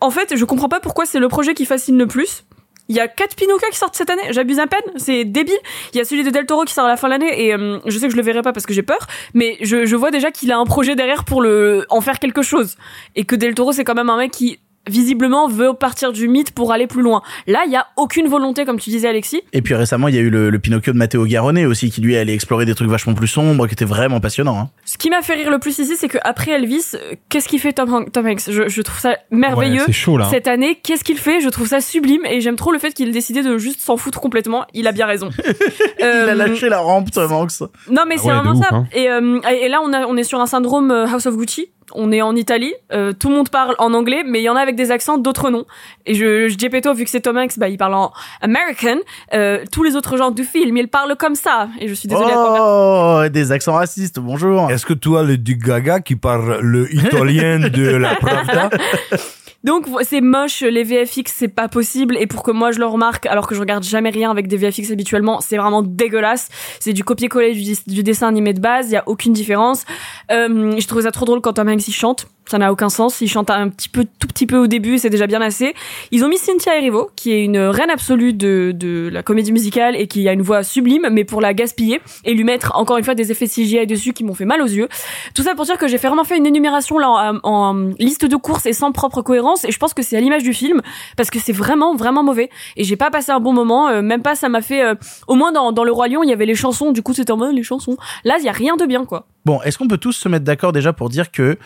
En 0.00 0.10
fait, 0.10 0.34
je 0.36 0.44
comprends 0.44 0.68
pas 0.68 0.80
pourquoi 0.80 1.06
c'est 1.06 1.20
le 1.20 1.28
projet 1.28 1.54
qui 1.54 1.66
fascine 1.66 1.98
le 1.98 2.06
plus. 2.06 2.44
Il 2.88 2.96
y 2.96 3.00
a 3.00 3.08
quatre 3.08 3.34
Pinocchio 3.34 3.68
qui 3.70 3.78
sortent 3.78 3.96
cette 3.96 4.10
année, 4.10 4.22
j'abuse 4.30 4.58
à 4.58 4.66
peine, 4.66 4.82
c'est 4.96 5.24
débile. 5.24 5.58
Il 5.92 5.98
y 5.98 6.00
a 6.00 6.04
celui 6.04 6.22
de 6.22 6.30
Del 6.30 6.46
Toro 6.46 6.64
qui 6.64 6.72
sort 6.72 6.84
à 6.84 6.88
la 6.88 6.96
fin 6.96 7.08
de 7.08 7.12
l'année 7.12 7.46
et 7.46 7.54
euh, 7.54 7.78
je 7.86 7.98
sais 7.98 8.06
que 8.06 8.12
je 8.12 8.16
le 8.16 8.22
verrai 8.22 8.42
pas 8.42 8.52
parce 8.52 8.66
que 8.66 8.72
j'ai 8.74 8.82
peur, 8.82 9.06
mais 9.34 9.56
je, 9.60 9.86
je 9.86 9.96
vois 9.96 10.10
déjà 10.10 10.30
qu'il 10.30 10.52
a 10.52 10.58
un 10.58 10.64
projet 10.64 10.94
derrière 10.94 11.24
pour 11.24 11.42
le 11.42 11.84
en 11.88 12.00
faire 12.00 12.18
quelque 12.18 12.42
chose 12.42 12.76
et 13.14 13.24
que 13.24 13.34
Del 13.34 13.54
Toro 13.54 13.72
c'est 13.72 13.84
quand 13.84 13.94
même 13.94 14.10
un 14.10 14.16
mec 14.16 14.30
qui 14.30 14.60
visiblement 14.88 15.48
veut 15.48 15.72
partir 15.74 16.12
du 16.12 16.28
mythe 16.28 16.52
pour 16.52 16.72
aller 16.72 16.86
plus 16.86 17.02
loin. 17.02 17.22
Là, 17.46 17.60
il 17.66 17.72
y 17.72 17.76
a 17.76 17.86
aucune 17.96 18.28
volonté 18.28 18.64
comme 18.64 18.78
tu 18.78 18.90
disais 18.90 19.08
Alexis. 19.08 19.42
Et 19.52 19.62
puis 19.62 19.74
récemment, 19.74 20.08
il 20.08 20.14
y 20.14 20.18
a 20.18 20.20
eu 20.20 20.30
le, 20.30 20.50
le 20.50 20.58
Pinocchio 20.58 20.92
de 20.92 20.98
Matteo 20.98 21.24
Garonne 21.26 21.58
aussi, 21.66 21.90
qui 21.90 22.00
lui 22.00 22.16
allait 22.16 22.34
explorer 22.34 22.64
des 22.66 22.74
trucs 22.74 22.88
vachement 22.88 23.14
plus 23.14 23.26
sombres, 23.28 23.66
qui 23.66 23.74
était 23.74 23.84
vraiment 23.84 24.20
passionnant. 24.20 24.58
Hein. 24.58 24.70
Ce 24.84 24.98
qui 24.98 25.10
m'a 25.10 25.22
fait 25.22 25.34
rire 25.34 25.50
le 25.50 25.58
plus 25.58 25.78
ici, 25.78 25.96
c'est 25.96 26.08
que 26.08 26.18
après 26.24 26.52
Elvis, 26.52 26.92
euh, 26.94 27.14
qu'est-ce 27.28 27.48
qu'il 27.48 27.60
fait 27.60 27.72
Tom, 27.72 27.92
Han- 27.92 28.04
Tom 28.04 28.26
Hanks? 28.26 28.50
Je, 28.50 28.68
je 28.68 28.82
trouve 28.82 28.98
ça 28.98 29.16
merveilleux. 29.30 29.84
Ouais, 29.86 29.92
chaud, 29.92 30.16
là. 30.16 30.26
Cette 30.30 30.46
année, 30.48 30.78
qu'est-ce 30.82 31.04
qu'il 31.04 31.18
fait? 31.18 31.40
Je 31.40 31.48
trouve 31.48 31.66
ça 31.68 31.80
sublime 31.80 32.24
et 32.26 32.40
j'aime 32.40 32.56
trop 32.56 32.72
le 32.72 32.78
fait 32.78 32.92
qu'il 32.92 33.08
ait 33.08 33.12
décidé 33.12 33.42
de 33.42 33.58
juste 33.58 33.80
s'en 33.80 33.96
foutre 33.96 34.20
complètement. 34.20 34.64
Il 34.74 34.86
a 34.86 34.92
bien 34.92 35.06
raison. 35.06 35.30
Il 35.98 36.04
a 36.04 36.06
Euh, 36.06 36.34
lâché 36.34 36.68
la 36.68 36.78
rampe, 36.80 37.10
Tom 37.10 37.32
Hanks. 37.32 37.60
Non 37.90 38.02
mais 38.06 38.16
Ah 38.18 38.20
c'est 38.22 38.28
ouais, 38.28 38.34
vraiment 38.34 38.52
ouf, 38.52 38.68
ça. 38.68 38.74
hein. 38.74 38.86
Et, 38.92 39.10
euh, 39.10 39.40
et 39.50 39.68
là 39.68 39.80
on, 39.82 39.92
a, 39.92 40.06
on 40.06 40.16
est 40.16 40.24
sur 40.24 40.40
un 40.40 40.46
syndrome 40.46 40.90
euh, 40.90 41.06
House 41.06 41.26
of 41.26 41.36
Gucci. 41.36 41.68
On 41.94 42.10
est 42.10 42.22
en 42.22 42.34
Italie, 42.34 42.74
euh, 42.92 43.12
tout 43.12 43.28
le 43.28 43.36
monde 43.36 43.48
parle 43.48 43.74
en 43.78 43.94
anglais, 43.94 44.22
mais 44.26 44.40
il 44.40 44.42
y 44.42 44.48
en 44.48 44.56
a 44.56 44.60
avec 44.60 44.74
des 44.74 44.90
accents, 44.90 45.18
d'autres 45.18 45.50
non. 45.50 45.64
Et 46.04 46.14
je, 46.14 46.48
je 46.48 46.58
Gepetto, 46.58 46.92
vu 46.94 47.04
que 47.04 47.10
c'est 47.10 47.20
Tom 47.20 47.36
Hanks, 47.36 47.58
bah, 47.58 47.68
il 47.68 47.78
parle 47.78 47.94
en 47.94 48.12
American. 48.40 48.98
Euh, 49.34 49.64
tous 49.70 49.82
les 49.82 49.94
autres 49.94 50.16
gens 50.16 50.30
du 50.30 50.44
film, 50.44 50.76
ils 50.76 50.88
parlent 50.88 51.16
comme 51.16 51.36
ça. 51.36 51.68
Et 51.80 51.88
je 51.88 51.94
suis 51.94 52.08
désolée. 52.08 52.32
à. 52.32 53.22
Oh, 53.24 53.28
des 53.28 53.52
accents 53.52 53.74
racistes, 53.74 54.18
bonjour. 54.18 54.70
Est-ce 54.70 54.84
que 54.84 54.94
toi, 54.94 55.22
le 55.22 55.38
du 55.38 55.56
Gaga 55.56 56.00
qui 56.00 56.16
parle 56.16 56.58
le 56.60 56.92
italien 56.92 57.60
de 57.60 57.96
la 57.96 58.16
Pravda 58.16 58.70
Donc 59.66 59.88
c'est 60.02 60.20
moche, 60.20 60.60
les 60.60 60.84
VFX 60.84 61.24
c'est 61.34 61.48
pas 61.48 61.66
possible 61.66 62.16
et 62.20 62.28
pour 62.28 62.44
que 62.44 62.52
moi 62.52 62.70
je 62.70 62.78
le 62.78 62.86
remarque 62.86 63.26
alors 63.26 63.48
que 63.48 63.56
je 63.56 63.58
regarde 63.58 63.82
jamais 63.82 64.10
rien 64.10 64.30
avec 64.30 64.46
des 64.46 64.56
VFX 64.56 64.92
habituellement, 64.92 65.40
c'est 65.40 65.56
vraiment 65.56 65.82
dégueulasse. 65.82 66.48
C'est 66.78 66.92
du 66.92 67.02
copier-coller 67.02 67.52
du, 67.84 68.02
dessin 68.04 68.28
animé 68.28 68.54
de 68.54 68.60
base, 68.60 68.90
il 68.90 68.92
y 68.92 68.96
a 68.96 69.02
aucune 69.06 69.32
différence. 69.32 69.84
Euh, 70.30 70.78
je 70.78 70.86
trouve 70.86 71.02
ça 71.02 71.10
trop 71.10 71.24
drôle 71.24 71.40
quand 71.40 71.54
Tom 71.54 71.68
Hanks 71.68 71.88
il 71.88 71.92
chante. 71.92 72.28
Ça 72.46 72.58
n'a 72.58 72.70
aucun 72.70 72.88
sens. 72.88 73.20
Ils 73.20 73.28
chantent 73.28 73.50
un 73.50 73.68
petit 73.68 73.88
peu, 73.88 74.04
tout 74.04 74.28
petit 74.28 74.46
peu 74.46 74.56
au 74.56 74.66
début, 74.66 74.98
c'est 74.98 75.10
déjà 75.10 75.26
bien 75.26 75.40
assez. 75.40 75.74
Ils 76.12 76.24
ont 76.24 76.28
mis 76.28 76.38
Cynthia 76.38 76.76
Erivo, 76.76 77.10
qui 77.16 77.32
est 77.32 77.44
une 77.44 77.58
reine 77.58 77.90
absolue 77.90 78.32
de, 78.32 79.10
la 79.12 79.22
comédie 79.22 79.52
musicale 79.52 79.96
et 79.96 80.06
qui 80.06 80.28
a 80.28 80.32
une 80.32 80.42
voix 80.42 80.62
sublime, 80.62 81.08
mais 81.10 81.24
pour 81.24 81.40
la 81.40 81.54
gaspiller 81.54 82.00
et 82.24 82.34
lui 82.34 82.44
mettre 82.44 82.76
encore 82.76 82.98
une 82.98 83.04
fois 83.04 83.14
des 83.14 83.32
effets 83.32 83.46
CGI 83.46 83.86
dessus 83.86 84.12
qui 84.12 84.24
m'ont 84.24 84.34
fait 84.34 84.44
mal 84.44 84.62
aux 84.62 84.66
yeux. 84.66 84.88
Tout 85.34 85.42
ça 85.42 85.54
pour 85.54 85.64
dire 85.64 85.78
que 85.78 85.88
j'ai 85.88 85.96
vraiment 85.96 86.24
fait 86.24 86.36
une 86.36 86.46
énumération 86.46 86.98
là 86.98 87.32
en, 87.42 87.90
liste 87.98 88.24
de 88.24 88.36
courses 88.36 88.66
et 88.66 88.72
sans 88.72 88.92
propre 88.92 89.22
cohérence 89.22 89.64
et 89.64 89.72
je 89.72 89.78
pense 89.78 89.94
que 89.94 90.02
c'est 90.02 90.16
à 90.16 90.20
l'image 90.20 90.42
du 90.42 90.52
film 90.52 90.82
parce 91.16 91.30
que 91.30 91.38
c'est 91.38 91.52
vraiment 91.52 91.94
vraiment 91.96 92.22
mauvais 92.22 92.50
et 92.76 92.84
j'ai 92.84 92.96
pas 92.96 93.10
passé 93.10 93.32
un 93.32 93.40
bon 93.40 93.52
moment. 93.52 93.88
euh, 93.88 94.02
même 94.02 94.22
pas, 94.22 94.34
ça 94.34 94.48
m'a 94.48 94.60
fait. 94.60 94.82
euh, 94.84 94.94
au 95.26 95.34
moins 95.34 95.52
dans, 95.52 95.72
dans 95.72 95.84
le 95.84 95.92
roi 95.92 96.08
lion, 96.08 96.22
il 96.22 96.30
y 96.30 96.32
avait 96.32 96.46
les 96.46 96.54
chansons. 96.54 96.92
Du 96.92 97.02
coup, 97.02 97.12
c'était 97.12 97.32
en 97.32 97.36
mode 97.36 97.54
les 97.54 97.62
chansons. 97.62 97.96
Là, 98.24 98.36
il 98.38 98.44
y 98.44 98.48
a 98.48 98.52
rien 98.52 98.76
de 98.76 98.86
bien 98.86 99.04
quoi. 99.04 99.26
Bon, 99.44 99.60
est-ce 99.62 99.78
qu'on 99.78 99.88
peut 99.88 99.98
tous 99.98 100.12
se 100.12 100.28
mettre 100.28 100.44
d'accord 100.44 100.72
déjà 100.72 100.92
pour 100.92 101.08
dire 101.08 101.30
que 101.30 101.56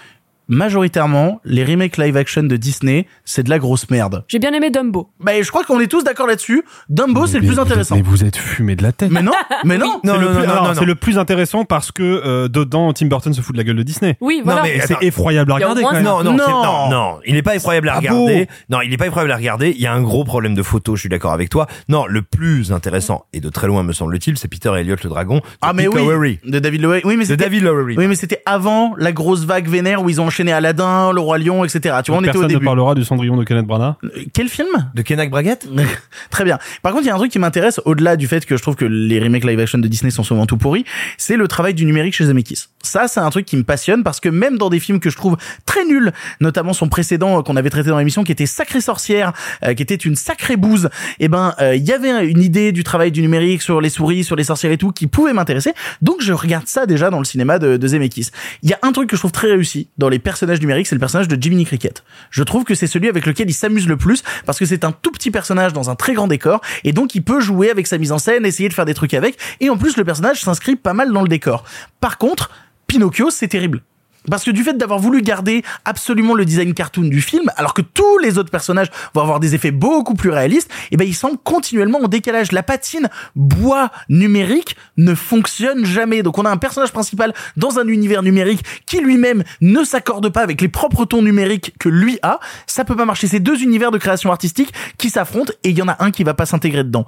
majoritairement, 0.51 1.41
les 1.45 1.65
remakes 1.65 1.97
live 1.97 2.17
action 2.17 2.43
de 2.43 2.57
Disney, 2.57 3.07
c'est 3.25 3.43
de 3.43 3.51
la 3.51 3.59
grosse 3.59 3.89
merde. 3.91 4.25
J'ai 4.29 4.39
bien 4.39 4.53
aimé 4.53 4.71
Dumbo. 4.71 5.09
Bah, 5.21 5.33
je 5.41 5.49
crois 5.49 5.65
qu'on 5.65 5.81
est 5.81 5.87
tous 5.87 6.05
d'accord 6.05 6.27
là-dessus. 6.27 6.63
Dumbo, 6.89 7.27
c'est 7.27 7.39
le 7.41 7.47
plus 7.47 7.59
intéressant. 7.59 7.97
Mais 7.97 8.03
vous 8.03 8.25
êtes 8.25 8.37
fumé 8.37 8.77
de 8.77 8.83
la 8.83 8.93
tête. 8.93 9.11
Mais 9.11 9.23
non, 9.23 9.33
mais 9.65 9.79
non. 9.79 10.01
C'est 10.05 10.09
Non, 10.11 10.19
le 10.19 10.27
non, 10.27 10.33
plus- 10.35 10.47
non, 10.47 10.51
alors, 10.53 10.63
non, 10.65 10.69
non. 10.71 10.75
c'est 10.75 10.85
le 10.85 10.95
plus 10.95 11.19
intéressant 11.19 11.65
parce 11.65 11.93
que 11.93 12.03
euh, 12.03 12.49
dedans 12.49 12.93
Tim 12.93 13.07
Burton 13.07 13.33
se 13.33 13.41
fout 13.41 13.55
de 13.55 13.59
la 13.59 13.65
gueule 13.65 13.77
de 13.77 13.83
Disney. 13.83 14.17
Oui, 14.21 14.41
voilà. 14.45 14.63
mais 14.63 14.77
Et 14.77 14.81
c'est 14.81 14.95
attends. 14.95 15.01
effroyable 15.01 15.53
à 15.53 15.55
regarder 15.57 15.81
moins 15.83 15.91
quand 15.91 15.97
même. 15.97 16.05
Non, 16.05 16.23
non, 16.25 16.33
Non. 16.33 16.47
non, 16.63 16.91
non, 16.91 17.19
il 17.27 17.35
n'est 17.35 17.43
pas 17.43 17.55
effroyable 17.57 17.89
à 17.89 17.95
Ah 17.95 17.99
regarder. 17.99 18.47
bon 18.47 18.77
non, 18.77 18.81
il 18.83 18.91
n'est 18.91 18.97
pas 18.97 19.07
effroyable 19.07 19.33
à 19.33 19.37
regarder. 19.37 19.71
Il 19.71 19.81
y 19.81 19.87
a 19.87 19.93
un 19.93 20.03
gros 20.03 20.25
problème 20.25 20.55
de 20.55 20.63
photo. 20.63 20.97
Je 20.97 21.01
suis 21.01 21.09
d'accord 21.09 21.33
avec 21.33 21.49
toi. 21.51 21.67
Non, 21.89 22.07
le 22.07 22.23
plus 22.23 22.73
intéressant 22.73 23.25
et 23.33 23.41
de 23.41 23.49
très 23.49 23.67
loin 23.67 23.83
me 23.83 23.93
semble-t-il, 23.93 24.37
c'est 24.39 24.49
Peter 24.49 24.73
Elliott 24.77 25.03
le 25.05 25.11
dragon. 25.11 25.37
de 25.37 25.43
Ah 25.63 25.73
mais 25.73 25.85
Pete 25.85 25.95
oui, 25.95 26.01
Lowery. 26.01 26.39
de 26.45 26.59
David 26.59 26.81
Lowery. 26.83 27.03
Oui 27.05 27.17
mais 27.17 27.25
De 27.25 27.29
c'était 27.29 27.45
David 27.45 27.63
Lowery. 27.65 27.95
Oui 27.97 28.07
mais 28.07 28.15
c'était 28.15 28.43
avant 28.47 28.95
la 28.99 29.13
grosse 29.13 29.45
vague 29.45 29.69
vénère 29.69 30.03
où 30.03 30.09
ils 30.11 30.21
ont 30.21 30.27
enchaîné 30.27 30.40
Aladdin, 30.49 31.13
le 31.13 31.21
roi 31.21 31.39
lion, 31.39 31.65
etc. 31.65 31.97
Tu 32.05 32.11
vois, 32.11 32.21
on 32.21 32.25
était 32.25 32.37
au 32.37 32.41
Personne 32.41 32.59
ne 32.59 32.65
parlera 32.65 32.95
du 32.95 33.05
Cendrillon 33.05 33.37
de 33.37 33.45
Kenneth 33.45 33.67
Branagh. 33.67 33.95
Euh, 34.05 34.09
Quel 34.33 34.49
film? 34.49 34.69
De 34.95 35.03
Kenak 35.03 35.31
Braguette? 35.31 35.69
Très 36.31 36.45
bien. 36.45 36.59
Par 36.83 36.93
contre, 36.93 37.05
il 37.05 37.09
y 37.09 37.11
a 37.11 37.15
un 37.15 37.19
truc 37.19 37.31
qui 37.31 37.39
m'intéresse 37.39 37.81
au-delà 37.85 38.17
du 38.17 38.27
fait 38.27 38.45
que 38.47 38.57
je 38.57 38.63
trouve 38.63 38.77
que 38.77 38.85
les 38.85 39.21
remakes 39.21 39.45
live 39.45 39.61
action 39.61 39.79
de 39.79 39.89
Disney 39.89 40.11
sont 40.11 40.23
souvent 40.23 40.47
tout 40.47 40.57
pourris, 40.57 40.85
c'est 41.19 41.37
le 41.37 41.49
travail 41.49 41.75
du 41.75 41.85
numérique 41.85 42.15
chez 42.15 42.25
Zemeckis. 42.25 42.67
Ça, 42.83 43.09
c'est 43.09 43.21
un 43.21 43.31
truc 43.31 43.47
qui 43.47 43.57
me 43.57 43.63
passionne 43.63 44.03
parce 44.03 44.21
que 44.21 44.29
même 44.29 44.59
dans 44.59 44.71
des 44.71 44.81
films 44.81 45.01
que 45.01 45.11
je 45.11 45.17
trouve 45.17 45.37
très 45.67 45.85
nuls, 45.85 46.13
notamment 46.41 46.73
son 46.73 46.89
précédent 46.89 47.39
euh, 47.39 47.43
qu'on 47.43 47.57
avait 47.57 47.71
traité 47.71 47.91
dans 47.91 47.99
l'émission 47.99 48.25
qui 48.25 48.33
était 48.33 48.47
Sacrée 48.47 48.81
sorcière, 48.81 49.33
euh, 49.65 49.75
qui 49.75 49.83
était 49.83 49.95
une 49.95 50.17
sacrée 50.17 50.57
bouse, 50.57 50.89
eh 51.19 51.29
ben 51.29 51.55
euh, 51.61 51.77
il 51.77 51.85
y 51.85 51.93
avait 51.93 52.27
une 52.27 52.43
idée 52.43 52.73
du 52.73 52.85
travail 52.85 53.13
du 53.13 53.23
numérique 53.23 53.63
sur 53.63 53.81
les 53.81 53.91
souris, 53.91 54.25
sur 54.25 54.37
les 54.37 54.45
sorcières 54.45 54.73
et 54.73 54.79
tout 54.79 54.93
qui 54.93 55.07
pouvait 55.07 55.33
m'intéresser. 55.33 55.73
Donc 56.03 56.17
je 56.21 56.33
regarde 56.33 56.67
ça 56.67 56.87
déjà 56.87 57.11
dans 57.11 57.19
le 57.19 57.25
cinéma 57.25 57.59
de, 57.59 57.77
de 57.77 57.87
Zemeckis. 57.87 58.31
Il 58.63 58.71
y 58.71 58.73
a 58.73 58.79
un 58.83 58.93
truc 58.93 59.11
que 59.11 59.17
je 59.17 59.21
trouve 59.21 59.33
très 59.33 59.49
réussi 59.49 59.89
dans 59.99 60.09
les 60.09 60.19
personnages 60.31 60.61
numériques, 60.61 60.87
c'est 60.87 60.95
le 60.95 61.01
personnage 61.01 61.27
de 61.27 61.37
Jiminy 61.43 61.65
Cricket. 61.65 62.05
Je 62.31 62.45
trouve 62.45 62.63
que 62.63 62.77
c'est 62.77 62.87
celui 62.87 63.09
avec 63.09 63.27
lequel 63.27 63.51
il 63.51 63.53
s'amuse 63.53 63.89
le 63.89 63.97
plus 63.97 64.23
parce 64.47 64.61
que 64.61 64.65
c'est 64.65 64.85
un 64.85 64.93
tout 64.93 65.11
petit 65.11 65.33
personnage 65.33 65.73
dans 65.73 65.91
un 65.91 65.97
très 65.97 66.13
grand 66.15 66.29
décor 66.29 66.61
et 66.85 66.93
donc 66.93 67.17
il 67.17 67.25
peut 67.25 67.41
jouer 67.41 67.69
avec 67.69 67.89
sa 67.89 67.99
mise 67.99 68.13
en 68.13 68.21
scène, 68.21 68.47
essayer 68.47 68.69
de 68.69 68.75
faire 68.75 68.85
des 68.85 68.95
trucs 68.95 69.13
avec 69.13 69.37
et 69.59 69.71
en 69.71 69.77
plus 69.77 69.97
le 69.97 70.05
personnage 70.05 70.41
s'inscrit 70.41 70.77
pas 70.77 70.95
mal 70.95 71.13
dans 71.13 71.23
le 71.23 71.29
décor. 71.29 71.65
Par 71.99 72.17
contre, 72.17 72.49
Pinocchio, 72.87 73.31
c'est 73.31 73.49
terrible. 73.49 73.83
Parce 74.29 74.45
que 74.45 74.51
du 74.51 74.63
fait 74.63 74.75
d'avoir 74.75 74.99
voulu 74.99 75.23
garder 75.23 75.63
absolument 75.85 76.35
le 76.35 76.45
design 76.45 76.75
cartoon 76.75 77.05
du 77.05 77.21
film, 77.21 77.51
alors 77.57 77.73
que 77.75 77.83
tous 77.83 78.19
les 78.19 78.37
autres 78.37 78.51
personnages 78.51 78.91
vont 79.15 79.23
avoir 79.23 79.41
des 79.41 79.55
effets 79.55 79.71
beaucoup 79.71 80.15
plus 80.15 80.31
réalistes, 80.31 80.71
et 80.91 80.97
ben 80.97 81.07
ils 81.07 81.17
continuellement 81.45 82.01
en 82.03 82.09
décalage. 82.09 82.53
La 82.53 82.63
patine 82.63 83.09
bois 83.37 83.91
numérique 84.09 84.77
ne 84.97 85.15
fonctionne 85.15 85.85
jamais. 85.85 86.23
Donc 86.23 86.39
on 86.39 86.45
a 86.45 86.51
un 86.51 86.57
personnage 86.57 86.93
principal 86.93 87.33
dans 87.57 87.79
un 87.79 87.87
univers 87.87 88.23
numérique 88.23 88.65
qui 88.87 89.01
lui-même 89.01 89.45
ne 89.61 89.85
s'accorde 89.85 90.29
pas 90.31 90.43
avec 90.43 90.61
les 90.61 90.69
propres 90.69 91.05
tons 91.05 91.23
numériques 91.23 91.75
que 91.79 91.89
lui 91.89 92.19
a. 92.23 92.41
Ça 92.67 92.85
peut 92.85 92.97
pas 92.97 93.05
marcher. 93.05 93.27
C'est 93.27 93.41
deux 93.41 93.63
univers 93.63 93.91
de 93.91 93.99
création 93.99 94.31
artistique 94.31 94.73
qui 94.99 95.11
s'affrontent 95.11 95.53
et 95.65 95.71
il 95.71 95.79
y 95.79 95.83
en 95.83 95.89
a 95.89 95.97
un 96.03 96.11
qui 96.11 96.25
va 96.25 96.35
pas 96.35 96.47
s'intégrer 96.47 96.85
dedans. 96.85 97.07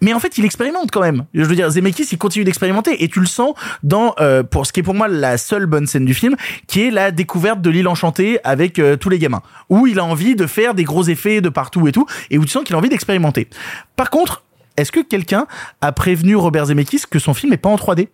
Mais 0.00 0.12
en 0.12 0.20
fait, 0.20 0.38
il 0.38 0.44
expérimente 0.44 0.90
quand 0.90 1.00
même. 1.00 1.26
Je 1.34 1.44
veux 1.44 1.54
dire, 1.54 1.70
Zemeckis, 1.70 2.08
il 2.12 2.18
continue 2.18 2.44
d'expérimenter 2.44 3.02
et 3.02 3.08
tu 3.08 3.20
le 3.20 3.26
sens 3.26 3.54
dans 3.82 4.14
euh, 4.20 4.42
pour 4.42 4.66
ce 4.66 4.72
qui 4.72 4.80
est 4.80 4.82
pour 4.82 4.94
moi 4.94 5.08
la 5.08 5.38
seule 5.38 5.66
bonne 5.66 5.86
scène 5.86 6.04
du 6.04 6.14
film, 6.14 6.36
qui 6.66 6.82
est 6.82 6.90
la 6.90 7.10
découverte 7.10 7.60
de 7.60 7.70
l'île 7.70 7.88
enchantée 7.88 8.38
avec 8.44 8.78
euh, 8.78 8.96
tous 8.96 9.08
les 9.08 9.18
gamins, 9.18 9.42
où 9.68 9.86
il 9.86 9.98
a 9.98 10.04
envie 10.04 10.36
de 10.36 10.46
faire 10.46 10.74
des 10.74 10.84
gros 10.84 11.04
effets 11.04 11.40
de 11.40 11.48
partout 11.48 11.86
et 11.88 11.92
tout, 11.92 12.06
et 12.30 12.38
où 12.38 12.44
tu 12.44 12.50
sens 12.50 12.64
qu'il 12.64 12.74
a 12.74 12.78
envie 12.78 12.88
d'expérimenter. 12.88 13.48
Par 13.96 14.10
contre, 14.10 14.42
est-ce 14.76 14.92
que 14.92 15.00
quelqu'un 15.00 15.46
a 15.80 15.92
prévenu 15.92 16.36
Robert 16.36 16.66
Zemeckis 16.66 17.02
que 17.10 17.18
son 17.18 17.34
film 17.34 17.52
est 17.52 17.58
pas 17.58 17.68
en 17.68 17.76
3D 17.76 18.08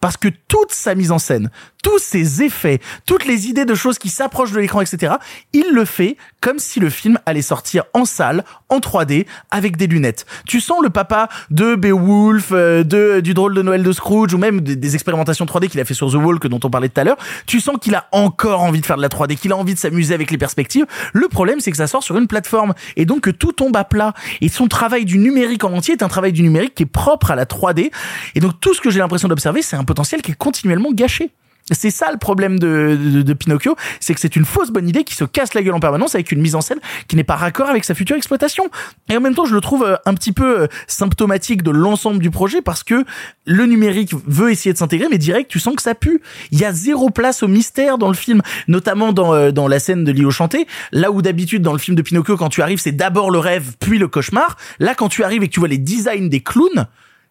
parce 0.00 0.16
que 0.16 0.28
toute 0.28 0.72
sa 0.72 0.94
mise 0.94 1.10
en 1.10 1.18
scène, 1.18 1.50
tous 1.82 1.98
ses 1.98 2.42
effets, 2.42 2.80
toutes 3.06 3.24
les 3.24 3.48
idées 3.48 3.64
de 3.64 3.74
choses 3.74 3.98
qui 3.98 4.08
s'approchent 4.08 4.52
de 4.52 4.60
l'écran, 4.60 4.80
etc., 4.80 5.14
il 5.52 5.72
le 5.72 5.84
fait 5.84 6.16
comme 6.40 6.58
si 6.58 6.80
le 6.80 6.90
film 6.90 7.18
allait 7.26 7.42
sortir 7.42 7.84
en 7.92 8.04
salle, 8.04 8.44
en 8.68 8.78
3D, 8.78 9.26
avec 9.50 9.76
des 9.76 9.86
lunettes. 9.86 10.26
Tu 10.46 10.60
sens 10.60 10.78
le 10.82 10.90
papa 10.90 11.28
de 11.50 11.74
Beowulf, 11.74 12.50
euh, 12.52 12.84
de 12.84 13.20
du 13.20 13.34
drôle 13.34 13.54
de 13.54 13.62
Noël 13.62 13.82
de 13.82 13.92
Scrooge, 13.92 14.34
ou 14.34 14.38
même 14.38 14.60
des, 14.60 14.94
expérimentations 14.94 15.44
3D 15.44 15.68
qu'il 15.68 15.80
a 15.80 15.84
fait 15.84 15.94
sur 15.94 16.10
The 16.10 16.14
Walk 16.14 16.46
dont 16.46 16.60
on 16.62 16.70
parlait 16.70 16.88
tout 16.88 17.00
à 17.00 17.04
l'heure. 17.04 17.16
Tu 17.46 17.60
sens 17.60 17.76
qu'il 17.80 17.94
a 17.94 18.06
encore 18.12 18.62
envie 18.62 18.80
de 18.80 18.86
faire 18.86 18.96
de 18.96 19.02
la 19.02 19.08
3D, 19.08 19.36
qu'il 19.36 19.52
a 19.52 19.56
envie 19.56 19.74
de 19.74 19.78
s'amuser 19.78 20.14
avec 20.14 20.30
les 20.30 20.38
perspectives. 20.38 20.86
Le 21.12 21.28
problème, 21.28 21.60
c'est 21.60 21.70
que 21.70 21.76
ça 21.76 21.86
sort 21.86 22.02
sur 22.02 22.16
une 22.16 22.26
plateforme 22.26 22.74
et 22.96 23.04
donc 23.04 23.22
que 23.22 23.30
tout 23.30 23.52
tombe 23.52 23.76
à 23.76 23.84
plat. 23.84 24.14
Et 24.40 24.48
son 24.48 24.68
travail 24.68 25.04
du 25.04 25.18
numérique 25.18 25.64
en 25.64 25.72
entier 25.72 25.94
est 25.94 26.02
un 26.02 26.08
travail 26.08 26.32
du 26.32 26.42
numérique 26.42 26.74
qui 26.74 26.84
est 26.84 26.86
propre 26.86 27.30
à 27.30 27.34
la 27.34 27.44
3D. 27.44 27.90
Et 28.34 28.40
donc 28.40 28.60
tout 28.60 28.74
ce 28.74 28.80
que 28.80 28.90
j'ai 28.90 28.98
l'impression 28.98 29.28
d'observer, 29.28 29.62
c'est 29.62 29.76
un 29.76 29.84
potentiel 29.84 30.22
qui 30.22 30.32
est 30.32 30.36
continuellement 30.36 30.92
gâché. 30.92 31.32
C'est 31.72 31.90
ça 31.90 32.12
le 32.12 32.18
problème 32.18 32.60
de, 32.60 32.96
de, 32.96 33.22
de 33.22 33.32
Pinocchio, 33.32 33.74
c'est 33.98 34.14
que 34.14 34.20
c'est 34.20 34.36
une 34.36 34.44
fausse 34.44 34.70
bonne 34.70 34.88
idée 34.88 35.02
qui 35.02 35.14
se 35.14 35.24
casse 35.24 35.52
la 35.54 35.62
gueule 35.62 35.74
en 35.74 35.80
permanence 35.80 36.14
avec 36.14 36.30
une 36.30 36.40
mise 36.40 36.54
en 36.54 36.60
scène 36.60 36.78
qui 37.08 37.16
n'est 37.16 37.24
pas 37.24 37.34
raccord 37.34 37.68
avec 37.68 37.84
sa 37.84 37.94
future 37.94 38.14
exploitation. 38.16 38.70
Et 39.08 39.16
en 39.16 39.20
même 39.20 39.34
temps, 39.34 39.46
je 39.46 39.54
le 39.54 39.60
trouve 39.60 39.84
euh, 39.84 39.96
un 40.06 40.14
petit 40.14 40.32
peu 40.32 40.60
euh, 40.60 40.66
symptomatique 40.86 41.64
de 41.64 41.72
l'ensemble 41.72 42.20
du 42.20 42.30
projet 42.30 42.62
parce 42.62 42.84
que 42.84 43.04
le 43.46 43.66
numérique 43.66 44.12
veut 44.26 44.52
essayer 44.52 44.72
de 44.72 44.78
s'intégrer, 44.78 45.08
mais 45.10 45.18
direct, 45.18 45.50
tu 45.50 45.58
sens 45.58 45.74
que 45.74 45.82
ça 45.82 45.96
pue. 45.96 46.20
Il 46.52 46.60
y 46.60 46.64
a 46.64 46.72
zéro 46.72 47.10
place 47.10 47.42
au 47.42 47.48
mystère 47.48 47.98
dans 47.98 48.08
le 48.08 48.14
film, 48.14 48.42
notamment 48.68 49.12
dans, 49.12 49.34
euh, 49.34 49.50
dans 49.50 49.66
la 49.66 49.80
scène 49.80 50.04
de 50.04 50.12
l'île 50.12 50.30
chanté. 50.30 50.68
Là 50.92 51.10
où 51.10 51.20
d'habitude, 51.20 51.62
dans 51.62 51.72
le 51.72 51.78
film 51.78 51.96
de 51.96 52.02
Pinocchio, 52.02 52.36
quand 52.36 52.48
tu 52.48 52.62
arrives, 52.62 52.78
c'est 52.78 52.92
d'abord 52.92 53.30
le 53.30 53.40
rêve, 53.40 53.72
puis 53.80 53.98
le 53.98 54.06
cauchemar. 54.06 54.56
Là, 54.78 54.94
quand 54.94 55.08
tu 55.08 55.24
arrives 55.24 55.42
et 55.42 55.48
que 55.48 55.52
tu 55.52 55.60
vois 55.60 55.68
les 55.68 55.78
designs 55.78 56.28
des 56.28 56.40
clowns, 56.40 56.86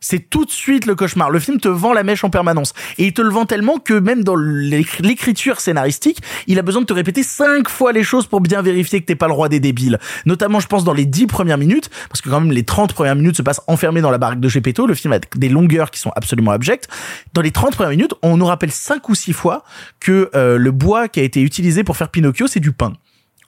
c'est 0.08 0.30
tout 0.30 0.46
de 0.46 0.52
suite 0.52 0.86
le 0.86 0.94
cauchemar. 0.94 1.32
Le 1.32 1.40
film 1.40 1.60
te 1.60 1.68
vend 1.68 1.92
la 1.94 2.04
mèche 2.04 2.24
en 2.24 2.30
permanence. 2.30 2.74
Et 3.00 3.06
il 3.08 3.14
te 3.14 3.22
le 3.24 3.30
vend 3.30 3.46
tellement 3.46 3.78
que 3.80 3.94
même 3.96 4.24
dans 4.24 4.36
l'écri- 4.36 5.02
l'écriture 5.02 5.60
scénaristique, 5.60 6.20
il 6.46 6.60
a 6.60 6.62
besoin 6.62 6.82
de 6.82 6.86
te 6.86 6.94
répéter 6.94 7.24
cinq 7.24 7.70
fois 7.70 7.92
les 7.92 8.04
choses 8.04 8.28
pour 8.28 8.40
bien 8.42 8.62
vérifier 8.62 9.02
que 9.02 9.06
t'es 9.06 9.16
pas 9.16 9.26
le 9.28 9.34
roi 9.34 9.50
des 9.50 9.60
débiles. 9.60 9.98
Notamment, 10.28 10.60
je 10.60 10.68
pense, 10.68 10.84
dans 10.84 10.94
les 10.94 11.06
dix 11.06 11.26
premières 11.26 11.58
minutes, 11.58 11.90
parce 12.10 12.22
que 12.22 12.30
quand 12.30 12.40
même 12.42 12.52
les 12.52 12.64
30 12.64 12.94
premières 12.94 13.16
minutes 13.16 13.38
se 13.38 13.42
passent 13.42 13.62
enfermées 13.68 14.02
dans 14.02 14.12
la 14.12 14.18
baraque 14.20 14.40
de 14.40 14.48
Gepetto. 14.48 14.86
Le 14.86 14.94
film 14.94 15.12
a 15.14 15.20
des 15.36 15.50
longueurs 15.50 15.90
qui 15.90 16.00
sont 16.00 16.12
absolument 16.16 16.52
abjectes. 16.52 16.88
Dans 17.34 17.42
les 17.42 17.52
30 17.52 17.76
premières 17.76 17.92
minutes, 17.92 18.14
on 18.22 18.38
nous 18.38 18.46
rappelle 18.46 18.72
cinq 18.72 19.10
ou 19.10 19.16
six 19.16 19.34
fois 19.34 19.64
que 20.00 20.30
euh, 20.36 20.58
le 20.58 20.72
bois 20.72 21.08
qui 21.08 21.20
a 21.20 21.24
été 21.24 21.42
utilisé 21.42 21.84
pour 21.84 21.98
faire 21.98 22.10
Pinocchio, 22.10 22.46
c'est 22.48 22.60
du 22.60 22.72
pain. 22.72 22.94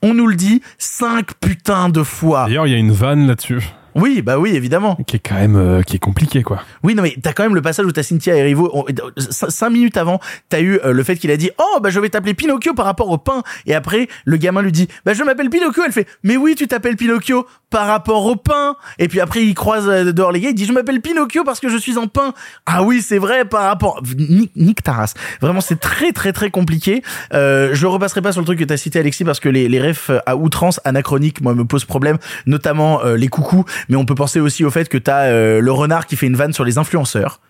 On 0.02 0.14
nous 0.14 0.26
le 0.26 0.34
dit 0.36 0.60
cinq 0.78 1.34
putains 1.40 1.88
de 1.88 2.02
fois. 2.02 2.46
D'ailleurs, 2.46 2.66
il 2.66 2.72
y 2.72 2.74
a 2.74 2.78
une 2.78 2.92
vanne 2.92 3.26
là-dessus. 3.26 3.60
Oui, 3.98 4.22
bah 4.22 4.38
oui, 4.38 4.50
évidemment. 4.54 4.96
Qui 5.06 5.16
est 5.16 5.18
quand 5.20 5.34
même, 5.34 5.56
euh, 5.56 5.82
qui 5.82 5.96
est 5.96 5.98
compliqué, 5.98 6.42
quoi. 6.42 6.62
Oui, 6.82 6.94
non, 6.94 7.02
mais 7.02 7.14
t'as 7.22 7.32
quand 7.32 7.42
même 7.42 7.54
le 7.54 7.62
passage 7.62 7.84
où 7.86 7.92
t'as 7.92 8.02
Cynthia 8.02 8.36
Erivo. 8.36 8.70
on- 8.72 8.84
c- 9.18 9.46
Cinq 9.50 9.70
minutes 9.70 9.96
avant, 9.96 10.20
t'as 10.48 10.60
eu 10.60 10.78
euh, 10.84 10.92
le 10.92 11.02
fait 11.02 11.16
qu'il 11.16 11.30
a 11.30 11.36
dit 11.36 11.50
Oh, 11.58 11.80
bah 11.80 11.90
je 11.90 11.98
vais 12.00 12.08
t'appeler 12.08 12.34
Pinocchio 12.34 12.74
par 12.74 12.86
rapport 12.86 13.10
au 13.10 13.18
pain. 13.18 13.42
Et 13.66 13.74
après, 13.74 14.08
le 14.24 14.36
gamin 14.36 14.62
lui 14.62 14.72
dit 14.72 14.88
Bah 15.04 15.12
je 15.14 15.22
m'appelle 15.24 15.50
Pinocchio. 15.50 15.82
Elle 15.86 15.92
fait 15.92 16.06
Mais 16.22 16.36
oui, 16.36 16.54
tu 16.54 16.66
t'appelles 16.68 16.96
Pinocchio 16.96 17.46
par 17.70 17.86
rapport 17.86 18.24
au 18.26 18.36
pain. 18.36 18.76
Et 18.98 19.08
puis 19.08 19.20
après, 19.20 19.44
il 19.44 19.54
croise 19.54 19.88
euh, 19.88 20.12
dehors 20.12 20.32
les 20.32 20.40
gars. 20.40 20.50
Il 20.50 20.54
dit 20.54 20.64
Je 20.66 20.72
m'appelle 20.72 21.00
Pinocchio 21.00 21.44
parce 21.44 21.60
que 21.60 21.68
je 21.68 21.76
suis 21.76 21.98
en 21.98 22.06
pain. 22.06 22.32
Ah 22.66 22.82
oui, 22.82 23.02
c'est 23.02 23.18
vrai 23.18 23.44
par 23.44 23.64
rapport. 23.64 24.02
Nick, 24.16 24.52
Nick 24.56 24.82
Taras. 24.82 25.14
Vraiment, 25.40 25.60
c'est 25.60 25.80
très 25.80 26.12
très 26.12 26.32
très 26.32 26.50
compliqué. 26.50 27.02
Euh, 27.34 27.70
je 27.74 27.86
repasserai 27.86 28.22
pas 28.22 28.32
sur 28.32 28.40
le 28.40 28.44
truc 28.46 28.58
que 28.58 28.64
t'as 28.64 28.76
cité 28.76 28.98
Alexis 29.00 29.24
parce 29.24 29.40
que 29.40 29.48
les, 29.48 29.68
les 29.68 29.80
refs 29.80 30.10
à 30.26 30.36
outrance 30.36 30.80
anachroniques, 30.84 31.40
moi, 31.40 31.54
me 31.54 31.64
posent 31.64 31.84
problème, 31.84 32.18
notamment 32.46 33.02
euh, 33.04 33.16
les 33.16 33.28
coucous. 33.28 33.64
Mais 33.88 33.96
on 33.96 34.04
peut 34.04 34.14
penser 34.14 34.40
aussi 34.40 34.64
au 34.64 34.70
fait 34.70 34.88
que 34.88 34.98
t'as 34.98 35.26
euh, 35.26 35.60
le 35.60 35.72
renard 35.72 36.06
qui 36.06 36.16
fait 36.16 36.26
une 36.26 36.36
vanne 36.36 36.52
sur 36.52 36.64
les 36.64 36.78
influenceurs 36.78 37.40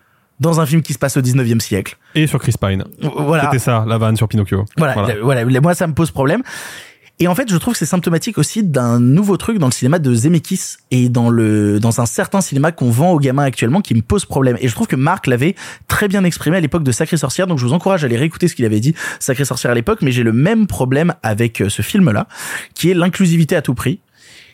dans 0.41 0.61
un 0.61 0.67
film 0.67 0.83
qui 0.83 0.93
se 0.93 0.99
passe 0.99 1.17
au 1.17 1.21
19e 1.21 1.61
siècle. 1.61 1.97
Et 2.15 2.27
sur 2.27 2.39
Chris 2.39 2.55
Pine. 2.61 2.85
Voilà. 3.01 3.45
C'était 3.45 3.59
ça, 3.59 3.85
la 3.87 3.99
vanne 3.99 4.17
sur 4.17 4.29
Pinocchio. 4.29 4.65
Voilà, 4.77 5.17
voilà. 5.23 5.61
moi 5.61 5.75
ça 5.75 5.87
me 5.87 5.95
pose 5.95 6.11
problème. 6.11 6.43
Et 7.21 7.27
en 7.27 7.35
fait, 7.35 7.51
je 7.51 7.57
trouve 7.57 7.75
que 7.75 7.79
c'est 7.79 7.87
symptomatique 7.87 8.39
aussi 8.39 8.63
d'un 8.63 9.01
nouveau 9.01 9.37
truc 9.37 9.59
dans 9.59 9.67
le 9.67 9.73
cinéma 9.73 9.99
de 9.99 10.15
Zemeckis 10.15 10.77
et 10.93 11.09
dans 11.09 11.31
le 11.31 11.81
dans 11.81 12.01
un 12.01 12.07
certain 12.07 12.41
cinéma 12.41 12.71
qu'on 12.71 12.91
vend 12.91 13.11
aux 13.11 13.19
gamins 13.19 13.43
actuellement 13.43 13.81
qui 13.81 13.95
me 13.95 14.03
pose 14.03 14.25
problème. 14.25 14.57
Et 14.61 14.69
je 14.69 14.75
trouve 14.75 14.87
que 14.87 14.95
Marc 14.95 15.27
l'avait 15.27 15.57
très 15.89 16.07
bien 16.07 16.23
exprimé 16.23 16.59
à 16.59 16.61
l'époque 16.61 16.85
de 16.85 16.93
Sacré 16.93 17.17
Sorcière. 17.17 17.49
Donc 17.49 17.59
je 17.59 17.67
vous 17.67 17.73
encourage 17.73 18.05
à 18.05 18.07
aller 18.07 18.17
réécouter 18.17 18.47
ce 18.47 18.55
qu'il 18.55 18.65
avait 18.65 18.79
dit 18.79 18.95
Sacré 19.19 19.45
Sorcière 19.45 19.73
à 19.73 19.75
l'époque. 19.75 19.99
Mais 20.03 20.13
j'ai 20.13 20.23
le 20.23 20.33
même 20.33 20.69
problème 20.69 21.13
avec 21.25 21.61
euh, 21.61 21.69
ce 21.69 21.83
film-là, 21.83 22.29
qui 22.75 22.91
est 22.91 22.95
l'inclusivité 22.95 23.57
à 23.57 23.63
tout 23.63 23.75
prix. 23.75 23.99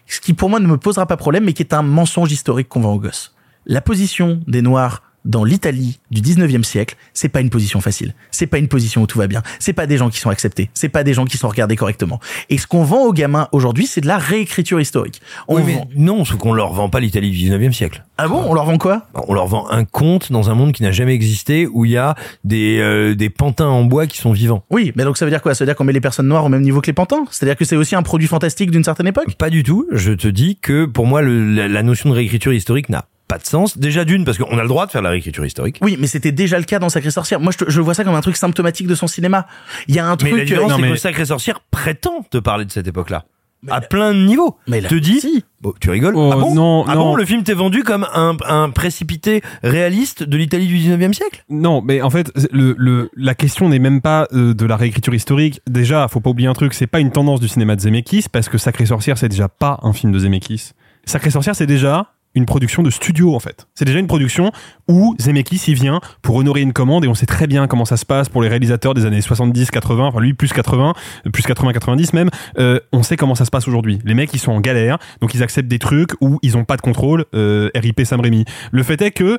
Ce 0.06 0.20
qui 0.20 0.34
pour 0.34 0.50
moi 0.50 0.60
ne 0.60 0.66
me 0.66 0.76
posera 0.76 1.06
pas 1.06 1.16
problème, 1.16 1.44
mais 1.44 1.52
qui 1.52 1.62
est 1.62 1.74
un 1.74 1.82
mensonge 1.82 2.32
historique 2.32 2.68
qu'on 2.68 2.80
vend 2.80 2.94
aux 2.94 3.00
gosses. 3.00 3.34
La 3.66 3.80
position 3.80 4.40
des 4.46 4.62
Noirs 4.62 5.02
dans 5.24 5.44
l'Italie 5.44 5.98
du 6.10 6.20
19e 6.20 6.62
siècle, 6.64 6.96
c'est 7.14 7.28
pas 7.28 7.40
une 7.40 7.50
position 7.50 7.80
facile. 7.80 8.14
C'est 8.30 8.46
pas 8.46 8.58
une 8.58 8.68
position 8.68 9.02
où 9.02 9.06
tout 9.06 9.18
va 9.18 9.26
bien. 9.26 9.42
C'est 9.58 9.72
pas 9.72 9.86
des 9.86 9.96
gens 9.96 10.10
qui 10.10 10.18
sont 10.18 10.30
acceptés. 10.30 10.70
C'est 10.74 10.88
pas 10.88 11.02
des 11.04 11.14
gens 11.14 11.24
qui 11.24 11.38
sont 11.38 11.48
regardés 11.48 11.76
correctement. 11.76 12.20
Et 12.50 12.58
ce 12.58 12.66
qu'on 12.66 12.84
vend 12.84 13.02
aux 13.04 13.12
gamins 13.12 13.48
aujourd'hui, 13.52 13.86
c'est 13.86 14.00
de 14.00 14.06
la 14.06 14.18
réécriture 14.18 14.80
historique. 14.80 15.22
On 15.48 15.56
Oui, 15.56 15.62
mais 15.66 15.74
vend- 15.74 15.88
non, 15.96 16.24
sauf 16.24 16.38
qu'on 16.38 16.52
leur 16.52 16.72
vend 16.72 16.88
pas 16.88 17.00
l'Italie 17.00 17.30
du 17.30 17.38
19e 17.38 17.72
siècle. 17.72 18.04
Ah 18.18 18.28
bon, 18.28 18.42
on 18.46 18.54
leur 18.54 18.64
vend 18.66 18.78
quoi? 18.78 19.06
On 19.28 19.34
leur 19.34 19.46
vend 19.46 19.68
un 19.70 19.84
conte 19.84 20.30
dans 20.30 20.50
un 20.50 20.54
monde 20.54 20.72
qui 20.72 20.82
n'a 20.82 20.92
jamais 20.92 21.14
existé 21.14 21.66
où 21.66 21.84
il 21.84 21.92
y 21.92 21.96
a 21.96 22.14
des, 22.44 22.78
euh, 22.80 23.14
des 23.14 23.30
pantins 23.30 23.66
en 23.68 23.84
bois 23.84 24.06
qui 24.06 24.18
sont 24.18 24.32
vivants. 24.32 24.64
Oui, 24.70 24.92
mais 24.94 25.04
donc 25.04 25.16
ça 25.16 25.24
veut 25.24 25.30
dire 25.30 25.42
quoi? 25.42 25.54
Ça 25.54 25.64
veut 25.64 25.68
dire 25.68 25.76
qu'on 25.76 25.84
met 25.84 25.92
les 25.92 26.00
personnes 26.00 26.28
noires 26.28 26.44
au 26.44 26.48
même 26.48 26.62
niveau 26.62 26.80
que 26.80 26.86
les 26.86 26.92
pantins? 26.92 27.24
C'est-à-dire 27.30 27.56
que 27.56 27.64
c'est 27.64 27.76
aussi 27.76 27.94
un 27.94 28.02
produit 28.02 28.28
fantastique 28.28 28.70
d'une 28.70 28.84
certaine 28.84 29.06
époque? 29.06 29.34
Pas 29.38 29.50
du 29.50 29.62
tout. 29.62 29.86
Je 29.90 30.12
te 30.12 30.28
dis 30.28 30.58
que 30.60 30.84
pour 30.84 31.06
moi, 31.06 31.22
le- 31.22 31.52
la, 31.54 31.66
la 31.68 31.82
notion 31.82 32.10
de 32.10 32.14
réécriture 32.14 32.52
historique 32.52 32.88
n'a 32.88 33.06
pas 33.28 33.38
de 33.38 33.44
sens. 33.46 33.78
Déjà 33.78 34.04
d'une, 34.04 34.24
parce 34.24 34.38
qu'on 34.38 34.58
a 34.58 34.62
le 34.62 34.68
droit 34.68 34.86
de 34.86 34.90
faire 34.90 35.02
la 35.02 35.10
réécriture 35.10 35.44
historique. 35.46 35.78
Oui, 35.82 35.96
mais 35.98 36.06
c'était 36.06 36.32
déjà 36.32 36.58
le 36.58 36.64
cas 36.64 36.78
dans 36.78 36.88
Sacré 36.88 37.10
Sorcière. 37.10 37.40
Moi, 37.40 37.52
je, 37.52 37.64
te- 37.64 37.70
je 37.70 37.80
vois 37.80 37.94
ça 37.94 38.04
comme 38.04 38.14
un 38.14 38.20
truc 38.20 38.36
symptomatique 38.36 38.86
de 38.86 38.94
son 38.94 39.06
cinéma. 39.06 39.46
Il 39.88 39.94
y 39.94 39.98
a 39.98 40.06
un 40.06 40.10
Mais 40.12 40.16
truc. 40.16 40.32
la 40.36 40.44
différence, 40.44 40.72
euh, 40.72 40.74
c'est 40.76 40.80
non, 40.82 40.86
que 40.88 40.92
mais- 40.92 40.98
Sacré 40.98 41.24
Sorcière 41.24 41.60
prétend 41.70 42.22
te 42.30 42.38
parler 42.38 42.64
de 42.64 42.70
cette 42.72 42.86
époque-là. 42.86 43.24
À 43.70 43.80
plein 43.80 44.12
de 44.12 44.18
niveaux. 44.18 44.58
Mais 44.66 44.82
là, 44.82 44.90
te 44.90 44.94
dis, 44.94 45.22
si. 45.22 45.42
Bon, 45.62 45.72
tu 45.80 45.88
rigoles? 45.88 46.14
Oh, 46.14 46.28
Ah 46.30 46.36
bon? 46.36 46.54
non, 46.54 46.84
Ah 46.86 46.96
non. 46.96 47.00
bon, 47.00 47.14
le 47.16 47.24
film 47.24 47.44
t'est 47.44 47.54
vendu 47.54 47.82
comme 47.82 48.06
un, 48.12 48.36
un 48.46 48.68
précipité 48.68 49.40
réaliste 49.62 50.22
de 50.22 50.36
l'Italie 50.36 50.66
du 50.66 50.76
19e 50.76 51.14
siècle? 51.14 51.42
Non, 51.48 51.80
mais 51.80 52.02
en 52.02 52.10
fait, 52.10 52.30
le, 52.52 52.74
le, 52.76 53.10
la 53.16 53.34
question 53.34 53.70
n'est 53.70 53.78
même 53.78 54.02
pas 54.02 54.28
euh, 54.34 54.52
de 54.52 54.66
la 54.66 54.76
réécriture 54.76 55.14
historique. 55.14 55.62
Déjà, 55.66 56.06
faut 56.08 56.20
pas 56.20 56.28
oublier 56.28 56.46
un 56.48 56.52
truc, 56.52 56.74
c'est 56.74 56.86
pas 56.86 57.00
une 57.00 57.10
tendance 57.10 57.40
du 57.40 57.48
cinéma 57.48 57.74
de 57.74 57.80
Zemeckis, 57.80 58.26
parce 58.30 58.50
que 58.50 58.58
Sacré 58.58 58.84
Sorcière, 58.84 59.16
c'est 59.16 59.30
déjà 59.30 59.48
pas 59.48 59.78
un 59.82 59.94
film 59.94 60.12
de 60.12 60.18
Zemeckis. 60.18 60.72
Sacré 61.06 61.30
Sorcière, 61.30 61.56
c'est 61.56 61.66
déjà 61.66 62.08
une 62.34 62.46
production 62.46 62.82
de 62.82 62.90
studio, 62.90 63.34
en 63.34 63.40
fait. 63.40 63.66
C'est 63.74 63.84
déjà 63.84 63.98
une 63.98 64.06
production 64.06 64.52
où 64.88 65.14
Zemeckis, 65.20 65.62
il 65.68 65.74
vient 65.74 66.00
pour 66.22 66.36
honorer 66.36 66.60
une 66.60 66.72
commande, 66.72 67.04
et 67.04 67.08
on 67.08 67.14
sait 67.14 67.26
très 67.26 67.46
bien 67.46 67.66
comment 67.66 67.84
ça 67.84 67.96
se 67.96 68.04
passe 68.04 68.28
pour 68.28 68.42
les 68.42 68.48
réalisateurs 68.48 68.94
des 68.94 69.06
années 69.06 69.20
70, 69.20 69.70
80, 69.70 70.06
enfin 70.06 70.20
lui, 70.20 70.34
plus 70.34 70.52
80, 70.52 70.94
euh, 71.26 71.30
plus 71.30 71.42
80, 71.42 71.72
90 71.72 72.12
même. 72.12 72.30
Euh, 72.58 72.80
on 72.92 73.02
sait 73.02 73.16
comment 73.16 73.34
ça 73.34 73.44
se 73.44 73.50
passe 73.50 73.68
aujourd'hui. 73.68 73.98
Les 74.04 74.14
mecs, 74.14 74.32
ils 74.34 74.40
sont 74.40 74.52
en 74.52 74.60
galère, 74.60 74.98
donc 75.20 75.34
ils 75.34 75.42
acceptent 75.42 75.68
des 75.68 75.78
trucs 75.78 76.10
où 76.20 76.38
ils 76.42 76.56
ont 76.56 76.64
pas 76.64 76.76
de 76.76 76.82
contrôle, 76.82 77.24
euh, 77.34 77.70
RIP 77.74 78.02
Sam 78.04 78.20
Raimi. 78.20 78.44
Le 78.72 78.82
fait 78.82 79.00
est 79.02 79.10
que 79.10 79.38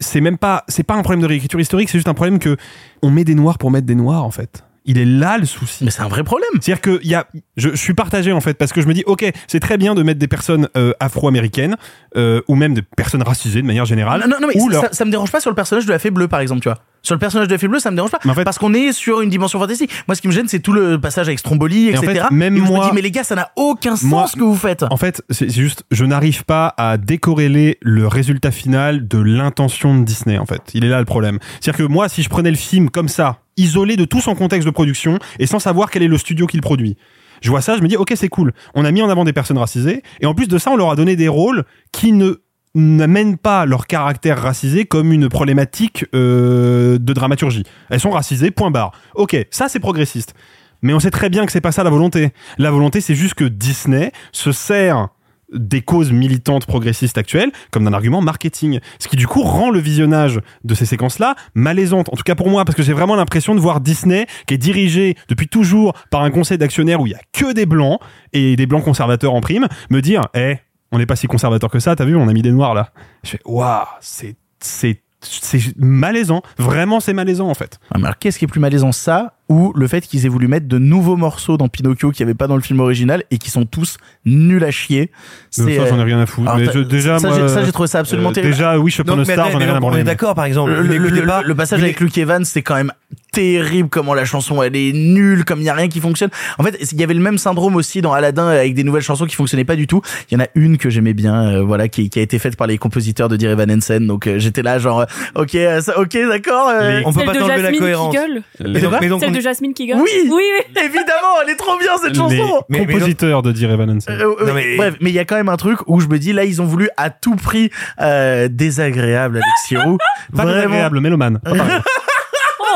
c'est 0.00 0.20
même 0.20 0.38
pas 0.38 0.64
c'est 0.68 0.82
pas 0.82 0.94
un 0.94 1.02
problème 1.02 1.20
de 1.20 1.26
réécriture 1.26 1.60
historique 1.60 1.88
c'est 1.88 1.98
juste 1.98 2.08
un 2.08 2.14
problème 2.14 2.40
que 2.40 2.56
on 3.02 3.10
met 3.10 3.22
des 3.22 3.36
noirs 3.36 3.56
pour 3.56 3.70
mettre 3.70 3.86
des 3.86 3.94
noirs 3.94 4.24
en 4.24 4.32
fait 4.32 4.64
il 4.84 4.98
est 4.98 5.04
là 5.04 5.38
le 5.38 5.44
souci. 5.46 5.84
Mais 5.84 5.90
c'est 5.90 6.02
un 6.02 6.08
vrai 6.08 6.24
problème. 6.24 6.48
C'est-à-dire 6.60 6.80
que 6.80 7.00
y 7.04 7.14
a, 7.14 7.26
je, 7.56 7.70
je 7.70 7.76
suis 7.76 7.94
partagé 7.94 8.32
en 8.32 8.40
fait 8.40 8.54
parce 8.54 8.72
que 8.72 8.80
je 8.80 8.86
me 8.86 8.94
dis, 8.94 9.02
ok, 9.06 9.24
c'est 9.46 9.60
très 9.60 9.76
bien 9.78 9.94
de 9.94 10.02
mettre 10.02 10.18
des 10.18 10.28
personnes 10.28 10.68
euh, 10.76 10.92
afro-américaines 11.00 11.76
euh, 12.16 12.40
ou 12.48 12.54
même 12.54 12.74
des 12.74 12.82
personnes 12.82 13.22
racisées 13.22 13.62
de 13.62 13.66
manière 13.66 13.84
générale. 13.84 14.20
Non, 14.22 14.28
non, 14.28 14.36
non, 14.40 14.48
mais 14.48 14.58
ça, 14.60 14.68
leur- 14.70 14.82
ça, 14.82 14.88
ça 14.92 15.04
me 15.04 15.10
dérange 15.10 15.30
pas 15.30 15.40
sur 15.40 15.50
le 15.50 15.54
personnage 15.56 15.86
de 15.86 15.90
la 15.92 15.98
fée 15.98 16.10
bleue, 16.10 16.28
par 16.28 16.40
exemple, 16.40 16.60
tu 16.62 16.68
vois. 16.68 16.78
Sur 17.02 17.14
le 17.14 17.18
personnage 17.18 17.48
de 17.48 17.56
fée 17.56 17.66
bleue, 17.68 17.80
ça 17.80 17.90
me 17.90 17.96
dérange 17.96 18.10
pas. 18.12 18.18
parce 18.44 18.58
qu'on 18.58 18.74
est 18.74 18.92
sur 18.92 19.20
une 19.22 19.28
dimension 19.30 19.58
fantastique. 19.58 19.90
Moi, 20.06 20.14
ce 20.14 20.20
qui 20.20 20.28
me 20.28 20.32
gêne, 20.32 20.46
c'est 20.46 20.60
tout 20.60 20.72
le 20.72 21.00
passage 21.00 21.26
avec 21.26 21.38
Stromboli, 21.40 21.88
Et 21.88 21.98
en 21.98 22.02
etc. 22.02 22.26
fait, 22.28 22.34
même 22.34 22.56
Et 22.56 22.60
où 22.60 22.66
je 22.66 22.70
me 22.70 22.76
moi- 22.76 22.86
dis, 22.88 22.94
mais 22.94 23.00
les 23.02 23.10
gars, 23.10 23.24
ça 23.24 23.34
n'a 23.34 23.50
aucun 23.56 23.96
sens 23.96 24.04
Moi- 24.04 24.26
ce 24.28 24.36
que 24.36 24.42
vous 24.44 24.56
faites. 24.56 24.84
En 24.88 24.96
fait, 24.96 25.22
c'est 25.30 25.50
juste, 25.50 25.82
je 25.90 26.04
n'arrive 26.04 26.44
pas 26.44 26.72
à 26.76 26.96
décorréler 26.98 27.78
le 27.82 28.06
résultat 28.06 28.50
final 28.52 29.08
de 29.08 29.18
l'intention 29.18 29.98
de 29.98 30.04
Disney, 30.04 30.38
en 30.38 30.46
fait. 30.46 30.62
Il 30.74 30.84
est 30.84 30.88
là 30.88 30.98
le 31.00 31.04
problème. 31.04 31.38
C'est-à-dire 31.60 31.86
que 31.86 31.92
moi, 31.92 32.08
si 32.08 32.22
je 32.22 32.28
prenais 32.28 32.50
le 32.50 32.56
film 32.56 32.88
comme 32.88 33.08
ça, 33.08 33.38
isolé 33.56 33.96
de 33.96 34.04
tout 34.04 34.20
son 34.20 34.34
contexte 34.34 34.66
de 34.66 34.72
production, 34.72 35.18
et 35.38 35.46
sans 35.46 35.58
savoir 35.58 35.90
quel 35.90 36.02
est 36.02 36.08
le 36.08 36.18
studio 36.18 36.46
qui 36.46 36.56
le 36.56 36.62
produit, 36.62 36.96
je 37.40 37.50
vois 37.50 37.60
ça, 37.62 37.76
je 37.76 37.82
me 37.82 37.88
dis, 37.88 37.96
ok, 37.96 38.12
c'est 38.14 38.28
cool. 38.28 38.52
On 38.74 38.84
a 38.84 38.90
mis 38.92 39.02
en 39.02 39.10
avant 39.10 39.24
des 39.24 39.32
personnes 39.32 39.58
racisées, 39.58 40.02
et 40.20 40.26
en 40.26 40.34
plus 40.34 40.46
de 40.46 40.56
ça, 40.58 40.70
on 40.70 40.76
leur 40.76 40.90
a 40.90 40.96
donné 40.96 41.16
des 41.16 41.26
rôles 41.28 41.64
qui 41.90 42.12
ne 42.12 42.36
n'amènent 42.74 43.36
pas 43.36 43.66
leur 43.66 43.86
caractère 43.86 44.40
racisé 44.40 44.84
comme 44.84 45.12
une 45.12 45.28
problématique 45.28 46.06
euh, 46.14 46.98
de 46.98 47.12
dramaturgie. 47.12 47.64
Elles 47.90 48.00
sont 48.00 48.10
racisées, 48.10 48.50
point 48.50 48.70
barre. 48.70 48.92
Ok, 49.14 49.36
ça 49.50 49.68
c'est 49.68 49.80
progressiste. 49.80 50.34
Mais 50.82 50.94
on 50.94 51.00
sait 51.00 51.10
très 51.10 51.30
bien 51.30 51.46
que 51.46 51.52
c'est 51.52 51.60
pas 51.60 51.72
ça 51.72 51.84
la 51.84 51.90
volonté. 51.90 52.32
La 52.58 52.70
volonté, 52.70 53.00
c'est 53.00 53.14
juste 53.14 53.34
que 53.34 53.44
Disney 53.44 54.10
se 54.32 54.50
sert 54.52 55.08
des 55.52 55.82
causes 55.82 56.12
militantes 56.12 56.66
progressistes 56.66 57.18
actuelles 57.18 57.52
comme 57.70 57.84
d'un 57.84 57.92
argument 57.92 58.20
marketing. 58.22 58.80
Ce 58.98 59.06
qui 59.06 59.16
du 59.16 59.26
coup 59.26 59.42
rend 59.42 59.70
le 59.70 59.78
visionnage 59.78 60.40
de 60.64 60.74
ces 60.74 60.86
séquences-là 60.86 61.34
malaisante. 61.54 62.08
En 62.10 62.16
tout 62.16 62.22
cas 62.22 62.34
pour 62.34 62.48
moi, 62.48 62.64
parce 62.64 62.74
que 62.74 62.82
j'ai 62.82 62.94
vraiment 62.94 63.16
l'impression 63.16 63.54
de 63.54 63.60
voir 63.60 63.80
Disney 63.80 64.26
qui 64.46 64.54
est 64.54 64.58
dirigé 64.58 65.16
depuis 65.28 65.48
toujours 65.48 65.92
par 66.10 66.22
un 66.22 66.30
conseil 66.30 66.58
d'actionnaires 66.58 67.00
où 67.00 67.06
il 67.06 67.10
y 67.10 67.14
a 67.14 67.20
que 67.32 67.52
des 67.52 67.66
blancs 67.66 68.00
et 68.32 68.56
des 68.56 68.66
blancs 68.66 68.82
conservateurs 68.82 69.34
en 69.34 69.42
prime, 69.42 69.68
me 69.90 70.00
dire, 70.00 70.22
eh, 70.34 70.56
on 70.92 70.98
n'est 70.98 71.06
pas 71.06 71.16
si 71.16 71.26
conservateur 71.26 71.70
que 71.70 71.78
ça, 71.78 71.96
t'as 71.96 72.04
vu, 72.04 72.14
on 72.16 72.28
a 72.28 72.32
mis 72.32 72.42
des 72.42 72.52
noirs 72.52 72.74
là. 72.74 72.90
Je 73.24 73.30
fais, 73.30 73.40
waouh, 73.44 73.84
c'est, 74.00 74.36
c'est, 74.60 75.02
c'est 75.20 75.76
malaisant. 75.76 76.42
Vraiment, 76.58 77.00
c'est 77.00 77.14
malaisant 77.14 77.48
en 77.48 77.54
fait. 77.54 77.78
Ah, 77.90 77.98
mais 77.98 78.04
alors, 78.04 78.18
qu'est-ce 78.18 78.38
qui 78.38 78.44
est 78.44 78.48
plus 78.48 78.60
malaisant, 78.60 78.92
ça 78.92 79.34
ou 79.48 79.72
le 79.74 79.86
fait 79.86 80.00
qu'ils 80.06 80.24
aient 80.24 80.30
voulu 80.30 80.48
mettre 80.48 80.66
de 80.66 80.78
nouveaux 80.78 81.16
morceaux 81.16 81.56
dans 81.56 81.68
Pinocchio 81.68 82.10
qu'il 82.10 82.24
n'y 82.24 82.30
avait 82.30 82.36
pas 82.38 82.46
dans 82.46 82.56
le 82.56 82.62
film 82.62 82.80
original 82.80 83.24
et 83.30 83.38
qui 83.38 83.50
sont 83.50 83.66
tous 83.66 83.98
nuls 84.24 84.64
à 84.64 84.70
chier 84.70 85.10
Euh, 85.58 85.76
ça, 85.76 85.86
j'en 85.86 85.98
ai 86.00 86.04
rien 86.04 86.20
à 86.20 86.26
foutre. 86.26 86.50
Mais 86.56 86.66
je- 86.72 86.78
déjà, 86.80 87.18
ça, 87.18 87.28
moi, 87.28 87.38
j'ai- 87.38 87.48
ça, 87.48 87.62
j'ai 87.64 87.72
trouvé 87.72 87.88
ça 87.88 87.98
absolument 87.98 88.30
euh, 88.30 88.32
terrible. 88.32 88.52
déjà, 88.54 88.76
Upon 88.76 89.02
Donc, 89.04 89.10
a 89.10 89.16
mais 89.18 89.24
Star, 89.34 89.50
j'en 89.50 89.58
ai 89.58 89.66
mais 89.66 89.70
rien 89.72 89.74
à 89.80 89.84
on 89.84 89.96
est 89.96 90.04
d'accord, 90.04 90.34
par 90.34 90.44
exemple. 90.46 90.70
Le, 90.70 90.76
vous 90.76 90.82
le- 90.88 90.88
n'écoutez 90.98 91.20
le- 91.20 91.26
pas 91.26 91.42
le 91.42 91.54
passage 91.54 91.82
avec 91.82 92.00
Luke 92.00 92.16
Evans, 92.16 92.44
c'est 92.44 92.62
quand 92.62 92.76
même 92.76 92.92
terrible 93.32 93.88
comment 93.88 94.12
la 94.14 94.24
chanson 94.24 94.62
elle 94.62 94.76
est 94.76 94.92
nulle, 94.92 95.44
comme 95.44 95.60
il 95.60 95.64
y 95.64 95.68
a 95.70 95.74
rien 95.74 95.88
qui 95.88 96.00
fonctionne. 96.00 96.30
En 96.58 96.62
fait, 96.62 96.78
il 96.92 97.00
y 97.00 97.04
avait 97.04 97.14
le 97.14 97.20
même 97.20 97.38
syndrome 97.38 97.76
aussi 97.76 98.00
dans 98.02 98.12
Aladdin 98.12 98.46
avec 98.48 98.74
des 98.74 98.84
nouvelles 98.84 99.02
chansons 99.02 99.24
qui 99.26 99.34
fonctionnaient 99.36 99.64
pas 99.64 99.76
du 99.76 99.86
tout. 99.86 100.02
Il 100.30 100.34
y 100.34 100.40
en 100.40 100.44
a 100.44 100.48
une 100.54 100.76
que 100.78 100.90
j'aimais 100.90 101.14
bien, 101.14 101.34
euh, 101.46 101.62
voilà, 101.62 101.88
qui, 101.88 102.10
qui 102.10 102.18
a 102.18 102.22
été 102.22 102.38
faite 102.38 102.56
par 102.56 102.66
les 102.66 102.76
compositeurs 102.78 103.28
de 103.28 103.36
Dear 103.36 103.52
Evan 103.52 103.70
Hansen. 103.70 104.06
Donc 104.06 104.26
euh, 104.26 104.38
j'étais 104.38 104.62
là 104.62 104.78
genre, 104.78 105.00
euh, 105.00 105.04
ok, 105.34 105.54
euh, 105.54 105.80
ça- 105.80 105.98
ok, 105.98 106.12
d'accord. 106.28 106.68
euh, 106.68 107.00
On 107.06 107.12
peut 107.12 107.24
pas 107.24 107.32
de 107.32 107.38
t'enlever 107.38 107.56
la 107.56 107.62
Jasmine 107.64 107.80
cohérence. 107.80 108.14
qui 108.14 108.20
gueule. 108.20 108.42
Mais 108.60 108.80
donc- 108.80 108.92
mais 109.00 109.08
donc, 109.08 109.20
Celle 109.20 109.30
on- 109.30 109.32
de 109.32 109.40
Jasmine 109.42 109.74
qui 109.74 109.86
gueule. 109.86 109.98
Oui, 109.98 110.10
oui, 110.24 110.30
oui. 110.30 110.42
évidemment, 110.84 111.42
elle 111.42 111.50
est 111.50 111.56
trop 111.56 111.76
bien 111.78 111.90
cette 112.02 112.14
chanson. 112.16 112.64
Les 112.68 112.78
Mais- 112.80 112.86
mais 112.86 112.92
compositeurs 112.94 113.42
de 113.42 113.52
Dear 113.52 113.72
Evan 113.72 113.90
Hansen. 113.90 114.14
Euh, 114.14 114.34
euh, 114.40 114.46
Non, 114.46 114.54
mais- 114.54 114.76
Bref, 114.76 114.94
mais 115.00 115.10
il 115.10 115.14
y 115.14 115.18
a 115.18 115.24
quand 115.24 115.36
même 115.36 115.48
un 115.50 115.56
truc 115.56 115.78
où 115.86 116.00
je 116.00 116.06
me 116.08 116.18
dis 116.18 116.32
là 116.32 116.44
ils 116.44 116.62
ont 116.62 116.66
voulu 116.66 116.88
à 116.96 117.10
tout 117.10 117.36
prix 117.36 117.70
euh, 118.00 118.48
désagréable 118.50 119.36
Alexis 119.42 119.76
Roux. 119.76 119.98
Pas 120.36 120.44
désagréable, 120.46 121.00
mélomane. 121.00 121.40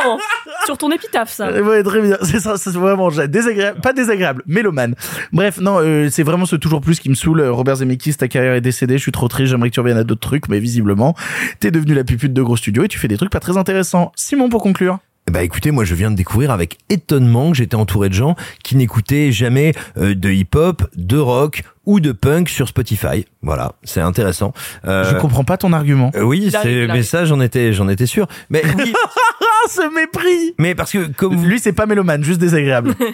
Oh, 0.08 0.18
sur 0.66 0.76
ton 0.76 0.90
épitaphe, 0.90 1.30
ça. 1.32 1.46
Euh, 1.48 1.62
Ouais, 1.62 1.82
très 1.82 2.00
bien. 2.02 2.18
C'est 2.22 2.38
ça, 2.40 2.56
c'est 2.58 2.70
vraiment 2.72 3.08
désagréable, 3.08 3.80
pas 3.80 3.92
désagréable, 3.92 4.42
mélomane. 4.46 4.94
Bref, 5.32 5.58
non, 5.58 5.78
euh, 5.80 6.08
c'est 6.10 6.22
vraiment 6.22 6.44
ce 6.44 6.54
toujours 6.56 6.80
plus 6.80 7.00
qui 7.00 7.08
me 7.08 7.14
saoule. 7.14 7.40
Robert 7.42 7.76
Zemeckis, 7.76 8.14
ta 8.16 8.28
carrière 8.28 8.54
est 8.54 8.60
décédée. 8.60 8.98
Je 8.98 9.02
suis 9.02 9.12
trop 9.12 9.26
triste. 9.28 9.50
J'aimerais 9.50 9.70
que 9.70 9.74
tu 9.74 9.80
reviennes 9.80 9.96
à 9.98 10.04
d'autres 10.04 10.20
trucs, 10.20 10.48
mais 10.48 10.58
visiblement, 10.60 11.14
t'es 11.60 11.70
devenu 11.70 11.94
la 11.94 12.04
pupute 12.04 12.32
de 12.34 12.42
gros 12.42 12.56
studios 12.56 12.84
et 12.84 12.88
tu 12.88 12.98
fais 12.98 13.08
des 13.08 13.16
trucs 13.16 13.30
pas 13.30 13.40
très 13.40 13.56
intéressants. 13.56 14.12
Simon, 14.16 14.48
pour 14.48 14.62
conclure. 14.62 14.98
Bah 15.30 15.42
écoutez, 15.42 15.72
moi 15.72 15.84
je 15.84 15.94
viens 15.96 16.12
de 16.12 16.16
découvrir 16.16 16.52
avec 16.52 16.78
étonnement 16.88 17.50
que 17.50 17.56
j'étais 17.56 17.74
entouré 17.74 18.08
de 18.08 18.14
gens 18.14 18.36
qui 18.62 18.76
n'écoutaient 18.76 19.32
jamais 19.32 19.72
euh, 19.96 20.14
de 20.14 20.30
hip-hop, 20.30 20.88
de 20.94 21.18
rock 21.18 21.64
ou 21.86 22.00
de 22.00 22.12
punk 22.12 22.48
sur 22.48 22.68
Spotify. 22.68 23.24
Voilà, 23.42 23.72
c'est 23.84 24.00
intéressant. 24.00 24.52
Euh, 24.86 25.10
Je 25.10 25.16
comprends 25.16 25.44
pas 25.44 25.56
ton 25.56 25.72
argument. 25.72 26.10
euh, 26.16 26.22
oui, 26.22 26.50
c'est 26.50 26.86
mais 26.88 27.02
ça 27.02 27.24
j'en 27.24 27.40
étais 27.40 27.72
j'en 27.72 27.88
étais 27.88 28.06
sûr. 28.06 28.26
Mais 28.50 28.62
oui, 28.78 28.92
Ah, 29.40 29.68
ce 29.68 29.94
mépris. 29.94 30.54
mais 30.58 30.74
parce 30.74 30.92
que 30.92 31.06
comme 31.06 31.44
Lui, 31.44 31.58
c'est 31.60 31.72
pas 31.72 31.86
mélomane, 31.86 32.22
juste 32.22 32.40
désagréable. 32.40 32.94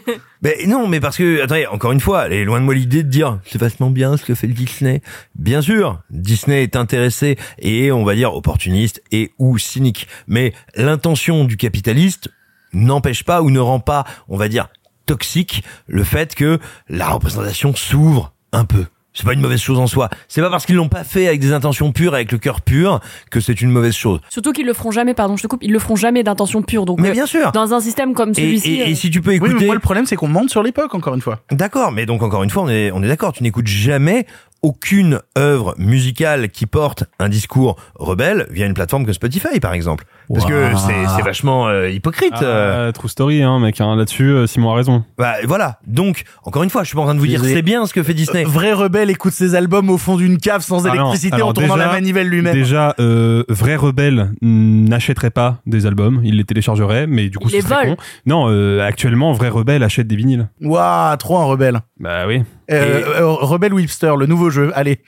Ben 0.42 0.54
non, 0.66 0.88
mais 0.88 0.98
parce 0.98 1.16
que 1.16 1.40
attendez, 1.40 1.66
encore 1.68 1.92
une 1.92 2.00
fois, 2.00 2.26
elle 2.26 2.32
est 2.32 2.44
loin 2.44 2.58
de 2.58 2.64
moi 2.64 2.74
l'idée 2.74 3.04
de 3.04 3.08
dire 3.08 3.38
c'est 3.46 3.60
vachement 3.60 3.90
bien 3.90 4.16
ce 4.16 4.24
que 4.24 4.34
fait 4.34 4.48
le 4.48 4.54
Disney. 4.54 5.00
Bien 5.36 5.62
sûr, 5.62 6.00
Disney 6.10 6.64
est 6.64 6.74
intéressé 6.74 7.38
et 7.60 7.92
on 7.92 8.02
va 8.04 8.16
dire 8.16 8.34
opportuniste 8.34 9.00
et 9.12 9.30
ou 9.38 9.56
cynique, 9.58 10.08
mais 10.26 10.52
l'intention 10.74 11.44
du 11.44 11.56
capitaliste 11.56 12.28
n'empêche 12.72 13.22
pas 13.22 13.40
ou 13.42 13.50
ne 13.50 13.60
rend 13.60 13.78
pas, 13.78 14.04
on 14.28 14.36
va 14.36 14.48
dire 14.48 14.66
toxique 15.06 15.62
le 15.86 16.02
fait 16.02 16.34
que 16.34 16.58
la 16.88 17.08
représentation 17.10 17.72
s'ouvre 17.76 18.32
un 18.52 18.64
peu. 18.64 18.84
C'est 19.14 19.26
pas 19.26 19.34
une 19.34 19.42
mauvaise 19.42 19.60
chose 19.60 19.78
en 19.78 19.86
soi. 19.86 20.08
C'est 20.26 20.40
pas 20.40 20.48
parce 20.48 20.64
qu'ils 20.64 20.76
l'ont 20.76 20.88
pas 20.88 21.04
fait 21.04 21.26
avec 21.28 21.38
des 21.38 21.52
intentions 21.52 21.92
pures, 21.92 22.14
avec 22.14 22.32
le 22.32 22.38
cœur 22.38 22.62
pur, 22.62 23.00
que 23.30 23.40
c'est 23.40 23.60
une 23.60 23.70
mauvaise 23.70 23.94
chose. 23.94 24.20
Surtout 24.30 24.52
qu'ils 24.52 24.64
le 24.64 24.72
feront 24.72 24.90
jamais, 24.90 25.12
pardon, 25.12 25.36
je 25.36 25.42
te 25.42 25.48
coupe, 25.48 25.62
ils 25.62 25.70
le 25.70 25.78
feront 25.78 25.96
jamais 25.96 26.22
d'intention 26.22 26.62
pure. 26.62 26.86
Donc, 26.86 26.98
Mais 26.98 27.10
euh, 27.10 27.12
bien 27.12 27.26
sûr. 27.26 27.52
dans 27.52 27.74
un 27.74 27.80
système 27.80 28.14
comme 28.14 28.32
celui-ci. 28.34 28.70
et- 28.72 28.88
et 28.88 28.92
euh, 28.92 28.94
si 28.94 29.10
tu 29.10 29.20
peux 29.20 29.32
Oui, 29.32 29.38
mais 29.42 29.48
écouter, 29.50 29.66
moi, 29.66 29.74
le 29.74 29.82
problème, 29.82 30.06
c'est 30.06 30.16
qu'on 30.16 30.28
mente 30.28 30.48
sur 30.48 30.62
l'époque, 30.62 30.94
encore 30.94 31.14
une 31.14 31.20
fois. 31.20 31.40
D'accord, 31.50 31.92
mais 31.92 32.06
donc 32.06 32.22
encore 32.22 32.42
une 32.42 32.48
fois, 32.48 32.62
on 32.62 32.68
est, 32.70 32.90
on 32.92 33.02
est 33.02 33.08
d'accord. 33.08 33.34
Tu 33.34 33.42
n'écoutes 33.42 33.66
jamais 33.66 34.26
aucune 34.62 35.18
œuvre 35.36 35.74
musicale 35.78 36.48
qui 36.48 36.66
porte 36.66 37.04
un 37.18 37.28
discours 37.28 37.76
rebelle 37.96 38.46
via 38.50 38.66
une 38.66 38.74
plateforme 38.74 39.04
comme 39.04 39.14
Spotify, 39.14 39.58
par 39.60 39.72
exemple. 39.74 40.04
Parce 40.32 40.46
que 40.46 40.68
c'est, 40.76 41.06
c'est 41.16 41.22
vachement 41.22 41.68
euh, 41.68 41.90
hypocrite. 41.90 42.32
euh. 42.42 42.88
Ah, 42.88 42.92
true 42.92 43.08
story, 43.08 43.42
hein, 43.42 43.58
mec. 43.58 43.80
hein. 43.80 43.96
Là-dessus, 43.96 44.30
euh, 44.30 44.46
Simon 44.46 44.70
a 44.72 44.76
raison. 44.76 45.04
Bah, 45.18 45.34
voilà. 45.46 45.78
Donc, 45.86 46.22
encore 46.44 46.62
une 46.62 46.70
fois, 46.70 46.82
je 46.84 46.88
suis 46.88 46.94
pas 46.96 47.02
en 47.02 47.04
train 47.06 47.14
de 47.14 47.20
vous 47.20 47.26
dire 47.26 47.44
c'est 47.44 47.60
bien 47.62 47.84
ce 47.86 47.92
que 47.92 48.02
fait 48.02 48.14
Disney. 48.14 48.44
Euh, 48.44 48.48
Vrai 48.48 48.72
rebelle 48.72 49.10
écoute 49.10 49.32
ses 49.32 49.54
albums 49.54 49.90
au 49.90 49.98
fond 49.98 50.16
d'une 50.16 50.38
cave 50.38 50.62
sans 50.62 50.86
Ah 50.86 50.94
électricité 50.94 51.34
alors 51.34 51.48
en 51.48 51.52
tournant 51.52 51.74
déjà- 51.74 51.86
la 51.86 51.92
manivelle 51.92 52.28
lui-même. 52.28 52.54
Déjà, 52.54 52.94
euh, 53.00 53.44
vrai 53.48 53.76
rebelle 53.76 54.30
n'achèterait 54.40 55.30
pas 55.30 55.58
des 55.66 55.86
albums, 55.86 56.20
il 56.24 56.36
les 56.36 56.44
téléchargerait, 56.44 57.06
mais 57.06 57.28
du 57.28 57.38
coup, 57.38 57.48
Il 57.48 57.50
ce 57.50 57.56
les 57.56 57.62
serait 57.62 57.86
vole. 57.88 57.96
con. 57.96 58.02
Non, 58.26 58.46
euh, 58.48 58.80
actuellement, 58.86 59.32
vrai 59.32 59.48
rebelle 59.48 59.82
achète 59.82 60.06
des 60.06 60.16
vinyles. 60.16 60.48
Waouh, 60.62 61.16
trop 61.16 61.38
un 61.38 61.44
rebelle. 61.44 61.80
Bah 62.00 62.26
oui. 62.26 62.42
Euh, 62.72 63.20
euh, 63.20 63.26
Rebelle 63.26 63.74
Whipster, 63.74 64.14
le 64.18 64.26
nouveau 64.26 64.50
jeu. 64.50 64.72
Allez. 64.74 65.00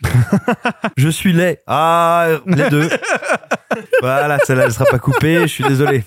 Je 0.96 1.08
suis 1.08 1.32
laid. 1.32 1.60
Ah, 1.66 2.28
les 2.46 2.68
deux. 2.68 2.88
Voilà, 4.00 4.38
celle-là, 4.44 4.66
elle 4.66 4.72
sera 4.72 4.84
pas 4.84 5.00
coupée, 5.00 5.40
je 5.42 5.46
suis 5.46 5.64
désolé. 5.64 6.04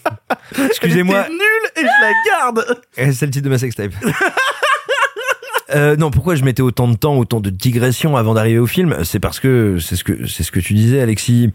Excusez-moi. 0.57 1.17
Elle 1.17 1.33
était 1.33 1.33
nulle 1.33 1.71
et 1.75 1.81
je 1.81 2.01
la 2.01 2.11
garde. 2.29 2.81
C'est 2.95 3.25
le 3.25 3.31
titre 3.31 3.43
de 3.43 3.49
ma 3.49 3.57
sextape. 3.57 3.91
Euh, 5.75 5.95
non, 5.95 6.11
pourquoi 6.11 6.35
je 6.35 6.43
mettais 6.43 6.61
autant 6.61 6.87
de 6.87 6.95
temps, 6.95 7.17
autant 7.17 7.39
de 7.39 7.49
digressions 7.49 8.15
avant 8.15 8.33
d'arriver 8.33 8.59
au 8.59 8.67
film? 8.67 8.95
C'est 9.03 9.19
parce 9.19 9.39
que 9.39 9.79
c'est 9.79 9.95
ce 9.95 10.03
que 10.03 10.25
c'est 10.25 10.43
ce 10.43 10.51
que 10.51 10.59
tu 10.59 10.73
disais, 10.73 11.01
Alexis. 11.01 11.51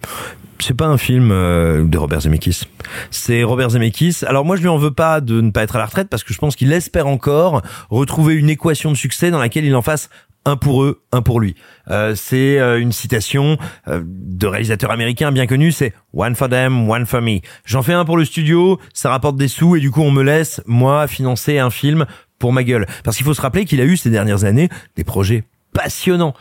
C'est 0.59 0.77
pas 0.77 0.87
un 0.87 0.99
film 0.99 1.31
euh, 1.33 1.85
de 1.85 1.99
Robert 1.99 2.21
Zemeckis. 2.21 2.63
C'est 3.11 3.43
Robert 3.43 3.71
Zemeckis. 3.71 4.19
Alors 4.27 4.45
moi, 4.45 4.57
je 4.57 4.63
lui 4.63 4.69
en 4.69 4.77
veux 4.77 4.93
pas 4.93 5.21
de 5.21 5.41
ne 5.41 5.51
pas 5.51 5.63
être 5.63 5.75
à 5.75 5.79
la 5.79 5.87
retraite 5.87 6.09
parce 6.09 6.23
que 6.23 6.33
je 6.33 6.39
pense 6.39 6.55
qu'il 6.55 6.73
espère 6.73 7.09
encore 7.09 7.63
retrouver 7.91 8.35
une 8.35 8.49
équation 8.49 8.91
de 8.91 8.97
succès 8.97 9.31
dans 9.31 9.41
laquelle 9.41 9.65
il 9.65 9.75
en 9.75 9.83
fasse 9.83 10.09
un 10.45 10.57
pour 10.57 10.83
eux, 10.83 11.03
un 11.13 11.23
pour 11.23 11.41
lui. 11.41 11.55
Euh, 11.91 12.15
c'est 12.15 12.59
euh, 12.59 12.81
une 12.81 12.93
citation 12.93 13.59
euh, 13.89 14.03
de 14.05 14.47
réalisateur 14.47 14.91
américain 14.91 15.31
bien 15.33 15.47
connu, 15.47 15.73
c'est 15.73 15.93
One 16.15 16.35
for 16.35 16.49
them, 16.49 16.89
one 16.91 17.07
for 17.07 17.23
me. 17.23 17.39
J'en 17.65 17.83
fais 17.83 17.93
un 17.93 18.05
pour 18.05 18.17
le 18.17 18.25
studio, 18.25 18.79
ça 18.93 19.11
rapporte 19.11 19.37
des 19.37 19.49
sous 19.49 19.77
et 19.77 19.81
du 19.81 19.91
coup 19.91 20.03
on 20.03 20.11
me 20.11 20.23
laisse, 20.23 20.61
moi, 20.67 21.07
financer 21.07 21.59
un 21.59 21.71
film 21.71 22.07
pour 22.43 22.53
ma 22.53 22.65
gueule. 22.65 22.87
Parce 23.05 23.17
qu'il 23.17 23.25
faut 23.25 23.35
se 23.35 23.41
rappeler 23.41 23.65
qu'il 23.65 23.81
a 23.81 23.85
eu 23.85 23.97
ces 23.97 24.11
dernières 24.11 24.43
années 24.43 24.69
des 24.97 25.05
projets 25.05 25.45
passionnants, 25.73 26.35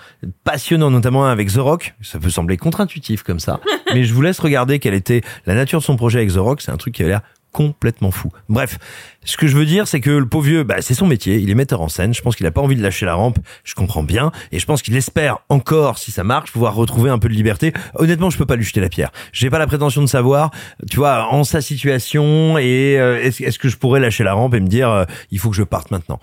passionnants 0.43 0.89
notamment 0.89 1.28
un 1.28 1.32
avec 1.32 1.54
The 1.54 1.58
Rock. 1.58 1.93
Ça 2.02 2.18
peut 2.18 2.32
sembler 2.32 2.58
contre-intuitif 2.58 3.22
comme 3.22 3.39
ça, 3.39 3.60
mais 3.93 4.04
je 4.04 4.12
vous 4.12 4.24
laisse 4.24 4.39
regarder 4.39 4.80
quelle 4.80 4.95
était 4.95 5.22
la 5.45 5.54
nature 5.54 5.78
de 5.78 5.84
son 5.84 5.97
projet 5.97 6.18
avec 6.18 6.34
The 6.34 6.38
Rock. 6.38 6.64
C'est 6.64 6.72
un 6.72 6.78
truc 6.78 6.95
qui 6.95 7.04
avait 7.04 7.12
l'air 7.12 7.22
complètement 7.52 8.12
fou. 8.12 8.30
Bref, 8.49 8.78
ce 9.24 9.38
que 9.38 9.47
je 9.47 9.56
veux 9.56 9.66
dire, 9.66 9.88
c'est 9.88 9.99
que 9.99 10.10
le 10.10 10.26
pauvre 10.26 10.45
vieux, 10.45 10.64
bah, 10.64 10.82
c'est 10.82 10.93
son 10.93 11.06
métier. 11.06 11.38
Il 11.38 11.49
est 11.49 11.56
metteur 11.56 11.82
en 11.82 11.89
scène. 11.89 12.13
Je 12.13 12.21
pense 12.21 12.36
qu'il 12.36 12.46
a 12.46 12.51
pas 12.51 12.62
envie 12.62 12.75
de 12.75 12.82
lâcher 12.82 13.05
la 13.05 13.13
rampe. 13.13 13.38
Je 13.63 13.75
comprends 13.75 14.04
bien. 14.04 14.32
Et 14.51 14.59
je 14.59 14.66
pense 14.66 14.82
qu'il 14.82 14.96
espère 14.96 15.39
encore, 15.50 15.97
si 15.97 16.12
ça 16.12 16.24
marche, 16.24 16.51
pouvoir 16.51 16.75
retrouver 16.75 17.09
un 17.09 17.20
peu 17.20 17.28
de 17.28 17.34
liberté. 17.34 17.74
Honnêtement, 17.96 18.30
je 18.30 18.38
peux 18.38 18.46
pas 18.46 18.55
lui 18.55 18.63
jeter 18.63 18.82
la 18.82 18.89
pierre. 18.89 19.12
J'ai 19.34 19.50
pas 19.50 19.59
la 19.59 19.67
prétention 19.67 20.01
de 20.01 20.08
savoir, 20.08 20.51
tu 20.89 20.97
vois, 20.97 21.28
en 21.32 21.43
sa 21.43 21.62
situation 21.62 22.58
et 22.58 22.97
euh, 23.00 23.21
est-ce 23.21 23.43
est-ce 23.43 23.59
que 23.59 23.70
je 23.70 23.78
pourrais 23.78 24.00
lâcher 24.00 24.24
la 24.24 24.34
rampe 24.34 24.54
et 24.54 24.59
me 24.59 24.67
dire, 24.67 24.89
euh, 24.89 25.05
il 25.32 25.39
faut 25.39 25.50
que 25.50 25.55
je 25.55 25.63
parte 25.63 25.92
maintenant. 25.92 26.20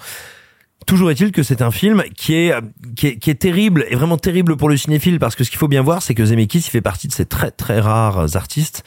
Toujours 0.87 1.11
est-il 1.11 1.33
que 1.33 1.43
c'est 1.43 1.61
un 1.61 1.71
film 1.71 2.03
qui 2.17 2.35
est, 2.35 2.55
qui 2.97 3.09
est 3.09 3.17
qui 3.19 3.31
est 3.31 3.35
terrible 3.35 3.85
et 3.91 3.95
vraiment 3.95 4.17
terrible 4.17 4.57
pour 4.57 4.71
le 4.71 4.77
cinéphile 4.79 5.19
parce 5.19 5.35
que 5.35 5.45
ce 5.45 5.51
qu'il 5.51 5.59
faut 5.59 5.69
bien 5.69 5.83
voir, 5.83 6.03
c'est 6.03 6.15
que 6.15 6.25
Zemeckis 6.25 6.59
il 6.59 6.71
fait 6.71 6.81
partie 6.81 7.09
de 7.09 7.13
ces 7.13 7.27
très 7.27 7.51
très 7.51 7.79
rares 7.81 8.37
artistes 8.37 8.85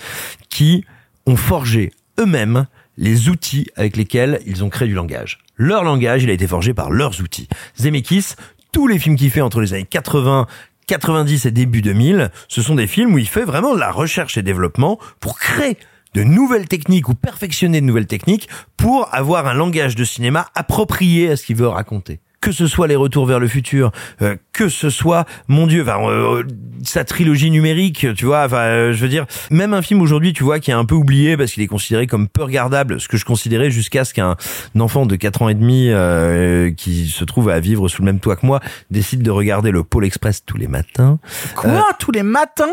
qui 0.49 0.84
ont 1.28 1.36
forgé 1.36 1.91
eux-mêmes 2.20 2.68
les 2.98 3.30
outils 3.30 3.68
avec 3.76 3.98
lesquels 3.98 4.40
ils 4.46 4.64
ont 4.64 4.70
créé 4.70 4.88
du 4.88 4.94
langage. 4.94 5.40
Leur 5.56 5.84
langage, 5.84 6.24
il 6.24 6.30
a 6.30 6.34
été 6.34 6.48
forgé 6.48 6.74
par 6.74 6.92
leurs 6.92 7.22
outils. 7.22 7.48
Zemeckis, 7.80 8.36
tous 8.72 8.88
les 8.88 9.00
films 9.00 9.16
qu'il 9.16 9.32
fait 9.32 9.42
entre 9.42 9.62
les 9.62 9.74
années 9.74 9.86
80 9.90 10.48
90 10.88 11.46
et 11.46 11.52
début 11.52 11.82
2000, 11.82 12.32
ce 12.50 12.62
sont 12.62 12.76
des 12.76 12.88
films 12.88 13.14
où 13.14 13.18
il 13.18 13.28
fait 13.28 13.46
vraiment 13.46 13.74
de 13.74 13.80
la 13.80 13.92
recherche 13.92 14.38
et 14.38 14.42
développement 14.42 15.00
pour 15.22 15.40
créer 15.40 15.78
de 16.14 16.24
nouvelles 16.24 16.68
techniques 16.68 17.08
ou 17.08 17.16
perfectionner 17.16 17.80
de 17.80 17.86
nouvelles 17.86 18.08
techniques 18.08 18.50
pour 18.76 19.08
avoir 19.14 19.48
un 19.48 19.54
langage 19.54 19.96
de 19.96 20.04
cinéma 20.04 20.48
approprié 20.54 21.30
à 21.30 21.38
ce 21.38 21.46
qu'il 21.46 21.56
veut 21.56 21.68
raconter. 21.68 22.20
Que 22.41 22.51
ce 22.51 22.68
soit 22.68 22.88
les 22.88 22.95
retours 22.95 23.26
vers 23.27 23.39
le 23.39 23.47
futur, 23.47 23.91
euh, 24.22 24.35
que 24.51 24.68
ce 24.68 24.89
soit, 24.89 25.26
mon 25.47 25.68
Dieu, 25.68 25.84
enfin, 25.84 25.99
euh, 26.09 26.43
sa 26.84 27.03
trilogie 27.03 27.51
numérique, 27.51 28.07
tu 28.15 28.26
vois, 28.26 28.43
enfin, 28.45 28.61
euh, 28.61 28.93
je 28.93 29.01
veux 29.01 29.09
dire, 29.09 29.26
même 29.49 29.73
un 29.73 29.81
film 29.81 30.01
aujourd'hui, 30.01 30.34
tu 30.34 30.43
vois, 30.43 30.59
qui 30.59 30.72
est 30.72 30.73
un 30.73 30.85
peu 30.85 30.95
oublié 30.95 31.38
parce 31.38 31.51
qu'il 31.51 31.63
est 31.63 31.68
considéré 31.68 32.07
comme 32.07 32.27
peu 32.27 32.43
regardable, 32.43 32.99
ce 32.99 33.07
que 33.07 33.18
je 33.18 33.26
considérais 33.26 33.72
jusqu'à 33.72 34.05
ce 34.05 34.13
qu'un 34.13 34.35
enfant 34.80 35.05
de 35.05 35.15
4 35.15 35.43
ans 35.43 35.49
et 35.49 35.53
demi 35.53 35.89
euh, 35.89 36.72
qui 36.72 37.07
se 37.07 37.23
trouve 37.23 37.49
à 37.49 37.59
vivre 37.59 37.88
sous 37.88 38.01
le 38.01 38.07
même 38.07 38.19
toit 38.19 38.35
que 38.35 38.45
moi 38.45 38.59
décide 38.89 39.22
de 39.22 39.31
regarder 39.31 39.72
le 39.72 39.84
Pôle 39.84 40.05
Express 40.05 40.43
tous 40.45 40.57
les 40.57 40.68
matins. 40.68 41.19
Quoi? 41.55 41.89
Tous 41.99 42.11
les 42.11 42.23
matins? 42.23 42.65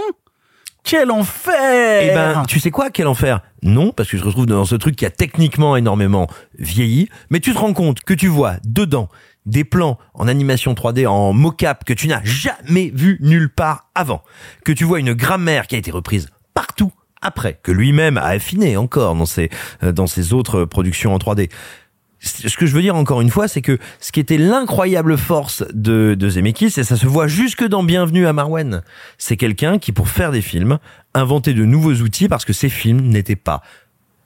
Quel 0.84 1.10
enfer! 1.10 2.02
Eh 2.02 2.14
ben, 2.14 2.44
tu 2.48 2.60
sais 2.60 2.70
quoi, 2.70 2.88
quel 2.88 3.08
enfer? 3.08 3.40
Non, 3.62 3.92
parce 3.92 4.08
que 4.08 4.16
je 4.16 4.24
retrouve 4.24 4.46
dans 4.46 4.64
ce 4.64 4.74
truc 4.74 4.96
qui 4.96 5.04
a 5.04 5.10
techniquement 5.10 5.76
énormément 5.76 6.28
vieilli, 6.58 7.10
mais 7.28 7.40
tu 7.40 7.52
te 7.52 7.58
rends 7.58 7.74
compte 7.74 8.00
que 8.00 8.14
tu 8.14 8.28
vois 8.28 8.54
dedans 8.64 9.08
des 9.46 9.64
plans 9.64 9.98
en 10.14 10.28
animation 10.28 10.74
3D, 10.74 11.06
en 11.06 11.32
mocap 11.32 11.84
que 11.84 11.92
tu 11.92 12.08
n'as 12.08 12.22
jamais 12.24 12.90
vu 12.94 13.18
nulle 13.20 13.48
part 13.48 13.88
avant, 13.94 14.22
que 14.64 14.72
tu 14.72 14.84
vois 14.84 15.00
une 15.00 15.14
grammaire 15.14 15.66
qui 15.66 15.74
a 15.74 15.78
été 15.78 15.90
reprise 15.90 16.28
partout 16.54 16.92
après, 17.20 17.58
que 17.62 17.72
lui-même 17.72 18.16
a 18.16 18.26
affiné 18.26 18.76
encore 18.76 19.14
dans 19.14 19.26
ses, 19.26 19.50
euh, 19.82 19.92
dans 19.92 20.06
ses 20.06 20.32
autres 20.32 20.64
productions 20.64 21.14
en 21.14 21.18
3D. 21.18 21.50
Ce 22.20 22.56
que 22.56 22.66
je 22.66 22.74
veux 22.74 22.82
dire 22.82 22.96
encore 22.96 23.20
une 23.20 23.30
fois, 23.30 23.46
c'est 23.46 23.62
que 23.62 23.78
ce 24.00 24.10
qui 24.10 24.18
était 24.18 24.38
l'incroyable 24.38 25.16
force 25.16 25.64
de, 25.72 26.16
de 26.18 26.28
Zemeckis, 26.28 26.74
et 26.76 26.84
ça 26.84 26.96
se 26.96 27.06
voit 27.06 27.28
jusque 27.28 27.64
dans 27.64 27.84
Bienvenue 27.84 28.26
à 28.26 28.32
Marwen, 28.32 28.82
c'est 29.18 29.36
quelqu'un 29.36 29.78
qui, 29.78 29.92
pour 29.92 30.08
faire 30.08 30.32
des 30.32 30.42
films, 30.42 30.78
inventait 31.14 31.54
de 31.54 31.64
nouveaux 31.64 31.94
outils 31.94 32.28
parce 32.28 32.44
que 32.44 32.52
ces 32.52 32.68
films 32.68 33.02
n'étaient 33.02 33.36
pas 33.36 33.62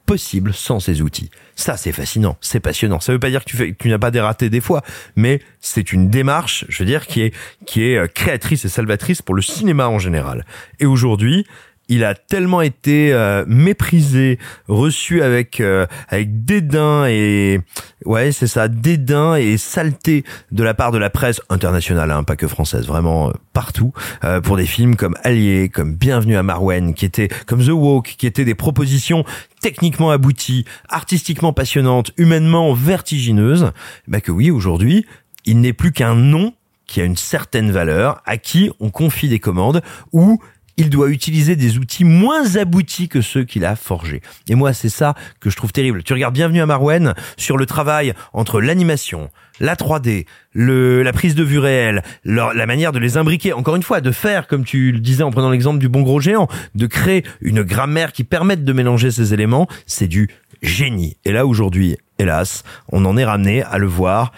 possibles 0.07 0.53
sans 0.53 0.81
ces 0.81 1.03
outils. 1.03 1.31
Ça, 1.55 1.77
c'est 1.77 1.93
fascinant, 1.93 2.37
c'est 2.41 2.61
passionnant. 2.61 3.01
Ça 3.01 3.12
veut 3.12 3.19
pas 3.19 3.31
dire 3.31 3.45
que 3.45 3.51
tu, 3.51 3.57
fais, 3.57 3.73
que 3.73 3.83
tu 3.83 3.89
n'as 3.89 3.99
pas 3.99 4.11
des 4.11 4.20
ratés 4.20 4.51
des 4.51 4.61
fois, 4.61 4.83
mais 5.16 5.41
c'est 5.61 5.93
une 5.93 6.09
démarche, 6.09 6.65
je 6.69 6.79
veux 6.79 6.87
dire, 6.87 7.07
qui 7.07 7.23
est, 7.23 7.35
qui 7.66 7.85
est 7.85 7.97
euh, 7.97 8.07
créatrice 8.07 8.65
et 8.65 8.69
salvatrice 8.69 9.23
pour 9.23 9.35
le 9.35 9.43
cinéma 9.43 9.89
en 9.89 9.99
général. 9.99 10.45
Et 10.81 10.87
aujourd'hui, 10.87 11.47
il 11.93 12.05
a 12.05 12.14
tellement 12.14 12.62
été 12.62 13.12
euh, 13.12 13.44
méprisé, 13.47 14.39
reçu 14.66 15.23
avec 15.23 15.60
euh, 15.60 15.86
avec 16.09 16.44
dédain 16.44 17.05
et 17.06 17.60
ouais 18.06 18.32
c'est 18.32 18.47
ça 18.47 18.69
dédain 18.69 19.35
et 19.35 19.59
saleté 19.59 20.24
de 20.51 20.64
la 20.64 20.73
part 20.73 20.90
de 20.90 20.97
la 20.97 21.10
presse 21.10 21.43
internationale, 21.51 22.10
hein, 22.10 22.24
pas 22.24 22.36
que 22.36 22.48
française, 22.48 22.86
vraiment 22.86 23.28
euh, 23.28 23.32
partout 23.52 23.93
euh, 24.24 24.40
pour 24.40 24.56
des 24.56 24.64
films 24.64 24.97
comme 24.97 25.16
Allié, 25.23 25.69
comme 25.69 25.94
Bienvenue 25.94 26.36
à 26.36 26.43
Marwen, 26.43 26.94
qui 26.94 27.05
étaient 27.05 27.28
comme 27.47 27.62
The 27.62 27.73
Walk, 27.73 28.14
qui 28.16 28.27
étaient 28.27 28.47
des 28.47 28.55
propositions 28.55 29.24
techniquement 29.60 30.10
abouties, 30.10 30.64
artistiquement 30.89 31.52
passionnantes, 31.52 32.12
humainement 32.16 32.73
vertigineuses. 32.73 33.73
Bah 34.09 34.23
que 34.23 34.32
oui 34.32 34.51
aujourd'hui 34.51 35.05
il 35.44 35.60
n'est 35.60 35.74
plus 35.74 35.93
qu'un 35.93 36.14
nom 36.14 36.55
qui 36.86 37.01
a 37.01 37.05
une 37.05 37.16
certaine 37.16 37.70
valeur, 37.70 38.23
à 38.24 38.36
qui 38.39 38.70
on 38.81 38.90
confie 38.90 39.28
des 39.28 39.40
commandes 39.40 39.82
ou 40.12 40.40
il 40.77 40.90
doit 40.90 41.11
utiliser 41.11 41.57
des 41.57 41.78
outils 41.78 42.05
moins 42.05 42.57
aboutis 42.57 43.09
que 43.09 43.20
ceux 43.20 43.44
qu'il 43.44 43.65
a 43.65 43.77
forgés. 43.77 44.23
Et 44.49 44.55
moi, 44.55 44.73
c'est 44.73 44.89
ça 44.89 45.15
que 45.40 45.51
je 45.51 45.57
trouve 45.57 45.73
terrible. 45.73 46.03
Tu 46.03 46.12
regardes 46.12 46.35
Bienvenue 46.35 46.61
à 46.61 46.66
Marwen 46.66 47.15
sur 47.36 47.57
le 47.57 47.66
travail 47.66 48.15
entre 48.32 48.61
l'animation, 48.61 49.31
la 49.61 49.74
3D, 49.74 50.27
le, 50.53 51.03
la 51.03 51.12
prise 51.12 51.35
de 51.35 51.43
vue 51.43 51.59
réelle, 51.59 52.03
la 52.24 52.66
manière 52.66 52.93
de 52.93 52.99
les 52.99 53.16
imbriquer, 53.16 53.53
encore 53.53 53.77
une 53.77 53.82
fois, 53.82 54.01
de 54.01 54.11
faire, 54.11 54.47
comme 54.47 54.65
tu 54.65 54.93
le 54.93 55.01
disais 55.01 55.23
en 55.23 55.31
prenant 55.31 55.51
l'exemple 55.51 55.78
du 55.78 55.89
bon 55.89 56.03
gros 56.03 56.20
géant, 56.20 56.49
de 56.74 56.86
créer 56.86 57.24
une 57.40 57.62
grammaire 57.62 58.12
qui 58.12 58.24
permette 58.24 58.65
de 58.65 58.73
mélanger 58.73 59.11
ces 59.11 59.35
éléments, 59.35 59.69
c'est 59.86 60.09
du 60.09 60.28
génie. 60.62 61.16
Et 61.24 61.32
là, 61.32 61.47
aujourd'hui, 61.47 61.97
hélas, 62.19 62.62
on 62.90 63.05
en 63.05 63.16
est 63.16 63.24
ramené 63.24 63.62
à 63.62 63.78
le 63.78 63.86
voir 63.86 64.32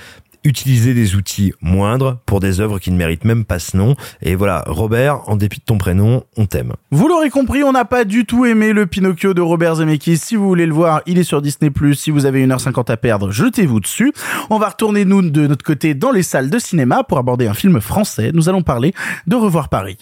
utiliser 0.45 0.95
des 0.95 1.17
outils 1.17 1.53
moindres 1.61 2.19
pour 2.27 2.41
des 2.41 2.61
œuvres 2.61 2.79
qui 2.79 2.91
ne 2.91 2.97
méritent 2.97 3.25
même 3.25 3.45
pas 3.45 3.59
ce 3.59 3.77
nom. 3.77 3.97
Et 4.23 4.35
voilà, 4.35 4.65
Robert, 4.67 5.29
en 5.29 5.37
dépit 5.37 5.59
de 5.61 5.65
ton 5.65 5.79
prénom, 5.79 6.25
on 6.37 6.47
t'aime. 6.47 6.73
Vous 6.91 7.09
l'aurez 7.09 7.31
compris, 7.31 7.63
on 7.63 7.73
n'a 7.73 7.85
pas 7.85 8.05
du 8.05 8.25
tout 8.27 8.45
aimé 8.45 8.73
le 8.73 8.87
Pinocchio 8.87 9.35
de 9.35 9.41
Robert 9.41 9.77
Zemeckis. 9.77 10.19
Si 10.19 10.37
vous 10.37 10.47
voulez 10.47 10.67
le 10.67 10.75
voir, 10.75 11.03
il 11.07 11.19
est 11.19 11.25
sur 11.25 11.43
Disney+. 11.43 11.71
Si 11.95 12.11
vous 12.11 12.27
avez 12.27 12.47
1h50 12.47 12.91
à 12.91 12.97
perdre, 12.97 13.31
jetez-vous 13.31 13.81
dessus. 13.81 14.13
On 14.51 14.59
va 14.59 14.69
retourner, 14.69 15.05
nous, 15.05 15.23
de 15.23 15.47
notre 15.47 15.65
côté, 15.65 15.95
dans 15.95 16.11
les 16.11 16.23
salles 16.23 16.51
de 16.51 16.59
cinéma 16.59 17.05
pour 17.05 17.19
aborder 17.19 17.47
un 17.47 17.55
film 17.55 17.81
français. 17.81 18.31
Nous 18.35 18.49
allons 18.49 18.63
parler 18.63 18.93
de 19.27 19.37
Revoir 19.37 19.69
Paris. 19.69 19.99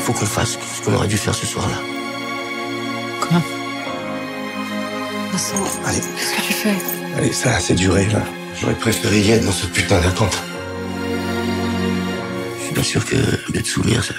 Faut 0.00 0.12
qu'on 0.12 0.26
fasse 0.26 0.58
ce 0.58 0.84
qu'on 0.84 0.94
aurait 0.94 1.08
dû 1.08 1.16
faire 1.16 1.34
ce 1.34 1.46
soir-là. 1.46 1.76
Quoi? 3.20 3.38
Vincent, 5.30 5.56
Allez, 5.86 6.00
qu'est-ce 6.00 6.36
que 6.36 6.46
tu 6.46 6.52
fais? 6.52 7.01
Allez, 7.16 7.32
ça, 7.32 7.58
c'est 7.60 7.74
duré, 7.74 8.06
là. 8.06 8.22
J'aurais 8.60 8.74
préféré 8.74 9.20
y 9.20 9.30
être 9.32 9.44
dans 9.44 9.52
ce 9.52 9.66
putain 9.66 10.00
d'attente. 10.00 10.40
Je 12.58 12.64
suis 12.64 12.74
pas 12.74 12.82
sûr 12.82 13.04
que 13.04 13.16
d'être 13.52 13.66
souvenir, 13.66 14.04
ça, 14.04 14.14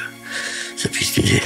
ça 0.76 0.90
puisse 0.90 1.14
t'aider. 1.14 1.41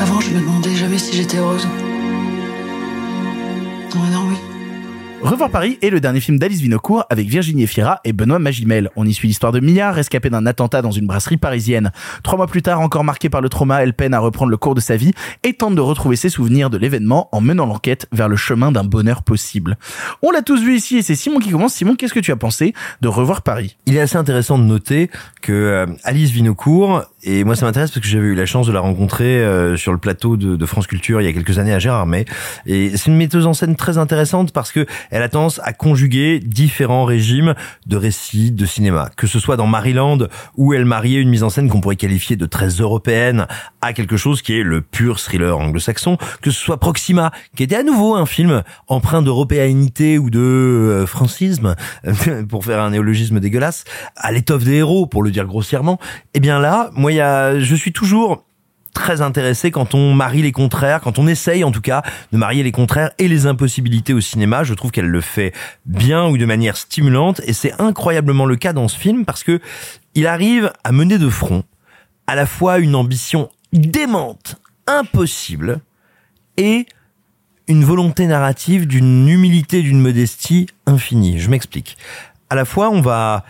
Avant, 0.00 0.20
je 0.20 0.30
me 0.30 0.40
demandais 0.40 0.74
jamais 0.74 0.98
si 0.98 1.16
j'étais 1.16 1.36
heureuse. 1.36 1.66
Non, 3.94 4.04
non, 4.10 4.28
oui. 4.28 4.49
Revoir 5.22 5.50
Paris 5.50 5.78
est 5.82 5.90
le 5.90 6.00
dernier 6.00 6.20
film 6.20 6.38
d'Alice 6.38 6.62
Vinocourt 6.62 7.04
avec 7.10 7.28
Virginie 7.28 7.64
Efira 7.64 8.00
et 8.04 8.14
Benoît 8.14 8.38
Magimel. 8.38 8.88
On 8.96 9.06
y 9.06 9.12
suit 9.12 9.28
l'histoire 9.28 9.52
de 9.52 9.60
Mia, 9.60 9.92
rescapée 9.92 10.30
d'un 10.30 10.46
attentat 10.46 10.80
dans 10.80 10.90
une 10.90 11.06
brasserie 11.06 11.36
parisienne. 11.36 11.92
Trois 12.22 12.38
mois 12.38 12.46
plus 12.46 12.62
tard, 12.62 12.80
encore 12.80 13.04
marquée 13.04 13.28
par 13.28 13.42
le 13.42 13.50
trauma, 13.50 13.82
elle 13.82 13.92
peine 13.92 14.14
à 14.14 14.18
reprendre 14.18 14.50
le 14.50 14.56
cours 14.56 14.74
de 14.74 14.80
sa 14.80 14.96
vie 14.96 15.12
et 15.44 15.52
tente 15.52 15.74
de 15.74 15.80
retrouver 15.82 16.16
ses 16.16 16.30
souvenirs 16.30 16.70
de 16.70 16.78
l'événement 16.78 17.28
en 17.32 17.42
menant 17.42 17.66
l'enquête 17.66 18.06
vers 18.12 18.28
le 18.28 18.36
chemin 18.36 18.72
d'un 18.72 18.82
bonheur 18.82 19.22
possible. 19.22 19.76
On 20.22 20.30
l'a 20.30 20.40
tous 20.40 20.62
vu 20.62 20.74
ici 20.74 20.96
et 20.96 21.02
c'est 21.02 21.14
Simon 21.14 21.38
qui 21.38 21.50
commence. 21.50 21.74
Simon, 21.74 21.96
qu'est-ce 21.96 22.14
que 22.14 22.20
tu 22.20 22.32
as 22.32 22.36
pensé 22.36 22.72
de 23.02 23.08
Revoir 23.08 23.42
Paris? 23.42 23.76
Il 23.84 23.96
est 23.96 24.00
assez 24.00 24.16
intéressant 24.16 24.58
de 24.58 24.64
noter 24.64 25.10
que 25.42 25.52
euh, 25.52 25.86
Alice 26.02 26.30
Vinocourt, 26.30 27.04
Et 27.22 27.44
moi, 27.44 27.54
ça 27.54 27.66
m'intéresse 27.66 27.90
parce 27.90 28.02
que 28.02 28.08
j'avais 28.10 28.28
eu 28.28 28.34
la 28.34 28.46
chance 28.46 28.66
de 28.66 28.72
la 28.72 28.80
rencontrer 28.80 29.40
euh, 29.40 29.76
sur 29.76 29.92
le 29.92 29.98
plateau 29.98 30.36
de, 30.36 30.56
de, 30.56 30.66
France 30.66 30.86
Culture 30.86 31.20
il 31.20 31.24
y 31.24 31.28
a 31.28 31.32
quelques 31.32 31.58
années 31.58 31.74
à 31.74 31.78
Gérardmer. 31.78 32.24
Et 32.64 32.96
c'est 32.96 33.10
une 33.10 33.16
metteuse 33.16 33.46
en 33.46 33.52
scène 33.52 33.76
très 33.76 33.98
intéressante 33.98 34.52
parce 34.52 34.72
que 34.72 34.86
elle 35.10 35.22
a 35.22 35.28
tendance 35.28 35.60
à 35.64 35.72
conjuguer 35.72 36.40
différents 36.40 37.04
régimes 37.04 37.54
de 37.86 37.96
récits 37.96 38.52
de 38.52 38.64
cinéma. 38.64 39.10
Que 39.16 39.26
ce 39.26 39.38
soit 39.38 39.56
dans 39.56 39.66
Maryland, 39.66 40.18
où 40.56 40.72
elle 40.72 40.86
mariait 40.86 41.20
une 41.20 41.28
mise 41.28 41.42
en 41.42 41.50
scène 41.50 41.68
qu'on 41.68 41.80
pourrait 41.80 41.96
qualifier 41.96 42.36
de 42.36 42.46
très 42.46 42.68
européenne 42.68 43.46
à 43.82 43.92
quelque 43.92 44.16
chose 44.16 44.40
qui 44.40 44.58
est 44.58 44.62
le 44.62 44.80
pur 44.80 45.20
thriller 45.20 45.58
anglo-saxon. 45.58 46.16
Que 46.40 46.50
ce 46.50 46.58
soit 46.58 46.78
Proxima, 46.78 47.32
qui 47.54 47.62
était 47.62 47.76
à 47.76 47.82
nouveau 47.82 48.14
un 48.14 48.26
film 48.26 48.62
empreint 48.88 49.20
d'européanité 49.20 50.18
ou 50.18 50.30
de 50.30 50.38
euh, 50.40 51.06
francisme, 51.06 51.74
pour 52.48 52.64
faire 52.64 52.80
un 52.80 52.90
néologisme 52.90 53.40
dégueulasse, 53.40 53.84
à 54.16 54.32
l'étoffe 54.32 54.64
des 54.64 54.76
héros, 54.76 55.06
pour 55.06 55.22
le 55.22 55.30
dire 55.30 55.44
grossièrement. 55.44 55.98
Eh 56.32 56.40
bien 56.40 56.58
là, 56.58 56.90
moi, 56.94 57.09
il 57.10 57.16
y 57.16 57.20
a, 57.20 57.58
je 57.58 57.74
suis 57.74 57.92
toujours 57.92 58.44
très 58.94 59.20
intéressé 59.20 59.70
quand 59.70 59.94
on 59.94 60.14
marie 60.14 60.42
les 60.42 60.52
contraires, 60.52 61.00
quand 61.00 61.18
on 61.18 61.26
essaye 61.26 61.64
en 61.64 61.70
tout 61.70 61.80
cas 61.80 62.02
de 62.32 62.38
marier 62.38 62.62
les 62.62 62.72
contraires 62.72 63.12
et 63.18 63.28
les 63.28 63.46
impossibilités 63.46 64.12
au 64.12 64.20
cinéma. 64.20 64.64
Je 64.64 64.74
trouve 64.74 64.90
qu'elle 64.90 65.06
le 65.06 65.20
fait 65.20 65.52
bien 65.86 66.26
ou 66.26 66.36
de 66.36 66.44
manière 66.44 66.76
stimulante 66.76 67.40
et 67.46 67.52
c'est 67.52 67.80
incroyablement 67.80 68.46
le 68.46 68.56
cas 68.56 68.72
dans 68.72 68.88
ce 68.88 68.98
film 68.98 69.24
parce 69.24 69.44
que 69.44 69.60
il 70.14 70.26
arrive 70.26 70.72
à 70.84 70.92
mener 70.92 71.18
de 71.18 71.28
front 71.28 71.64
à 72.26 72.34
la 72.34 72.46
fois 72.46 72.78
une 72.78 72.94
ambition 72.94 73.48
démente, 73.72 74.56
impossible 74.86 75.80
et 76.56 76.86
une 77.68 77.84
volonté 77.84 78.26
narrative 78.26 78.86
d'une 78.86 79.28
humilité, 79.28 79.82
d'une 79.82 80.00
modestie 80.00 80.66
infinie. 80.86 81.38
Je 81.38 81.50
m'explique. 81.50 81.96
À 82.50 82.56
la 82.56 82.64
fois, 82.64 82.90
on 82.90 83.00
va 83.00 83.44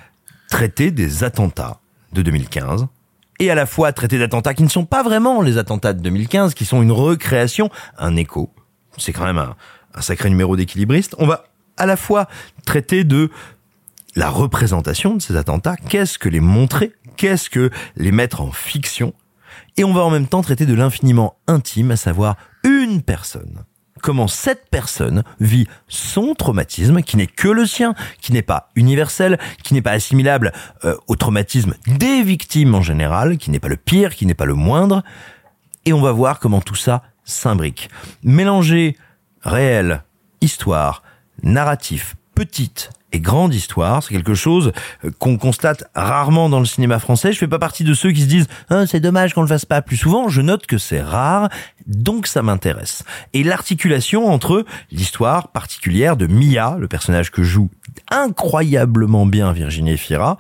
traiter 0.51 0.91
des 0.91 1.25
attentats 1.25 1.81
de 2.13 2.21
2015 2.23 2.87
et 3.41 3.51
à 3.51 3.55
la 3.55 3.67
fois 3.67 3.93
traiter 3.93 4.19
d'attentats 4.19 4.55
qui 4.55 4.63
ne 4.63 4.69
sont 4.69 4.85
pas 4.85 5.03
vraiment 5.03 5.43
les 5.43 5.59
attentats 5.59 5.95
de 5.95 6.01
2015, 6.01 6.55
qui 6.55 6.65
sont 6.65 6.83
une 6.83 6.93
recréation, 6.93 7.71
un 7.99 8.15
écho. 8.17 8.51
C'est 8.99 9.13
quand 9.13 9.25
même 9.25 9.39
un, 9.39 9.57
sacré 10.01 10.29
numéro 10.31 10.57
d'équilibriste. 10.57 11.17
On 11.19 11.27
va 11.27 11.45
à 11.77 11.87
la 11.87 11.97
fois 11.97 12.29
traiter 12.67 13.03
de 13.03 13.31
la 14.15 14.29
représentation 14.29 15.15
de 15.15 15.23
ces 15.23 15.37
attentats, 15.37 15.77
qu'est-ce 15.77 16.19
que 16.19 16.29
les 16.29 16.41
montrer, 16.41 16.93
qu'est-ce 17.17 17.49
que 17.49 17.71
les 17.97 18.13
mettre 18.13 18.43
en 18.43 18.53
fiction, 18.53 19.15
et 19.77 19.85
on 19.85 19.93
va 19.93 20.03
en 20.03 20.11
même 20.11 20.27
temps 20.27 20.43
traiter 20.43 20.67
de 20.67 20.75
l'infiniment 20.75 21.37
intime, 21.47 21.93
à 21.93 21.97
savoir 21.97 22.37
une 22.65 23.03
personne 23.03 23.65
comment 24.03 24.29
cette 24.29 24.69
personne 24.71 25.23
vit 25.41 25.67
son 25.89 26.35
traumatisme, 26.35 27.03
qui 27.03 27.17
n'est 27.17 27.27
que 27.27 27.49
le 27.49 27.67
sien, 27.67 27.95
qui 28.21 28.33
n'est 28.33 28.43
pas 28.43 28.71
universel, 28.75 29.39
qui 29.63 29.75
n'est 29.75 29.83
pas 29.83 29.93
assimilable 29.93 30.53
euh, 30.85 30.97
au 31.07 31.17
traumatisme 31.17 31.75
des 31.87 32.23
victimes 32.23 32.75
en 32.75 32.83
général, 32.83 33.39
qui 33.39 33.51
n'est 33.51 33.61
pas 33.61 33.69
le 33.69 33.77
pire, 33.77 34.15
qui 34.15 34.27
n'est 34.27 34.35
pas 34.35 34.47
le 34.47 34.55
moindre. 34.55 35.03
Et 35.85 35.93
on 35.93 36.01
va 36.01 36.13
voir 36.13 36.41
comment 36.41 36.61
tout 36.61 36.75
ça 36.75 37.03
s'imbrique. 37.25 37.91
Mélanger 38.23 38.97
réel, 39.43 40.03
histoire, 40.41 41.03
narratif, 41.43 42.17
petite 42.41 42.89
et 43.13 43.21
grande 43.21 43.55
histoire. 43.55 44.03
C'est 44.03 44.15
quelque 44.15 44.33
chose 44.33 44.73
euh, 45.05 45.11
qu'on 45.19 45.37
constate 45.37 45.85
rarement 45.95 46.49
dans 46.49 46.59
le 46.59 46.65
cinéma 46.65 46.99
français. 46.99 47.35
Je 47.35 47.39
fais 47.39 47.47
pas 47.47 47.59
partie 47.59 47.85
de 47.85 47.93
ceux 47.93 48.13
qui 48.13 48.23
se 48.23 48.27
disent 48.27 48.47
ah, 48.71 48.87
c'est 48.87 49.01
dommage 49.01 49.35
qu'on 49.35 49.43
le 49.43 49.47
fasse 49.47 49.67
pas 49.67 49.83
plus 49.83 49.99
souvent. 49.99 50.31
Je 50.31 50.41
note 50.41 50.65
que 50.67 50.79
c'est 50.79 51.03
rare, 51.03 51.51
donc 51.87 52.27
ça 52.27 52.41
m'intéresse. 52.41 53.05
Et 53.35 53.45
l'articulation 53.45 54.27
entre 54.33 54.65
l'histoire 54.91 55.49
particulière 55.49 56.17
de 56.17 56.27
Mia, 56.27 56.79
le 56.81 56.89
personnage 56.89 57.31
que 57.31 57.43
joue 57.43 57.69
incroyablement 58.11 59.27
bien 59.27 59.53
Virginie 59.53 59.99
Fira, 59.99 60.39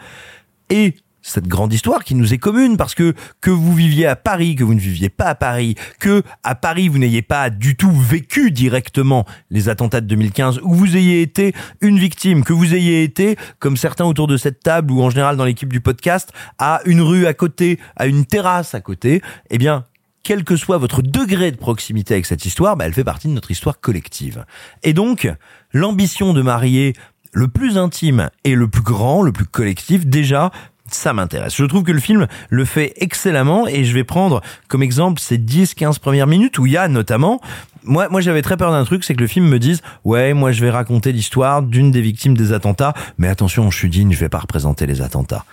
et 0.70 0.94
cette 1.22 1.46
grande 1.46 1.72
histoire 1.72 2.04
qui 2.04 2.14
nous 2.14 2.32
est 2.32 2.38
commune 2.38 2.76
parce 2.76 2.94
que 2.94 3.14
que 3.40 3.50
vous 3.50 3.74
viviez 3.74 4.06
à 4.06 4.16
Paris, 4.16 4.56
que 4.56 4.64
vous 4.64 4.74
ne 4.74 4.80
viviez 4.80 5.08
pas 5.08 5.26
à 5.26 5.34
Paris, 5.34 5.74
que 5.98 6.22
à 6.42 6.54
Paris 6.54 6.88
vous 6.88 6.98
n'ayez 6.98 7.22
pas 7.22 7.50
du 7.50 7.76
tout 7.76 7.92
vécu 7.92 8.50
directement 8.50 9.26
les 9.50 9.68
attentats 9.68 10.00
de 10.00 10.06
2015 10.06 10.60
ou 10.62 10.74
vous 10.74 10.96
ayez 10.96 11.22
été 11.22 11.52
une 11.80 11.98
victime, 11.98 12.44
que 12.44 12.52
vous 12.52 12.74
ayez 12.74 13.02
été 13.02 13.36
comme 13.58 13.76
certains 13.76 14.04
autour 14.04 14.26
de 14.26 14.36
cette 14.36 14.60
table 14.60 14.92
ou 14.92 15.02
en 15.02 15.10
général 15.10 15.36
dans 15.36 15.44
l'équipe 15.44 15.72
du 15.72 15.80
podcast 15.80 16.32
à 16.58 16.80
une 16.84 17.00
rue 17.00 17.26
à 17.26 17.34
côté, 17.34 17.78
à 17.96 18.06
une 18.06 18.24
terrasse 18.24 18.74
à 18.74 18.80
côté, 18.80 19.22
eh 19.50 19.58
bien 19.58 19.84
quel 20.22 20.44
que 20.44 20.56
soit 20.56 20.78
votre 20.78 21.02
degré 21.02 21.50
de 21.50 21.56
proximité 21.56 22.14
avec 22.14 22.26
cette 22.26 22.44
histoire, 22.44 22.76
bah, 22.76 22.86
elle 22.86 22.92
fait 22.92 23.04
partie 23.04 23.28
de 23.28 23.32
notre 23.32 23.50
histoire 23.50 23.80
collective. 23.80 24.44
Et 24.82 24.92
donc, 24.92 25.28
l'ambition 25.72 26.34
de 26.34 26.42
marier 26.42 26.92
le 27.32 27.48
plus 27.48 27.78
intime 27.78 28.30
et 28.44 28.54
le 28.54 28.68
plus 28.68 28.82
grand, 28.82 29.22
le 29.22 29.32
plus 29.32 29.46
collectif, 29.46 30.06
déjà, 30.06 30.50
ça 30.94 31.12
m'intéresse. 31.12 31.56
Je 31.56 31.64
trouve 31.64 31.82
que 31.82 31.92
le 31.92 32.00
film 32.00 32.26
le 32.48 32.64
fait 32.64 32.92
excellemment 32.96 33.66
et 33.66 33.84
je 33.84 33.94
vais 33.94 34.04
prendre 34.04 34.40
comme 34.68 34.82
exemple 34.82 35.20
ces 35.20 35.38
10-15 35.38 35.98
premières 35.98 36.26
minutes 36.26 36.58
où 36.58 36.66
il 36.66 36.72
y 36.72 36.76
a 36.76 36.88
notamment 36.88 37.40
moi, 37.84 38.08
moi 38.10 38.20
j'avais 38.20 38.42
très 38.42 38.56
peur 38.56 38.70
d'un 38.70 38.84
truc, 38.84 39.04
c'est 39.04 39.14
que 39.14 39.20
le 39.20 39.26
film 39.26 39.46
me 39.46 39.58
dise 39.58 39.82
ouais, 40.04 40.34
moi 40.34 40.52
je 40.52 40.60
vais 40.60 40.70
raconter 40.70 41.12
l'histoire 41.12 41.62
d'une 41.62 41.90
des 41.90 42.02
victimes 42.02 42.36
des 42.36 42.52
attentats, 42.52 42.94
mais 43.18 43.28
attention, 43.28 43.70
je 43.70 43.76
suis 43.76 43.88
digne, 43.88 44.12
je 44.12 44.18
vais 44.18 44.28
pas 44.28 44.38
représenter 44.38 44.86
les 44.86 45.00
attentats. 45.02 45.44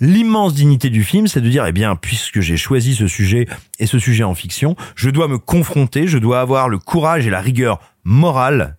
L'immense 0.00 0.54
dignité 0.54 0.90
du 0.90 1.02
film, 1.02 1.26
c'est 1.26 1.40
de 1.40 1.48
dire, 1.48 1.66
eh 1.66 1.72
bien, 1.72 1.96
puisque 1.96 2.40
j'ai 2.40 2.56
choisi 2.56 2.94
ce 2.94 3.08
sujet 3.08 3.48
et 3.80 3.86
ce 3.86 3.98
sujet 3.98 4.22
en 4.22 4.34
fiction, 4.34 4.76
je 4.94 5.10
dois 5.10 5.26
me 5.26 5.38
confronter, 5.38 6.06
je 6.06 6.18
dois 6.18 6.40
avoir 6.40 6.68
le 6.68 6.78
courage 6.78 7.26
et 7.26 7.30
la 7.30 7.40
rigueur 7.40 7.80
morale 8.04 8.77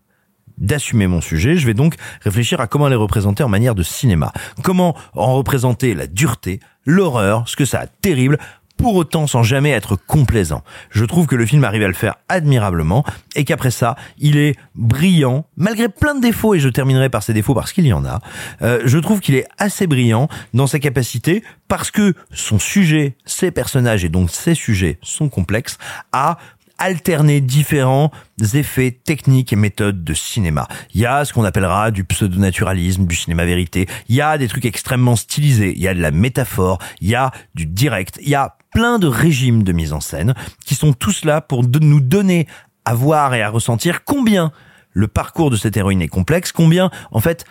d'assumer 0.60 1.08
mon 1.08 1.22
sujet, 1.22 1.58
je 1.58 1.66
vais 1.66 1.74
donc 1.74 1.96
réfléchir 2.22 2.62
à 2.62 2.68
comment 2.68 2.88
les 2.88 2.96
représenter 2.96 3.44
en 3.44 3.50
manière 3.50 3.76
de 3.76 3.84
cinéma. 3.84 4.32
Comment 4.64 4.96
en 5.14 5.36
représenter 5.36 5.94
la 5.94 6.08
dureté, 6.08 6.60
l'horreur, 6.86 7.48
ce 7.48 7.56
que 7.56 7.66
ça 7.66 7.80
a 7.80 7.88
terrible, 7.88 8.38
pour 8.80 8.96
autant 8.96 9.28
sans 9.28 9.44
jamais 9.44 9.72
être 9.72 9.98
complaisant. 9.98 10.64
Je 10.90 11.04
trouve 11.04 11.28
que 11.28 11.36
le 11.36 11.46
film 11.46 11.66
arrive 11.66 11.84
à 11.84 11.88
le 11.88 11.94
faire 11.94 12.16
admirablement 12.30 13.04
et 13.36 13.44
qu'après 13.44 13.72
ça, 13.72 13.98
il 14.18 14.38
est 14.38 14.56
brillant, 14.74 15.46
malgré 15.58 15.90
plein 15.90 16.16
de 16.16 16.22
défauts, 16.22 16.56
et 16.56 16.60
je 16.60 16.70
terminerai 16.70 17.10
par 17.10 17.22
ces 17.22 17.34
défauts 17.34 17.54
parce 17.54 17.74
qu'il 17.74 17.86
y 17.86 17.92
en 17.92 18.06
a. 18.06 18.22
Euh, 18.62 18.82
je 18.86 18.98
trouve 18.98 19.20
qu'il 19.20 19.36
est 19.36 19.46
assez 19.58 19.86
brillant 19.86 20.30
dans 20.54 20.66
sa 20.66 20.80
capacité, 20.80 21.44
parce 21.68 21.92
que 21.92 22.14
son 22.32 22.58
sujet, 22.58 23.18
ses 23.26 23.52
personnages 23.52 24.06
et 24.06 24.10
donc 24.10 24.32
ses 24.32 24.56
sujets 24.56 24.98
sont 25.02 25.28
complexes, 25.28 25.78
à 26.14 26.38
alterner 26.80 27.42
différents 27.42 28.12
effets 28.54 28.92
techniques 28.92 29.54
et 29.54 29.56
méthodes 29.56 30.04
de 30.04 30.14
cinéma. 30.14 30.68
Il 30.94 31.02
y 31.02 31.06
a 31.06 31.26
ce 31.26 31.34
qu'on 31.34 31.44
appellera 31.44 31.92
du 31.92 32.04
pseudo-naturalisme, 32.04 33.06
du 33.06 33.16
cinéma 33.16 33.46
vérité. 33.46 33.88
Il 34.08 34.16
y 34.16 34.22
a 34.22 34.38
des 34.38 34.48
trucs 34.48 34.66
extrêmement 34.66 35.16
stylisés. 35.16 35.74
Il 35.76 35.82
y 35.82 35.88
a 35.88 35.94
de 35.94 36.02
la 36.02 36.12
métaphore. 36.12 36.80
Il 37.02 37.10
y 37.10 37.16
a 37.16 37.32
du 37.54 37.66
direct. 37.66 38.20
Il 38.22 38.30
y 38.30 38.36
a 38.36 38.58
plein 38.72 39.00
de 39.00 39.08
régimes 39.08 39.64
de 39.64 39.72
mise 39.72 39.94
en 39.94 40.00
scène 40.00 40.34
qui 40.66 40.76
sont 40.76 40.94
tous 40.94 41.26
là 41.26 41.42
pour 41.42 41.64
nous 41.64 42.02
donner 42.02 42.48
à 42.86 42.94
voir 42.94 43.34
et 43.34 43.42
à 43.42 43.50
ressentir 43.50 44.04
combien 44.04 44.52
le 44.92 45.08
parcours 45.08 45.50
de 45.50 45.56
cette 45.56 45.78
héroïne 45.78 46.02
est 46.02 46.08
complexe, 46.08 46.52
combien, 46.52 46.90
en 47.12 47.20
fait, 47.20 47.46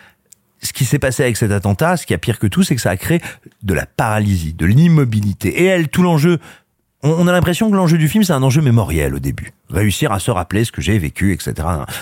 ce 0.61 0.73
qui 0.73 0.85
s'est 0.85 0.99
passé 0.99 1.23
avec 1.23 1.37
cet 1.37 1.51
attentat, 1.51 1.97
ce 1.97 2.05
qui 2.05 2.13
a 2.13 2.17
pire 2.17 2.39
que 2.39 2.47
tout, 2.47 2.63
c'est 2.63 2.75
que 2.75 2.81
ça 2.81 2.89
a 2.89 2.97
créé 2.97 3.21
de 3.63 3.73
la 3.73 3.85
paralysie, 3.85 4.53
de 4.53 4.65
l'immobilité. 4.65 5.61
Et 5.61 5.65
elle, 5.65 5.87
tout 5.87 6.03
l'enjeu 6.03 6.39
on 7.03 7.27
a 7.27 7.31
l'impression 7.31 7.69
que 7.69 7.75
l'enjeu 7.75 7.97
du 7.97 8.07
film, 8.07 8.23
c'est 8.23 8.33
un 8.33 8.43
enjeu 8.43 8.61
mémoriel 8.61 9.15
au 9.15 9.19
début. 9.19 9.53
Réussir 9.69 10.11
à 10.11 10.19
se 10.19 10.31
rappeler 10.31 10.65
ce 10.65 10.71
que 10.71 10.81
j'ai 10.81 10.97
vécu, 10.97 11.33
etc. 11.33 11.53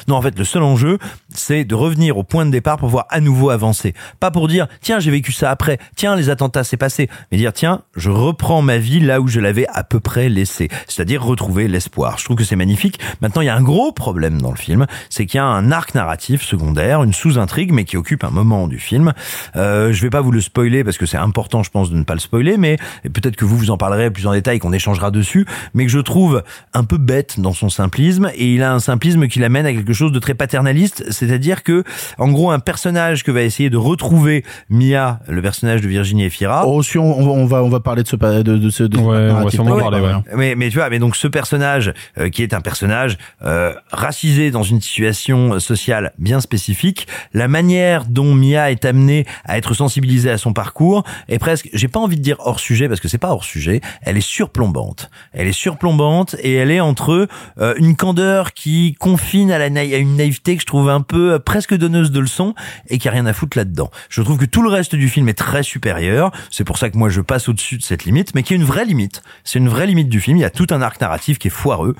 Non, 0.07 0.15
en 0.15 0.21
fait, 0.21 0.37
le 0.37 0.45
seul 0.45 0.63
enjeu, 0.63 0.97
c'est 1.29 1.65
de 1.65 1.75
revenir 1.75 2.17
au 2.17 2.23
point 2.23 2.45
de 2.45 2.51
départ 2.51 2.77
pour 2.77 2.87
pouvoir 2.87 3.05
à 3.09 3.19
nouveau 3.19 3.49
avancer. 3.49 3.93
Pas 4.19 4.31
pour 4.31 4.47
dire, 4.47 4.67
tiens, 4.81 4.99
j'ai 4.99 5.11
vécu 5.11 5.31
ça 5.31 5.51
après, 5.51 5.77
tiens, 5.95 6.15
les 6.15 6.29
attentats, 6.29 6.63
c'est 6.63 6.77
passé. 6.77 7.09
Mais 7.31 7.37
dire, 7.37 7.53
tiens, 7.53 7.81
je 7.95 8.09
reprends 8.09 8.61
ma 8.61 8.77
vie 8.77 8.99
là 8.99 9.21
où 9.21 9.27
je 9.27 9.39
l'avais 9.39 9.67
à 9.67 9.83
peu 9.83 9.99
près 9.99 10.29
laissée. 10.29 10.69
C'est-à-dire 10.87 11.23
retrouver 11.23 11.67
l'espoir. 11.67 12.17
Je 12.17 12.25
trouve 12.25 12.37
que 12.37 12.43
c'est 12.43 12.55
magnifique. 12.55 12.99
Maintenant, 13.21 13.41
il 13.41 13.45
y 13.45 13.49
a 13.49 13.55
un 13.55 13.61
gros 13.61 13.91
problème 13.91 14.41
dans 14.41 14.51
le 14.51 14.57
film, 14.57 14.85
c'est 15.09 15.25
qu'il 15.25 15.37
y 15.37 15.41
a 15.41 15.45
un 15.45 15.71
arc 15.71 15.95
narratif 15.95 16.43
secondaire, 16.43 17.03
une 17.03 17.13
sous-intrigue, 17.13 17.71
mais 17.71 17.85
qui 17.85 17.97
occupe 17.97 18.23
un 18.23 18.29
moment 18.29 18.67
du 18.67 18.79
film. 18.79 19.13
Euh, 19.55 19.91
je 19.91 20.01
vais 20.01 20.09
pas 20.09 20.21
vous 20.21 20.31
le 20.31 20.41
spoiler 20.41 20.83
parce 20.83 20.97
que 20.97 21.05
c'est 21.05 21.17
important, 21.17 21.63
je 21.63 21.69
pense, 21.69 21.91
de 21.91 21.97
ne 21.97 22.03
pas 22.03 22.13
le 22.13 22.19
spoiler, 22.19 22.57
mais 22.57 22.77
peut-être 23.03 23.35
que 23.35 23.45
vous 23.45 23.57
vous 23.57 23.71
en 23.71 23.77
parlerez 23.77 24.09
plus 24.11 24.27
en 24.27 24.33
détail, 24.33 24.59
qu'on 24.59 24.73
échange 24.73 24.87
changera 24.87 25.11
dessus, 25.11 25.45
mais 25.73 25.85
que 25.85 25.91
je 25.91 25.99
trouve 25.99 26.43
un 26.73 26.85
peu 26.85 26.97
bête 26.97 27.41
dans 27.41 27.51
son 27.57 27.69
simplisme, 27.69 28.29
et 28.35 28.53
il 28.53 28.63
a 28.63 28.73
un 28.73 28.79
simplisme 28.79 29.27
qui 29.27 29.39
l'amène 29.39 29.65
à 29.65 29.73
quelque 29.73 29.93
chose 29.93 30.11
de 30.11 30.19
très 30.19 30.33
paternaliste, 30.33 31.03
c'est-à-dire 31.11 31.63
que, 31.63 31.83
en 32.17 32.29
gros, 32.29 32.51
un 32.51 32.59
personnage 32.59 33.23
que 33.23 33.31
va 33.31 33.41
essayer 33.41 33.69
de 33.69 33.77
retrouver 33.77 34.43
Mia, 34.69 35.19
le 35.27 35.41
personnage 35.41 35.81
de 35.81 35.87
Virginie 35.87 36.25
Efira. 36.25 36.67
Oh, 36.67 36.81
si 36.83 36.97
on, 36.97 37.19
on, 37.19 37.45
va 37.45 37.63
on 37.63 37.69
va 37.69 37.79
parler 37.79 38.03
de 38.03 38.07
ce 38.07 38.15
de, 38.15 38.41
de 38.41 38.69
ce 38.69 38.83
de 38.83 38.97
ouais, 38.97 39.31
on 39.31 39.43
va 39.43 39.49
sûrement 39.49 39.77
parler. 39.77 39.99
Ouais. 39.99 40.13
Mais 40.35 40.55
mais 40.55 40.69
tu 40.69 40.77
vois, 40.77 40.89
mais 40.89 40.99
donc 40.99 41.15
ce 41.15 41.27
personnage 41.27 41.93
euh, 42.17 42.29
qui 42.29 42.43
est 42.43 42.53
un 42.53 42.61
personnage 42.61 43.17
euh, 43.43 43.73
racisé 43.91 44.51
dans 44.51 44.63
une 44.63 44.81
situation 44.81 45.59
sociale 45.59 46.13
bien 46.17 46.39
spécifique, 46.39 47.07
la 47.33 47.47
manière 47.47 48.05
dont 48.05 48.33
Mia 48.33 48.71
est 48.71 48.85
amenée 48.85 49.25
à 49.45 49.57
être 49.57 49.73
sensibilisée 49.73 50.31
à 50.31 50.37
son 50.37 50.53
parcours 50.53 51.03
est 51.27 51.39
presque, 51.39 51.69
j'ai 51.73 51.87
pas 51.87 51.99
envie 51.99 52.17
de 52.17 52.21
dire 52.21 52.37
hors 52.39 52.59
sujet 52.59 52.87
parce 52.87 52.99
que 52.99 53.07
c'est 53.07 53.17
pas 53.17 53.29
hors 53.29 53.43
sujet, 53.43 53.81
elle 54.01 54.17
est 54.17 54.21
surplombante 54.21 55.09
elle 55.33 55.47
est 55.47 55.51
surplombante 55.53 56.35
et 56.41 56.53
elle 56.55 56.71
est 56.71 56.79
entre 56.79 57.27
euh, 57.59 57.73
une 57.77 57.95
candeur 57.95 58.53
qui 58.53 58.95
confine 58.99 59.51
à, 59.51 59.57
la 59.57 59.69
naï- 59.69 59.93
à 59.93 59.97
une 59.97 60.15
naïveté 60.15 60.55
que 60.55 60.61
je 60.61 60.65
trouve 60.65 60.89
un 60.89 61.01
peu 61.01 61.33
euh, 61.33 61.39
presque 61.39 61.75
donneuse 61.75 62.11
de 62.11 62.19
leçons 62.19 62.55
et 62.89 62.97
qui 62.97 63.07
a 63.07 63.11
rien 63.11 63.25
à 63.25 63.33
foutre 63.33 63.57
là-dedans. 63.57 63.89
Je 64.09 64.21
trouve 64.21 64.37
que 64.37 64.45
tout 64.45 64.61
le 64.61 64.69
reste 64.69 64.95
du 64.95 65.09
film 65.09 65.29
est 65.29 65.33
très 65.37 65.63
supérieur. 65.63 66.31
C'est 66.51 66.63
pour 66.63 66.77
ça 66.77 66.89
que 66.89 66.97
moi 66.97 67.09
je 67.09 67.21
passe 67.21 67.49
au-dessus 67.49 67.77
de 67.77 67.83
cette 67.83 68.05
limite, 68.05 68.35
mais 68.35 68.43
qui 68.43 68.53
est 68.53 68.57
une 68.57 68.63
vraie 68.63 68.85
limite. 68.85 69.21
C'est 69.43 69.59
une 69.59 69.69
vraie 69.69 69.87
limite 69.87 70.09
du 70.09 70.19
film. 70.19 70.37
Il 70.37 70.41
y 70.41 70.45
a 70.45 70.49
tout 70.49 70.67
un 70.71 70.81
arc 70.81 70.99
narratif 71.01 71.39
qui 71.39 71.47
est 71.47 71.51
foireux. 71.51 71.95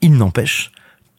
Il 0.00 0.12
n'empêche, 0.14 0.70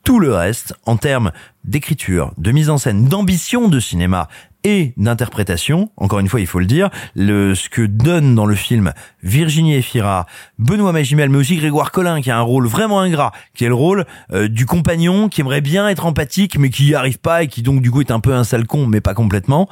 tout 0.04 0.20
le 0.20 0.34
reste, 0.34 0.76
en 0.86 0.98
termes 0.98 1.32
d'écriture, 1.64 2.32
de 2.38 2.52
mise 2.52 2.70
en 2.70 2.78
scène, 2.78 3.06
d'ambition 3.06 3.68
de 3.68 3.80
cinéma 3.80 4.28
et 4.66 4.94
d'interprétation, 4.98 5.92
encore 5.96 6.18
une 6.18 6.28
fois, 6.28 6.42
il 6.42 6.48
faut 6.48 6.60
le 6.60 6.66
dire, 6.66 6.90
le, 7.16 7.54
ce 7.54 7.70
que 7.70 7.84
donne 7.84 8.34
dans 8.34 8.48
le 8.48 8.56
film 8.56 8.94
Virginie 9.22 9.76
Efira, 9.76 10.26
Benoît 10.58 10.92
Magimel, 10.92 11.30
mais 11.30 11.38
aussi 11.38 11.56
Grégoire 11.56 11.92
Collin, 11.92 12.20
qui 12.20 12.32
a 12.32 12.38
un 12.38 12.42
rôle 12.42 12.66
vraiment 12.66 13.00
ingrat, 13.00 13.32
qui 13.54 13.64
est 13.64 13.68
le 13.68 13.76
rôle 13.76 14.06
euh, 14.34 14.48
du 14.48 14.66
compagnon, 14.66 15.30
qui 15.30 15.42
aimerait 15.42 15.62
bien 15.62 15.88
être 15.88 16.08
empathique, 16.08 16.58
mais 16.58 16.72
qui 16.72 16.88
y 16.88 16.96
arrive 16.96 17.20
pas, 17.20 17.44
et 17.44 17.48
qui 17.48 17.62
donc 17.62 17.82
du 17.82 17.92
coup 17.92 18.02
est 18.02 18.10
un 18.10 18.20
peu 18.20 18.34
un 18.34 18.44
sale 18.44 18.66
con, 18.66 18.88
mais 18.88 19.02
pas 19.02 19.14
complètement. 19.14 19.70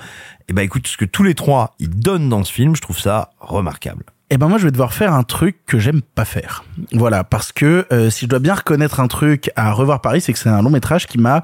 Et 0.48 0.54
ben 0.54 0.62
écoute, 0.62 0.88
ce 0.88 0.96
que 0.96 1.06
tous 1.06 1.24
les 1.24 1.34
trois, 1.34 1.76
ils 1.80 1.90
donnent 1.90 2.30
dans 2.30 2.44
ce 2.44 2.54
film, 2.54 2.76
je 2.76 2.82
trouve 2.82 3.00
ça 3.00 3.32
remarquable. 3.40 4.06
Eh 4.36 4.38
ben 4.38 4.48
moi 4.48 4.58
je 4.58 4.64
vais 4.64 4.72
devoir 4.72 4.96
faire 4.96 5.14
un 5.14 5.22
truc 5.22 5.58
que 5.68 5.78
j'aime 5.78 6.02
pas 6.02 6.26
faire. 6.26 6.64
Voilà, 6.92 7.24
parce 7.24 7.52
que 7.52 7.86
euh, 7.94 8.10
si 8.10 8.26
je 8.26 8.30
dois 8.30 8.40
bien 8.40 8.56
reconnaître 8.56 9.00
un 9.00 9.08
truc 9.08 9.52
à 9.56 9.72
revoir 9.72 10.02
Paris, 10.02 10.22
c'est 10.22 10.34
que 10.34 10.40
c'est 10.40 10.50
un 10.50 10.64
long 10.64 10.72
métrage 10.72 11.06
qui 11.06 11.20
m'a 11.20 11.44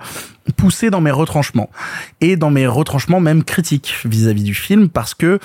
poussé 0.58 0.90
dans 0.90 1.00
mes 1.00 1.12
retranchements 1.12 1.70
et 2.20 2.36
dans 2.36 2.50
mes 2.50 2.66
retranchements 2.66 3.20
même 3.20 3.44
critiques 3.44 3.94
vis-à-vis 4.06 4.42
du 4.42 4.56
film 4.56 4.90
parce 4.90 5.14
que 5.14 5.38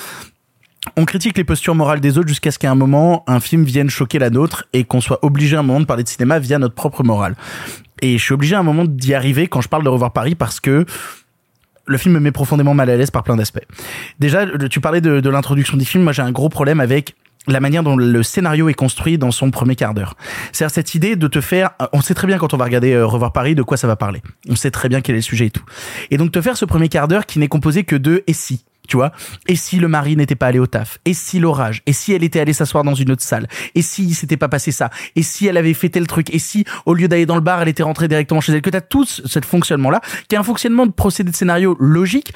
on 0.97 1.05
critique 1.05 1.37
les 1.37 1.45
postures 1.45 1.75
morales 1.75 2.01
des 2.01 2.17
autres 2.17 2.29
jusqu'à 2.29 2.51
ce 2.51 2.59
qu'à 2.59 2.71
un 2.71 2.75
moment 2.75 3.25
un 3.27 3.41
film 3.41 3.65
vienne 3.65 3.91
choquer 3.91 4.19
la 4.19 4.31
nôtre 4.31 4.65
et 4.73 4.85
qu'on 4.85 5.03
soit 5.03 5.23
obligé 5.23 5.55
à 5.55 5.61
un 5.61 5.65
moment 5.65 5.81
de 5.81 5.85
parler 5.85 6.03
de 6.03 6.09
cinéma 6.09 6.39
via 6.39 6.59
notre 6.59 6.75
propre 6.75 7.03
morale. 7.03 7.37
Et 8.01 8.17
je 8.17 8.23
suis 8.25 8.33
obligé 8.33 8.57
à 8.57 8.61
un 8.61 8.63
moment 8.63 8.87
d'y 8.87 9.13
arriver 9.13 9.49
quand 9.49 9.61
je 9.61 9.69
parle 9.69 9.85
de 9.85 9.91
revoir 9.91 10.15
Paris 10.15 10.35
parce 10.35 10.61
que 10.61 10.87
le 11.85 11.99
film 11.99 12.15
me 12.15 12.21
met 12.21 12.33
profondément 12.33 12.73
mal 12.73 12.89
à 12.89 12.97
l'aise 12.97 13.11
par 13.11 13.23
plein 13.23 13.37
d'aspects. 13.37 13.67
Déjà, 14.19 14.47
tu 14.71 14.81
parlais 14.81 15.03
de 15.03 15.29
l'introduction 15.29 15.77
du 15.77 15.85
film. 15.85 16.05
Moi, 16.05 16.15
j'ai 16.15 16.23
un 16.23 16.33
gros 16.33 16.49
problème 16.49 16.81
avec 16.81 17.15
la 17.47 17.61
manière 17.61 17.83
dont 17.83 17.97
le 17.97 18.23
scénario 18.23 18.69
est 18.69 18.75
construit 18.75 19.19
dans 19.19 19.31
son 19.31 19.51
premier 19.51 19.77
quart 19.77 19.95
d'heure. 19.95 20.15
C'est-à-dire 20.53 20.75
cette 20.75 20.95
idée 20.95 21.17
de 21.17 21.27
te 21.29 21.41
faire, 21.41 21.71
on 21.93 22.01
sait 22.01 22.15
très 22.15 22.27
bien 22.27 22.39
quand 22.39 22.55
on 22.55 22.57
va 22.57 22.65
regarder 22.65 22.93
euh, 22.93 23.07
Revoir 23.07 23.33
Paris 23.33 23.55
de 23.55 23.63
quoi 23.63 23.77
ça 23.77 23.87
va 23.87 23.97
parler. 23.97 24.23
On 24.49 24.57
sait 24.57 24.71
très 24.71 24.89
bien 24.89 25.01
quel 25.01 25.15
est 25.15 25.19
le 25.19 25.23
sujet 25.23 25.47
et 25.47 25.51
tout. 25.51 25.65
Et 26.11 26.17
donc 26.17 26.33
te 26.33 26.41
faire 26.41 26.57
ce 26.57 26.65
premier 26.65 26.89
quart 26.89 27.09
d'heure 27.09 27.27
qui 27.27 27.39
n'est 27.39 27.49
composé 27.49 27.85
que 27.85 27.97
de 27.97 28.25
et 28.27 28.33
si. 28.33 28.65
Tu 28.87 28.99
vois 28.99 29.13
Et 29.49 29.57
si 29.57 29.79
le 29.79 29.89
mari 29.89 30.15
n'était 30.15 30.35
pas 30.35 30.49
allé 30.49 30.59
au 30.59 30.67
taf 30.67 30.99
Et 31.07 31.15
si 31.15 31.39
l'orage 31.39 31.83
Et 31.87 31.95
si 31.95 32.13
elle 32.13 32.23
était 32.23 32.39
allée 32.39 32.53
s'asseoir 32.53 32.85
dans 32.85 32.95
une 32.95 33.11
autre 33.13 33.23
salle 33.23 33.47
Et 33.75 33.81
si 33.81 34.05
il 34.05 34.15
s'était 34.15 34.37
pas 34.37 34.49
passé 34.49 34.73
ça 34.73 34.91
Et 35.17 35.23
si 35.23 35.47
elle 35.47 35.57
avait 35.57 35.73
fait 35.73 35.89
tel 35.89 36.07
truc 36.07 36.35
Et 36.35 36.39
si, 36.39 36.67
au 36.85 36.93
lieu 36.93 37.09
d'aller 37.09 37.25
dans 37.25 37.35
le 37.35 37.41
bar, 37.41 37.63
elle 37.63 37.69
était 37.69 37.83
rentrée 37.83 38.09
directement 38.09 38.43
chez 38.43 38.53
elle? 38.53 38.61
Que 38.61 38.69
t'as 38.69 38.83
tout 38.83 39.07
ce 39.07 39.27
ce 39.27 39.41
fonctionnement-là, 39.41 40.01
qui 40.29 40.35
est 40.35 40.39
un 40.39 40.43
fonctionnement 40.43 40.87
de 40.87 40.93
procédé 40.93 41.31
de 41.31 41.37
scénario 41.37 41.77
logique, 41.81 42.33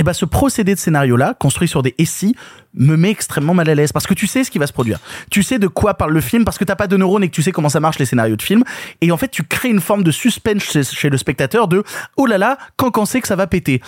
et 0.00 0.02
ben 0.02 0.14
ce 0.14 0.24
procédé 0.24 0.74
de 0.74 0.80
scénario 0.80 1.14
là 1.16 1.34
construit 1.38 1.68
sur 1.68 1.82
des 1.82 1.94
SI 2.02 2.34
me 2.72 2.96
met 2.96 3.10
extrêmement 3.10 3.52
mal 3.52 3.68
à 3.68 3.74
l'aise 3.74 3.92
parce 3.92 4.06
que 4.06 4.14
tu 4.14 4.26
sais 4.26 4.44
ce 4.44 4.50
qui 4.50 4.58
va 4.58 4.66
se 4.66 4.72
produire. 4.72 4.98
Tu 5.30 5.42
sais 5.42 5.58
de 5.58 5.66
quoi 5.66 5.92
parle 5.94 6.14
le 6.14 6.22
film 6.22 6.44
parce 6.44 6.56
que 6.56 6.64
t'as 6.64 6.74
pas 6.74 6.86
de 6.86 6.96
neurones 6.96 7.22
et 7.22 7.28
que 7.28 7.34
tu 7.34 7.42
sais 7.42 7.52
comment 7.52 7.68
ça 7.68 7.80
marche 7.80 7.98
les 7.98 8.06
scénarios 8.06 8.36
de 8.36 8.42
film 8.42 8.64
et 9.02 9.12
en 9.12 9.18
fait 9.18 9.28
tu 9.28 9.44
crées 9.44 9.68
une 9.68 9.80
forme 9.80 10.02
de 10.02 10.10
suspense 10.10 10.62
chez, 10.62 11.10
le 11.10 11.18
spectateur 11.18 11.68
de 11.68 11.84
oh 12.16 12.24
là 12.24 12.38
là 12.38 12.56
quand 12.76 12.90
quand 12.90 13.04
c'est 13.04 13.20
que 13.20 13.28
ça 13.28 13.36
va 13.36 13.46
péter. 13.46 13.82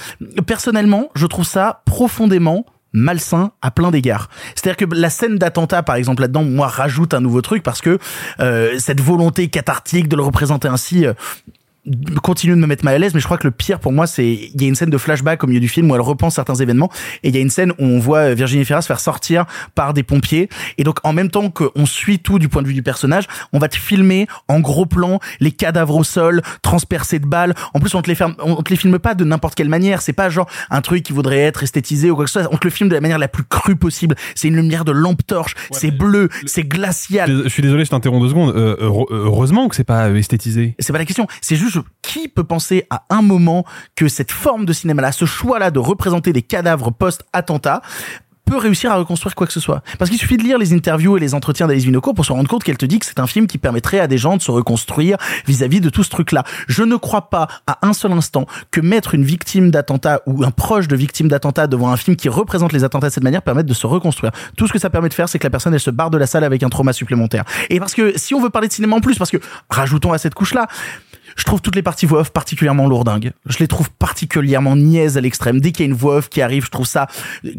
Personnellement 0.46 1.08
je 1.14 1.26
trouve 1.26 1.46
ça 1.46 1.80
profondément 1.86 2.66
malsain 2.92 3.52
à 3.62 3.70
plein 3.70 3.90
d'égards. 3.90 4.28
C'est-à-dire 4.54 4.76
que 4.76 4.94
la 4.94 5.08
scène 5.08 5.38
d'attentat, 5.38 5.82
par 5.82 5.96
exemple, 5.96 6.20
là-dedans, 6.20 6.44
moi, 6.44 6.66
rajoute 6.66 7.14
un 7.14 7.22
nouveau 7.22 7.40
truc 7.40 7.62
parce 7.62 7.80
que 7.80 7.98
euh, 8.40 8.78
cette 8.78 9.00
volonté 9.00 9.48
cathartique 9.48 10.08
de 10.08 10.16
le 10.16 10.22
représenter 10.22 10.68
ainsi, 10.68 11.06
euh, 11.06 11.14
continue 12.22 12.52
de 12.54 12.58
me 12.60 12.66
mettre 12.68 12.84
mal 12.84 12.94
à 12.94 12.98
l'aise 12.98 13.12
mais 13.12 13.18
je 13.18 13.24
crois 13.24 13.38
que 13.38 13.46
le 13.46 13.50
pire 13.50 13.80
pour 13.80 13.90
moi 13.90 14.06
c'est 14.06 14.24
il 14.32 14.62
y 14.62 14.64
a 14.66 14.68
une 14.68 14.76
scène 14.76 14.90
de 14.90 14.98
flashback 14.98 15.42
au 15.42 15.48
milieu 15.48 15.58
du 15.58 15.68
film 15.68 15.90
où 15.90 15.94
elle 15.96 16.00
repense 16.00 16.36
certains 16.36 16.54
événements 16.54 16.90
et 17.24 17.28
il 17.30 17.34
y 17.34 17.38
a 17.38 17.40
une 17.40 17.50
scène 17.50 17.72
où 17.72 17.84
on 17.84 17.98
voit 17.98 18.34
Virginie 18.34 18.64
Fira 18.64 18.80
se 18.82 18.86
faire 18.86 19.00
sortir 19.00 19.46
par 19.74 19.92
des 19.92 20.04
pompiers. 20.04 20.48
Et 20.78 20.84
donc 20.84 20.98
en 21.02 21.12
même 21.12 21.28
temps 21.28 21.50
qu'on 21.50 21.84
suit 21.84 22.20
tout 22.20 22.38
du 22.38 22.48
point 22.48 22.62
de 22.62 22.68
vue 22.68 22.74
du 22.74 22.84
personnage 22.84 23.26
on 23.52 23.58
va 23.58 23.68
te 23.68 23.76
filmer 23.76 24.28
en 24.46 24.60
gros 24.60 24.86
plan 24.86 25.18
les 25.40 25.50
cadavres 25.50 25.96
au 25.96 26.04
sol 26.04 26.40
transpercés 26.62 27.18
de 27.18 27.26
balles. 27.26 27.54
En 27.74 27.80
plus 27.80 27.92
on 27.96 28.02
te 28.02 28.08
les 28.08 28.14
ferme 28.14 28.36
on 28.38 28.62
te 28.62 28.70
les 28.70 28.76
filme 28.76 29.00
pas 29.00 29.14
de 29.16 29.24
n'importe 29.24 29.56
quelle 29.56 29.68
manière. 29.68 30.02
C'est 30.02 30.12
pas 30.12 30.28
genre 30.30 30.48
un 30.70 30.82
truc 30.82 31.02
qui 31.02 31.12
voudrait 31.12 31.40
être 31.40 31.64
esthétisé 31.64 32.10
ou 32.12 32.14
quoi 32.14 32.26
que 32.26 32.30
ce 32.30 32.40
soit. 32.40 32.48
On 32.52 32.58
te 32.58 32.66
le 32.66 32.70
filme 32.70 32.90
de 32.90 32.94
la 32.94 33.00
manière 33.00 33.18
la 33.18 33.28
plus 33.28 33.42
crue 33.44 33.74
possible. 33.76 34.14
C'est 34.36 34.46
une 34.48 34.56
lumière 34.56 34.84
de 34.84 34.92
lampe 34.92 35.26
torche. 35.26 35.54
C'est 35.72 35.90
bleu 35.90 36.28
c'est 36.46 36.62
glacial. 36.64 37.42
Je 37.44 37.48
suis 37.48 37.62
désolé, 37.62 37.84
je 37.84 37.90
t'interromps 37.90 38.22
deux 38.22 38.28
secondes. 38.30 38.54
Euh, 38.54 38.76
heure- 38.80 39.06
heureusement 39.10 39.68
que 39.68 39.74
c'est 39.74 39.84
pas 39.84 40.08
euh, 40.08 40.14
esthétisé. 40.16 40.76
c'est 40.78 40.92
pas 40.92 40.98
la 40.98 41.04
question. 41.04 41.26
C'est 41.40 41.56
juste 41.56 41.71
qui 42.02 42.28
peut 42.28 42.44
penser 42.44 42.86
à 42.90 43.04
un 43.10 43.22
moment 43.22 43.64
que 43.96 44.08
cette 44.08 44.30
forme 44.30 44.64
de 44.64 44.72
cinéma-là, 44.72 45.12
ce 45.12 45.24
choix-là 45.24 45.70
de 45.70 45.78
représenter 45.78 46.32
des 46.32 46.42
cadavres 46.42 46.90
post-attentat, 46.90 47.82
peut 48.44 48.56
réussir 48.56 48.90
à 48.90 48.96
reconstruire 48.96 49.34
quoi 49.34 49.46
que 49.46 49.52
ce 49.52 49.60
soit? 49.60 49.82
Parce 49.98 50.10
qu'il 50.10 50.18
suffit 50.18 50.36
de 50.36 50.42
lire 50.42 50.58
les 50.58 50.72
interviews 50.72 51.16
et 51.16 51.20
les 51.20 51.34
entretiens 51.34 51.66
d'Alice 51.66 51.84
Vinocourt 51.84 52.14
pour 52.14 52.24
se 52.24 52.32
rendre 52.32 52.48
compte 52.48 52.64
qu'elle 52.64 52.76
te 52.76 52.86
dit 52.86 52.98
que 52.98 53.06
c'est 53.06 53.20
un 53.20 53.26
film 53.26 53.46
qui 53.46 53.58
permettrait 53.58 54.00
à 54.00 54.06
des 54.06 54.18
gens 54.18 54.36
de 54.36 54.42
se 54.42 54.50
reconstruire 54.50 55.16
vis-à-vis 55.46 55.80
de 55.80 55.90
tout 55.90 56.02
ce 56.02 56.10
truc-là. 56.10 56.44
Je 56.68 56.82
ne 56.82 56.96
crois 56.96 57.30
pas 57.30 57.48
à 57.66 57.78
un 57.86 57.92
seul 57.92 58.12
instant 58.12 58.46
que 58.70 58.80
mettre 58.80 59.14
une 59.14 59.24
victime 59.24 59.70
d'attentat 59.70 60.22
ou 60.26 60.44
un 60.44 60.50
proche 60.50 60.88
de 60.88 60.96
victime 60.96 61.28
d'attentat 61.28 61.66
devant 61.66 61.90
un 61.90 61.96
film 61.96 62.16
qui 62.16 62.28
représente 62.28 62.72
les 62.72 62.84
attentats 62.84 63.08
de 63.08 63.12
cette 63.12 63.24
manière 63.24 63.42
permette 63.42 63.66
de 63.66 63.74
se 63.74 63.86
reconstruire. 63.86 64.32
Tout 64.56 64.66
ce 64.66 64.72
que 64.72 64.78
ça 64.78 64.90
permet 64.90 65.08
de 65.08 65.14
faire, 65.14 65.28
c'est 65.28 65.38
que 65.38 65.46
la 65.46 65.50
personne, 65.50 65.72
elle 65.74 65.80
se 65.80 65.90
barre 65.90 66.10
de 66.10 66.18
la 66.18 66.26
salle 66.26 66.44
avec 66.44 66.62
un 66.62 66.68
trauma 66.68 66.92
supplémentaire. 66.92 67.44
Et 67.70 67.78
parce 67.78 67.94
que 67.94 68.18
si 68.18 68.34
on 68.34 68.40
veut 68.40 68.50
parler 68.50 68.68
de 68.68 68.72
cinéma 68.72 68.96
en 68.96 69.00
plus, 69.00 69.18
parce 69.18 69.30
que 69.30 69.38
rajoutons 69.70 70.12
à 70.12 70.18
cette 70.18 70.34
couche-là, 70.34 70.66
je 71.36 71.44
trouve 71.44 71.60
toutes 71.60 71.76
les 71.76 71.82
parties 71.82 72.06
voix 72.06 72.20
off 72.20 72.30
particulièrement 72.30 72.86
lourdingues. 72.86 73.32
Je 73.46 73.58
les 73.58 73.68
trouve 73.68 73.90
particulièrement 73.90 74.76
niaises 74.76 75.16
à 75.16 75.20
l'extrême. 75.20 75.60
Dès 75.60 75.72
qu'il 75.72 75.84
y 75.84 75.88
a 75.88 75.90
une 75.90 75.96
voix 75.96 76.16
off 76.16 76.28
qui 76.28 76.42
arrive, 76.42 76.64
je 76.64 76.70
trouve 76.70 76.86
ça 76.86 77.06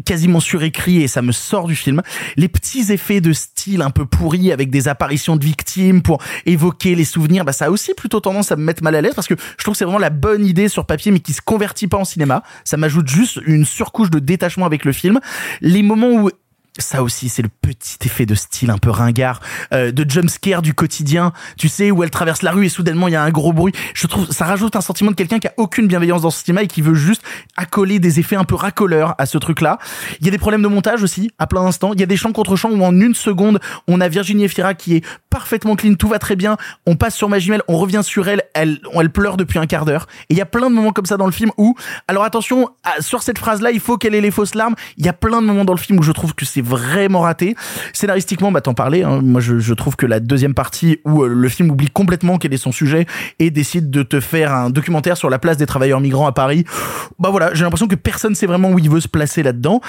quasiment 0.04 0.40
surécrit 0.40 1.02
et 1.02 1.08
ça 1.08 1.22
me 1.22 1.32
sort 1.32 1.66
du 1.66 1.76
film. 1.76 2.02
Les 2.36 2.48
petits 2.48 2.92
effets 2.92 3.20
de 3.20 3.32
style 3.32 3.82
un 3.82 3.90
peu 3.90 4.06
pourris 4.06 4.52
avec 4.52 4.70
des 4.70 4.88
apparitions 4.88 5.36
de 5.36 5.44
victimes 5.44 6.02
pour 6.02 6.22
évoquer 6.46 6.94
les 6.94 7.04
souvenirs, 7.04 7.44
bah 7.44 7.52
ça 7.52 7.66
a 7.66 7.70
aussi 7.70 7.94
plutôt 7.94 8.20
tendance 8.20 8.52
à 8.52 8.56
me 8.56 8.64
mettre 8.64 8.82
mal 8.82 8.94
à 8.94 9.00
l'aise 9.00 9.14
parce 9.14 9.26
que 9.26 9.34
je 9.34 9.64
trouve 9.64 9.74
que 9.74 9.78
c'est 9.78 9.84
vraiment 9.84 9.98
la 9.98 10.10
bonne 10.10 10.44
idée 10.44 10.68
sur 10.68 10.86
papier 10.86 11.12
mais 11.12 11.20
qui 11.20 11.32
se 11.32 11.42
convertit 11.42 11.88
pas 11.88 11.98
en 11.98 12.04
cinéma. 12.04 12.42
Ça 12.64 12.76
m'ajoute 12.76 13.08
juste 13.08 13.40
une 13.46 13.64
surcouche 13.64 14.10
de 14.10 14.18
détachement 14.18 14.66
avec 14.66 14.84
le 14.84 14.92
film. 14.92 15.20
Les 15.60 15.82
moments 15.82 16.10
où 16.10 16.30
ça 16.78 17.04
aussi, 17.04 17.28
c'est 17.28 17.42
le 17.42 17.48
petit 17.48 17.98
effet 18.04 18.26
de 18.26 18.34
style 18.34 18.70
un 18.70 18.78
peu 18.78 18.90
ringard, 18.90 19.40
euh, 19.72 19.92
de 19.92 20.08
jumpscare 20.08 20.60
du 20.60 20.74
quotidien, 20.74 21.32
tu 21.56 21.68
sais, 21.68 21.92
où 21.92 22.02
elle 22.02 22.10
traverse 22.10 22.42
la 22.42 22.50
rue 22.50 22.66
et 22.66 22.68
soudainement 22.68 23.06
il 23.06 23.12
y 23.12 23.16
a 23.16 23.22
un 23.22 23.30
gros 23.30 23.52
bruit. 23.52 23.72
Je 23.94 24.06
trouve 24.08 24.30
ça 24.30 24.44
rajoute 24.44 24.74
un 24.74 24.80
sentiment 24.80 25.12
de 25.12 25.16
quelqu'un 25.16 25.38
qui 25.38 25.46
a 25.46 25.54
aucune 25.56 25.86
bienveillance 25.86 26.22
dans 26.22 26.30
ce 26.30 26.42
cinéma 26.42 26.64
et 26.64 26.66
qui 26.66 26.82
veut 26.82 26.94
juste 26.94 27.22
accoler 27.56 28.00
des 28.00 28.18
effets 28.18 28.34
un 28.34 28.44
peu 28.44 28.56
racoleurs 28.56 29.14
à 29.18 29.26
ce 29.26 29.38
truc-là. 29.38 29.78
Il 30.18 30.26
y 30.26 30.28
a 30.28 30.32
des 30.32 30.38
problèmes 30.38 30.62
de 30.62 30.68
montage 30.68 31.02
aussi, 31.02 31.30
à 31.38 31.46
plein 31.46 31.62
d'instants. 31.62 31.92
Il 31.92 32.00
y 32.00 32.02
a 32.02 32.06
des 32.06 32.16
champs 32.16 32.32
contre 32.32 32.56
champs 32.56 32.70
où 32.70 32.82
en 32.82 32.98
une 33.00 33.14
seconde, 33.14 33.60
on 33.86 34.00
a 34.00 34.08
Virginie 34.08 34.44
Efira 34.44 34.74
qui 34.74 34.96
est 34.96 35.04
parfaitement 35.30 35.76
clean, 35.76 35.94
tout 35.94 36.08
va 36.08 36.18
très 36.18 36.34
bien. 36.34 36.56
On 36.86 36.96
passe 36.96 37.14
sur 37.14 37.28
Magimel, 37.28 37.62
on 37.68 37.76
revient 37.76 38.02
sur 38.02 38.28
elle, 38.28 38.42
elle, 38.54 38.80
elle 38.94 39.10
pleure 39.10 39.36
depuis 39.36 39.60
un 39.60 39.66
quart 39.66 39.84
d'heure. 39.84 40.08
Et 40.28 40.34
il 40.34 40.36
y 40.36 40.42
a 40.42 40.46
plein 40.46 40.70
de 40.70 40.74
moments 40.74 40.92
comme 40.92 41.06
ça 41.06 41.16
dans 41.16 41.26
le 41.26 41.32
film 41.32 41.52
où, 41.56 41.76
alors 42.08 42.24
attention, 42.24 42.70
sur 42.98 43.22
cette 43.22 43.38
phrase-là, 43.38 43.70
il 43.70 43.80
faut 43.80 43.96
qu'elle 43.96 44.16
ait 44.16 44.20
les 44.20 44.32
fausses 44.32 44.56
larmes. 44.56 44.74
Il 44.96 45.06
y 45.06 45.08
a 45.08 45.12
plein 45.12 45.40
de 45.40 45.46
moments 45.46 45.64
dans 45.64 45.72
le 45.72 45.78
film 45.78 46.00
où 46.00 46.02
je 46.02 46.12
trouve 46.12 46.34
que 46.34 46.44
c'est 46.44 46.63
vraiment 46.64 47.20
raté. 47.20 47.54
Scénaristiquement, 47.92 48.50
bah 48.50 48.60
t'en 48.60 48.74
parlais. 48.74 49.02
hein. 49.04 49.20
Moi, 49.22 49.40
je, 49.40 49.58
je 49.58 49.74
trouve 49.74 49.94
que 49.96 50.06
la 50.06 50.18
deuxième 50.20 50.54
partie 50.54 50.98
où 51.04 51.22
euh, 51.22 51.28
le 51.28 51.48
film 51.48 51.70
oublie 51.70 51.90
complètement 51.90 52.38
quel 52.38 52.52
est 52.52 52.56
son 52.58 52.72
sujet 52.72 53.06
et 53.38 53.50
décide 53.50 53.90
de 53.90 54.02
te 54.02 54.18
faire 54.20 54.52
un 54.52 54.70
documentaire 54.70 55.16
sur 55.16 55.30
la 55.30 55.38
place 55.38 55.56
des 55.56 55.66
travailleurs 55.66 56.00
migrants 56.00 56.26
à 56.26 56.32
Paris. 56.32 56.64
Bah 57.18 57.28
voilà, 57.30 57.54
j'ai 57.54 57.62
l'impression 57.64 57.86
que 57.86 57.94
personne 57.94 58.34
sait 58.34 58.46
vraiment 58.46 58.70
où 58.70 58.78
il 58.78 58.90
veut 58.90 59.00
se 59.00 59.08
placer 59.08 59.42
là-dedans. 59.42 59.80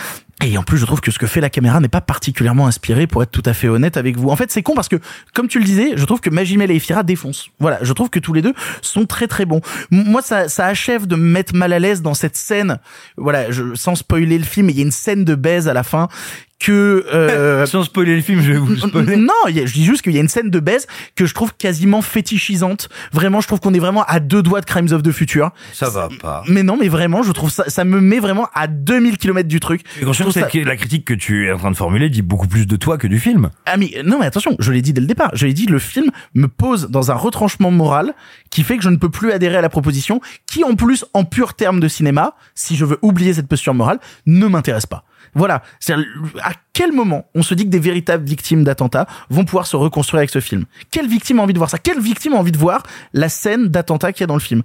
Et 0.44 0.58
en 0.58 0.64
plus, 0.64 0.78
je 0.78 0.86
trouve 0.86 1.00
que 1.02 1.12
ce 1.12 1.18
que 1.20 1.28
fait 1.28 1.40
la 1.42 1.50
caméra 1.50 1.80
n'est 1.80 1.88
pas 1.88 2.02
particulièrement 2.02 2.68
inspiré, 2.68 3.08
pour 3.08 3.24
être 3.24 3.32
tout 3.32 3.42
à 3.46 3.54
fait 3.54 3.70
honnête 3.70 3.96
avec 3.98 4.18
vous. 4.18 4.30
En 4.30 4.36
fait, 4.36 4.52
c'est 4.52 4.62
con 4.62 4.74
parce 4.76 4.90
que, 4.90 4.98
comme 5.34 5.48
tu 5.48 5.60
le 5.60 5.66
disais, 5.66 5.94
je 5.96 6.04
trouve 6.06 6.20
que 6.20 6.30
Magimel 6.30 6.72
et 6.72 6.76
Efira 6.76 7.04
défoncent. 7.04 7.48
Voilà, 7.60 7.80
je 7.82 7.94
trouve 7.94 8.10
que 8.10 8.20
tous 8.20 8.34
les 8.34 8.42
deux 8.42 8.54
sont 8.82 9.06
très 9.06 9.28
très 9.28 9.46
bons. 9.46 9.62
Moi, 9.92 10.22
ça, 10.22 10.50
ça 10.50 10.66
achève 10.66 11.08
de 11.08 11.16
me 11.16 11.26
mettre 11.28 11.56
mal 11.56 11.72
à 11.72 11.80
l'aise 11.80 12.02
dans 12.02 12.14
cette 12.14 12.36
scène. 12.36 12.80
Voilà, 13.18 13.50
je, 13.50 13.76
sans 13.76 13.96
spoiler 13.96 14.38
le 14.38 14.44
film, 14.44 14.70
il 14.70 14.76
y 14.76 14.80
a 14.80 14.84
une 14.84 14.92
scène 14.92 15.24
de 15.24 15.36
baise 15.36 15.68
à 15.70 15.74
la 15.74 15.84
fin 15.84 16.10
que 16.58 17.06
euh... 17.14 17.66
sans 17.68 17.84
spoiler 17.84 18.16
le 18.16 18.22
film 18.22 18.42
je 18.42 18.54
vais 18.54 18.58
vous 18.58 18.78
spoiler 18.78 19.18
non 19.18 19.34
il 19.50 19.58
y 19.58 19.60
a- 19.60 19.66
je 19.66 19.74
dis 19.74 19.84
juste 19.84 20.02
qu'il 20.02 20.14
y 20.14 20.18
a 20.18 20.22
une 20.22 20.30
scène 20.30 20.50
de 20.50 20.60
baise 20.62 20.88
que 21.14 21.26
je 21.26 21.34
trouve 21.34 21.54
quasiment 21.54 22.02
fétichisante 22.02 22.88
vraiment 23.12 23.42
je 23.42 23.48
trouve 23.48 23.60
qu'on 23.60 23.74
est 23.74 23.80
vraiment 23.80 24.06
à 24.06 24.22
deux 24.22 24.42
doigts 24.42 24.62
de 24.62 24.66
Crimes 24.66 24.88
of 24.94 25.04
the 25.04 25.12
Future 25.12 25.52
ça 25.74 25.90
va 25.90 26.08
pas 26.22 26.44
mais 26.48 26.64
non 26.64 26.78
mais 26.80 26.88
vraiment 26.88 27.24
je 27.24 27.34
trouve 27.34 27.52
ça 27.52 27.66
ça 27.68 27.84
me 27.84 28.00
met 28.00 28.20
vraiment 28.20 28.48
à 28.54 28.68
2000 28.68 29.18
km 29.18 29.50
du 29.50 29.60
truc 29.60 29.82
Et 30.00 30.06
cette- 30.32 30.54
la 30.54 30.76
critique 30.76 31.06
que 31.06 31.14
tu 31.14 31.48
es 31.48 31.52
en 31.52 31.58
train 31.58 31.72
de 31.72 31.76
formuler 31.76 32.10
dit 32.10 32.22
beaucoup 32.22 32.48
plus 32.48 32.66
de 32.66 32.76
toi 32.76 32.98
que 32.98 33.08
du 33.08 33.20
film. 33.20 33.50
Ah 33.66 33.78
mais 33.78 33.92
non 34.06 34.20
mais 34.20 34.26
attention, 34.26 34.56
je 34.60 34.72
l'ai 34.72 34.82
dit 34.82 34.94
dès 34.94 35.02
le 35.02 35.08
départ. 35.08 35.32
Je 35.34 35.46
l'ai 35.46 35.54
dit, 35.54 35.66
le 35.66 35.80
film 35.80 36.10
me 36.34 36.48
pose 36.48 36.90
dans 36.90 37.12
un 37.12 37.16
retranchement 37.16 37.72
moral 37.72 38.14
qui 38.50 38.64
fait 38.64 38.78
que 38.78 38.84
je 38.84 38.90
ne 38.90 38.98
peux 38.98 39.10
plus 39.10 39.32
adhérer 39.32 39.58
à 39.58 39.62
la 39.62 39.70
proposition, 39.70 40.22
qui 40.46 40.64
en 40.64 40.76
plus, 40.76 41.06
en 41.14 41.24
pur 41.26 41.54
terme 41.54 41.80
de 41.80 41.88
cinéma, 41.88 42.34
si 42.54 42.76
je 42.76 42.86
veux 42.86 43.00
oublier 43.02 43.34
cette 43.34 43.48
posture 43.48 43.74
morale, 43.74 44.00
ne 44.26 44.48
m'intéresse 44.48 44.86
pas. 44.86 45.04
Voilà. 45.34 45.64
C'est 45.82 45.94
à 45.94 46.52
quel 46.72 46.94
moment 46.94 47.26
on 47.36 47.44
se 47.44 47.54
dit 47.56 47.66
que 47.66 47.70
des 47.70 47.80
véritables 47.80 48.24
victimes 48.26 48.64
d'attentats 48.64 49.06
vont 49.30 49.44
pouvoir 49.44 49.68
se 49.68 49.76
reconstruire 49.76 50.20
avec 50.20 50.30
ce 50.30 50.40
film? 50.40 50.64
Quelle 50.92 51.08
victime 51.08 51.40
a 51.40 51.42
envie 51.44 51.52
de 51.54 51.58
voir 51.58 51.70
ça? 51.70 51.78
Quelle 51.78 52.00
victime 52.00 52.34
a 52.34 52.38
envie 52.38 52.54
de 52.54 52.58
voir 52.58 52.84
la 53.14 53.28
scène 53.28 53.68
d'attentat 53.68 54.14
qu'il 54.14 54.22
y 54.22 54.24
a 54.24 54.28
dans 54.28 54.36
le 54.36 54.40
film? 54.40 54.62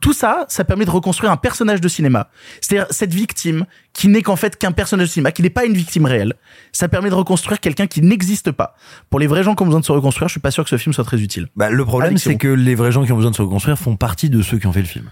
Tout 0.00 0.12
ça, 0.12 0.44
ça 0.48 0.64
permet 0.64 0.84
de 0.84 0.90
reconstruire 0.90 1.32
un 1.32 1.36
personnage 1.36 1.80
de 1.80 1.88
cinéma. 1.88 2.28
C'est-à-dire 2.60 2.86
cette 2.90 3.12
victime 3.12 3.66
qui 3.92 4.08
n'est 4.08 4.22
qu'en 4.22 4.36
fait 4.36 4.56
qu'un 4.56 4.72
personnage 4.72 5.08
de 5.08 5.12
cinéma, 5.12 5.32
qui 5.32 5.42
n'est 5.42 5.50
pas 5.50 5.64
une 5.64 5.74
victime 5.74 6.04
réelle. 6.06 6.34
Ça 6.72 6.88
permet 6.88 7.10
de 7.10 7.14
reconstruire 7.14 7.58
quelqu'un 7.60 7.86
qui 7.86 8.00
n'existe 8.02 8.52
pas. 8.52 8.74
Pour 9.10 9.18
les 9.18 9.26
vrais 9.26 9.42
gens 9.42 9.54
qui 9.54 9.62
ont 9.62 9.66
besoin 9.66 9.80
de 9.80 9.84
se 9.84 9.92
reconstruire, 9.92 10.28
je 10.28 10.32
suis 10.32 10.40
pas 10.40 10.50
sûr 10.52 10.62
que 10.64 10.70
ce 10.70 10.76
film 10.76 10.92
soit 10.92 11.04
très 11.04 11.20
utile. 11.20 11.48
Bah, 11.56 11.70
le 11.70 11.84
problème, 11.84 12.18
c'est 12.18 12.36
que 12.36 12.48
les 12.48 12.74
vrais 12.74 12.92
gens 12.92 13.04
qui 13.04 13.12
ont 13.12 13.16
besoin 13.16 13.32
de 13.32 13.36
se 13.36 13.42
reconstruire 13.42 13.78
font 13.78 13.96
partie 13.96 14.30
de 14.30 14.42
ceux 14.42 14.58
qui 14.58 14.66
ont 14.66 14.72
fait 14.72 14.80
le 14.80 14.86
film. 14.86 15.10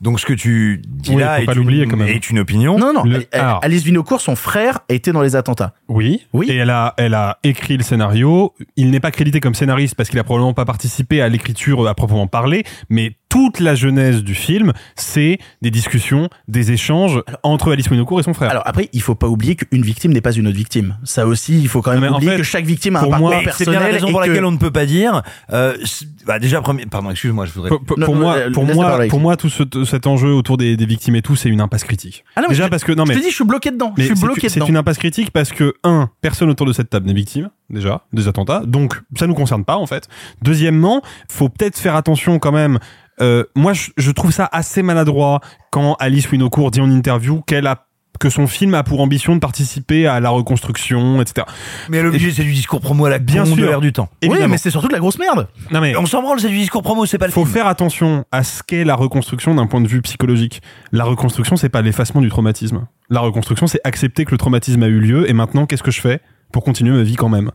Donc 0.00 0.18
ce 0.18 0.24
que 0.24 0.32
tu 0.32 0.80
dis 0.86 1.14
Oui, 1.14 1.20
là 1.20 1.42
est, 1.42 1.44
pas 1.44 1.52
une, 1.52 1.58
l'oublier, 1.58 1.86
quand 1.86 1.96
même. 1.98 2.08
est 2.08 2.30
une 2.30 2.38
opinion. 2.38 2.78
Non, 2.78 2.94
non, 2.94 3.02
Le- 3.04 3.26
alors. 3.32 3.60
Alice 3.62 3.82
Vinocourt, 3.82 4.22
son 4.22 4.34
frère, 4.34 4.80
était 4.88 5.12
dans 5.12 5.20
les 5.20 5.36
attentats. 5.36 5.74
Oui. 5.88 6.22
Oui. 6.32 6.46
Et 6.50 6.56
elle 6.56 6.70
a, 6.70 6.94
elle 6.96 7.12
a 7.12 7.38
écrit 7.44 7.76
le 7.76 7.82
scénario. 7.82 8.54
Il 8.76 8.90
n'est 8.92 9.00
pas 9.00 9.10
crédité 9.10 9.40
comme 9.40 9.54
scénariste 9.54 9.94
parce 9.96 10.08
qu'il 10.08 10.18
a 10.18 10.24
probablement 10.24 10.54
pas 10.54 10.64
participé 10.64 11.20
à 11.20 11.28
l'écriture 11.28 11.86
à 11.86 11.94
proprement 11.94 12.26
parler, 12.28 12.64
mais 12.88 13.16
toute 13.30 13.60
la 13.60 13.74
genèse 13.74 14.22
du 14.22 14.34
film, 14.34 14.72
c'est 14.96 15.38
des 15.62 15.70
discussions, 15.70 16.28
des 16.48 16.72
échanges 16.72 17.22
entre 17.44 17.72
Alice 17.72 17.88
Winocourt 17.88 18.20
et 18.20 18.22
son 18.24 18.34
frère. 18.34 18.50
Alors 18.50 18.64
après, 18.66 18.90
il 18.92 19.00
faut 19.00 19.14
pas 19.14 19.28
oublier 19.28 19.54
qu'une 19.56 19.82
victime 19.82 20.12
n'est 20.12 20.20
pas 20.20 20.32
une 20.32 20.46
autre 20.48 20.56
victime. 20.56 20.98
Ça 21.04 21.26
aussi, 21.26 21.58
il 21.58 21.68
faut 21.68 21.80
quand 21.80 21.92
même 21.92 22.00
mais 22.00 22.08
en 22.08 22.16
oublier 22.16 22.32
fait, 22.32 22.36
que 22.38 22.42
chaque 22.42 22.64
victime 22.66 22.96
a 22.96 22.98
un 22.98 23.02
parcours 23.08 23.18
moi, 23.28 23.36
c'est 23.38 23.44
personnel. 23.44 23.70
bien 23.78 23.80
la 23.86 23.92
raison 23.94 24.08
et 24.08 24.10
pour 24.10 24.20
que- 24.22 24.28
laquelle 24.28 24.44
on 24.44 24.50
ne 24.50 24.58
peut 24.58 24.72
pas 24.72 24.84
dire. 24.84 25.22
Euh, 25.52 25.76
c'est- 25.84 26.06
bah 26.26 26.38
déjà, 26.40 26.60
premier, 26.60 26.86
pardon, 26.86 27.10
excuse-moi, 27.10 27.46
je 27.46 27.52
voudrais. 27.52 27.68
pour, 27.70 27.80
pour- 27.84 27.98
Non, 27.98 28.06
pour 28.06 28.14
non, 28.16 28.20
moi, 28.20 28.34
euh, 28.34 28.50
pour 28.50 28.64
moi, 28.66 28.84
parler. 28.86 29.08
pour 29.08 29.20
moi, 29.20 29.36
tout 29.36 29.48
ce, 29.48 29.62
cet 29.84 30.08
enjeu 30.08 30.32
autour 30.34 30.56
des, 30.58 30.76
des 30.76 30.86
victimes 30.86 31.14
et 31.14 31.22
tout, 31.22 31.36
c'est 31.36 31.48
une 31.48 31.60
impasse 31.60 31.84
critique. 31.84 32.24
Ah 32.34 32.42
non, 32.42 32.48
Déjà 32.48 32.64
je- 32.64 32.68
parce 32.68 32.82
que 32.84 32.90
non 32.92 33.04
Je 33.04 33.12
mais 33.12 33.14
te 33.18 33.22
dis, 33.22 33.30
je 33.30 33.34
suis 33.36 33.44
bloqué 33.44 33.70
dedans. 33.70 33.94
Je 33.96 34.02
suis 34.02 34.16
c'est- 34.16 34.24
bloqué 34.26 34.48
c'est 34.48 34.68
une 34.68 34.76
impasse 34.76 34.98
critique 34.98 35.30
parce 35.30 35.52
que, 35.52 35.74
un, 35.84 36.10
personne 36.20 36.50
autour 36.50 36.66
de 36.66 36.72
cette 36.72 36.90
table 36.90 37.06
n'est 37.06 37.14
victime, 37.14 37.50
déjà, 37.70 38.02
des 38.12 38.26
attentats. 38.26 38.62
Donc, 38.66 39.00
ça 39.16 39.28
nous 39.28 39.34
concerne 39.34 39.64
pas, 39.64 39.76
en 39.76 39.86
fait. 39.86 40.08
Deuxièmement, 40.42 41.00
faut 41.30 41.48
peut-être 41.48 41.78
faire 41.78 41.94
attention 41.94 42.40
quand 42.40 42.50
même. 42.52 42.80
Euh, 43.20 43.44
moi, 43.54 43.72
je, 43.72 43.90
je 43.96 44.10
trouve 44.10 44.30
ça 44.32 44.48
assez 44.50 44.82
maladroit 44.82 45.40
quand 45.70 45.94
Alice 46.00 46.30
Winocourt 46.30 46.70
dit 46.70 46.80
en 46.80 46.90
interview 46.90 47.42
qu'elle 47.42 47.66
a 47.66 47.86
que 48.18 48.28
son 48.28 48.46
film 48.46 48.74
a 48.74 48.82
pour 48.82 49.00
ambition 49.00 49.34
de 49.34 49.40
participer 49.40 50.06
à 50.06 50.20
la 50.20 50.28
reconstruction, 50.28 51.22
etc. 51.22 51.46
Mais 51.88 52.02
l'objet, 52.02 52.30
c'est 52.32 52.42
du 52.42 52.52
discours 52.52 52.80
promo 52.82 53.06
à 53.06 53.10
la 53.10 53.18
Bien 53.18 53.44
con 53.44 53.50
de 53.50 53.54
sûr. 53.54 53.66
l'air 53.66 53.80
du 53.80 53.92
temps. 53.94 54.10
Oui, 54.22 54.28
Évidemment. 54.28 54.48
mais 54.50 54.58
c'est 54.58 54.70
surtout 54.70 54.88
de 54.88 54.92
la 54.92 54.98
grosse 54.98 55.18
merde. 55.18 55.48
Non 55.70 55.80
mais 55.80 55.96
On 55.96 56.04
s'en 56.04 56.20
branle, 56.20 56.38
c'est 56.38 56.48
du 56.48 56.58
discours 56.58 56.82
promo, 56.82 57.06
c'est 57.06 57.16
pas 57.16 57.26
le 57.26 57.32
faut 57.32 57.44
film. 57.44 57.54
faire 57.54 57.66
attention 57.66 58.26
à 58.30 58.42
ce 58.42 58.62
qu'est 58.62 58.84
la 58.84 58.94
reconstruction 58.94 59.54
d'un 59.54 59.66
point 59.66 59.80
de 59.80 59.88
vue 59.88 60.02
psychologique. 60.02 60.60
La 60.92 61.04
reconstruction, 61.04 61.56
c'est 61.56 61.70
pas 61.70 61.80
l'effacement 61.80 62.20
du 62.20 62.28
traumatisme. 62.28 62.86
La 63.08 63.20
reconstruction, 63.20 63.66
c'est 63.66 63.80
accepter 63.84 64.26
que 64.26 64.32
le 64.32 64.38
traumatisme 64.38 64.82
a 64.82 64.88
eu 64.88 65.00
lieu 65.00 65.30
et 65.30 65.32
maintenant, 65.32 65.64
qu'est-ce 65.64 65.82
que 65.82 65.90
je 65.92 66.00
fais 66.02 66.20
pour 66.52 66.62
continuer 66.62 66.94
ma 66.94 67.02
vie 67.02 67.16
quand 67.16 67.30
même? 67.30 67.52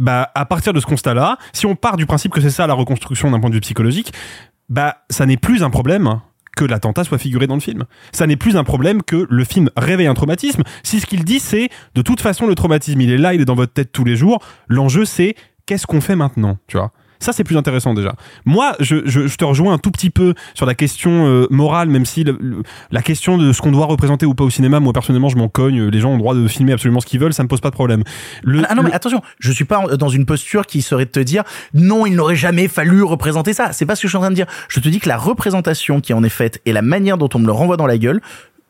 Bah, 0.00 0.28
à 0.34 0.44
partir 0.44 0.72
de 0.72 0.80
ce 0.80 0.86
constat-là, 0.86 1.36
si 1.52 1.66
on 1.66 1.76
part 1.76 1.96
du 1.96 2.06
principe 2.06 2.32
que 2.32 2.40
c'est 2.40 2.50
ça 2.50 2.66
la 2.66 2.74
reconstruction 2.74 3.30
d'un 3.30 3.38
point 3.38 3.50
de 3.50 3.54
vue 3.54 3.60
psychologique, 3.60 4.12
bah, 4.70 5.02
ça 5.10 5.26
n'est 5.26 5.36
plus 5.36 5.62
un 5.62 5.70
problème 5.70 6.20
que 6.56 6.64
l'attentat 6.64 7.04
soit 7.04 7.18
figuré 7.18 7.46
dans 7.46 7.54
le 7.54 7.60
film. 7.60 7.84
Ça 8.12 8.26
n'est 8.26 8.36
plus 8.36 8.56
un 8.56 8.64
problème 8.64 9.02
que 9.02 9.26
le 9.28 9.44
film 9.44 9.70
réveille 9.76 10.06
un 10.06 10.14
traumatisme. 10.14 10.62
Si 10.82 11.00
ce 11.00 11.06
qu'il 11.06 11.24
dit, 11.24 11.40
c'est 11.40 11.68
de 11.94 12.02
toute 12.02 12.20
façon 12.20 12.46
le 12.46 12.54
traumatisme, 12.54 13.00
il 13.00 13.10
est 13.10 13.18
là, 13.18 13.34
il 13.34 13.40
est 13.40 13.44
dans 13.44 13.54
votre 13.54 13.72
tête 13.72 13.92
tous 13.92 14.04
les 14.04 14.16
jours. 14.16 14.42
L'enjeu, 14.68 15.04
c'est 15.04 15.34
qu'est-ce 15.66 15.86
qu'on 15.86 16.00
fait 16.00 16.16
maintenant, 16.16 16.58
tu 16.66 16.76
vois? 16.76 16.92
Ça, 17.20 17.32
c'est 17.32 17.44
plus 17.44 17.56
intéressant 17.56 17.94
déjà. 17.94 18.14
Moi, 18.44 18.74
je, 18.80 18.96
je, 19.04 19.26
je 19.26 19.36
te 19.36 19.44
rejoins 19.44 19.74
un 19.74 19.78
tout 19.78 19.90
petit 19.90 20.10
peu 20.10 20.34
sur 20.54 20.66
la 20.66 20.74
question 20.74 21.26
euh, 21.26 21.46
morale, 21.50 21.88
même 21.88 22.04
si 22.06 22.24
le- 22.24 22.36
le- 22.40 22.62
la 22.90 23.02
question 23.02 23.38
de 23.38 23.52
ce 23.52 23.60
qu'on 23.62 23.72
doit 23.72 23.86
représenter 23.86 24.26
ou 24.26 24.34
pas 24.34 24.44
au 24.44 24.50
cinéma, 24.50 24.80
moi 24.80 24.92
personnellement, 24.92 25.28
je 25.28 25.36
m'en 25.36 25.48
cogne. 25.48 25.84
Les 25.88 26.00
gens 26.00 26.10
ont 26.10 26.14
le 26.14 26.18
droit 26.18 26.34
de 26.34 26.48
filmer 26.48 26.72
absolument 26.72 27.00
ce 27.00 27.06
qu'ils 27.06 27.20
veulent, 27.20 27.32
ça 27.34 27.42
me 27.42 27.48
pose 27.48 27.60
pas 27.60 27.70
de 27.70 27.74
problème. 27.74 28.02
Le, 28.42 28.62
Ah 28.68 28.74
non, 28.74 28.82
mais 28.82 28.92
attention, 28.92 29.20
je 29.38 29.52
suis 29.52 29.64
pas 29.64 29.84
dans 29.96 30.08
une 30.08 30.26
posture 30.26 30.66
qui 30.66 30.82
serait 30.82 31.04
de 31.04 31.10
te 31.10 31.20
dire 31.20 31.44
non, 31.74 32.06
il 32.06 32.14
n'aurait 32.16 32.36
jamais 32.36 32.68
fallu 32.68 33.02
représenter 33.02 33.52
ça. 33.52 33.72
C'est 33.72 33.86
pas 33.86 33.94
ce 33.96 34.02
que 34.02 34.08
je 34.08 34.12
suis 34.12 34.16
en 34.18 34.22
train 34.22 34.30
de 34.30 34.34
dire. 34.34 34.46
Je 34.68 34.80
te 34.80 34.88
dis 34.88 34.98
que 34.98 35.08
la 35.08 35.16
représentation 35.18 36.00
qui 36.00 36.12
en 36.14 36.24
est 36.24 36.28
faite 36.30 36.60
et 36.66 36.72
la 36.72 36.82
manière 36.82 37.18
dont 37.18 37.28
on 37.34 37.38
me 37.38 37.46
le 37.46 37.52
renvoie 37.52 37.76
dans 37.76 37.86
la 37.86 37.98
gueule 37.98 38.20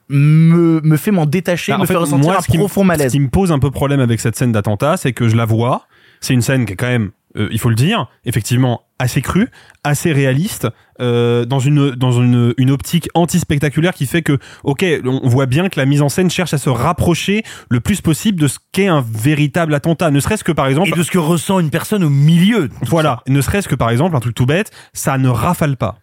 me, 0.08 0.80
me 0.82 0.96
fait 0.96 1.10
m'en 1.12 1.26
détacher, 1.26 1.72
Bah, 1.72 1.78
me 1.78 1.86
fait, 1.86 1.92
fait 1.94 1.98
ressentir 1.98 2.32
moi, 2.32 2.38
un 2.38 2.58
profond 2.58 2.84
malaise. 2.84 3.08
Ce 3.08 3.12
qui 3.12 3.20
me 3.20 3.28
pose 3.28 3.52
un 3.52 3.58
peu 3.58 3.70
problème 3.70 4.00
avec 4.00 4.20
cette 4.20 4.36
scène 4.36 4.52
d'attentat, 4.52 4.96
c'est 4.96 5.12
que 5.12 5.28
je 5.28 5.36
la 5.36 5.44
vois. 5.44 5.86
C'est 6.20 6.34
une 6.34 6.42
scène 6.42 6.66
qui 6.66 6.72
est 6.72 6.76
quand 6.76 6.88
même, 6.88 7.10
euh, 7.36 7.48
il 7.50 7.58
faut 7.58 7.68
le 7.68 7.74
dire, 7.74 8.08
effectivement 8.24 8.82
assez 8.98 9.22
crue, 9.22 9.48
assez 9.82 10.12
réaliste, 10.12 10.68
euh, 11.00 11.44
dans 11.46 11.58
une 11.58 11.92
dans 11.92 12.12
une, 12.12 12.52
une 12.58 12.70
optique 12.70 13.08
anti-spectaculaire 13.14 13.94
qui 13.94 14.06
fait 14.06 14.22
que, 14.22 14.38
ok, 14.64 14.84
on 15.04 15.28
voit 15.28 15.46
bien 15.46 15.68
que 15.68 15.80
la 15.80 15.86
mise 15.86 16.02
en 16.02 16.08
scène 16.08 16.30
cherche 16.30 16.52
à 16.52 16.58
se 16.58 16.68
rapprocher 16.68 17.42
le 17.70 17.80
plus 17.80 18.00
possible 18.00 18.38
de 18.40 18.48
ce 18.48 18.58
qu'est 18.72 18.88
un 18.88 19.00
véritable 19.00 19.74
attentat. 19.74 20.10
Ne 20.10 20.20
serait-ce 20.20 20.44
que 20.44 20.52
par 20.52 20.66
exemple, 20.66 20.88
Et 20.88 20.92
de 20.92 21.02
ce 21.02 21.10
que 21.10 21.18
ressent 21.18 21.60
une 21.60 21.70
personne 21.70 22.04
au 22.04 22.10
milieu. 22.10 22.68
voilà, 22.82 23.22
ne 23.26 23.40
serait-ce 23.40 23.68
que 23.68 23.74
par 23.74 23.90
exemple, 23.90 24.16
un 24.16 24.20
truc 24.20 24.34
tout 24.34 24.46
bête, 24.46 24.70
ça 24.92 25.16
ne 25.16 25.28
rafale 25.28 25.76
pas. 25.76 25.99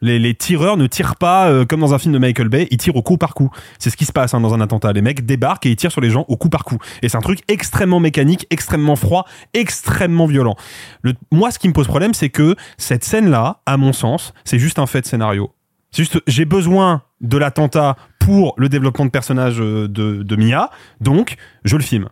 Les, 0.00 0.34
tireurs 0.34 0.76
ne 0.76 0.86
tirent 0.86 1.16
pas 1.16 1.50
euh, 1.50 1.64
comme 1.64 1.80
dans 1.80 1.94
un 1.94 1.98
film 1.98 2.14
de 2.14 2.18
Michael 2.18 2.48
Bay, 2.48 2.68
ils 2.70 2.76
tirent 2.76 2.96
au 2.96 3.02
coup 3.02 3.16
par 3.16 3.34
coup. 3.34 3.50
C'est 3.78 3.90
ce 3.90 3.96
qui 3.96 4.04
se 4.04 4.12
passe 4.12 4.34
hein, 4.34 4.40
dans 4.40 4.54
un 4.54 4.60
attentat. 4.60 4.92
Les 4.92 5.02
mecs 5.02 5.26
débarquent 5.26 5.66
et 5.66 5.70
ils 5.70 5.76
tirent 5.76 5.92
sur 5.92 6.00
les 6.00 6.10
gens 6.10 6.24
au 6.28 6.36
coup 6.36 6.48
par 6.48 6.64
coup. 6.64 6.78
Et 7.02 7.08
c'est 7.08 7.16
un 7.16 7.20
truc 7.20 7.40
extrêmement 7.48 8.00
mécanique, 8.00 8.46
extrêmement 8.50 8.96
froid, 8.96 9.26
extrêmement 9.54 10.26
violent. 10.26 10.56
Le, 11.02 11.14
moi, 11.32 11.50
ce 11.50 11.58
qui 11.58 11.68
me 11.68 11.72
pose 11.72 11.86
problème, 11.86 12.14
c'est 12.14 12.30
que 12.30 12.54
cette 12.76 13.04
scène-là, 13.04 13.60
à 13.66 13.76
mon 13.76 13.92
sens, 13.92 14.32
c'est 14.44 14.58
juste 14.58 14.78
un 14.78 14.86
fait 14.86 15.00
de 15.00 15.06
scénario. 15.06 15.52
C'est 15.90 16.02
juste, 16.02 16.20
j'ai 16.26 16.44
besoin 16.44 17.02
de 17.20 17.38
l'attentat 17.38 17.96
pour 18.18 18.54
le 18.56 18.68
développement 18.68 19.06
de 19.06 19.10
personnage 19.10 19.60
euh, 19.60 19.88
de, 19.88 20.22
de 20.22 20.36
Mia, 20.36 20.70
donc 21.00 21.36
je 21.64 21.76
le 21.76 21.82
filme. 21.82 22.08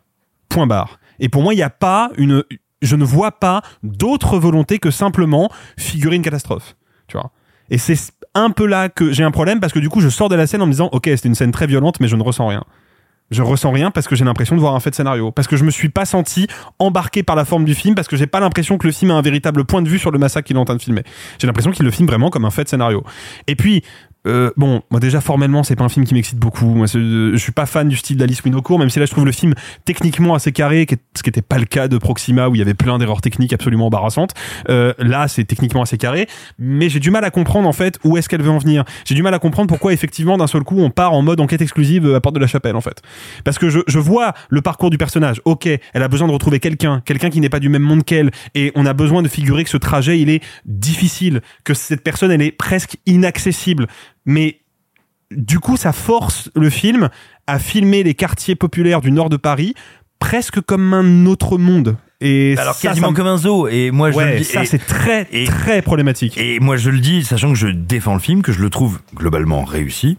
Point 0.49 0.67
barre. 0.67 0.99
Et 1.19 1.29
pour 1.29 1.43
moi, 1.43 1.55
il 1.55 1.59
n'y 1.59 1.63
a 1.63 1.71
pas 1.71 2.11
une, 2.17 2.43
je 2.83 2.97
ne 2.97 3.05
vois 3.05 3.33
pas 3.33 3.63
d'autre 3.83 4.39
volonté 4.39 4.79
que 4.79 4.91
simplement 4.91 5.51
figurer 5.79 6.17
une 6.17 6.23
catastrophe. 6.23 6.77
Tu 7.07 7.17
vois? 7.17 7.31
Et 7.71 7.79
c'est 7.79 7.99
un 8.35 8.51
peu 8.51 8.67
là 8.67 8.89
que 8.89 9.13
j'ai 9.13 9.25
un 9.25 9.31
problème 9.31 9.61
parce 9.61 9.73
que 9.73 9.79
du 9.79 9.89
coup, 9.89 10.01
je 10.01 10.09
sors 10.09 10.29
de 10.29 10.35
la 10.35 10.47
scène 10.47 10.63
en 10.63 10.67
me 10.67 10.73
disant, 10.73 10.89
ok, 10.93 11.05
c'était 11.07 11.29
une 11.29 11.35
scène 11.35 11.53
très 11.53 11.67
violente, 11.67 12.01
mais 12.01 12.09
je 12.09 12.17
ne 12.17 12.23
ressens 12.23 12.47
rien. 12.47 12.65
Je 13.31 13.43
ressens 13.43 13.73
rien 13.73 13.91
parce 13.91 14.07
que 14.07 14.15
j'ai 14.15 14.25
l'impression 14.25 14.55
de 14.55 14.61
voir 14.61 14.77
un 14.77 14.81
fait 14.81 14.91
de 14.91 14.95
scénario. 14.95 15.33
Parce 15.33 15.49
que 15.49 15.57
je 15.57 15.65
me 15.65 15.71
suis 15.71 15.89
pas 15.89 16.05
senti 16.05 16.47
embarqué 16.79 17.25
par 17.25 17.35
la 17.35 17.45
forme 17.45 17.65
du 17.65 17.75
film, 17.75 17.97
parce 17.97 18.07
que 18.07 18.17
j'ai 18.17 18.29
pas 18.29 18.39
l'impression 18.39 18.79
que 18.79 18.87
le 18.87 18.93
film 18.93 19.11
a 19.11 19.15
un 19.15 19.23
véritable 19.23 19.65
point 19.65 19.83
de 19.83 19.89
vue 19.89 19.99
sur 19.99 20.13
le 20.13 20.19
massacre 20.19 20.47
qu'il 20.47 20.57
est 20.57 20.61
en 20.61 20.65
train 20.65 20.77
de 20.77 20.83
filmer. 20.83 21.03
J'ai 21.41 21.49
l'impression 21.49 21.73
qu'il 21.73 21.85
le 21.85 21.91
filme 21.91 22.07
vraiment 22.07 22.31
comme 22.31 22.45
un 22.45 22.51
fait 22.51 22.65
de 22.65 22.69
scénario. 22.69 23.03
Et 23.49 23.57
puis, 23.57 23.83
euh, 24.27 24.51
bon, 24.57 24.83
moi 24.91 25.01
déjà 25.01 25.21
formellement, 25.21 25.63
c'est 25.63 25.77
pas 25.77 25.85
un 25.85 25.89
film 25.89 26.05
qui 26.05 26.15
m'excite 26.15 26.39
beaucoup. 26.39 26.67
Moi, 26.67 26.87
euh, 26.95 27.33
je 27.33 27.37
suis 27.37 27.53
pas 27.53 27.67
fan 27.67 27.89
du 27.89 27.97
style 27.97 28.17
d'Alice 28.17 28.43
Winocourt, 28.43 28.79
même 28.79 28.91
si 28.91 28.99
là 28.99 29.07
je 29.07 29.11
trouve 29.11 29.25
le 29.25 29.33
film 29.33 29.55
techniquement 29.85 30.35
assez 30.35 30.53
carré, 30.53 30.87
ce 31.17 31.23
qui 31.23 31.29
n'était 31.29 31.43
pas 31.43 31.59
le 31.59 31.65
cas 31.65 31.89
de 31.89 31.99
Proxima 31.99 32.49
où 32.49 32.55
il 32.55 32.59
y 32.59 32.63
avait 32.63 32.75
plein 32.75 32.99
d'erreurs 32.99 33.21
techniques 33.21 33.53
absolument 33.53 33.87
embarrassantes. 33.87 34.35
Euh, 34.69 34.93
là, 34.99 35.29
c'est 35.29 35.45
techniquement 35.45 35.83
assez 35.83 35.99
carré, 35.99 36.27
mais 36.59 36.89
j'ai 36.89 37.01
du 37.01 37.11
mal 37.11 37.25
à 37.25 37.31
comprendre 37.31 37.69
en 37.69 37.73
fait 37.73 37.99
où 38.05 38.17
est-ce 38.17 38.29
qu'elle 38.29 38.43
veut 38.43 38.51
en 38.51 38.59
venir. 38.59 38.85
J'ai 39.05 39.15
du 39.15 39.23
mal 39.23 39.35
à 39.35 39.39
comprendre 39.39 39.69
pourquoi 39.69 39.93
effectivement 39.93 40.37
d'un 40.37 40.47
seul 40.47 40.65
coup 40.65 40.81
on 40.81 40.91
part 40.91 41.13
en 41.13 41.23
mode 41.23 41.41
enquête 41.41 41.63
exclusive 41.63 42.15
à 42.15 42.21
Porte 42.21 42.35
de 42.35 42.41
la 42.41 42.47
Chapelle 42.47 42.77
en 42.77 42.81
fait. 42.81 43.03
Parce 43.45 43.59
que 43.59 43.71
je, 43.71 43.81
je 43.87 43.99
vois 43.99 44.35
le 44.49 44.63
parcours 44.63 44.91
du 44.91 44.99
personnage. 44.99 45.41
Ok, 45.45 45.67
elle 45.67 46.03
a 46.03 46.09
besoin 46.09 46.29
de 46.29 46.33
retrouver 46.33 46.61
quelqu'un, 46.61 47.01
quelqu'un 47.05 47.31
qui 47.31 47.41
n'est 47.41 47.49
pas 47.49 47.61
du 47.61 47.69
même 47.69 47.83
monde 47.83 48.05
qu'elle, 48.05 48.31
et 48.55 48.73
on 48.75 48.87
a 48.87 48.93
besoin 48.93 49.23
de 49.23 49.29
figurer 49.29 49.65
que 49.65 49.71
ce 49.71 49.77
trajet 49.77 50.21
il 50.21 50.31
est 50.31 50.43
difficile, 50.65 51.41
que 51.65 51.75
cette 51.75 52.03
personne 52.03 52.31
elle 52.31 52.43
est 52.43 52.53
presque 52.53 52.97
inaccessible. 53.07 53.87
Mais 54.27 54.61
du 55.31 55.59
coup, 55.59 55.77
ça 55.77 55.93
force 55.93 56.51
le 56.55 56.69
film 56.71 57.09
à 57.47 57.59
filmer 57.59 58.03
les 58.03 58.15
quartiers 58.15 58.55
populaires 58.57 59.01
du 59.01 59.11
nord 59.13 59.29
de 59.31 59.37
Paris 59.37 59.75
presque 60.19 60.61
comme 60.61 60.93
un 60.95 61.27
autre 61.27 61.59
monde. 61.59 61.97
Et 62.21 62.55
Alors 62.59 62.75
ça, 62.75 62.89
quasiment 62.89 63.09
ça 63.09 63.11
me- 63.13 63.17
comme 63.17 63.27
un 63.27 63.37
zoo. 63.37 63.69
Et 63.69 63.91
moi 63.91 64.11
je 64.11 64.17
Ouais, 64.17 64.33
le 64.33 64.39
dis. 64.39 64.45
ça 64.45 64.65
c'est 64.65 64.79
très 64.85 65.29
et- 65.33 65.45
très 65.45 65.83
problématique. 65.83 66.39
Et 66.39 66.59
moi 66.61 66.77
je 66.79 66.89
le 66.91 66.99
dis, 67.01 67.23
sachant 67.25 67.51
que 67.51 67.55
je 67.59 67.69
défends 67.69 68.15
le 68.15 68.21
film, 68.21 68.41
que 68.43 68.53
je 68.53 68.61
le 68.63 68.71
trouve 68.71 69.01
globalement 69.15 69.65
réussi. 69.65 70.17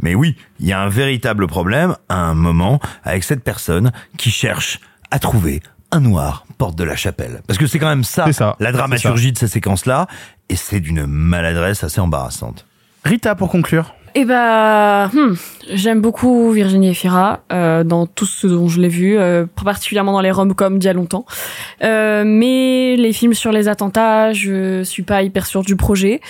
Mais 0.00 0.14
oui, 0.14 0.36
il 0.60 0.66
y 0.66 0.72
a 0.72 0.80
un 0.82 0.88
véritable 0.88 1.46
problème 1.46 1.96
à 2.08 2.16
un 2.16 2.34
moment 2.34 2.80
avec 3.04 3.24
cette 3.24 3.42
personne 3.42 3.92
qui 4.18 4.30
cherche 4.30 4.80
à 5.10 5.18
trouver 5.18 5.62
un 5.92 6.00
noir 6.00 6.44
porte 6.58 6.76
de 6.76 6.84
la 6.84 6.96
chapelle. 6.96 7.40
Parce 7.46 7.58
que 7.58 7.66
c'est 7.66 7.78
quand 7.78 7.88
même 7.88 8.04
ça, 8.04 8.26
la 8.58 8.72
dramaturgie 8.72 9.32
de 9.32 9.38
ces 9.38 9.48
séquences-là, 9.48 10.08
et 10.50 10.56
c'est 10.56 10.80
d'une 10.80 11.06
maladresse 11.06 11.84
assez 11.84 12.00
embarrassante. 12.00 12.66
Rita, 13.04 13.34
pour 13.34 13.50
conclure. 13.50 13.94
Eh 14.16 14.24
bah, 14.24 15.08
hmm, 15.08 15.34
j'aime 15.72 16.00
beaucoup 16.00 16.52
Virginie 16.52 16.90
Efira 16.90 17.40
euh, 17.52 17.82
dans 17.82 18.06
tout 18.06 18.26
ce 18.26 18.46
dont 18.46 18.68
je 18.68 18.80
l'ai 18.80 18.88
vu, 18.88 19.18
euh, 19.18 19.44
particulièrement 19.64 20.12
dans 20.12 20.20
les 20.20 20.30
rom-coms 20.30 20.78
d'il 20.78 20.86
y 20.86 20.90
a 20.90 20.92
longtemps. 20.92 21.26
Euh, 21.82 22.22
mais 22.24 22.94
les 22.96 23.12
films 23.12 23.34
sur 23.34 23.50
les 23.50 23.66
attentats, 23.66 24.32
je 24.32 24.84
suis 24.84 25.02
pas 25.02 25.24
hyper 25.24 25.46
sûre 25.46 25.62
du 25.62 25.74
projet. 25.74 26.20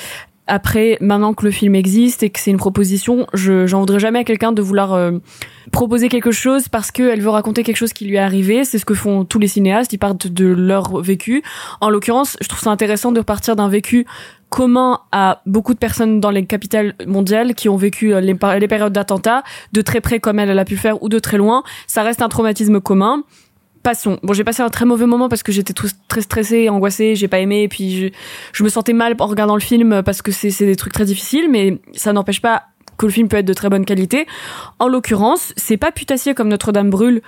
après, 0.46 0.98
maintenant 1.00 1.32
que 1.34 1.44
le 1.44 1.50
film 1.50 1.74
existe 1.74 2.22
et 2.22 2.30
que 2.30 2.38
c'est 2.40 2.50
une 2.50 2.58
proposition, 2.58 3.26
je 3.32 3.66
j'en 3.66 3.80
voudrais 3.80 3.98
jamais 3.98 4.20
à 4.20 4.24
quelqu'un 4.24 4.52
de 4.52 4.60
vouloir 4.62 4.92
euh, 4.92 5.12
proposer 5.72 6.08
quelque 6.08 6.30
chose 6.30 6.68
parce 6.68 6.90
qu'elle 6.90 7.20
veut 7.20 7.30
raconter 7.30 7.62
quelque 7.62 7.76
chose 7.76 7.92
qui 7.92 8.04
lui 8.06 8.16
est 8.16 8.18
arrivé. 8.18 8.64
C'est 8.64 8.78
ce 8.78 8.84
que 8.84 8.94
font 8.94 9.24
tous 9.24 9.38
les 9.38 9.48
cinéastes. 9.48 9.92
Ils 9.92 9.98
partent 9.98 10.26
de 10.26 10.46
leur 10.46 11.00
vécu. 11.02 11.42
En 11.80 11.90
l'occurrence, 11.90 12.36
je 12.40 12.48
trouve 12.48 12.60
ça 12.60 12.70
intéressant 12.70 13.12
de 13.12 13.20
partir 13.20 13.56
d'un 13.56 13.68
vécu 13.68 14.06
commun 14.48 15.00
à 15.12 15.42
beaucoup 15.46 15.74
de 15.74 15.78
personnes 15.78 16.20
dans 16.20 16.30
les 16.30 16.46
capitales 16.46 16.94
mondiales 17.06 17.54
qui 17.54 17.68
ont 17.68 17.76
vécu 17.76 18.14
euh, 18.14 18.20
les, 18.20 18.34
périodes 18.34 18.92
d'attentats, 18.92 19.42
de 19.72 19.80
très 19.80 20.00
près 20.00 20.20
comme 20.20 20.38
elle, 20.38 20.50
elle 20.50 20.58
a 20.58 20.64
pu 20.64 20.76
faire, 20.76 21.02
ou 21.02 21.08
de 21.08 21.18
très 21.18 21.36
loin. 21.36 21.62
Ça 21.86 22.02
reste 22.02 22.22
un 22.22 22.28
traumatisme 22.28 22.80
commun. 22.80 23.24
Passons. 23.82 24.18
Bon, 24.22 24.32
j'ai 24.32 24.44
passé 24.44 24.62
un 24.62 24.70
très 24.70 24.86
mauvais 24.86 25.06
moment 25.06 25.28
parce 25.28 25.42
que 25.42 25.52
j'étais 25.52 25.74
très 25.74 26.20
stressée, 26.22 26.70
angoissée, 26.70 27.16
j'ai 27.16 27.28
pas 27.28 27.40
aimé, 27.40 27.64
et 27.64 27.68
puis 27.68 28.12
je, 28.52 28.64
me 28.64 28.68
sentais 28.70 28.94
mal 28.94 29.14
en 29.18 29.26
regardant 29.26 29.54
le 29.54 29.60
film 29.60 30.02
parce 30.02 30.22
que 30.22 30.32
c'est 30.32 30.64
des 30.64 30.76
trucs 30.76 30.94
très 30.94 31.04
difficiles, 31.04 31.50
mais 31.50 31.78
ça 31.92 32.14
n'empêche 32.14 32.40
pas 32.40 32.62
que 32.96 33.04
le 33.04 33.12
film 33.12 33.28
peut 33.28 33.36
être 33.36 33.44
de 33.44 33.52
très 33.52 33.68
bonne 33.68 33.84
qualité. 33.84 34.26
En 34.78 34.88
l'occurrence, 34.88 35.52
c'est 35.56 35.76
pas 35.76 35.92
putassier 35.92 36.32
comme 36.32 36.48
Notre-Dame 36.48 36.88
brûle, 36.88 37.20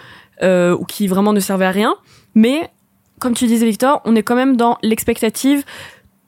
euh, 0.43 0.79
qui 0.89 1.09
vraiment 1.09 1.35
ne 1.35 1.41
servait 1.41 1.67
à 1.67 1.71
rien, 1.71 1.95
mais 2.35 2.71
comme 3.19 3.35
tu 3.35 3.47
disais 3.47 3.67
Victor, 3.67 4.03
on 4.05 4.15
est 4.15 4.23
quand 4.23 4.35
même 4.35 4.57
dans 4.57 4.79
l'expectative 4.83 5.65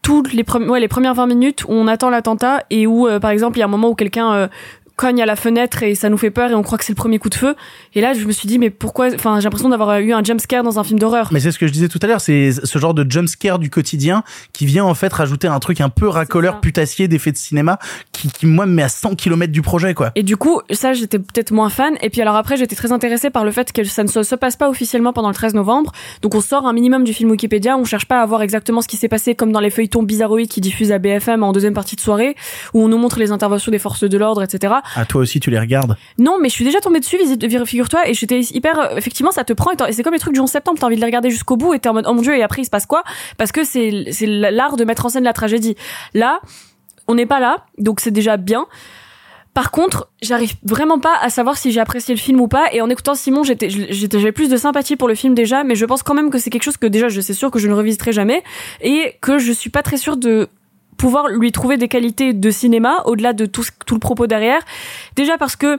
toutes 0.02 0.32
les, 0.32 0.44
ouais, 0.68 0.80
les 0.80 0.88
premières 0.88 1.14
20 1.14 1.26
minutes 1.26 1.64
où 1.64 1.72
on 1.72 1.86
attend 1.86 2.10
l'attentat 2.10 2.64
et 2.70 2.86
où, 2.86 3.06
euh, 3.06 3.20
par 3.20 3.30
exemple, 3.30 3.58
il 3.58 3.60
y 3.60 3.62
a 3.62 3.66
un 3.66 3.68
moment 3.68 3.90
où 3.90 3.94
quelqu'un 3.94 4.32
euh, 4.32 4.48
cogne 4.98 5.22
à 5.22 5.26
la 5.26 5.36
fenêtre 5.36 5.84
et 5.84 5.94
ça 5.94 6.10
nous 6.10 6.18
fait 6.18 6.32
peur 6.32 6.50
et 6.50 6.54
on 6.54 6.62
croit 6.62 6.76
que 6.76 6.84
c'est 6.84 6.92
le 6.92 6.96
premier 6.96 7.20
coup 7.20 7.30
de 7.30 7.36
feu. 7.36 7.54
Et 7.94 8.00
là, 8.00 8.14
je 8.14 8.24
me 8.24 8.32
suis 8.32 8.48
dit, 8.48 8.58
mais 8.58 8.68
pourquoi 8.68 9.08
Enfin, 9.14 9.38
j'ai 9.38 9.44
l'impression 9.44 9.68
d'avoir 9.68 10.00
eu 10.00 10.12
un 10.12 10.24
jump 10.24 10.40
scare 10.40 10.64
dans 10.64 10.78
un 10.78 10.84
film 10.84 10.98
d'horreur. 10.98 11.28
Mais 11.30 11.38
c'est 11.38 11.52
ce 11.52 11.58
que 11.58 11.68
je 11.68 11.72
disais 11.72 11.88
tout 11.88 12.00
à 12.02 12.08
l'heure, 12.08 12.20
c'est 12.20 12.50
ce 12.52 12.78
genre 12.78 12.94
de 12.94 13.08
jump 13.08 13.28
scare 13.28 13.60
du 13.60 13.70
quotidien 13.70 14.24
qui 14.52 14.66
vient 14.66 14.84
en 14.84 14.94
fait 14.94 15.12
rajouter 15.12 15.46
un 15.46 15.60
truc 15.60 15.80
un 15.80 15.88
peu 15.88 16.08
racoleur, 16.08 16.60
putassier 16.60 17.06
d'effet 17.06 17.30
de 17.30 17.36
cinéma 17.36 17.78
qui, 18.12 18.28
qui 18.28 18.46
moi 18.46 18.66
me 18.66 18.72
met 18.72 18.82
à 18.82 18.88
100 18.88 19.14
km 19.14 19.52
du 19.52 19.62
projet 19.62 19.94
quoi. 19.94 20.10
Et 20.16 20.24
du 20.24 20.36
coup, 20.36 20.60
ça, 20.72 20.92
j'étais 20.94 21.20
peut-être 21.20 21.52
moins 21.52 21.70
fan. 21.70 21.94
Et 22.02 22.10
puis 22.10 22.20
alors 22.20 22.34
après, 22.34 22.56
j'étais 22.56 22.74
très 22.74 22.90
intéressée 22.90 23.30
par 23.30 23.44
le 23.44 23.52
fait 23.52 23.72
que 23.72 23.84
ça 23.84 24.02
ne 24.02 24.08
se, 24.08 24.24
se 24.24 24.34
passe 24.34 24.56
pas 24.56 24.68
officiellement 24.68 25.12
pendant 25.12 25.28
le 25.28 25.34
13 25.34 25.54
novembre. 25.54 25.92
Donc 26.22 26.34
on 26.34 26.40
sort 26.40 26.66
un 26.66 26.72
minimum 26.72 27.04
du 27.04 27.14
film 27.14 27.30
Wikipédia. 27.30 27.76
On 27.76 27.84
cherche 27.84 28.06
pas 28.06 28.20
à 28.20 28.26
voir 28.26 28.42
exactement 28.42 28.80
ce 28.80 28.88
qui 28.88 28.96
s'est 28.96 29.08
passé 29.08 29.36
comme 29.36 29.52
dans 29.52 29.60
les 29.60 29.70
feuilletons 29.70 30.02
bizarroïdes 30.02 30.48
qui 30.48 30.60
diffusent 30.60 30.90
à 30.90 30.98
BFM 30.98 31.44
en 31.44 31.52
deuxième 31.52 31.74
partie 31.74 31.94
de 31.94 32.00
soirée, 32.00 32.34
où 32.74 32.82
on 32.82 32.88
nous 32.88 32.98
montre 32.98 33.20
les 33.20 33.30
interventions 33.30 33.70
des 33.70 33.78
forces 33.78 34.02
de 34.04 34.18
l'ordre, 34.18 34.42
etc. 34.42 34.74
À 34.96 35.04
toi 35.04 35.20
aussi 35.22 35.40
tu 35.40 35.50
les 35.50 35.58
regardes. 35.58 35.96
Non, 36.18 36.38
mais 36.40 36.48
je 36.48 36.54
suis 36.54 36.64
déjà 36.64 36.80
tombée 36.80 37.00
dessus, 37.00 37.18
figure-toi, 37.66 38.08
et 38.08 38.14
j'étais 38.14 38.40
hyper. 38.40 38.78
euh, 38.78 38.96
Effectivement, 38.96 39.32
ça 39.32 39.44
te 39.44 39.52
prend, 39.52 39.70
et 39.86 39.92
c'est 39.92 40.02
comme 40.02 40.14
les 40.14 40.18
trucs 40.18 40.34
du 40.34 40.40
11 40.40 40.50
septembre, 40.50 40.78
t'as 40.80 40.86
envie 40.86 40.96
de 40.96 41.00
les 41.00 41.06
regarder 41.06 41.30
jusqu'au 41.30 41.56
bout, 41.56 41.74
et 41.74 41.78
t'es 41.78 41.88
en 41.88 41.94
mode, 41.94 42.06
oh 42.08 42.14
mon 42.14 42.22
dieu, 42.22 42.36
et 42.36 42.42
après 42.42 42.62
il 42.62 42.64
se 42.64 42.70
passe 42.70 42.86
quoi? 42.86 43.02
Parce 43.36 43.52
que 43.52 43.64
c'est 43.64 43.90
l'art 44.26 44.76
de 44.76 44.84
mettre 44.84 45.06
en 45.06 45.08
scène 45.08 45.24
la 45.24 45.32
tragédie. 45.32 45.76
Là, 46.14 46.40
on 47.06 47.14
n'est 47.14 47.26
pas 47.26 47.40
là, 47.40 47.64
donc 47.78 48.00
c'est 48.00 48.10
déjà 48.10 48.36
bien. 48.36 48.66
Par 49.54 49.72
contre, 49.72 50.08
j'arrive 50.22 50.52
vraiment 50.62 51.00
pas 51.00 51.16
à 51.20 51.30
savoir 51.30 51.56
si 51.56 51.72
j'ai 51.72 51.80
apprécié 51.80 52.14
le 52.14 52.20
film 52.20 52.40
ou 52.40 52.46
pas. 52.46 52.66
Et 52.72 52.80
en 52.80 52.88
écoutant 52.88 53.14
Simon, 53.16 53.42
j'étais, 53.42 53.68
j'avais 53.68 54.30
plus 54.30 54.48
de 54.48 54.56
sympathie 54.56 54.94
pour 54.94 55.08
le 55.08 55.16
film 55.16 55.34
déjà, 55.34 55.64
mais 55.64 55.74
je 55.74 55.84
pense 55.84 56.04
quand 56.04 56.14
même 56.14 56.30
que 56.30 56.38
c'est 56.38 56.50
quelque 56.50 56.62
chose 56.62 56.76
que 56.76 56.86
déjà, 56.86 57.08
je 57.08 57.20
sais 57.20 57.32
sûr 57.34 57.50
que 57.50 57.58
je 57.58 57.66
ne 57.66 57.72
revisiterai 57.74 58.12
jamais 58.12 58.44
et 58.82 59.14
que 59.20 59.38
je 59.38 59.50
suis 59.50 59.70
pas 59.70 59.82
très 59.82 59.96
sûre 59.96 60.16
de 60.16 60.48
pouvoir 60.98 61.28
lui 61.28 61.52
trouver 61.52 61.78
des 61.78 61.88
qualités 61.88 62.34
de 62.34 62.50
cinéma 62.50 63.02
au-delà 63.06 63.32
de 63.32 63.46
tout, 63.46 63.64
le 63.90 63.98
propos 63.98 64.26
derrière. 64.26 64.60
Déjà 65.16 65.38
parce 65.38 65.56
que 65.56 65.78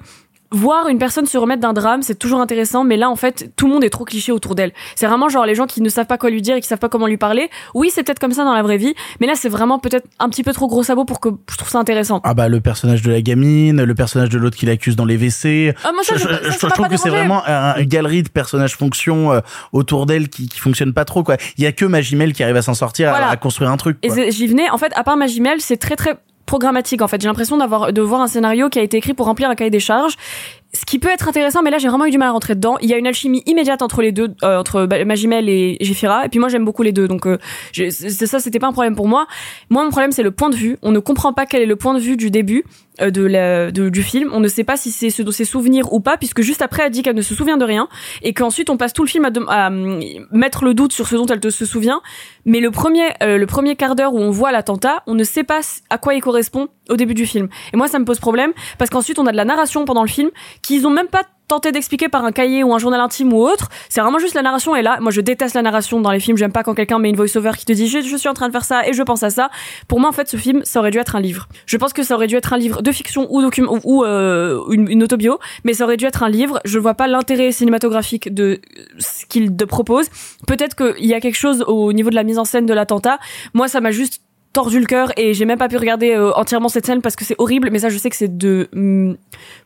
voir 0.51 0.87
une 0.87 0.97
personne 0.97 1.25
se 1.25 1.37
remettre 1.37 1.61
d'un 1.61 1.73
drame, 1.73 2.01
c'est 2.01 2.17
toujours 2.17 2.41
intéressant, 2.41 2.83
mais 2.83 2.97
là, 2.97 3.09
en 3.09 3.15
fait, 3.15 3.51
tout 3.55 3.67
le 3.67 3.73
monde 3.73 3.83
est 3.83 3.89
trop 3.89 4.05
cliché 4.05 4.31
autour 4.31 4.55
d'elle. 4.55 4.71
C'est 4.95 5.05
vraiment 5.05 5.29
genre 5.29 5.45
les 5.45 5.53
gens 5.55 5.67
qui 5.67 5.81
ne 5.81 5.89
savent 5.89 6.07
pas 6.07 6.17
quoi 6.17 6.29
lui 6.29 6.41
dire 6.41 6.55
et 6.55 6.61
qui 6.61 6.67
savent 6.67 6.79
pas 6.79 6.89
comment 6.89 7.07
lui 7.07 7.17
parler. 7.17 7.49
Oui, 7.75 7.91
c'est 7.93 8.03
peut-être 8.03 8.19
comme 8.19 8.31
ça 8.33 8.43
dans 8.43 8.53
la 8.53 8.63
vraie 8.63 8.77
vie, 8.77 8.93
mais 9.19 9.27
là, 9.27 9.33
c'est 9.35 9.49
vraiment 9.49 9.77
peut-être 9.79 10.07
un 10.19 10.27
petit 10.29 10.43
peu 10.43 10.51
trop 10.53 10.67
gros 10.67 10.81
sabot 10.83 11.05
pour 11.05 11.19
que 11.19 11.29
je 11.51 11.57
trouve 11.57 11.69
ça 11.69 11.77
intéressant. 11.79 12.21
Ah 12.23 12.33
bah 12.33 12.49
le 12.49 12.61
personnage 12.61 13.01
de 13.01 13.11
la 13.11 13.21
gamine, 13.21 13.83
le 13.83 13.95
personnage 13.95 14.29
de 14.29 14.37
l'autre 14.37 14.57
qui 14.57 14.65
l'accuse 14.65 14.95
dans 14.95 15.05
les 15.05 15.17
WC. 15.17 15.73
Ah, 15.83 15.91
moi, 15.93 16.03
ça, 16.03 16.15
je, 16.15 16.21
je- 16.21 16.27
ça, 16.27 16.39
je- 16.51 16.57
trouve 16.57 16.71
pas 16.71 16.89
que 16.89 16.97
c'est 16.97 17.09
vraiment 17.09 17.43
un- 17.45 17.75
une 17.75 17.85
galerie 17.85 18.23
de 18.23 18.29
personnages 18.29 18.75
fonction 18.75 19.31
euh, 19.31 19.41
autour 19.71 20.05
d'elle 20.05 20.29
qui, 20.29 20.47
qui 20.49 20.59
fonctionne 20.59 20.93
pas 20.93 21.05
trop 21.05 21.23
quoi. 21.23 21.37
Il 21.57 21.63
y 21.63 21.67
a 21.67 21.71
que 21.71 21.85
Magimel 21.85 22.33
qui 22.33 22.43
arrive 22.43 22.55
à 22.55 22.61
s'en 22.61 22.73
sortir, 22.73 23.09
à- 23.09 23.11
Voilà. 23.11 23.29
à, 23.29 23.37
construire 23.37 23.69
un 23.71 23.77
truc. 23.77 23.97
Et 24.03 24.07
quoi. 24.07 24.29
j'y 24.29 24.47
venais, 24.47 24.69
en 24.71 24.77
fait, 24.77 24.91
à 24.95 25.03
part 25.03 25.17
Magimel, 25.17 25.59
c'est 25.61 25.77
très 25.77 25.95
très 25.95 26.15
programmatique 26.49 27.03
en 27.03 27.07
fait. 27.07 27.21
J'ai 27.21 27.27
l'impression 27.27 27.57
d'avoir 27.57 27.93
de 27.93 28.01
voir 28.01 28.21
un 28.21 28.27
scénario 28.27 28.69
qui 28.69 28.79
a 28.79 28.81
été 28.81 28.97
écrit 28.97 29.13
pour 29.13 29.27
remplir 29.27 29.51
un 29.51 29.55
cahier 29.55 29.69
des 29.69 29.79
charges. 29.79 30.15
Ce 30.71 30.85
qui 30.85 30.99
peut 30.99 31.09
être 31.09 31.27
intéressant, 31.27 31.63
mais 31.63 31.71
là 31.71 31.79
j'ai 31.79 31.87
vraiment 31.87 32.05
eu 32.05 32.11
du 32.11 32.19
mal 32.19 32.27
à 32.29 32.31
rentrer 32.31 32.53
dedans. 32.53 32.77
Il 32.81 32.89
y 32.89 32.93
a 32.93 32.97
une 32.97 33.07
alchimie 33.07 33.41
immédiate 33.47 33.81
entre 33.81 34.03
les 34.03 34.11
deux, 34.11 34.29
euh, 34.43 34.59
entre 34.59 34.85
Ba- 34.85 35.03
Magimel 35.03 35.49
et 35.49 35.77
Jefira. 35.81 36.25
Et 36.25 36.29
puis 36.29 36.39
moi 36.39 36.47
j'aime 36.49 36.63
beaucoup 36.63 36.83
les 36.83 36.91
deux, 36.91 37.07
donc 37.07 37.25
euh, 37.25 37.39
ça, 37.89 38.39
c'était 38.39 38.59
pas 38.59 38.67
un 38.67 38.71
problème 38.71 38.95
pour 38.95 39.07
moi. 39.07 39.25
Moi 39.71 39.83
mon 39.83 39.89
problème 39.89 40.11
c'est 40.11 40.21
le 40.21 40.29
point 40.31 40.49
de 40.49 40.55
vue. 40.55 40.77
On 40.83 40.91
ne 40.91 40.99
comprend 40.99 41.33
pas 41.33 41.47
quel 41.47 41.63
est 41.63 41.65
le 41.65 41.75
point 41.75 41.95
de 41.95 41.99
vue 41.99 42.17
du 42.17 42.29
début 42.29 42.63
euh, 43.01 43.09
de 43.09 43.23
la, 43.23 43.71
de- 43.71 43.89
du 43.89 44.03
film. 44.03 44.29
On 44.31 44.39
ne 44.39 44.47
sait 44.47 44.63
pas 44.63 44.77
si 44.77 44.91
c'est 44.91 45.09
ce, 45.09 45.29
ses 45.31 45.45
souvenirs 45.45 45.91
ou 45.91 46.01
pas, 46.01 46.17
puisque 46.17 46.41
juste 46.41 46.61
après 46.61 46.83
elle 46.83 46.91
dit 46.91 47.01
qu'elle 47.01 47.15
ne 47.15 47.23
se 47.23 47.33
souvient 47.33 47.57
de 47.57 47.65
rien 47.65 47.87
et 48.21 48.33
qu'ensuite 48.35 48.69
on 48.69 48.77
passe 48.77 48.93
tout 48.93 49.03
le 49.03 49.09
film 49.09 49.25
à, 49.25 49.31
à, 49.47 49.67
hum, 49.69 49.99
mettre 50.31 50.65
le 50.65 50.75
doute 50.75 50.93
sur 50.93 51.07
ce 51.07 51.15
dont 51.15 51.25
elle 51.25 51.51
se 51.51 51.65
souvient. 51.65 52.01
Mais 52.45 52.59
le 52.59 52.69
premier, 52.69 53.07
euh, 53.23 53.37
le 53.37 53.45
premier 53.47 53.75
quart 53.75 53.95
d'heure 53.95 54.13
où 54.13 54.19
on 54.19 54.29
voit 54.31 54.51
l'attentat, 54.51 55.01
on 55.07 55.15
ne 55.15 55.23
sait 55.23 55.43
pas 55.43 55.61
à 55.89 55.97
quoi 55.97 56.13
il 56.13 56.21
correspond 56.21 56.67
au 56.89 56.95
début 56.95 57.13
du 57.13 57.25
film. 57.25 57.47
Et 57.73 57.77
moi, 57.77 57.87
ça 57.87 57.99
me 57.99 58.05
pose 58.05 58.19
problème 58.19 58.51
parce 58.77 58.89
qu'ensuite 58.89 59.19
on 59.19 59.25
a 59.27 59.31
de 59.31 59.37
la 59.37 59.45
narration 59.45 59.85
pendant 59.85 60.01
le 60.03 60.07
film 60.09 60.29
qu'ils 60.61 60.87
ont 60.87 60.91
même 60.91 61.07
pas 61.07 61.23
tenté 61.49 61.71
d'expliquer 61.71 62.07
par 62.07 62.23
un 62.23 62.31
cahier 62.31 62.63
ou 62.63 62.73
un 62.73 62.77
journal 62.77 63.01
intime 63.01 63.33
ou 63.33 63.41
autre. 63.41 63.67
C'est 63.89 63.99
vraiment 63.99 64.19
juste 64.19 64.35
la 64.35 64.43
narration 64.43 64.75
est 64.75 64.83
là. 64.83 64.99
Moi, 65.01 65.11
je 65.11 65.19
déteste 65.19 65.55
la 65.55 65.63
narration 65.63 65.99
dans 65.99 66.11
les 66.11 66.19
films. 66.19 66.37
J'aime 66.37 66.53
pas 66.53 66.63
quand 66.63 66.75
quelqu'un 66.75 66.99
met 66.99 67.09
une 67.09 67.17
voice-over 67.17 67.51
qui 67.57 67.65
te 67.65 67.73
dit 67.73 67.87
je, 67.87 68.01
je 68.01 68.15
suis 68.15 68.29
en 68.29 68.33
train 68.33 68.47
de 68.47 68.53
faire 68.53 68.63
ça 68.63 68.87
et 68.87 68.93
je 68.93 69.03
pense 69.03 69.23
à 69.23 69.29
ça. 69.29 69.49
Pour 69.87 69.99
moi, 69.99 70.09
en 70.09 70.13
fait, 70.13 70.29
ce 70.29 70.37
film, 70.37 70.61
ça 70.63 70.79
aurait 70.79 70.91
dû 70.91 70.99
être 70.99 71.15
un 71.15 71.19
livre. 71.19 71.49
Je 71.65 71.75
pense 71.75 71.91
que 71.91 72.03
ça 72.03 72.13
aurait 72.15 72.27
dû 72.27 72.35
être 72.35 72.53
un 72.53 72.57
livre 72.57 72.81
de 72.81 72.91
fiction 72.91 73.27
ou 73.33 73.41
document 73.41 73.77
ou, 73.83 74.05
euh, 74.05 74.63
une, 74.69 74.89
une 74.89 75.03
autobio, 75.03 75.39
mais 75.63 75.73
ça 75.73 75.83
aurait 75.83 75.97
dû 75.97 76.05
être 76.05 76.23
un 76.23 76.29
livre. 76.29 76.61
Je 76.65 76.77
vois 76.77 76.93
pas 76.93 77.07
l'intérêt 77.07 77.51
cinématographique 77.51 78.33
de 78.33 78.61
ce 78.99 79.25
qu'il 79.25 79.55
te 79.55 79.65
propose. 79.65 80.07
Peut-être 80.47 80.75
qu'il 80.75 81.07
y 81.07 81.15
a 81.15 81.19
quelque 81.19 81.37
chose 81.37 81.63
au 81.67 81.91
niveau 81.93 82.11
de 82.11 82.15
la 82.15 82.23
mise 82.23 82.37
en 82.37 82.45
scène 82.45 82.67
de 82.67 82.73
l'attentat. 82.73 83.17
Moi, 83.55 83.67
ça 83.67 83.81
m'a 83.81 83.91
juste 83.91 84.21
tordu 84.53 84.79
le 84.79 84.85
cœur 84.85 85.11
et 85.15 85.33
j'ai 85.33 85.45
même 85.45 85.59
pas 85.59 85.69
pu 85.69 85.77
regarder 85.77 86.11
euh, 86.11 86.33
entièrement 86.33 86.69
cette 86.69 86.85
scène 86.85 87.01
parce 87.01 87.15
que 87.15 87.23
c'est 87.23 87.35
horrible 87.37 87.69
mais 87.71 87.79
ça 87.79 87.89
je 87.89 87.97
sais 87.97 88.09
que 88.09 88.15
c'est 88.15 88.35
de 88.37 88.67
mm, 88.73 89.13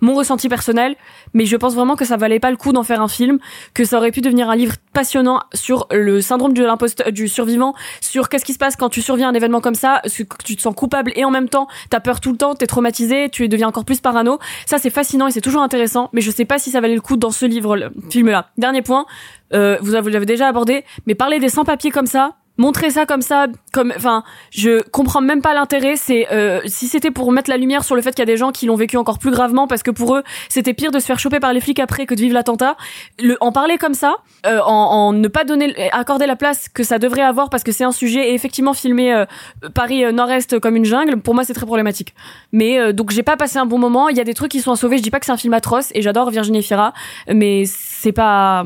mon 0.01 0.13
ressenti 0.13 0.49
personnel 0.49 0.95
mais 1.33 1.45
je 1.45 1.55
pense 1.55 1.73
vraiment 1.73 1.95
que 1.95 2.03
ça 2.03 2.17
valait 2.17 2.39
pas 2.39 2.51
le 2.51 2.57
coup 2.57 2.73
d'en 2.73 2.83
faire 2.83 3.01
un 3.01 3.07
film 3.07 3.39
que 3.73 3.85
ça 3.85 3.97
aurait 3.97 4.11
pu 4.11 4.19
devenir 4.19 4.49
un 4.49 4.55
livre 4.55 4.75
passionnant 4.91 5.39
sur 5.53 5.87
le 5.91 6.19
syndrome 6.19 6.53
de 6.53 6.63
l'imposteur 6.63 7.11
du 7.13 7.29
survivant 7.29 7.73
sur 8.01 8.27
qu'est-ce 8.27 8.43
qui 8.43 8.53
se 8.53 8.57
passe 8.57 8.75
quand 8.75 8.89
tu 8.89 9.01
surviens 9.01 9.27
à 9.27 9.31
un 9.31 9.33
événement 9.33 9.61
comme 9.61 9.75
ça 9.75 10.01
tu 10.43 10.55
te 10.55 10.61
sens 10.61 10.75
coupable 10.75 11.13
et 11.15 11.23
en 11.23 11.31
même 11.31 11.47
temps 11.47 11.67
t'as 11.89 12.01
peur 12.01 12.19
tout 12.19 12.31
le 12.31 12.37
temps 12.37 12.53
t'es 12.53 12.67
traumatisé 12.67 13.29
tu 13.29 13.47
deviens 13.47 13.69
encore 13.69 13.85
plus 13.85 14.01
parano. 14.01 14.39
Ça 14.65 14.79
c'est 14.79 14.89
fascinant 14.89 15.27
et 15.27 15.31
c'est 15.31 15.41
toujours 15.41 15.61
intéressant 15.61 16.09
mais 16.11 16.19
je 16.19 16.29
sais 16.29 16.45
pas 16.45 16.59
si 16.59 16.71
ça 16.71 16.81
valait 16.81 16.95
le 16.95 17.01
coup 17.01 17.15
dans 17.15 17.31
ce 17.31 17.45
livre 17.45 17.89
film 18.09 18.29
là 18.29 18.49
dernier 18.57 18.81
point 18.81 19.05
euh, 19.53 19.77
vous 19.81 19.91
l'avez 19.91 20.25
déjà 20.25 20.47
abordé 20.47 20.83
mais 21.05 21.15
parler 21.15 21.39
des 21.39 21.49
sans-papiers 21.49 21.91
comme 21.91 22.07
ça 22.07 22.35
montrer 22.57 22.89
ça 22.91 23.05
comme 23.05 23.21
ça 23.21 23.47
comme 23.71 23.91
enfin 23.95 24.23
je 24.51 24.81
comprends 24.89 25.21
même 25.21 25.41
pas 25.41 25.53
l'intérêt 25.53 25.95
c'est 25.95 26.31
euh, 26.31 26.61
si 26.65 26.87
c'était 26.87 27.11
pour 27.11 27.31
mettre 27.31 27.49
la 27.49 27.57
lumière 27.57 27.83
sur 27.83 27.95
le 27.95 28.01
fait 28.01 28.11
qu'il 28.11 28.19
y 28.19 28.23
a 28.23 28.25
des 28.25 28.37
gens 28.37 28.51
qui 28.51 28.67
l'ont 28.67 28.75
vécu 28.75 28.97
encore 28.97 29.17
plus 29.17 29.31
gravement 29.31 29.67
parce 29.67 29.81
que 29.81 29.91
pour 29.91 30.15
eux 30.15 30.23
c'était 30.49 30.73
pire 30.73 30.91
de 30.91 30.99
se 30.99 31.05
faire 31.05 31.19
choper 31.19 31.39
par 31.39 31.51
les 31.53 31.61
flics 31.61 31.79
après 31.79 32.05
que 32.05 32.13
de 32.13 32.19
vivre 32.19 32.33
l'attentat 32.33 32.77
le 33.19 33.37
en 33.41 33.51
parler 33.51 33.77
comme 33.77 33.95
ça 33.95 34.17
euh, 34.45 34.59
en, 34.61 34.71
en 34.71 35.13
ne 35.13 35.27
pas 35.27 35.45
donner 35.45 35.73
accorder 35.91 36.27
la 36.27 36.35
place 36.35 36.69
que 36.69 36.83
ça 36.83 36.99
devrait 36.99 37.21
avoir 37.21 37.49
parce 37.49 37.63
que 37.63 37.71
c'est 37.71 37.83
un 37.83 37.91
sujet 37.91 38.29
et 38.29 38.33
effectivement 38.33 38.73
filmer 38.73 39.13
euh, 39.13 39.25
Paris 39.73 40.03
euh, 40.03 40.11
Nord-Est 40.11 40.59
comme 40.59 40.75
une 40.75 40.85
jungle 40.85 41.19
pour 41.21 41.33
moi 41.33 41.43
c'est 41.43 41.53
très 41.53 41.65
problématique. 41.65 42.13
Mais 42.51 42.79
euh, 42.79 42.93
donc 42.93 43.11
j'ai 43.11 43.23
pas 43.23 43.37
passé 43.37 43.57
un 43.57 43.65
bon 43.65 43.79
moment 43.79 44.09
il 44.09 44.17
y 44.17 44.21
a 44.21 44.23
des 44.23 44.33
trucs 44.33 44.51
qui 44.51 44.61
sont 44.61 44.71
à 44.71 44.75
sauver 44.75 44.97
je 44.97 45.03
dis 45.03 45.11
pas 45.11 45.19
que 45.19 45.25
c'est 45.25 45.31
un 45.31 45.37
film 45.37 45.53
atroce 45.53 45.89
et 45.93 46.01
j'adore 46.01 46.29
Virginie 46.29 46.63
Fira 46.63 46.93
mais 47.27 47.63
c'est 47.65 48.11
pas 48.11 48.65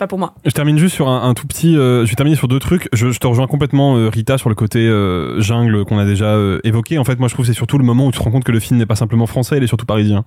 pas 0.00 0.08
pour 0.08 0.18
moi 0.18 0.34
Je 0.44 0.50
termine 0.50 0.78
juste 0.78 0.94
sur 0.96 1.08
un, 1.08 1.28
un 1.28 1.34
tout 1.34 1.46
petit. 1.46 1.76
euh, 1.76 2.04
je 2.04 2.10
vais 2.10 2.16
terminer 2.16 2.36
sur 2.36 2.48
deux 2.48 2.58
trucs. 2.58 2.88
Je, 2.92 3.10
je 3.10 3.18
te 3.20 3.26
rejoins 3.26 3.46
complètement, 3.46 3.96
euh, 3.96 4.08
Rita, 4.08 4.36
sur 4.38 4.48
le 4.48 4.54
côté 4.56 4.80
euh, 4.80 5.40
jungle 5.40 5.84
qu'on 5.84 5.98
a 5.98 6.04
déjà 6.04 6.24
euh, 6.34 6.58
évoqué. 6.64 6.98
En 6.98 7.04
fait, 7.04 7.18
moi, 7.18 7.28
je 7.28 7.34
trouve 7.34 7.46
que 7.46 7.52
c'est 7.52 7.56
surtout 7.56 7.78
le 7.78 7.84
moment 7.84 8.06
où 8.06 8.10
tu 8.10 8.18
te 8.18 8.24
rends 8.24 8.30
compte 8.32 8.44
que 8.44 8.52
le 8.52 8.58
film 8.60 8.78
n'est 8.78 8.86
pas 8.86 8.96
simplement 8.96 9.26
français, 9.26 9.58
il 9.58 9.62
est 9.62 9.68
surtout 9.68 9.86
parisien. 9.86 10.24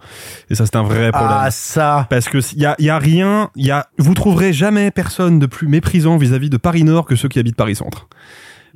Et 0.50 0.56
ça, 0.56 0.66
c'est 0.66 0.76
un 0.78 0.84
vrai 0.84 1.12
problème. 1.12 1.38
Ah 1.42 1.52
ça. 1.52 2.08
Parce 2.10 2.30
que 2.30 2.38
il 2.54 2.62
y 2.62 2.66
a, 2.66 2.76
y 2.80 2.90
a 2.90 2.98
rien, 3.00 3.50
il 3.56 3.66
y 3.66 3.72
a, 3.72 3.88
vous 3.98 4.14
trouverez 4.14 4.54
jamais 4.54 4.92
personne 4.92 5.40
de 5.40 5.46
plus 5.48 5.68
méprisant 5.68 6.18
vis-à-vis 6.18 6.50
de 6.50 6.58
Paris 6.58 6.84
Nord 6.84 7.06
que 7.06 7.16
ceux 7.16 7.28
qui 7.28 7.40
habitent 7.40 7.56
Paris 7.56 7.76
Centre. 7.76 8.08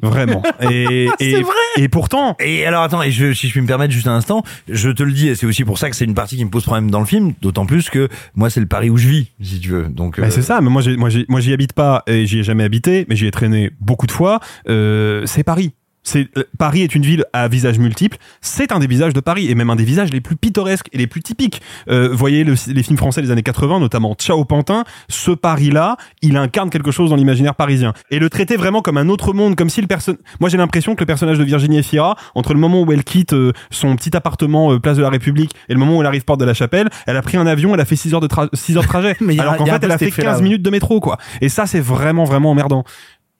Vraiment. 0.02 0.44
Et, 0.61 1.10
et, 1.19 1.41
vrai 1.41 1.53
et 1.78 1.88
pourtant. 1.88 2.36
Et 2.40 2.65
alors 2.65 2.84
attends, 2.84 3.02
et 3.02 3.11
je, 3.11 3.34
si 3.34 3.48
je 3.48 3.52
puis 3.52 3.61
me 3.61 3.68
permettre 3.68 3.94
juste 3.94 4.07
un 4.07 4.15
instant, 4.15 4.44
je 4.68 4.90
te 4.90 5.03
le 5.03 5.11
dis, 5.11 5.28
et 5.28 5.36
c'est 5.36 5.45
aussi 5.45 5.64
pour 5.64 5.78
ça 5.78 5.90
que 5.90 5.95
c'est 5.95 6.06
une 6.06 6.14
partie 6.14 6.36
qui 6.36 6.45
me 6.45 6.49
pose 6.49 6.64
problème 6.64 6.91
dans 6.91 6.99
le 6.99 7.06
film, 7.06 7.34
d'autant 7.41 7.65
plus 7.65 7.90
que 7.90 8.07
moi 8.36 8.49
c'est 8.49 8.60
le 8.60 8.65
Paris 8.65 8.90
où 8.90 8.98
je 8.98 9.07
vis, 9.07 9.32
si 9.41 9.60
tu 9.60 9.69
veux. 9.69 9.88
Donc 9.88 10.19
Bah, 10.19 10.28
euh, 10.28 10.30
c'est 10.30 10.41
ça, 10.41 10.61
mais 10.61 10.69
moi, 10.69 10.82
moi, 10.98 11.10
moi, 11.28 11.40
j'y 11.40 11.53
habite 11.53 11.74
pas 11.74 12.03
et 12.07 12.26
j'y 12.26 12.40
ai 12.40 12.44
jamais 12.44 12.64
habité, 12.64 13.06
mais 13.10 13.15
j'y 13.15 13.28
ai 13.28 13.32
traîné 13.32 13.72
beaucoup 13.80 14.07
de 14.07 14.11
fois. 14.11 14.40
Euh, 14.69 15.24
c'est 15.26 15.44
Paris. 15.44 15.74
C'est 16.07 16.29
euh, 16.38 16.43
Paris 16.57 16.84
est 16.84 16.95
une 16.95 17.01
ville 17.03 17.25
à 17.34 17.49
visages 17.49 17.79
multiples. 17.79 18.17
C'est 18.39 18.71
un 18.71 18.79
des 18.79 18.88
visages 18.88 19.11
de 19.13 19.19
Paris 19.19 19.51
et 19.51 19.55
même 19.55 19.69
un 19.69 19.75
des 19.75 19.84
visages 19.84 20.09
les 20.11 20.21
plus 20.21 20.38
pittoresques 20.38 20.88
et 20.93 20.97
les 20.97 21.05
plus 21.07 21.21
typiques. 21.21 21.61
Euh, 21.89 22.07
voyez 22.13 22.45
le- 22.45 22.55
les 22.67 22.81
films 22.81 22.97
français 22.97 23.21
des 23.21 23.29
années 23.29 23.43
80, 23.43 23.81
notamment 23.81 24.15
Ciao 24.15 24.45
Pantin. 24.45 24.85
Ce 25.09 25.31
Paris-là, 25.31 25.97
il 26.21 26.38
incarne 26.38 26.69
quelque 26.69 26.91
chose 26.91 27.09
dans 27.09 27.17
l'imaginaire 27.17 27.55
parisien 27.55 27.91
et 28.09 28.19
le 28.19 28.29
traiter 28.29 28.55
vraiment 28.55 28.81
comme 28.81 28.97
un 28.97 29.09
autre 29.09 29.34
monde, 29.34 29.57
comme 29.57 29.69
si 29.69 29.81
le 29.81 29.88
personne. 29.88 30.15
Moi, 30.39 30.49
j'ai 30.49 30.57
l'impression 30.57 30.95
que 30.95 31.01
le 31.01 31.05
personnage 31.07 31.38
de 31.39 31.43
Virginie 31.43 31.79
Efira, 31.79 32.15
entre 32.35 32.53
le 32.53 32.59
moment 32.61 32.81
où 32.84 32.91
elle 32.93 33.03
quitte 33.03 33.34
euh, 33.34 33.51
son 33.69 33.95
petit 33.97 34.15
appartement 34.15 34.71
euh, 34.71 34.79
place 34.79 34.95
de 34.95 35.01
la 35.01 35.09
République 35.09 35.51
et 35.67 35.73
le 35.73 35.79
moment 35.79 35.97
où 35.97 36.01
elle 36.01 36.07
arrive 36.07 36.23
porte 36.23 36.39
de 36.39 36.45
la 36.45 36.53
Chapelle, 36.53 36.88
elle 37.05 37.17
a 37.17 37.21
pris 37.21 37.35
un 37.35 37.47
avion, 37.47 37.73
elle 37.73 37.81
a 37.81 37.85
fait 37.85 37.97
6 37.97 38.13
heures 38.13 38.21
de 38.21 38.27
tra- 38.27 38.47
6 38.53 38.77
heures 38.77 38.84
de 38.84 38.88
trajet. 38.88 39.17
Mais 39.21 39.38
a- 39.39 39.41
alors 39.41 39.57
qu'en 39.57 39.65
fait, 39.65 39.84
elle 39.84 39.91
a 39.91 39.97
fait 39.97 40.07
effet-là, 40.07 40.29
15 40.31 40.38
ouais. 40.38 40.43
minutes 40.43 40.61
de 40.61 40.69
métro, 40.69 41.01
quoi. 41.01 41.17
Et 41.41 41.49
ça, 41.49 41.65
c'est 41.65 41.81
vraiment, 41.81 42.23
vraiment 42.23 42.51
emmerdant. 42.51 42.85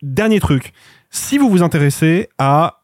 Dernier 0.03 0.39
truc. 0.39 0.73
Si 1.10 1.38
vous 1.38 1.50
vous 1.50 1.64
intéressez 1.64 2.30
à 2.38 2.82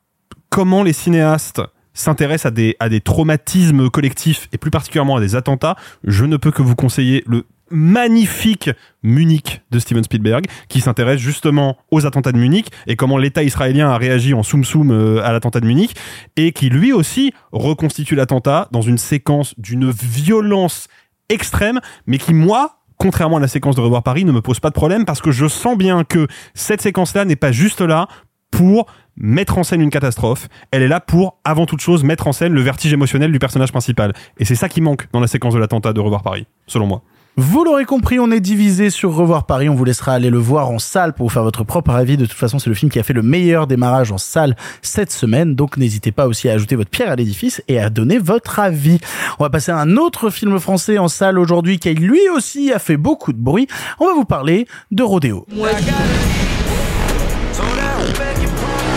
comment 0.49 0.83
les 0.83 0.93
cinéastes 0.93 1.61
s'intéressent 1.93 2.47
à 2.47 2.51
des, 2.51 2.75
à 2.79 2.89
des 2.89 3.01
traumatismes 3.01 3.89
collectifs 3.89 4.47
et 4.51 4.57
plus 4.57 4.71
particulièrement 4.71 5.17
à 5.17 5.19
des 5.19 5.35
attentats, 5.35 5.75
je 6.03 6.25
ne 6.25 6.37
peux 6.37 6.51
que 6.51 6.61
vous 6.61 6.75
conseiller 6.75 7.23
le 7.27 7.45
magnifique 7.69 8.69
Munich 9.01 9.61
de 9.71 9.79
Steven 9.79 10.03
Spielberg 10.03 10.45
qui 10.69 10.81
s'intéresse 10.81 11.19
justement 11.19 11.77
aux 11.91 12.05
attentats 12.05 12.31
de 12.31 12.37
Munich 12.37 12.67
et 12.87 12.95
comment 12.95 13.17
l'État 13.17 13.43
israélien 13.43 13.89
a 13.89 13.97
réagi 13.97 14.33
en 14.33 14.43
soum 14.43 14.63
soum 14.63 14.91
euh, 14.91 15.23
à 15.23 15.31
l'attentat 15.31 15.59
de 15.59 15.65
Munich 15.65 15.95
et 16.35 16.51
qui 16.51 16.69
lui 16.69 16.93
aussi 16.93 17.33
reconstitue 17.51 18.15
l'attentat 18.15 18.67
dans 18.71 18.81
une 18.81 18.97
séquence 18.97 19.55
d'une 19.57 19.89
violence 19.89 20.87
extrême 21.29 21.79
mais 22.05 22.19
qui 22.19 22.33
moi 22.33 22.82
contrairement 22.97 23.37
à 23.37 23.39
la 23.39 23.47
séquence 23.47 23.75
de 23.75 23.81
Revoir 23.81 24.03
Paris, 24.03 24.25
ne 24.25 24.31
me 24.31 24.41
pose 24.41 24.59
pas 24.59 24.69
de 24.69 24.73
problème 24.73 25.05
parce 25.05 25.21
que 25.21 25.31
je 25.31 25.47
sens 25.47 25.77
bien 25.77 26.03
que 26.03 26.27
cette 26.53 26.81
séquence-là 26.81 27.25
n'est 27.25 27.35
pas 27.35 27.51
juste 27.51 27.81
là 27.81 28.07
pour 28.51 28.87
mettre 29.15 29.57
en 29.57 29.63
scène 29.63 29.81
une 29.81 29.89
catastrophe. 29.89 30.47
Elle 30.71 30.81
est 30.81 30.87
là 30.87 30.99
pour, 30.99 31.39
avant 31.43 31.65
toute 31.65 31.81
chose, 31.81 32.03
mettre 32.03 32.27
en 32.27 32.33
scène 32.33 32.53
le 32.53 32.61
vertige 32.61 32.93
émotionnel 32.93 33.31
du 33.31 33.39
personnage 33.39 33.71
principal. 33.71 34.13
Et 34.37 34.45
c'est 34.45 34.55
ça 34.55 34.69
qui 34.69 34.81
manque 34.81 35.07
dans 35.11 35.19
la 35.19 35.27
séquence 35.27 35.53
de 35.53 35.59
l'attentat 35.59 35.93
de 35.93 35.99
Revoir 35.99 36.23
Paris, 36.23 36.47
selon 36.67 36.87
moi. 36.87 37.01
Vous 37.35 37.63
l'aurez 37.63 37.85
compris, 37.85 38.19
on 38.19 38.29
est 38.29 38.39
divisé 38.39 38.91
sur 38.91 39.15
Revoir 39.15 39.47
Paris. 39.47 39.67
On 39.67 39.73
vous 39.73 39.85
laissera 39.85 40.13
aller 40.13 40.29
le 40.29 40.37
voir 40.37 40.69
en 40.69 40.77
salle 40.77 41.13
pour 41.13 41.25
vous 41.25 41.33
faire 41.33 41.41
votre 41.41 41.63
propre 41.63 41.89
avis. 41.89 42.15
De 42.15 42.27
toute 42.27 42.37
façon, 42.37 42.59
c'est 42.59 42.69
le 42.69 42.75
film 42.75 42.91
qui 42.91 42.99
a 42.99 43.03
fait 43.03 43.13
le 43.13 43.23
meilleur 43.23 43.65
démarrage 43.65 44.11
en 44.11 44.19
salle 44.19 44.55
cette 44.83 45.11
semaine. 45.11 45.55
Donc, 45.55 45.77
n'hésitez 45.77 46.11
pas 46.11 46.27
aussi 46.27 46.47
à 46.47 46.53
ajouter 46.53 46.75
votre 46.75 46.91
pierre 46.91 47.09
à 47.09 47.15
l'édifice 47.15 47.63
et 47.67 47.79
à 47.79 47.89
donner 47.89 48.19
votre 48.19 48.59
avis. 48.59 48.99
On 49.39 49.43
va 49.45 49.49
passer 49.49 49.71
à 49.71 49.79
un 49.79 49.97
autre 49.97 50.29
film 50.29 50.59
français 50.59 50.99
en 50.99 51.07
salle 51.07 51.39
aujourd'hui 51.39 51.79
qui 51.79 51.91
lui 51.95 52.29
aussi 52.29 52.71
a 52.71 52.77
fait 52.77 52.97
beaucoup 52.97 53.33
de 53.33 53.39
bruit. 53.39 53.67
On 53.99 54.05
va 54.05 54.13
vous 54.13 54.25
parler 54.25 54.67
de 54.91 55.01
Rodéo. 55.01 55.47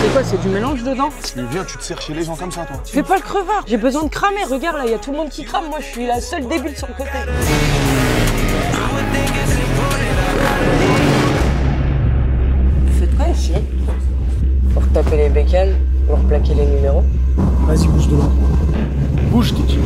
C'est 0.03 0.13
quoi, 0.13 0.23
c'est 0.23 0.41
du 0.43 0.49
mélange 0.49 0.83
dedans 0.83 1.09
Mais 1.37 1.43
viens, 1.51 1.65
tu 1.65 1.79
te 1.79 1.83
sers 1.83 2.01
chez 2.03 2.13
les 2.13 2.23
gens 2.23 2.37
comme 2.37 2.53
ça, 2.53 2.67
toi. 2.67 2.77
Fais 2.85 3.03
pas 3.03 3.17
le 3.17 3.23
crevard, 3.23 3.65
j'ai 3.67 3.79
besoin 3.79 4.05
de 4.05 4.11
cramer, 4.11 4.45
regarde 4.45 4.77
là, 4.77 4.83
il 4.85 4.91
y 4.91 4.95
a 4.95 4.99
tout 4.99 5.11
le 5.11 5.17
monde 5.17 5.31
qui 5.31 5.43
crame, 5.45 5.69
moi 5.71 5.79
je 5.81 5.87
suis 5.87 6.07
la 6.07 6.21
seule 6.21 6.47
débile 6.47 6.77
sur 6.77 6.87
le 6.87 6.95
côté. 6.95 7.11
Ici 13.37 13.53
Pour 14.73 14.87
taper 14.89 15.17
les 15.17 15.29
bécanes, 15.29 15.75
pour 16.09 16.19
plaquer 16.21 16.55
les 16.55 16.67
numéros 16.67 17.03
Vas-y, 17.67 17.87
bouge 17.89 18.09
de 18.09 18.17
là. 18.17 18.25
Bouge, 19.31 19.53
t'es 19.55 19.63
dit. 19.63 19.79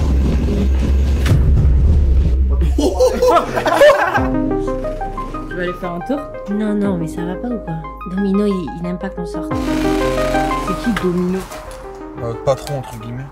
Tu 5.49 5.57
vas 5.57 5.63
aller 5.63 5.73
faire 5.75 5.93
un 5.93 6.01
tour? 6.01 6.21
Non, 6.51 6.75
non, 6.75 6.97
mais 6.97 7.07
ça 7.09 7.25
va 7.25 7.35
pas 7.37 7.49
ou 7.49 7.59
quoi? 7.59 7.75
Domino, 8.15 8.47
il, 8.47 8.67
il 8.81 8.87
aime 8.87 8.99
pas 8.99 9.09
qu'on 9.09 9.27
sorte. 9.27 9.53
C'est 9.53 10.85
qui 10.85 11.03
Domino? 11.03 11.39
Euh, 12.23 12.35
patron, 12.45 12.79
entre 12.79 12.99
guillemets. 13.01 13.27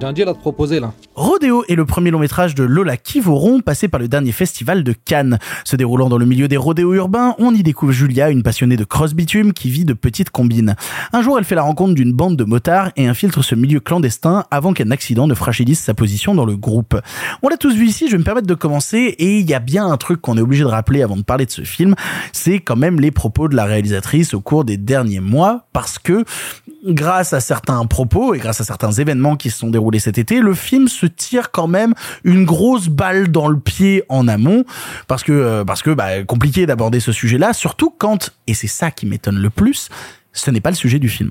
J'ai 0.00 0.24
un. 0.24 0.92
Rodéo 1.16 1.64
est 1.68 1.74
le 1.74 1.84
premier 1.84 2.12
long 2.12 2.20
métrage 2.20 2.54
de 2.54 2.62
Lola 2.62 2.96
Kivoron, 2.96 3.60
passé 3.60 3.88
par 3.88 3.98
le 3.98 4.06
dernier 4.06 4.30
festival 4.30 4.84
de 4.84 4.92
Cannes. 4.92 5.38
Se 5.64 5.74
déroulant 5.74 6.08
dans 6.08 6.18
le 6.18 6.24
milieu 6.24 6.46
des 6.46 6.56
rodéos 6.56 6.94
urbains, 6.94 7.34
on 7.38 7.52
y 7.52 7.64
découvre 7.64 7.90
Julia, 7.90 8.30
une 8.30 8.44
passionnée 8.44 8.76
de 8.76 8.84
cross-bitume 8.84 9.52
qui 9.52 9.70
vit 9.70 9.84
de 9.84 9.94
petites 9.94 10.30
combines. 10.30 10.76
Un 11.12 11.22
jour, 11.22 11.36
elle 11.36 11.44
fait 11.44 11.56
la 11.56 11.62
rencontre 11.62 11.94
d'une 11.94 12.12
bande 12.12 12.36
de 12.36 12.44
motards 12.44 12.92
et 12.96 13.08
infiltre 13.08 13.42
ce 13.42 13.56
milieu 13.56 13.80
clandestin 13.80 14.44
avant 14.52 14.72
qu'un 14.72 14.92
accident 14.92 15.26
ne 15.26 15.34
fragilise 15.34 15.80
sa 15.80 15.94
position 15.94 16.34
dans 16.34 16.44
le 16.44 16.56
groupe. 16.56 16.96
On 17.42 17.48
l'a 17.48 17.56
tous 17.56 17.74
vu 17.74 17.86
ici, 17.86 18.06
je 18.06 18.12
vais 18.12 18.18
me 18.18 18.24
permettre 18.24 18.46
de 18.46 18.54
commencer 18.54 19.16
et 19.18 19.38
il 19.38 19.50
y 19.50 19.54
a 19.54 19.60
bien 19.60 19.86
un 19.86 19.96
truc 19.96 20.20
qu'on 20.20 20.38
est 20.38 20.42
obligé 20.42 20.62
de 20.62 20.68
rappeler 20.68 21.02
avant 21.02 21.16
de 21.16 21.22
parler 21.22 21.46
de 21.46 21.50
ce 21.50 21.62
film, 21.62 21.96
c'est 22.32 22.60
quand 22.60 22.76
même 22.76 23.00
les 23.00 23.10
propos 23.10 23.48
de 23.48 23.56
la 23.56 23.64
réalisatrice 23.64 24.32
au 24.32 24.40
cours 24.40 24.64
des 24.64 24.76
derniers 24.76 25.20
mois 25.20 25.66
parce 25.72 25.98
que 25.98 26.24
grâce 26.86 27.32
à 27.32 27.40
certains 27.40 27.84
propos 27.86 28.34
et 28.34 28.38
grâce 28.38 28.60
à 28.60 28.64
certains 28.64 28.92
événements 28.92 29.36
qui 29.36 29.50
se 29.50 29.58
sont 29.58 29.70
déroulés 29.70 29.87
cet 29.96 30.18
été, 30.18 30.40
le 30.40 30.52
film 30.54 30.88
se 30.88 31.06
tire 31.06 31.50
quand 31.50 31.66
même 31.66 31.94
une 32.24 32.44
grosse 32.44 32.88
balle 32.88 33.28
dans 33.28 33.48
le 33.48 33.58
pied 33.58 34.02
en 34.08 34.28
amont 34.28 34.64
parce 35.06 35.22
que 35.22 35.32
euh, 35.32 35.64
parce 35.64 35.82
que 35.82 35.90
bah, 35.90 36.22
compliqué 36.24 36.66
d'aborder 36.66 37.00
ce 37.00 37.12
sujet-là, 37.12 37.52
surtout 37.52 37.90
quand 37.96 38.34
et 38.46 38.54
c'est 38.54 38.66
ça 38.66 38.90
qui 38.90 39.06
m'étonne 39.06 39.38
le 39.38 39.50
plus, 39.50 39.88
ce 40.32 40.50
n'est 40.50 40.60
pas 40.60 40.70
le 40.70 40.76
sujet 40.76 40.98
du 40.98 41.08
film. 41.08 41.30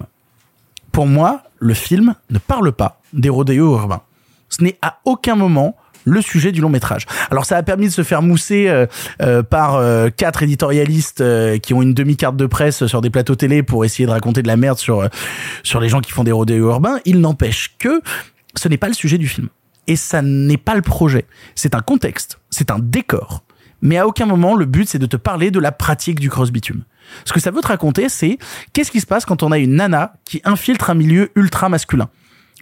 Pour 0.91 1.05
moi, 1.05 1.43
le 1.59 1.73
film 1.73 2.15
ne 2.29 2.39
parle 2.39 2.71
pas 2.71 3.01
des 3.13 3.29
rodéos 3.29 3.73
urbains. 3.73 4.01
Ce 4.49 4.63
n'est 4.63 4.77
à 4.81 4.99
aucun 5.05 5.35
moment 5.35 5.75
le 6.05 6.21
sujet 6.21 6.53
du 6.53 6.61
long 6.61 6.69
métrage. 6.69 7.05
Alors 7.29 7.45
ça 7.45 7.57
a 7.57 7.63
permis 7.63 7.88
de 7.88 7.91
se 7.91 8.01
faire 8.01 8.21
mousser 8.21 8.69
euh, 8.69 8.85
euh, 9.21 9.43
par 9.43 9.81
quatre 10.15 10.41
éditorialistes 10.41 11.23
qui 11.59 11.73
ont 11.73 11.81
une 11.81 11.93
demi-carte 11.93 12.38
de 12.38 12.45
presse 12.45 12.88
sur 12.88 13.01
des 13.01 13.09
plateaux 13.09 13.35
télé 13.35 13.61
pour 13.61 13.84
essayer 13.84 14.05
de 14.05 14.11
raconter 14.11 14.41
de 14.41 14.47
la 14.47 14.57
merde 14.57 14.77
sur 14.77 15.07
sur 15.63 15.81
les 15.81 15.89
gens 15.89 15.99
qui 15.99 16.11
font 16.11 16.23
des 16.23 16.31
rodéos 16.31 16.69
urbains. 16.69 16.99
Il 17.05 17.19
n'empêche 17.19 17.75
que 17.77 18.01
ce 18.57 18.67
n'est 18.67 18.77
pas 18.77 18.88
le 18.88 18.93
sujet 18.93 19.17
du 19.17 19.27
film 19.27 19.49
et 19.88 19.95
ça 19.95 20.21
n'est 20.21 20.57
pas 20.57 20.75
le 20.75 20.81
projet. 20.81 21.25
C'est 21.55 21.75
un 21.75 21.81
contexte, 21.81 22.39
c'est 22.49 22.71
un 22.71 22.79
décor. 22.79 23.43
Mais 23.81 23.97
à 23.97 24.07
aucun 24.07 24.25
moment 24.25 24.55
le 24.55 24.65
but 24.65 24.88
c'est 24.88 24.99
de 24.99 25.05
te 25.05 25.17
parler 25.17 25.51
de 25.51 25.59
la 25.59 25.71
pratique 25.71 26.19
du 26.19 26.29
cross 26.29 26.51
bitume. 26.51 26.84
Ce 27.25 27.34
que 27.34 27.39
ça 27.39 27.51
veut 27.51 27.61
te 27.61 27.67
raconter, 27.67 28.09
c'est 28.09 28.38
qu'est-ce 28.73 28.91
qui 28.91 28.99
se 28.99 29.05
passe 29.05 29.25
quand 29.25 29.43
on 29.43 29.51
a 29.51 29.57
une 29.57 29.75
nana 29.75 30.13
qui 30.25 30.41
infiltre 30.43 30.89
un 30.89 30.95
milieu 30.95 31.31
ultra 31.35 31.69
masculin? 31.69 32.09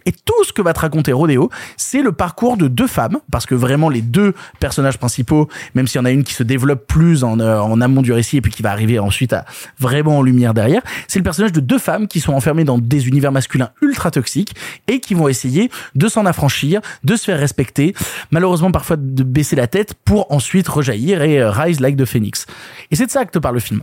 Et 0.06 0.12
tout 0.12 0.44
ce 0.44 0.52
que 0.52 0.62
va 0.62 0.72
te 0.72 0.80
raconter 0.80 1.12
Rodéo, 1.12 1.50
c'est 1.76 2.02
le 2.02 2.12
parcours 2.12 2.56
de 2.56 2.68
deux 2.68 2.86
femmes, 2.86 3.18
parce 3.30 3.44
que 3.44 3.54
vraiment 3.54 3.88
les 3.88 4.02
deux 4.02 4.34
personnages 4.60 4.98
principaux, 4.98 5.48
même 5.74 5.86
s'il 5.86 6.00
y 6.00 6.02
en 6.02 6.04
a 6.04 6.10
une 6.10 6.24
qui 6.24 6.32
se 6.32 6.42
développe 6.42 6.86
plus 6.86 7.24
en, 7.24 7.38
euh, 7.40 7.58
en 7.58 7.80
amont 7.80 8.02
du 8.02 8.12
récit 8.12 8.38
et 8.38 8.40
puis 8.40 8.52
qui 8.52 8.62
va 8.62 8.70
arriver 8.70 8.98
ensuite 8.98 9.32
à 9.32 9.44
vraiment 9.78 10.18
en 10.18 10.22
lumière 10.22 10.54
derrière, 10.54 10.82
c'est 11.08 11.18
le 11.18 11.24
personnage 11.24 11.52
de 11.52 11.60
deux 11.60 11.78
femmes 11.78 12.08
qui 12.08 12.20
sont 12.20 12.32
enfermées 12.32 12.64
dans 12.64 12.78
des 12.78 13.08
univers 13.08 13.32
masculins 13.32 13.70
ultra 13.82 14.10
toxiques 14.10 14.54
et 14.88 15.00
qui 15.00 15.14
vont 15.14 15.28
essayer 15.28 15.70
de 15.94 16.08
s'en 16.08 16.24
affranchir, 16.26 16.80
de 17.04 17.16
se 17.16 17.24
faire 17.24 17.38
respecter, 17.38 17.94
malheureusement 18.30 18.70
parfois 18.70 18.96
de 18.96 19.22
baisser 19.22 19.56
la 19.56 19.66
tête 19.66 19.94
pour 20.04 20.32
ensuite 20.32 20.68
rejaillir 20.68 21.22
et 21.22 21.40
euh, 21.40 21.50
rise 21.50 21.80
like 21.80 21.96
the 21.96 22.04
phoenix. 22.04 22.46
Et 22.90 22.96
c'est 22.96 23.06
de 23.06 23.10
ça 23.10 23.24
que 23.24 23.32
te 23.32 23.38
parle 23.38 23.54
le 23.54 23.60
film. 23.60 23.82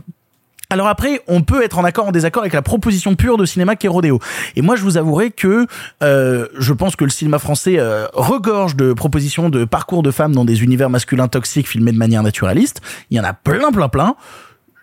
Alors 0.70 0.88
après, 0.88 1.20
on 1.28 1.42
peut 1.42 1.62
être 1.62 1.78
en 1.78 1.84
accord, 1.84 2.06
en 2.08 2.12
désaccord 2.12 2.42
avec 2.42 2.52
la 2.52 2.62
proposition 2.62 3.14
pure 3.14 3.36
de 3.36 3.44
cinéma 3.44 3.76
qu'est 3.76 3.88
Rodéo. 3.88 4.18
Et 4.56 4.62
moi, 4.62 4.76
je 4.76 4.82
vous 4.82 4.96
avouerai 4.96 5.30
que 5.30 5.66
euh, 6.02 6.48
je 6.58 6.72
pense 6.72 6.96
que 6.96 7.04
le 7.04 7.10
cinéma 7.10 7.38
français 7.38 7.78
euh, 7.78 8.06
regorge 8.14 8.74
de 8.76 8.92
propositions 8.92 9.50
de 9.50 9.64
parcours 9.64 10.02
de 10.02 10.10
femmes 10.10 10.32
dans 10.32 10.44
des 10.44 10.62
univers 10.62 10.90
masculins 10.90 11.28
toxiques 11.28 11.68
filmés 11.68 11.92
de 11.92 11.98
manière 11.98 12.22
naturaliste. 12.22 12.80
Il 13.10 13.16
y 13.16 13.20
en 13.20 13.24
a 13.24 13.32
plein, 13.32 13.72
plein, 13.72 13.88
plein. 13.88 14.16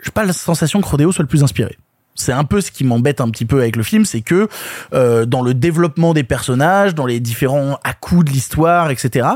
J'ai 0.04 0.12
pas 0.12 0.24
la 0.24 0.34
sensation 0.34 0.82
que 0.82 0.88
Rodéo 0.88 1.12
soit 1.12 1.24
le 1.24 1.28
plus 1.28 1.44
inspiré. 1.44 1.78
C'est 2.16 2.34
un 2.34 2.44
peu 2.44 2.62
ce 2.62 2.72
qui 2.72 2.84
m'embête 2.84 3.22
un 3.22 3.30
petit 3.30 3.46
peu 3.46 3.60
avec 3.62 3.76
le 3.76 3.84
film, 3.84 4.06
c'est 4.06 4.22
que 4.22 4.48
euh, 4.94 5.26
dans 5.26 5.42
le 5.42 5.54
développement 5.54 6.14
des 6.14 6.24
personnages, 6.24 6.94
dans 6.94 7.06
les 7.06 7.20
différents 7.20 7.80
à-coups 7.84 8.26
de 8.26 8.32
l'histoire, 8.32 8.92
etc., 8.92 9.28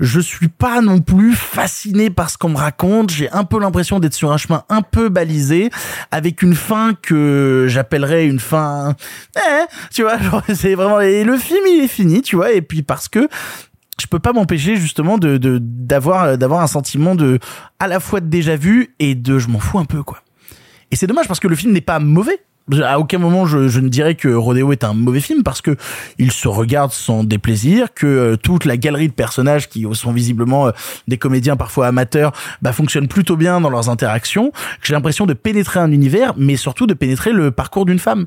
je 0.00 0.20
suis 0.20 0.48
pas 0.48 0.80
non 0.80 1.00
plus 1.00 1.34
fasciné 1.34 2.10
par 2.10 2.28
ce 2.28 2.36
qu'on 2.36 2.48
me 2.50 2.56
raconte. 2.58 3.10
J'ai 3.10 3.30
un 3.30 3.44
peu 3.44 3.60
l'impression 3.60 4.00
d'être 4.00 4.14
sur 4.14 4.32
un 4.32 4.36
chemin 4.36 4.64
un 4.68 4.82
peu 4.82 5.08
balisé, 5.08 5.70
avec 6.10 6.42
une 6.42 6.54
fin 6.54 6.94
que 7.00 7.66
j'appellerais 7.68 8.26
une 8.26 8.40
fin... 8.40 8.94
Eh, 9.36 9.64
tu 9.92 10.02
vois, 10.02 10.18
c'est 10.54 10.74
vraiment... 10.74 11.00
Et 11.00 11.24
le 11.24 11.36
film, 11.36 11.64
il 11.68 11.84
est 11.84 11.88
fini, 11.88 12.22
tu 12.22 12.36
vois, 12.36 12.52
et 12.52 12.60
puis 12.60 12.82
parce 12.82 13.08
que 13.08 13.28
je 13.98 14.06
peux 14.06 14.18
pas 14.18 14.32
m'empêcher 14.34 14.76
justement 14.76 15.16
de- 15.16 15.38
d'avoir 15.38 16.36
d'avoir 16.36 16.60
un 16.60 16.66
sentiment 16.66 17.14
de 17.14 17.38
à 17.78 17.86
la 17.86 17.98
fois 17.98 18.20
de 18.20 18.26
déjà 18.26 18.54
vu 18.56 18.94
et 18.98 19.14
de 19.14 19.38
je 19.38 19.48
m'en 19.48 19.58
fous 19.58 19.78
un 19.78 19.86
peu 19.86 20.02
quoi. 20.02 20.18
Et 20.90 20.96
c'est 20.96 21.06
dommage 21.06 21.28
parce 21.28 21.40
que 21.40 21.48
le 21.48 21.56
film 21.56 21.72
n'est 21.72 21.80
pas 21.80 21.98
mauvais. 21.98 22.40
À 22.82 22.98
aucun 22.98 23.18
moment 23.18 23.46
je, 23.46 23.78
ne 23.78 23.88
dirais 23.88 24.16
que 24.16 24.28
Rodeo 24.28 24.72
est 24.72 24.82
un 24.82 24.92
mauvais 24.92 25.20
film 25.20 25.44
parce 25.44 25.62
que 25.62 25.76
il 26.18 26.32
se 26.32 26.48
regarde 26.48 26.90
sans 26.90 27.22
déplaisir, 27.22 27.94
que 27.94 28.06
euh, 28.06 28.36
toute 28.36 28.64
la 28.64 28.76
galerie 28.76 29.06
de 29.06 29.12
personnages 29.12 29.68
qui 29.68 29.86
sont 29.92 30.12
visiblement 30.12 30.66
euh, 30.66 30.70
des 31.06 31.16
comédiens 31.16 31.56
parfois 31.56 31.86
amateurs 31.86 32.32
bah, 32.62 32.72
fonctionnent 32.72 33.06
plutôt 33.06 33.36
bien 33.36 33.60
dans 33.60 33.70
leurs 33.70 33.88
interactions. 33.88 34.50
que 34.50 34.86
J'ai 34.86 34.94
l'impression 34.94 35.26
de 35.26 35.32
pénétrer 35.32 35.78
un 35.78 35.92
univers, 35.92 36.34
mais 36.36 36.56
surtout 36.56 36.88
de 36.88 36.94
pénétrer 36.94 37.32
le 37.32 37.52
parcours 37.52 37.86
d'une 37.86 38.00
femme. 38.00 38.26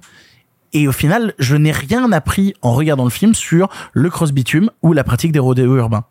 Et 0.72 0.88
au 0.88 0.94
final, 0.94 1.34
je 1.40 1.56
n'ai 1.58 1.72
rien 1.72 2.10
appris 2.14 2.54
en 2.62 2.74
regardant 2.74 3.04
le 3.04 3.10
film 3.10 3.34
sur 3.34 3.68
le 3.92 4.10
cross 4.10 4.32
bitume 4.32 4.70
ou 4.84 4.94
la 4.94 5.04
pratique 5.04 5.32
des 5.32 5.40
rodéos 5.40 5.76
urbains. 5.76 6.06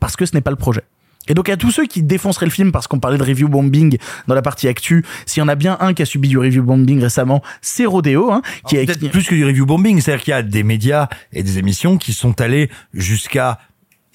Parce 0.00 0.16
que 0.16 0.24
ce 0.24 0.34
n'est 0.34 0.40
pas 0.40 0.50
le 0.50 0.56
projet. 0.56 0.84
Et 1.28 1.34
donc 1.34 1.48
à 1.48 1.56
tous 1.56 1.70
ceux 1.70 1.86
qui 1.86 2.02
défonceraient 2.02 2.46
le 2.46 2.52
film 2.52 2.72
parce 2.72 2.86
qu'on 2.86 2.98
parlait 2.98 3.18
de 3.18 3.22
review 3.22 3.48
bombing 3.48 3.98
dans 4.26 4.34
la 4.34 4.42
partie 4.42 4.68
actu, 4.68 5.04
s'il 5.26 5.40
y 5.40 5.44
en 5.44 5.48
a 5.48 5.54
bien 5.54 5.76
un 5.80 5.94
qui 5.94 6.02
a 6.02 6.06
subi 6.06 6.28
du 6.28 6.38
review 6.38 6.62
bombing 6.62 7.00
récemment, 7.00 7.42
c'est 7.60 7.86
Rodeo, 7.86 8.32
hein, 8.32 8.42
qui 8.66 8.76
Alors, 8.76 8.90
a 8.90 8.94
peut-être 8.94 9.10
plus 9.10 9.26
que 9.26 9.34
du 9.34 9.44
review 9.44 9.66
bombing, 9.66 10.00
c'est-à-dire 10.00 10.24
qu'il 10.24 10.30
y 10.32 10.34
a 10.34 10.42
des 10.42 10.62
médias 10.62 11.08
et 11.32 11.42
des 11.42 11.58
émissions 11.58 11.98
qui 11.98 12.12
sont 12.12 12.40
allés 12.40 12.70
jusqu'à 12.92 13.58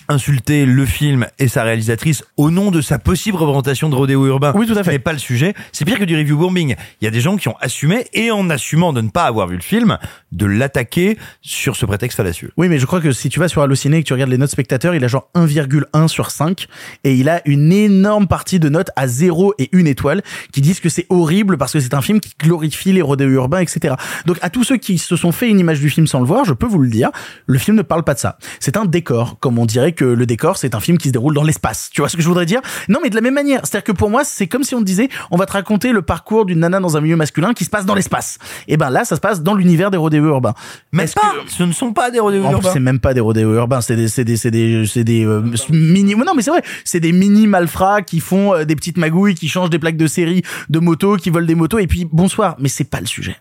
insulter 0.08 0.66
le 0.66 0.86
film 0.86 1.28
et 1.40 1.48
sa 1.48 1.64
réalisatrice 1.64 2.24
au 2.38 2.52
nom 2.52 2.72
de 2.72 2.82
sa 2.82 3.00
possible 3.00 3.38
représentation 3.38 3.90
de 3.90 3.96
rodéo 3.96 4.26
urbain. 4.28 4.54
Oui, 4.56 4.68
tout 4.68 4.78
à 4.78 4.84
fait. 4.84 4.92
N'est 4.92 5.00
pas 5.00 5.14
le 5.14 5.20
sujet. 5.20 5.54
C'est 5.72 5.86
pire 5.86 6.00
que 6.00 6.04
du 6.04 6.16
review 6.16 6.38
bombing. 6.38 6.76
Il 7.02 7.06
y 7.06 7.08
a 7.08 7.12
des 7.12 7.22
gens 7.22 7.38
qui 7.38 7.48
ont 7.48 7.56
assumé 7.60 8.06
et 8.14 8.32
en 8.32 8.50
assumant 8.50 8.94
de 8.94 9.02
ne 9.02 9.10
pas 9.10 9.24
avoir 9.24 9.48
vu 9.48 9.56
le 9.56 9.62
film, 9.62 9.98
de 10.32 10.46
l'attaquer 10.46 11.18
sur 11.42 11.76
ce 11.76 11.86
prétexte 11.86 12.18
fallacieux. 12.18 12.52
Oui, 12.58 12.70
mais 12.70 12.80
je 12.80 12.86
crois 12.86 13.02
que 13.02 13.12
si 13.12 13.30
tu 13.30 13.40
vas 13.40 13.48
sur 13.48 13.62
Allociné 13.62 13.98
et 13.98 14.04
que 14.04 14.08
tu 14.08 14.14
regardes 14.14 14.32
les 14.32 14.38
notes 14.38 14.52
spectateurs, 14.52 14.96
il 14.96 15.04
a 15.04 15.08
genre 15.08 15.30
1,1 15.36 16.08
sur 16.08 16.32
5 16.32 16.68
et 17.04 17.16
il 17.16 17.30
a 17.30 17.42
une 17.46 17.72
énorme 17.72 18.28
partie 18.28 18.60
de 18.60 18.70
notes 18.70 18.90
à 18.96 19.08
0 19.08 19.54
et 19.60 19.70
1 19.74 19.86
étoile 19.86 20.22
qui 20.52 20.62
disent 20.62 20.80
que 20.80 20.90
c'est 20.90 21.06
horrible 21.10 21.58
parce 21.58 21.74
que 21.74 21.80
c'est 21.80 21.94
un 21.94 22.02
film 22.02 22.20
qui 22.20 22.34
glorifie 22.40 22.94
les 22.94 23.02
rodéos 23.02 23.30
urbains, 23.30 23.60
etc. 23.60 23.96
Donc 24.26 24.38
à 24.42 24.50
tous 24.50 24.64
ceux 24.64 24.78
qui 24.78 24.98
se 24.98 25.16
sont 25.16 25.32
fait 25.32 25.50
une 25.50 25.60
image 25.60 25.80
du 25.80 25.90
film 25.90 26.08
sans 26.08 26.20
le 26.20 26.26
voir, 26.26 26.46
je 26.46 26.54
peux 26.54 26.68
vous 26.68 26.80
le 26.80 26.90
dire, 26.90 27.10
le 27.46 27.58
film 27.58 27.78
ne 27.78 27.82
parle 27.82 28.04
pas 28.04 28.14
de 28.14 28.20
ça. 28.20 28.38
C'est 28.60 28.78
un 28.78 28.86
décor, 28.86 29.40
comme 29.40 29.58
on 29.60 29.66
dirait 29.66 29.93
que 29.94 30.06
le 30.06 30.26
décor 30.26 30.58
c'est 30.58 30.76
un 30.76 30.80
film 30.80 30.98
qui 30.98 31.08
se 31.08 31.14
déroule 31.14 31.34
dans 31.34 31.44
l'espace. 31.44 31.90
Tu 31.92 32.02
vois 32.02 32.10
ce 32.10 32.16
que 32.18 32.22
je 32.22 32.28
voudrais 32.28 32.46
dire? 32.46 32.62
Non, 32.90 33.00
mais 33.02 33.10
de 33.10 33.16
la 33.16 33.22
même 33.22 33.34
manière, 33.34 33.62
c'est-à-dire 33.64 33.84
que 33.86 33.92
pour 33.92 34.10
moi, 34.10 34.24
c'est 34.24 34.48
comme 34.48 34.64
si 34.64 34.76
on 34.76 34.82
disait, 34.82 35.10
on 35.32 35.38
va 35.38 35.46
te 35.46 35.54
raconter 35.54 35.92
le 35.92 36.02
parcours 36.02 36.46
d'une 36.46 36.60
nana 36.60 36.80
dans 36.80 36.98
un 36.98 37.02
milieu 37.02 37.16
masculin 37.16 37.54
qui 37.54 37.66
se 37.66 37.70
passe 37.70 37.86
dans 37.86 37.96
l'espace. 37.96 38.38
Et 38.68 38.78
ben 38.78 38.90
là, 38.90 39.06
ça 39.06 39.16
se 39.16 39.22
passe 39.22 39.42
dans 39.42 39.54
l'univers 39.56 39.92
des 39.92 39.98
rodéos 39.98 40.26
urbains. 40.26 40.54
Mais 40.92 41.06
pas, 41.08 41.22
que- 41.46 41.52
ce 41.52 41.64
ne 41.64 41.72
sont 41.72 41.94
pas 41.94 42.12
des 42.12 42.20
rodéos 42.20 42.44
urbains. 42.44 42.70
c'est 42.74 42.80
même 42.80 43.00
pas 43.00 43.14
des 43.14 43.20
rodéos 43.22 43.54
urbains, 43.56 43.82
c'est 43.82 43.96
des, 43.96 44.08
c'est 44.08 44.24
des, 44.26 44.38
c'est 44.38 44.52
des, 44.52 44.86
c'est 44.86 45.04
des 45.04 45.26
euh, 45.26 45.42
mini. 45.70 46.16
Non, 46.16 46.34
mais 46.36 46.42
c'est 46.42 46.52
vrai, 46.52 46.64
c'est 46.86 47.00
des 47.00 47.12
mini 47.12 47.48
malfrats 47.48 48.02
qui 48.02 48.20
font 48.20 48.54
euh, 48.54 48.64
des 48.66 48.76
petites 48.76 48.98
magouilles, 48.98 49.36
qui 49.36 49.48
changent 49.48 49.70
des 49.70 49.80
plaques 49.80 49.98
de 49.98 50.08
série 50.08 50.42
de 50.70 50.80
motos, 50.80 51.18
qui 51.18 51.30
volent 51.30 51.46
des 51.48 51.56
motos, 51.56 51.80
et 51.80 51.88
puis 51.88 52.08
bonsoir. 52.12 52.56
Mais 52.60 52.70
c'est 52.70 52.84
pas 52.90 53.00
le 53.00 53.06
sujet. 53.06 53.36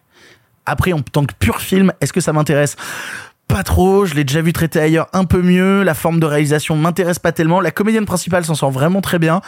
Après, 0.66 0.92
en 0.92 1.00
tant 1.02 1.24
que 1.24 1.34
pur 1.38 1.60
film, 1.60 1.92
est-ce 2.00 2.12
que 2.12 2.20
ça 2.20 2.32
m'intéresse? 2.32 2.76
Pas 3.52 3.62
trop, 3.64 4.06
je 4.06 4.14
l'ai 4.14 4.24
déjà 4.24 4.40
vu 4.40 4.54
traité 4.54 4.80
ailleurs 4.80 5.08
un 5.12 5.24
peu 5.24 5.42
mieux, 5.42 5.82
la 5.82 5.92
forme 5.92 6.20
de 6.20 6.24
réalisation 6.24 6.74
m'intéresse 6.74 7.18
pas 7.18 7.32
tellement, 7.32 7.60
la 7.60 7.70
comédienne 7.70 8.06
principale 8.06 8.46
s'en 8.46 8.54
sort 8.54 8.70
vraiment 8.70 9.02
très 9.02 9.18
bien, 9.18 9.42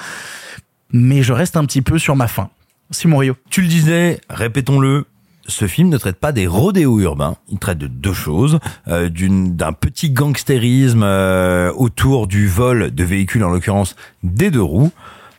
mais 0.93 1.23
je 1.23 1.33
reste 1.33 1.57
un 1.57 1.65
petit 1.65 1.81
peu 1.81 1.99
sur 1.99 2.15
ma 2.15 2.29
faim. 2.29 2.51
Simon 2.91 3.17
Rio. 3.17 3.35
Tu 3.49 3.63
le 3.63 3.67
disais, 3.67 4.21
répétons-le, 4.29 5.07
ce 5.47 5.67
film 5.67 5.89
ne 5.89 5.97
traite 5.97 6.17
pas 6.17 6.33
des 6.33 6.47
rodéos 6.47 7.01
urbains. 7.01 7.37
Il 7.49 7.59
traite 7.59 7.79
de 7.79 7.87
deux 7.87 8.13
choses, 8.13 8.59
euh, 8.89 9.09
d'un 9.11 9.73
petit 9.73 10.11
gangstérisme 10.11 11.03
euh, 11.03 11.73
autour 11.73 12.27
du 12.27 12.47
vol 12.47 12.95
de 12.95 13.05
véhicules, 13.05 13.43
en 13.43 13.49
l'occurrence 13.49 13.97
des 14.23 14.51
deux 14.51 14.63
roues. 14.63 14.93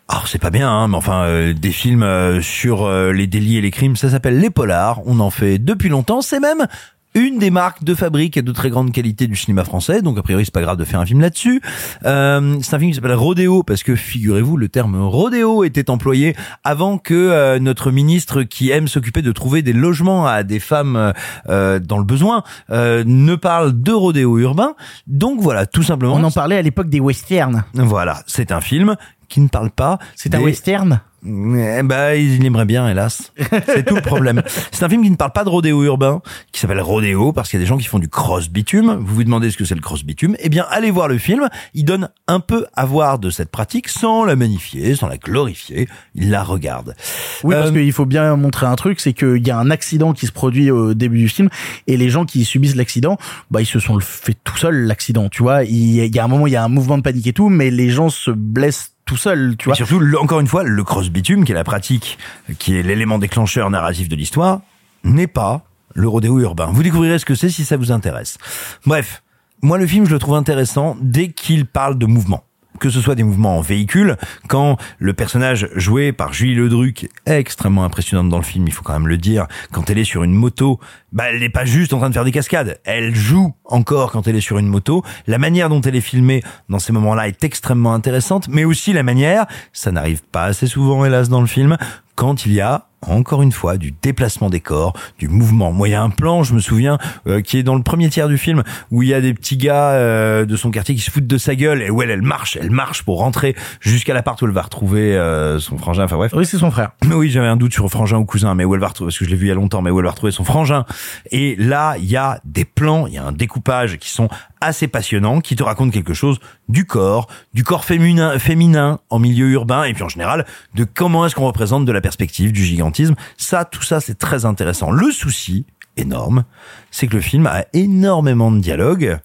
Alors 0.07 0.27
c'est 0.27 0.39
pas 0.39 0.49
bien, 0.49 0.71
hein, 0.71 0.87
mais 0.87 0.97
enfin 0.97 1.25
euh, 1.25 1.53
des 1.53 1.71
films 1.71 2.41
sur 2.41 2.91
les 2.91 3.27
délits 3.27 3.57
et 3.57 3.61
les 3.61 3.71
crimes, 3.71 3.95
ça 3.95 4.09
s'appelle 4.09 4.39
les 4.39 4.49
polars. 4.49 5.01
On 5.05 5.19
en 5.19 5.29
fait 5.29 5.59
depuis 5.59 5.89
longtemps. 5.89 6.21
C'est 6.21 6.39
même 6.39 6.67
une 7.15 7.39
des 7.39 7.49
marques 7.49 7.83
de 7.83 7.95
fabrique 7.95 8.37
et 8.37 8.41
de 8.41 8.51
très 8.51 8.69
grande 8.69 8.91
qualité 8.91 9.27
du 9.27 9.35
cinéma 9.35 9.63
français, 9.63 10.01
donc 10.01 10.17
a 10.17 10.21
priori 10.21 10.45
c'est 10.45 10.53
pas 10.53 10.61
grave 10.61 10.77
de 10.77 10.83
faire 10.83 10.99
un 10.99 11.05
film 11.05 11.21
là-dessus. 11.21 11.61
Euh, 12.05 12.57
c'est 12.61 12.75
un 12.75 12.79
film 12.79 12.91
qui 12.91 12.95
s'appelle 12.95 13.13
Rodéo 13.13 13.63
parce 13.63 13.83
que 13.83 13.95
figurez-vous 13.95 14.57
le 14.57 14.69
terme 14.69 15.01
rodéo 15.01 15.63
était 15.63 15.89
employé 15.89 16.35
avant 16.63 16.97
que 16.97 17.13
euh, 17.13 17.59
notre 17.59 17.91
ministre 17.91 18.43
qui 18.43 18.69
aime 18.69 18.87
s'occuper 18.87 19.21
de 19.21 19.31
trouver 19.31 19.61
des 19.61 19.73
logements 19.73 20.27
à 20.27 20.43
des 20.43 20.59
femmes 20.59 21.13
euh, 21.49 21.79
dans 21.79 21.97
le 21.97 22.03
besoin 22.03 22.43
euh, 22.69 23.03
ne 23.05 23.35
parle 23.35 23.81
de 23.81 23.91
rodéo 23.91 24.37
urbain. 24.37 24.75
Donc 25.07 25.39
voilà, 25.39 25.65
tout 25.65 25.83
simplement. 25.83 26.15
On 26.15 26.23
en 26.23 26.31
parlait 26.31 26.57
à 26.57 26.61
l'époque 26.61 26.89
des 26.89 26.99
westerns. 26.99 27.63
Voilà, 27.73 28.23
c'est 28.27 28.51
un 28.51 28.61
film 28.61 28.95
qui 29.29 29.41
ne 29.41 29.47
parle 29.47 29.71
pas. 29.71 29.99
C'est 30.15 30.35
un 30.35 30.41
western? 30.41 31.01
Eh 31.27 31.83
ben, 31.83 32.13
il 32.13 32.45
aimerait 32.45 32.65
bien, 32.65 32.87
hélas. 32.89 33.31
C'est 33.65 33.85
tout 33.85 33.95
le 33.95 34.01
problème. 34.01 34.41
C'est 34.71 34.83
un 34.85 34.89
film 34.89 35.03
qui 35.03 35.09
ne 35.11 35.15
parle 35.15 35.31
pas 35.33 35.43
de 35.43 35.49
rodéo 35.49 35.83
urbain, 35.83 36.21
qui 36.51 36.59
s'appelle 36.59 36.81
Rodéo, 36.81 37.33
parce 37.33 37.49
qu'il 37.49 37.59
y 37.59 37.61
a 37.61 37.63
des 37.63 37.67
gens 37.67 37.77
qui 37.77 37.87
font 37.87 37.99
du 37.99 38.09
cross 38.09 38.49
bitume. 38.49 38.97
Vous 39.01 39.15
vous 39.15 39.23
demandez 39.23 39.49
ce 39.51 39.57
que 39.57 39.65
c'est 39.65 39.75
le 39.75 39.81
cross 39.81 40.03
bitume. 40.03 40.35
Eh 40.39 40.49
bien, 40.49 40.65
allez 40.69 40.91
voir 40.91 41.07
le 41.07 41.17
film. 41.17 41.49
Il 41.73 41.85
donne 41.85 42.09
un 42.27 42.39
peu 42.39 42.65
à 42.75 42.85
voir 42.85 43.19
de 43.19 43.29
cette 43.29 43.49
pratique 43.49 43.87
sans 43.89 44.23
la 44.25 44.35
magnifier, 44.35 44.95
sans 44.95 45.07
la 45.07 45.17
glorifier. 45.17 45.87
Il 46.13 46.29
la 46.29 46.43
regarde. 46.43 46.95
Oui, 47.43 47.55
parce 47.55 47.69
Euh, 47.69 47.73
qu'il 47.73 47.91
faut 47.93 48.05
bien 48.05 48.35
montrer 48.35 48.65
un 48.65 48.75
truc, 48.75 48.99
c'est 48.99 49.13
qu'il 49.13 49.45
y 49.45 49.51
a 49.51 49.57
un 49.57 49.71
accident 49.71 50.13
qui 50.13 50.27
se 50.27 50.31
produit 50.31 50.69
au 50.71 50.93
début 50.93 51.17
du 51.19 51.29
film, 51.29 51.49
et 51.87 51.97
les 51.97 52.09
gens 52.09 52.25
qui 52.25 52.45
subissent 52.45 52.75
l'accident, 52.75 53.17
bah 53.51 53.61
ils 53.61 53.65
se 53.65 53.79
sont 53.79 53.99
fait 53.99 54.35
tout 54.43 54.57
seuls 54.57 54.85
l'accident, 54.85 55.29
tu 55.29 55.41
vois. 55.43 55.63
Il 55.63 55.95
y 55.95 56.19
a- 56.19 56.23
un 56.23 56.27
moment, 56.27 56.47
il 56.47 56.53
y 56.53 56.55
a 56.55 56.63
un 56.63 56.69
mouvement 56.69 56.97
de 56.97 57.03
panique 57.03 57.27
et 57.27 57.33
tout, 57.33 57.49
mais 57.49 57.69
les 57.71 57.89
gens 57.89 58.09
se 58.09 58.31
blessent 58.31 58.91
tout 59.05 59.17
seuls, 59.17 59.55
tu 59.59 59.65
Et 59.65 59.69
vois. 59.69 59.75
surtout, 59.75 60.01
encore 60.19 60.39
une 60.39 60.47
fois, 60.47 60.63
le 60.63 60.83
cross 60.83 61.09
qui 61.21 61.51
est 61.51 61.55
la 61.55 61.63
pratique, 61.63 62.17
qui 62.59 62.75
est 62.75 62.83
l'élément 62.83 63.19
déclencheur 63.19 63.69
narratif 63.69 64.09
de 64.09 64.15
l'histoire, 64.15 64.61
n'est 65.03 65.27
pas 65.27 65.63
le 65.93 66.07
rodéo 66.07 66.39
urbain. 66.39 66.69
Vous 66.71 66.83
découvrirez 66.83 67.19
ce 67.19 67.25
que 67.25 67.35
c'est 67.35 67.49
si 67.49 67.63
ça 67.63 67.77
vous 67.77 67.91
intéresse. 67.91 68.37
Bref, 68.85 69.23
moi 69.61 69.77
le 69.77 69.87
film, 69.87 70.05
je 70.05 70.11
le 70.11 70.19
trouve 70.19 70.35
intéressant 70.35 70.97
dès 71.01 71.29
qu'il 71.29 71.65
parle 71.65 71.97
de 71.97 72.05
mouvement. 72.05 72.43
Que 72.79 72.89
ce 72.89 73.01
soit 73.01 73.15
des 73.15 73.23
mouvements 73.23 73.57
en 73.57 73.61
véhicule, 73.61 74.17
quand 74.47 74.77
le 74.99 75.13
personnage 75.13 75.69
joué 75.75 76.11
par 76.11 76.33
Julie 76.33 76.55
Ledruc 76.55 77.09
est 77.25 77.39
extrêmement 77.39 77.83
impressionnante 77.83 78.29
dans 78.29 78.37
le 78.37 78.43
film, 78.43 78.67
il 78.67 78.73
faut 78.73 78.83
quand 78.83 78.93
même 78.93 79.07
le 79.07 79.17
dire, 79.17 79.47
quand 79.71 79.89
elle 79.89 79.97
est 79.97 80.03
sur 80.03 80.23
une 80.23 80.33
moto, 80.33 80.79
bah 81.11 81.25
elle 81.29 81.39
n'est 81.39 81.49
pas 81.49 81.65
juste 81.65 81.93
en 81.93 81.99
train 81.99 82.09
de 82.09 82.13
faire 82.13 82.25
des 82.25 82.31
cascades, 82.31 82.79
elle 82.83 83.15
joue 83.15 83.53
encore 83.63 84.11
quand 84.11 84.27
elle 84.27 84.35
est 84.35 84.41
sur 84.41 84.57
une 84.57 84.67
moto. 84.67 85.03
La 85.27 85.37
manière 85.37 85.69
dont 85.69 85.81
elle 85.81 85.95
est 85.95 86.01
filmée 86.01 86.43
dans 86.69 86.79
ces 86.79 86.91
moments-là 86.93 87.27
est 87.27 87.43
extrêmement 87.43 87.93
intéressante, 87.93 88.47
mais 88.49 88.65
aussi 88.65 88.93
la 88.93 89.03
manière, 89.03 89.45
ça 89.71 89.91
n'arrive 89.91 90.21
pas 90.23 90.43
assez 90.43 90.67
souvent 90.67 91.05
hélas 91.05 91.29
dans 91.29 91.41
le 91.41 91.47
film, 91.47 91.77
quand 92.15 92.45
il 92.45 92.53
y 92.53 92.61
a 92.61 92.87
encore 93.09 93.41
une 93.41 93.51
fois 93.51 93.77
du 93.77 93.93
déplacement 94.01 94.49
des 94.49 94.59
corps, 94.59 94.93
du 95.17 95.27
mouvement. 95.27 95.71
Moi, 95.71 95.89
il 95.89 95.91
y 95.91 95.95
a 95.95 96.01
un 96.01 96.09
plan, 96.09 96.43
je 96.43 96.53
me 96.53 96.59
souviens, 96.59 96.97
euh, 97.27 97.41
qui 97.41 97.57
est 97.57 97.63
dans 97.63 97.75
le 97.75 97.83
premier 97.83 98.09
tiers 98.09 98.27
du 98.27 98.37
film, 98.37 98.63
où 98.91 99.03
il 99.03 99.09
y 99.09 99.13
a 99.13 99.21
des 99.21 99.33
petits 99.33 99.57
gars 99.57 99.91
euh, 99.91 100.45
de 100.45 100.55
son 100.55 100.71
quartier 100.71 100.95
qui 100.95 101.01
se 101.01 101.11
foutent 101.11 101.27
de 101.27 101.37
sa 101.37 101.55
gueule 101.55 101.81
et 101.81 101.89
où 101.89 102.01
elle, 102.01 102.09
elle 102.09 102.21
marche, 102.21 102.57
elle 102.59 102.71
marche 102.71 103.03
pour 103.03 103.19
rentrer 103.19 103.55
jusqu'à 103.79 104.13
l'appart 104.13 104.41
où 104.41 104.45
elle 104.45 104.51
va 104.51 104.61
retrouver 104.61 105.15
euh, 105.15 105.59
son 105.59 105.77
frangin. 105.77 106.03
Enfin 106.03 106.17
bref. 106.17 106.33
Oui, 106.35 106.45
c'est 106.45 106.57
son 106.57 106.71
frère. 106.71 106.91
Mais 107.05 107.15
oui, 107.15 107.29
j'avais 107.29 107.47
un 107.47 107.57
doute 107.57 107.73
sur 107.73 107.89
frangin 107.89 108.17
ou 108.17 108.25
cousin, 108.25 108.55
mais 108.55 108.65
où 108.65 108.73
elle 108.73 108.81
va 108.81 108.87
retrouver, 108.87 109.09
parce 109.09 109.19
que 109.19 109.25
je 109.25 109.29
l'ai 109.29 109.35
vu 109.35 109.45
il 109.45 109.49
y 109.49 109.51
a 109.51 109.55
longtemps, 109.55 109.81
mais 109.81 109.91
où 109.91 109.99
elle 109.99 110.05
va 110.05 110.11
retrouver 110.11 110.31
son 110.31 110.43
frangin. 110.43 110.85
Et 111.31 111.55
là, 111.57 111.95
il 111.97 112.05
y 112.05 112.17
a 112.17 112.39
des 112.45 112.65
plans, 112.65 113.07
il 113.07 113.13
y 113.13 113.17
a 113.17 113.23
un 113.23 113.31
découpage 113.31 113.97
qui 113.97 114.09
sont 114.09 114.29
assez 114.65 114.87
passionnants, 114.87 115.41
qui 115.41 115.55
te 115.55 115.63
racontent 115.63 115.91
quelque 115.91 116.13
chose 116.13 116.39
du 116.67 116.85
corps, 116.85 117.27
du 117.53 117.63
corps 117.63 117.85
féminin, 117.85 118.37
féminin 118.39 118.99
en 119.09 119.19
milieu 119.19 119.47
urbain, 119.49 119.83
et 119.83 119.93
puis 119.93 120.03
en 120.03 120.09
général, 120.09 120.45
de 120.73 120.83
comment 120.83 121.25
est-ce 121.25 121.35
qu'on 121.35 121.45
représente 121.45 121.85
de 121.85 121.91
la 121.91 122.01
perspective, 122.01 122.51
du 122.51 122.63
gigantisme. 122.63 123.15
Ça, 123.37 123.65
tout 123.65 123.83
ça, 123.83 123.99
c'est 123.99 124.17
très 124.17 124.45
intéressant. 124.45 124.91
Le 124.91 125.11
souci, 125.11 125.65
énorme, 125.97 126.43
c'est 126.91 127.07
que 127.07 127.15
le 127.15 127.21
film 127.21 127.47
a 127.47 127.65
énormément 127.73 128.51
de 128.51 128.59
dialogues 128.59 129.19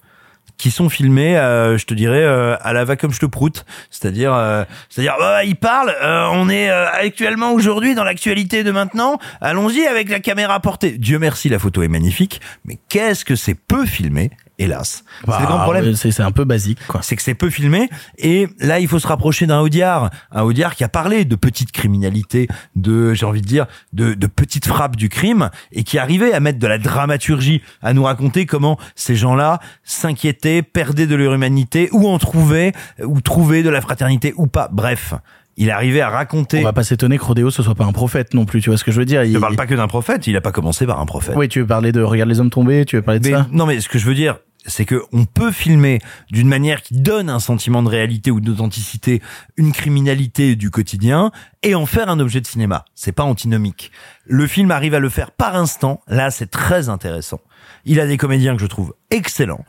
qui 0.61 0.69
sont 0.69 0.89
filmés, 0.89 1.37
euh, 1.37 1.75
je 1.79 1.87
te 1.87 1.95
dirais, 1.95 2.21
euh, 2.21 2.55
à 2.61 2.71
la 2.71 2.85
va 2.85 2.95
comme 2.95 3.11
je 3.11 3.19
te 3.19 3.25
proute. 3.25 3.65
C'est-à-dire, 3.89 4.31
euh, 4.31 4.63
c'est-à-dire, 4.89 5.15
bah, 5.17 5.43
il 5.43 5.55
parle. 5.55 5.91
on 6.03 6.49
est 6.49 6.69
actuellement 6.69 7.51
aujourd'hui 7.53 7.95
dans 7.95 8.03
l'actualité 8.03 8.63
de 8.63 8.69
maintenant. 8.69 9.17
Allons-y 9.41 9.87
avec 9.87 10.09
la 10.09 10.19
caméra 10.19 10.59
portée. 10.59 10.91
Dieu 10.99 11.17
merci, 11.17 11.49
la 11.49 11.57
photo 11.57 11.81
est 11.81 11.87
magnifique, 11.87 12.41
mais 12.63 12.77
qu'est-ce 12.89 13.25
que 13.25 13.35
c'est 13.35 13.55
peu 13.55 13.87
filmé 13.87 14.29
Hélas, 14.63 15.03
c'est 15.25 15.39
le 15.39 15.45
grand 15.47 15.57
Bah, 15.57 15.63
problème. 15.63 15.85
ouais, 15.85 15.95
C'est 15.95 16.11
c'est 16.11 16.21
un 16.21 16.31
peu 16.31 16.43
basique. 16.43 16.77
C'est 17.01 17.15
que 17.15 17.21
c'est 17.23 17.33
peu 17.33 17.49
filmé 17.49 17.89
et 18.19 18.47
là 18.59 18.79
il 18.79 18.87
faut 18.87 18.99
se 18.99 19.07
rapprocher 19.07 19.47
d'un 19.47 19.59
Audiard, 19.59 20.11
un 20.31 20.43
Audiard 20.43 20.75
qui 20.75 20.83
a 20.83 20.89
parlé 20.89 21.25
de 21.25 21.35
petite 21.35 21.71
criminalité, 21.71 22.47
de 22.75 23.13
j'ai 23.15 23.25
envie 23.25 23.41
de 23.41 23.47
dire 23.47 23.65
de, 23.93 24.13
de 24.13 24.27
petites 24.27 24.67
frappes 24.67 24.95
du 24.97 25.09
crime 25.09 25.49
et 25.71 25.83
qui 25.83 25.97
arrivait 25.97 26.33
à 26.33 26.39
mettre 26.39 26.59
de 26.59 26.67
la 26.67 26.77
dramaturgie, 26.77 27.61
à 27.81 27.93
nous 27.93 28.03
raconter 28.03 28.45
comment 28.45 28.77
ces 28.95 29.15
gens-là 29.15 29.59
s'inquiétaient, 29.83 30.61
perdaient 30.61 31.07
de 31.07 31.15
leur 31.15 31.33
humanité 31.33 31.89
ou 31.91 32.07
en 32.07 32.17
trouvaient 32.19 32.73
ou 33.03 33.19
trouvaient 33.21 33.63
de 33.63 33.69
la 33.69 33.81
fraternité 33.81 34.33
ou 34.37 34.47
pas. 34.47 34.69
Bref, 34.71 35.13
il 35.57 35.69
arrivait 35.69 36.01
à 36.01 36.09
raconter. 36.09 36.59
On 36.59 36.63
va 36.63 36.73
pas 36.73 36.83
s'étonner 36.83 37.17
que 37.17 37.23
Rodéo 37.23 37.51
ce 37.51 37.61
soit 37.61 37.75
pas 37.75 37.85
un 37.85 37.91
prophète 37.91 38.33
non 38.33 38.45
plus, 38.45 38.61
tu 38.61 38.69
vois 38.69 38.77
ce 38.77 38.83
que 38.83 38.91
je 38.91 38.99
veux 38.99 39.05
dire. 39.05 39.23
Il 39.23 39.33
ne 39.33 39.39
parle 39.39 39.55
pas 39.55 39.67
que 39.67 39.75
d'un 39.75 39.87
prophète, 39.87 40.25
il 40.27 40.35
a 40.37 40.41
pas 40.41 40.51
commencé 40.51 40.85
par 40.85 40.99
un 40.99 41.05
prophète. 41.05 41.35
Oui, 41.35 41.49
tu 41.49 41.59
veux 41.59 41.67
parler 41.67 41.91
de 41.91 42.01
Regarde 42.01 42.29
les 42.29 42.39
hommes 42.39 42.49
tombés, 42.49 42.85
tu 42.85 42.95
veux 42.95 43.01
parler 43.01 43.19
de 43.19 43.27
Mais 43.27 43.33
ça? 43.35 43.47
non, 43.51 43.65
mais 43.65 43.79
ce 43.81 43.89
que 43.89 43.99
je 43.99 44.05
veux 44.05 44.15
dire, 44.15 44.39
c'est 44.65 44.85
que 44.85 45.03
on 45.11 45.25
peut 45.25 45.51
filmer 45.51 45.99
d'une 46.29 46.47
manière 46.47 46.81
qui 46.81 46.95
donne 46.95 47.29
un 47.29 47.39
sentiment 47.39 47.81
de 47.83 47.89
réalité 47.89 48.31
ou 48.31 48.39
d'authenticité, 48.39 49.21
une 49.57 49.71
criminalité 49.71 50.55
du 50.55 50.69
quotidien, 50.69 51.31
et 51.63 51.75
en 51.75 51.85
faire 51.85 52.09
un 52.09 52.19
objet 52.19 52.41
de 52.41 52.47
cinéma. 52.47 52.85
C'est 52.95 53.11
pas 53.11 53.23
antinomique. 53.23 53.91
Le 54.25 54.47
film 54.47 54.71
arrive 54.71 54.93
à 54.93 54.99
le 54.99 55.09
faire 55.09 55.31
par 55.31 55.55
instant. 55.55 56.01
Là, 56.07 56.31
c'est 56.31 56.51
très 56.51 56.89
intéressant. 56.89 57.41
Il 57.85 57.99
a 57.99 58.07
des 58.07 58.17
comédiens 58.17 58.55
que 58.55 58.61
je 58.61 58.67
trouve 58.67 58.93
excellents. 59.09 59.65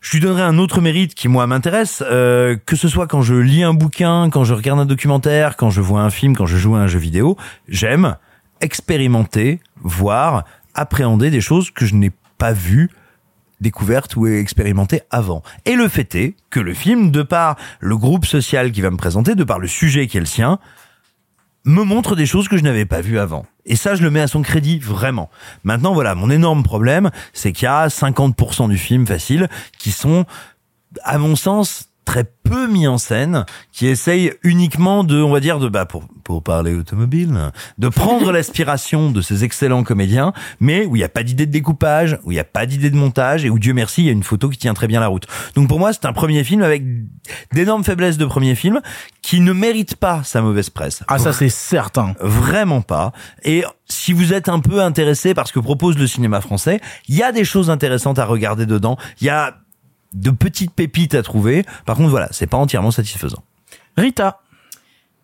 Je 0.00 0.10
lui 0.12 0.20
donnerai 0.20 0.42
un 0.42 0.58
autre 0.58 0.80
mérite 0.80 1.14
qui 1.14 1.28
moi 1.28 1.46
m'intéresse, 1.46 2.02
euh, 2.04 2.56
que 2.66 2.74
ce 2.74 2.88
soit 2.88 3.06
quand 3.06 3.22
je 3.22 3.34
lis 3.34 3.62
un 3.62 3.72
bouquin, 3.72 4.30
quand 4.30 4.42
je 4.42 4.52
regarde 4.52 4.80
un 4.80 4.86
documentaire, 4.86 5.56
quand 5.56 5.70
je 5.70 5.80
vois 5.80 6.00
un 6.00 6.10
film, 6.10 6.34
quand 6.34 6.46
je 6.46 6.56
joue 6.56 6.74
à 6.74 6.80
un 6.80 6.86
jeu 6.88 6.98
vidéo, 6.98 7.36
j'aime 7.68 8.16
expérimenter, 8.60 9.60
voir, 9.80 10.44
appréhender 10.74 11.30
des 11.30 11.40
choses 11.40 11.70
que 11.70 11.86
je 11.86 11.94
n'ai 11.94 12.10
pas 12.36 12.52
vues 12.52 12.90
découvertes 13.62 14.16
ou 14.16 14.26
expérimentées 14.26 15.02
avant. 15.10 15.42
Et 15.64 15.74
le 15.74 15.88
fait 15.88 16.14
est 16.14 16.34
que 16.50 16.60
le 16.60 16.74
film, 16.74 17.10
de 17.10 17.22
par 17.22 17.56
le 17.80 17.96
groupe 17.96 18.26
social 18.26 18.72
qui 18.72 18.82
va 18.82 18.90
me 18.90 18.96
présenter, 18.98 19.34
de 19.34 19.44
par 19.44 19.58
le 19.58 19.68
sujet 19.68 20.06
qui 20.06 20.18
est 20.18 20.20
le 20.20 20.26
sien, 20.26 20.58
me 21.64 21.84
montre 21.84 22.16
des 22.16 22.26
choses 22.26 22.48
que 22.48 22.56
je 22.56 22.62
n'avais 22.62 22.84
pas 22.84 23.00
vues 23.00 23.18
avant. 23.18 23.46
Et 23.64 23.76
ça, 23.76 23.94
je 23.94 24.02
le 24.02 24.10
mets 24.10 24.20
à 24.20 24.26
son 24.26 24.42
crédit, 24.42 24.78
vraiment. 24.78 25.30
Maintenant, 25.62 25.94
voilà, 25.94 26.14
mon 26.14 26.28
énorme 26.28 26.64
problème, 26.64 27.10
c'est 27.32 27.52
qu'il 27.52 27.66
y 27.66 27.68
a 27.68 27.86
50% 27.86 28.68
du 28.68 28.76
film 28.76 29.06
facile 29.06 29.48
qui 29.78 29.92
sont, 29.92 30.24
à 31.04 31.18
mon 31.18 31.36
sens, 31.36 31.88
très 32.04 32.24
peu 32.24 32.66
mis 32.66 32.86
en 32.86 32.98
scène, 32.98 33.44
qui 33.72 33.86
essaye 33.86 34.32
uniquement 34.42 35.04
de, 35.04 35.22
on 35.22 35.32
va 35.32 35.40
dire, 35.40 35.58
de, 35.58 35.68
bah, 35.68 35.86
pour, 35.86 36.04
pour 36.24 36.42
parler 36.42 36.74
automobile, 36.74 37.52
de 37.78 37.88
prendre 37.88 38.32
l'aspiration 38.32 39.10
de 39.10 39.20
ces 39.20 39.44
excellents 39.44 39.84
comédiens, 39.84 40.32
mais 40.60 40.84
où 40.84 40.96
il 40.96 41.00
n'y 41.00 41.04
a 41.04 41.08
pas 41.08 41.22
d'idée 41.22 41.46
de 41.46 41.52
découpage, 41.52 42.18
où 42.24 42.32
il 42.32 42.34
n'y 42.34 42.40
a 42.40 42.44
pas 42.44 42.66
d'idée 42.66 42.90
de 42.90 42.96
montage, 42.96 43.44
et 43.44 43.50
où 43.50 43.58
Dieu 43.58 43.72
merci, 43.72 44.02
il 44.02 44.06
y 44.06 44.10
a 44.10 44.12
une 44.12 44.22
photo 44.22 44.48
qui 44.48 44.58
tient 44.58 44.74
très 44.74 44.86
bien 44.86 45.00
la 45.00 45.08
route. 45.08 45.26
Donc 45.54 45.68
pour 45.68 45.78
moi, 45.78 45.92
c'est 45.92 46.04
un 46.04 46.12
premier 46.12 46.44
film 46.44 46.62
avec 46.62 46.82
d'énormes 47.52 47.84
faiblesses 47.84 48.18
de 48.18 48.26
premier 48.26 48.54
film, 48.54 48.80
qui 49.22 49.40
ne 49.40 49.52
mérite 49.52 49.96
pas 49.96 50.22
sa 50.24 50.42
mauvaise 50.42 50.70
presse. 50.70 51.02
Ah, 51.08 51.18
ça, 51.18 51.32
c'est 51.32 51.48
certain. 51.48 52.14
Vraiment 52.20 52.82
pas. 52.82 53.12
Et 53.44 53.64
si 53.86 54.12
vous 54.12 54.32
êtes 54.32 54.48
un 54.48 54.60
peu 54.60 54.82
intéressé 54.82 55.34
par 55.34 55.46
ce 55.46 55.52
que 55.52 55.60
propose 55.60 55.96
le 55.96 56.06
cinéma 56.06 56.40
français, 56.40 56.80
il 57.08 57.16
y 57.16 57.22
a 57.22 57.32
des 57.32 57.44
choses 57.44 57.70
intéressantes 57.70 58.18
à 58.18 58.24
regarder 58.24 58.66
dedans. 58.66 58.96
Il 59.20 59.26
y 59.26 59.30
a 59.30 59.61
de 60.14 60.30
petites 60.30 60.72
pépites 60.72 61.14
à 61.14 61.22
trouver. 61.22 61.64
Par 61.86 61.96
contre, 61.96 62.10
voilà, 62.10 62.28
c'est 62.30 62.46
pas 62.46 62.56
entièrement 62.56 62.90
satisfaisant. 62.90 63.42
Rita. 63.96 64.40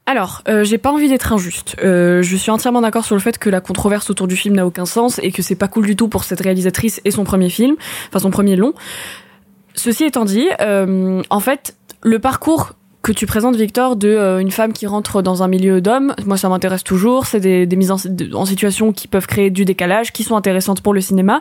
Alors, 0.06 0.42
euh, 0.48 0.64
j'ai 0.64 0.78
pas 0.78 0.90
envie 0.90 1.10
d'être 1.10 1.34
injuste. 1.34 1.76
Euh, 1.84 2.22
je 2.22 2.34
suis 2.36 2.50
entièrement 2.50 2.80
d'accord 2.80 3.04
sur 3.04 3.14
le 3.14 3.20
fait 3.20 3.36
que 3.36 3.50
la 3.50 3.60
controverse 3.60 4.08
autour 4.08 4.26
du 4.26 4.36
film 4.36 4.56
n'a 4.56 4.66
aucun 4.66 4.86
sens 4.86 5.20
et 5.22 5.32
que 5.32 5.42
c'est 5.42 5.54
pas 5.54 5.68
cool 5.68 5.84
du 5.84 5.96
tout 5.96 6.08
pour 6.08 6.24
cette 6.24 6.40
réalisatrice 6.40 7.02
et 7.04 7.10
son 7.10 7.24
premier 7.24 7.50
film, 7.50 7.76
enfin 8.08 8.18
son 8.18 8.30
premier 8.30 8.56
long. 8.56 8.72
Ceci 9.74 10.04
étant 10.04 10.24
dit, 10.24 10.48
euh, 10.62 11.22
en 11.28 11.40
fait, 11.40 11.76
le 12.02 12.18
parcours 12.18 12.72
que 13.02 13.12
tu 13.12 13.26
présentes 13.26 13.56
Victor 13.56 13.96
de 13.96 14.08
euh, 14.08 14.38
une 14.38 14.50
femme 14.50 14.72
qui 14.72 14.86
rentre 14.86 15.22
dans 15.22 15.42
un 15.42 15.48
milieu 15.48 15.80
d'hommes, 15.80 16.14
moi 16.26 16.36
ça 16.36 16.48
m'intéresse 16.48 16.82
toujours, 16.84 17.26
c'est 17.26 17.40
des, 17.40 17.66
des 17.66 17.76
mises 17.76 17.90
en, 17.90 17.96
en, 18.34 18.44
situation 18.44 18.92
qui 18.92 19.08
peuvent 19.08 19.26
créer 19.26 19.50
du 19.50 19.64
décalage, 19.64 20.12
qui 20.12 20.24
sont 20.24 20.36
intéressantes 20.36 20.80
pour 20.80 20.92
le 20.92 21.00
cinéma. 21.00 21.40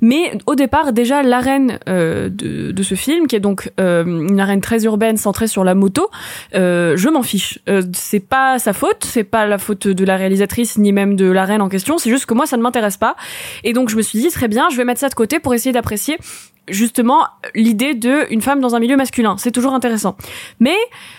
Mais 0.00 0.36
au 0.46 0.54
départ 0.54 0.92
déjà 0.92 1.22
l'arène 1.22 1.78
euh, 1.88 2.28
de, 2.30 2.72
de, 2.72 2.82
ce 2.82 2.94
film, 2.94 3.26
qui 3.26 3.36
est 3.36 3.40
donc 3.40 3.70
euh, 3.80 4.04
une 4.04 4.40
arène 4.40 4.60
très 4.60 4.84
urbaine 4.84 5.16
centrée 5.16 5.46
sur 5.46 5.62
la 5.62 5.74
moto, 5.74 6.08
euh, 6.54 6.96
je 6.96 7.08
m'en 7.08 7.22
fiche. 7.22 7.58
Euh, 7.68 7.82
c'est 7.92 8.26
pas 8.26 8.58
sa 8.58 8.72
faute, 8.72 9.04
c'est 9.04 9.24
pas 9.24 9.46
la 9.46 9.58
faute 9.58 9.86
de 9.86 10.04
la 10.04 10.16
réalisatrice 10.16 10.78
ni 10.78 10.92
même 10.92 11.16
de 11.16 11.30
l'arène 11.30 11.60
en 11.60 11.68
question, 11.68 11.98
c'est 11.98 12.10
juste 12.10 12.26
que 12.26 12.34
moi 12.34 12.46
ça 12.46 12.56
ne 12.56 12.62
m'intéresse 12.62 12.96
pas. 12.96 13.14
Et 13.62 13.72
donc 13.72 13.90
je 13.90 13.96
me 13.96 14.02
suis 14.02 14.18
dit 14.18 14.30
très 14.30 14.48
bien, 14.48 14.68
je 14.70 14.76
vais 14.76 14.84
mettre 14.84 15.00
ça 15.00 15.10
de 15.10 15.14
côté 15.14 15.38
pour 15.38 15.54
essayer 15.54 15.72
d'apprécier 15.72 16.16
justement 16.68 17.26
l'idée 17.54 17.94
de 17.94 18.24
une 18.30 18.40
femme 18.40 18.60
dans 18.60 18.74
un 18.74 18.78
milieu 18.78 18.96
masculin. 18.96 19.36
C'est 19.38 19.50
toujours 19.50 19.74
intéressant. 19.74 20.16
Mais 20.60 20.76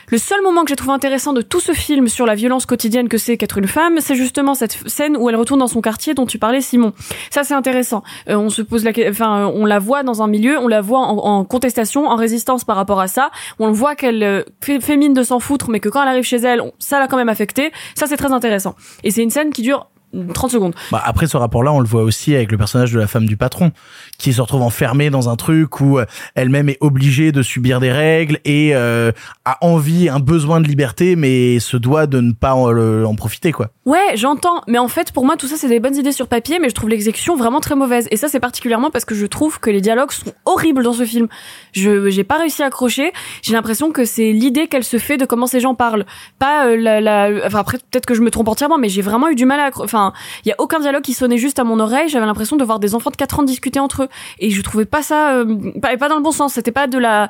le 0.10 0.18
seul 0.18 0.42
moment 0.42 0.64
que 0.64 0.70
j'ai 0.70 0.76
trouvé 0.76 0.94
intéressant 0.94 1.34
de 1.34 1.42
tout 1.42 1.60
ce 1.60 1.72
film 1.72 2.08
sur 2.08 2.26
la 2.26 2.36
violence 2.36 2.66
quotidienne 2.66 3.10
que 3.10 3.18
c'est 3.18 3.38
qu'être 3.38 3.58
une 3.58 3.68
femme, 3.68 3.98
c'est 4.00 4.16
justement 4.16 4.54
cette 4.54 4.78
scène 4.88 5.18
où 5.18 5.30
elle 5.30 5.36
retourne 5.36 5.60
dans 5.60 5.68
son 5.68 5.82
quartier 5.82 6.14
dont 6.14 6.26
tu 6.26 6.38
parlais, 6.38 6.62
Simon. 6.62 6.94
Ça, 7.30 7.44
c'est 7.44 7.54
intéressant. 7.54 8.04
Euh, 8.30 8.36
on 8.36 8.50
se 8.50 8.62
pose 8.62 8.84
la, 8.84 8.92
enfin, 9.10 9.52
on 9.54 9.66
la 9.66 9.80
voit 9.80 10.04
dans 10.04 10.22
un 10.22 10.28
milieu, 10.28 10.58
on 10.60 10.68
la 10.68 10.82
voit 10.82 11.00
en, 11.00 11.44
contestation, 11.44 12.08
en 12.08 12.16
résistance 12.16 12.64
par 12.64 12.76
rapport 12.76 13.00
à 13.00 13.08
ça. 13.08 13.32
On 13.60 13.72
voit 13.72 13.96
qu'elle 13.96 14.24
euh, 14.24 14.44
fait, 14.62 14.80
fait 14.80 14.98
mine 14.98 15.14
de 15.14 15.24
s'en 15.24 15.40
foutre, 15.40 15.70
mais 15.70 15.80
que 15.80 15.90
quand 15.90 16.02
elle 16.02 16.10
arrive 16.10 16.24
chez 16.24 16.38
elle, 16.38 16.62
ça 16.80 17.00
l'a 17.00 17.08
quand 17.08 17.18
même 17.18 17.30
affecté. 17.30 17.72
Ça, 17.96 18.06
c'est 18.08 18.18
très 18.18 18.32
intéressant. 18.32 18.76
Et 19.04 19.12
c'est 19.12 19.24
une 19.24 19.32
scène 19.32 19.52
qui 19.52 19.62
dure 19.62 19.88
30 20.34 20.52
secondes. 20.52 20.76
Bah 20.92 21.02
après 21.04 21.28
ce 21.28 21.38
rapport-là, 21.38 21.72
on 21.74 21.80
le 21.80 21.88
voit 21.88 22.04
aussi 22.04 22.36
avec 22.36 22.52
le 22.52 22.58
personnage 22.58 22.92
de 22.92 23.00
la 23.00 23.08
femme 23.08 23.26
du 23.26 23.38
patron, 23.38 23.72
qui 24.18 24.34
se 24.34 24.42
retrouve 24.42 24.62
enfermée 24.62 25.10
dans 25.10 25.30
un 25.30 25.36
truc 25.36 25.82
où 25.82 26.00
euh, 26.00 26.06
elle-même 26.36 26.70
est 26.70 26.78
obligée 26.82 27.32
de 27.32 27.42
subir 27.42 27.80
des 27.80 27.92
règles 27.92 28.40
et 28.46 28.76
euh, 28.76 29.12
a 29.46 29.58
envie, 29.66 30.10
un 30.10 30.20
besoin 30.20 30.62
de 30.62 30.68
liberté, 30.68 31.16
mais 31.16 31.60
se 31.60 31.78
doit 31.78 32.08
de 32.08 32.22
ne 32.22 32.32
pas 32.32 32.54
en, 32.54 32.76
en 33.04 33.16
profiter, 33.16 33.52
quoi. 33.52 33.70
Ouais, 33.86 34.16
j'entends. 34.16 34.62
Mais 34.68 34.78
en 34.78 34.88
fait, 34.88 35.12
pour 35.12 35.26
moi, 35.26 35.38
tout 35.38 35.48
ça, 35.48 35.56
c'est 35.58 35.70
des 35.70 35.80
bonnes 35.80 35.96
idées 35.96 36.12
sur 36.12 36.28
papier, 36.28 36.60
mais 36.60 36.70
je 36.70 36.76
trouve 36.76 36.90
l'exécution 36.90 37.36
vraiment 37.36 37.60
très 37.60 37.76
mauvaise. 37.76 38.08
Et 38.12 38.18
ça, 38.18 38.28
c'est 38.28 38.40
particulièrement 38.40 38.90
parce 38.90 39.06
que 39.06 39.16
je 39.16 39.26
trouve 39.26 39.60
que 39.60 39.70
les 39.70 39.82
dialogues 39.82 40.12
sont 40.12 40.34
horribles 40.46 40.84
dans 40.84 40.94
ce 40.94 41.06
film. 41.06 41.28
Je 41.74 42.10
j'ai 42.10 42.24
pas 42.24 42.38
réussi 42.38 42.64
à 42.64 42.68
accrocher. 42.68 43.12
J'ai 43.42 43.54
l'impression 43.54 43.92
que 43.92 44.06
c'est 44.06 44.32
l'idée 44.32 44.68
qu'elle 44.68 44.84
se 44.84 44.98
fait 44.98 45.18
de 45.18 45.26
comment 45.26 45.48
ces 45.48 45.60
gens 45.60 45.76
parlent. 45.76 46.06
Pas 46.40 46.68
euh, 46.68 46.78
la, 46.78 47.02
la... 47.02 47.46
Enfin, 47.46 47.60
après, 47.60 47.78
peut-être 47.78 48.06
que 48.06 48.14
je 48.14 48.22
me 48.22 48.32
trompe 48.32 48.48
entièrement, 48.48 48.78
mais 48.78 48.90
j'ai 48.90 49.02
vraiment 49.02 49.30
eu 49.30 49.36
du 49.36 49.46
mal 49.46 49.60
à... 49.60 49.70
Enfin, 49.80 50.05
il 50.46 50.50
y 50.50 50.52
a 50.52 50.56
aucun 50.60 50.80
dialogue 50.80 51.04
qui 51.04 51.14
sonnait 51.14 51.38
juste 51.38 51.60
à 51.60 51.64
mon 51.64 51.80
oreille. 51.80 52.10
J'avais 52.10 52.26
l'impression 52.26 52.56
de 52.56 52.64
voir 52.64 52.80
des 52.80 52.96
enfants 52.96 53.12
de 53.12 53.16
4 53.16 53.40
ans 53.40 53.44
discuter 53.44 53.80
entre 53.80 54.04
eux. 54.04 54.10
Et 54.40 54.50
je 54.50 54.62
trouvais 54.62 54.86
pas 54.86 55.02
ça... 55.02 55.36
Euh, 55.36 55.72
pas, 55.82 55.96
pas 55.98 56.10
dans 56.10 56.18
le 56.18 56.24
bon 56.24 56.32
sens. 56.32 56.54
C'était 56.54 56.72
pas 56.72 56.88
de 56.88 56.98
la 56.98 57.30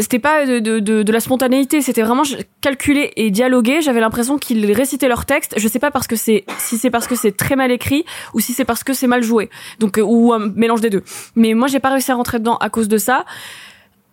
c'était 0.00 0.18
pas 0.18 0.46
de, 0.46 0.58
de, 0.80 1.12
la 1.12 1.20
spontanéité, 1.20 1.80
c'était 1.80 2.02
vraiment 2.02 2.24
calculé 2.60 3.12
et 3.16 3.30
dialogué. 3.30 3.80
J'avais 3.82 4.00
l'impression 4.00 4.38
qu'ils 4.38 4.72
récitaient 4.72 5.08
leur 5.08 5.26
texte. 5.26 5.54
Je 5.56 5.68
sais 5.68 5.78
pas 5.78 5.90
parce 5.90 6.06
que 6.06 6.16
c'est 6.16 6.44
si 6.58 6.76
c'est 6.76 6.90
parce 6.90 7.06
que 7.06 7.14
c'est 7.14 7.36
très 7.36 7.56
mal 7.56 7.70
écrit 7.70 8.04
ou 8.34 8.40
si 8.40 8.52
c'est 8.52 8.64
parce 8.64 8.82
que 8.82 8.94
c'est 8.94 9.06
mal 9.06 9.22
joué. 9.22 9.48
Donc 9.78 10.00
ou 10.02 10.32
un 10.32 10.50
mélange 10.54 10.80
des 10.80 10.90
deux. 10.90 11.04
Mais 11.36 11.54
moi 11.54 11.68
j'ai 11.68 11.78
pas 11.78 11.90
réussi 11.90 12.10
à 12.10 12.14
rentrer 12.14 12.38
dedans 12.38 12.56
à 12.56 12.68
cause 12.68 12.88
de 12.88 12.98
ça. 12.98 13.24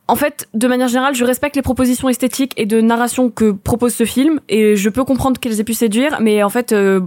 En 0.07 0.15
fait, 0.15 0.49
de 0.53 0.67
manière 0.67 0.89
générale, 0.89 1.15
je 1.15 1.23
respecte 1.23 1.55
les 1.55 1.61
propositions 1.61 2.09
esthétiques 2.09 2.53
et 2.57 2.65
de 2.65 2.81
narration 2.81 3.29
que 3.29 3.51
propose 3.51 3.93
ce 3.93 4.03
film 4.03 4.41
et 4.49 4.75
je 4.75 4.89
peux 4.89 5.05
comprendre 5.05 5.39
qu'elles 5.39 5.61
aient 5.61 5.63
pu 5.63 5.73
séduire, 5.73 6.17
mais 6.19 6.43
en 6.43 6.49
fait, 6.49 6.73
euh, 6.73 6.99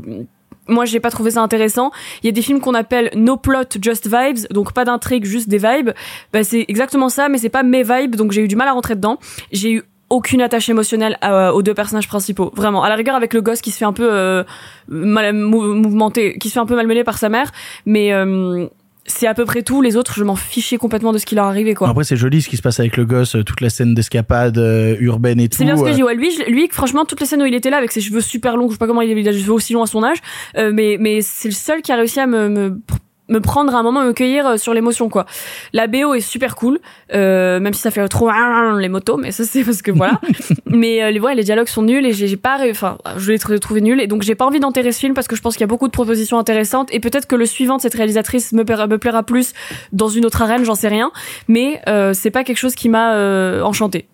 moi 0.69 0.85
j'ai 0.85 1.01
pas 1.01 1.11
trouvé 1.11 1.33
ça 1.33 1.43
intéressant. 1.43 1.91
Il 2.23 2.27
y 2.27 2.29
a 2.29 2.33
des 2.33 2.43
films 2.43 2.61
qu'on 2.61 2.75
appelle 2.75 3.11
no 3.15 3.37
plot 3.37 3.79
just 3.81 4.07
vibes, 4.07 4.47
donc 4.51 4.73
pas 4.73 4.85
d'intrigue, 4.85 5.25
juste 5.25 5.49
des 5.49 5.59
vibes. 5.59 5.91
Bah, 6.33 6.45
c'est 6.45 6.65
exactement 6.69 7.09
ça, 7.09 7.29
mais 7.29 7.39
c'est 7.39 7.49
pas 7.49 7.63
mes 7.63 7.83
vibes, 7.83 8.17
donc 8.17 8.33
j'ai 8.33 8.43
eu 8.43 8.49
du 8.49 8.57
mal 8.57 8.69
à 8.69 8.73
rentrer 8.73 8.95
dedans. 8.95 9.19
J'ai 9.53 9.73
eu 9.73 9.83
aucune 10.09 10.41
attache 10.41 10.69
émotionnelle 10.69 11.19
à, 11.21 11.53
aux 11.53 11.63
deux 11.63 11.75
personnages 11.75 12.09
principaux, 12.09 12.53
vraiment. 12.55 12.85
À 12.85 12.89
la 12.89 12.95
rigueur 12.95 13.17
avec 13.17 13.35
le 13.35 13.41
gosse 13.41 13.61
qui 13.61 13.71
se 13.71 13.79
fait 13.79 13.85
un 13.85 13.93
peu 13.93 14.09
euh, 14.11 14.45
mal 14.89 15.33
mouvementé, 15.33 16.39
qui 16.39 16.49
se 16.49 16.55
fait 16.55 16.61
un 16.61 16.67
peu 16.67 16.77
malmené 16.77 17.03
par 17.03 17.19
sa 17.19 17.29
mère, 17.29 17.51
mais 17.87 18.13
euh, 18.13 18.69
c'est 19.07 19.27
à 19.27 19.35
peu 19.35 19.45
près 19.45 19.63
tout. 19.63 19.83
Les 19.83 19.97
autres, 19.97 20.15
je 20.15 20.25
m'en 20.25 20.37
fichais 20.37 20.77
complètement 20.77 21.13
de 21.13 21.19
ce 21.19 21.27
qui 21.27 21.35
leur 21.35 21.47
arrivait, 21.47 21.75
quoi. 21.75 21.89
Après, 21.89 22.05
c'est 22.05 22.17
joli 22.17 22.43
ce 22.43 22.49
qui 22.49 22.57
se 22.57 22.63
passe 22.63 22.81
avec 22.81 22.97
le 22.97 23.05
gosse, 23.05 23.37
toute 23.45 23.61
la 23.61 23.71
scène 23.71 23.95
d'escapade 23.95 24.59
euh, 24.59 24.97
urbaine 25.01 25.41
et 25.41 25.49
tout. 25.49 25.59
C'est 25.59 25.65
bien 25.65 25.77
ce 25.77 25.83
que 25.83 25.91
je 25.91 25.95
dis. 25.95 26.03
Ouais, 26.03 26.15
lui, 26.15 26.31
lui, 26.49 26.69
franchement, 26.71 27.05
toutes 27.05 27.21
les 27.21 27.27
scènes 27.27 27.43
où 27.43 27.47
il 27.47 27.55
était 27.55 27.71
là 27.71 27.79
avec 27.79 27.93
ses 27.93 28.01
cheveux 28.01 28.21
super 28.21 28.57
longs, 28.57 28.69
je 28.69 28.73
sais 28.73 28.79
pas 28.79 28.87
comment 28.87 29.03
il 29.03 29.11
a 29.11 29.33
des 29.33 29.39
cheveux 29.39 29.53
aussi 29.53 29.73
longs 29.73 29.83
à 29.83 29.87
son 29.87 30.03
âge, 30.03 30.19
euh, 30.57 30.71
mais 30.73 30.97
mais 31.01 31.21
c'est 31.23 31.49
le 31.49 31.55
seul 31.55 31.83
qui 31.83 31.93
a 31.93 31.97
réussi 31.97 32.21
à 32.21 32.27
me, 32.27 32.49
me 32.49 32.81
me 33.29 33.41
prendre 33.41 33.75
un 33.75 33.83
moment 33.83 34.03
me 34.05 34.13
cueillir 34.13 34.59
sur 34.59 34.75
l'émotion 34.75 35.09
quoi. 35.09 35.27
La 35.73 35.87
BO 35.87 36.15
est 36.15 36.21
super 36.21 36.57
cool 36.57 36.79
euh, 37.13 37.61
même 37.61 37.75
si 37.75 37.81
ça 37.81 37.91
fait 37.91 38.07
trop 38.09 38.31
les 38.79 38.89
motos 38.89 39.17
mais 39.17 39.33
ça 39.33 39.45
c'est 39.45 39.65
parce 39.65 39.83
que 39.83 39.91
voilà. 39.91 40.21
mais 40.67 41.03
euh, 41.03 41.11
les 41.11 41.21
ouais, 41.21 41.35
les 41.35 41.45
dialogues 41.45 41.69
sont 41.69 41.83
nuls 41.83 42.07
et 42.07 42.13
j'ai 42.13 42.37
pas 42.37 42.59
enfin 42.71 42.99
je 43.17 43.33
l'ai 43.33 43.61
trouvé 43.61 43.81
nul 43.81 44.01
et 44.01 44.07
donc 44.07 44.23
j'ai 44.23 44.35
pas 44.35 44.47
envie 44.47 44.61
d'enterrer 44.61 44.93
ce 44.93 45.01
film 45.01 45.15
parce 45.15 45.29
que 45.29 45.37
je 45.37 45.43
pense 45.43 45.55
qu'il 45.55 45.63
y 45.63 45.65
a 45.65 45.69
beaucoup 45.69 45.87
de 45.87 45.93
propositions 45.93 46.39
intéressantes 46.39 46.89
et 46.93 47.01
peut-être 47.01 47.27
que 47.27 47.37
le 47.37 47.47
suivant 47.47 47.77
de 47.77 47.83
cette 47.83 47.95
réalisatrice 47.95 48.53
me, 48.53 48.65
plaira, 48.65 48.87
me 48.87 48.99
plaira 48.99 49.23
plus 49.23 49.53
dans 49.93 50.09
une 50.09 50.27
autre 50.27 50.43
arène, 50.43 50.65
j'en 50.65 50.75
sais 50.75 50.89
rien, 50.89 51.11
mais 51.49 51.81
euh, 51.89 52.13
c'est 52.13 52.31
pas 52.31 52.45
quelque 52.45 52.59
chose 52.59 52.75
qui 52.75 52.89
m'a 52.89 53.15
euh, 53.15 53.63
enchanté. 53.63 54.09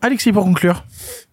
Alexis 0.00 0.32
pour 0.32 0.44
conclure. 0.44 0.84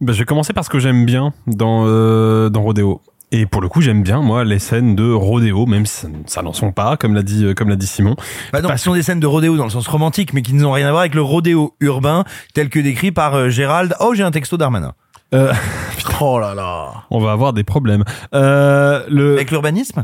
Bah, 0.02 0.14
je 0.14 0.20
vais 0.20 0.26
commencer 0.26 0.54
par 0.54 0.66
ce 0.66 0.70
que 0.70 0.80
j'aime 0.80 1.06
bien 1.06 1.34
dans 1.46 1.84
euh, 1.86 2.50
dans 2.50 2.64
Rodeo. 2.64 3.02
Et 3.32 3.46
pour 3.46 3.62
le 3.62 3.68
coup, 3.68 3.82
j'aime 3.82 4.04
bien 4.04 4.22
moi 4.22 4.44
les 4.44 4.60
scènes 4.60 4.96
de 4.96 5.12
rodéo, 5.12 5.66
même 5.66 5.86
si 5.86 6.08
ça 6.26 6.42
n'en 6.42 6.54
sont 6.54 6.72
pas, 6.72 6.96
comme 6.98 7.14
l'a 7.16 7.24
dit 7.24 7.54
comme 7.56 7.70
l'a 7.70 7.76
dit 7.76 7.88
Simon. 7.88 8.16
Bah 8.54 8.62
non, 8.62 8.70
ce 8.70 8.78
sont 8.78 8.94
des 8.94 9.04
scènes 9.04 9.20
de 9.20 9.28
rodéo 9.28 9.58
dans 9.58 9.66
le 9.66 9.70
sens 9.70 9.88
romantique, 9.88 10.34
mais 10.34 10.42
qui 10.42 10.54
n'ont 10.54 10.72
rien 10.72 10.88
à 10.88 10.92
voir 10.92 11.02
avec 11.02 11.16
le 11.16 11.22
rodéo 11.22 11.76
urbain 11.80 12.24
tel 12.54 12.70
que 12.70 12.80
décrit 12.80 13.12
par 13.12 13.36
euh, 13.36 13.50
Gérald. 13.50 13.96
Oh, 14.00 14.14
j'ai 14.14 14.24
un 14.24 14.32
texto 14.32 14.58
d'Armanin. 14.58 14.94
Euh, 15.34 15.54
oh 16.22 16.40
là 16.40 16.54
là. 16.54 17.06
On 17.10 17.20
va 17.20 17.32
avoir 17.32 17.54
des 17.54 17.64
problèmes. 17.64 18.04
Euh, 18.34 19.04
le... 19.10 19.34
Avec 19.34 19.52
l'urbanisme? 19.52 20.04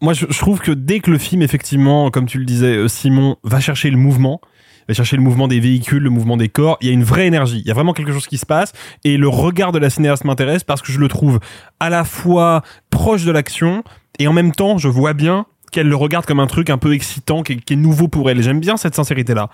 Moi, 0.00 0.14
je, 0.14 0.26
je, 0.30 0.38
trouve 0.38 0.60
que 0.60 0.72
dès 0.72 1.00
que 1.00 1.10
le 1.10 1.18
film, 1.18 1.42
effectivement, 1.42 2.10
comme 2.10 2.26
tu 2.26 2.38
le 2.38 2.46
disais, 2.46 2.74
euh, 2.74 2.88
Simon, 2.88 3.36
va 3.44 3.60
chercher 3.60 3.90
le 3.90 3.98
mouvement, 3.98 4.40
chercher 4.94 5.16
le 5.16 5.22
mouvement 5.22 5.48
des 5.48 5.60
véhicules, 5.60 6.02
le 6.02 6.10
mouvement 6.10 6.36
des 6.36 6.48
corps. 6.48 6.78
Il 6.80 6.88
y 6.88 6.90
a 6.90 6.92
une 6.92 7.04
vraie 7.04 7.26
énergie. 7.26 7.60
Il 7.60 7.66
y 7.66 7.70
a 7.70 7.74
vraiment 7.74 7.92
quelque 7.92 8.12
chose 8.12 8.26
qui 8.26 8.38
se 8.38 8.46
passe. 8.46 8.72
Et 9.04 9.16
le 9.16 9.28
regard 9.28 9.72
de 9.72 9.78
la 9.78 9.90
cinéaste 9.90 10.24
m'intéresse 10.24 10.64
parce 10.64 10.82
que 10.82 10.92
je 10.92 10.98
le 10.98 11.08
trouve 11.08 11.40
à 11.78 11.90
la 11.90 12.04
fois 12.04 12.62
proche 12.90 13.24
de 13.24 13.32
l'action 13.32 13.84
et 14.18 14.28
en 14.28 14.32
même 14.32 14.52
temps, 14.52 14.76
je 14.76 14.88
vois 14.88 15.14
bien 15.14 15.46
qu'elle 15.70 15.88
le 15.88 15.96
regarde 15.96 16.26
comme 16.26 16.40
un 16.40 16.46
truc 16.46 16.68
un 16.68 16.78
peu 16.78 16.92
excitant, 16.92 17.42
qui 17.42 17.52
est, 17.52 17.76
nouveau 17.76 18.08
pour 18.08 18.28
elle. 18.28 18.42
J'aime 18.42 18.60
bien 18.60 18.76
cette 18.76 18.94
sincérité-là. 18.94 19.48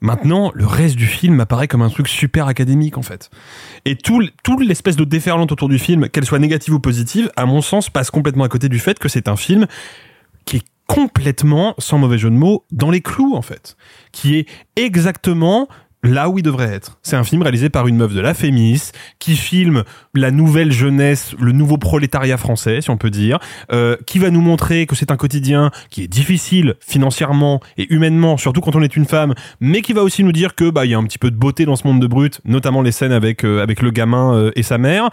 Maintenant, 0.00 0.52
le 0.54 0.64
reste 0.64 0.96
du 0.96 1.06
film 1.06 1.34
m'apparaît 1.34 1.68
comme 1.68 1.82
un 1.82 1.90
truc 1.90 2.08
super 2.08 2.46
académique, 2.46 2.96
en 2.96 3.02
fait. 3.02 3.30
Et 3.84 3.96
tout 3.96 4.20
l'espèce 4.60 4.96
de 4.96 5.04
déferlante 5.04 5.52
autour 5.52 5.68
du 5.68 5.78
film, 5.78 6.08
qu'elle 6.08 6.24
soit 6.24 6.38
négative 6.38 6.74
ou 6.74 6.80
positive, 6.80 7.30
à 7.36 7.46
mon 7.46 7.60
sens, 7.60 7.90
passe 7.90 8.10
complètement 8.10 8.44
à 8.44 8.48
côté 8.48 8.68
du 8.68 8.78
fait 8.78 8.98
que 8.98 9.08
c'est 9.08 9.28
un 9.28 9.36
film 9.36 9.66
qui 10.44 10.58
est 10.58 10.64
complètement, 10.86 11.74
sans 11.78 11.98
mauvais 11.98 12.18
jeu 12.18 12.30
de 12.30 12.34
mots, 12.34 12.64
dans 12.70 12.90
les 12.90 13.00
clous, 13.00 13.34
en 13.34 13.42
fait. 13.42 13.76
Qui 14.12 14.36
est 14.36 14.46
exactement 14.76 15.68
là 16.06 16.28
où 16.28 16.38
il 16.38 16.42
devrait 16.42 16.72
être. 16.72 16.98
C'est 17.02 17.16
un 17.16 17.24
film 17.24 17.42
réalisé 17.42 17.68
par 17.68 17.86
une 17.86 17.96
meuf 17.96 18.14
de 18.14 18.20
la 18.20 18.34
Fémis 18.34 18.90
qui 19.18 19.36
filme 19.36 19.84
la 20.14 20.30
nouvelle 20.30 20.72
jeunesse, 20.72 21.34
le 21.38 21.52
nouveau 21.52 21.78
prolétariat 21.78 22.36
français, 22.36 22.80
si 22.80 22.90
on 22.90 22.96
peut 22.96 23.10
dire, 23.10 23.38
euh, 23.72 23.96
qui 24.06 24.18
va 24.18 24.30
nous 24.30 24.40
montrer 24.40 24.86
que 24.86 24.94
c'est 24.94 25.10
un 25.10 25.16
quotidien 25.16 25.70
qui 25.90 26.04
est 26.04 26.08
difficile 26.08 26.76
financièrement 26.80 27.60
et 27.76 27.92
humainement, 27.92 28.36
surtout 28.36 28.60
quand 28.60 28.76
on 28.76 28.82
est 28.82 28.96
une 28.96 29.06
femme, 29.06 29.34
mais 29.60 29.82
qui 29.82 29.92
va 29.92 30.02
aussi 30.02 30.22
nous 30.22 30.32
dire 30.32 30.54
que 30.54 30.70
bah 30.70 30.84
il 30.84 30.92
y 30.92 30.94
a 30.94 30.98
un 30.98 31.04
petit 31.04 31.18
peu 31.18 31.30
de 31.30 31.36
beauté 31.36 31.64
dans 31.64 31.76
ce 31.76 31.86
monde 31.86 32.00
de 32.00 32.06
brut, 32.06 32.40
notamment 32.44 32.82
les 32.82 32.92
scènes 32.92 33.12
avec 33.12 33.44
euh, 33.44 33.62
avec 33.62 33.82
le 33.82 33.90
gamin 33.90 34.34
euh, 34.34 34.50
et 34.54 34.62
sa 34.62 34.78
mère. 34.78 35.10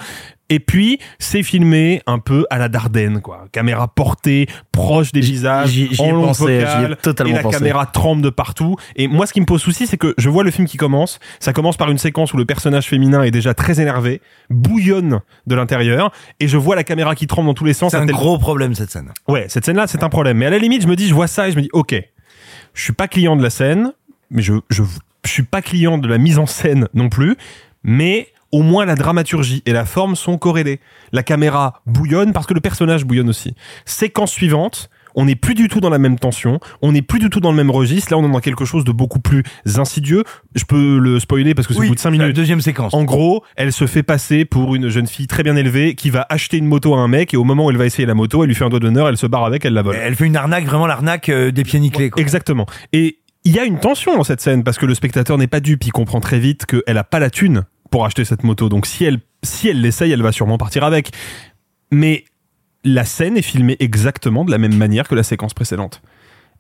Et 0.54 0.60
puis, 0.60 1.00
c'est 1.18 1.42
filmé 1.42 2.04
un 2.06 2.20
peu 2.20 2.46
à 2.52 2.60
la 2.60 2.70
Dardenne, 2.70 3.22
quoi. 3.22 3.46
Caméra 3.52 3.88
portée, 3.88 4.46
proche 4.72 5.12
des 5.12 5.20
visages, 5.22 5.70
j'y- 5.70 5.88
j'y 5.92 6.00
ai 6.00 6.12
en 6.12 6.12
longue 6.12 6.26
pensé, 6.28 6.64
totalement 7.02 7.34
et 7.34 7.38
la 7.38 7.42
pensé. 7.42 7.58
caméra 7.58 7.86
tremble 7.88 8.22
de 8.22 8.30
partout. 8.30 8.76
Et 8.96 9.08
moi, 9.08 9.26
ce 9.26 9.34
qui 9.34 9.42
me 9.42 9.48
pose 9.48 9.62
souci, 9.64 9.88
c'est 9.88 9.98
que 9.98 10.14
je 10.20 10.30
vois 10.30 10.44
le 10.44 10.52
film 10.52 10.68
qui 10.68 10.78
commence. 10.78 11.20
Ça 11.40 11.54
commence 11.54 11.76
par 11.76 11.90
une 11.90 11.98
séquence 11.98 12.34
où 12.36 12.38
le 12.38 12.46
personnage 12.46 12.86
féminin 12.88 13.24
est 13.24 13.32
déjà 13.32 13.56
très 13.56 13.82
énervé, 13.82 14.22
bouillonne 14.52 15.22
de 15.48 15.56
l'intérieur, 15.56 16.12
et 16.40 16.48
je 16.48 16.58
vois 16.58 16.76
la 16.76 16.84
caméra 16.84 17.16
qui 17.16 17.26
tremble 17.26 17.48
dans 17.48 17.54
tous 17.56 17.66
les 17.66 17.74
sens. 17.74 17.92
C'est 17.92 17.98
un 17.98 18.06
tel- 18.06 18.14
gros 18.16 18.38
problème 18.38 18.76
cette 18.76 18.92
scène. 18.92 19.12
Ouais, 19.28 19.46
cette 19.50 19.66
scène-là, 19.66 19.88
c'est 19.88 20.04
un 20.04 20.10
problème. 20.10 20.38
Mais 20.38 20.46
à 20.46 20.50
la 20.52 20.60
limite, 20.60 20.84
je 20.84 20.88
me 20.88 20.96
dis, 20.96 21.08
je 21.08 21.14
vois 21.16 21.28
ça 21.28 21.48
et 21.48 21.52
je 21.52 21.58
me 21.58 21.64
dis, 21.64 21.70
ok, 21.74 21.96
je 22.76 22.82
suis 22.84 22.94
pas 22.94 23.08
client 23.08 23.36
de 23.36 23.42
la 23.42 23.50
scène, 23.50 23.92
mais 24.30 24.44
je, 24.44 24.54
je, 24.70 24.84
je 25.26 25.32
suis 25.32 25.44
pas 25.44 25.64
client 25.64 25.98
de 25.98 26.08
la 26.08 26.20
mise 26.20 26.38
en 26.38 26.46
scène 26.46 26.88
non 26.94 27.10
plus, 27.10 27.38
mais 27.84 28.28
au 28.54 28.62
moins 28.62 28.86
la 28.86 28.96
dramaturgie 28.96 29.64
et 29.66 29.74
la 29.74 29.84
forme 29.84 30.16
sont 30.16 30.38
corrélées. 30.38 30.80
La 31.12 31.24
caméra 31.24 31.82
bouillonne 31.86 32.32
parce 32.32 32.46
que 32.46 32.54
le 32.54 32.62
personnage 32.62 33.04
bouillonne 33.04 33.28
aussi. 33.28 33.56
Séquence 33.86 34.32
suivante, 34.32 34.90
on 35.16 35.26
n'est 35.26 35.36
plus 35.36 35.56
du 35.56 35.68
tout 35.68 35.80
dans 35.82 35.90
la 35.90 35.98
même 35.98 36.18
tension, 36.20 36.60
on 36.82 36.92
n'est 36.92 37.02
plus 37.02 37.20
du 37.20 37.30
tout 37.30 37.40
dans 37.40 37.50
le 37.50 37.58
même 37.58 37.72
registre. 37.72 38.12
Là, 38.12 38.18
on 38.20 38.28
est 38.28 38.32
dans 38.32 38.40
quelque 38.40 38.64
chose 38.64 38.84
de 38.86 38.92
beaucoup 38.92 39.20
plus 39.20 39.44
insidieux. 39.76 40.24
Je 40.56 40.66
peux 40.66 41.00
le 41.00 41.20
spoiler 41.20 41.56
parce 41.56 41.68
que 41.68 41.74
c'est 41.74 41.80
Oui, 41.80 41.88
au 41.88 41.90
bout 41.90 41.96
de 41.96 42.00
5 42.00 42.12
la 42.12 42.18
minutes. 42.18 42.36
deuxième 42.36 42.62
séquence. 42.62 42.94
En 42.94 43.04
gros, 43.04 43.44
elle 43.56 43.74
se 43.74 43.88
fait 43.88 44.04
passer 44.04 44.46
pour 44.46 44.76
une 44.76 44.90
jeune 44.90 45.08
fille 45.08 45.28
très 45.28 45.42
bien 45.42 45.56
élevée 45.56 45.96
qui 45.96 46.12
va 46.12 46.26
acheter 46.30 46.58
une 46.58 46.68
moto 46.68 46.94
à 46.94 47.00
un 47.00 47.08
mec 47.08 47.34
et 47.34 47.38
au 47.38 47.44
moment 47.44 47.66
où 47.66 47.72
elle 47.72 47.78
va 47.78 47.86
essayer 47.88 48.06
la 48.06 48.14
moto, 48.14 48.44
elle 48.44 48.50
lui 48.50 48.56
fait 48.56 48.66
un 48.66 48.70
doigt 48.70 48.80
d'honneur, 48.80 49.10
elle 49.10 49.18
se 49.18 49.28
barre 49.28 49.46
avec, 49.46 49.66
elle 49.66 49.74
la 49.74 49.82
vole. 49.82 49.96
Elle 50.00 50.16
fait 50.16 50.26
une 50.26 50.36
arnaque, 50.36 50.66
vraiment 50.66 50.88
l'arnaque 50.88 51.30
euh, 51.30 51.52
des 51.52 51.64
pieds 51.64 51.80
nickelés. 51.80 52.12
Quoi. 52.12 52.22
Exactement. 52.22 52.68
Et 52.92 53.18
il 53.46 53.52
y 53.52 53.60
a 53.60 53.66
une 53.66 53.80
tension 53.80 54.16
dans 54.16 54.24
cette 54.24 54.42
scène 54.42 54.64
parce 54.64 54.78
que 54.78 54.86
le 54.86 54.96
spectateur 54.96 55.38
n'est 55.38 55.48
pas 55.48 55.60
dupe, 55.60 55.86
il 55.86 55.92
comprend 55.92 56.22
très 56.22 56.40
vite 56.40 56.66
qu'elle 56.66 56.98
a 56.98 57.04
pas 57.04 57.20
la 57.20 57.30
thune 57.30 57.66
pour 57.94 58.08
acheter 58.08 58.26
cette 58.26 58.44
moto. 58.44 58.70
Donc 58.70 58.88
si 58.88 59.04
elle 59.06 59.20
si 59.44 59.70
elle 59.70 59.80
l'essaye, 59.80 60.12
elle 60.12 60.24
va 60.24 60.32
sûrement 60.32 60.58
partir 60.58 60.84
avec. 60.84 61.12
Mais 61.92 62.26
la 62.84 63.06
scène 63.06 63.38
est 63.38 63.44
filmée 63.44 63.78
exactement 63.80 64.44
de 64.46 64.50
la 64.50 64.58
même 64.58 64.76
manière 64.76 65.08
que 65.08 65.14
la 65.14 65.22
séquence 65.22 65.54
précédente. 65.54 66.02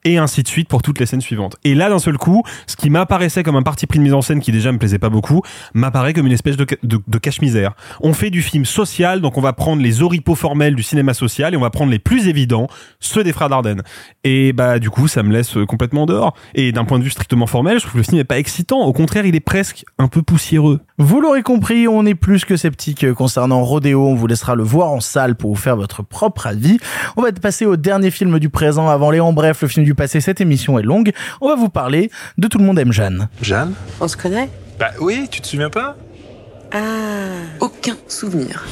Et 0.05 0.17
ainsi 0.17 0.43
de 0.43 0.47
suite 0.47 0.67
pour 0.67 0.81
toutes 0.81 0.99
les 0.99 1.05
scènes 1.05 1.21
suivantes. 1.21 1.55
Et 1.63 1.75
là, 1.75 1.89
d'un 1.89 1.99
seul 1.99 2.17
coup, 2.17 2.43
ce 2.67 2.75
qui 2.75 2.89
m'apparaissait 2.89 3.41
comme 3.43 3.55
un 3.55 3.61
parti 3.61 3.87
pris 3.87 3.99
de 3.99 4.03
mise 4.03 4.13
en 4.13 4.21
scène 4.21 4.41
qui 4.41 4.51
déjà 4.51 4.71
me 4.71 4.77
plaisait 4.77 4.99
pas 4.99 5.09
beaucoup, 5.09 5.41
m'apparaît 5.73 6.13
comme 6.13 6.25
une 6.27 6.33
espèce 6.33 6.57
de, 6.57 6.65
ca- 6.69 6.77
de, 6.83 6.99
de 7.07 7.17
cache-misère. 7.17 7.73
On 8.01 8.13
fait 8.13 8.29
du 8.29 8.41
film 8.41 8.65
social, 8.65 9.21
donc 9.21 9.37
on 9.37 9.41
va 9.41 9.53
prendre 9.53 9.81
les 9.81 10.01
oripeaux 10.01 10.35
formels 10.35 10.75
du 10.75 10.83
cinéma 10.83 11.13
social 11.13 11.53
et 11.53 11.57
on 11.57 11.61
va 11.61 11.69
prendre 11.69 11.91
les 11.91 11.99
plus 11.99 12.27
évidents, 12.27 12.67
ceux 12.99 13.23
des 13.23 13.31
frères 13.31 13.49
Dardenne. 13.49 13.81
Et 14.25 14.51
bah 14.51 14.79
du 14.79 14.89
coup, 14.89 15.07
ça 15.07 15.23
me 15.23 15.31
laisse 15.31 15.55
euh, 15.55 15.65
complètement 15.65 16.05
dehors. 16.05 16.33
Et 16.53 16.71
d'un 16.73 16.83
point 16.85 16.99
de 16.99 17.03
vue 17.03 17.09
strictement 17.09 17.47
formel, 17.47 17.77
je 17.77 17.83
trouve 17.83 17.93
que 17.93 17.97
le 17.99 18.03
film 18.03 18.17
n'est 18.17 18.23
pas 18.25 18.39
excitant. 18.39 18.81
Au 18.81 18.91
contraire, 18.93 19.25
il 19.25 19.35
est 19.35 19.39
presque 19.39 19.85
un 19.99 20.07
peu 20.09 20.21
poussiéreux. 20.21 20.81
Vous 20.97 21.21
l'aurez 21.21 21.43
compris, 21.43 21.87
on 21.87 22.05
est 22.05 22.15
plus 22.15 22.45
que 22.45 22.57
sceptique 22.57 23.11
concernant 23.13 23.63
Rodeo. 23.63 24.05
On 24.07 24.15
vous 24.15 24.27
laissera 24.27 24.55
le 24.55 24.63
voir 24.63 24.91
en 24.91 24.99
salle 24.99 25.35
pour 25.35 25.51
vous 25.51 25.61
faire 25.61 25.75
votre 25.75 26.03
propre 26.03 26.47
avis. 26.47 26.77
On 27.15 27.21
va 27.21 27.31
passer 27.31 27.65
au 27.65 27.77
dernier 27.77 28.11
film 28.11 28.37
du 28.39 28.49
présent 28.49 28.89
avant 28.89 29.09
les 29.09 29.19
en 29.19 29.33
bref, 29.33 29.61
le 29.61 29.67
film 29.67 29.85
du 29.85 29.92
passé. 29.93 30.21
Cette 30.21 30.41
émission 30.41 30.79
est 30.79 30.83
longue. 30.83 31.11
On 31.41 31.47
va 31.47 31.55
vous 31.55 31.69
parler 31.69 32.09
de 32.37 32.47
Tout 32.47 32.57
le 32.57 32.65
monde 32.65 32.79
aime 32.79 32.91
Jeanne. 32.91 33.27
Jeanne 33.41 33.73
On 33.99 34.07
se 34.07 34.17
connaît? 34.17 34.49
Bah 34.79 34.91
oui, 34.99 35.27
tu 35.29 35.41
te 35.41 35.47
souviens 35.47 35.69
pas? 35.69 35.95
Ah. 36.71 36.79
Aucun 37.59 37.95
souvenir. 38.07 38.65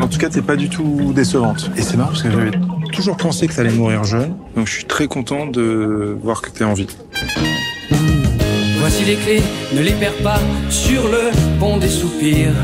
En 0.00 0.08
tout 0.08 0.18
cas, 0.18 0.28
t'es 0.28 0.42
pas 0.42 0.56
du 0.56 0.68
tout 0.68 1.12
décevante. 1.14 1.70
Et 1.76 1.82
c'est 1.82 1.96
marrant 1.96 2.10
parce 2.10 2.22
que 2.22 2.30
j'avais 2.30 2.50
toujours 2.92 3.16
pensé 3.16 3.46
que 3.46 3.54
t'allais 3.54 3.70
mourir 3.70 4.04
jeune. 4.04 4.36
Donc 4.56 4.66
je 4.66 4.72
suis 4.72 4.84
très 4.84 5.06
content 5.06 5.46
de 5.46 6.16
voir 6.20 6.42
que 6.42 6.50
t'es 6.50 6.64
en 6.64 6.74
vie. 6.74 6.88
Voici 8.80 9.04
les 9.04 9.16
clés, 9.16 9.42
ne 9.74 9.80
les 9.80 9.92
perds 9.92 10.16
pas 10.22 10.40
sur 10.70 11.04
le 11.08 11.30
pont 11.60 11.76
des 11.76 11.88
soupirs. 11.88 12.54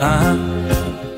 Hein 0.00 0.36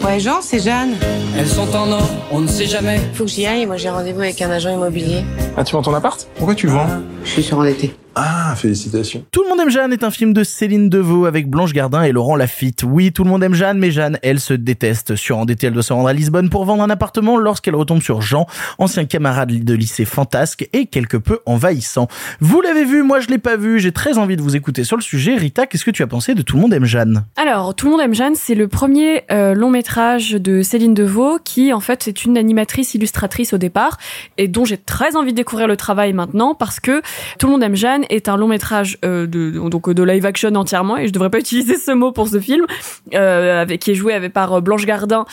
Ouais, 0.05 0.19
Jean, 0.19 0.43
c'est 0.43 0.59
Jeanne. 0.59 0.97
Elles 1.39 1.47
sont 1.49 1.75
en 1.75 1.93
or, 1.93 2.11
on 2.33 2.41
ne 2.41 2.47
sait 2.49 2.67
jamais. 2.67 3.01
Faut 3.15 3.25
que 3.25 3.31
j'y 3.31 3.47
aille, 3.47 3.67
moi 3.67 3.77
j'ai 3.77 3.89
rendez-vous 3.89 4.21
avec 4.21 4.43
un 4.43 4.51
agent 4.51 4.71
immobilier. 4.71 5.25
Ah, 5.57 5.65
tu 5.65 5.73
vends 5.75 5.83
ton 5.83 5.95
appart? 5.95 6.27
Pourquoi 6.37 6.55
tu 6.55 6.67
vends? 6.67 6.87
Je 7.25 7.31
suis 7.31 7.43
surendetté. 7.43 7.95
Ah, 8.15 8.55
félicitations. 8.57 9.25
Tout 9.31 9.43
le 9.43 9.49
monde 9.49 9.61
aime 9.61 9.71
Jeanne 9.71 9.93
est 9.93 10.05
un 10.05 10.11
film 10.11 10.35
de 10.35 10.45
Céline 10.45 10.91
Deveau 10.91 11.25
avec 11.25 11.49
Blanche 11.49 11.73
Gardin 11.73 12.03
et 12.03 12.13
Laurent 12.13 12.37
Lafitte. 12.37 12.83
Oui, 12.83 13.11
tout 13.11 13.25
le 13.25 13.31
monde 13.31 13.43
aime 13.43 13.55
Jeanne, 13.55 13.79
mais 13.79 13.91
Jeanne, 13.91 14.19
elle 14.23 14.39
se 14.39 14.53
déteste. 14.53 15.17
Surendettée, 15.17 15.69
elle 15.69 15.73
doit 15.73 15.83
se 15.83 15.95
rendre 15.95 16.09
à 16.09 16.13
Lisbonne 16.13 16.51
pour 16.51 16.67
vendre 16.67 16.83
un 16.83 16.91
appartement 16.91 17.39
lorsqu'elle 17.39 17.75
retombe 17.75 18.03
sur 18.03 18.21
Jean, 18.21 18.47
ancien 18.79 19.07
camarade 19.07 19.65
de 19.65 19.75
lycée 19.75 20.05
fantasque 20.05 20.69
et 20.75 20.87
quelque 20.87 21.17
peu 21.17 21.39
envahissant. 21.47 22.07
Vous 22.41 22.61
l'avez 22.61 22.85
vu, 22.85 23.03
moi 23.03 23.21
je 23.21 23.29
l'ai 23.29 23.39
pas 23.39 23.57
vu, 23.57 23.81
j'ai 23.81 23.93
très 23.93 24.19
envie 24.19 24.37
de 24.37 24.43
vous 24.43 24.57
écouter 24.57 24.85
sur 24.85 24.97
le 24.97 25.03
sujet. 25.03 25.37
Rita, 25.37 25.67
qu'est-ce 25.67 25.85
que 25.85 25.91
tu 25.91 26.03
as 26.03 26.07
pensé 26.07 26.35
de 26.35 26.43
Tout 26.43 26.57
le 26.57 26.63
monde 26.63 26.75
aime 26.75 26.85
Jeanne? 26.85 27.25
Alors, 27.37 27.75
Tout 27.75 27.87
le 27.87 27.93
monde 27.93 28.03
aime 28.03 28.15
Jeanne, 28.15 28.35
c'est 28.35 28.55
le 28.55 28.69
premier 28.69 29.23
euh, 29.31 29.55
long 29.55 29.71
métrage 29.71 30.33
de 30.33 30.61
Céline 30.61 30.93
Deveau, 30.93 31.39
qui 31.43 31.73
en 31.73 31.81
fait 31.81 32.09
est 32.09 32.27
une 32.27 32.37
animatrice 32.37 32.95
illustratrice 32.95 33.55
au 33.55 33.59
départ, 33.59 33.97
et 34.37 34.49
dont 34.49 34.67
j'ai 34.67 34.77
très 34.77 35.17
envie 35.17 35.33
de 35.33 35.37
découvrir 35.37 35.67
le 35.67 35.79
travail 35.79 36.13
maintenant, 36.13 36.55
parce 36.55 36.79
que 36.79 37.01
Tout 37.39 37.47
le 37.47 37.53
monde 37.53 37.63
aime 37.63 37.75
Jeanne 37.75 38.02
est 38.09 38.29
un 38.29 38.37
long 38.37 38.49
métrage 38.49 38.99
euh, 39.05 39.27
de, 39.27 39.51
donc 39.69 39.91
de 39.91 40.03
live 40.03 40.27
action 40.27 40.55
entièrement, 40.55 40.97
et 40.97 41.07
je 41.07 41.13
devrais 41.13 41.31
pas 41.31 41.39
utiliser 41.39 41.77
ce 41.77 41.93
mot 41.93 42.13
pour 42.13 42.29
ce 42.29 42.41
film, 42.41 42.67
euh, 43.15 43.65
qui 43.77 43.93
est 43.93 43.95
joué 43.95 44.15
avec, 44.15 44.33
par 44.33 44.53
euh, 44.55 44.61
Blanche 44.61 44.87
Gardin, 44.87 45.25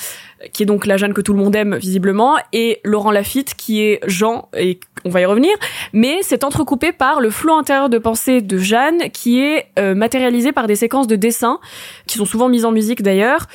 qui 0.53 0.63
est 0.63 0.65
donc 0.65 0.85
la 0.85 0.97
Jeanne 0.97 1.13
que 1.13 1.21
tout 1.21 1.33
le 1.33 1.39
monde 1.39 1.55
aime 1.55 1.75
visiblement, 1.75 2.37
et 2.53 2.79
Laurent 2.83 3.11
Lafitte 3.11 3.55
qui 3.55 3.81
est 3.81 3.99
Jean, 4.07 4.49
et 4.57 4.79
on 5.05 5.09
va 5.09 5.21
y 5.21 5.25
revenir, 5.25 5.51
mais 5.93 6.19
c'est 6.21 6.43
entrecoupé 6.43 6.91
par 6.91 7.21
le 7.21 7.29
flot 7.29 7.55
intérieur 7.55 7.89
de 7.89 7.97
pensée 7.97 8.41
de 8.41 8.57
Jeanne, 8.57 9.09
qui 9.11 9.39
est 9.39 9.67
euh, 9.77 9.95
matérialisé 9.95 10.51
par 10.51 10.67
des 10.67 10.75
séquences 10.75 11.07
de 11.07 11.15
dessins, 11.15 11.59
qui 12.07 12.17
sont 12.17 12.25
souvent 12.25 12.49
mises 12.49 12.65
en 12.65 12.71
musique 12.71 13.01
d'ailleurs, 13.01 13.47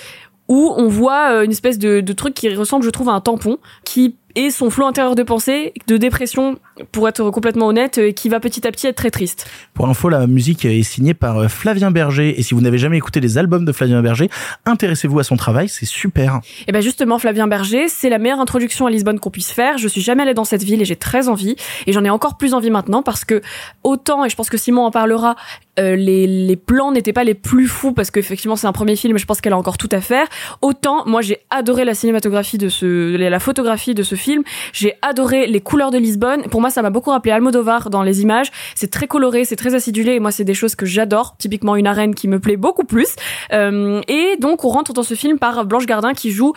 où 0.49 0.75
on 0.77 0.89
voit 0.89 1.33
euh, 1.33 1.45
une 1.45 1.53
espèce 1.53 1.79
de 1.79 2.13
truc 2.13 2.35
qui 2.35 2.55
ressemble, 2.55 2.85
je 2.85 2.91
trouve, 2.91 3.09
à 3.09 3.13
un 3.13 3.21
tampon, 3.21 3.59
qui 3.85 4.17
est 4.35 4.51
son 4.51 4.71
flot 4.71 4.87
intérieur 4.87 5.15
de 5.15 5.23
pensée, 5.23 5.73
de 5.87 5.97
dépression, 5.97 6.59
pour 6.93 7.09
être 7.09 7.31
complètement 7.31 7.67
honnête, 7.67 7.99
euh, 7.99 8.13
qui 8.13 8.29
va 8.29 8.41
petit 8.41 8.67
à 8.67 8.73
petit 8.73 8.87
être 8.87 8.97
très 8.97 9.11
triste. 9.11 9.47
Pour 9.75 9.89
info, 9.89 10.09
la 10.09 10.27
musique 10.27 10.65
est 10.65 10.83
signée 10.83 11.15
par 11.15 11.39
euh, 11.39 11.49
Flavien 11.49 11.91
Berger. 11.91 12.39
Et 12.39 12.43
si 12.43 12.55
vous 12.55 12.61
n'avez 12.61 12.79
jamais 12.79 12.97
écouté 12.97 13.21
les 13.21 13.39
albums 13.39 13.65
de 13.65 13.73
Flavien 13.73 14.03
Berger, 14.03 14.29
intéressez-vous 14.67 15.19
à 15.19 15.25
son 15.25 15.37
travail, 15.37 15.69
c'est 15.69 15.87
super. 15.87 16.41
Et 16.67 16.73
ben 16.73 16.83
justement, 16.83 17.19
Flavien 17.19 17.47
Berger, 17.47 17.89
c'est 17.89 18.09
la 18.09 18.19
meilleure 18.19 18.41
introduction 18.41 18.87
à 18.87 18.91
Lisbonne 18.91 19.21
qu'on 19.21 19.31
puisse 19.31 19.53
faire. 19.53 19.79
Je 19.79 19.89
suis 19.89 20.01
jamais 20.01 20.23
allée 20.23 20.35
dans 20.35 20.45
cette 20.45 20.63
ville 20.63 20.83
et 20.83 20.85
j'ai 20.85 20.97
très 20.97 21.29
envie. 21.29 21.57
Et 21.87 21.93
j'en 21.93 22.05
ai 22.05 22.11
encore 22.11 22.37
plus 22.37 22.55
envie 22.55 22.71
maintenant 22.71 23.03
parce 23.03 23.25
que 23.25 23.41
autant, 23.83 24.25
et 24.25 24.29
je 24.29 24.37
pense 24.37 24.51
que 24.51 24.57
Simon 24.57 24.85
en 24.85 24.91
parlera, 24.91 25.37
euh, 25.79 25.97
les, 25.97 26.27
les 26.27 26.57
plans 26.57 26.93
n'étaient 26.93 27.13
pas 27.13 27.25
les 27.25 27.35
plus 27.35 27.67
fous 27.67 27.93
parce 27.93 28.13
qu'effectivement 28.13 28.55
c'est 28.55 28.69
un 28.69 28.73
premier 28.73 28.95
film 28.95 29.17
et 29.17 29.19
je 29.19 29.27
pense 29.27 29.41
qu'elle 29.41 29.53
a 29.53 29.59
encore 29.59 29.79
tout 29.79 29.89
à 29.93 30.01
faire. 30.01 30.27
Autant, 30.63 31.05
moi 31.07 31.21
j'ai 31.21 31.39
adoré 31.51 31.85
la 31.85 31.95
cinématographie 31.95 32.59
de 32.59 32.69
ce, 32.69 33.17
la 33.17 33.41
photographie 33.41 33.95
de 33.95 34.03
ce 34.03 34.15
film. 34.15 34.24
J'ai 34.73 34.95
adoré 35.03 35.47
les 35.47 35.61
couleurs 35.61 35.91
de 35.91 35.99
Lisbonne. 35.99 36.43
Pour 36.45 36.61
moi, 36.61 36.71
ça 36.71 36.83
m'a 36.83 36.91
beaucoup 36.91 37.11
rappelé 37.11 37.33
Almodovar 37.33 37.91
dans 37.91 38.03
les 38.03 38.23
images. 38.23 38.51
C'est 38.75 38.91
très 38.91 39.07
coloré, 39.07 39.45
c'est 39.45 39.57
très 39.57 39.75
acidulé 39.75 40.13
et 40.13 40.21
moi 40.21 40.31
c'est 40.31 40.45
des 40.45 40.55
choses 40.55 40.75
que 40.75 40.87
j'adore. 40.87 41.37
Typiquement 41.39 41.77
une 41.77 41.87
arène 41.87 42.15
qui 42.15 42.29
me 42.29 42.39
plaît 42.39 42.57
beaucoup 42.57 42.85
plus. 42.85 43.17
Euh, 43.53 44.01
et 44.09 44.37
donc 44.39 44.65
on 44.65 44.69
rentre 44.69 44.93
dans 44.93 45.03
ce 45.03 45.15
film 45.15 45.39
par 45.39 45.65
Blanche 45.65 45.87
Gardin 45.87 46.15
qui 46.15 46.31
joue 46.31 46.53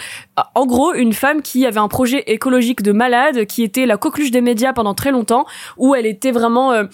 en 0.55 0.65
gros 0.65 0.93
une 0.93 1.13
femme 1.13 1.41
qui 1.41 1.65
avait 1.65 1.79
un 1.79 1.87
projet 1.87 2.23
écologique 2.27 2.81
de 2.81 2.91
malade, 2.91 3.45
qui 3.45 3.63
était 3.63 3.85
la 3.85 3.97
coqueluche 3.97 4.31
des 4.31 4.41
médias 4.41 4.73
pendant 4.73 4.93
très 4.93 5.11
longtemps, 5.11 5.45
où 5.77 5.95
elle 5.95 6.05
était 6.05 6.31
vraiment 6.31 6.71
euh, 6.71 6.85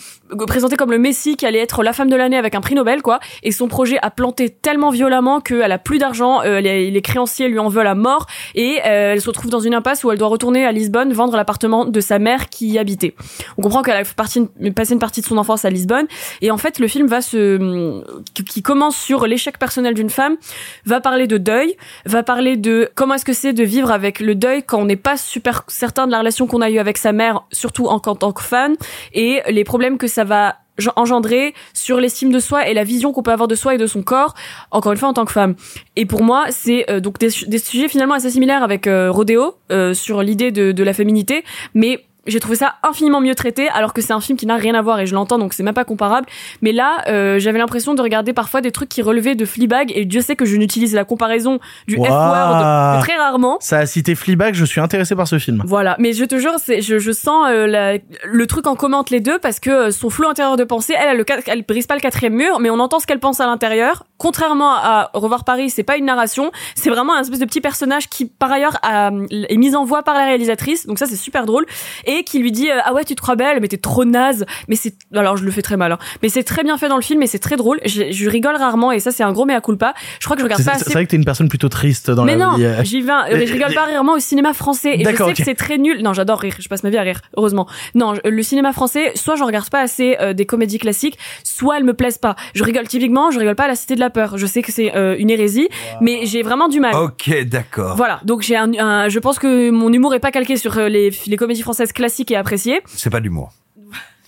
présentée 0.45 0.75
comme 0.75 0.91
le 0.91 0.97
messie 0.97 1.35
qui 1.35 1.45
allait 1.45 1.59
être 1.59 1.83
la 1.83 1.93
femme 1.93 2.09
de 2.09 2.15
l'année 2.15 2.37
avec 2.37 2.55
un 2.55 2.61
prix 2.61 2.75
Nobel, 2.75 3.01
quoi. 3.01 3.19
Et 3.43 3.51
son 3.51 3.67
projet 3.67 3.97
a 4.01 4.11
planté 4.11 4.49
tellement 4.49 4.89
violemment 4.89 5.41
qu'elle 5.41 5.71
a 5.71 5.77
plus 5.77 5.97
d'argent, 5.97 6.41
euh, 6.43 6.59
les, 6.59 7.01
créanciers 7.01 7.47
lui 7.47 7.59
en 7.59 7.67
veulent 7.67 7.87
à 7.87 7.95
mort, 7.95 8.27
et 8.55 8.79
euh, 8.85 9.13
elle 9.13 9.21
se 9.21 9.27
retrouve 9.27 9.51
dans 9.51 9.59
une 9.59 9.73
impasse 9.73 10.03
où 10.03 10.11
elle 10.11 10.17
doit 10.17 10.27
retourner 10.27 10.65
à 10.65 10.71
Lisbonne 10.71 11.11
vendre 11.13 11.35
l'appartement 11.35 11.85
de 11.85 11.99
sa 11.99 12.19
mère 12.19 12.49
qui 12.49 12.67
y 12.67 12.79
habitait. 12.79 13.13
On 13.57 13.61
comprend 13.61 13.81
qu'elle 13.81 13.97
a 13.97 14.03
partie, 14.15 14.47
passé 14.75 14.93
une 14.93 14.99
partie 14.99 15.21
de 15.21 15.25
son 15.25 15.37
enfance 15.37 15.65
à 15.65 15.69
Lisbonne, 15.69 16.07
et 16.41 16.51
en 16.51 16.57
fait 16.57 16.79
le 16.79 16.87
film 16.87 17.07
va 17.07 17.21
se, 17.21 18.03
qui 18.43 18.61
commence 18.61 18.95
sur 18.95 19.27
l'échec 19.27 19.59
personnel 19.59 19.93
d'une 19.93 20.09
femme, 20.09 20.37
va 20.85 21.01
parler 21.01 21.27
de 21.27 21.37
deuil, 21.37 21.75
va 22.05 22.23
parler 22.23 22.55
de 22.55 22.89
comment 22.95 23.15
est-ce 23.15 23.25
que 23.25 23.33
c'est 23.33 23.53
de 23.53 23.63
vivre 23.63 23.91
avec 23.91 24.19
le 24.19 24.35
deuil 24.35 24.63
quand 24.63 24.79
on 24.79 24.85
n'est 24.85 24.95
pas 24.95 25.17
super 25.17 25.63
certain 25.67 26.07
de 26.07 26.11
la 26.11 26.19
relation 26.19 26.47
qu'on 26.47 26.61
a 26.61 26.69
eue 26.69 26.79
avec 26.79 26.97
sa 26.97 27.11
mère, 27.11 27.43
surtout 27.51 27.87
en, 27.87 28.01
en 28.05 28.15
tant 28.15 28.31
que 28.31 28.41
fan, 28.41 28.75
et 29.13 29.41
les 29.49 29.63
problèmes 29.63 29.97
que 29.97 30.07
ça 30.07 30.22
va 30.23 30.57
engendrer 30.95 31.53
sur 31.73 31.99
l'estime 31.99 32.31
de 32.31 32.39
soi 32.39 32.67
et 32.67 32.73
la 32.73 32.83
vision 32.83 33.13
qu'on 33.13 33.21
peut 33.21 33.31
avoir 33.31 33.47
de 33.47 33.55
soi 33.55 33.75
et 33.75 33.77
de 33.77 33.85
son 33.85 34.01
corps, 34.01 34.33
encore 34.71 34.91
une 34.91 34.97
fois 34.97 35.09
en 35.09 35.13
tant 35.13 35.25
que 35.25 35.31
femme. 35.31 35.55
Et 35.95 36.05
pour 36.05 36.23
moi, 36.23 36.45
c'est 36.49 36.89
euh, 36.89 36.99
donc 36.99 37.19
des, 37.19 37.29
sujets 37.29 37.87
finalement 37.87 38.15
assez 38.15 38.31
similaires 38.31 38.63
avec 38.63 38.87
euh, 38.87 39.11
Rodeo 39.11 39.55
euh, 39.71 39.93
sur 39.93 40.23
l'idée 40.23 40.51
de 40.51 40.83
la 40.83 40.93
féminité, 40.93 41.43
mais 41.73 42.05
j'ai 42.25 42.39
trouvé 42.39 42.55
ça 42.55 42.75
infiniment 42.83 43.19
mieux 43.21 43.35
traité, 43.35 43.67
alors 43.69 43.93
que 43.93 44.01
c'est 44.01 44.13
un 44.13 44.21
film 44.21 44.37
qui 44.37 44.45
n'a 44.45 44.55
rien 44.55 44.75
à 44.75 44.81
voir 44.81 44.99
et 44.99 45.05
je 45.05 45.13
l'entends, 45.13 45.37
donc 45.37 45.53
c'est 45.53 45.63
même 45.63 45.73
pas 45.73 45.83
comparable. 45.83 46.27
Mais 46.61 46.71
là, 46.71 47.03
euh, 47.07 47.39
j'avais 47.39 47.59
l'impression 47.59 47.93
de 47.93 48.01
regarder 48.01 48.33
parfois 48.33 48.61
des 48.61 48.71
trucs 48.71 48.89
qui 48.89 49.01
relevaient 49.01 49.35
de 49.35 49.45
Fleabag 49.45 49.91
et 49.95 50.05
Dieu 50.05 50.21
sait 50.21 50.35
que 50.35 50.45
je 50.45 50.55
n'utilise 50.55 50.93
la 50.93 51.03
comparaison 51.03 51.59
du 51.87 51.97
Waouh. 51.97 52.07
F-word 52.07 52.99
très 53.01 53.15
rarement. 53.17 53.57
Ça 53.59 53.79
a 53.79 53.85
cité 53.85 54.15
Fleabag, 54.15 54.53
je 54.53 54.65
suis 54.65 54.79
intéressé 54.79 55.15
par 55.15 55.27
ce 55.27 55.37
film. 55.39 55.63
Voilà, 55.65 55.95
mais 55.99 56.13
je 56.13 56.23
te 56.25 56.37
jure, 56.37 56.53
c'est, 56.63 56.81
je, 56.81 56.97
je 56.99 57.11
sens 57.11 57.47
euh, 57.49 57.67
la- 57.67 57.97
le 58.23 58.47
truc 58.47 58.67
en 58.67 58.75
commun 58.75 58.97
entre 58.99 59.11
les 59.13 59.19
deux 59.19 59.39
parce 59.39 59.59
que 59.59 59.69
euh, 59.69 59.91
son 59.91 60.09
flot 60.09 60.29
intérieur 60.29 60.55
de 60.57 60.63
pensée, 60.63 60.93
elle, 60.97 61.09
elle, 61.11 61.17
le, 61.17 61.25
elle 61.47 61.63
brise 61.63 61.87
pas 61.87 61.95
le 61.95 62.01
quatrième 62.01 62.33
mur, 62.35 62.59
mais 62.59 62.69
on 62.69 62.79
entend 62.79 62.99
ce 62.99 63.05
qu'elle 63.07 63.19
pense 63.19 63.39
à 63.41 63.45
l'intérieur. 63.45 64.03
Contrairement 64.17 64.71
à 64.75 65.09
Revoir 65.13 65.43
Paris, 65.43 65.69
c'est 65.69 65.83
pas 65.83 65.97
une 65.97 66.05
narration, 66.05 66.51
c'est 66.75 66.89
vraiment 66.89 67.15
un 67.15 67.21
espèce 67.21 67.39
de 67.39 67.45
petit 67.45 67.59
personnage 67.59 68.07
qui, 68.07 68.25
par 68.25 68.51
ailleurs, 68.51 68.77
a- 68.81 69.11
est 69.31 69.57
mis 69.57 69.75
en 69.75 69.83
voix 69.83 70.03
par 70.03 70.15
la 70.15 70.23
réalisatrice, 70.25 70.85
donc 70.87 70.97
ça 70.99 71.05
c'est 71.05 71.17
super 71.17 71.45
drôle, 71.45 71.65
et 72.05 72.12
qui 72.23 72.37
lui 72.37 72.51
dit 72.51 72.69
euh, 72.69 72.77
ah 72.85 72.93
ouais 72.93 73.03
tu 73.03 73.15
te 73.15 73.21
crois 73.21 73.35
belle, 73.35 73.59
mais 73.61 73.67
t'es 73.67 73.77
trop 73.77 74.05
naze, 74.05 74.45
mais 74.67 74.75
c'est 74.75 74.93
alors 75.15 75.37
je 75.37 75.43
le 75.45 75.49
fais 75.51 75.63
très 75.63 75.77
mal, 75.77 75.91
hein. 75.93 75.97
mais 76.21 76.29
c'est 76.29 76.43
très 76.43 76.63
bien 76.63 76.77
fait 76.77 76.87
dans 76.89 76.95
le 76.97 77.01
film 77.01 77.23
et 77.23 77.27
c'est 77.27 77.39
très 77.39 77.55
drôle. 77.55 77.79
Je, 77.85 78.11
je 78.11 78.29
rigole 78.29 78.55
rarement 78.55 78.91
et 78.91 78.99
ça 78.99 79.09
c'est 79.11 79.23
un 79.23 79.31
gros 79.31 79.45
mea 79.45 79.59
culpa. 79.61 79.95
Je 80.19 80.25
crois 80.25 80.35
que 80.35 80.41
je 80.41 80.45
regarde 80.45 80.61
C'est 80.61 80.69
pas 80.69 80.77
c'est 80.77 80.81
assez 80.85 80.93
vrai 80.93 81.05
que 81.05 81.09
t'es 81.11 81.17
une 81.17 81.25
personne 81.25 81.49
plutôt 81.49 81.69
triste 81.69 82.11
dans 82.11 82.23
mais 82.25 82.35
la 82.35 82.45
non, 82.45 82.57
vie. 82.57 82.65
euh. 82.65 82.83
j'y 82.83 83.01
vais. 83.01 83.11
Mais- 83.31 83.47
je 83.47 83.53
rigole 83.53 83.73
pas 83.73 83.85
rarement 83.85 84.13
au 84.13 84.19
cinéma 84.19 84.53
français. 84.53 84.89
Et 84.89 84.99
je 84.99 85.03
sais 85.05 85.11
D'accord, 85.11 85.33
que 85.33 85.43
c'est 85.43 85.55
très 85.55 85.77
nul. 85.79 86.01
Non, 86.03 86.13
j'adore 86.13 86.39
rire. 86.39 86.55
Je 86.59 86.67
passe 86.67 86.83
ma 86.83 86.89
vie 86.91 86.97
à 86.97 87.01
rire. 87.01 87.21
Heureusement. 87.37 87.67
Non, 87.95 88.13
le 88.23 88.43
cinéma 88.43 88.73
français, 88.73 89.11
soit 89.15 89.35
je 89.35 89.43
regarde 89.43 89.69
pas 89.69 89.79
assez 89.81 90.17
euh, 90.21 90.33
des 90.33 90.45
comédies 90.45 90.77
classiques, 90.79 91.17
soit 91.43 91.77
elles 91.77 91.83
me 91.83 91.93
plaisent 91.93 92.17
pas. 92.17 92.35
Je 92.53 92.63
rigole 92.63 92.87
typiquement, 92.87 93.31
je 93.31 93.39
rigole 93.39 93.55
pas 93.55 93.63
à 93.65 93.67
La 93.69 93.75
Cité 93.75 93.95
de 93.95 93.99
la 94.01 94.09
Peur. 94.09 94.37
Je 94.37 94.45
sais 94.45 94.61
que 94.61 94.71
c'est 94.71 94.95
euh, 94.95 95.15
une 95.17 95.29
hérésie, 95.29 95.69
mais 96.01 96.25
j'ai 96.25 96.41
vraiment 96.43 96.67
du 96.67 96.79
mal. 96.81 96.93
Ok, 96.95 97.31
d'accord. 97.45 97.95
Voilà, 97.95 98.19
donc 98.25 98.41
j'ai 98.41 98.55
un, 98.57 98.71
un- 98.77 99.09
je 99.09 99.19
pense 99.19 99.39
que 99.39 99.69
mon 99.69 99.91
humour 99.93 100.13
est 100.13 100.19
pas 100.19 100.31
calqué 100.31 100.57
sur 100.57 100.75
les, 100.75 101.11
les 101.27 101.37
comédies 101.37 101.61
françaises 101.61 101.91
classiques 101.91 102.02
et 102.31 102.35
appréciées. 102.35 102.81
C'est 102.87 103.09
pas 103.09 103.19
l'humour. 103.19 103.51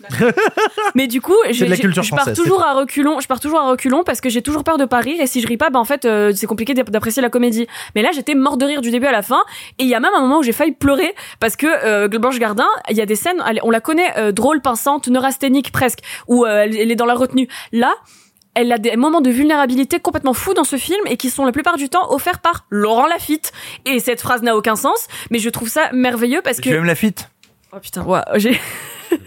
Mais 0.96 1.08
du 1.08 1.20
coup, 1.22 1.34
la 1.66 1.78
culture 1.78 2.04
je 2.04 2.12
pars 2.12 2.26
toujours 2.36 2.64
à 2.64 2.74
reculons. 2.74 3.20
Je 3.20 3.28
pars 3.28 3.40
toujours 3.40 3.60
à 3.60 3.70
reculons 3.70 4.04
parce 4.04 4.22
que 4.22 4.30
j'ai 4.30 4.42
toujours 4.42 4.64
peur 4.64 4.78
de 4.78 4.86
pas 4.86 5.00
rire 5.00 5.20
et 5.20 5.26
si 5.28 5.42
je 5.42 5.48
ris 5.48 5.58
pas, 5.58 5.70
bah 5.72 5.80
en 5.80 5.86
fait 5.86 6.06
euh, 6.06 6.32
c'est 6.36 6.46
compliqué 6.48 6.74
d'ap- 6.74 6.90
d'apprécier 6.92 7.22
la 7.24 7.30
comédie. 7.30 7.66
Mais 7.96 8.02
là, 8.04 8.10
j'étais 8.14 8.36
mort 8.36 8.58
de 8.58 8.66
rire 8.66 8.82
du 8.82 8.92
début 8.92 9.08
à 9.08 9.12
la 9.12 9.22
fin 9.24 9.44
et 9.80 9.84
il 9.84 9.88
y 9.90 9.96
a 9.96 10.00
même 10.00 10.12
un 10.16 10.22
moment 10.22 10.40
où 10.40 10.44
j'ai 10.44 10.52
failli 10.52 10.74
pleurer 10.74 11.16
parce 11.40 11.56
que 11.56 11.66
euh, 11.68 12.08
Blanche 12.08 12.38
Gardin, 12.40 12.68
il 12.90 12.98
y 12.98 13.02
a 13.02 13.06
des 13.08 13.16
scènes, 13.16 13.42
elle- 13.50 13.60
on 13.64 13.72
la 13.72 13.82
connaît 13.82 14.14
euh, 14.18 14.32
drôle, 14.32 14.62
pincante, 14.62 15.08
neurasthénique 15.08 15.72
presque, 15.72 16.00
où 16.28 16.46
euh, 16.46 16.64
elle, 16.64 16.76
elle 16.78 16.92
est 16.92 16.96
dans 16.96 17.06
la 17.08 17.16
retenue. 17.16 17.48
Là. 17.72 17.94
Elle 18.58 18.72
a 18.72 18.78
des 18.78 18.96
moments 18.96 19.20
de 19.20 19.30
vulnérabilité 19.30 20.00
complètement 20.00 20.34
fous 20.34 20.54
dans 20.54 20.64
ce 20.64 20.78
film 20.78 21.02
et 21.08 21.18
qui 21.18 21.30
sont 21.30 21.44
la 21.44 21.52
plupart 21.52 21.76
du 21.76 21.90
temps 21.90 22.10
offerts 22.14 22.40
par 22.40 22.66
Laurent 22.70 23.06
Lafitte. 23.06 23.52
Et 23.86 24.00
cette 24.00 24.22
phrase 24.22 24.44
n'a 24.44 24.56
aucun 24.56 24.78
sens, 24.78 25.08
mais 25.30 25.40
je 25.40 25.50
trouve 25.50 25.68
ça 25.68 25.90
merveilleux 25.92 26.40
parce 26.42 26.58
que. 26.60 26.70
Tu 26.70 26.74
aimes 26.74 26.86
Lafitte 26.86 27.30
Oh 27.72 27.80
putain, 27.80 28.04
ouais, 28.06 28.22
j'ai. 28.36 28.60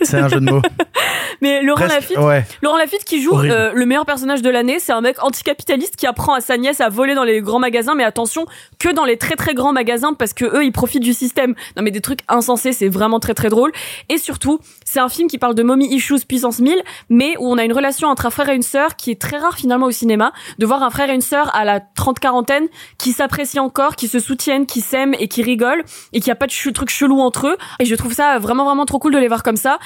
C'est 0.02 0.18
un 0.18 0.28
jeu 0.28 0.40
de 0.40 0.50
mots. 0.50 0.62
Mais 1.40 1.62
Laurent 1.62 1.82
Presque, 1.82 1.94
Lafitte, 1.94 2.18
ouais. 2.18 2.44
Laurent 2.62 2.76
Lafitte 2.78 3.04
qui 3.04 3.22
joue 3.22 3.38
euh, 3.38 3.70
le 3.72 3.86
meilleur 3.86 4.04
personnage 4.04 4.42
de 4.42 4.50
l'année, 4.50 4.78
c'est 4.80 4.92
un 4.92 5.00
mec 5.00 5.22
anticapitaliste 5.22 5.94
qui 5.96 6.06
apprend 6.06 6.34
à 6.34 6.40
sa 6.40 6.56
nièce 6.56 6.80
à 6.80 6.88
voler 6.88 7.14
dans 7.14 7.22
les 7.22 7.40
grands 7.40 7.60
magasins, 7.60 7.94
mais 7.94 8.02
attention 8.02 8.46
que 8.80 8.88
dans 8.92 9.04
les 9.04 9.16
très 9.18 9.36
très 9.36 9.54
grands 9.54 9.72
magasins 9.72 10.14
parce 10.14 10.32
que 10.32 10.44
eux 10.44 10.64
ils 10.64 10.72
profitent 10.72 11.02
du 11.02 11.12
système. 11.12 11.54
Non 11.76 11.82
mais 11.84 11.90
des 11.92 12.00
trucs 12.00 12.20
insensés, 12.28 12.72
c'est 12.72 12.88
vraiment 12.88 13.20
très 13.20 13.34
très 13.34 13.48
drôle. 13.50 13.70
Et 14.08 14.18
surtout, 14.18 14.58
c'est 14.84 14.98
un 15.00 15.08
film 15.08 15.28
qui 15.28 15.38
parle 15.38 15.54
de 15.54 15.62
mommy 15.62 15.86
issues 15.94 16.24
puissance 16.26 16.58
1000, 16.58 16.74
mais 17.08 17.36
où 17.38 17.48
on 17.48 17.56
a 17.58 17.64
une 17.64 17.72
relation 17.72 18.08
entre 18.08 18.26
un 18.26 18.30
frère 18.30 18.48
et 18.48 18.56
une 18.56 18.62
sœur 18.62 18.96
qui 18.96 19.12
est 19.12 19.20
très 19.20 19.36
rare 19.38 19.56
finalement 19.56 19.86
au 19.86 19.90
cinéma, 19.92 20.32
de 20.58 20.66
voir 20.66 20.82
un 20.82 20.90
frère 20.90 21.08
et 21.10 21.14
une 21.14 21.20
sœur 21.20 21.54
à 21.54 21.64
la 21.64 21.78
trente 21.80 22.18
quarantaine 22.18 22.66
qui 22.98 23.12
s'apprécient 23.12 23.64
encore, 23.64 23.94
qui 23.94 24.08
se 24.08 24.18
soutiennent, 24.18 24.66
qui 24.66 24.80
s'aiment 24.80 25.14
et 25.20 25.28
qui 25.28 25.42
rigolent 25.42 25.84
et 26.12 26.20
qui 26.20 26.30
a 26.32 26.34
pas 26.34 26.46
de 26.46 26.52
ch- 26.52 26.72
trucs 26.72 26.90
chelous 26.90 27.20
entre 27.20 27.46
eux. 27.46 27.56
Et 27.78 27.84
je 27.84 27.94
trouve 27.94 28.12
ça 28.12 28.38
vraiment 28.38 28.64
vraiment 28.64 28.86
trop 28.86 28.98
cool 28.98 29.12
de 29.12 29.18
les 29.18 29.28
voir 29.28 29.42
comme 29.44 29.56
ça. 29.56 29.77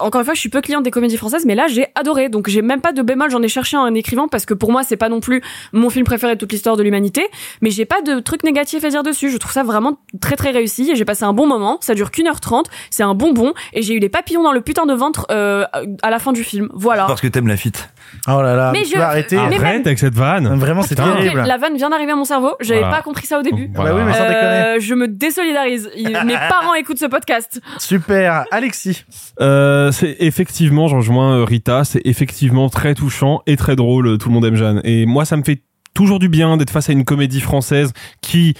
Encore 0.00 0.20
une 0.20 0.24
fois, 0.24 0.34
je 0.34 0.40
suis 0.40 0.48
peu 0.48 0.60
cliente 0.60 0.82
des 0.82 0.90
comédies 0.90 1.16
françaises, 1.16 1.44
mais 1.44 1.54
là 1.54 1.66
j'ai 1.68 1.86
adoré. 1.94 2.28
Donc 2.28 2.48
j'ai 2.48 2.62
même 2.62 2.80
pas 2.80 2.92
de 2.92 3.02
bémol, 3.02 3.30
j'en 3.30 3.42
ai 3.42 3.48
cherché 3.48 3.76
un 3.76 3.94
écrivain 3.94 4.28
parce 4.28 4.46
que 4.46 4.54
pour 4.54 4.72
moi 4.72 4.82
c'est 4.82 4.96
pas 4.96 5.08
non 5.08 5.20
plus 5.20 5.42
mon 5.72 5.90
film 5.90 6.04
préféré 6.04 6.34
de 6.34 6.38
toute 6.40 6.52
l'histoire 6.52 6.76
de 6.76 6.82
l'humanité, 6.82 7.26
mais 7.60 7.70
j'ai 7.70 7.84
pas 7.84 8.02
de 8.02 8.20
trucs 8.20 8.44
négatifs 8.44 8.84
à 8.84 8.90
dire 8.90 9.02
dessus. 9.02 9.30
Je 9.30 9.36
trouve 9.36 9.52
ça 9.52 9.62
vraiment 9.62 9.98
très 10.20 10.36
très 10.36 10.50
réussi 10.50 10.90
et 10.90 10.96
j'ai 10.96 11.04
passé 11.04 11.24
un 11.24 11.32
bon 11.32 11.46
moment. 11.46 11.78
Ça 11.80 11.94
dure 11.94 12.10
qu'une 12.10 12.26
heure 12.26 12.40
trente, 12.40 12.68
c'est 12.90 13.02
un 13.02 13.14
bonbon 13.14 13.54
et 13.72 13.82
j'ai 13.82 13.94
eu 13.94 13.98
les 13.98 14.08
papillons 14.08 14.42
dans 14.42 14.52
le 14.52 14.60
putain 14.60 14.86
de 14.86 14.94
ventre 14.94 15.26
euh, 15.30 15.64
à 16.02 16.10
la 16.10 16.18
fin 16.18 16.32
du 16.32 16.44
film. 16.44 16.68
Voilà. 16.74 17.06
Parce 17.06 17.20
que 17.20 17.28
t'aimes 17.28 17.48
Lafitte. 17.48 17.88
Oh 18.28 18.42
là 18.42 18.54
là, 18.56 18.70
Mais 18.72 18.82
tu 18.82 18.92
je- 18.94 18.98
vas 18.98 19.08
arrêter. 19.08 19.36
mais 19.36 19.56
Arrête 19.56 19.86
avec 19.86 19.98
cette 19.98 20.14
vanne. 20.14 20.48
Vraiment, 20.58 20.82
c'est 20.82 20.94
terrible. 20.94 21.42
La 21.46 21.56
vanne 21.56 21.76
vient 21.76 21.90
d'arriver 21.90 22.12
à 22.12 22.16
mon 22.16 22.24
cerveau, 22.24 22.54
j'avais 22.60 22.80
Voilà. 22.80 22.96
pas 22.96 23.02
compris 23.02 23.26
ça 23.26 23.38
au 23.38 23.42
début. 23.42 23.68
Bah 23.68 23.84
oui, 23.94 24.02
mais 24.04 24.12
sans 24.12 24.24
Euh, 24.24 24.76
je 24.80 24.94
me 24.94 25.08
désolidarise. 25.08 25.90
Il- 25.96 26.08
Mes 26.26 26.34
parents 26.48 26.74
écoutent 26.74 26.98
ce 26.98 27.06
podcast. 27.06 27.60
Super. 27.78 28.44
Alexis. 28.50 29.04
Euh, 29.40 29.92
c'est 29.92 30.16
effectivement, 30.20 30.88
j'en 30.88 30.96
rejoins 30.98 31.38
euh, 31.38 31.44
Rita, 31.44 31.84
c'est 31.84 32.02
effectivement 32.04 32.68
très 32.68 32.94
touchant 32.94 33.40
et 33.46 33.56
très 33.56 33.76
drôle. 33.76 34.18
Tout 34.18 34.28
le 34.28 34.34
monde 34.34 34.44
aime 34.44 34.56
Jeanne. 34.56 34.80
Et 34.84 35.06
moi, 35.06 35.24
ça 35.24 35.36
me 35.36 35.42
fait 35.42 35.62
toujours 35.94 36.18
du 36.18 36.28
bien 36.28 36.56
d'être 36.56 36.70
face 36.70 36.88
à 36.90 36.92
une 36.92 37.04
comédie 37.04 37.40
française 37.40 37.92
qui 38.20 38.54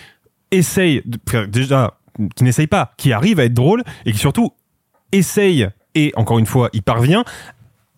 essaye, 0.51 1.03
de, 1.05 1.19
déjà, 1.47 1.95
qui 2.37 2.45
n'essaye 2.45 2.67
pas, 2.67 2.93
qui 2.97 3.13
arrive 3.13 3.39
à 3.41 3.45
être 3.45 3.55
drôle 3.55 3.83
et 4.07 4.13
qui 4.13 4.19
surtout 4.19 4.51
essaye 5.13 5.69
et 5.95 6.13
encore 6.17 6.39
une 6.39 6.47
fois, 6.47 6.69
y 6.73 6.81
parvient 6.81 7.25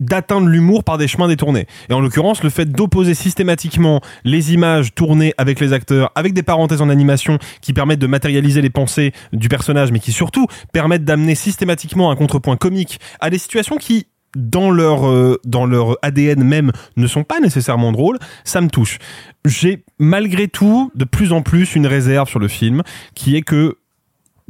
d'atteindre 0.01 0.47
l'humour 0.49 0.85
par 0.85 0.99
des 0.99 1.07
chemins 1.07 1.29
détournés. 1.29 1.67
Et 1.89 1.93
en 1.93 2.01
l'occurrence, 2.01 2.43
le 2.43 2.51
fait 2.51 2.67
d'opposer 2.67 3.15
systématiquement 3.15 4.01
les 4.25 4.53
images 4.53 4.95
tournées 4.95 5.35
avec 5.39 5.61
les 5.61 5.73
acteurs, 5.73 6.11
avec 6.15 6.33
des 6.33 6.43
parenthèses 6.43 6.83
en 6.83 6.89
animation 6.89 7.39
qui 7.61 7.73
permettent 7.73 8.01
de 8.01 8.07
matérialiser 8.07 8.63
les 8.63 8.71
pensées 8.71 9.13
du 9.33 9.49
personnage, 9.49 9.93
mais 9.93 10.01
qui 10.01 10.13
surtout 10.13 10.47
permettent 10.73 11.05
d'amener 11.05 11.35
systématiquement 11.35 12.11
un 12.11 12.17
contrepoint 12.17 12.57
comique 12.57 12.99
à 13.21 13.31
des 13.31 13.39
situations 13.39 13.77
qui 13.77 14.07
dans 14.37 14.71
leur 14.71 15.09
euh, 15.09 15.41
dans 15.45 15.67
leur 15.67 15.97
ADN 16.03 16.43
même 16.45 16.71
ne 16.97 17.07
sont 17.07 17.25
pas 17.25 17.41
nécessairement 17.41 17.93
drôles, 17.93 18.19
ça 18.45 18.61
me 18.61 18.69
touche. 18.69 18.99
J'ai 19.45 19.85
malgré 19.99 20.49
tout 20.49 20.91
de 20.95 21.05
plus 21.05 21.33
en 21.33 21.43
plus 21.43 21.75
une 21.75 21.87
réserve 21.87 22.29
sur 22.29 22.39
le 22.39 22.49
film 22.49 22.83
qui 23.15 23.37
est 23.37 23.43
que 23.43 23.77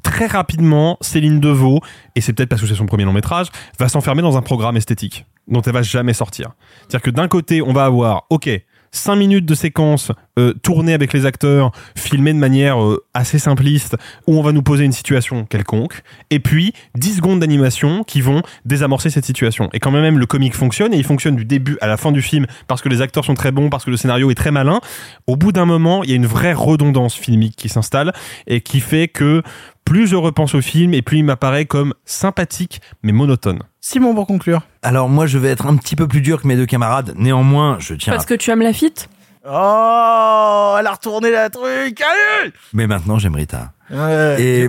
très 0.02 0.26
rapidement, 0.26 0.96
Céline 1.00 1.40
Deveau, 1.40 1.80
et 2.16 2.20
c'est 2.20 2.32
peut-être 2.32 2.48
parce 2.48 2.62
que 2.62 2.68
c'est 2.68 2.74
son 2.74 2.86
premier 2.86 3.04
long 3.04 3.12
métrage, 3.12 3.48
va 3.78 3.88
s'enfermer 3.88 4.22
dans 4.22 4.36
un 4.36 4.42
programme 4.42 4.76
esthétique 4.76 5.26
dont 5.50 5.60
elle 5.62 5.72
va 5.72 5.82
jamais 5.82 6.12
sortir. 6.12 6.52
C'est-à-dire 6.80 7.02
que 7.02 7.10
d'un 7.10 7.28
côté, 7.28 7.62
on 7.62 7.72
va 7.72 7.84
avoir, 7.84 8.24
ok, 8.30 8.48
5 8.92 9.16
minutes 9.16 9.46
de 9.46 9.54
séquence 9.54 10.12
euh, 10.40 10.54
tournée 10.62 10.92
avec 10.94 11.12
les 11.12 11.26
acteurs, 11.26 11.70
filmée 11.96 12.32
de 12.32 12.38
manière 12.38 12.82
euh, 12.82 13.04
assez 13.14 13.38
simpliste, 13.38 13.96
où 14.26 14.38
on 14.38 14.42
va 14.42 14.52
nous 14.52 14.62
poser 14.62 14.84
une 14.84 14.92
situation 14.92 15.44
quelconque, 15.44 16.02
et 16.30 16.40
puis 16.40 16.72
10 16.96 17.16
secondes 17.16 17.40
d'animation 17.40 18.02
qui 18.04 18.20
vont 18.20 18.42
désamorcer 18.64 19.10
cette 19.10 19.24
situation. 19.24 19.68
Et 19.72 19.78
quand 19.78 19.90
même 19.90 20.18
le 20.18 20.26
comique 20.26 20.54
fonctionne, 20.54 20.92
et 20.94 20.96
il 20.96 21.04
fonctionne 21.04 21.36
du 21.36 21.44
début 21.44 21.76
à 21.80 21.86
la 21.86 21.96
fin 21.96 22.12
du 22.12 22.22
film, 22.22 22.46
parce 22.66 22.82
que 22.82 22.88
les 22.88 23.02
acteurs 23.02 23.24
sont 23.24 23.34
très 23.34 23.52
bons, 23.52 23.70
parce 23.70 23.84
que 23.84 23.90
le 23.90 23.96
scénario 23.96 24.30
est 24.30 24.34
très 24.34 24.50
malin, 24.50 24.80
au 25.26 25.36
bout 25.36 25.52
d'un 25.52 25.66
moment, 25.66 26.02
il 26.02 26.10
y 26.10 26.12
a 26.12 26.16
une 26.16 26.26
vraie 26.26 26.52
redondance 26.52 27.14
filmique 27.14 27.56
qui 27.56 27.68
s'installe, 27.68 28.12
et 28.46 28.60
qui 28.60 28.80
fait 28.80 29.08
que 29.08 29.42
plus 29.84 30.06
je 30.06 30.16
repense 30.16 30.54
au 30.54 30.60
film, 30.60 30.94
et 30.94 31.02
plus 31.02 31.18
il 31.18 31.24
m'apparaît 31.24 31.64
comme 31.66 31.94
sympathique, 32.04 32.80
mais 33.02 33.12
monotone. 33.12 33.60
Simon, 33.80 34.14
pour 34.14 34.26
conclure. 34.26 34.62
Alors 34.82 35.08
moi, 35.08 35.26
je 35.26 35.38
vais 35.38 35.48
être 35.48 35.66
un 35.66 35.76
petit 35.76 35.96
peu 35.96 36.06
plus 36.06 36.20
dur 36.20 36.40
que 36.42 36.46
mes 36.46 36.54
deux 36.56 36.66
camarades. 36.66 37.14
Néanmoins, 37.16 37.78
je 37.80 37.94
tiens. 37.94 38.12
Parce 38.12 38.24
à- 38.24 38.28
que 38.28 38.34
tu 38.34 38.50
aimes 38.50 38.62
Lafitte? 38.62 39.08
Oh, 39.46 40.76
elle 40.78 40.86
a 40.86 40.92
retourné 40.92 41.30
la 41.30 41.48
truc. 41.50 42.00
Allez. 42.00 42.52
Mais 42.72 42.86
maintenant, 42.86 43.18
j'aime 43.18 43.34
Rita. 43.34 43.72
Ouais. 43.90 44.36
Et 44.38 44.68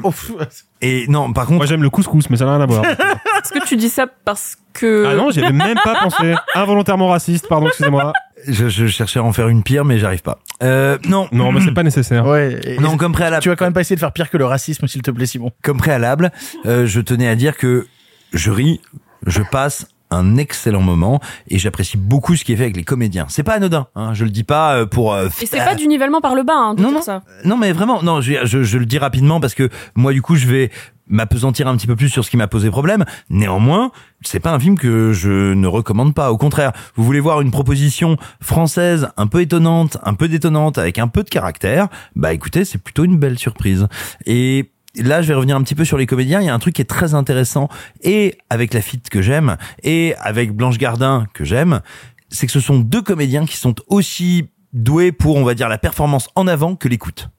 et 0.81 1.05
non, 1.07 1.31
par 1.33 1.45
contre, 1.45 1.57
Moi 1.57 1.65
j'aime 1.67 1.83
le 1.83 1.89
couscous, 1.89 2.29
mais 2.29 2.37
ça 2.37 2.45
n'a 2.45 2.55
rien 2.55 2.61
à 2.61 2.65
voir. 2.65 2.83
Est-ce 3.43 3.51
que 3.53 3.63
tu 3.67 3.75
dis 3.75 3.89
ça 3.89 4.07
parce 4.25 4.57
que 4.73 5.05
ah 5.07 5.15
non, 5.15 5.29
j'y 5.29 5.41
avais 5.43 5.51
même 5.53 5.77
pas 5.83 5.95
pensé. 6.01 6.33
Involontairement 6.55 7.09
raciste, 7.09 7.47
pardon, 7.47 7.67
excusez-moi. 7.67 8.13
je, 8.47 8.69
je 8.69 8.87
cherchais 8.87 9.19
à 9.19 9.23
en 9.23 9.33
faire 9.33 9.47
une 9.49 9.61
pire, 9.63 9.85
mais 9.85 9.99
j'arrive 9.99 10.21
pas. 10.23 10.39
Euh, 10.63 10.97
non, 11.07 11.27
Non, 11.31 11.51
mais 11.51 11.61
c'est 11.61 11.73
pas 11.73 11.83
nécessaire. 11.83 12.25
Ouais. 12.25 12.59
et- 12.63 12.79
non, 12.79 12.97
comme 12.97 13.11
préalable. 13.13 13.43
Tu 13.43 13.49
vas 13.49 13.55
quand 13.55 13.65
même 13.65 13.73
pas 13.73 13.81
essayer 13.81 13.95
de 13.95 13.99
faire 13.99 14.11
pire 14.13 14.29
que 14.29 14.37
le 14.37 14.45
racisme, 14.45 14.87
s'il 14.87 15.01
te 15.03 15.11
plaît, 15.11 15.25
Simon. 15.27 15.51
comme 15.61 15.77
préalable, 15.77 16.31
euh, 16.65 16.85
je 16.87 16.99
tenais 17.01 17.27
à 17.27 17.35
dire 17.35 17.57
que 17.57 17.85
je 18.33 18.49
ris, 18.49 18.81
je 19.27 19.41
passe 19.51 19.85
un 20.11 20.37
excellent 20.37 20.81
moment 20.81 21.19
et 21.47 21.57
j'apprécie 21.57 21.97
beaucoup 21.97 22.35
ce 22.35 22.43
qui 22.43 22.53
est 22.53 22.55
fait 22.55 22.63
avec 22.63 22.77
les 22.77 22.83
comédiens. 22.83 23.25
C'est 23.29 23.43
pas 23.43 23.53
anodin, 23.53 23.87
hein, 23.95 24.13
je 24.13 24.23
le 24.25 24.29
dis 24.29 24.43
pas 24.43 24.75
euh, 24.75 24.85
pour. 24.85 25.13
euh, 25.13 25.27
Et 25.41 25.45
c'est 25.45 25.57
pas 25.57 25.75
du 25.75 25.87
nivellement 25.87 26.21
par 26.21 26.35
le 26.35 26.43
bas, 26.43 26.53
hein, 26.55 26.73
de 26.75 26.81
Non, 26.81 26.89
dire 26.89 26.97
non. 26.97 27.03
ça. 27.03 27.21
Non, 27.45 27.57
mais 27.57 27.71
vraiment, 27.71 28.03
non, 28.03 28.21
je, 28.21 28.33
je, 28.45 28.63
je 28.63 28.77
le 28.77 28.85
dis 28.85 28.97
rapidement 28.97 29.39
parce 29.39 29.55
que 29.55 29.69
moi, 29.95 30.13
du 30.13 30.21
coup, 30.21 30.35
je 30.35 30.47
vais 30.47 30.69
m'apesantir 31.07 31.67
un 31.67 31.75
petit 31.75 31.87
peu 31.87 31.95
plus 31.97 32.07
sur 32.09 32.23
ce 32.23 32.29
qui 32.29 32.37
m'a 32.37 32.47
posé 32.47 32.69
problème. 32.69 33.03
Néanmoins, 33.29 33.91
c'est 34.21 34.39
pas 34.39 34.51
un 34.53 34.59
film 34.59 34.77
que 34.77 35.11
je 35.11 35.53
ne 35.53 35.67
recommande 35.67 36.13
pas. 36.13 36.31
Au 36.31 36.37
contraire, 36.37 36.71
vous 36.95 37.03
voulez 37.03 37.19
voir 37.19 37.41
une 37.41 37.51
proposition 37.51 38.15
française 38.41 39.09
un 39.17 39.27
peu 39.27 39.41
étonnante, 39.41 39.97
un 40.03 40.13
peu 40.13 40.27
détonnante, 40.29 40.77
avec 40.77 40.99
un 40.99 41.07
peu 41.09 41.23
de 41.23 41.29
caractère, 41.29 41.87
bah 42.15 42.33
écoutez, 42.33 42.63
c'est 42.65 42.77
plutôt 42.77 43.03
une 43.03 43.17
belle 43.17 43.37
surprise. 43.37 43.87
Et 44.25 44.71
Là, 44.97 45.21
je 45.21 45.27
vais 45.27 45.33
revenir 45.33 45.55
un 45.55 45.63
petit 45.63 45.75
peu 45.75 45.85
sur 45.85 45.97
les 45.97 46.05
comédiens. 46.05 46.41
Il 46.41 46.45
y 46.45 46.49
a 46.49 46.53
un 46.53 46.59
truc 46.59 46.75
qui 46.75 46.81
est 46.81 46.85
très 46.85 47.13
intéressant, 47.13 47.69
et 48.01 48.37
avec 48.49 48.73
la 48.73 48.81
fite 48.81 49.09
que 49.09 49.21
j'aime, 49.21 49.57
et 49.83 50.15
avec 50.19 50.51
Blanche 50.51 50.77
Gardin 50.77 51.27
que 51.33 51.45
j'aime, 51.45 51.81
c'est 52.29 52.45
que 52.45 52.51
ce 52.51 52.59
sont 52.59 52.79
deux 52.79 53.01
comédiens 53.01 53.45
qui 53.45 53.57
sont 53.57 53.75
aussi 53.87 54.49
doués 54.73 55.11
pour, 55.11 55.37
on 55.37 55.43
va 55.43 55.53
dire, 55.53 55.69
la 55.69 55.77
performance 55.77 56.29
en 56.35 56.47
avant 56.47 56.75
que 56.75 56.87
l'écoute. 56.87 57.29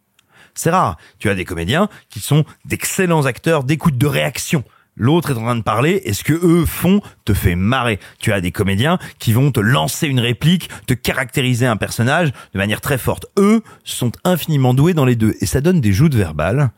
C'est 0.55 0.71
rare. 0.71 0.99
Tu 1.19 1.31
as 1.31 1.35
des 1.35 1.45
comédiens 1.45 1.89
qui 2.11 2.21
sont 2.21 2.45
d'excellents 2.65 3.25
acteurs 3.25 3.65
d'écoute 3.65 3.97
de 3.97 4.07
réaction. 4.07 4.65
L'autre 4.95 5.31
est 5.31 5.39
en 5.39 5.45
train 5.45 5.57
de 5.57 5.63
parler 5.63 6.03
et 6.05 6.13
ce 6.13 6.23
que 6.23 6.35
eux 6.35 6.67
font 6.67 7.01
te 7.25 7.33
fait 7.33 7.55
marrer. 7.55 7.99
Tu 8.19 8.33
as 8.33 8.43
des 8.43 8.53
comédiens 8.53 8.99
qui 9.19 9.33
vont 9.33 9.51
te 9.51 9.61
lancer 9.61 10.07
une 10.07 10.21
réplique, 10.21 10.69
te 10.87 10.93
caractériser 10.93 11.65
un 11.65 11.79
personnage 11.79 12.33
de 12.53 12.59
manière 12.59 12.83
très 12.83 12.99
forte. 12.99 13.25
Eux 13.39 13.63
sont 13.85 14.13
infiniment 14.25 14.75
doués 14.75 14.93
dans 14.93 15.07
les 15.07 15.17
deux 15.17 15.35
et 15.41 15.47
ça 15.47 15.63
donne 15.63 15.81
des 15.81 15.95
joutes 15.95 16.15
verbales 16.15 16.71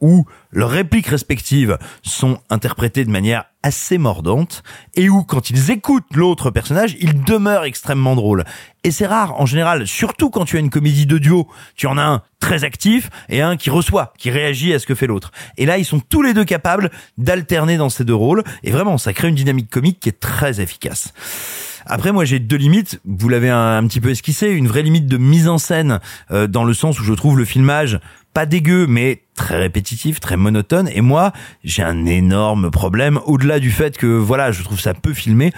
où 0.00 0.24
leurs 0.50 0.70
répliques 0.70 1.06
respectives 1.06 1.78
sont 2.02 2.38
interprétées 2.50 3.04
de 3.04 3.10
manière 3.10 3.44
assez 3.62 3.98
mordante 3.98 4.62
et 4.94 5.08
où 5.08 5.22
quand 5.22 5.50
ils 5.50 5.70
écoutent 5.70 6.14
l'autre 6.14 6.50
personnage, 6.50 6.96
ils 7.00 7.22
demeurent 7.22 7.64
extrêmement 7.64 8.16
drôles. 8.16 8.44
Et 8.84 8.90
c'est 8.90 9.06
rare 9.06 9.38
en 9.38 9.46
général, 9.46 9.86
surtout 9.86 10.30
quand 10.30 10.46
tu 10.46 10.56
as 10.56 10.60
une 10.60 10.70
comédie 10.70 11.06
de 11.06 11.18
duo, 11.18 11.48
tu 11.76 11.86
en 11.86 11.98
as 11.98 12.04
un 12.04 12.22
très 12.40 12.64
actif 12.64 13.10
et 13.28 13.42
un 13.42 13.56
qui 13.56 13.68
reçoit, 13.68 14.14
qui 14.18 14.30
réagit 14.30 14.72
à 14.72 14.78
ce 14.78 14.86
que 14.86 14.94
fait 14.94 15.06
l'autre. 15.06 15.30
Et 15.58 15.66
là, 15.66 15.76
ils 15.76 15.84
sont 15.84 16.00
tous 16.00 16.22
les 16.22 16.32
deux 16.32 16.44
capables 16.44 16.90
d'alterner 17.18 17.76
dans 17.76 17.90
ces 17.90 18.04
deux 18.04 18.14
rôles 18.14 18.42
et 18.62 18.70
vraiment, 18.70 18.96
ça 18.96 19.12
crée 19.12 19.28
une 19.28 19.34
dynamique 19.34 19.70
comique 19.70 20.00
qui 20.00 20.08
est 20.08 20.20
très 20.20 20.60
efficace. 20.60 21.12
Après, 21.86 22.12
moi, 22.12 22.24
j'ai 22.24 22.38
deux 22.38 22.56
limites. 22.56 23.00
Vous 23.04 23.28
l'avez 23.28 23.50
un, 23.50 23.84
petit 23.86 24.00
peu 24.00 24.10
esquissé. 24.10 24.48
Une 24.50 24.68
vraie 24.68 24.82
limite 24.82 25.06
de 25.06 25.16
mise 25.16 25.48
en 25.48 25.58
scène, 25.58 26.00
euh, 26.30 26.46
dans 26.46 26.64
le 26.64 26.74
sens 26.74 27.00
où 27.00 27.04
je 27.04 27.12
trouve 27.12 27.38
le 27.38 27.44
filmage 27.44 27.98
pas 28.32 28.46
dégueu, 28.46 28.86
mais 28.86 29.22
très 29.34 29.58
répétitif, 29.58 30.20
très 30.20 30.36
monotone. 30.36 30.88
Et 30.94 31.00
moi, 31.00 31.32
j'ai 31.64 31.82
un 31.82 32.06
énorme 32.06 32.70
problème, 32.70 33.18
au-delà 33.26 33.58
du 33.58 33.70
fait 33.70 33.96
que, 33.96 34.06
voilà, 34.06 34.52
je 34.52 34.62
trouve 34.62 34.80
ça 34.80 34.94
peu 34.94 35.12
filmé, 35.14 35.52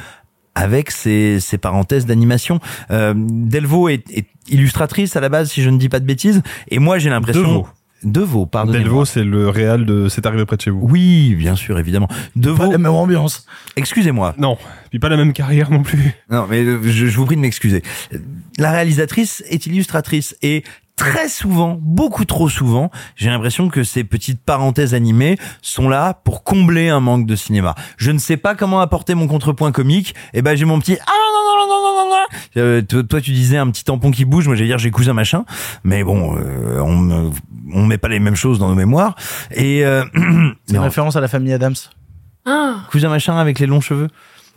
avec 0.54 0.90
ces, 0.90 1.40
ces 1.40 1.58
parenthèses 1.58 2.06
d'animation. 2.06 2.60
Euh, 2.90 3.14
Delvaux 3.16 3.88
est, 3.88 4.04
est 4.10 4.26
illustratrice 4.48 5.16
à 5.16 5.20
la 5.20 5.28
base, 5.28 5.50
si 5.50 5.62
je 5.62 5.70
ne 5.70 5.78
dis 5.78 5.88
pas 5.88 6.00
de 6.00 6.06
bêtises. 6.06 6.42
Et 6.68 6.78
moi, 6.78 6.98
j'ai 6.98 7.10
l'impression... 7.10 7.66
Devaux. 8.04 8.46
Pardon. 8.46 8.72
Delvaux, 8.72 9.04
c'est 9.04 9.24
le 9.24 9.48
réal 9.48 9.86
de 9.86 10.08
C'est 10.08 10.26
arrivé 10.26 10.44
près 10.44 10.56
de 10.56 10.62
chez 10.62 10.70
vous. 10.70 10.80
Oui, 10.82 11.34
bien 11.34 11.56
sûr, 11.56 11.78
évidemment. 11.78 12.08
Devaux. 12.36 12.56
Pas 12.56 12.72
la 12.72 12.78
même 12.78 12.92
ambiance. 12.92 13.46
Excusez-moi. 13.76 14.34
Non, 14.38 14.58
puis 14.90 14.98
pas 14.98 15.08
la 15.08 15.16
même 15.16 15.32
carrière 15.32 15.70
non 15.70 15.82
plus. 15.82 16.12
Non, 16.30 16.46
mais 16.48 16.62
euh, 16.62 16.80
je, 16.82 17.06
je 17.06 17.16
vous 17.16 17.26
prie 17.26 17.36
de 17.36 17.40
m'excuser. 17.40 17.82
La 18.58 18.72
réalisatrice 18.72 19.42
est 19.48 19.66
illustratrice 19.66 20.36
et 20.42 20.64
très 20.96 21.28
souvent, 21.28 21.78
beaucoup 21.80 22.24
trop 22.24 22.48
souvent, 22.48 22.90
j'ai 23.16 23.28
l'impression 23.28 23.68
que 23.68 23.82
ces 23.82 24.04
petites 24.04 24.40
parenthèses 24.40 24.94
animées 24.94 25.38
sont 25.60 25.88
là 25.88 26.14
pour 26.24 26.44
combler 26.44 26.88
un 26.88 27.00
manque 27.00 27.26
de 27.26 27.34
cinéma. 27.34 27.74
Je 27.96 28.10
ne 28.10 28.18
sais 28.18 28.36
pas 28.36 28.54
comment 28.54 28.80
apporter 28.80 29.14
mon 29.14 29.26
contrepoint 29.26 29.72
comique. 29.72 30.14
Et 30.34 30.42
ben 30.42 30.54
j'ai 30.54 30.64
mon 30.64 30.78
petit 30.78 30.96
ah 31.00 31.10
non 31.10 31.32
non 31.34 31.66
non 31.66 31.66
non 31.66 31.82
non 31.82 32.04
non 32.04 32.10
non. 32.10 32.21
Euh, 32.56 32.82
toi, 32.82 33.02
toi, 33.02 33.20
tu 33.20 33.30
disais 33.32 33.56
un 33.58 33.70
petit 33.70 33.84
tampon 33.84 34.10
qui 34.10 34.24
bouge, 34.24 34.46
moi 34.46 34.56
j'allais 34.56 34.68
dire 34.68 34.78
j'ai 34.78 34.90
cousin 34.90 35.12
machin. 35.12 35.44
Mais 35.84 36.04
bon, 36.04 36.36
euh, 36.38 36.80
on 36.80 37.32
on 37.74 37.86
met 37.86 37.98
pas 37.98 38.08
les 38.08 38.18
mêmes 38.20 38.36
choses 38.36 38.58
dans 38.58 38.68
nos 38.68 38.74
mémoires. 38.74 39.14
Et 39.52 39.84
euh, 39.84 40.04
C'est 40.66 40.74
une 40.76 40.78
référence 40.82 41.16
à 41.16 41.20
la 41.20 41.28
famille 41.28 41.52
Adams. 41.52 41.74
Ah. 42.44 42.80
cousin 42.90 43.08
machin 43.08 43.36
avec 43.36 43.58
les 43.58 43.66
longs 43.66 43.80
cheveux. 43.80 44.08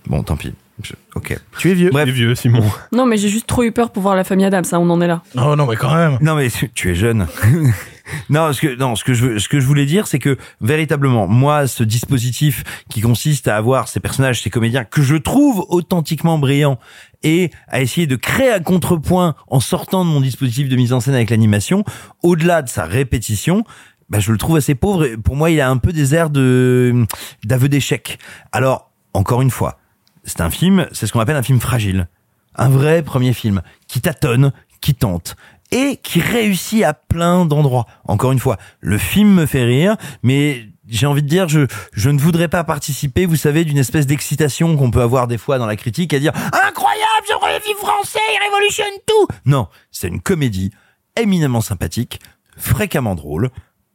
Bon, 0.08 0.24
tant 0.24 0.36
pis. 0.36 0.54
Je- 0.84 0.94
ok. 1.16 1.40
Tu 1.58 1.72
es 1.72 1.74
vieux. 1.74 1.90
Il 1.94 1.98
est 1.98 2.06
vieux, 2.12 2.36
Simon. 2.36 2.64
Non, 2.92 3.06
mais 3.06 3.16
j'ai 3.18 3.30
juste 3.30 3.48
trop 3.48 3.64
eu 3.64 3.72
peur 3.72 3.92
pour 3.92 4.04
voir 4.04 4.16
la 4.16 4.24
famille 4.26 4.46
Adams, 4.46 4.66
ça, 4.66 4.80
on 4.80 4.90
en 4.90 5.00
est 5.02 5.08
là. 5.08 5.22
Oh 5.38 5.56
non, 5.56 5.66
mais 5.68 5.78
quand 5.78 5.94
même. 5.96 6.18
Non 6.22 6.36
mais 6.36 6.50
tu- 6.50 6.70
tu 6.70 6.92
es 6.92 6.96
jeune. 6.96 7.28
non, 8.30 8.52
ce 8.54 8.62
que 8.62 8.76
non, 8.76 8.96
ce 8.96 9.04
que 9.04 9.14
je 9.14 9.26
veux- 9.26 9.40
ce 9.40 9.48
que 9.48 9.60
je 9.60 9.66
voulais 9.66 9.86
dire, 9.86 10.06
c'est 10.08 10.20
que 10.20 10.38
véritablement, 10.62 11.28
moi, 11.28 11.68
ce 11.68 11.84
dispositif 11.84 12.64
qui 12.90 13.02
consiste 13.02 13.48
à 13.48 13.56
avoir 13.56 13.88
ces 13.88 14.00
personnages, 14.00 14.42
ces 14.42 14.50
comédiens 14.50 14.84
que 14.84 15.02
je 15.02 15.16
trouve 15.16 15.66
authentiquement 15.70 16.38
brillants 16.38 16.78
et 17.26 17.50
à 17.68 17.82
essayer 17.82 18.08
de 18.08 18.16
créer 18.16 18.52
un 18.52 18.62
contrepoint 18.62 19.36
en 19.48 19.60
sortant 19.60 20.06
de 20.06 20.10
mon 20.10 20.22
dispositif 20.22 20.70
de 20.70 20.76
mise 20.76 20.94
en 20.94 21.02
scène 21.02 21.16
avec 21.16 21.32
l'animation, 21.32 21.84
au-delà 22.24 22.62
de 22.62 22.70
sa 22.70 22.86
répétition. 22.86 23.66
Bah, 24.10 24.20
je 24.20 24.32
le 24.32 24.38
trouve 24.38 24.58
assez 24.58 24.76
pauvre. 24.76 25.06
et 25.06 25.18
Pour 25.18 25.36
moi, 25.36 25.50
il 25.50 25.60
a 25.60 25.70
un 25.70 25.78
peu 25.78 25.92
des 25.92 26.14
airs 26.14 26.30
de 26.30 27.06
d'aveu 27.44 27.68
d'échec. 27.68 28.20
Alors, 28.52 28.92
encore 29.14 29.42
une 29.42 29.50
fois, 29.50 29.80
c'est 30.24 30.42
un 30.42 30.52
film, 30.52 30.88
c'est 30.92 31.08
ce 31.08 31.14
qu'on 31.14 31.20
appelle 31.20 31.36
un 31.36 31.44
film 31.44 31.60
fragile. 31.60 32.08
Un 32.56 32.70
vrai 32.70 33.02
premier 33.02 33.34
film 33.34 33.64
qui 33.88 34.00
tâtonne, 34.00 34.54
qui 34.80 34.94
tente 34.94 35.36
et 35.72 35.98
qui 35.98 36.22
réussit 36.22 36.84
à 36.84 36.94
plein 36.94 37.46
d'endroits. 37.46 37.88
Encore 38.08 38.32
une 38.32 38.40
fois, 38.40 38.58
le 38.82 39.00
film 39.00 39.34
me 39.34 39.46
fait 39.48 39.64
rire, 39.64 39.98
mais 40.22 40.68
j'ai 40.88 41.06
envie 41.06 41.24
de 41.24 41.28
dire, 41.28 41.48
je, 41.48 41.68
je 41.94 42.10
ne 42.10 42.20
voudrais 42.20 42.48
pas 42.48 42.64
participer, 42.64 43.26
vous 43.26 43.36
savez, 43.36 43.66
d'une 43.66 43.78
espèce 43.78 44.06
d'excitation 44.06 44.78
qu'on 44.78 44.92
peut 44.92 45.02
avoir 45.02 45.28
des 45.28 45.38
fois 45.38 45.58
dans 45.58 45.66
la 45.66 45.76
critique 45.76 46.14
à 46.14 46.20
dire 46.20 46.34
incroyable, 46.68 47.26
j'aurais 47.30 47.60
vu 47.60 47.74
français, 47.78 48.20
il 48.34 48.40
révolutionne 48.44 49.02
tout. 49.06 49.28
Non, 49.46 49.68
c'est 49.92 50.08
une 50.08 50.22
comédie 50.22 50.72
éminemment 51.16 51.62
sympathique, 51.62 52.20
fréquemment 52.58 53.16
drôle, 53.16 53.50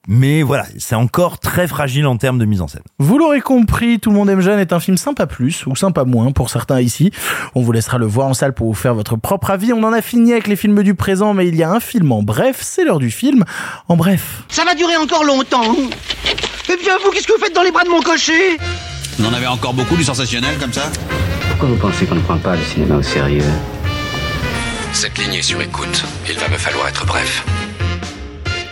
mais 0.08 0.42
voilà, 0.42 0.64
c'est 0.78 0.94
encore 0.94 1.38
très 1.38 1.68
fragile 1.68 2.06
en 2.06 2.16
termes 2.16 2.38
de 2.38 2.46
mise 2.46 2.62
en 2.62 2.68
scène. 2.68 2.82
Vous 2.98 3.18
l'aurez 3.18 3.42
compris, 3.42 4.00
Tout 4.00 4.10
le 4.10 4.16
monde 4.16 4.30
aime 4.30 4.40
Jeanne 4.40 4.58
est 4.58 4.72
un 4.72 4.80
film 4.80 4.96
sympa 4.96 5.26
plus 5.26 5.66
ou 5.66 5.76
sympa 5.76 6.04
moins 6.04 6.32
pour 6.32 6.48
certains 6.48 6.80
ici. 6.80 7.12
On 7.54 7.60
vous 7.60 7.70
laissera 7.70 7.98
le 7.98 8.06
voir 8.06 8.26
en 8.26 8.34
salle 8.34 8.54
pour 8.54 8.66
vous 8.66 8.74
faire 8.74 8.94
votre 8.94 9.16
propre 9.16 9.50
avis. 9.50 9.72
On 9.72 9.82
en 9.84 9.92
a 9.92 10.00
fini 10.00 10.32
avec 10.32 10.46
les 10.46 10.56
films 10.56 10.82
du 10.82 10.94
présent, 10.94 11.34
mais 11.34 11.46
il 11.46 11.54
y 11.54 11.62
a 11.62 11.70
un 11.70 11.80
film 11.80 12.12
en 12.12 12.22
bref, 12.22 12.58
c'est 12.62 12.84
l'heure 12.84 12.98
du 12.98 13.10
film. 13.10 13.44
En 13.88 13.96
bref. 13.96 14.42
Ça 14.48 14.64
va 14.64 14.74
durer 14.74 14.96
encore 14.96 15.24
longtemps. 15.24 15.76
Eh 16.72 16.76
bien, 16.76 16.96
vous, 17.02 17.10
qu'est-ce 17.10 17.26
que 17.26 17.32
vous 17.32 17.42
faites 17.42 17.54
dans 17.54 17.62
les 17.64 17.72
bras 17.72 17.82
de 17.82 17.88
mon 17.88 18.00
cocher? 18.00 18.56
Vous 19.18 19.26
en 19.26 19.32
avez 19.32 19.48
encore 19.48 19.74
beaucoup 19.74 19.96
du 19.96 20.04
sensationnel 20.04 20.56
comme 20.58 20.72
ça 20.72 20.90
Pourquoi 21.48 21.68
vous 21.68 21.76
pensez 21.76 22.06
qu'on 22.06 22.14
ne 22.14 22.20
prend 22.20 22.38
pas 22.38 22.54
le 22.54 22.62
cinéma 22.62 22.96
au 22.96 23.02
sérieux? 23.02 23.42
Cette 24.92 25.18
ligne 25.18 25.34
est 25.34 25.42
sur 25.42 25.60
écoute. 25.60 26.04
Il 26.28 26.38
va 26.38 26.48
me 26.48 26.56
falloir 26.56 26.86
être 26.86 27.04
bref. 27.06 27.44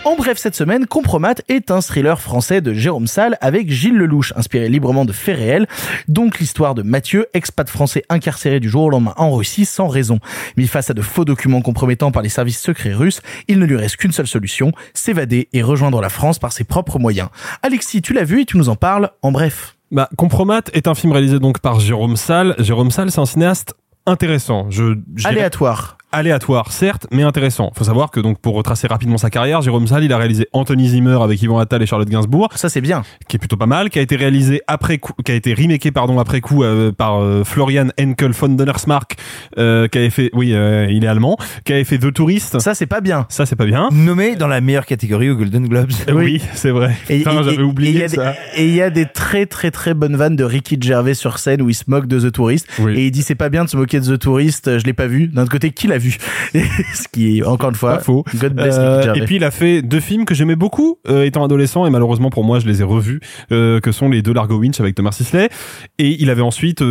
En 0.05 0.15
bref, 0.15 0.37
cette 0.37 0.55
semaine, 0.55 0.85
Compromat 0.85 1.35
est 1.49 1.71
un 1.71 1.81
thriller 1.81 2.21
français 2.21 2.61
de 2.61 2.73
Jérôme 2.73 3.05
Salle 3.05 3.37
avec 3.41 3.69
Gilles 3.69 3.97
Lelouch, 3.97 4.31
inspiré 4.37 4.69
librement 4.69 5.03
de 5.03 5.11
faits 5.11 5.37
réels, 5.37 5.67
donc 6.07 6.39
l'histoire 6.39 6.73
de 6.73 6.83
Mathieu, 6.83 7.27
expat 7.33 7.69
français 7.69 8.03
incarcéré 8.07 8.61
du 8.61 8.69
jour 8.69 8.83
au 8.83 8.89
lendemain 8.89 9.13
en 9.17 9.31
Russie 9.31 9.65
sans 9.65 9.89
raison. 9.89 10.19
Mis 10.55 10.67
face 10.67 10.89
à 10.89 10.93
de 10.93 11.01
faux 11.01 11.25
documents 11.25 11.61
compromettants 11.61 12.11
par 12.11 12.23
les 12.23 12.29
services 12.29 12.61
secrets 12.61 12.93
russes, 12.93 13.21
il 13.49 13.59
ne 13.59 13.65
lui 13.65 13.75
reste 13.75 13.97
qu'une 13.97 14.13
seule 14.13 14.25
solution, 14.25 14.71
s'évader 14.93 15.49
et 15.51 15.61
rejoindre 15.61 15.99
la 15.99 16.09
France 16.09 16.39
par 16.39 16.53
ses 16.53 16.63
propres 16.63 16.97
moyens. 16.97 17.27
Alexis, 17.61 18.01
tu 18.01 18.13
l'as 18.13 18.23
vu 18.23 18.41
et 18.41 18.45
tu 18.45 18.57
nous 18.57 18.69
en 18.69 18.77
parles 18.77 19.11
en 19.21 19.33
bref. 19.33 19.75
Bah, 19.91 20.09
Compromat 20.17 20.61
est 20.71 20.87
un 20.87 20.95
film 20.95 21.11
réalisé 21.11 21.39
donc 21.39 21.59
par 21.59 21.81
Jérôme 21.81 22.15
Salle. 22.15 22.55
Jérôme 22.57 22.91
Salle, 22.91 23.11
c'est 23.11 23.19
un 23.19 23.25
cinéaste 23.25 23.73
intéressant. 24.05 24.67
Je, 24.69 24.97
Aléatoire. 25.25 25.98
Aléatoire, 26.11 26.71
certes, 26.71 27.05
mais 27.11 27.21
intéressant. 27.21 27.71
Faut 27.77 27.83
savoir 27.83 28.09
que 28.09 28.19
donc 28.19 28.39
pour 28.39 28.55
retracer 28.55 28.87
rapidement 28.87 29.19
sa 29.19 29.29
carrière, 29.29 29.61
Jérôme 29.61 29.85
Salle, 29.85 30.03
il 30.03 30.11
a 30.11 30.17
réalisé 30.17 30.47
Anthony 30.53 30.89
Zimmer 30.89 31.19
avec 31.21 31.39
Yvan 31.43 31.59
Attal 31.59 31.83
et 31.83 31.85
Charlotte 31.85 32.09
Gainsbourg. 32.09 32.49
Ça 32.55 32.67
c'est 32.67 32.81
bien. 32.81 33.03
Qui 33.27 33.35
est 33.35 33.39
plutôt 33.39 33.57
pas 33.57 33.67
mal, 33.67 33.91
qui 33.91 33.99
a 33.99 34.01
été 34.01 34.15
réalisé 34.15 34.61
après 34.65 34.97
coup, 34.97 35.13
qui 35.23 35.31
a 35.31 35.35
été 35.35 35.53
remaké 35.53 35.91
pardon 35.91 36.17
après 36.17 36.41
coup 36.41 36.63
euh, 36.63 36.91
par 36.91 37.21
euh, 37.21 37.43
Florian 37.43 37.89
Henkel 37.99 38.31
von 38.31 38.49
Donnersmarck, 38.49 39.17
euh, 39.59 39.87
qui 39.87 39.99
avait 39.99 40.09
fait, 40.09 40.31
oui, 40.33 40.51
euh, 40.53 40.87
il 40.89 41.03
est 41.03 41.07
allemand, 41.07 41.37
qui 41.63 41.73
avait 41.73 41.83
fait 41.83 41.99
The 41.99 42.11
Tourist. 42.11 42.59
Ça 42.59 42.73
c'est 42.73 42.87
pas 42.87 43.01
bien. 43.01 43.27
Ça 43.29 43.45
c'est 43.45 43.55
pas 43.55 43.67
bien. 43.67 43.89
Nommé 43.91 44.35
dans 44.35 44.47
la 44.47 44.61
meilleure 44.61 44.87
catégorie 44.87 45.29
aux 45.29 45.35
Golden 45.35 45.67
Globes. 45.67 45.91
Oui, 46.11 46.41
c'est 46.53 46.71
vrai. 46.71 46.95
Putain, 47.07 47.43
j'avais 47.43 47.61
oublié 47.61 47.91
et 47.91 47.93
il 47.93 47.99
y 47.99 48.03
a 48.03 48.09
ça. 48.09 48.31
des- 48.55 48.61
Et 48.63 48.67
il 48.67 48.73
y 48.73 48.81
a 48.81 48.89
des 48.89 49.05
très 49.05 49.45
très 49.45 49.69
très 49.69 49.93
bonnes 49.93 50.15
vannes 50.15 50.35
de 50.35 50.43
Ricky 50.43 50.75
Gervais 50.81 51.13
sur 51.13 51.37
scène 51.37 51.61
où 51.61 51.69
il 51.69 51.75
se 51.75 51.83
moque 51.87 52.07
de 52.07 52.19
The 52.19 52.31
Tourist. 52.31 52.67
Et 52.95 53.05
il 53.05 53.11
dit 53.11 53.21
c'est 53.21 53.35
pas 53.35 53.49
bien 53.49 53.63
de 53.63 53.69
se 53.69 53.77
moquer 53.77 53.99
de 53.99 54.15
The 54.15 54.19
Tourist, 54.19 54.79
je 54.79 54.83
l'ai 54.85 54.93
pas 54.93 55.05
vu. 55.05 55.27
D'un 55.27 55.43
autre 55.43 55.51
côté, 55.51 55.69
qui 55.69 55.85
l'a 55.87 55.98
vu 55.99 56.17
Ce 56.53 57.07
qui 57.11 57.37
est 57.37 57.43
encore 57.43 57.69
une 57.69 57.75
fois 57.75 57.97
Pas 57.97 58.03
faux. 58.03 58.25
God 58.35 58.53
bless 58.53 58.75
Euh, 58.77 59.13
et 59.13 59.21
puis 59.21 59.35
il 59.35 59.43
a 59.43 59.51
fait 59.51 59.81
deux 59.81 59.99
films 59.99 60.25
que 60.25 60.33
j'aimais 60.33 60.55
beaucoup 60.55 60.97
euh, 61.07 61.23
étant 61.23 61.43
adolescent 61.43 61.85
et 61.85 61.89
malheureusement 61.89 62.29
pour 62.29 62.43
moi 62.43 62.59
je 62.59 62.67
les 62.67 62.81
ai 62.81 62.83
revus, 62.83 63.19
euh, 63.51 63.79
que 63.79 63.91
sont 63.91 64.09
les 64.09 64.21
deux 64.21 64.33
Largo 64.33 64.57
Winch 64.57 64.79
avec 64.79 64.95
Thomas 64.95 65.11
Sisley. 65.11 65.49
Et 65.97 66.21
il 66.21 66.29
avait 66.29 66.41
ensuite 66.41 66.83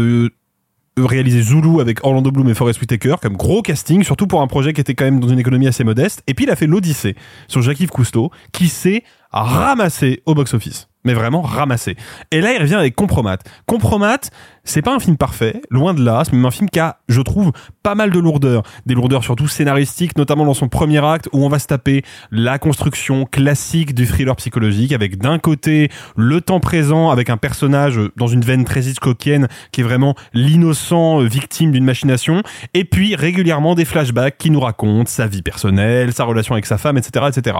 réalisé 0.96 1.42
Zulu 1.42 1.80
avec 1.80 2.04
Orlando 2.04 2.30
Bloom 2.30 2.48
et 2.48 2.54
Forest 2.54 2.80
Whitaker 2.80 3.16
comme 3.22 3.36
gros 3.36 3.62
casting, 3.62 4.02
surtout 4.02 4.26
pour 4.26 4.42
un 4.42 4.46
projet 4.46 4.72
qui 4.72 4.80
était 4.80 4.94
quand 4.94 5.04
même 5.04 5.20
dans 5.20 5.28
une 5.28 5.38
économie 5.38 5.68
assez 5.68 5.84
modeste. 5.84 6.22
Et 6.26 6.34
puis 6.34 6.44
il 6.44 6.50
a 6.50 6.56
fait 6.56 6.66
l'Odyssée 6.66 7.16
sur 7.46 7.62
Jacques-Yves 7.62 7.90
Cousteau 7.90 8.30
qui 8.52 8.68
s'est 8.68 9.02
ramassé 9.30 10.22
au 10.26 10.34
box-office. 10.34 10.88
Mais 11.04 11.14
vraiment 11.14 11.42
ramassé. 11.42 11.96
Et 12.30 12.40
là, 12.40 12.52
il 12.52 12.60
revient 12.60 12.74
avec 12.74 12.94
Compromat. 12.94 13.38
Compromat, 13.66 14.18
c'est 14.64 14.82
pas 14.82 14.94
un 14.94 14.98
film 14.98 15.16
parfait, 15.16 15.62
loin 15.70 15.94
de 15.94 16.04
là. 16.04 16.22
C'est 16.24 16.32
même 16.32 16.44
un 16.44 16.50
film 16.50 16.68
qui 16.68 16.78
a, 16.78 16.98
je 17.08 17.20
trouve, 17.22 17.52
pas 17.82 17.94
mal 17.94 18.10
de 18.10 18.18
lourdeur. 18.18 18.62
Des 18.84 18.94
lourdeurs 18.94 19.24
surtout 19.24 19.48
scénaristiques, 19.48 20.18
notamment 20.18 20.44
dans 20.44 20.54
son 20.54 20.68
premier 20.68 21.02
acte, 21.02 21.28
où 21.32 21.44
on 21.44 21.48
va 21.48 21.58
se 21.58 21.66
taper 21.66 22.02
la 22.30 22.58
construction 22.58 23.24
classique 23.24 23.94
du 23.94 24.06
thriller 24.06 24.36
psychologique, 24.36 24.92
avec 24.92 25.18
d'un 25.18 25.38
côté 25.38 25.90
le 26.16 26.40
temps 26.40 26.60
présent, 26.60 27.10
avec 27.10 27.30
un 27.30 27.36
personnage 27.38 27.98
dans 28.16 28.26
une 28.26 28.42
veine 28.42 28.64
très 28.64 28.84
Hitchcockienne, 28.84 29.48
qui 29.72 29.80
est 29.80 29.84
vraiment 29.84 30.14
l'innocent 30.34 31.22
euh, 31.22 31.26
victime 31.26 31.72
d'une 31.72 31.84
machination, 31.84 32.42
et 32.74 32.84
puis 32.84 33.14
régulièrement 33.14 33.74
des 33.74 33.84
flashbacks 33.84 34.36
qui 34.36 34.50
nous 34.50 34.60
racontent 34.60 35.08
sa 35.08 35.26
vie 35.26 35.42
personnelle, 35.42 36.12
sa 36.12 36.24
relation 36.24 36.54
avec 36.54 36.66
sa 36.66 36.76
femme, 36.76 36.98
etc., 36.98 37.26
etc. 37.28 37.56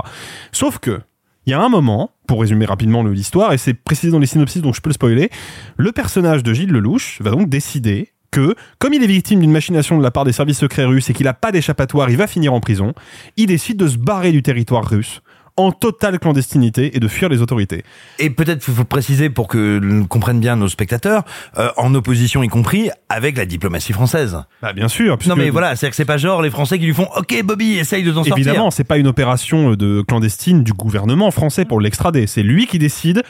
Sauf 0.52 0.78
que, 0.78 1.00
il 1.48 1.52
y 1.52 1.54
a 1.54 1.62
un 1.62 1.70
moment, 1.70 2.10
pour 2.26 2.42
résumer 2.42 2.66
rapidement 2.66 3.02
l'histoire, 3.02 3.54
et 3.54 3.58
c'est 3.58 3.72
précisé 3.72 4.12
dans 4.12 4.18
les 4.18 4.26
synopsis 4.26 4.60
donc 4.60 4.74
je 4.74 4.82
peux 4.82 4.90
le 4.90 4.94
spoiler, 4.94 5.30
le 5.78 5.92
personnage 5.92 6.42
de 6.42 6.52
Gilles 6.52 6.70
Lelouch 6.70 7.22
va 7.22 7.30
donc 7.30 7.48
décider 7.48 8.12
que, 8.30 8.54
comme 8.78 8.92
il 8.92 9.02
est 9.02 9.06
victime 9.06 9.40
d'une 9.40 9.50
machination 9.50 9.96
de 9.96 10.02
la 10.02 10.10
part 10.10 10.24
des 10.24 10.32
services 10.32 10.58
secrets 10.58 10.84
russes 10.84 11.08
et 11.08 11.14
qu'il 11.14 11.24
n'a 11.24 11.32
pas 11.32 11.50
d'échappatoire, 11.50 12.10
il 12.10 12.18
va 12.18 12.26
finir 12.26 12.52
en 12.52 12.60
prison, 12.60 12.92
il 13.38 13.46
décide 13.46 13.78
de 13.78 13.86
se 13.86 13.96
barrer 13.96 14.30
du 14.30 14.42
territoire 14.42 14.86
russe 14.86 15.22
en 15.58 15.72
totale 15.72 16.18
clandestinité 16.18 16.96
et 16.96 17.00
de 17.00 17.08
fuir 17.08 17.28
les 17.28 17.42
autorités. 17.42 17.84
Et 18.18 18.30
peut-être 18.30 18.62
faut 18.62 18.72
faut 18.72 18.84
préciser 18.84 19.28
pour 19.28 19.48
que 19.48 20.02
comprennent 20.08 20.40
bien 20.40 20.56
nos 20.56 20.68
spectateurs, 20.68 21.24
euh, 21.58 21.68
en 21.76 21.94
opposition 21.94 22.42
y 22.42 22.48
compris 22.48 22.90
avec 23.08 23.36
la 23.36 23.44
diplomatie 23.44 23.92
française. 23.92 24.38
Bah 24.62 24.72
bien 24.72 24.88
sûr. 24.88 25.18
Non 25.26 25.36
mais 25.36 25.50
voilà, 25.50 25.76
c'est 25.76 25.90
que 25.90 25.96
c'est 25.96 26.04
pas 26.04 26.16
genre 26.16 26.40
les 26.42 26.50
Français 26.50 26.78
qui 26.78 26.86
lui 26.86 26.94
font 26.94 27.08
OK 27.16 27.42
Bobby, 27.44 27.78
essaye 27.78 28.02
de 28.04 28.10
t'en 28.10 28.24
sortir. 28.24 28.36
Évidemment, 28.36 28.70
c'est 28.70 28.84
pas 28.84 28.98
une 28.98 29.08
opération 29.08 29.74
de 29.74 30.02
clandestine 30.02 30.62
du 30.62 30.72
gouvernement 30.72 31.30
français 31.30 31.64
pour 31.64 31.80
l'extrader. 31.80 32.26
C'est 32.26 32.42
lui 32.42 32.66
qui 32.66 32.78
décide 32.78 33.22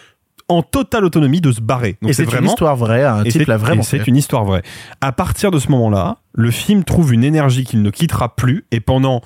en 0.48 0.62
totale 0.62 1.04
autonomie 1.04 1.40
de 1.40 1.52
se 1.52 1.60
barrer. 1.60 1.96
Et 2.06 2.12
c'est 2.12 2.30
une 2.32 2.44
histoire 2.46 2.76
vraie, 2.76 3.04
un 3.04 3.24
Et 3.24 3.30
type 3.30 3.42
c'est- 3.42 3.48
l'a 3.48 3.56
vraiment 3.56 3.82
et 3.82 3.84
C'est 3.84 4.06
une 4.06 4.16
histoire 4.16 4.44
vraie. 4.44 4.62
À 5.00 5.12
partir 5.12 5.50
de 5.50 5.58
ce 5.58 5.70
moment-là, 5.70 6.18
le 6.34 6.50
film 6.50 6.84
trouve 6.84 7.12
une 7.12 7.24
énergie 7.24 7.64
qu'il 7.64 7.82
ne 7.82 7.90
quittera 7.90 8.34
plus 8.34 8.64
et 8.70 8.80
pendant 8.80 9.20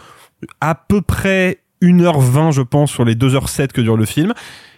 à 0.61 0.75
peu 0.75 1.01
près 1.01 1.59
1h20, 1.83 2.53
je 2.53 2.63
pense, 2.63 2.91
sur 2.91 3.05
les 3.05 3.15
2h07 3.15 3.69
que 3.69 3.81
dure 3.81 3.97
le 3.97 4.05
film, 4.05 4.33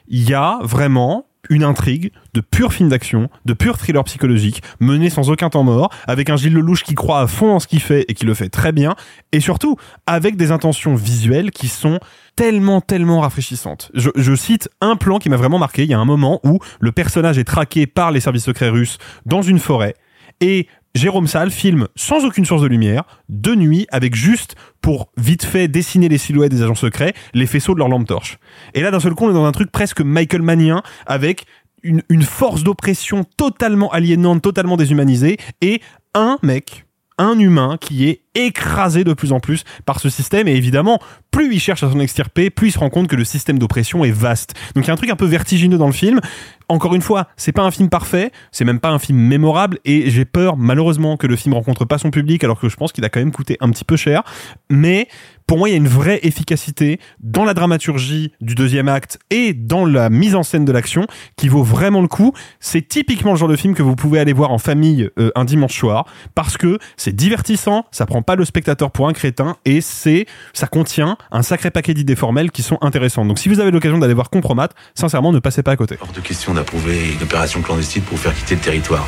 il 0.09 0.29
y 0.29 0.35
a 0.35 0.59
vraiment 0.63 1.27
une 1.51 1.63
intrigue 1.63 2.11
de 2.33 2.41
pur 2.41 2.73
film 2.73 2.89
d'action, 2.89 3.29
de 3.45 3.53
pur 3.53 3.77
thriller 3.77 4.03
psychologique, 4.05 4.63
mené 4.81 5.11
sans 5.11 5.31
aucun 5.31 5.51
temps 5.51 5.63
mort, 5.63 5.91
avec 6.07 6.31
un 6.31 6.37
Gilles 6.37 6.55
Lelouch 6.55 6.83
qui 6.83 6.95
croit 6.95 7.21
à 7.21 7.27
fond 7.27 7.53
en 7.53 7.61
ce 7.61 7.67
qu'il 7.67 7.81
fait 7.81 8.05
et 8.09 8.15
qui 8.15 8.25
le 8.25 8.35
fait 8.35 8.49
très 8.49 8.73
bien, 8.73 8.95
et 9.33 9.41
surtout 9.41 9.77
avec 10.07 10.37
des 10.37 10.53
intentions 10.53 10.95
visuelles 10.95 11.51
qui 11.51 11.69
sont 11.69 12.01
tellement, 12.37 12.81
tellement 12.81 13.21
rafraîchissantes. 13.21 13.91
Je, 13.95 14.11
je 14.17 14.35
cite 14.35 14.69
un 14.81 14.97
plan 14.97 15.19
qui 15.19 15.29
m'a 15.29 15.37
vraiment 15.37 15.59
marqué. 15.59 15.85
Il 15.85 15.91
y 15.91 15.95
a 15.95 15.99
un 15.99 16.05
moment 16.05 16.41
où 16.45 16.59
le 16.81 16.93
personnage 16.93 17.39
est 17.39 17.45
traqué 17.45 17.87
par 17.87 18.11
les 18.11 18.21
services 18.21 18.45
secrets 18.45 18.71
russes 18.71 18.99
dans 19.27 19.43
une 19.43 19.59
forêt 19.59 19.95
et 20.41 20.67
Jérôme 20.95 21.27
Salle 21.27 21.51
filme 21.51 21.89
sans 21.97 22.25
aucune 22.25 22.45
source 22.45 22.63
de 22.63 22.69
lumière, 22.69 23.03
de 23.29 23.55
nuit, 23.55 23.87
avec 23.91 24.15
juste, 24.15 24.55
pour 24.81 25.11
vite 25.17 25.45
fait 25.45 25.67
dessiner 25.67 26.09
les 26.09 26.19
silhouettes 26.19 26.53
des 26.53 26.63
agents 26.63 26.75
secrets, 26.75 27.15
les 27.33 27.47
faisceaux 27.47 27.75
de 27.75 27.81
leur 27.81 27.89
lampe 27.89 28.07
torche. 28.07 28.39
Et 28.75 28.81
là, 28.81 28.91
d'un 28.93 29.01
seul 29.01 29.15
coup, 29.15 29.25
on 29.25 29.31
est 29.31 29.35
dans 29.35 29.45
un 29.45 29.53
truc 29.53 29.73
presque 29.73 30.01
Michael 30.01 30.43
Mannien, 30.43 30.83
avec 31.07 31.47
une, 31.83 32.03
une 32.09 32.23
force 32.23 32.63
d'oppression 32.63 33.25
totalement 33.37 33.91
aliénante, 33.91 34.43
totalement 34.43 34.77
déshumanisée, 34.77 35.37
et 35.61 35.81
un 36.15 36.39
mec, 36.43 36.84
un 37.19 37.39
humain 37.39 37.77
qui 37.81 38.09
est 38.09 38.23
écrasé 38.35 39.05
de 39.05 39.13
plus 39.13 39.33
en 39.33 39.41
plus 39.41 39.65
par 39.87 40.01
ce 40.01 40.09
système. 40.09 40.49
Et 40.49 40.55
évidemment, 40.55 40.99
plus 41.31 41.53
il 41.55 41.61
cherche 41.61 41.83
à 41.83 41.91
s'en 41.91 42.01
extirper, 42.01 42.51
plus 42.51 42.69
il 42.69 42.73
se 42.73 42.79
rend 42.79 42.91
compte 42.91 43.09
que 43.09 43.17
le 43.17 43.25
système 43.25 43.59
d'oppression 43.59 44.05
est 44.05 44.11
vaste. 44.11 44.55
Donc 44.75 44.85
il 44.85 44.89
y 44.89 44.91
a 44.91 44.93
un 44.93 44.97
truc 44.97 45.11
un 45.11 45.17
peu 45.17 45.27
vertigineux 45.27 45.79
dans 45.79 45.87
le 45.87 45.93
film. 45.93 46.21
Encore 46.69 46.95
une 46.95 47.03
fois, 47.03 47.29
c'est 47.37 47.53
pas 47.53 47.63
un 47.63 47.71
film 47.71 47.89
parfait, 47.89 48.33
c'est 48.51 48.65
même 48.65 48.81
pas 48.81 48.91
un 48.91 48.99
film 48.99 49.19
mémorable, 49.19 49.79
et 49.85 50.11
j'ai 50.11 50.25
peur, 50.25 50.57
malheureusement, 50.57 51.19
que 51.19 51.27
le 51.27 51.37
film 51.37 51.55
rencontre 51.55 51.85
pas 51.85 51.99
son 51.99 52.11
public, 52.11 52.43
alors 52.43 52.59
que 52.59 52.71
je 52.71 52.77
pense 52.77 52.91
qu'il 52.91 53.05
a 53.05 53.11
quand 53.11 53.21
même 53.21 53.33
coûté 53.33 53.59
un 53.61 53.71
petit 53.71 53.85
peu 53.85 53.97
cher. 53.97 54.23
Mais 54.71 55.09
pour 55.47 55.59
moi, 55.59 55.69
il 55.69 55.73
y 55.73 55.75
a 55.75 55.79
une 55.79 55.89
vraie 55.89 56.21
efficacité 56.23 56.99
dans 57.21 57.45
la 57.45 57.55
dramaturgie 57.55 58.33
du 58.41 58.55
deuxième 58.55 58.89
acte 58.89 59.19
et 59.31 59.53
dans 59.53 59.85
la 59.85 60.11
mise 60.11 60.35
en 60.35 60.43
scène 60.43 60.65
de 60.65 60.73
l'action 60.73 61.07
qui 61.37 61.49
vaut 61.49 61.63
vraiment 61.63 62.01
le 62.01 62.09
coup. 62.09 62.33
C'est 62.61 62.87
typiquement 62.87 63.33
le 63.33 63.37
genre 63.37 63.49
de 63.49 63.57
film 63.57 63.75
que 63.75 63.83
vous 63.83 63.97
pouvez 63.97 64.19
aller 64.19 64.33
voir 64.33 64.51
en 64.51 64.59
famille 64.59 65.11
euh, 65.19 65.31
un 65.35 65.45
dimanche 65.45 65.79
soir 65.79 66.07
parce 66.35 66.57
que 66.57 66.79
c'est 66.97 67.15
divertissant, 67.15 67.85
ça 67.91 68.07
prend 68.07 68.23
pas 68.23 68.37
le 68.37 68.45
spectateur 68.45 68.91
pour 68.91 69.09
un 69.09 69.13
crétin 69.13 69.57
et 69.65 69.81
c'est 69.81 70.27
ça 70.53 70.67
contient 70.67 71.17
un 71.31 71.43
sacré 71.43 71.71
paquet 71.71 71.95
d'idées 71.95 72.17
formelles 72.17 72.51
qui 72.51 72.63
sont 72.63 72.79
intéressantes. 72.81 73.29
Donc 73.29 73.39
si 73.39 73.49
vous 73.49 73.61
avez 73.61 73.71
l'occasion 73.71 73.99
d'aller 73.99 74.15
voir 74.15 74.31
Compromat, 74.31 74.71
sincèrement, 74.95 75.33
ne 75.33 75.39
passez 75.39 75.63
pas 75.63 75.73
à 75.73 75.77
côté. 75.77 75.97
Hors 76.01 76.13
de 76.13 76.21
question 76.21 76.55
d'approuver 76.55 77.13
une 77.15 77.23
opération 77.23 77.61
clandestine 77.61 78.03
pour 78.03 78.17
vous 78.17 78.23
faire 78.23 78.35
quitter 78.35 78.55
le 78.55 78.61
territoire. 78.61 79.07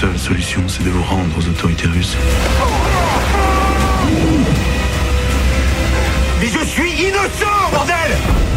Seule 0.00 0.18
solution, 0.18 0.62
c'est 0.66 0.82
de 0.82 0.88
vous 0.88 1.02
rendre 1.02 1.28
aux 1.36 1.46
autorités 1.46 1.86
russes. 1.86 2.16
Mais 6.40 6.46
je 6.46 6.64
suis 6.64 6.90
innocent, 6.90 7.70
bordel 7.70 8.49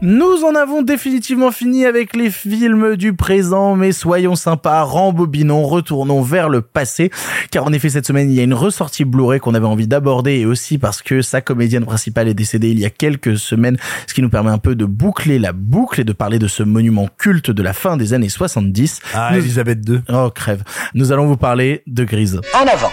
Nous 0.00 0.44
en 0.44 0.54
avons 0.54 0.82
définitivement 0.82 1.50
fini 1.50 1.84
avec 1.84 2.14
les 2.14 2.30
films 2.30 2.94
du 2.94 3.14
présent, 3.14 3.74
mais 3.74 3.90
soyons 3.90 4.36
sympas, 4.36 4.82
rembobinons, 4.84 5.64
retournons 5.64 6.22
vers 6.22 6.48
le 6.48 6.60
passé, 6.62 7.10
car 7.50 7.64
en 7.64 7.72
effet 7.72 7.88
cette 7.88 8.06
semaine 8.06 8.30
il 8.30 8.36
y 8.36 8.40
a 8.40 8.44
une 8.44 8.54
ressortie 8.54 9.04
Blu-ray 9.04 9.40
qu'on 9.40 9.54
avait 9.54 9.66
envie 9.66 9.88
d'aborder 9.88 10.34
et 10.38 10.46
aussi 10.46 10.78
parce 10.78 11.02
que 11.02 11.20
sa 11.20 11.40
comédienne 11.40 11.84
principale 11.84 12.28
est 12.28 12.34
décédée 12.34 12.70
il 12.70 12.78
y 12.78 12.84
a 12.84 12.90
quelques 12.90 13.36
semaines, 13.38 13.76
ce 14.06 14.14
qui 14.14 14.22
nous 14.22 14.30
permet 14.30 14.50
un 14.52 14.58
peu 14.58 14.76
de 14.76 14.84
boucler 14.84 15.40
la 15.40 15.52
boucle 15.52 16.00
et 16.00 16.04
de 16.04 16.12
parler 16.12 16.38
de 16.38 16.46
ce 16.46 16.62
monument 16.62 17.08
culte 17.18 17.50
de 17.50 17.62
la 17.64 17.72
fin 17.72 17.96
des 17.96 18.12
années 18.14 18.28
70. 18.28 19.00
Ah, 19.14 19.30
Nous- 19.32 19.38
Elisabeth 19.40 19.80
II. 19.88 20.00
Oh 20.10 20.30
crève. 20.32 20.62
Nous 20.94 21.10
allons 21.10 21.26
vous 21.26 21.36
parler 21.36 21.82
de 21.88 22.04
Grise. 22.04 22.40
En 22.54 22.62
avant. 22.68 22.92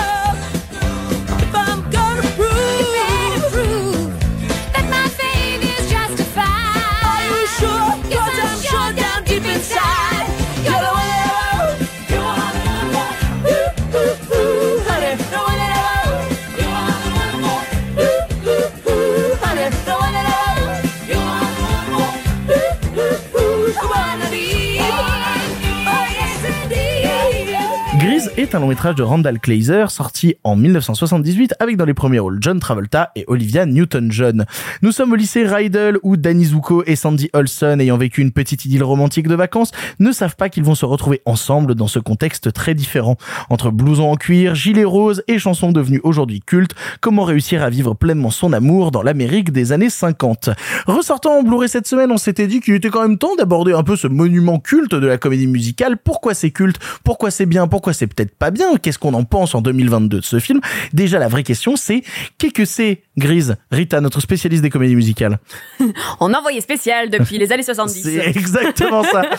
est 28.41 28.55
un 28.55 28.59
long 28.59 28.69
métrage 28.69 28.95
de 28.95 29.03
Randall 29.03 29.39
Kleiser 29.39 29.85
sorti 29.89 30.35
en 30.43 30.55
1978 30.55 31.53
avec 31.59 31.77
dans 31.77 31.85
les 31.85 31.93
premiers 31.93 32.17
rôles 32.17 32.39
John 32.41 32.59
Travolta 32.59 33.11
et 33.15 33.23
Olivia 33.27 33.67
Newton-John. 33.67 34.45
Nous 34.81 34.91
sommes 34.91 35.11
au 35.11 35.15
lycée 35.15 35.45
Rydell 35.45 35.99
où 36.01 36.17
Danny 36.17 36.45
Zuko 36.45 36.83
et 36.87 36.95
Sandy 36.95 37.29
Olson 37.33 37.77
ayant 37.79 37.97
vécu 37.97 38.21
une 38.21 38.31
petite 38.31 38.65
idylle 38.65 38.83
romantique 38.83 39.27
de 39.27 39.35
vacances 39.35 39.71
ne 39.99 40.11
savent 40.11 40.35
pas 40.37 40.49
qu'ils 40.49 40.63
vont 40.63 40.73
se 40.73 40.85
retrouver 40.85 41.21
ensemble 41.25 41.75
dans 41.75 41.87
ce 41.87 41.99
contexte 41.99 42.51
très 42.51 42.73
différent. 42.73 43.15
Entre 43.51 43.69
blousons 43.69 44.09
en 44.09 44.15
cuir, 44.15 44.55
gilets 44.55 44.85
roses 44.85 45.23
et 45.27 45.37
chansons 45.37 45.71
devenues 45.71 46.01
aujourd'hui 46.03 46.39
cultes, 46.39 46.73
comment 46.99 47.25
réussir 47.25 47.61
à 47.61 47.69
vivre 47.69 47.93
pleinement 47.93 48.31
son 48.31 48.53
amour 48.53 48.89
dans 48.89 49.03
l'Amérique 49.03 49.51
des 49.51 49.71
années 49.71 49.91
50. 49.91 50.49
Ressortant 50.87 51.37
en 51.37 51.43
Blu-ray 51.43 51.69
cette 51.69 51.87
semaine, 51.87 52.11
on 52.11 52.17
s'était 52.17 52.47
dit 52.47 52.59
qu'il 52.59 52.73
était 52.73 52.89
quand 52.89 53.03
même 53.03 53.19
temps 53.19 53.35
d'aborder 53.35 53.73
un 53.73 53.83
peu 53.83 53.95
ce 53.95 54.07
monument 54.07 54.57
culte 54.57 54.95
de 54.95 55.05
la 55.05 55.19
comédie 55.19 55.47
musicale. 55.47 55.97
Pourquoi 55.97 56.33
c'est 56.33 56.49
culte? 56.51 56.79
Pourquoi 57.03 57.29
c'est 57.29 57.45
bien? 57.45 57.67
Pourquoi 57.67 57.93
c'est 57.93 58.07
peut-être 58.07 58.30
pas 58.39 58.51
bien 58.51 58.77
Qu'est-ce 58.77 58.99
qu'on 58.99 59.13
en 59.13 59.23
pense 59.23 59.55
en 59.55 59.61
2022 59.61 60.17
de 60.19 60.23
ce 60.23 60.39
film? 60.39 60.61
Déjà, 60.93 61.19
la 61.19 61.27
vraie 61.27 61.43
question, 61.43 61.75
c'est 61.75 62.03
qu'est-ce 62.37 62.53
que 62.53 62.65
c'est 62.65 63.03
Grise 63.17 63.55
Rita, 63.71 64.01
notre 64.01 64.19
spécialiste 64.21 64.63
des 64.63 64.69
comédies 64.69 64.95
musicales? 64.95 65.39
En 66.19 66.33
envoyé 66.33 66.61
spécial 66.61 67.09
depuis 67.09 67.37
les 67.37 67.51
années 67.51 67.63
70. 67.63 68.03
C'est 68.03 68.27
exactement 68.37 69.03
ça. 69.03 69.23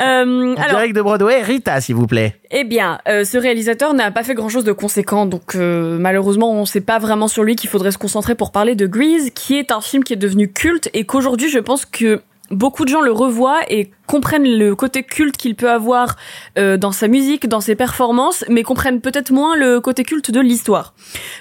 Euh, 0.00 0.54
En 0.54 0.60
alors, 0.60 0.76
direct 0.76 0.94
de 0.94 1.02
Broadway, 1.02 1.42
Rita, 1.42 1.80
s'il 1.80 1.96
vous 1.96 2.06
plaît. 2.06 2.36
Eh 2.50 2.64
bien, 2.64 2.98
euh, 3.08 3.24
ce 3.24 3.36
réalisateur 3.36 3.94
n'a 3.94 4.10
pas 4.10 4.22
fait 4.22 4.34
grand-chose 4.34 4.64
de 4.64 4.72
conséquent, 4.72 5.26
donc 5.26 5.56
euh, 5.56 5.98
malheureusement, 5.98 6.52
on 6.52 6.64
sait 6.66 6.80
pas 6.80 6.98
vraiment 6.98 7.26
sur 7.26 7.42
lui 7.42 7.56
qu'il 7.56 7.68
faudrait 7.68 7.90
se 7.90 7.98
concentrer 7.98 8.34
pour 8.34 8.52
parler 8.52 8.74
de 8.74 8.86
Grease, 8.86 9.30
qui 9.34 9.58
est 9.58 9.72
un 9.72 9.80
film 9.80 10.04
qui 10.04 10.12
est 10.12 10.16
devenu 10.16 10.52
culte 10.52 10.88
et 10.94 11.04
qu'aujourd'hui, 11.04 11.48
je 11.48 11.58
pense 11.58 11.84
que 11.84 12.22
beaucoup 12.50 12.84
de 12.84 12.90
gens 12.90 13.00
le 13.00 13.12
revoient 13.12 13.60
et 13.68 13.90
comprennent 14.08 14.48
le 14.58 14.74
côté 14.74 15.04
culte 15.04 15.36
qu'il 15.36 15.54
peut 15.54 15.70
avoir 15.70 16.16
euh, 16.58 16.76
dans 16.76 16.90
sa 16.90 17.06
musique, 17.06 17.46
dans 17.46 17.60
ses 17.60 17.76
performances, 17.76 18.44
mais 18.48 18.64
comprennent 18.64 19.00
peut-être 19.00 19.30
moins 19.30 19.54
le 19.54 19.80
côté 19.80 20.02
culte 20.02 20.30
de 20.32 20.40
l'histoire. 20.40 20.94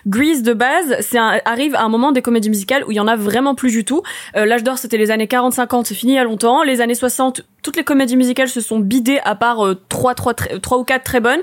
Grease 0.05 0.43
de 0.43 0.53
base, 0.53 0.97
c'est 0.99 1.17
arrive 1.17 1.73
à 1.75 1.81
un 1.83 1.89
moment 1.89 2.11
des 2.11 2.21
comédies 2.21 2.49
musicales 2.49 2.83
où 2.85 2.91
il 2.91 2.95
y 2.95 2.99
en 2.99 3.07
a 3.07 3.15
vraiment 3.15 3.55
plus 3.55 3.71
du 3.71 3.85
tout. 3.85 4.03
Euh, 4.35 4.45
L'âge 4.45 4.63
d'or, 4.63 4.77
c'était 4.77 4.97
les 4.97 5.09
années 5.09 5.25
40-50, 5.25 5.85
c'est 5.85 5.95
fini 5.95 6.13
il 6.13 6.15
y 6.15 6.19
a 6.19 6.23
longtemps. 6.23 6.61
Les 6.63 6.81
années 6.81 6.93
60, 6.95 7.41
toutes 7.63 7.77
les 7.77 7.83
comédies 7.83 8.17
musicales 8.17 8.49
se 8.49 8.61
sont 8.61 8.79
bidées 8.79 9.19
à 9.23 9.35
part 9.35 9.65
euh, 9.65 9.75
trois, 9.89 10.13
trois, 10.13 10.33
très- 10.33 10.59
trois 10.59 10.77
ou 10.77 10.83
quatre 10.83 11.03
très 11.03 11.19
bonnes. 11.19 11.39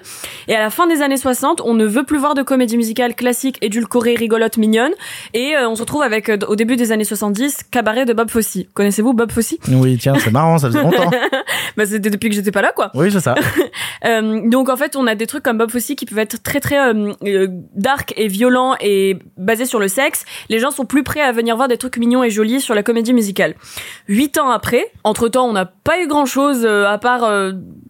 Et 0.48 0.54
à 0.54 0.60
la 0.60 0.70
fin 0.70 0.86
des 0.86 1.02
années 1.02 1.16
60, 1.16 1.60
on 1.64 1.74
ne 1.74 1.84
veut 1.86 2.04
plus 2.04 2.18
voir 2.18 2.34
de 2.34 2.42
comédies 2.42 2.76
musicales 2.76 3.14
classiques, 3.14 3.58
édulcorées, 3.62 4.14
rigolotes, 4.14 4.58
mignonnes. 4.58 4.92
Et 5.32 5.56
euh, 5.56 5.68
on 5.68 5.74
se 5.74 5.80
retrouve 5.80 6.02
avec, 6.02 6.28
euh, 6.28 6.36
au 6.48 6.56
début 6.56 6.76
des 6.76 6.92
années 6.92 7.04
70, 7.04 7.64
Cabaret 7.70 8.04
de 8.04 8.12
Bob 8.12 8.30
Fosse. 8.30 8.58
Connaissez-vous 8.74 9.14
Bob 9.14 9.32
Fosse? 9.32 9.54
Oui, 9.70 9.96
tiens, 9.98 10.14
c'est 10.18 10.30
marrant, 10.30 10.58
ça 10.58 10.68
faisait 10.68 10.82
longtemps. 10.82 11.10
bah, 11.76 11.86
c'était 11.86 12.10
depuis 12.10 12.28
que 12.28 12.34
j'étais 12.34 12.50
pas 12.50 12.62
là, 12.62 12.72
quoi. 12.74 12.90
Oui, 12.94 13.10
c'est 13.10 13.20
ça. 13.20 13.34
Euh, 14.04 14.42
donc 14.50 14.68
en 14.68 14.76
fait, 14.76 14.96
on 14.96 15.06
a 15.06 15.14
des 15.14 15.26
trucs 15.26 15.42
comme 15.42 15.56
Bob 15.56 15.70
Fosse 15.70 15.86
qui 15.96 16.04
peuvent 16.04 16.18
être 16.18 16.42
très 16.42 16.60
très 16.60 16.78
euh, 16.78 17.12
euh, 17.24 17.46
dark 17.74 18.12
et 18.18 18.28
violents 18.28 18.74
et 18.80 19.18
basés 19.38 19.64
sur 19.64 19.80
le 19.80 19.88
sexe. 19.88 20.26
Les 20.50 20.58
gens 20.58 20.70
sont 20.70 20.84
plus 20.84 21.02
prêts 21.02 21.22
à 21.22 21.32
venir 21.32 21.56
voir 21.56 21.68
des 21.68 21.78
trucs 21.78 21.96
mignons 21.96 22.22
et 22.22 22.28
jolis 22.28 22.60
sur 22.60 22.74
la 22.74 22.82
comédie 22.82 23.14
musicale. 23.14 23.54
Huit 24.06 24.36
ans 24.36 24.50
après, 24.50 24.92
entre 25.04 25.28
temps, 25.28 25.46
on 25.46 25.54
n'a 25.54 25.64
pas 25.64 26.02
eu 26.02 26.06
grand 26.06 26.26
chose 26.26 26.66
à 26.66 26.98
part 26.98 27.30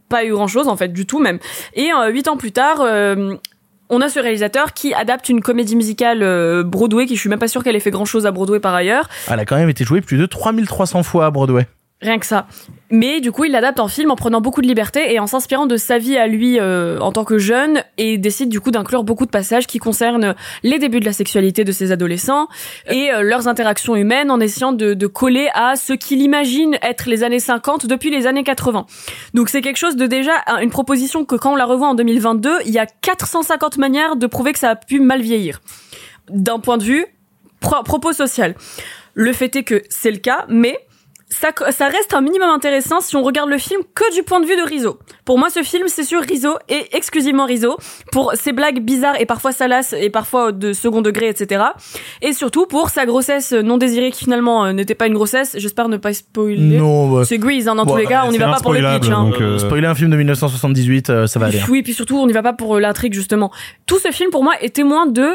pas 0.09 0.25
eu 0.25 0.31
grand 0.31 0.47
chose 0.47 0.69
en 0.69 0.77
fait 0.77 0.93
du 0.93 1.05
tout 1.05 1.19
même. 1.19 1.41
Et 1.75 1.91
huit 2.11 2.29
ans 2.29 2.37
plus 2.37 2.53
tard. 2.53 2.79
on 2.81 4.01
a 4.01 4.09
ce 4.09 4.21
réalisateur 4.21 4.73
qui 4.73 4.95
adapte 4.95 5.29
une 5.29 5.41
comédie 5.41 5.75
musicale 5.75 6.63
Broadway, 6.63 7.07
qui 7.07 7.17
je 7.17 7.21
suis 7.21 7.31
même 7.31 7.41
pas 7.41 7.49
sûre 7.49 7.65
qu'elle 7.65 7.77
ait 7.77 7.81
fait 7.81 7.91
grand 7.91 8.05
chose 8.05 8.25
à 8.25 8.31
Broadway 8.31 8.61
par 8.61 8.75
ailleurs. 8.75 9.09
Elle 9.29 9.41
a 9.41 9.45
quand 9.45 9.57
même 9.57 9.71
été 9.71 9.85
jouée 9.85 10.01
plus 10.01 10.19
de 10.19 10.27
3300 10.27 11.03
fois 11.03 11.27
à 11.27 11.31
Broadway. 11.31 11.67
Rien 12.05 12.19
que 12.19 12.27
ça. 12.27 12.47
Mais 12.91 13.23
du 13.23 13.33
coup, 13.33 13.45
il 13.45 13.53
l'adapte 13.53 13.81
en 13.81 13.89
film 13.89 14.11
en 14.11 14.15
prenant 14.15 14.43
beaucoup 14.43 14.61
de 14.61 14.67
liberté 14.67 15.15
et 15.15 15.19
en 15.19 15.27
s'inspirant 15.27 15.65
de 15.65 15.79
sa 15.79 15.97
vie 15.97 16.19
à 16.19 16.27
lui 16.27 16.61
euh, 16.61 16.99
en 17.01 17.13
tant 17.13 17.25
que 17.25 17.39
jeune 17.39 17.83
et 17.97 18.19
décide 18.19 18.51
du 18.51 18.61
coup 18.61 18.71
d'inclure 18.71 19.05
beaucoup 19.05 19.25
de 19.25 19.31
passages 19.31 19.67
qui 19.67 19.79
concernent 19.79 20.35
les 20.63 20.79
débuts 20.79 21.01
de 21.01 21.07
la 21.07 21.15
sexualité 21.15 21.65
de 21.65 21.73
ces 21.73 21.93
adolescents 21.93 22.47
et 22.91 23.11
euh, 23.11 23.23
leurs 23.23 23.49
interactions 23.49 23.97
humaines 23.97 24.31
en 24.31 24.39
essayant 24.39 24.73
de, 24.73 24.93
de 24.93 25.07
coller 25.07 25.49
à 25.55 25.77
ce 25.77 25.95
qu'il 25.95 26.21
imagine 26.21 26.77
être 26.83 27.09
les 27.09 27.25
années 27.25 27.41
50 27.41 27.87
depuis 27.87 28.11
les 28.11 28.27
années 28.27 28.45
80. 28.45 28.85
Donc 29.33 29.49
c'est 29.49 29.63
quelque 29.63 29.79
chose 29.79 29.97
de 29.97 30.07
déjà 30.07 30.33
une 30.61 30.71
proposition 30.71 31.25
que 31.25 31.37
quand 31.37 31.55
on 31.55 31.57
la 31.57 31.65
revoit 31.65 31.89
en 31.89 31.95
2022, 31.95 32.51
il 32.67 32.71
y 32.73 32.79
a 32.79 32.85
450 32.87 33.79
manières 33.79 34.17
de 34.17 34.27
prouver 34.27 34.53
que 34.53 34.59
ça 34.59 34.69
a 34.69 34.77
pu 34.77 35.01
mal 35.01 35.23
vieillir. 35.23 35.63
D'un 36.29 36.59
point 36.59 36.77
de 36.77 36.85
vue 36.85 37.07
pro- 37.61 37.83
propos 37.83 38.13
social. 38.13 38.55
Le 39.15 39.33
fait 39.33 39.57
est 39.57 39.65
que 39.65 39.83
c'est 39.89 40.11
le 40.11 40.19
cas, 40.19 40.45
mais 40.51 40.79
ça, 41.29 41.49
ça 41.71 41.89
reste 41.89 42.15
un 42.15 42.21
minimum 42.21 42.49
intéressant 42.51 43.01
si 43.01 43.17
on 43.17 43.23
regarde 43.23 43.49
le 43.51 43.59
film 43.59 43.81
que 43.95 44.15
du 44.15 44.23
point 44.23 44.41
de 44.41 44.47
vue 44.47 44.57
de 44.57 44.63
Rizzo. 44.63 44.99
Pour 45.25 45.39
moi, 45.39 45.51
ce 45.51 45.63
film, 45.63 45.89
c'est 45.89 46.05
sur 46.05 46.21
Rizzo 46.21 46.57
et 46.69 46.97
exclusivement 46.97 47.45
Rizzo 47.47 47.77
pour 48.13 48.33
ses 48.35 48.53
blagues 48.53 48.81
bizarres 48.81 49.21
et 49.21 49.27
parfois 49.27 49.51
salaces 49.53 49.95
et 49.99 50.11
parfois 50.11 50.53
de 50.53 50.73
second 50.73 51.03
degré, 51.03 51.29
etc. 51.29 51.65
Et 52.23 52.33
surtout 52.35 52.67
pour 52.67 52.91
sa 52.91 53.07
grossesse 53.07 53.53
non 53.53 53.79
désirée 53.79 54.11
qui 54.13 54.25
finalement 54.25 54.65
euh, 54.67 54.73
n'était 54.73 54.95
pas 54.95 55.07
une 55.07 55.15
grossesse. 55.15 55.57
J'espère 55.59 55.89
ne 55.89 55.97
pas 55.97 56.13
spoiler. 56.13 56.79
Non, 56.79 57.09
bah- 57.11 57.25
C'est 57.25 57.39
Grease, 57.39 57.67
hein, 57.69 57.75
dans 57.75 57.87
tous 57.87 57.97
les 57.97 58.07
cas. 58.07 58.25
On 58.27 58.31
n'y 58.31 58.39
va 58.39 58.53
pas 58.53 58.61
pour 58.61 58.73
le 58.73 58.81
pitch. 59.01 59.11
hein. 59.11 59.31
Euh, 59.41 59.59
Spoiler 59.59 59.87
un 59.89 59.95
film 59.95 60.11
de 60.11 60.17
1978, 60.17 61.11
euh, 61.11 61.27
ça 61.27 61.39
va 61.41 61.47
aller. 61.47 61.59
hein. 61.61 61.67
Oui, 61.71 61.83
puis 61.83 61.95
surtout, 61.95 62.17
on 62.19 62.27
n'y 62.27 62.33
va 62.33 62.43
pas 62.43 62.53
pour 62.53 62.77
euh, 62.77 62.81
l'intrigue, 62.81 63.15
justement. 63.15 63.51
Tout 63.87 63.99
ce 63.99 64.11
film, 64.13 64.31
pour 64.31 64.45
moi, 64.45 64.55
est 64.61 64.75
témoin 64.75 65.07
de 65.07 65.35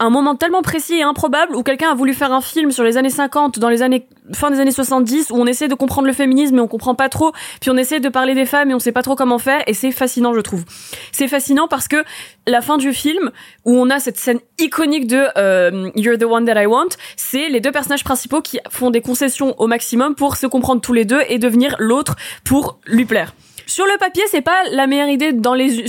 un 0.00 0.10
moment 0.10 0.36
tellement 0.36 0.62
précis 0.62 0.94
et 0.94 1.02
improbable 1.02 1.56
où 1.56 1.62
quelqu'un 1.62 1.90
a 1.90 1.94
voulu 1.94 2.14
faire 2.14 2.32
un 2.32 2.40
film 2.40 2.70
sur 2.70 2.84
les 2.84 2.96
années 2.96 3.10
50, 3.10 3.58
dans 3.58 3.68
les 3.68 3.82
années, 3.82 4.06
fin 4.32 4.50
des 4.50 4.60
années 4.60 4.70
70, 4.70 5.30
où 5.30 5.36
on 5.36 5.46
essaie 5.46 5.68
de 5.68 5.74
comprendre 5.74 6.06
le 6.06 6.12
féminisme 6.12 6.56
mais 6.56 6.60
on 6.60 6.68
comprend 6.68 6.94
pas 6.94 7.08
trop, 7.08 7.32
puis 7.60 7.70
on 7.70 7.76
essaie 7.76 8.00
de 8.00 8.08
parler 8.08 8.34
des 8.34 8.46
femmes 8.46 8.70
et 8.70 8.74
on 8.74 8.78
sait 8.78 8.92
pas 8.92 9.02
trop 9.02 9.16
comment 9.16 9.38
faire, 9.38 9.62
et 9.66 9.74
c'est 9.74 9.90
fascinant, 9.90 10.34
je 10.34 10.40
trouve. 10.40 10.64
C'est 11.12 11.28
fascinant 11.28 11.68
parce 11.68 11.88
que 11.88 12.04
la 12.46 12.60
fin 12.60 12.78
du 12.78 12.92
film, 12.92 13.30
où 13.64 13.76
on 13.76 13.90
a 13.90 13.98
cette 13.98 14.18
scène 14.18 14.38
iconique 14.58 15.06
de 15.06 15.26
euh, 15.36 15.90
You're 15.96 16.18
the 16.18 16.24
one 16.24 16.44
that 16.44 16.60
I 16.62 16.66
want, 16.66 16.88
c'est 17.16 17.48
les 17.48 17.60
deux 17.60 17.72
personnages 17.72 18.04
principaux 18.04 18.40
qui 18.40 18.60
font 18.70 18.90
des 18.90 19.00
concessions 19.00 19.54
au 19.58 19.66
maximum 19.66 20.14
pour 20.14 20.36
se 20.36 20.46
comprendre 20.46 20.80
tous 20.80 20.92
les 20.92 21.04
deux 21.04 21.20
et 21.28 21.38
devenir 21.38 21.74
l'autre 21.78 22.16
pour 22.44 22.78
lui 22.86 23.04
plaire. 23.04 23.34
Sur 23.66 23.84
le 23.84 23.98
papier, 23.98 24.22
c'est 24.30 24.40
pas 24.40 24.62
la 24.72 24.86
meilleure 24.86 25.10
idée 25.10 25.34
dans 25.34 25.52
les 25.52 25.84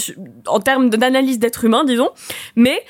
en 0.48 0.60
termes 0.60 0.90
d'analyse 0.90 1.40
d'être 1.40 1.64
humain, 1.64 1.86
disons, 1.86 2.10
mais 2.58 2.84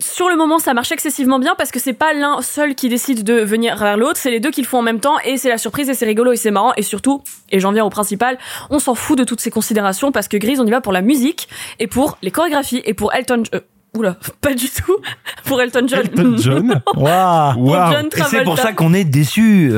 sur 0.00 0.28
le 0.30 0.36
moment, 0.36 0.58
ça 0.58 0.72
marche 0.72 0.92
excessivement 0.92 1.38
bien 1.38 1.54
parce 1.58 1.70
que 1.70 1.78
c'est 1.78 1.92
pas 1.92 2.14
l'un 2.14 2.40
seul 2.40 2.74
qui 2.74 2.88
décide 2.88 3.22
de 3.22 3.34
venir 3.34 3.76
vers 3.76 3.96
l'autre, 3.98 4.16
c'est 4.18 4.30
les 4.30 4.40
deux 4.40 4.50
qui 4.50 4.62
le 4.62 4.66
font 4.66 4.78
en 4.78 4.82
même 4.82 4.98
temps 5.00 5.18
et 5.24 5.36
c'est 5.36 5.50
la 5.50 5.58
surprise 5.58 5.90
et 5.90 5.94
c'est 5.94 6.06
rigolo 6.06 6.32
et 6.32 6.36
c'est 6.36 6.50
marrant 6.50 6.72
et 6.76 6.82
surtout, 6.82 7.22
et 7.50 7.60
j'en 7.60 7.70
viens 7.70 7.84
au 7.84 7.90
principal, 7.90 8.38
on 8.70 8.78
s'en 8.78 8.94
fout 8.94 9.18
de 9.18 9.24
toutes 9.24 9.40
ces 9.40 9.50
considérations 9.50 10.10
parce 10.10 10.26
que 10.26 10.38
Grise, 10.38 10.58
on 10.60 10.66
y 10.66 10.70
va 10.70 10.80
pour 10.80 10.92
la 10.92 11.02
musique 11.02 11.48
et 11.80 11.86
pour 11.86 12.16
les 12.22 12.30
chorégraphies 12.30 12.80
et 12.86 12.94
pour 12.94 13.12
Elton. 13.14 13.42
euh, 13.54 13.60
oula, 13.94 14.16
pas 14.40 14.54
du 14.54 14.68
tout. 14.70 14.96
pour 15.44 15.60
Elton 15.60 15.86
John. 15.86 16.00
Elton 16.00 16.36
John 16.38 16.80
Waouh 16.96 17.54
Pour 17.54 17.74
John 17.92 18.06
Et 18.16 18.22
c'est 18.30 18.42
pour 18.44 18.58
ça 18.58 18.72
qu'on 18.72 18.94
est 18.94 19.04
déçus. 19.04 19.72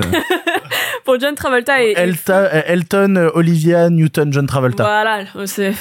pour 1.05 1.19
John 1.19 1.35
Travolta 1.35 1.83
et. 1.83 1.95
Elton, 1.97 2.33
euh, 2.53 2.62
Elton, 2.66 3.16
euh, 3.16 3.31
Olivia 3.35 3.91
Newton, 3.91 4.33
John 4.33 4.47
Travolta. 4.47 4.85
Voilà, 4.85 5.24
c'est 5.47 5.74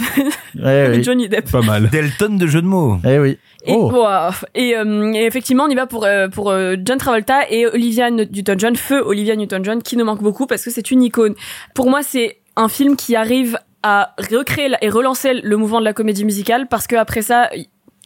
Ouais, 0.62 0.90
oui. 0.96 1.04
Johnny 1.04 1.30
Depp. 1.30 1.52
Pas 1.52 1.62
mal. 1.62 1.90
Delton 1.90 2.36
de 2.38 2.48
jeu 2.48 2.62
de 2.64 2.68
mots. 2.68 2.98
Eh 3.06 3.20
oui. 3.20 3.38
Et, 3.66 3.74
Oh. 3.74 3.92
wow. 3.92 4.32
et, 4.54 4.76
euh, 4.78 5.12
et 5.14 5.26
effectivement, 5.26 5.64
on 5.66 5.70
y 5.70 5.76
va 5.76 5.88
pour 5.88 6.06
euh, 6.06 6.28
pour 6.28 6.50
euh, 6.52 6.76
John 6.84 6.98
Travolta 6.98 7.50
et 7.50 7.66
Olivia 7.66 8.10
Newton-John, 8.12 8.76
feu 8.76 9.02
Olivia 9.06 9.36
Newton-John, 9.36 9.82
qui 9.82 9.98
nous 9.98 10.06
manque 10.06 10.22
beaucoup 10.22 10.46
parce 10.48 10.64
que 10.64 10.72
c'est 10.72 10.92
une 10.92 11.04
icône. 11.04 11.36
Pour 11.74 11.90
moi, 11.90 12.04
c'est 12.04 12.38
un 12.56 12.70
film 12.70 12.96
qui 12.96 13.16
arrive 13.16 13.58
à 13.84 14.14
recréer 14.32 14.72
et 14.82 14.90
relancer 14.90 15.34
le 15.34 15.58
mouvement 15.58 15.80
de 15.80 15.86
la 15.86 15.94
comédie 15.94 16.26
musicale 16.26 16.68
parce 16.68 16.88
que 16.88 16.96
après 16.96 17.22
ça. 17.22 17.50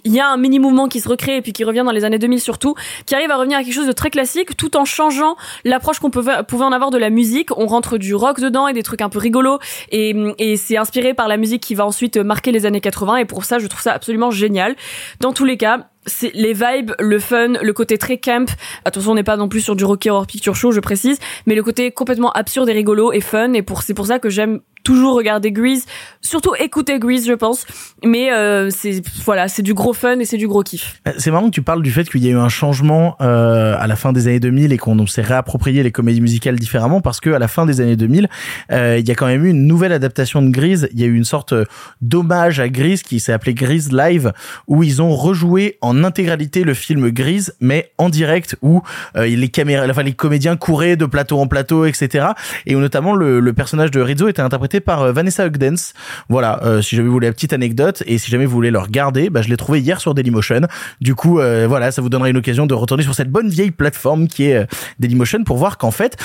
Il 0.05 0.13
y 0.13 0.19
a 0.19 0.29
un 0.29 0.37
mini 0.37 0.59
mouvement 0.59 0.87
qui 0.87 0.99
se 0.99 1.09
recrée 1.09 1.37
et 1.37 1.41
puis 1.41 1.53
qui 1.53 1.63
revient 1.63 1.83
dans 1.85 1.91
les 1.91 2.05
années 2.05 2.19
2000 2.19 2.39
surtout, 2.39 2.75
qui 3.05 3.15
arrive 3.15 3.31
à 3.31 3.37
revenir 3.37 3.57
à 3.57 3.63
quelque 3.63 3.73
chose 3.73 3.87
de 3.87 3.91
très 3.91 4.09
classique 4.09 4.55
tout 4.55 4.77
en 4.77 4.85
changeant 4.85 5.35
l'approche 5.65 5.99
qu'on 5.99 6.09
pouvait, 6.09 6.33
en 6.33 6.71
avoir 6.71 6.91
de 6.91 6.97
la 6.97 7.09
musique. 7.09 7.55
On 7.57 7.67
rentre 7.67 7.97
du 7.97 8.15
rock 8.15 8.39
dedans 8.39 8.67
et 8.67 8.73
des 8.73 8.83
trucs 8.83 9.01
un 9.01 9.09
peu 9.09 9.19
rigolos 9.19 9.59
et, 9.91 10.15
et 10.37 10.57
c'est 10.57 10.77
inspiré 10.77 11.13
par 11.13 11.27
la 11.27 11.37
musique 11.37 11.61
qui 11.61 11.75
va 11.75 11.85
ensuite 11.85 12.17
marquer 12.17 12.51
les 12.51 12.65
années 12.65 12.81
80 12.81 13.17
et 13.17 13.25
pour 13.25 13.45
ça 13.45 13.59
je 13.59 13.67
trouve 13.67 13.81
ça 13.81 13.93
absolument 13.93 14.31
génial. 14.31 14.75
Dans 15.19 15.33
tous 15.33 15.45
les 15.45 15.57
cas, 15.57 15.87
c'est 16.05 16.31
les 16.33 16.53
vibes, 16.53 16.91
le 16.99 17.19
fun, 17.19 17.53
le 17.61 17.73
côté 17.73 17.97
très 17.97 18.17
camp. 18.17 18.49
Attention, 18.85 19.11
on 19.11 19.15
n'est 19.15 19.23
pas 19.23 19.37
non 19.37 19.47
plus 19.47 19.61
sur 19.61 19.75
du 19.75 19.85
Rocky 19.85 20.09
Horror 20.09 20.27
Picture 20.27 20.55
Show, 20.55 20.71
je 20.71 20.79
précise, 20.79 21.19
mais 21.45 21.55
le 21.55 21.63
côté 21.63 21.91
complètement 21.91 22.31
absurde 22.31 22.69
et 22.69 22.73
rigolo 22.73 23.11
et 23.11 23.21
fun. 23.21 23.53
Et 23.53 23.61
pour 23.61 23.83
c'est 23.83 23.93
pour 23.93 24.07
ça 24.07 24.19
que 24.19 24.29
j'aime 24.29 24.61
toujours 24.83 25.15
regarder 25.15 25.51
Grease, 25.51 25.85
surtout 26.21 26.53
écouter 26.59 26.99
Grease, 26.99 27.27
je 27.27 27.33
pense. 27.33 27.65
Mais 28.03 28.31
euh, 28.31 28.69
c'est 28.69 29.01
voilà, 29.25 29.47
c'est 29.47 29.61
du 29.61 29.73
gros 29.73 29.93
fun 29.93 30.19
et 30.19 30.25
c'est 30.25 30.37
du 30.37 30.47
gros 30.47 30.63
kiff. 30.63 31.01
Euh, 31.07 31.11
C'est 31.17 31.31
marrant 31.31 31.45
que 31.45 31.53
tu 31.53 31.61
parles 31.61 31.81
du 31.81 31.91
fait 31.91 32.09
qu'il 32.09 32.23
y 32.23 32.27
a 32.27 32.31
eu 32.31 32.37
un 32.37 32.49
changement 32.49 33.15
euh, 33.21 33.75
à 33.77 33.87
la 33.87 33.95
fin 33.95 34.13
des 34.13 34.27
années 34.27 34.39
2000 34.39 34.71
et 34.71 34.77
qu'on 34.77 35.05
s'est 35.07 35.21
réapproprié 35.21 35.83
les 35.83 35.91
comédies 35.91 36.21
musicales 36.21 36.57
différemment 36.57 37.01
parce 37.01 37.19
que 37.19 37.29
à 37.31 37.39
la 37.39 37.47
fin 37.47 37.65
des 37.65 37.81
années 37.81 37.95
2000, 37.95 38.29
euh, 38.71 38.97
il 38.99 39.07
y 39.07 39.11
a 39.11 39.15
quand 39.15 39.27
même 39.27 39.45
eu 39.45 39.49
une 39.49 39.67
nouvelle 39.67 39.91
adaptation 39.91 40.41
de 40.41 40.49
Grease. 40.49 40.89
Il 40.93 40.99
y 40.99 41.03
a 41.03 41.07
eu 41.07 41.15
une 41.15 41.25
sorte 41.25 41.53
euh, 41.53 41.65
d'hommage 42.01 42.59
à 42.59 42.69
Grease 42.69 43.03
qui 43.03 43.19
s'est 43.19 43.33
appelé 43.33 43.53
Grease 43.53 43.91
Live 43.91 44.31
où 44.67 44.83
ils 44.83 45.01
ont 45.01 45.15
rejoué 45.15 45.77
en 45.81 46.03
intégralité 46.03 46.63
le 46.63 46.73
film 46.73 47.09
Grease 47.09 47.53
mais 47.59 47.91
en 47.97 48.09
direct 48.09 48.55
où 48.61 48.81
euh, 49.15 49.25
les 49.25 49.49
caméras, 49.49 49.87
enfin 49.89 50.03
les 50.03 50.13
comédiens 50.13 50.55
couraient 50.55 50.95
de 50.95 51.05
plateau 51.05 51.39
en 51.39 51.47
plateau, 51.47 51.85
etc. 51.85 52.27
Et 52.65 52.75
où 52.75 52.79
notamment 52.79 53.13
le, 53.13 53.39
le 53.39 53.53
personnage 53.53 53.91
de 53.91 53.99
Rizzo 53.99 54.27
était 54.27 54.41
interprété 54.41 54.68
par 54.77 55.01
euh, 55.01 55.11
Vanessa 55.11 55.47
Hudgens. 55.47 55.93
Voilà, 56.29 56.59
euh, 56.63 56.81
si 56.81 56.95
jamais 56.95 57.07
vous 57.07 57.13
voulez 57.13 57.27
la 57.27 57.33
petite 57.33 57.53
anecdote 57.53 58.03
et 58.05 58.17
si 58.19 58.29
jamais 58.29 58.45
vous 58.45 58.51
voulez 58.51 58.71
le 58.71 58.79
regarder, 58.79 59.29
bah, 59.29 59.41
je 59.41 59.49
l'ai 59.49 59.57
trouvé 59.57 59.79
hier 59.79 59.99
sur 59.99 60.13
Dailymotion. 60.13 60.61
Du 61.01 61.15
coup, 61.15 61.39
euh, 61.39 61.65
voilà, 61.67 61.91
ça 61.91 62.01
vous 62.01 62.09
donnera 62.09 62.29
une 62.29 62.37
occasion 62.37 62.67
de 62.67 62.73
retourner 62.73 63.03
sur 63.03 63.15
cette 63.15 63.31
bonne 63.31 63.49
vieille 63.49 63.71
plateforme 63.71 64.27
qui 64.27 64.45
est 64.45 64.57
euh, 64.57 64.65
Dailymotion 64.99 65.43
pour 65.43 65.57
voir 65.57 65.77
qu'en 65.77 65.91
fait. 65.91 66.17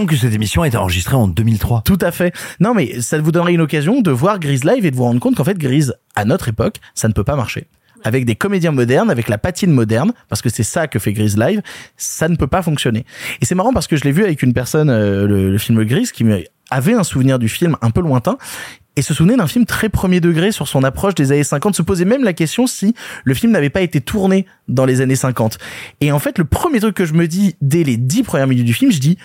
Rappelons 0.00 0.06
que 0.06 0.16
cette 0.16 0.34
émission 0.34 0.62
a 0.62 0.68
été 0.68 0.76
enregistrée 0.76 1.16
en 1.16 1.28
2003. 1.28 1.82
Tout 1.84 1.98
à 2.00 2.10
fait. 2.10 2.34
Non, 2.58 2.74
mais 2.74 3.00
ça 3.00 3.18
vous 3.18 3.32
donnera 3.32 3.50
une 3.50 3.60
occasion 3.60 4.00
de 4.00 4.10
voir 4.10 4.38
Grease 4.38 4.64
live 4.64 4.86
et 4.86 4.90
de 4.90 4.96
vous 4.96 5.04
rendre 5.04 5.20
compte 5.20 5.36
qu'en 5.36 5.44
fait, 5.44 5.58
Grease, 5.58 5.94
à 6.16 6.24
notre 6.24 6.48
époque, 6.48 6.76
ça 6.94 7.08
ne 7.08 7.12
peut 7.12 7.24
pas 7.24 7.36
marcher. 7.36 7.66
Avec 8.04 8.24
des 8.24 8.34
comédiens 8.34 8.72
modernes, 8.72 9.10
avec 9.10 9.28
la 9.28 9.38
patine 9.38 9.72
moderne, 9.72 10.12
parce 10.28 10.42
que 10.42 10.48
c'est 10.48 10.62
ça 10.62 10.86
que 10.86 10.98
fait 10.98 11.12
Grease 11.12 11.36
live, 11.36 11.62
ça 11.96 12.28
ne 12.28 12.36
peut 12.36 12.46
pas 12.46 12.62
fonctionner. 12.62 13.04
Et 13.40 13.44
c'est 13.44 13.54
marrant 13.54 13.72
parce 13.72 13.86
que 13.86 13.96
je 13.96 14.04
l'ai 14.04 14.12
vu 14.12 14.24
avec 14.24 14.42
une 14.42 14.52
personne, 14.52 14.90
euh, 14.90 15.26
le, 15.26 15.50
le 15.50 15.58
film 15.58 15.84
Grease, 15.84 16.12
qui 16.12 16.24
avait 16.70 16.94
un 16.94 17.04
souvenir 17.04 17.38
du 17.38 17.48
film 17.48 17.76
un 17.82 17.90
peu 17.90 18.00
lointain, 18.00 18.38
et 18.96 19.02
se 19.02 19.14
souvenait 19.14 19.36
d'un 19.36 19.46
film 19.46 19.66
très 19.66 19.88
premier 19.88 20.20
degré 20.20 20.52
sur 20.52 20.68
son 20.68 20.84
approche 20.84 21.14
des 21.14 21.32
années 21.32 21.44
50, 21.44 21.74
se 21.74 21.82
posait 21.82 22.04
même 22.04 22.24
la 22.24 22.32
question 22.32 22.66
si 22.66 22.94
le 23.24 23.34
film 23.34 23.52
n'avait 23.52 23.70
pas 23.70 23.82
été 23.82 24.00
tourné 24.00 24.46
dans 24.68 24.84
les 24.84 25.00
années 25.00 25.16
50. 25.16 25.58
Et 26.00 26.12
en 26.12 26.18
fait, 26.18 26.38
le 26.38 26.44
premier 26.44 26.80
truc 26.80 26.96
que 26.96 27.04
je 27.04 27.14
me 27.14 27.26
dis 27.26 27.56
dès 27.60 27.84
les 27.84 27.96
dix 27.96 28.22
premières 28.22 28.46
minutes 28.46 28.66
du 28.66 28.74
film, 28.74 28.90
je 28.90 28.98
dis, 28.98 29.16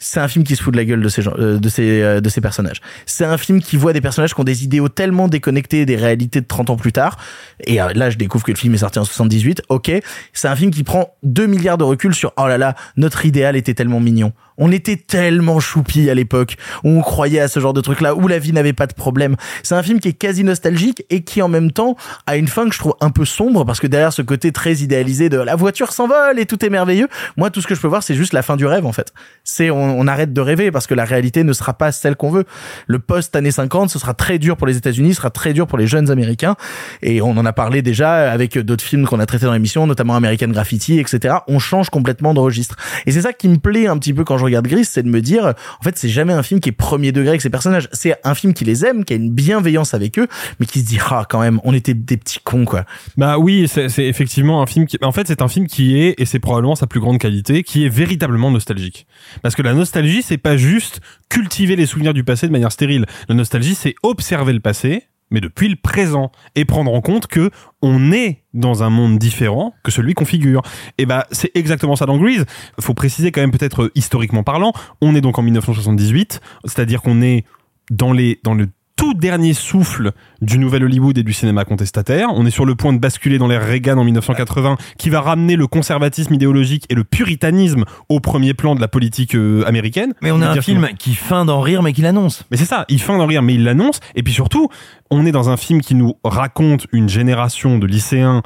c'est 0.00 0.18
un 0.18 0.26
film 0.26 0.44
qui 0.44 0.56
se 0.56 0.62
fout 0.62 0.72
de 0.72 0.78
la 0.78 0.84
gueule 0.84 1.02
de 1.02 1.08
ces 1.08 1.22
gens, 1.22 1.34
euh, 1.38 1.58
de 1.58 1.68
ces, 1.68 2.02
euh, 2.02 2.20
de 2.20 2.28
ces 2.28 2.40
personnages. 2.40 2.80
C'est 3.06 3.26
un 3.26 3.36
film 3.36 3.60
qui 3.60 3.76
voit 3.76 3.92
des 3.92 4.00
personnages 4.00 4.34
qui 4.34 4.40
ont 4.40 4.44
des 4.44 4.64
idéaux 4.64 4.88
tellement 4.88 5.28
déconnectés 5.28 5.86
des 5.86 5.96
réalités 5.96 6.40
de 6.40 6.46
30 6.46 6.70
ans 6.70 6.76
plus 6.76 6.90
tard. 6.90 7.18
Et 7.64 7.80
euh, 7.80 7.92
là, 7.94 8.08
je 8.08 8.16
découvre 8.16 8.42
que 8.42 8.50
le 8.50 8.56
film 8.56 8.74
est 8.74 8.78
sorti 8.78 8.98
en 8.98 9.04
78. 9.04 9.62
Ok. 9.68 9.92
C'est 10.32 10.48
un 10.48 10.56
film 10.56 10.70
qui 10.70 10.82
prend 10.82 11.14
2 11.22 11.46
milliards 11.46 11.78
de 11.78 11.84
recul 11.84 12.14
sur, 12.14 12.32
oh 12.38 12.48
là 12.48 12.56
là, 12.56 12.74
notre 12.96 13.26
idéal 13.26 13.56
était 13.56 13.74
tellement 13.74 14.00
mignon. 14.00 14.32
On 14.60 14.70
était 14.70 14.96
tellement 14.96 15.58
choupi 15.58 16.10
à 16.10 16.14
l'époque 16.14 16.56
où 16.84 16.90
on 16.90 17.00
croyait 17.00 17.40
à 17.40 17.48
ce 17.48 17.58
genre 17.58 17.72
de 17.72 17.80
truc 17.80 18.02
là 18.02 18.14
où 18.14 18.28
la 18.28 18.38
vie 18.38 18.52
n'avait 18.52 18.74
pas 18.74 18.86
de 18.86 18.92
problème. 18.92 19.36
C'est 19.62 19.74
un 19.74 19.82
film 19.82 20.00
qui 20.00 20.08
est 20.08 20.12
quasi 20.12 20.44
nostalgique 20.44 21.04
et 21.08 21.22
qui 21.22 21.40
en 21.40 21.48
même 21.48 21.72
temps 21.72 21.96
a 22.26 22.36
une 22.36 22.46
fin 22.46 22.68
que 22.68 22.74
je 22.74 22.78
trouve 22.78 22.94
un 23.00 23.10
peu 23.10 23.24
sombre 23.24 23.64
parce 23.64 23.80
que 23.80 23.86
derrière 23.86 24.12
ce 24.12 24.20
côté 24.20 24.52
très 24.52 24.76
idéalisé 24.76 25.30
de 25.30 25.38
la 25.38 25.56
voiture 25.56 25.92
s'envole 25.92 26.38
et 26.38 26.44
tout 26.44 26.62
est 26.64 26.68
merveilleux, 26.68 27.08
moi 27.38 27.50
tout 27.50 27.62
ce 27.62 27.66
que 27.66 27.74
je 27.74 27.80
peux 27.80 27.88
voir 27.88 28.02
c'est 28.02 28.14
juste 28.14 28.34
la 28.34 28.42
fin 28.42 28.56
du 28.56 28.66
rêve 28.66 28.84
en 28.84 28.92
fait. 28.92 29.14
C'est 29.44 29.70
on, 29.70 29.98
on 29.98 30.06
arrête 30.06 30.34
de 30.34 30.40
rêver 30.40 30.70
parce 30.70 30.86
que 30.86 30.94
la 30.94 31.06
réalité 31.06 31.42
ne 31.42 31.54
sera 31.54 31.72
pas 31.72 31.90
celle 31.90 32.16
qu'on 32.16 32.30
veut. 32.30 32.44
Le 32.86 32.98
post 32.98 33.34
années 33.34 33.50
50, 33.50 33.88
ce 33.88 33.98
sera 33.98 34.12
très 34.12 34.38
dur 34.38 34.58
pour 34.58 34.66
les 34.66 34.76
États-Unis, 34.76 35.14
ce 35.14 35.16
sera 35.16 35.30
très 35.30 35.54
dur 35.54 35.66
pour 35.66 35.78
les 35.78 35.86
jeunes 35.86 36.10
américains 36.10 36.56
et 37.00 37.22
on 37.22 37.30
en 37.30 37.46
a 37.46 37.54
parlé 37.54 37.80
déjà 37.80 38.30
avec 38.30 38.58
d'autres 38.58 38.84
films 38.84 39.06
qu'on 39.06 39.20
a 39.20 39.26
traités 39.26 39.46
dans 39.46 39.54
l'émission, 39.54 39.86
notamment 39.86 40.16
American 40.16 40.48
Graffiti, 40.48 40.98
etc. 40.98 41.36
On 41.48 41.58
change 41.58 41.88
complètement 41.88 42.34
de 42.34 42.40
registre 42.40 42.76
et 43.06 43.12
c'est 43.12 43.22
ça 43.22 43.32
qui 43.32 43.48
me 43.48 43.56
plaît 43.56 43.86
un 43.86 43.96
petit 43.96 44.12
peu 44.12 44.24
quand 44.24 44.36
je 44.36 44.49
regarde 44.50 44.66
Gris, 44.66 44.84
c'est 44.84 45.02
de 45.02 45.08
me 45.08 45.20
dire, 45.20 45.54
en 45.80 45.82
fait, 45.82 45.96
c'est 45.96 46.08
jamais 46.08 46.32
un 46.32 46.42
film 46.42 46.60
qui 46.60 46.68
est 46.68 46.72
premier 46.72 47.12
degré 47.12 47.30
avec 47.30 47.40
ses 47.40 47.50
personnages. 47.50 47.88
C'est 47.92 48.14
un 48.24 48.34
film 48.34 48.54
qui 48.54 48.64
les 48.64 48.84
aime, 48.84 49.04
qui 49.04 49.12
a 49.12 49.16
une 49.16 49.30
bienveillance 49.30 49.94
avec 49.94 50.18
eux, 50.18 50.28
mais 50.58 50.66
qui 50.66 50.80
se 50.80 50.86
dit, 50.86 50.98
ah, 51.10 51.24
quand 51.28 51.40
même, 51.40 51.60
on 51.64 51.74
était 51.74 51.94
des 51.94 52.16
petits 52.16 52.40
cons, 52.42 52.64
quoi. 52.64 52.84
Bah 53.16 53.38
oui, 53.38 53.68
c'est 53.68 54.06
effectivement 54.06 54.62
un 54.62 54.66
film 54.66 54.86
qui, 54.86 54.98
en 55.02 55.12
fait, 55.12 55.26
c'est 55.26 55.42
un 55.42 55.48
film 55.48 55.66
qui 55.66 55.98
est, 55.98 56.14
et 56.18 56.24
c'est 56.26 56.38
probablement 56.38 56.74
sa 56.74 56.86
plus 56.86 57.00
grande 57.00 57.18
qualité, 57.18 57.62
qui 57.62 57.84
est 57.84 57.88
véritablement 57.88 58.50
nostalgique. 58.50 59.06
Parce 59.42 59.54
que 59.54 59.62
la 59.62 59.74
nostalgie, 59.74 60.22
c'est 60.22 60.38
pas 60.38 60.56
juste 60.56 61.00
cultiver 61.28 61.76
les 61.76 61.86
souvenirs 61.86 62.14
du 62.14 62.24
passé 62.24 62.46
de 62.46 62.52
manière 62.52 62.72
stérile. 62.72 63.06
La 63.28 63.34
nostalgie, 63.34 63.74
c'est 63.74 63.94
observer 64.02 64.52
le 64.52 64.60
passé, 64.60 65.04
mais 65.30 65.40
depuis 65.40 65.68
le 65.68 65.76
présent, 65.76 66.30
et 66.54 66.64
prendre 66.64 66.92
en 66.92 67.00
compte 67.00 67.26
que 67.26 67.50
on 67.82 68.12
est 68.12 68.42
dans 68.52 68.82
un 68.82 68.90
monde 68.90 69.18
différent 69.18 69.74
que 69.84 69.90
celui 69.90 70.14
qu'on 70.14 70.24
figure. 70.24 70.62
Et 70.98 71.06
bah, 71.06 71.26
c'est 71.30 71.50
exactement 71.54 71.96
ça 71.96 72.06
dans 72.06 72.18
Grease. 72.18 72.44
Faut 72.80 72.94
préciser 72.94 73.32
quand 73.32 73.40
même 73.40 73.52
peut-être 73.52 73.84
euh, 73.84 73.92
historiquement 73.94 74.42
parlant, 74.42 74.72
on 75.00 75.14
est 75.14 75.20
donc 75.20 75.38
en 75.38 75.42
1978, 75.42 76.40
c'est-à-dire 76.64 77.02
qu'on 77.02 77.22
est 77.22 77.44
dans 77.90 78.12
les, 78.12 78.40
dans 78.42 78.54
le 78.54 78.68
tout 79.00 79.14
dernier 79.14 79.54
souffle 79.54 80.12
du 80.42 80.58
nouvel 80.58 80.84
Hollywood 80.84 81.16
et 81.16 81.22
du 81.22 81.32
cinéma 81.32 81.64
contestataire. 81.64 82.28
On 82.34 82.44
est 82.44 82.50
sur 82.50 82.66
le 82.66 82.74
point 82.74 82.92
de 82.92 82.98
basculer 82.98 83.38
dans 83.38 83.48
l'ère 83.48 83.66
Reagan 83.66 83.96
en 83.96 84.04
1980, 84.04 84.76
qui 84.98 85.08
va 85.08 85.22
ramener 85.22 85.56
le 85.56 85.66
conservatisme 85.66 86.34
idéologique 86.34 86.84
et 86.90 86.94
le 86.94 87.02
puritanisme 87.02 87.86
au 88.10 88.20
premier 88.20 88.52
plan 88.52 88.74
de 88.74 88.80
la 88.82 88.88
politique 88.88 89.34
euh, 89.34 89.64
américaine. 89.66 90.12
Mais 90.20 90.30
on 90.32 90.42
a 90.42 90.50
un 90.50 90.60
film 90.60 90.86
qui 90.98 91.14
feint 91.14 91.46
d'en 91.46 91.62
rire, 91.62 91.82
mais 91.82 91.94
qui 91.94 92.02
l'annonce. 92.02 92.44
mais 92.50 92.58
c'est 92.58 92.66
ça, 92.66 92.84
il 92.90 93.00
feint 93.00 93.16
d'en 93.16 93.24
rire, 93.24 93.40
mais 93.40 93.54
il 93.54 93.64
l'annonce. 93.64 94.00
Et 94.16 94.22
puis 94.22 94.34
surtout, 94.34 94.68
on 95.10 95.24
est 95.24 95.32
dans 95.32 95.48
un 95.48 95.56
film 95.56 95.80
qui 95.80 95.94
nous 95.94 96.16
raconte 96.22 96.86
une 96.92 97.08
génération 97.08 97.78
de 97.78 97.86
lycéens 97.86 98.42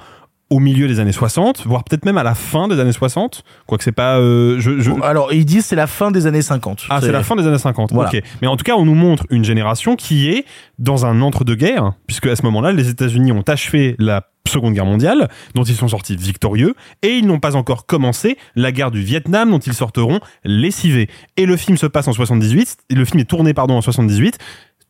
au 0.54 0.60
milieu 0.60 0.86
des 0.86 1.00
années 1.00 1.10
60, 1.12 1.64
voire 1.66 1.82
peut-être 1.82 2.04
même 2.04 2.16
à 2.18 2.22
la 2.22 2.34
fin 2.34 2.68
des 2.68 2.78
années 2.78 2.92
60. 2.92 3.42
Quoique 3.66 3.82
c'est 3.82 3.90
pas... 3.92 4.18
euh, 4.18 4.60
je, 4.60 4.78
je- 4.80 4.92
Alors, 5.02 5.32
ils 5.32 5.44
disent 5.44 5.66
c'est 5.66 5.74
la 5.76 5.86
fin 5.88 6.10
des 6.12 6.26
années 6.26 6.42
50. 6.42 6.84
Ah, 6.90 7.00
c'est 7.00 7.10
la 7.10 7.22
fin 7.24 7.34
des 7.34 7.46
années 7.46 7.58
50. 7.58 7.92
Voilà. 7.92 8.10
Ok. 8.10 8.22
Mais 8.40 8.46
en 8.46 8.56
tout 8.56 8.62
cas, 8.64 8.74
on 8.76 8.84
nous 8.84 8.94
montre 8.94 9.24
une 9.30 9.44
génération 9.44 9.96
qui 9.96 10.28
est 10.30 10.44
dans 10.78 11.06
un 11.06 11.20
entre-deux-guerres, 11.22 11.92
puisque 12.06 12.26
à 12.26 12.36
ce 12.36 12.42
moment-là, 12.44 12.72
les 12.72 12.88
États-Unis 12.88 13.32
ont 13.32 13.42
achevé 13.48 13.96
la 13.98 14.28
Seconde 14.46 14.74
Guerre 14.74 14.84
mondiale, 14.84 15.28
dont 15.54 15.64
ils 15.64 15.74
sont 15.74 15.88
sortis 15.88 16.16
victorieux, 16.16 16.74
et 17.02 17.14
ils 17.16 17.26
n'ont 17.26 17.40
pas 17.40 17.56
encore 17.56 17.86
commencé 17.86 18.36
la 18.56 18.72
guerre 18.72 18.90
du 18.90 19.00
Vietnam, 19.00 19.50
dont 19.50 19.58
ils 19.58 19.72
sortiront 19.72 20.20
lessivés. 20.44 21.08
Et 21.38 21.46
le 21.46 21.56
film 21.56 21.78
se 21.78 21.86
passe 21.86 22.08
en 22.08 22.12
78, 22.12 22.76
et 22.90 22.94
le 22.94 23.04
film 23.06 23.20
est 23.20 23.24
tourné, 23.24 23.54
pardon, 23.54 23.74
en 23.76 23.80
78, 23.80 24.36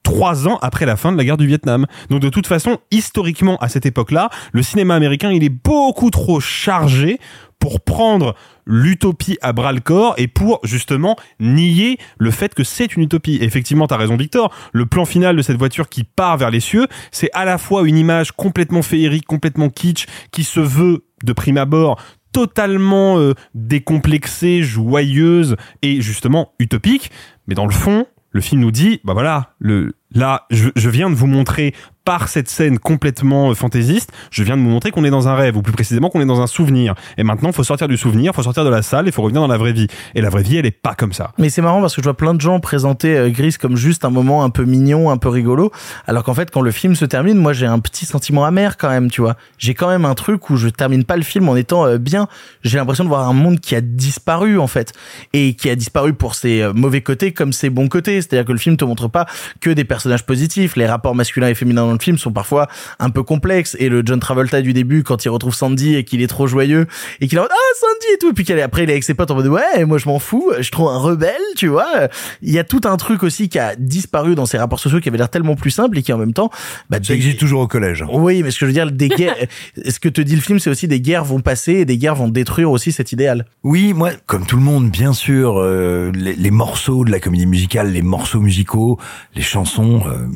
trois 0.05 0.47
ans 0.47 0.59
après 0.62 0.86
la 0.86 0.97
fin 0.97 1.10
de 1.10 1.16
la 1.16 1.24
guerre 1.24 1.36
du 1.36 1.48
Vietnam. 1.48 1.86
Donc 2.10 2.20
de 2.20 2.28
toute 2.28 2.47
façon, 2.47 2.78
historiquement, 2.93 3.56
à 3.56 3.68
cette 3.68 3.86
époque-là, 3.86 4.31
le 4.52 4.62
cinéma 4.62 4.94
américain, 4.94 5.32
il 5.32 5.43
est 5.43 5.48
beaucoup 5.48 6.10
trop 6.10 6.39
chargé 6.39 7.18
pour 7.59 7.81
prendre 7.81 8.35
l'utopie 8.66 9.39
à 9.40 9.52
bras 9.52 9.72
le 9.72 9.81
corps 9.81 10.14
et 10.18 10.28
pour 10.28 10.60
justement 10.64 11.16
nier 11.40 11.98
le 12.18 12.31
fait 12.31 12.55
que 12.55 12.62
c'est 12.62 12.94
une 12.94 13.05
utopie. 13.05 13.36
Et 13.36 13.44
effectivement, 13.44 13.86
t'as 13.86 13.97
raison 13.97 14.16
Victor, 14.16 14.55
le 14.72 14.86
plan 14.86 15.05
final 15.05 15.35
de 15.36 15.43
cette 15.43 15.56
voiture 15.56 15.89
qui 15.89 16.05
part 16.05 16.36
vers 16.36 16.51
les 16.51 16.60
cieux, 16.60 16.86
c'est 17.10 17.31
à 17.32 17.44
la 17.44 17.59
fois 17.59 17.89
une 17.89 17.97
image 17.97 18.32
complètement 18.32 18.82
féerique, 18.82 19.26
complètement 19.26 19.70
kitsch, 19.70 20.06
qui 20.31 20.44
se 20.44 20.60
veut 20.60 21.05
de 21.24 21.32
prime 21.32 21.56
abord 21.56 21.98
totalement 22.32 23.18
euh, 23.18 23.32
décomplexée, 23.55 24.62
joyeuse 24.62 25.56
et 25.82 26.02
justement 26.02 26.52
utopique, 26.59 27.12
mais 27.47 27.55
dans 27.55 27.66
le 27.66 27.72
fond, 27.72 28.06
le 28.35 28.40
film 28.40 28.61
nous 28.61 28.73
dit, 28.73 29.01
bah 29.05 29.15
voilà, 29.15 29.55
là, 30.12 30.47
je 30.51 30.90
viens 30.90 31.09
de 31.09 31.15
vous 31.15 31.28
montrer 31.28 31.73
par 32.05 32.28
cette 32.28 32.48
scène 32.48 32.78
complètement 32.78 33.51
euh, 33.51 33.55
fantaisiste, 33.55 34.12
je 34.31 34.43
viens 34.43 34.56
de 34.56 34.62
vous 34.62 34.68
montrer 34.68 34.90
qu'on 34.90 35.05
est 35.05 35.10
dans 35.10 35.28
un 35.28 35.35
rêve, 35.35 35.56
ou 35.56 35.62
plus 35.62 35.72
précisément 35.72 36.10
qu'on 36.10 36.20
est 36.20 36.26
dans 36.26 36.40
un 36.43 36.47
souvenir. 36.47 36.94
Et 37.16 37.24
maintenant, 37.24 37.51
faut 37.51 37.64
sortir 37.64 37.89
du 37.89 37.97
souvenir, 37.97 38.35
faut 38.35 38.43
sortir 38.43 38.64
de 38.64 38.70
la 38.70 38.82
salle, 38.82 39.09
et 39.09 39.12
faut 39.12 39.22
revenir 39.22 39.40
dans 39.40 39.48
la 39.48 39.56
vraie 39.56 39.72
vie. 39.72 39.86
Et 40.14 40.20
la 40.20 40.28
vraie 40.28 40.43
vie, 40.43 40.59
elle 40.59 40.66
est 40.66 40.70
pas 40.70 40.94
comme 40.94 41.12
ça. 41.12 41.32
Mais 41.39 41.48
c'est 41.48 41.62
marrant 41.62 41.81
parce 41.81 41.94
que 41.94 42.02
je 42.02 42.05
vois 42.05 42.16
plein 42.16 42.35
de 42.35 42.40
gens 42.40 42.60
présenter 42.60 43.16
euh, 43.16 43.31
Gris 43.31 43.55
comme 43.59 43.76
juste 43.76 44.05
un 44.05 44.10
moment 44.10 44.44
un 44.44 44.51
peu 44.51 44.64
mignon, 44.64 45.10
un 45.10 45.16
peu 45.16 45.31
rigolo, 45.31 45.72
alors 46.06 46.24
qu'en 46.24 46.35
fait 46.35 46.51
quand 46.51 46.60
le 46.60 46.70
film 46.70 46.94
se 46.94 47.05
termine, 47.05 47.39
moi 47.39 47.52
j'ai 47.52 47.66
un 47.66 47.78
petit 47.78 48.05
sentiment 48.05 48.44
amer 48.44 48.76
quand 48.76 48.90
même, 48.90 49.10
tu 49.10 49.22
vois. 49.22 49.36
J'ai 49.59 49.74
quand 49.74 49.89
même 49.89 50.05
un 50.05 50.14
truc 50.14 50.51
où 50.51 50.56
je 50.56 50.68
termine 50.68 51.05
pas 51.05 51.16
le 51.16 51.22
film 51.22 51.48
en 51.48 51.56
étant 51.56 51.86
euh, 51.86 51.98
bien. 51.98 52.28
J'ai 52.62 52.76
l'impression 52.76 53.05
de 53.05 53.09
voir 53.09 53.26
un 53.28 53.32
monde 53.32 53.60
qui 53.60 53.74
a 53.74 53.81
disparu 53.81 54.59
en 54.59 54.66
fait 54.66 54.93
et 55.32 55.55
qui 55.55 55.70
a 55.70 55.74
disparu 55.74 56.12
pour 56.12 56.35
ses 56.35 56.70
mauvais 56.74 57.01
côtés 57.01 57.32
comme 57.32 57.52
ses 57.52 57.70
bons 57.70 57.89
côtés. 57.89 58.20
C'est-à-dire 58.20 58.44
que 58.44 58.52
le 58.52 58.59
film 58.59 58.76
te 58.76 58.85
montre 58.85 59.09
pas 59.09 59.26
que 59.60 59.70
des 59.70 59.85
personnages 59.85 60.26
positifs. 60.26 60.76
Les 60.76 60.86
rapports 60.86 61.14
masculins 61.14 61.48
et 61.48 61.55
féminins 61.55 61.94
le 61.95 62.03
film 62.03 62.19
sont 62.19 62.33
parfois 62.33 62.69
un 62.99 63.11
peu 63.11 63.23
complexes 63.23 63.77
et 63.79 63.89
le 63.89 64.03
John 64.05 64.21
Travolta 64.21 64.61
du 64.61 64.73
début 64.73 65.03
quand 65.03 65.25
il 65.25 65.29
retrouve 65.29 65.55
Sandy 65.55 65.95
et 65.97 66.05
qu'il 66.05 66.23
est 66.23 66.27
trop 66.27 66.47
joyeux 66.47 66.87
et 67.21 67.29
qu'il 67.29 67.39
est 67.39 67.41
en 67.41 67.45
mode 67.45 67.53
ah 67.53 67.75
Sandy 67.81 68.15
et 68.15 68.19
tout, 68.19 68.31
et 68.31 68.33
puis 68.33 68.45
qu'elle 68.45 68.61
après 68.61 68.85
il 68.85 68.91
est 68.91 68.93
avec 68.93 69.05
ses 69.05 69.15
potes 69.15 69.31
en 69.31 69.37
mode 69.37 69.47
ouais 69.47 69.85
moi 69.87 69.99
je 69.99 70.09
m'en 70.09 70.19
fous, 70.19 70.53
je 70.59 70.71
trouve 70.71 70.89
un 70.89 70.99
rebelle, 70.99 71.35
tu 71.57 71.69
vois. 71.69 72.09
Il 72.43 72.53
y 72.53 72.59
a 72.59 72.65
tout 72.65 72.81
un 72.85 72.97
truc 72.97 73.23
aussi 73.23 73.49
qui 73.49 73.59
a 73.59 73.75
disparu 73.77 74.35
dans 74.35 74.47
ces 74.47 74.59
rapports 74.59 74.81
sociaux 74.81 75.01
qui 75.01 75.09
avait 75.09 75.19
l'air 75.19 75.29
tellement 75.29 75.57
plus 75.57 75.71
simple 75.71 75.99
et 75.99 76.03
qui 76.03 76.12
en 76.12 76.19
même 76.19 76.33
temps 76.33 76.51
bah, 76.91 76.99
Ça 77.03 77.15
existe 77.15 77.39
toujours 77.39 77.62
au 77.62 77.69
collège. 77.69 78.05
oui, 78.12 78.43
mais 78.43 78.51
ce 78.51 78.59
que 78.59 78.66
je 78.66 78.66
veux 78.66 78.73
dire, 78.73 78.91
des 78.91 79.09
guerres, 79.09 79.37
ce 79.89 79.99
que 79.99 80.09
te 80.09 80.21
dit 80.21 80.35
le 80.35 80.41
film, 80.41 80.59
c'est 80.59 80.71
aussi 80.71 80.89
des 80.89 81.01
guerres 81.01 81.25
vont 81.25 81.41
passer 81.41 81.73
et 81.73 81.85
des 81.85 81.99
guerres 81.99 82.15
vont 82.15 82.29
détruire 82.29 82.71
aussi 82.71 82.93
cet 82.93 83.12
idéal. 83.12 83.47
Oui, 83.62 83.93
moi, 83.93 84.11
comme 84.27 84.47
tout 84.47 84.57
le 84.57 84.62
monde, 84.62 84.91
bien 84.91 85.12
sûr, 85.12 85.59
euh, 85.59 86.11
les, 86.15 86.35
les 86.35 86.51
morceaux 86.51 87.05
de 87.05 87.11
la 87.11 87.21
comédie 87.21 87.47
musicale, 87.47 87.93
les 87.93 88.03
morceaux 88.03 88.41
musicaux, 88.41 88.99
les 89.35 89.43
chansons 89.43 90.03
euh, 90.07 90.27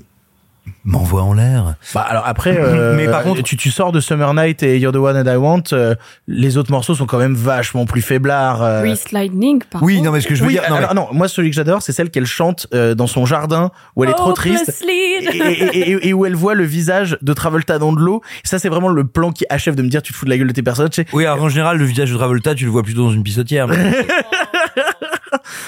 m'envoient 0.84 1.22
en 1.22 1.32
l'air. 1.34 1.74
Bah 1.94 2.06
alors 2.08 2.24
après, 2.26 2.56
euh, 2.58 2.94
Mais 2.96 3.06
par 3.08 3.22
contre- 3.22 3.42
tu, 3.42 3.56
tu 3.56 3.70
sors 3.70 3.92
de 3.92 4.00
Summer 4.00 4.32
Night 4.34 4.62
et 4.62 4.78
You're 4.78 4.92
the 4.92 4.96
One 4.96 5.22
that 5.22 5.32
I 5.32 5.36
Want, 5.36 5.62
euh, 5.72 5.94
les 6.26 6.56
autres 6.56 6.70
morceaux 6.70 6.94
sont 6.94 7.06
quand 7.06 7.18
même 7.18 7.34
vachement 7.34 7.86
plus 7.86 8.02
faiblards. 8.02 8.62
euh. 8.62 8.94
Lightning, 9.12 9.62
par 9.70 9.82
Oui, 9.82 9.94
contre. 9.96 10.06
non, 10.06 10.12
mais 10.12 10.20
ce 10.20 10.28
que 10.28 10.34
je 10.34 10.40
veux 10.42 10.46
Oui, 10.48 10.52
dire, 10.54 10.62
non, 10.68 10.76
alors, 10.76 10.88
mais- 10.90 10.94
non, 11.00 11.08
moi 11.12 11.28
celui 11.28 11.50
que 11.50 11.56
j'adore, 11.56 11.82
c'est 11.82 11.92
celle 11.92 12.10
qu'elle 12.10 12.26
chante 12.26 12.66
euh, 12.74 12.94
dans 12.94 13.06
son 13.06 13.26
jardin 13.26 13.70
où 13.96 14.04
elle 14.04 14.10
est 14.10 14.14
trop 14.14 14.32
triste. 14.32 14.84
Et, 14.88 15.24
et- 15.24 15.78
et- 15.92 16.08
et 16.08 16.12
où 16.12 16.24
elle 16.26 16.34
voit 16.36 16.54
le 16.54 16.64
visage 16.64 17.18
de 17.22 17.32
Travolta 17.32 17.78
dans 17.78 17.92
de 17.92 18.00
l'eau. 18.00 18.22
Ça, 18.44 18.58
c'est 18.58 18.68
vraiment 18.68 18.88
le 18.88 19.04
plan 19.04 19.32
qui 19.32 19.44
achève 19.50 19.74
de 19.74 19.82
me 19.82 19.88
dire 19.88 20.02
tu 20.02 20.12
te 20.12 20.18
fous 20.18 20.24
de 20.24 20.30
la 20.30 20.38
gueule 20.38 20.46
de 20.48 20.52
tes 20.52 20.62
personnages. 20.62 20.90
tu 20.90 21.02
sais. 21.02 21.08
oui, 21.12 21.24
alors 21.26 21.42
en 21.42 21.48
général, 21.48 21.76
le 21.78 21.84
visage 21.84 22.10
de 22.10 22.16
Travolta, 22.16 22.54
tu 22.54 22.64
le 22.64 22.70
vois 22.70 22.82
plutôt 22.82 23.02
dans 23.04 23.10
une 23.12 23.22
pissotière. 23.22 23.66
mais- 23.68 23.76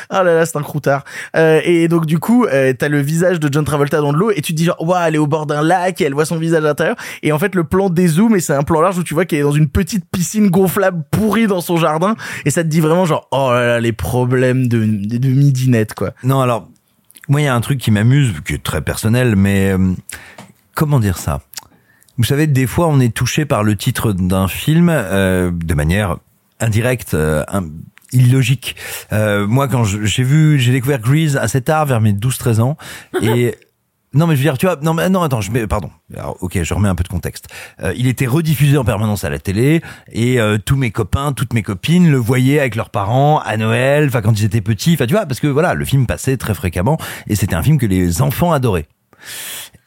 Ah 0.09 0.23
là 0.23 0.35
là, 0.35 0.47
c'est 0.47 0.57
un 0.57 0.63
croutard. 0.63 1.05
Euh, 1.37 1.61
et 1.65 1.89
donc 1.89 2.07
du 2.07 2.19
coup, 2.19 2.47
euh, 2.47 2.73
t'as 2.73 2.89
le 2.89 3.01
visage 3.01 3.41
de 3.41 3.53
John 3.53 3.65
Travolta 3.65 4.01
dans 4.01 4.13
de 4.13 4.19
l'eau 4.19 4.31
et 4.31 4.41
tu 4.41 4.53
te 4.53 4.57
dis 4.57 4.65
genre, 4.65 4.81
waouh, 4.81 5.07
elle 5.07 5.15
est 5.17 5.19
au 5.19 5.27
bord 5.27 5.47
d'un 5.47 5.63
lac 5.63 6.01
et 6.01 6.05
elle 6.05 6.15
voit 6.15 6.25
son 6.25 6.37
visage 6.37 6.65
à 6.65 6.69
l'intérieur. 6.69 6.97
Et 7.23 7.33
en 7.33 7.39
fait, 7.39 7.55
le 7.55 7.65
plan 7.65 7.91
dézoome 7.91 8.37
et 8.37 8.41
c'est 8.41 8.55
un 8.55 8.63
plan 8.63 8.81
large 8.81 8.99
où 8.99 9.05
tu 9.05 9.15
vois 9.15 9.25
qu'elle 9.25 9.41
est 9.41 9.43
dans 9.43 9.53
une 9.53 9.69
petite 9.69 10.05
piscine 10.11 10.49
gonflable 10.49 11.05
pourrie 11.11 11.47
dans 11.47 11.61
son 11.61 11.77
jardin 11.77 12.17
et 12.45 12.51
ça 12.51 12.63
te 12.63 12.69
dit 12.69 12.81
vraiment 12.81 13.05
genre, 13.05 13.29
oh 13.33 13.51
là 13.53 13.67
là, 13.67 13.81
les 13.81 13.93
problèmes 13.93 14.69
de, 14.69 14.85
de, 14.85 15.19
de 15.19 15.29
midinette 15.29 15.95
quoi. 15.95 16.13
non, 16.25 16.41
alors, 16.41 16.69
moi, 17.29 17.41
il 17.41 17.45
y 17.45 17.49
a 17.49 17.55
un 17.55 17.61
truc 17.61 17.79
qui 17.79 17.91
m'amuse, 17.91 18.33
qui 18.45 18.55
est 18.55 18.63
très 18.63 18.81
personnel, 18.81 19.37
mais 19.37 19.71
euh, 19.71 19.93
comment 20.75 20.99
dire 20.99 21.17
ça? 21.17 21.43
Vous 22.19 22.25
savez, 22.25 22.47
des 22.47 22.67
fois, 22.67 22.89
on 22.89 22.99
est 22.99 23.15
touché 23.15 23.45
par 23.45 23.63
le 23.63 23.77
titre 23.77 24.13
d'un 24.13 24.49
film 24.49 24.89
de 24.89 25.75
manière 25.75 26.17
indirecte, 26.59 27.17
illogique. 28.13 28.77
Euh, 29.13 29.47
moi, 29.47 29.69
quand 29.69 29.85
je- 29.85 30.05
j'ai 30.05 30.23
vu, 30.23 30.59
j'ai 30.59 30.73
découvert 30.73 30.99
Grease 31.01 31.37
assez 31.37 31.61
tard, 31.61 31.87
vers 31.87 32.01
mes 32.01 32.13
12-13 32.13 32.61
ans, 32.61 32.77
et 33.23 33.55
non, 34.13 34.27
mais 34.27 34.35
je 34.35 34.41
veux 34.41 34.45
dire, 34.45 34.59
tu 34.59 34.67
vois, 34.67 34.77
non, 34.83 34.93
mais 34.93 35.09
non, 35.09 35.23
attends, 35.23 35.41
je 35.41 35.53
mets, 35.53 35.69
pardon. 35.69 35.89
Alors, 36.17 36.37
ok, 36.41 36.61
je 36.65 36.75
remets 36.75 36.89
un 36.89 36.97
peu 36.97 37.05
de 37.05 37.09
contexte. 37.09 37.47
Euh, 37.81 37.93
il 37.97 38.09
était 38.09 38.27
rediffusé 38.27 38.77
en 38.77 38.85
permanence 38.85 39.23
à 39.23 39.31
la 39.31 39.39
télé, 39.39 39.83
et 40.11 40.41
euh, 40.41 40.59
tous 40.59 40.75
mes 40.77 40.91
copains, 40.91 41.33
toutes 41.33 41.53
mes 41.53 41.63
copines 41.63 42.11
le 42.11 42.17
voyaient 42.17 42.59
avec 42.59 42.75
leurs 42.75 42.91
parents 42.91 43.39
à 43.39 43.57
Noël, 43.57 44.07
enfin 44.09 44.21
quand 44.21 44.37
ils 44.41 44.45
étaient 44.45 44.61
petits, 44.61 44.95
enfin 44.95 45.07
tu 45.07 45.15
vois, 45.15 45.27
parce 45.27 45.39
que 45.39 45.47
voilà, 45.47 45.75
le 45.75 45.85
film 45.85 46.07
passait 46.09 46.37
très 46.37 46.55
fréquemment, 46.55 46.99
et 47.29 47.37
c'était 47.37 47.55
un 47.55 47.63
film 47.63 47.79
que 47.79 47.87
les 47.87 48.21
enfants 48.21 48.51
adoraient. 48.53 48.89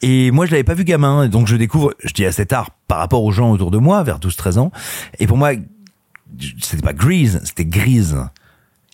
Et 0.00 0.30
moi, 0.30 0.46
je 0.46 0.50
l'avais 0.52 0.64
pas 0.64 0.74
vu 0.74 0.84
gamin, 0.84 1.24
et 1.24 1.28
donc 1.28 1.46
je 1.46 1.56
découvre, 1.56 1.92
je 2.02 2.12
dis 2.14 2.24
assez 2.24 2.46
tard, 2.46 2.70
par 2.88 2.98
rapport 2.98 3.22
aux 3.24 3.32
gens 3.32 3.50
autour 3.50 3.70
de 3.70 3.78
moi, 3.78 4.02
vers 4.04 4.18
12-13 4.20 4.58
ans, 4.58 4.72
et 5.18 5.26
pour 5.26 5.36
moi, 5.36 5.50
c'était 6.60 6.82
pas 6.82 6.92
Grease, 6.92 7.40
c'était 7.44 7.64
Grise. 7.64 8.16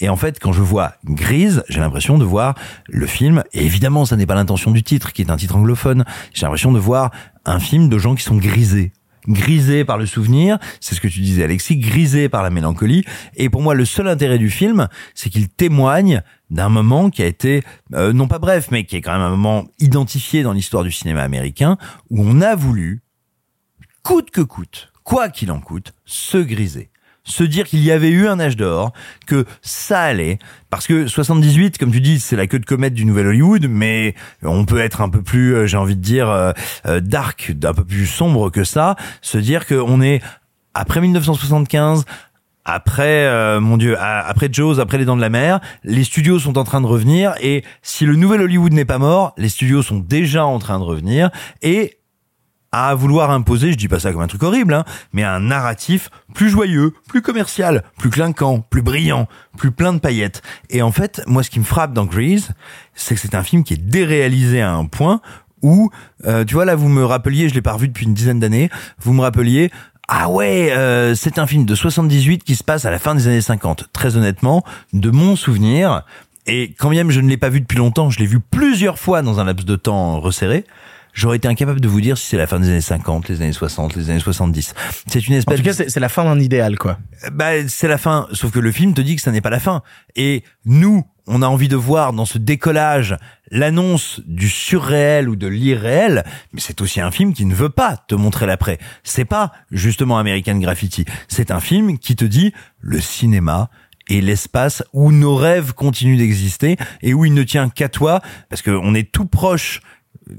Et 0.00 0.08
en 0.08 0.16
fait, 0.16 0.38
quand 0.40 0.52
je 0.52 0.62
vois 0.62 0.94
Grise, 1.04 1.62
j'ai 1.68 1.80
l'impression 1.80 2.18
de 2.18 2.24
voir 2.24 2.54
le 2.88 3.06
film, 3.06 3.42
et 3.52 3.64
évidemment, 3.64 4.04
ça 4.04 4.16
n'est 4.16 4.26
pas 4.26 4.34
l'intention 4.34 4.70
du 4.70 4.82
titre, 4.82 5.12
qui 5.12 5.22
est 5.22 5.30
un 5.30 5.36
titre 5.36 5.56
anglophone, 5.56 6.04
j'ai 6.32 6.46
l'impression 6.46 6.72
de 6.72 6.78
voir 6.78 7.10
un 7.44 7.60
film 7.60 7.88
de 7.88 7.98
gens 7.98 8.14
qui 8.14 8.22
sont 8.22 8.36
grisés. 8.36 8.92
Grisés 9.28 9.84
par 9.84 9.98
le 9.98 10.06
souvenir, 10.06 10.58
c'est 10.80 10.94
ce 10.94 11.00
que 11.00 11.08
tu 11.08 11.20
disais 11.20 11.44
Alexis, 11.44 11.76
grisés 11.76 12.30
par 12.30 12.42
la 12.42 12.48
mélancolie. 12.48 13.04
Et 13.36 13.50
pour 13.50 13.60
moi, 13.60 13.74
le 13.74 13.84
seul 13.84 14.08
intérêt 14.08 14.38
du 14.38 14.48
film, 14.48 14.88
c'est 15.14 15.28
qu'il 15.28 15.50
témoigne 15.50 16.22
d'un 16.48 16.70
moment 16.70 17.10
qui 17.10 17.22
a 17.22 17.26
été, 17.26 17.62
euh, 17.92 18.14
non 18.14 18.28
pas 18.28 18.38
bref, 18.38 18.68
mais 18.70 18.84
qui 18.84 18.96
est 18.96 19.02
quand 19.02 19.12
même 19.12 19.20
un 19.20 19.30
moment 19.30 19.66
identifié 19.78 20.42
dans 20.42 20.52
l'histoire 20.52 20.84
du 20.84 20.90
cinéma 20.90 21.22
américain, 21.22 21.76
où 22.08 22.22
on 22.22 22.40
a 22.40 22.54
voulu, 22.54 23.02
coûte 24.02 24.30
que 24.30 24.40
coûte, 24.40 24.90
quoi 25.04 25.28
qu'il 25.28 25.52
en 25.52 25.60
coûte, 25.60 25.92
se 26.06 26.38
griser 26.38 26.89
se 27.30 27.44
dire 27.44 27.66
qu'il 27.66 27.82
y 27.82 27.90
avait 27.90 28.10
eu 28.10 28.26
un 28.26 28.40
âge 28.40 28.56
d'or, 28.56 28.92
que 29.26 29.44
ça 29.62 30.02
allait, 30.02 30.38
parce 30.68 30.86
que 30.86 31.06
78, 31.06 31.78
comme 31.78 31.92
tu 31.92 32.00
dis, 32.00 32.20
c'est 32.20 32.36
la 32.36 32.46
queue 32.46 32.58
de 32.58 32.66
comète 32.66 32.94
du 32.94 33.04
nouvel 33.04 33.28
Hollywood, 33.28 33.66
mais 33.68 34.14
on 34.42 34.64
peut 34.64 34.80
être 34.80 35.00
un 35.00 35.08
peu 35.08 35.22
plus, 35.22 35.54
euh, 35.54 35.66
j'ai 35.66 35.76
envie 35.76 35.96
de 35.96 36.02
dire, 36.02 36.28
euh, 36.28 36.52
euh, 36.86 37.00
dark, 37.00 37.54
un 37.64 37.74
peu 37.74 37.84
plus 37.84 38.06
sombre 38.06 38.50
que 38.50 38.64
ça, 38.64 38.96
se 39.22 39.38
dire 39.38 39.66
qu'on 39.66 40.00
est, 40.02 40.20
après 40.74 41.00
1975, 41.00 42.04
après, 42.64 43.26
euh, 43.26 43.58
mon 43.60 43.76
Dieu, 43.76 43.96
après 43.98 44.48
Jaws, 44.52 44.80
après 44.80 44.98
Les 44.98 45.04
Dents 45.04 45.16
de 45.16 45.20
la 45.20 45.30
Mer, 45.30 45.60
les 45.82 46.04
studios 46.04 46.38
sont 46.38 46.58
en 46.58 46.64
train 46.64 46.80
de 46.80 46.86
revenir. 46.86 47.34
Et 47.40 47.64
si 47.82 48.04
le 48.04 48.16
nouvel 48.16 48.42
Hollywood 48.42 48.72
n'est 48.72 48.84
pas 48.84 48.98
mort, 48.98 49.32
les 49.38 49.48
studios 49.48 49.82
sont 49.82 49.98
déjà 49.98 50.44
en 50.44 50.58
train 50.58 50.78
de 50.78 50.84
revenir. 50.84 51.30
Et 51.62 51.99
à 52.72 52.94
vouloir 52.94 53.30
imposer, 53.30 53.72
je 53.72 53.76
dis 53.76 53.88
pas 53.88 53.98
ça 53.98 54.12
comme 54.12 54.22
un 54.22 54.26
truc 54.26 54.42
horrible, 54.42 54.74
hein, 54.74 54.84
mais 55.12 55.24
un 55.24 55.40
narratif 55.40 56.10
plus 56.34 56.50
joyeux, 56.50 56.92
plus 57.08 57.22
commercial, 57.22 57.82
plus 57.98 58.10
clinquant, 58.10 58.60
plus 58.60 58.82
brillant, 58.82 59.26
plus 59.56 59.72
plein 59.72 59.92
de 59.92 59.98
paillettes. 59.98 60.42
Et 60.68 60.82
en 60.82 60.92
fait, 60.92 61.22
moi, 61.26 61.42
ce 61.42 61.50
qui 61.50 61.58
me 61.58 61.64
frappe 61.64 61.92
dans 61.92 62.04
Grease, 62.04 62.50
c'est 62.94 63.14
que 63.14 63.20
c'est 63.20 63.34
un 63.34 63.42
film 63.42 63.64
qui 63.64 63.74
est 63.74 63.82
déréalisé 63.82 64.60
à 64.60 64.72
un 64.72 64.86
point 64.86 65.20
où, 65.62 65.90
euh, 66.26 66.44
tu 66.44 66.54
vois, 66.54 66.64
là, 66.64 66.74
vous 66.74 66.88
me 66.88 67.04
rappeliez, 67.04 67.48
je 67.48 67.54
l'ai 67.54 67.62
pas 67.62 67.72
revu 67.72 67.88
depuis 67.88 68.06
une 68.06 68.14
dizaine 68.14 68.40
d'années, 68.40 68.70
vous 69.00 69.12
me 69.12 69.20
rappeliez, 69.20 69.70
ah 70.08 70.28
ouais, 70.28 70.72
euh, 70.72 71.14
c'est 71.14 71.38
un 71.38 71.46
film 71.46 71.64
de 71.64 71.74
78 71.74 72.42
qui 72.42 72.56
se 72.56 72.64
passe 72.64 72.84
à 72.84 72.90
la 72.90 72.98
fin 72.98 73.14
des 73.14 73.28
années 73.28 73.40
50. 73.40 73.90
Très 73.92 74.16
honnêtement, 74.16 74.64
de 74.92 75.10
mon 75.10 75.36
souvenir, 75.36 76.02
et 76.46 76.74
quand 76.78 76.90
même 76.90 77.10
je 77.10 77.20
ne 77.20 77.28
l'ai 77.28 77.36
pas 77.36 77.48
vu 77.48 77.60
depuis 77.60 77.78
longtemps, 77.78 78.10
je 78.10 78.18
l'ai 78.18 78.26
vu 78.26 78.40
plusieurs 78.40 78.98
fois 78.98 79.22
dans 79.22 79.38
un 79.38 79.44
laps 79.44 79.64
de 79.64 79.76
temps 79.76 80.18
resserré, 80.18 80.64
j'aurais 81.12 81.36
été 81.36 81.48
incapable 81.48 81.80
de 81.80 81.88
vous 81.88 82.00
dire 82.00 82.18
si 82.18 82.26
c'est 82.26 82.36
la 82.36 82.46
fin 82.46 82.60
des 82.60 82.68
années 82.68 82.80
50, 82.80 83.28
les 83.28 83.42
années 83.42 83.52
60, 83.52 83.96
les 83.96 84.10
années 84.10 84.20
70. 84.20 84.74
C'est 85.06 85.26
une 85.26 85.34
En 85.34 85.38
espèce 85.38 85.56
tout 85.58 85.64
cas, 85.64 85.72
c'est 85.88 86.00
la 86.00 86.08
fin 86.08 86.24
d'un 86.24 86.40
idéal, 86.40 86.78
quoi. 86.78 86.98
bah, 87.32 87.66
c'est 87.68 87.88
la 87.88 87.98
fin. 87.98 88.28
Sauf 88.32 88.50
que 88.52 88.58
le 88.60 88.72
film 88.72 88.94
te 88.94 89.00
dit 89.00 89.16
que 89.16 89.22
ça 89.22 89.32
n'est 89.32 89.40
pas 89.40 89.50
la 89.50 89.60
fin. 89.60 89.82
Et 90.16 90.44
nous, 90.64 91.04
on 91.26 91.42
a 91.42 91.46
envie 91.46 91.68
de 91.68 91.76
voir 91.76 92.12
dans 92.12 92.24
ce 92.24 92.38
décollage 92.38 93.16
l'annonce 93.50 94.20
du 94.26 94.48
surréel 94.48 95.28
ou 95.28 95.36
de 95.36 95.46
l'irréel, 95.46 96.24
mais 96.52 96.60
c'est 96.60 96.80
aussi 96.80 97.00
un 97.00 97.10
film 97.10 97.34
qui 97.34 97.44
ne 97.44 97.54
veut 97.54 97.68
pas 97.68 97.96
te 98.08 98.14
montrer 98.14 98.46
l'après. 98.46 98.78
C'est 99.04 99.24
pas 99.24 99.52
justement 99.70 100.18
American 100.18 100.56
Graffiti. 100.58 101.04
C'est 101.28 101.50
un 101.50 101.60
film 101.60 101.98
qui 101.98 102.16
te 102.16 102.24
dit 102.24 102.52
le 102.80 103.00
cinéma 103.00 103.70
est 104.08 104.20
l'espace 104.20 104.82
où 104.92 105.12
nos 105.12 105.36
rêves 105.36 105.72
continuent 105.72 106.18
d'exister 106.18 106.76
et 107.02 107.14
où 107.14 107.24
il 107.24 107.34
ne 107.34 107.42
tient 107.42 107.68
qu'à 107.68 107.88
toi 107.88 108.20
parce 108.48 108.62
qu'on 108.62 108.94
est 108.94 109.12
tout 109.12 109.26
proche 109.26 109.80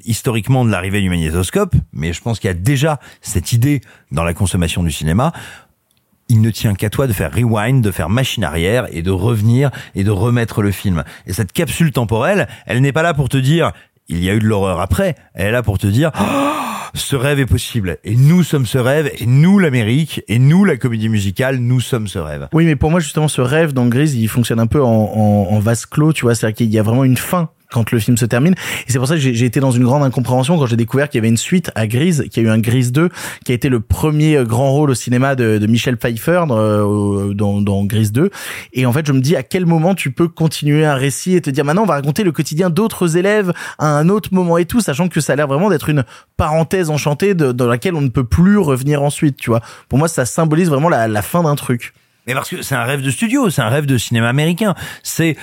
historiquement 0.06 0.66
de 0.66 0.72
l'arrivée 0.72 1.02
du 1.02 1.10
magnétoscope, 1.10 1.76
mais 1.94 2.14
je 2.14 2.22
pense 2.22 2.40
qu'il 2.40 2.48
y 2.48 2.52
a 2.52 2.56
déjà 2.56 3.00
cette 3.22 3.54
idée 3.54 3.82
dans 4.12 4.24
la 4.24 4.34
consommation 4.34 4.84
du 4.84 4.92
cinéma 4.92 5.34
il 6.32 6.40
ne 6.40 6.50
tient 6.50 6.74
qu'à 6.76 6.90
toi 6.90 7.08
de 7.08 7.14
faire 7.14 7.34
rewind, 7.34 7.84
de 7.84 7.92
faire 7.92 8.10
machine 8.10 8.46
arrière 8.46 8.88
et 8.92 9.02
de 9.02 9.12
revenir 9.12 9.70
et 9.96 10.06
de 10.06 10.12
remettre 10.12 10.62
le 10.62 10.72
film. 10.72 11.04
Et 11.28 11.34
cette 11.34 11.52
capsule 11.52 11.92
temporelle, 11.92 12.48
elle 12.66 12.80
n'est 12.80 12.94
pas 12.94 13.04
là 13.04 13.14
pour 13.14 13.28
te 13.28 13.36
dire 13.36 13.74
il 14.08 14.24
y 14.24 14.30
a 14.30 14.34
eu 14.34 14.40
de 14.40 14.46
l'horreur 14.46 14.80
après, 14.80 15.16
elle 15.34 15.48
est 15.48 15.52
là 15.52 15.62
pour 15.62 15.78
te 15.78 15.88
dire 15.88 16.12
Oh, 16.20 16.24
ce 16.94 17.18
rêve 17.18 17.40
est 17.40 17.46
possible 17.46 17.98
et 18.04 18.16
nous 18.16 18.44
sommes 18.44 18.66
ce 18.66 18.78
rêve 18.78 19.12
et 19.20 19.26
nous 19.26 19.60
l'Amérique 19.60 20.22
et 20.30 20.40
nous 20.40 20.64
la 20.64 20.78
comédie 20.78 21.10
musicale, 21.10 21.58
nous 21.58 21.82
sommes 21.82 22.08
ce 22.08 22.20
rêve. 22.20 22.48
Oui, 22.54 22.66
mais 22.66 22.78
pour 22.78 22.92
moi, 22.92 23.02
justement, 23.02 23.28
ce 23.28 23.42
rêve 23.42 23.74
dans 23.74 23.88
Grise, 23.88 24.16
il 24.16 24.28
fonctionne 24.30 24.60
un 24.60 24.68
peu 24.68 24.82
en, 24.82 24.88
en, 24.88 25.48
en 25.52 25.60
vase 25.60 25.86
clos, 25.86 26.14
tu 26.14 26.24
vois. 26.24 26.36
C'est-à-dire 26.36 26.56
qu'il 26.56 26.70
y 26.70 26.80
a 26.80 26.84
vraiment 26.84 27.04
une 27.04 27.18
fin 27.18 27.50
quand 27.72 27.92
le 27.92 28.00
film 28.00 28.18
se 28.18 28.26
termine. 28.26 28.54
Et 28.88 28.92
c'est 28.92 28.98
pour 28.98 29.08
ça 29.08 29.16
que 29.16 29.20
j'ai 29.22 29.46
été 29.46 29.60
dans 29.60 29.72
une 29.72 29.84
grande 29.84 30.04
incompréhension 30.04 30.58
quand 30.58 30.66
j'ai 30.66 30.76
découvert 30.76 31.10
qu'il 31.10 31.18
y 31.18 31.22
avait 31.22 31.30
une 31.30 31.38
suite 31.38 31.72
à 31.76 31.88
Grise, 31.88 32.26
qu'il 32.30 32.44
y 32.44 32.46
a 32.46 32.50
eu 32.50 32.52
un 32.52 32.60
Grise 32.60 32.92
2, 32.92 33.10
qui 33.46 33.52
a 33.52 33.56
été 33.56 33.70
le 33.70 33.80
premier 33.80 34.36
euh, 34.38 34.44
grand 34.46 34.72
rôle 34.72 34.90
au 34.92 34.96
cinéma 34.96 35.36
de, 35.36 35.58
de 35.58 35.68
Michel 35.68 35.98
Pfeiffer 35.98 36.44
euh, 36.52 36.82
au- 36.84 37.34
dans, 37.34 37.62
dans 37.62 37.84
Grise 37.86 38.12
2. 38.12 38.30
Et 38.74 38.86
en 38.86 38.92
fait, 38.94 39.06
je 39.08 39.14
me 39.14 39.22
dis 39.22 39.36
à 39.36 39.44
quel 39.44 39.66
moment 39.66 39.96
tu 39.96 40.12
peux 40.12 40.28
continuer 40.28 40.86
un 40.86 40.96
récit 40.96 41.36
et 41.36 41.42
te 41.42 41.50
dire 41.50 41.66
maintenant 41.66 41.84
on 41.84 41.88
va 41.88 41.96
raconter 41.96 42.24
le 42.24 42.32
quotidien 42.32 42.70
d'autres 42.70 43.18
élèves 43.18 43.54
à 43.80 43.88
un 43.88 44.10
autre 44.10 44.30
moment 44.34 44.58
et 44.58 44.66
tout, 44.66 44.82
sachant 44.82 45.08
que 45.08 45.22
ça 45.22 45.34
a 45.34 45.36
l'air 45.36 45.48
vraiment 45.48 45.70
d'être 45.70 45.90
une 45.90 46.04
parenthèse 46.38 46.90
enchantée 46.90 47.34
de- 47.36 47.52
dans 47.52 47.68
laquelle 47.68 47.96
on 47.96 48.02
ne 48.02 48.10
peut 48.10 48.26
plus 48.26 48.58
revenir 48.58 49.02
ensuite, 49.04 49.38
tu 49.38 49.50
vois. 49.50 49.62
Pour 49.90 49.98
moi, 50.00 50.08
ça 50.08 50.26
symbolise 50.26 50.70
vraiment 50.70 50.90
la, 50.90 51.08
la 51.08 51.22
fin 51.22 51.44
d'un 51.44 51.56
truc. 51.56 51.94
Mais 52.28 52.34
parce 52.34 52.50
que 52.50 52.62
c'est 52.62 52.76
un 52.76 52.84
rêve 52.84 53.02
de 53.02 53.10
studio, 53.10 53.50
c'est 53.50 53.62
un 53.62 53.70
rêve 53.70 53.86
de 53.86 53.98
cinéma 53.98 54.30
américain. 54.30 54.76
C'est 55.04 55.36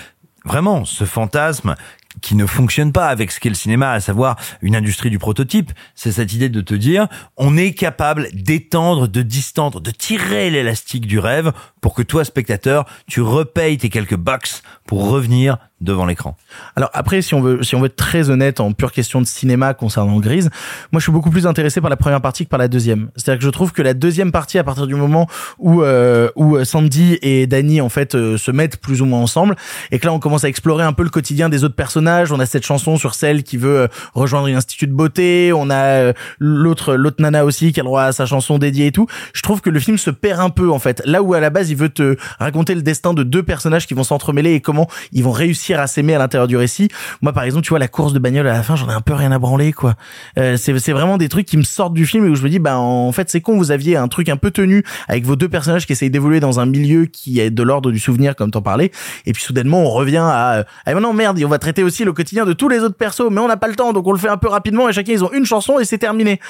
vraiment 0.44 0.84
ce 0.84 1.04
fantasme 1.04 1.74
qui 2.20 2.34
ne 2.34 2.46
fonctionne 2.46 2.92
pas 2.92 3.08
avec 3.08 3.30
ce 3.30 3.40
qu'est 3.40 3.48
le 3.48 3.54
cinéma, 3.54 3.92
à 3.92 4.00
savoir 4.00 4.36
une 4.62 4.76
industrie 4.76 5.10
du 5.10 5.18
prototype. 5.18 5.72
C'est 5.94 6.12
cette 6.12 6.32
idée 6.32 6.48
de 6.48 6.60
te 6.60 6.74
dire, 6.74 7.08
on 7.36 7.56
est 7.56 7.72
capable 7.72 8.28
d'étendre, 8.32 9.08
de 9.08 9.22
distendre, 9.22 9.80
de 9.80 9.90
tirer 9.90 10.50
l'élastique 10.50 11.06
du 11.06 11.18
rêve 11.18 11.52
pour 11.80 11.94
que 11.94 12.02
toi, 12.02 12.24
spectateur, 12.24 12.86
tu 13.06 13.20
repayes 13.20 13.78
tes 13.78 13.88
quelques 13.88 14.16
bucks 14.16 14.62
pour 14.88 15.10
revenir 15.10 15.58
devant 15.80 16.06
l'écran. 16.06 16.36
Alors 16.74 16.90
après, 16.92 17.22
si 17.22 17.34
on 17.34 17.40
veut, 17.40 17.62
si 17.62 17.76
on 17.76 17.80
veut 17.80 17.86
être 17.86 17.94
très 17.94 18.30
honnête 18.30 18.58
en 18.58 18.72
pure 18.72 18.90
question 18.90 19.20
de 19.20 19.26
cinéma 19.26 19.74
concernant 19.74 20.18
Grise, 20.18 20.50
moi 20.90 20.98
je 20.98 21.04
suis 21.04 21.12
beaucoup 21.12 21.30
plus 21.30 21.46
intéressé 21.46 21.80
par 21.80 21.90
la 21.90 21.96
première 21.96 22.20
partie 22.20 22.44
que 22.44 22.50
par 22.50 22.58
la 22.58 22.68
deuxième. 22.68 23.10
C'est-à-dire 23.14 23.38
que 23.38 23.44
je 23.44 23.50
trouve 23.50 23.72
que 23.72 23.82
la 23.82 23.94
deuxième 23.94 24.32
partie, 24.32 24.58
à 24.58 24.64
partir 24.64 24.86
du 24.86 24.94
moment 24.94 25.28
où 25.58 25.82
euh, 25.82 26.30
où 26.34 26.64
Sandy 26.64 27.18
et 27.22 27.46
Danny 27.46 27.80
en 27.80 27.90
fait 27.90 28.14
euh, 28.14 28.38
se 28.38 28.50
mettent 28.50 28.78
plus 28.78 29.02
ou 29.02 29.04
moins 29.04 29.20
ensemble, 29.20 29.56
et 29.92 29.98
que 29.98 30.06
là 30.06 30.12
on 30.12 30.18
commence 30.18 30.42
à 30.44 30.48
explorer 30.48 30.82
un 30.82 30.92
peu 30.92 31.04
le 31.04 31.10
quotidien 31.10 31.48
des 31.48 31.62
autres 31.64 31.76
personnages. 31.76 32.32
On 32.32 32.40
a 32.40 32.46
cette 32.46 32.66
chanson 32.66 32.96
sur 32.96 33.14
celle 33.14 33.44
qui 33.44 33.56
veut 33.56 33.82
euh, 33.82 33.88
rejoindre 34.14 34.48
une 34.48 34.56
institut 34.56 34.88
de 34.88 34.94
beauté. 34.94 35.52
On 35.54 35.70
a 35.70 35.76
euh, 35.76 36.12
l'autre 36.40 36.96
l'autre 36.96 37.22
nana 37.22 37.44
aussi 37.44 37.72
qui 37.72 37.78
a 37.78 37.84
le 37.84 37.88
droit 37.88 38.04
à 38.04 38.12
sa 38.12 38.26
chanson 38.26 38.58
dédiée 38.58 38.86
et 38.86 38.92
tout. 38.92 39.06
Je 39.32 39.42
trouve 39.42 39.60
que 39.60 39.70
le 39.70 39.78
film 39.78 39.98
se 39.98 40.10
perd 40.10 40.40
un 40.40 40.50
peu 40.50 40.70
en 40.72 40.78
fait. 40.78 41.02
Là 41.04 41.22
où 41.22 41.34
à 41.34 41.40
la 41.40 41.50
base 41.50 41.70
il 41.70 41.76
veut 41.76 41.90
te 41.90 42.16
raconter 42.40 42.74
le 42.74 42.82
destin 42.82 43.14
de 43.14 43.22
deux 43.22 43.44
personnages 43.44 43.86
qui 43.86 43.94
vont 43.94 44.04
s'entremêler 44.04 44.54
et 44.54 44.60
comment 44.60 44.77
ils 45.12 45.24
vont 45.24 45.30
réussir 45.30 45.80
à 45.80 45.86
s'aimer 45.86 46.14
à 46.14 46.18
l'intérieur 46.18 46.48
du 46.48 46.56
récit. 46.56 46.88
Moi 47.22 47.32
par 47.32 47.44
exemple, 47.44 47.64
tu 47.64 47.70
vois 47.70 47.78
la 47.78 47.88
course 47.88 48.12
de 48.12 48.18
bagnole 48.18 48.46
à 48.46 48.52
la 48.52 48.62
fin, 48.62 48.76
j'en 48.76 48.88
ai 48.88 48.92
un 48.92 49.00
peu 49.00 49.14
rien 49.14 49.32
à 49.32 49.38
branler 49.38 49.72
quoi. 49.72 49.94
Euh, 50.38 50.56
c'est 50.56 50.78
c'est 50.78 50.92
vraiment 50.92 51.16
des 51.16 51.28
trucs 51.28 51.46
qui 51.46 51.56
me 51.56 51.62
sortent 51.62 51.94
du 51.94 52.06
film 52.06 52.26
et 52.26 52.28
où 52.28 52.34
je 52.34 52.42
me 52.42 52.48
dis 52.48 52.58
bah 52.58 52.78
en 52.78 53.12
fait 53.12 53.30
c'est 53.30 53.40
con, 53.40 53.56
vous 53.56 53.70
aviez 53.70 53.96
un 53.96 54.08
truc 54.08 54.28
un 54.28 54.36
peu 54.36 54.50
tenu 54.50 54.84
avec 55.08 55.24
vos 55.24 55.36
deux 55.36 55.48
personnages 55.48 55.86
qui 55.86 55.92
essayent 55.92 56.10
d'évoluer 56.10 56.40
dans 56.40 56.60
un 56.60 56.66
milieu 56.66 57.06
qui 57.06 57.40
est 57.40 57.50
de 57.50 57.62
l'ordre 57.62 57.90
du 57.90 57.98
souvenir 57.98 58.36
comme 58.36 58.50
t'en 58.50 58.62
parlais 58.62 58.90
et 59.26 59.32
puis 59.32 59.42
soudainement 59.42 59.80
on 59.80 59.90
revient 59.90 60.18
à 60.18 60.64
ah 60.86 60.94
non 60.94 61.12
merde, 61.12 61.40
on 61.44 61.48
va 61.48 61.58
traiter 61.58 61.82
aussi 61.82 62.04
le 62.04 62.12
quotidien 62.12 62.44
de 62.44 62.52
tous 62.52 62.68
les 62.68 62.80
autres 62.80 62.96
persos 62.96 63.30
mais 63.30 63.40
on 63.40 63.48
n'a 63.48 63.56
pas 63.56 63.68
le 63.68 63.76
temps 63.76 63.92
donc 63.92 64.06
on 64.06 64.12
le 64.12 64.18
fait 64.18 64.28
un 64.28 64.36
peu 64.36 64.48
rapidement 64.48 64.88
et 64.88 64.92
chacun 64.92 65.12
ils 65.12 65.24
ont 65.24 65.32
une 65.32 65.44
chanson 65.44 65.78
et 65.78 65.84
c'est 65.84 65.98
terminé. 65.98 66.40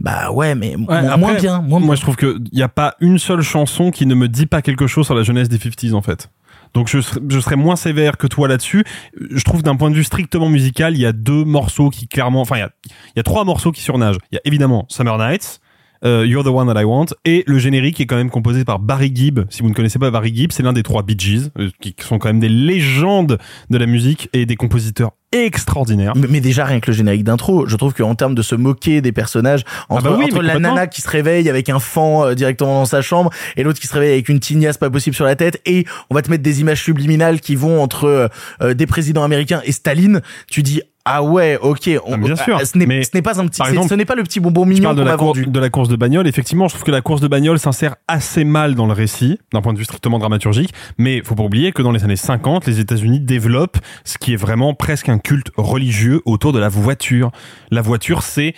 Bah 0.00 0.30
ouais 0.30 0.54
mais 0.54 0.76
Ouais, 0.88 1.16
moins 1.16 1.34
bien, 1.34 1.60
moins 1.60 1.80
Moi, 1.80 1.94
je 1.94 2.00
trouve 2.00 2.16
qu'il 2.16 2.42
n'y 2.52 2.62
a 2.62 2.68
pas 2.68 2.96
une 3.00 3.18
seule 3.18 3.42
chanson 3.42 3.90
qui 3.90 4.06
ne 4.06 4.14
me 4.14 4.28
dit 4.28 4.46
pas 4.46 4.62
quelque 4.62 4.86
chose 4.86 5.06
sur 5.06 5.14
la 5.14 5.22
jeunesse 5.22 5.48
des 5.48 5.58
50s, 5.58 5.94
en 5.94 6.02
fait. 6.02 6.28
Donc 6.74 6.88
je, 6.88 7.00
serais- 7.00 7.20
je 7.28 7.40
serais 7.40 7.56
moins 7.56 7.76
sévère 7.76 8.16
que 8.16 8.26
toi 8.26 8.48
là-dessus. 8.48 8.84
Je 9.30 9.42
trouve 9.44 9.62
d'un 9.62 9.76
point 9.76 9.90
de 9.90 9.96
vue 9.96 10.04
strictement 10.04 10.48
musical, 10.48 10.94
il 10.94 11.00
y 11.00 11.06
a 11.06 11.12
deux 11.12 11.44
morceaux 11.44 11.90
qui 11.90 12.08
clairement, 12.08 12.40
enfin 12.40 12.56
il 12.56 12.60
y 12.60 12.62
a, 12.62 12.70
y 13.16 13.20
a 13.20 13.22
trois 13.22 13.44
morceaux 13.44 13.72
qui 13.72 13.80
surnagent. 13.82 14.18
Il 14.32 14.36
y 14.36 14.38
a 14.38 14.42
évidemment 14.44 14.86
Summer 14.88 15.18
Nights, 15.18 15.60
euh, 16.04 16.24
You're 16.26 16.44
the 16.44 16.48
One 16.48 16.72
That 16.72 16.80
I 16.80 16.84
Want, 16.84 17.06
et 17.24 17.42
le 17.46 17.58
générique 17.58 18.00
est 18.00 18.06
quand 18.06 18.16
même 18.16 18.30
composé 18.30 18.64
par 18.64 18.78
Barry 18.78 19.10
Gibb. 19.14 19.40
Si 19.50 19.62
vous 19.62 19.68
ne 19.68 19.74
connaissez 19.74 19.98
pas 19.98 20.10
Barry 20.12 20.32
Gibb, 20.34 20.52
c'est 20.52 20.62
l'un 20.62 20.72
des 20.72 20.82
trois 20.84 21.02
Bee 21.02 21.16
Gees, 21.18 21.50
euh, 21.58 21.70
qui 21.80 21.94
sont 21.98 22.18
quand 22.18 22.28
même 22.28 22.38
des 22.40 22.48
légendes 22.48 23.38
de 23.70 23.78
la 23.78 23.86
musique 23.86 24.28
et 24.32 24.46
des 24.46 24.54
compositeurs 24.56 25.10
extraordinaires. 25.32 26.14
Mais, 26.16 26.40
déjà 26.40 26.64
rien 26.64 26.80
que 26.80 26.90
le 26.90 26.96
générique 26.96 27.24
d'intro, 27.24 27.66
je 27.66 27.76
trouve 27.76 27.92
qu'en 27.92 28.14
termes 28.14 28.34
de 28.34 28.42
se 28.42 28.54
moquer 28.54 29.00
des 29.00 29.12
personnages, 29.12 29.64
entre, 29.88 30.04
bah 30.04 30.16
oui, 30.18 30.24
entre 30.24 30.42
la 30.42 30.54
complètement. 30.54 30.74
nana 30.74 30.86
qui 30.86 31.02
se 31.02 31.08
réveille 31.08 31.48
avec 31.50 31.68
un 31.68 31.78
fan 31.78 32.22
euh, 32.22 32.34
directement 32.34 32.80
dans 32.80 32.86
sa 32.86 33.02
chambre 33.02 33.30
et 33.56 33.62
l'autre 33.62 33.80
qui 33.80 33.86
se 33.86 33.94
réveille 33.94 34.12
avec 34.12 34.28
une 34.28 34.40
tignasse 34.40 34.78
pas 34.78 34.90
possible 34.90 35.14
sur 35.14 35.24
la 35.24 35.36
tête 35.36 35.60
et 35.66 35.86
on 36.10 36.14
va 36.14 36.22
te 36.22 36.30
mettre 36.30 36.42
des 36.42 36.60
images 36.60 36.82
subliminales 36.82 37.40
qui 37.40 37.56
vont 37.56 37.82
entre 37.82 38.04
euh, 38.04 38.28
euh, 38.62 38.74
des 38.74 38.86
présidents 38.86 39.24
américains 39.24 39.60
et 39.64 39.72
Staline, 39.72 40.22
tu 40.50 40.62
dis 40.62 40.80
ah 41.08 41.22
ouais, 41.22 41.58
ok, 41.60 41.90
on, 42.04 42.14
Ah, 42.14 42.16
bien 42.18 42.36
sûr. 42.36 42.58
ah, 42.60 42.64
ce 42.64 42.76
n'est 42.78 42.86
Mais, 42.86 43.02
ce 43.02 43.10
n'est 43.14 43.22
pas 43.22 43.40
un 43.40 43.46
petit, 43.46 43.62
exemple, 43.62 43.88
ce 43.88 43.94
n'est 43.94 44.04
pas 44.04 44.14
le 44.14 44.22
petit 44.22 44.40
bonbon 44.40 44.64
mignon 44.66 44.94
qu'on 44.94 45.04
cour- 45.16 45.26
vendu. 45.34 45.46
de 45.46 45.60
la 45.60 45.70
course 45.70 45.88
de 45.88 45.96
bagnole. 45.96 46.26
Effectivement, 46.28 46.68
je 46.68 46.74
trouve 46.74 46.84
que 46.84 46.90
la 46.90 47.00
course 47.00 47.20
de 47.20 47.28
bagnole 47.28 47.58
s'insère 47.58 47.96
assez 48.08 48.44
mal 48.44 48.74
dans 48.74 48.86
le 48.86 48.92
récit, 48.92 49.38
d'un 49.52 49.60
point 49.62 49.72
de 49.72 49.78
vue 49.78 49.84
strictement 49.84 50.18
dramaturgique. 50.18 50.72
Mais 50.98 51.22
faut 51.24 51.34
pas 51.34 51.42
oublier 51.44 51.72
que 51.72 51.82
dans 51.82 51.92
les 51.92 52.04
années 52.04 52.16
50, 52.16 52.66
les 52.66 52.80
États-Unis 52.80 53.20
développent 53.20 53.78
ce 54.04 54.18
qui 54.18 54.32
est 54.32 54.36
vraiment 54.36 54.74
presque 54.74 55.08
un 55.08 55.18
culte 55.18 55.48
religieux 55.56 56.20
autour 56.26 56.52
de 56.52 56.58
la 56.58 56.68
voiture. 56.68 57.30
La 57.70 57.80
voiture, 57.82 58.22
c'est 58.22 58.54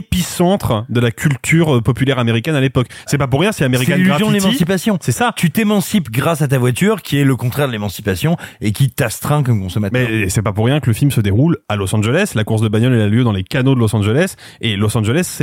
l'épicentre 0.00 0.84
de 0.88 1.00
la 1.00 1.10
culture 1.10 1.76
euh, 1.76 1.80
populaire 1.80 2.18
américaine 2.18 2.54
à 2.54 2.60
l'époque. 2.60 2.86
C'est 3.06 3.18
pas 3.18 3.26
pour 3.28 3.40
rien, 3.40 3.52
c'est 3.52 3.58
C'est 3.58 3.64
American 3.64 3.94
l'illusion 3.96 4.14
de 4.14 4.18
Graffiti. 4.32 4.40
l'émancipation. 4.46 4.98
C'est 5.00 5.12
ça. 5.12 5.32
Tu 5.36 5.50
t'émancipes 5.50 6.10
grâce 6.10 6.42
à 6.42 6.48
ta 6.48 6.58
voiture, 6.58 7.02
qui 7.02 7.18
est 7.18 7.24
le 7.24 7.36
contraire 7.36 7.66
de 7.66 7.72
l'émancipation 7.72 8.36
et 8.60 8.72
qui 8.72 8.90
t'astreint 8.90 9.42
comme 9.42 9.60
consommateur. 9.60 10.08
Mais 10.10 10.28
c'est 10.28 10.42
pas 10.42 10.52
pour 10.52 10.64
rien 10.66 10.80
que 10.80 10.86
le 10.86 10.92
film 10.94 11.10
se 11.10 11.20
déroule 11.20 11.58
à 11.68 11.76
Los 11.76 11.89
Angeles. 11.94 12.32
La 12.34 12.44
course 12.44 12.62
de 12.62 12.68
bagnole 12.68 12.94
elle 12.94 13.02
a 13.02 13.08
lieu 13.08 13.24
dans 13.24 13.32
les 13.32 13.44
canaux 13.44 13.74
de 13.74 13.80
Los 13.80 13.94
Angeles. 13.94 14.36
Et 14.60 14.76
Los 14.76 14.96
Angeles, 14.96 15.40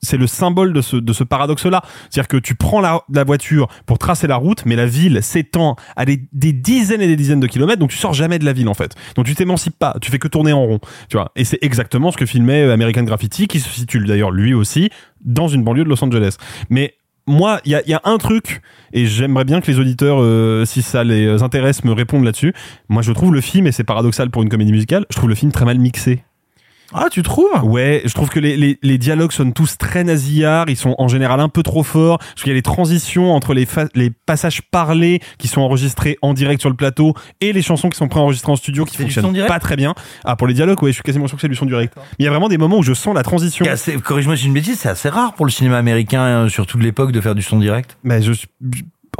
c'est 0.00 0.16
le 0.16 0.26
symbole 0.26 0.72
de 0.72 0.80
ce, 0.80 0.96
de 0.96 1.12
ce 1.12 1.24
paradoxe-là. 1.24 1.82
C'est-à-dire 2.10 2.28
que 2.28 2.36
tu 2.36 2.54
prends 2.54 2.80
la, 2.80 3.02
la 3.12 3.24
voiture 3.24 3.68
pour 3.86 3.98
tracer 3.98 4.26
la 4.26 4.36
route, 4.36 4.64
mais 4.66 4.76
la 4.76 4.86
ville 4.86 5.22
s'étend 5.22 5.76
à 5.96 6.04
des, 6.04 6.22
des 6.32 6.52
dizaines 6.52 7.02
et 7.02 7.06
des 7.06 7.16
dizaines 7.16 7.40
de 7.40 7.46
kilomètres, 7.46 7.78
donc 7.78 7.90
tu 7.90 7.98
sors 7.98 8.14
jamais 8.14 8.38
de 8.38 8.44
la 8.44 8.52
ville 8.52 8.68
en 8.68 8.74
fait. 8.74 8.94
Donc 9.16 9.26
tu 9.26 9.34
t'émancipes 9.34 9.78
pas, 9.78 9.96
tu 10.00 10.10
fais 10.10 10.18
que 10.18 10.28
tourner 10.28 10.52
en 10.52 10.64
rond. 10.64 10.80
Tu 11.08 11.16
vois. 11.16 11.32
Et 11.36 11.44
c'est 11.44 11.58
exactement 11.62 12.10
ce 12.10 12.16
que 12.16 12.26
filmait 12.26 12.62
euh, 12.62 12.72
American 12.72 13.02
Graffiti, 13.02 13.46
qui 13.48 13.60
se 13.60 13.68
situe 13.68 14.00
d'ailleurs 14.00 14.30
lui 14.30 14.54
aussi 14.54 14.90
dans 15.24 15.48
une 15.48 15.62
banlieue 15.62 15.84
de 15.84 15.88
Los 15.88 16.02
Angeles. 16.02 16.36
Mais 16.70 16.94
moi, 17.26 17.60
il 17.64 17.70
y 17.70 17.94
a, 17.94 18.00
un 18.04 18.18
truc, 18.18 18.62
et 18.92 19.06
j'aimerais 19.06 19.44
bien 19.44 19.60
que 19.60 19.70
les 19.70 19.78
auditeurs, 19.78 20.18
euh, 20.20 20.64
si 20.64 20.82
ça 20.82 21.04
les 21.04 21.42
intéresse, 21.42 21.84
me 21.84 21.92
répondent 21.92 22.24
là-dessus. 22.24 22.52
Moi, 22.88 23.02
je 23.02 23.12
trouve 23.12 23.32
le 23.32 23.40
film, 23.40 23.66
et 23.66 23.72
c'est 23.72 23.84
paradoxal 23.84 24.30
pour 24.30 24.42
une 24.42 24.48
comédie 24.48 24.72
musicale, 24.72 25.06
je 25.10 25.16
trouve 25.16 25.28
le 25.28 25.34
film 25.34 25.52
très 25.52 25.64
mal 25.64 25.78
mixé. 25.78 26.24
Ah, 26.94 27.08
tu 27.10 27.22
trouves? 27.22 27.48
Ouais, 27.62 28.02
je 28.04 28.12
trouve 28.14 28.28
que 28.28 28.38
les, 28.40 28.56
les, 28.56 28.78
les 28.82 28.98
dialogues 28.98 29.32
sonnent 29.32 29.52
tous 29.52 29.78
très 29.78 30.04
nasillards, 30.04 30.68
ils 30.68 30.76
sont 30.76 30.94
en 30.98 31.08
général 31.08 31.40
un 31.40 31.48
peu 31.48 31.62
trop 31.62 31.82
forts. 31.82 32.18
Je 32.20 32.26
trouve 32.26 32.42
qu'il 32.44 32.50
y 32.52 32.54
a 32.54 32.56
les 32.56 32.62
transitions 32.62 33.32
entre 33.34 33.54
les, 33.54 33.66
fa- 33.66 33.88
les 33.94 34.10
passages 34.10 34.62
parlés 34.62 35.20
qui 35.38 35.48
sont 35.48 35.60
enregistrés 35.60 36.18
en 36.22 36.34
direct 36.34 36.60
sur 36.60 36.70
le 36.70 36.76
plateau 36.76 37.14
et 37.40 37.52
les 37.52 37.62
chansons 37.62 37.88
qui 37.88 37.96
sont 37.96 38.08
préenregistrées 38.08 38.52
en 38.52 38.56
studio 38.56 38.84
qui 38.84 38.96
fonctionnent 39.04 39.24
pas 39.46 39.58
très 39.58 39.76
bien. 39.76 39.94
Ah, 40.24 40.36
pour 40.36 40.46
les 40.46 40.54
dialogues, 40.54 40.82
ouais, 40.82 40.90
je 40.90 40.94
suis 40.94 41.02
quasiment 41.02 41.26
sûr 41.28 41.36
que 41.36 41.40
c'est 41.42 41.48
du 41.48 41.54
son 41.54 41.66
direct. 41.66 41.94
Mais 41.96 42.02
il 42.20 42.24
y 42.24 42.28
a 42.28 42.30
vraiment 42.30 42.48
des 42.48 42.58
moments 42.58 42.78
où 42.78 42.82
je 42.82 42.94
sens 42.94 43.14
la 43.14 43.22
transition. 43.22 43.64
Corrige-moi 44.04 44.36
si 44.36 44.42
j'ai 44.42 44.48
une 44.48 44.54
bêtise, 44.54 44.78
c'est 44.78 44.88
assez 44.88 45.08
rare 45.08 45.34
pour 45.34 45.46
le 45.46 45.50
cinéma 45.52 45.78
américain, 45.78 46.22
euh, 46.22 46.48
surtout 46.48 46.78
de 46.78 46.82
l'époque, 46.82 47.12
de 47.12 47.20
faire 47.20 47.34
du 47.34 47.42
son 47.42 47.58
direct. 47.58 47.96
Mais 48.04 48.22
je 48.22 48.32
suis- 48.32 48.48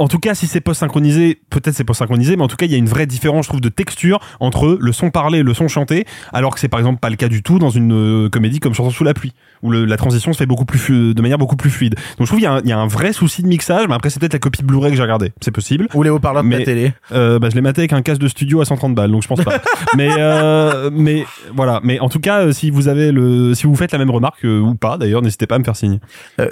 en 0.03 0.09
tout 0.09 0.19
cas, 0.19 0.35
si 0.35 0.47
c'est 0.47 0.59
post 0.59 0.81
synchronisé, 0.81 1.39
peut-être 1.49 1.73
c'est 1.73 1.85
post 1.85 1.99
synchronisé, 1.99 2.35
mais 2.35 2.43
en 2.43 2.49
tout 2.49 2.57
cas, 2.57 2.65
il 2.65 2.73
y 2.73 2.75
a 2.75 2.77
une 2.77 2.89
vraie 2.89 3.05
différence, 3.05 3.45
je 3.45 3.49
trouve, 3.51 3.61
de 3.61 3.69
texture 3.69 4.19
entre 4.41 4.77
le 4.77 4.91
son 4.91 5.11
parlé 5.11 5.39
et 5.39 5.43
le 5.43 5.53
son 5.53 5.69
chanté, 5.69 6.05
alors 6.33 6.53
que 6.53 6.59
c'est 6.59 6.67
par 6.67 6.81
exemple 6.81 6.99
pas 6.99 7.09
le 7.09 7.15
cas 7.15 7.29
du 7.29 7.41
tout 7.41 7.57
dans 7.57 7.69
une 7.69 8.25
euh, 8.25 8.29
comédie 8.29 8.59
comme 8.59 8.73
Chanson 8.73 8.91
sous 8.91 9.05
la 9.05 9.13
pluie, 9.13 9.31
où 9.63 9.71
le- 9.71 9.85
la 9.85 9.97
transition 9.97 10.31
se 10.33 10.37
fait 10.37 10.45
beaucoup 10.45 10.65
plus 10.65 11.13
de 11.15 11.21
manière 11.21 11.37
beaucoup 11.39 11.55
plus 11.55 11.69
fluide. 11.71 11.95
Donc 11.95 12.21
je 12.21 12.25
trouve 12.25 12.37
qu'il 12.39 12.43
y, 12.43 12.47
a 12.47 12.53
un- 12.53 12.61
il 12.63 12.69
y 12.69 12.73
a 12.73 12.77
un 12.77 12.87
vrai 12.87 13.13
souci 13.13 13.41
de 13.41 13.47
mixage, 13.47 13.87
mais 13.87 13.95
après 13.95 14.09
c'est 14.11 14.19
peut-être 14.19 14.33
la 14.33 14.39
copie 14.39 14.61
Blu-ray 14.63 14.91
que 14.91 14.97
j'ai 14.97 15.01
regardée, 15.03 15.31
c'est 15.41 15.51
possible. 15.51 15.87
Ou 15.95 16.03
les 16.03 16.09
haut-parleurs 16.11 16.43
de 16.43 16.49
la 16.49 16.57
télé. 16.65 16.93
euh, 17.13 17.39
bah, 17.39 17.49
je 17.49 17.55
l'ai 17.55 17.61
maté 17.61 17.81
avec 17.81 17.93
un 17.93 18.01
casque 18.03 18.21
de 18.21 18.27
studio 18.27 18.61
à 18.61 18.65
130 18.65 18.93
balles, 18.93 19.11
donc 19.11 19.23
je 19.23 19.27
pense 19.27 19.43
pas. 19.43 19.59
mais 19.97 20.09
euh, 20.17 20.89
mais 20.93 21.23
voilà. 21.55 21.79
Mais 21.83 21.99
en 21.99 22.09
tout 22.09 22.19
cas, 22.19 22.41
euh, 22.41 22.51
si 22.51 22.69
vous 22.69 22.87
avez 22.87 23.11
le, 23.11 23.53
si 23.55 23.65
vous 23.65 23.75
faites 23.75 23.91
la 23.91 23.97
même 23.97 24.11
remarque 24.11 24.43
euh, 24.45 24.59
ou 24.59 24.75
pas, 24.75 24.97
d'ailleurs, 24.97 25.21
n'hésitez 25.21 25.47
pas 25.47 25.55
à 25.55 25.59
me 25.59 25.63
faire 25.63 25.75
signe. 25.75 25.99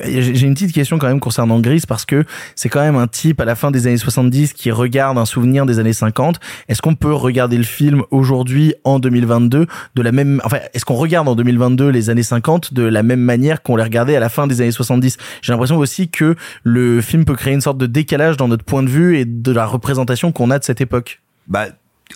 J'ai 0.07 0.33
j'ai 0.35 0.48
une 0.48 0.53
petite 0.53 0.72
question 0.73 0.98
quand 0.98 1.07
même 1.07 1.19
concernant 1.19 1.59
Gris 1.59 1.83
parce 1.88 2.06
que 2.06 2.23
c'est 2.56 2.69
quand 2.69 2.81
même 2.81 2.95
un 2.95 3.07
type 3.07 3.40
à 3.41 3.45
la 3.45 3.56
fin 3.56 3.72
des 3.72 3.88
années 3.88 3.98
70 3.98 4.53
qui 4.53 4.72
regarde 4.72 5.17
un 5.17 5.25
souvenir 5.25 5.65
des 5.65 5.80
années 5.80 5.93
50. 5.93 6.40
Est-ce 6.69 6.81
qu'on 6.81 6.95
peut 6.95 7.14
regarder 7.14 7.57
le 7.57 7.64
film 7.64 8.03
aujourd'hui 8.11 8.73
en 8.83 8.99
2022 8.99 9.65
de 9.95 10.01
la 10.01 10.11
même 10.11 10.41
enfin 10.45 10.57
est-ce 10.73 10.85
qu'on 10.85 10.95
regarde 10.95 11.27
en 11.27 11.35
2022 11.35 11.90
les 11.90 12.09
années 12.09 12.23
50 12.23 12.73
de 12.73 12.83
la 12.83 13.00
même 13.03 13.19
manière 13.19 13.61
qu'on 13.61 13.75
les 13.75 13.83
regardait 13.83 14.15
à 14.15 14.19
la 14.19 14.30
fin 14.30 14.47
des 14.47 14.61
années 14.61 14.71
70 14.71 15.17
J'ai 15.41 15.53
l'impression 15.53 15.77
aussi 15.77 16.09
que 16.09 16.35
le 16.63 17.01
film 17.01 17.25
peut 17.25 17.35
créer 17.35 17.53
une 17.53 17.61
sorte 17.61 17.77
de 17.77 17.85
décalage 17.85 18.38
dans 18.38 18.47
notre 18.47 18.65
point 18.65 18.83
de 18.83 18.89
vue 18.89 19.17
et 19.17 19.25
de 19.25 19.51
la 19.51 19.65
représentation 19.65 20.31
qu'on 20.31 20.51
a 20.51 20.59
de 20.59 20.63
cette 20.63 20.81
époque. 20.81 21.21
Bah, 21.47 21.67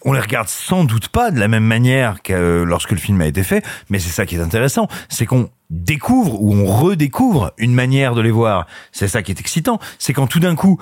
on 0.03 0.13
les 0.13 0.19
regarde 0.19 0.47
sans 0.47 0.83
doute 0.83 1.07
pas 1.07 1.31
de 1.31 1.39
la 1.39 1.47
même 1.47 1.63
manière 1.63 2.21
que 2.21 2.33
euh, 2.33 2.65
lorsque 2.65 2.91
le 2.91 2.97
film 2.97 3.21
a 3.21 3.27
été 3.27 3.43
fait, 3.43 3.63
mais 3.89 3.99
c'est 3.99 4.09
ça 4.09 4.25
qui 4.25 4.35
est 4.35 4.41
intéressant, 4.41 4.87
c'est 5.09 5.25
qu'on 5.25 5.49
découvre 5.69 6.41
ou 6.41 6.53
on 6.53 6.65
redécouvre 6.65 7.51
une 7.57 7.73
manière 7.73 8.15
de 8.15 8.21
les 8.21 8.31
voir. 8.31 8.67
C'est 8.91 9.07
ça 9.07 9.23
qui 9.23 9.31
est 9.31 9.39
excitant, 9.39 9.79
c'est 9.99 10.13
quand 10.13 10.27
tout 10.27 10.39
d'un 10.39 10.55
coup, 10.55 10.79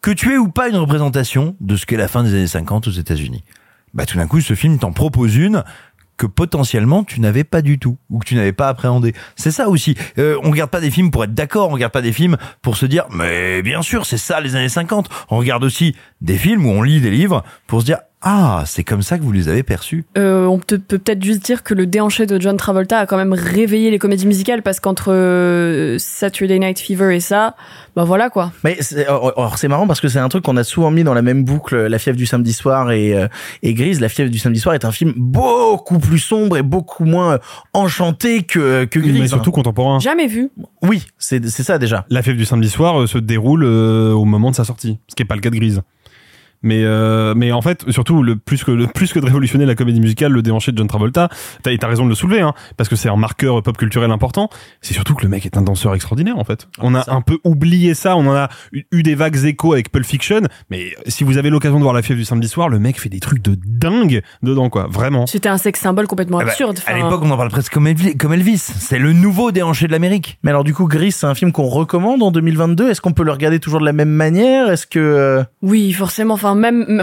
que 0.00 0.10
tu 0.10 0.32
aies 0.32 0.38
ou 0.38 0.48
pas 0.48 0.68
une 0.68 0.76
représentation 0.76 1.56
de 1.60 1.76
ce 1.76 1.86
qu'est 1.86 1.96
la 1.96 2.08
fin 2.08 2.22
des 2.22 2.34
années 2.34 2.46
50 2.46 2.88
aux 2.88 2.92
États-Unis, 2.92 3.44
bah 3.94 4.06
tout 4.06 4.16
d'un 4.16 4.26
coup, 4.26 4.40
ce 4.40 4.54
film 4.54 4.78
t'en 4.78 4.92
propose 4.92 5.36
une 5.36 5.64
que 6.22 6.26
potentiellement 6.28 7.02
tu 7.02 7.20
n'avais 7.20 7.42
pas 7.42 7.62
du 7.62 7.80
tout 7.80 7.98
ou 8.08 8.20
que 8.20 8.24
tu 8.24 8.36
n'avais 8.36 8.52
pas 8.52 8.68
appréhendé. 8.68 9.12
C'est 9.34 9.50
ça 9.50 9.68
aussi. 9.68 9.96
Euh, 10.18 10.38
on 10.44 10.52
regarde 10.52 10.70
pas 10.70 10.80
des 10.80 10.92
films 10.92 11.10
pour 11.10 11.24
être 11.24 11.34
d'accord, 11.34 11.70
on 11.70 11.72
regarde 11.72 11.92
pas 11.92 12.00
des 12.00 12.12
films 12.12 12.36
pour 12.60 12.76
se 12.76 12.86
dire 12.86 13.06
mais 13.10 13.60
bien 13.62 13.82
sûr 13.82 14.06
c'est 14.06 14.18
ça 14.18 14.40
les 14.40 14.54
années 14.54 14.68
50. 14.68 15.10
On 15.30 15.38
regarde 15.38 15.64
aussi 15.64 15.96
des 16.20 16.36
films 16.36 16.64
où 16.64 16.70
on 16.70 16.82
lit 16.82 17.00
des 17.00 17.10
livres 17.10 17.42
pour 17.66 17.80
se 17.80 17.86
dire 17.86 17.98
ah 18.22 18.62
c'est 18.66 18.84
comme 18.84 19.02
ça 19.02 19.18
que 19.18 19.22
vous 19.22 19.32
les 19.32 19.48
avez 19.48 19.62
perçus? 19.62 20.04
Euh, 20.16 20.46
on 20.46 20.58
peut 20.58 20.78
peut 20.78 20.98
peut-être 20.98 21.22
juste 21.22 21.44
dire 21.44 21.62
que 21.62 21.74
le 21.74 21.86
déhanché 21.86 22.26
de 22.26 22.40
John 22.40 22.56
Travolta 22.56 22.98
a 22.98 23.06
quand 23.06 23.16
même 23.16 23.32
réveillé 23.32 23.90
les 23.90 23.98
comédies 23.98 24.26
musicales 24.26 24.62
parce 24.62 24.80
qu'entre 24.80 25.12
euh, 25.12 25.96
Saturday 25.98 26.58
Night 26.58 26.78
Fever 26.78 27.14
et 27.14 27.20
ça, 27.20 27.56
bah 27.96 28.04
voilà 28.04 28.30
quoi. 28.30 28.52
Mais 28.64 28.76
c'est 28.80 29.06
alors, 29.06 29.32
alors, 29.36 29.58
c'est 29.58 29.68
marrant 29.68 29.86
parce 29.86 30.00
que 30.00 30.08
c'est 30.08 30.18
un 30.18 30.28
truc 30.28 30.44
qu'on 30.44 30.56
a 30.56 30.64
souvent 30.64 30.90
mis 30.90 31.04
dans 31.04 31.14
la 31.14 31.22
même 31.22 31.44
boucle, 31.44 31.76
La 31.76 31.98
fièvre 31.98 32.16
du 32.16 32.26
samedi 32.26 32.52
soir 32.52 32.90
et, 32.92 33.14
euh, 33.14 33.28
et 33.62 33.74
Grise. 33.74 34.00
La 34.00 34.08
fièvre 34.08 34.30
du 34.30 34.38
samedi 34.38 34.60
soir 34.60 34.74
est 34.74 34.84
un 34.84 34.92
film 34.92 35.12
beaucoup 35.16 35.98
plus 35.98 36.18
sombre 36.18 36.56
et 36.56 36.62
beaucoup 36.62 37.04
moins 37.04 37.34
euh, 37.34 37.38
enchanté 37.72 38.44
que, 38.44 38.84
que 38.84 38.98
Grise. 38.98 39.20
Mais 39.20 39.28
surtout 39.28 39.50
contemporain. 39.50 39.98
Jamais 39.98 40.26
vu. 40.26 40.50
Oui, 40.82 41.04
c'est 41.18 41.44
c'est 41.48 41.62
ça 41.62 41.78
déjà. 41.78 42.06
La 42.08 42.22
fève 42.22 42.36
du 42.36 42.44
samedi 42.44 42.68
soir 42.68 43.06
se 43.08 43.18
déroule 43.18 43.64
euh, 43.64 44.12
au 44.12 44.24
moment 44.24 44.50
de 44.50 44.56
sa 44.56 44.64
sortie, 44.64 44.98
ce 45.08 45.14
qui 45.14 45.22
est 45.22 45.26
pas 45.26 45.34
le 45.34 45.40
cas 45.40 45.50
de 45.50 45.56
Grise. 45.56 45.82
Mais 46.62 46.82
euh, 46.84 47.34
mais 47.36 47.52
en 47.52 47.62
fait 47.62 47.90
surtout 47.90 48.22
le 48.22 48.36
plus 48.36 48.64
que 48.64 48.70
le 48.70 48.86
plus 48.86 49.12
que 49.12 49.18
de 49.18 49.24
révolutionner 49.26 49.66
la 49.66 49.74
comédie 49.74 50.00
musicale 50.00 50.32
le 50.32 50.42
déhanché 50.42 50.72
de 50.72 50.78
John 50.78 50.86
Travolta 50.86 51.28
t'as 51.62 51.76
t'as 51.76 51.88
raison 51.88 52.04
de 52.04 52.08
le 52.08 52.14
soulever 52.14 52.40
hein 52.40 52.54
parce 52.76 52.88
que 52.88 52.96
c'est 52.96 53.08
un 53.08 53.16
marqueur 53.16 53.62
pop 53.62 53.76
culturel 53.76 54.10
important 54.10 54.48
c'est 54.80 54.94
surtout 54.94 55.14
que 55.14 55.22
le 55.22 55.28
mec 55.28 55.44
est 55.46 55.56
un 55.56 55.62
danseur 55.62 55.94
extraordinaire 55.94 56.38
en 56.38 56.44
fait 56.44 56.68
on 56.80 56.94
a 56.94 57.10
un 57.10 57.20
peu 57.20 57.38
oublié 57.44 57.94
ça 57.94 58.16
on 58.16 58.26
en 58.26 58.34
a 58.34 58.48
eu, 58.72 58.82
eu 58.92 59.02
des 59.02 59.14
vagues 59.14 59.44
échos 59.44 59.72
avec 59.72 59.90
Pulp 59.90 60.04
Fiction 60.04 60.42
mais 60.70 60.94
si 61.08 61.24
vous 61.24 61.38
avez 61.38 61.50
l'occasion 61.50 61.78
de 61.78 61.82
voir 61.82 61.94
la 61.94 62.02
fièvre 62.02 62.18
du 62.18 62.24
samedi 62.24 62.48
soir 62.48 62.68
le 62.68 62.78
mec 62.78 63.00
fait 63.00 63.08
des 63.08 63.20
trucs 63.20 63.42
de 63.42 63.56
dingue 63.66 64.22
dedans 64.42 64.70
quoi 64.70 64.86
vraiment 64.90 65.26
C'était 65.26 65.48
un 65.48 65.58
sexe 65.58 65.80
symbole 65.80 66.06
complètement 66.06 66.38
Ah 66.38 66.44
bah, 66.44 66.50
absurde. 66.50 66.78
à 66.86 66.94
l'époque 66.94 67.20
on 67.22 67.30
en 67.30 67.36
parle 67.36 67.50
presque 67.50 67.72
comme 67.72 67.86
Elvis. 67.86 68.16
Comme 68.16 68.32
Elvis. 68.32 68.58
C'est 68.58 68.98
le 68.98 69.12
nouveau 69.12 69.50
déhanché 69.50 69.86
de 69.86 69.92
l'Amérique. 69.92 70.38
Mais 70.42 70.50
alors 70.50 70.64
du 70.64 70.74
coup, 70.74 70.86
Grise, 70.86 71.16
c'est 71.16 71.26
un 71.26 71.34
film 71.34 71.50
qu'on 71.52 71.66
recommande 71.66 72.22
en 72.22 72.30
2022. 72.30 72.90
Est-ce 72.90 73.00
qu'on 73.00 73.12
peut 73.12 73.24
le 73.24 73.32
regarder 73.32 73.58
toujours 73.60 73.80
de 73.80 73.84
la 73.84 73.92
même 73.92 74.10
manière? 74.10 74.70
Est-ce 74.70 74.86
que 74.86 74.98
euh, 74.98 75.42
Oui, 75.62 75.92
forcément. 75.92 76.34
Enfin, 76.34 76.51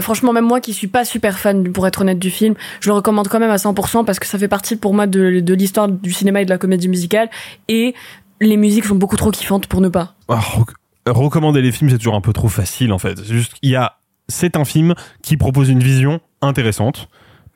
franchement, 0.00 0.32
même 0.32 0.46
moi 0.46 0.60
qui 0.60 0.72
suis 0.72 0.86
pas 0.86 1.04
super 1.04 1.38
fan, 1.38 1.72
pour 1.72 1.86
être 1.86 2.00
honnête, 2.00 2.18
du 2.18 2.30
film, 2.30 2.54
je 2.80 2.88
le 2.88 2.94
recommande 2.94 3.28
quand 3.28 3.40
même 3.40 3.50
à 3.50 3.56
100% 3.56 4.04
parce 4.04 4.18
que 4.18 4.26
ça 4.26 4.38
fait 4.38 4.48
partie 4.48 4.76
pour 4.76 4.94
moi 4.94 5.06
de, 5.06 5.40
l'histoire 5.54 5.88
du 5.88 6.12
cinéma 6.12 6.42
et 6.42 6.44
de 6.44 6.50
la 6.50 6.58
comédie 6.58 6.88
musicale. 6.88 7.30
Et 7.68 7.94
les 8.40 8.56
musiques 8.56 8.84
sont 8.84 8.94
beaucoup 8.94 9.16
trop 9.16 9.30
kiffantes 9.30 9.66
pour 9.66 9.80
ne 9.80 9.88
pas. 9.88 10.14
Ah, 10.28 10.40
rec- 10.40 10.76
recommander 11.06 11.62
les 11.62 11.72
films, 11.72 11.90
c'est 11.90 11.98
toujours 11.98 12.14
un 12.14 12.20
peu 12.20 12.32
trop 12.32 12.48
facile 12.48 12.92
en 12.92 12.98
fait. 12.98 13.22
Juste, 13.24 13.54
il 13.62 13.70
y 13.70 13.76
a, 13.76 13.96
c'est 14.28 14.56
un 14.56 14.64
film 14.64 14.94
qui 15.22 15.36
propose 15.36 15.68
une 15.68 15.82
vision 15.82 16.20
intéressante, 16.42 17.08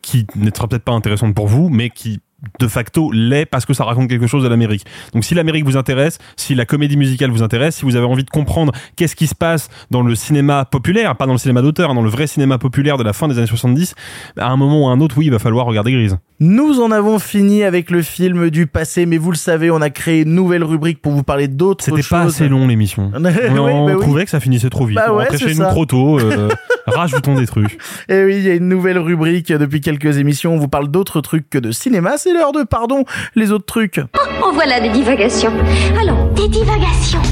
qui 0.02 0.26
ne 0.36 0.50
sera 0.54 0.68
peut-être 0.68 0.84
pas 0.84 0.92
intéressante 0.92 1.34
pour 1.34 1.46
vous, 1.46 1.68
mais 1.68 1.90
qui 1.90 2.20
de 2.60 2.68
facto 2.68 3.10
l'est 3.12 3.46
parce 3.46 3.66
que 3.66 3.74
ça 3.74 3.84
raconte 3.84 4.08
quelque 4.08 4.26
chose 4.26 4.42
de 4.42 4.48
l'Amérique. 4.48 4.84
Donc 5.12 5.24
si 5.24 5.34
l'Amérique 5.34 5.64
vous 5.64 5.76
intéresse, 5.76 6.18
si 6.36 6.54
la 6.54 6.64
comédie 6.66 6.96
musicale 6.96 7.30
vous 7.30 7.42
intéresse, 7.42 7.76
si 7.76 7.84
vous 7.84 7.96
avez 7.96 8.06
envie 8.06 8.24
de 8.24 8.30
comprendre 8.30 8.72
qu'est-ce 8.96 9.16
qui 9.16 9.26
se 9.26 9.34
passe 9.34 9.68
dans 9.90 10.02
le 10.02 10.14
cinéma 10.14 10.64
populaire, 10.64 11.16
pas 11.16 11.26
dans 11.26 11.32
le 11.32 11.38
cinéma 11.38 11.62
d'auteur, 11.62 11.94
dans 11.94 12.02
le 12.02 12.10
vrai 12.10 12.26
cinéma 12.26 12.58
populaire 12.58 12.96
de 12.96 13.02
la 13.04 13.12
fin 13.12 13.28
des 13.28 13.38
années 13.38 13.46
70, 13.46 13.94
à 14.38 14.48
un 14.48 14.56
moment 14.56 14.84
ou 14.84 14.88
à 14.88 14.92
un 14.92 15.00
autre, 15.00 15.16
oui, 15.18 15.26
il 15.26 15.30
va 15.32 15.38
falloir 15.38 15.66
regarder 15.66 15.92
Grise. 15.92 16.16
nous 16.40 16.80
en 16.80 16.90
avons 16.90 17.18
fini 17.18 17.62
avec 17.64 17.90
le 17.90 18.02
film 18.02 18.50
du 18.50 18.66
passé, 18.66 19.06
mais 19.06 19.16
vous 19.18 19.30
le 19.30 19.36
savez, 19.36 19.70
on 19.70 19.80
a 19.80 19.90
créé 19.90 20.22
une 20.22 20.34
nouvelle 20.34 20.64
rubrique 20.64 21.00
pour 21.02 21.12
vous 21.12 21.22
parler 21.22 21.48
d'autres 21.48 21.84
choses. 21.84 21.96
C'était 21.96 22.08
pas 22.08 22.22
assez 22.22 22.48
long 22.48 22.66
l'émission. 22.66 23.12
Oui, 23.54 23.58
on 23.60 23.86
bah 23.86 23.92
oui. 23.94 24.00
trouvait 24.00 24.24
que 24.24 24.30
ça 24.30 24.40
finissait 24.40 24.70
trop 24.70 24.84
vite. 24.86 24.96
Bah 24.96 25.08
on 25.12 25.16
ouais, 25.16 25.38
chez 25.38 25.54
nous 25.54 25.64
trop 25.68 25.86
tôt. 25.86 26.18
euh, 26.18 26.48
rajoutons 26.86 27.34
des 27.34 27.46
trucs. 27.46 27.74
Et 28.08 28.14
Eh 28.14 28.24
oui, 28.24 28.36
il 28.36 28.42
y 28.42 28.50
a 28.50 28.54
une 28.54 28.68
nouvelle 28.68 28.98
rubrique 28.98 29.52
depuis 29.52 29.80
quelques 29.80 30.18
émissions. 30.18 30.54
On 30.54 30.58
vous 30.58 30.68
parle 30.68 30.88
d'autres 30.88 31.20
trucs 31.20 31.48
que 31.50 31.58
de 31.58 31.72
cinéma. 31.72 32.16
C'est 32.18 32.32
l'heure 32.32 32.52
de 32.52 32.62
pardon, 32.62 33.04
les 33.34 33.52
autres 33.52 33.66
trucs. 33.66 34.00
En 34.42 34.52
voilà 34.52 34.80
des 34.80 34.90
divagations. 34.90 35.52
Allons, 36.00 36.32
des 36.34 36.48
divagations. 36.48 37.22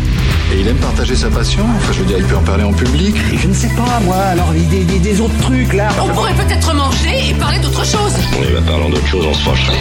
Et 0.54 0.60
il 0.60 0.68
aime 0.68 0.76
partager 0.76 1.14
sa 1.16 1.30
passion 1.30 1.62
Enfin, 1.76 1.92
je 1.94 2.00
veux 2.00 2.04
dire, 2.04 2.18
il 2.18 2.26
peut 2.26 2.36
en 2.36 2.42
parler 2.42 2.64
en 2.64 2.72
public. 2.74 3.14
Je 3.34 3.48
ne 3.48 3.54
sais 3.54 3.70
pas, 3.74 4.00
moi, 4.04 4.16
alors 4.16 4.50
des, 4.52 4.84
des, 4.84 4.98
des 4.98 5.20
autres 5.20 5.38
trucs 5.40 5.72
là. 5.72 5.88
On 6.02 6.08
pourrait 6.08 6.34
peut-être 6.34 6.74
manger 6.74 7.30
et 7.30 7.34
parler 7.34 7.58
d'autre 7.58 7.84
chose. 7.84 8.14
On 8.38 8.42
y 8.42 8.52
va 8.52 8.60
parlant 8.60 8.90
d'autre 8.90 9.06
chose, 9.06 9.24
on 9.26 9.32
se 9.34 9.48
fâcherait. 9.48 9.78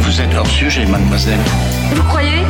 Vous 0.00 0.20
êtes 0.20 0.34
hors 0.36 0.46
sujet, 0.46 0.86
mademoiselle. 0.86 1.40
Vous 1.94 2.02
croyez? 2.04 2.44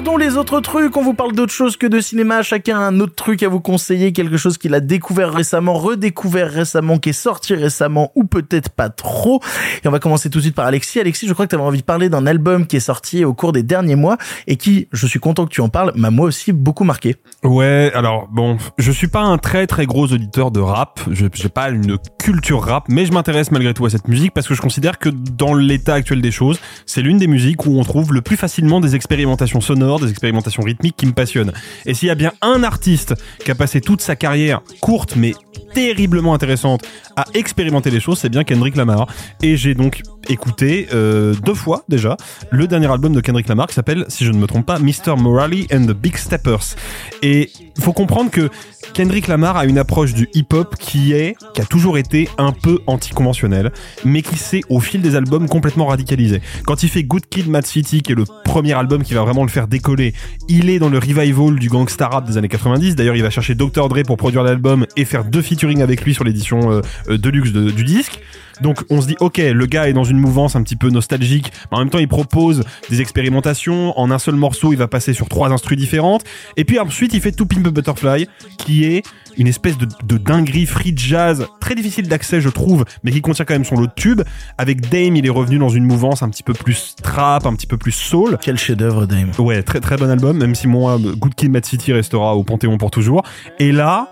Pardon 0.00 0.16
les 0.16 0.38
autres 0.38 0.60
trucs, 0.60 0.96
on 0.96 1.02
vous 1.02 1.12
parle 1.12 1.34
d'autre 1.34 1.52
chose 1.52 1.76
que 1.76 1.86
de 1.86 2.00
cinéma, 2.00 2.40
chacun 2.40 2.78
a 2.78 2.84
un 2.84 3.00
autre 3.00 3.14
truc 3.14 3.42
à 3.42 3.50
vous 3.50 3.60
conseiller, 3.60 4.14
quelque 4.14 4.38
chose 4.38 4.56
qu'il 4.56 4.72
a 4.72 4.80
découvert 4.80 5.30
récemment, 5.30 5.74
redécouvert 5.74 6.50
récemment, 6.50 6.96
qui 6.96 7.10
est 7.10 7.12
sorti 7.12 7.52
récemment 7.52 8.10
ou 8.14 8.24
peut-être 8.24 8.70
pas 8.70 8.88
trop. 8.88 9.42
Et 9.84 9.88
on 9.88 9.90
va 9.90 9.98
commencer 9.98 10.30
tout 10.30 10.38
de 10.38 10.44
suite 10.44 10.54
par 10.54 10.64
Alexis. 10.64 11.00
Alexis, 11.00 11.28
je 11.28 11.34
crois 11.34 11.44
que 11.44 11.50
tu 11.50 11.56
avais 11.56 11.64
envie 11.64 11.80
de 11.80 11.84
parler 11.84 12.08
d'un 12.08 12.26
album 12.26 12.66
qui 12.66 12.76
est 12.76 12.80
sorti 12.80 13.26
au 13.26 13.34
cours 13.34 13.52
des 13.52 13.62
derniers 13.62 13.94
mois 13.94 14.16
et 14.46 14.56
qui, 14.56 14.88
je 14.90 15.06
suis 15.06 15.18
content 15.18 15.44
que 15.44 15.50
tu 15.50 15.60
en 15.60 15.68
parles, 15.68 15.92
m'a 15.96 16.08
moi 16.08 16.24
aussi 16.24 16.52
beaucoup 16.52 16.84
marqué. 16.84 17.16
Ouais, 17.44 17.92
alors 17.94 18.26
bon, 18.32 18.56
je 18.78 18.92
suis 18.92 19.08
pas 19.08 19.20
un 19.20 19.36
très 19.36 19.66
très 19.66 19.84
gros 19.84 20.06
auditeur 20.06 20.50
de 20.50 20.60
rap, 20.60 21.00
j'ai 21.10 21.28
pas 21.50 21.68
une 21.68 21.98
culture 22.18 22.62
rap, 22.62 22.84
mais 22.88 23.04
je 23.04 23.12
m'intéresse 23.12 23.50
malgré 23.50 23.74
tout 23.74 23.84
à 23.84 23.90
cette 23.90 24.08
musique 24.08 24.32
parce 24.32 24.48
que 24.48 24.54
je 24.54 24.62
considère 24.62 24.98
que 24.98 25.10
dans 25.10 25.52
l'état 25.52 25.92
actuel 25.92 26.22
des 26.22 26.30
choses, 26.30 26.58
c'est 26.86 27.02
l'une 27.02 27.18
des 27.18 27.26
musiques 27.26 27.66
où 27.66 27.78
on 27.78 27.84
trouve 27.84 28.14
le 28.14 28.22
plus 28.22 28.38
facilement 28.38 28.80
des 28.80 28.94
expérimentations 28.94 29.60
sonores, 29.60 29.89
des 29.98 30.10
expérimentations 30.10 30.62
rythmiques 30.62 30.96
qui 30.96 31.06
me 31.06 31.12
passionnent. 31.12 31.52
Et 31.86 31.94
s'il 31.94 32.08
y 32.08 32.10
a 32.10 32.14
bien 32.14 32.32
un 32.42 32.62
artiste 32.62 33.14
qui 33.44 33.50
a 33.50 33.54
passé 33.54 33.80
toute 33.80 34.00
sa 34.00 34.16
carrière 34.16 34.60
courte 34.80 35.16
mais 35.16 35.34
terriblement 35.74 36.34
intéressante 36.34 36.82
à 37.16 37.24
expérimenter 37.34 37.90
les 37.90 38.00
choses, 38.00 38.18
c'est 38.18 38.28
bien 38.28 38.44
Kendrick 38.44 38.76
Lamar. 38.76 39.06
Et 39.42 39.56
j'ai 39.56 39.74
donc 39.74 40.02
écouté 40.28 40.88
euh, 40.92 41.34
deux 41.44 41.54
fois 41.54 41.84
déjà 41.88 42.16
le 42.50 42.66
dernier 42.66 42.90
album 42.90 43.12
de 43.12 43.20
Kendrick 43.20 43.48
Lamar 43.48 43.66
qui 43.66 43.74
s'appelle, 43.74 44.04
si 44.08 44.24
je 44.24 44.32
ne 44.32 44.38
me 44.38 44.46
trompe 44.46 44.66
pas, 44.66 44.78
Mr. 44.78 45.16
Morally 45.18 45.66
and 45.72 45.86
the 45.86 45.92
Big 45.92 46.16
Steppers. 46.16 46.76
Et 47.22 47.50
il 47.76 47.82
faut 47.82 47.92
comprendre 47.92 48.30
que 48.30 48.48
Kendrick 48.92 49.28
Lamar 49.28 49.56
a 49.56 49.64
une 49.64 49.78
approche 49.78 50.14
du 50.14 50.28
hip-hop 50.34 50.76
qui 50.76 51.12
est, 51.12 51.36
qui 51.54 51.60
a 51.60 51.64
toujours 51.64 51.98
été 51.98 52.28
un 52.38 52.52
peu 52.52 52.80
anticonventionnelle, 52.86 53.72
mais 54.04 54.22
qui 54.22 54.36
s'est 54.36 54.62
au 54.68 54.80
fil 54.80 55.00
des 55.00 55.16
albums 55.16 55.48
complètement 55.48 55.86
radicalisé. 55.86 56.40
Quand 56.66 56.82
il 56.82 56.88
fait 56.88 57.04
Good 57.04 57.26
Kid, 57.26 57.48
Mad 57.48 57.66
City, 57.66 58.02
qui 58.02 58.12
est 58.12 58.14
le 58.14 58.24
premier 58.44 58.72
album 58.72 59.02
qui 59.02 59.14
va 59.14 59.22
vraiment 59.22 59.42
le 59.42 59.48
faire 59.48 59.68
décoller, 59.68 60.14
il 60.48 60.68
est 60.70 60.78
dans 60.78 60.88
le 60.88 60.98
revival 60.98 61.58
du 61.58 61.68
gangsta 61.68 62.08
rap 62.08 62.26
des 62.26 62.36
années 62.36 62.48
90. 62.48 62.96
D'ailleurs, 62.96 63.16
il 63.16 63.22
va 63.22 63.30
chercher 63.30 63.54
Dr. 63.54 63.88
Dre 63.88 64.02
pour 64.04 64.16
produire 64.16 64.42
l'album 64.42 64.86
et 64.96 65.04
faire 65.04 65.24
deux 65.24 65.42
feats 65.42 65.59
featuring 65.60 65.82
avec 65.82 66.02
lui 66.04 66.14
sur 66.14 66.24
l'édition 66.24 66.72
euh, 66.72 66.80
euh, 67.08 67.18
deluxe 67.18 67.52
de- 67.52 67.70
du 67.70 67.84
disque. 67.84 68.20
Donc 68.62 68.82
on 68.90 69.00
se 69.00 69.06
dit 69.06 69.16
ok 69.20 69.38
le 69.38 69.64
gars 69.64 69.88
est 69.88 69.94
dans 69.94 70.04
une 70.04 70.18
mouvance 70.18 70.54
un 70.54 70.62
petit 70.62 70.76
peu 70.76 70.90
nostalgique 70.90 71.50
mais 71.70 71.78
en 71.78 71.80
même 71.80 71.88
temps 71.88 71.98
il 71.98 72.08
propose 72.08 72.62
des 72.90 73.00
expérimentations. 73.00 73.98
En 73.98 74.10
un 74.10 74.18
seul 74.18 74.34
morceau 74.34 74.72
il 74.72 74.76
va 74.78 74.86
passer 74.86 75.14
sur 75.14 75.28
trois 75.30 75.50
instrus 75.50 75.78
différentes. 75.78 76.24
Et 76.58 76.64
puis 76.64 76.78
ensuite 76.78 77.14
il 77.14 77.22
fait 77.22 77.32
To 77.32 77.46
Pimp 77.46 77.68
Butterfly 77.68 78.26
qui 78.58 78.84
est 78.84 79.02
une 79.38 79.46
espèce 79.46 79.78
de, 79.78 79.86
de 80.04 80.18
dinguerie 80.18 80.66
free 80.66 80.92
jazz 80.94 81.46
très 81.60 81.74
difficile 81.74 82.06
d'accès 82.06 82.42
je 82.42 82.50
trouve 82.50 82.84
mais 83.02 83.12
qui 83.12 83.22
contient 83.22 83.46
quand 83.46 83.54
même 83.54 83.64
son 83.64 83.76
lot 83.76 83.86
de 83.86 83.92
tubes. 83.96 84.22
Avec 84.58 84.90
Dame 84.90 85.16
il 85.16 85.24
est 85.24 85.30
revenu 85.30 85.56
dans 85.58 85.70
une 85.70 85.84
mouvance 85.84 86.22
un 86.22 86.28
petit 86.28 86.42
peu 86.42 86.52
plus 86.52 86.96
trap 87.02 87.46
un 87.46 87.54
petit 87.54 87.66
peu 87.66 87.78
plus 87.78 87.92
soul. 87.92 88.36
Quel 88.42 88.58
chef 88.58 88.76
d'œuvre 88.76 89.06
Dame. 89.06 89.30
Ouais 89.38 89.62
très 89.62 89.80
très 89.80 89.96
bon 89.96 90.10
album 90.10 90.36
même 90.36 90.54
si 90.54 90.68
moi 90.68 90.98
Good 90.98 91.34
Kid 91.34 91.50
Mad 91.50 91.64
City 91.64 91.94
restera 91.94 92.36
au 92.36 92.44
Panthéon 92.44 92.76
pour 92.76 92.90
toujours. 92.90 93.22
Et 93.58 93.72
là 93.72 94.10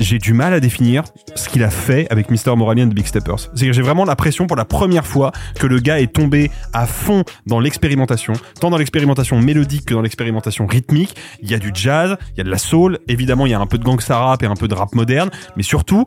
j'ai 0.00 0.18
du 0.18 0.32
mal 0.32 0.54
à 0.54 0.60
définir 0.60 1.04
ce 1.34 1.48
qu'il 1.48 1.62
a 1.62 1.70
fait 1.70 2.06
avec 2.10 2.30
Mr. 2.30 2.56
Moralian 2.56 2.86
de 2.86 2.94
Big 2.94 3.06
Steppers. 3.06 3.50
C'est 3.54 3.66
que 3.66 3.72
j'ai 3.72 3.82
vraiment 3.82 4.04
l'impression 4.04 4.46
pour 4.46 4.56
la 4.56 4.64
première 4.64 5.06
fois 5.06 5.30
que 5.58 5.66
le 5.66 5.78
gars 5.78 6.00
est 6.00 6.12
tombé 6.12 6.50
à 6.72 6.86
fond 6.86 7.22
dans 7.46 7.60
l'expérimentation, 7.60 8.32
tant 8.60 8.70
dans 8.70 8.78
l'expérimentation 8.78 9.38
mélodique 9.38 9.86
que 9.86 9.94
dans 9.94 10.02
l'expérimentation 10.02 10.66
rythmique. 10.66 11.14
Il 11.42 11.50
y 11.50 11.54
a 11.54 11.58
du 11.58 11.70
jazz, 11.74 12.16
il 12.32 12.38
y 12.38 12.40
a 12.40 12.44
de 12.44 12.50
la 12.50 12.58
soul, 12.58 12.98
évidemment 13.08 13.46
il 13.46 13.52
y 13.52 13.54
a 13.54 13.60
un 13.60 13.66
peu 13.66 13.78
de 13.78 13.84
gangsta 13.84 14.18
rap 14.18 14.42
et 14.42 14.46
un 14.46 14.56
peu 14.56 14.68
de 14.68 14.74
rap 14.74 14.94
moderne, 14.94 15.30
mais 15.56 15.62
surtout 15.62 16.04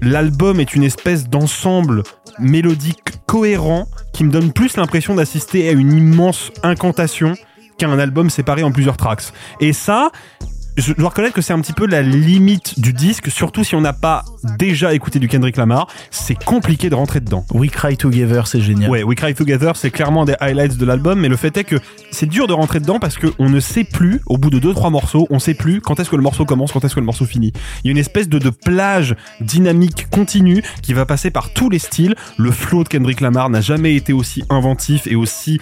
l'album 0.00 0.60
est 0.60 0.74
une 0.74 0.82
espèce 0.82 1.28
d'ensemble 1.28 2.02
mélodique 2.38 3.26
cohérent 3.26 3.86
qui 4.12 4.24
me 4.24 4.30
donne 4.30 4.52
plus 4.52 4.76
l'impression 4.76 5.14
d'assister 5.14 5.68
à 5.68 5.72
une 5.72 5.92
immense 5.92 6.50
incantation 6.62 7.34
qu'à 7.78 7.88
un 7.88 7.98
album 7.98 8.30
séparé 8.30 8.62
en 8.62 8.72
plusieurs 8.72 8.96
tracks. 8.96 9.32
Et 9.60 9.72
ça, 9.72 10.10
je 10.76 10.92
dois 10.94 11.10
reconnaître 11.10 11.34
que 11.34 11.42
c'est 11.42 11.52
un 11.52 11.60
petit 11.60 11.72
peu 11.72 11.86
la 11.86 12.02
limite 12.02 12.80
du 12.80 12.92
disque, 12.92 13.30
surtout 13.30 13.62
si 13.64 13.74
on 13.74 13.80
n'a 13.80 13.92
pas 13.92 14.24
déjà 14.58 14.94
écouté 14.94 15.18
du 15.18 15.28
Kendrick 15.28 15.56
Lamar. 15.56 15.86
C'est 16.10 16.34
compliqué 16.34 16.88
de 16.88 16.94
rentrer 16.94 17.20
dedans. 17.20 17.44
We 17.52 17.70
Cry 17.70 17.96
Together, 17.96 18.46
c'est 18.46 18.60
génial. 18.60 18.90
Ouais, 18.90 19.02
We 19.02 19.16
Cry 19.16 19.34
Together, 19.34 19.76
c'est 19.76 19.90
clairement 19.90 20.24
des 20.24 20.34
highlights 20.40 20.78
de 20.78 20.84
l'album, 20.84 21.20
mais 21.20 21.28
le 21.28 21.36
fait 21.36 21.56
est 21.56 21.64
que 21.64 21.76
c'est 22.10 22.26
dur 22.26 22.46
de 22.46 22.52
rentrer 22.52 22.80
dedans 22.80 22.98
parce 22.98 23.18
qu'on 23.18 23.48
ne 23.48 23.60
sait 23.60 23.84
plus, 23.84 24.20
au 24.26 24.38
bout 24.38 24.50
de 24.50 24.58
deux 24.58 24.72
trois 24.72 24.90
morceaux, 24.90 25.26
on 25.30 25.38
sait 25.38 25.54
plus 25.54 25.80
quand 25.80 26.00
est-ce 26.00 26.10
que 26.10 26.16
le 26.16 26.22
morceau 26.22 26.44
commence, 26.44 26.72
quand 26.72 26.84
est-ce 26.84 26.94
que 26.94 27.00
le 27.00 27.06
morceau 27.06 27.26
finit. 27.26 27.52
Il 27.84 27.88
y 27.88 27.90
a 27.90 27.92
une 27.92 27.98
espèce 27.98 28.28
de, 28.28 28.38
de 28.38 28.50
plage 28.50 29.14
dynamique 29.40 30.08
continue 30.10 30.62
qui 30.82 30.94
va 30.94 31.04
passer 31.04 31.30
par 31.30 31.52
tous 31.52 31.68
les 31.68 31.78
styles. 31.78 32.14
Le 32.38 32.50
flow 32.50 32.84
de 32.84 32.88
Kendrick 32.88 33.20
Lamar 33.20 33.50
n'a 33.50 33.60
jamais 33.60 33.94
été 33.94 34.12
aussi 34.12 34.42
inventif 34.48 35.06
et 35.06 35.16
aussi 35.16 35.60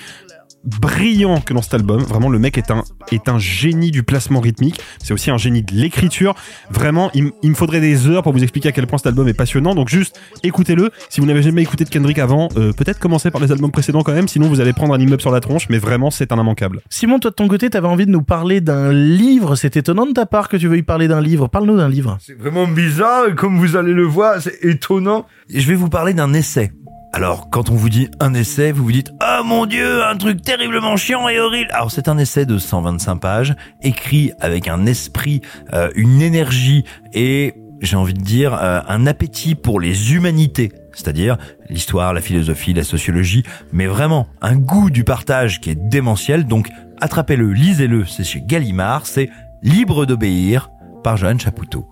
brillant 0.64 1.40
que 1.40 1.54
dans 1.54 1.62
cet 1.62 1.74
album. 1.74 2.00
Vraiment, 2.02 2.28
le 2.28 2.38
mec 2.38 2.58
est 2.58 2.70
un, 2.70 2.82
est 3.12 3.28
un 3.28 3.38
génie 3.38 3.90
du 3.90 4.02
placement 4.02 4.40
rythmique. 4.40 4.80
C'est 5.02 5.12
aussi 5.14 5.30
un 5.30 5.38
génie 5.38 5.62
de 5.62 5.72
l'écriture. 5.74 6.34
Vraiment, 6.70 7.10
il, 7.14 7.30
il 7.42 7.50
me 7.50 7.54
faudrait 7.54 7.80
des 7.80 8.08
heures 8.08 8.22
pour 8.22 8.32
vous 8.32 8.42
expliquer 8.42 8.68
à 8.68 8.72
quel 8.72 8.86
point 8.86 8.98
cet 8.98 9.06
album 9.06 9.28
est 9.28 9.34
passionnant. 9.34 9.74
Donc 9.74 9.88
juste, 9.88 10.20
écoutez-le. 10.42 10.90
Si 11.08 11.20
vous 11.20 11.26
n'avez 11.26 11.42
jamais 11.42 11.62
écouté 11.62 11.84
de 11.84 11.90
Kendrick 11.90 12.18
avant, 12.18 12.48
euh, 12.56 12.72
peut-être 12.72 12.98
commencez 12.98 13.30
par 13.30 13.40
les 13.40 13.52
albums 13.52 13.70
précédents 13.70 14.02
quand 14.02 14.12
même. 14.12 14.28
Sinon, 14.28 14.48
vous 14.48 14.60
allez 14.60 14.72
prendre 14.72 14.94
un 14.94 15.00
immeuble 15.00 15.22
sur 15.22 15.30
la 15.30 15.40
tronche. 15.40 15.68
Mais 15.70 15.78
vraiment, 15.78 16.10
c'est 16.10 16.32
un 16.32 16.40
immanquable. 16.40 16.80
Simon, 16.90 17.18
toi 17.18 17.30
de 17.30 17.36
ton 17.36 17.48
côté, 17.48 17.70
t'avais 17.70 17.88
envie 17.88 18.06
de 18.06 18.10
nous 18.10 18.22
parler 18.22 18.60
d'un 18.60 18.92
livre. 18.92 19.56
C'est 19.56 19.76
étonnant 19.76 20.06
de 20.06 20.12
ta 20.12 20.26
part 20.26 20.48
que 20.48 20.56
tu 20.56 20.68
veuilles 20.68 20.82
parler 20.82 21.08
d'un 21.08 21.20
livre. 21.20 21.48
Parle-nous 21.48 21.76
d'un 21.76 21.88
livre. 21.88 22.18
C'est 22.20 22.38
vraiment 22.38 22.66
bizarre, 22.66 23.34
comme 23.36 23.58
vous 23.58 23.76
allez 23.76 23.92
le 23.92 24.04
voir, 24.04 24.40
c'est 24.40 24.58
étonnant. 24.62 25.26
Je 25.52 25.66
vais 25.66 25.74
vous 25.74 25.88
parler 25.88 26.14
d'un 26.14 26.32
essai. 26.32 26.72
Alors, 27.12 27.50
quand 27.50 27.70
on 27.70 27.74
vous 27.74 27.88
dit 27.88 28.08
un 28.20 28.34
essai, 28.34 28.70
vous 28.70 28.84
vous 28.84 28.92
dites 28.92 29.12
«Oh 29.20 29.42
mon 29.44 29.66
dieu, 29.66 30.04
un 30.04 30.16
truc 30.16 30.42
terriblement 30.42 30.96
chiant 30.96 31.28
et 31.28 31.40
horrible!» 31.40 31.68
Alors, 31.72 31.90
c'est 31.90 32.08
un 32.08 32.16
essai 32.18 32.46
de 32.46 32.56
125 32.56 33.16
pages, 33.16 33.56
écrit 33.82 34.32
avec 34.40 34.68
un 34.68 34.86
esprit, 34.86 35.40
euh, 35.72 35.90
une 35.96 36.22
énergie 36.22 36.84
et, 37.12 37.54
j'ai 37.80 37.96
envie 37.96 38.14
de 38.14 38.22
dire, 38.22 38.54
euh, 38.54 38.80
un 38.86 39.06
appétit 39.06 39.56
pour 39.56 39.80
les 39.80 40.14
humanités. 40.14 40.72
C'est-à-dire 40.92 41.36
l'histoire, 41.68 42.14
la 42.14 42.20
philosophie, 42.20 42.74
la 42.74 42.84
sociologie, 42.84 43.42
mais 43.72 43.86
vraiment 43.86 44.28
un 44.40 44.54
goût 44.54 44.88
du 44.88 45.02
partage 45.02 45.60
qui 45.60 45.70
est 45.70 45.88
démentiel. 45.88 46.46
Donc, 46.46 46.68
attrapez-le, 47.00 47.52
lisez-le, 47.52 48.06
c'est 48.06 48.24
chez 48.24 48.40
Gallimard, 48.40 49.06
c'est 49.06 49.30
Libre 49.62 50.06
d'obéir 50.06 50.70
par 51.02 51.16
Johan 51.16 51.38
Chapoutot. 51.38 51.88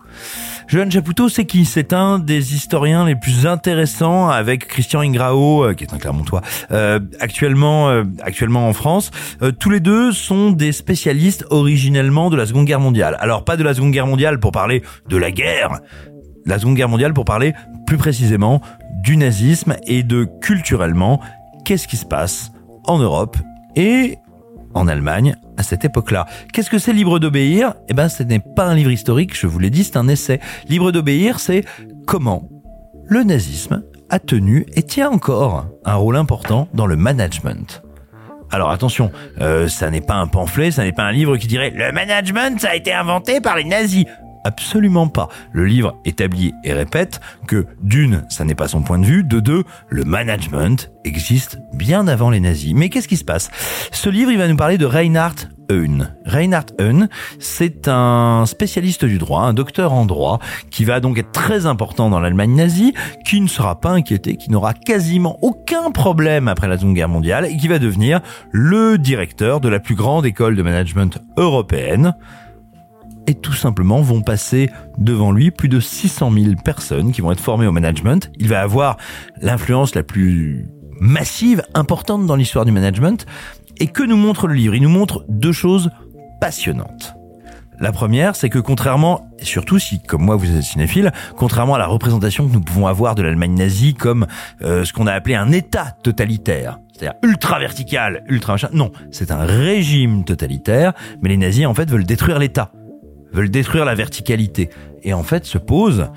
Johan 0.68 0.90
Chapoutot, 0.90 1.30
c'est 1.30 1.46
qui? 1.46 1.64
C'est 1.64 1.94
un 1.94 2.18
des 2.18 2.54
historiens 2.54 3.06
les 3.06 3.14
plus 3.14 3.46
intéressants 3.46 4.28
avec 4.28 4.68
Christian 4.68 5.00
Ingrao, 5.00 5.64
euh, 5.64 5.72
qui 5.72 5.84
est 5.84 5.94
un 5.94 5.98
Clermontois, 5.98 6.42
euh, 6.70 7.00
actuellement, 7.20 7.88
euh, 7.88 8.04
actuellement 8.20 8.68
en 8.68 8.74
France. 8.74 9.10
Euh, 9.40 9.50
tous 9.50 9.70
les 9.70 9.80
deux 9.80 10.12
sont 10.12 10.50
des 10.50 10.72
spécialistes 10.72 11.46
originellement 11.48 12.28
de 12.28 12.36
la 12.36 12.44
Seconde 12.44 12.66
Guerre 12.66 12.80
mondiale. 12.80 13.16
Alors 13.20 13.44
pas 13.44 13.56
de 13.56 13.62
la 13.62 13.72
Seconde 13.72 13.92
Guerre 13.92 14.06
mondiale 14.06 14.40
pour 14.40 14.52
parler 14.52 14.82
de 15.08 15.16
la 15.16 15.30
guerre, 15.30 15.80
la 16.44 16.58
Seconde 16.58 16.74
Guerre 16.74 16.90
mondiale 16.90 17.14
pour 17.14 17.24
parler 17.24 17.54
plus 17.86 17.96
précisément 17.96 18.60
du 19.02 19.16
nazisme 19.16 19.74
et 19.86 20.02
de 20.02 20.28
culturellement 20.42 21.18
qu'est-ce 21.64 21.88
qui 21.88 21.96
se 21.96 22.04
passe 22.04 22.52
en 22.84 22.98
Europe 22.98 23.38
et 23.74 24.18
en 24.74 24.88
Allemagne 24.88 25.36
à 25.56 25.62
cette 25.62 25.84
époque-là. 25.84 26.26
Qu'est-ce 26.52 26.70
que 26.70 26.78
c'est 26.78 26.92
Libre 26.92 27.18
d'obéir? 27.18 27.74
Eh 27.88 27.94
ben, 27.94 28.08
ce 28.08 28.22
n'est 28.22 28.40
pas 28.40 28.66
un 28.66 28.74
livre 28.74 28.90
historique, 28.90 29.38
je 29.38 29.46
vous 29.46 29.58
l'ai 29.58 29.70
dit, 29.70 29.84
c'est 29.84 29.96
un 29.96 30.08
essai. 30.08 30.40
Libre 30.68 30.92
d'obéir, 30.92 31.40
c'est 31.40 31.64
comment 32.06 32.48
le 33.06 33.22
nazisme 33.22 33.82
a 34.10 34.18
tenu 34.18 34.66
et 34.74 34.82
tient 34.82 35.10
encore 35.10 35.66
un 35.84 35.94
rôle 35.94 36.16
important 36.16 36.68
dans 36.74 36.86
le 36.86 36.96
management. 36.96 37.82
Alors 38.50 38.70
attention, 38.70 39.10
euh, 39.40 39.68
ça 39.68 39.90
n'est 39.90 40.00
pas 40.00 40.14
un 40.14 40.26
pamphlet, 40.26 40.70
ça 40.70 40.84
n'est 40.84 40.92
pas 40.92 41.04
un 41.04 41.12
livre 41.12 41.36
qui 41.36 41.46
dirait 41.46 41.70
le 41.70 41.92
management 41.92 42.58
ça 42.60 42.70
a 42.70 42.74
été 42.74 42.92
inventé 42.92 43.40
par 43.40 43.56
les 43.56 43.64
nazis. 43.64 44.06
Absolument 44.48 45.08
pas. 45.08 45.28
Le 45.52 45.66
livre 45.66 45.98
établit 46.06 46.54
et 46.64 46.72
répète 46.72 47.20
que 47.46 47.66
d'une, 47.82 48.24
ça 48.30 48.46
n'est 48.46 48.54
pas 48.54 48.66
son 48.66 48.80
point 48.80 48.98
de 48.98 49.04
vue, 49.04 49.22
de 49.22 49.40
deux, 49.40 49.62
le 49.90 50.04
management 50.04 50.90
existe 51.04 51.58
bien 51.74 52.08
avant 52.08 52.30
les 52.30 52.40
nazis. 52.40 52.72
Mais 52.74 52.88
qu'est-ce 52.88 53.08
qui 53.08 53.18
se 53.18 53.24
passe? 53.24 53.50
Ce 53.92 54.08
livre, 54.08 54.30
il 54.30 54.38
va 54.38 54.48
nous 54.48 54.56
parler 54.56 54.78
de 54.78 54.86
Reinhard 54.86 55.34
Heun. 55.70 56.14
Reinhard 56.24 56.64
Heun, 56.80 57.10
c'est 57.38 57.88
un 57.88 58.44
spécialiste 58.46 59.04
du 59.04 59.18
droit, 59.18 59.42
un 59.42 59.52
docteur 59.52 59.92
en 59.92 60.06
droit, 60.06 60.38
qui 60.70 60.86
va 60.86 61.00
donc 61.00 61.18
être 61.18 61.32
très 61.32 61.66
important 61.66 62.08
dans 62.08 62.20
l'Allemagne 62.20 62.54
nazie, 62.54 62.94
qui 63.26 63.42
ne 63.42 63.48
sera 63.48 63.78
pas 63.78 63.90
inquiété, 63.90 64.36
qui 64.36 64.50
n'aura 64.50 64.72
quasiment 64.72 65.38
aucun 65.42 65.90
problème 65.90 66.48
après 66.48 66.68
la 66.68 66.78
Seconde 66.78 66.94
Guerre 66.94 67.10
mondiale, 67.10 67.44
et 67.44 67.58
qui 67.58 67.68
va 67.68 67.78
devenir 67.78 68.22
le 68.50 68.96
directeur 68.96 69.60
de 69.60 69.68
la 69.68 69.78
plus 69.78 69.94
grande 69.94 70.24
école 70.24 70.56
de 70.56 70.62
management 70.62 71.18
européenne 71.36 72.14
et 73.28 73.34
tout 73.34 73.52
simplement 73.52 74.00
vont 74.00 74.22
passer 74.22 74.70
devant 74.96 75.32
lui 75.32 75.50
plus 75.50 75.68
de 75.68 75.80
600 75.80 76.32
000 76.32 76.46
personnes 76.64 77.12
qui 77.12 77.20
vont 77.20 77.30
être 77.30 77.40
formées 77.40 77.66
au 77.66 77.72
management. 77.72 78.30
Il 78.38 78.48
va 78.48 78.62
avoir 78.62 78.96
l'influence 79.42 79.94
la 79.94 80.02
plus 80.02 80.64
massive, 80.98 81.62
importante 81.74 82.24
dans 82.24 82.36
l'histoire 82.36 82.64
du 82.64 82.72
management. 82.72 83.26
Et 83.80 83.86
que 83.86 84.02
nous 84.02 84.16
montre 84.16 84.48
le 84.48 84.54
livre? 84.54 84.74
Il 84.74 84.82
nous 84.82 84.88
montre 84.88 85.26
deux 85.28 85.52
choses 85.52 85.90
passionnantes. 86.40 87.14
La 87.78 87.92
première, 87.92 88.34
c'est 88.34 88.48
que 88.48 88.58
contrairement, 88.58 89.28
et 89.38 89.44
surtout 89.44 89.78
si, 89.78 90.00
comme 90.02 90.22
moi, 90.22 90.34
vous 90.34 90.56
êtes 90.56 90.62
cinéphile, 90.62 91.12
contrairement 91.36 91.74
à 91.74 91.78
la 91.78 91.86
représentation 91.86 92.48
que 92.48 92.54
nous 92.54 92.62
pouvons 92.62 92.86
avoir 92.86 93.14
de 93.14 93.22
l'Allemagne 93.22 93.54
nazie 93.54 93.92
comme 93.92 94.26
euh, 94.62 94.84
ce 94.84 94.92
qu'on 94.94 95.06
a 95.06 95.12
appelé 95.12 95.34
un 95.34 95.52
État 95.52 95.94
totalitaire, 96.02 96.78
c'est-à-dire 96.92 97.18
ultra 97.22 97.60
vertical, 97.60 98.24
ultra 98.26 98.54
machin, 98.54 98.70
non, 98.72 98.90
c'est 99.12 99.30
un 99.30 99.44
régime 99.44 100.24
totalitaire, 100.24 100.94
mais 101.22 101.28
les 101.28 101.36
nazis, 101.36 101.66
en 101.66 101.74
fait, 101.74 101.88
veulent 101.88 102.06
détruire 102.06 102.38
l'État 102.38 102.72
veulent 103.32 103.50
détruire 103.50 103.84
la 103.84 103.94
verticalité. 103.94 104.70
Et 105.02 105.12
en 105.12 105.22
fait, 105.22 105.44
se 105.44 105.58
pose, 105.58 106.08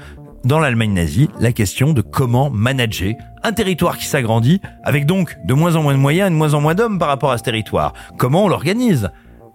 dans 0.44 0.60
l'Allemagne 0.60 0.94
nazie, 0.94 1.30
la 1.40 1.52
question 1.52 1.94
de 1.94 2.02
comment 2.02 2.50
manager 2.50 3.14
un 3.44 3.54
territoire 3.54 3.98
qui 3.98 4.06
s'agrandit, 4.06 4.62
avec 4.84 5.06
donc 5.06 5.38
de 5.46 5.54
moins 5.54 5.76
en 5.76 5.84
moins 5.84 5.94
de 5.94 6.00
moyens 6.00 6.28
et 6.28 6.32
de 6.32 6.38
moins 6.38 6.54
en 6.54 6.62
moins 6.62 6.76
d'hommes 6.76 7.00
par 7.00 7.08
rapport 7.08 7.32
à 7.32 7.38
ce 7.38 7.44
territoire. 7.44 7.94
Comment 8.18 8.46
on 8.46 8.48
l'organise? 8.48 9.10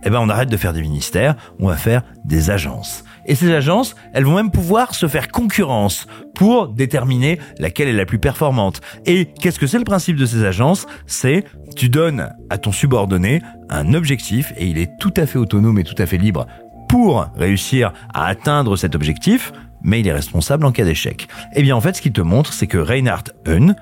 Eh 0.04 0.10
ben, 0.10 0.20
on 0.20 0.28
arrête 0.28 0.50
de 0.50 0.56
faire 0.56 0.72
des 0.72 0.82
ministères, 0.82 1.34
on 1.58 1.68
va 1.68 1.76
faire 1.76 2.02
des 2.24 2.50
agences. 2.50 3.02
Et 3.26 3.34
ces 3.34 3.52
agences, 3.52 3.96
elles 4.12 4.24
vont 4.24 4.36
même 4.36 4.50
pouvoir 4.50 4.94
se 4.94 5.08
faire 5.08 5.28
concurrence 5.28 6.06
pour 6.34 6.68
déterminer 6.68 7.40
laquelle 7.58 7.88
est 7.88 7.92
la 7.92 8.04
plus 8.04 8.18
performante. 8.18 8.80
Et 9.04 9.26
qu'est-ce 9.40 9.58
que 9.58 9.66
c'est 9.66 9.78
le 9.78 9.84
principe 9.84 10.16
de 10.16 10.26
ces 10.26 10.44
agences? 10.44 10.86
C'est 11.06 11.44
tu 11.74 11.88
donnes 11.88 12.30
à 12.50 12.58
ton 12.58 12.72
subordonné 12.72 13.42
un 13.68 13.94
objectif 13.94 14.52
et 14.56 14.66
il 14.66 14.78
est 14.78 14.96
tout 15.00 15.12
à 15.16 15.26
fait 15.26 15.38
autonome 15.38 15.78
et 15.78 15.84
tout 15.84 16.00
à 16.00 16.06
fait 16.06 16.18
libre 16.18 16.46
pour 16.88 17.28
réussir 17.36 17.92
à 18.14 18.26
atteindre 18.26 18.76
cet 18.76 18.94
objectif, 18.94 19.52
mais 19.82 20.00
il 20.00 20.08
est 20.08 20.12
responsable 20.12 20.66
en 20.66 20.72
cas 20.72 20.84
d'échec. 20.84 21.28
Eh 21.54 21.62
bien, 21.62 21.76
en 21.76 21.80
fait, 21.80 21.96
ce 21.96 22.02
qu'il 22.02 22.12
te 22.12 22.20
montre, 22.20 22.52
c'est 22.52 22.66
que 22.66 22.78
Reinhard 22.78 23.24
Heun, 23.46 23.76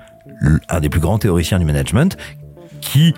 un 0.69 0.79
des 0.79 0.89
plus 0.89 0.99
grands 0.99 1.17
théoriciens 1.17 1.59
du 1.59 1.65
management, 1.65 2.17
qui 2.81 3.13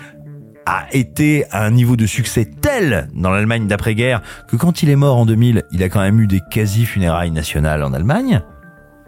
a 0.66 0.86
été 0.92 1.44
à 1.50 1.64
un 1.64 1.70
niveau 1.70 1.96
de 1.96 2.06
succès 2.06 2.44
tel 2.44 3.08
dans 3.14 3.30
l'Allemagne 3.30 3.66
d'après-guerre 3.66 4.22
que 4.48 4.56
quand 4.56 4.82
il 4.82 4.90
est 4.90 4.96
mort 4.96 5.16
en 5.16 5.26
2000, 5.26 5.64
il 5.72 5.82
a 5.82 5.88
quand 5.88 6.00
même 6.00 6.20
eu 6.20 6.26
des 6.26 6.40
quasi-funérailles 6.50 7.30
nationales 7.30 7.82
en 7.82 7.92
Allemagne, 7.92 8.42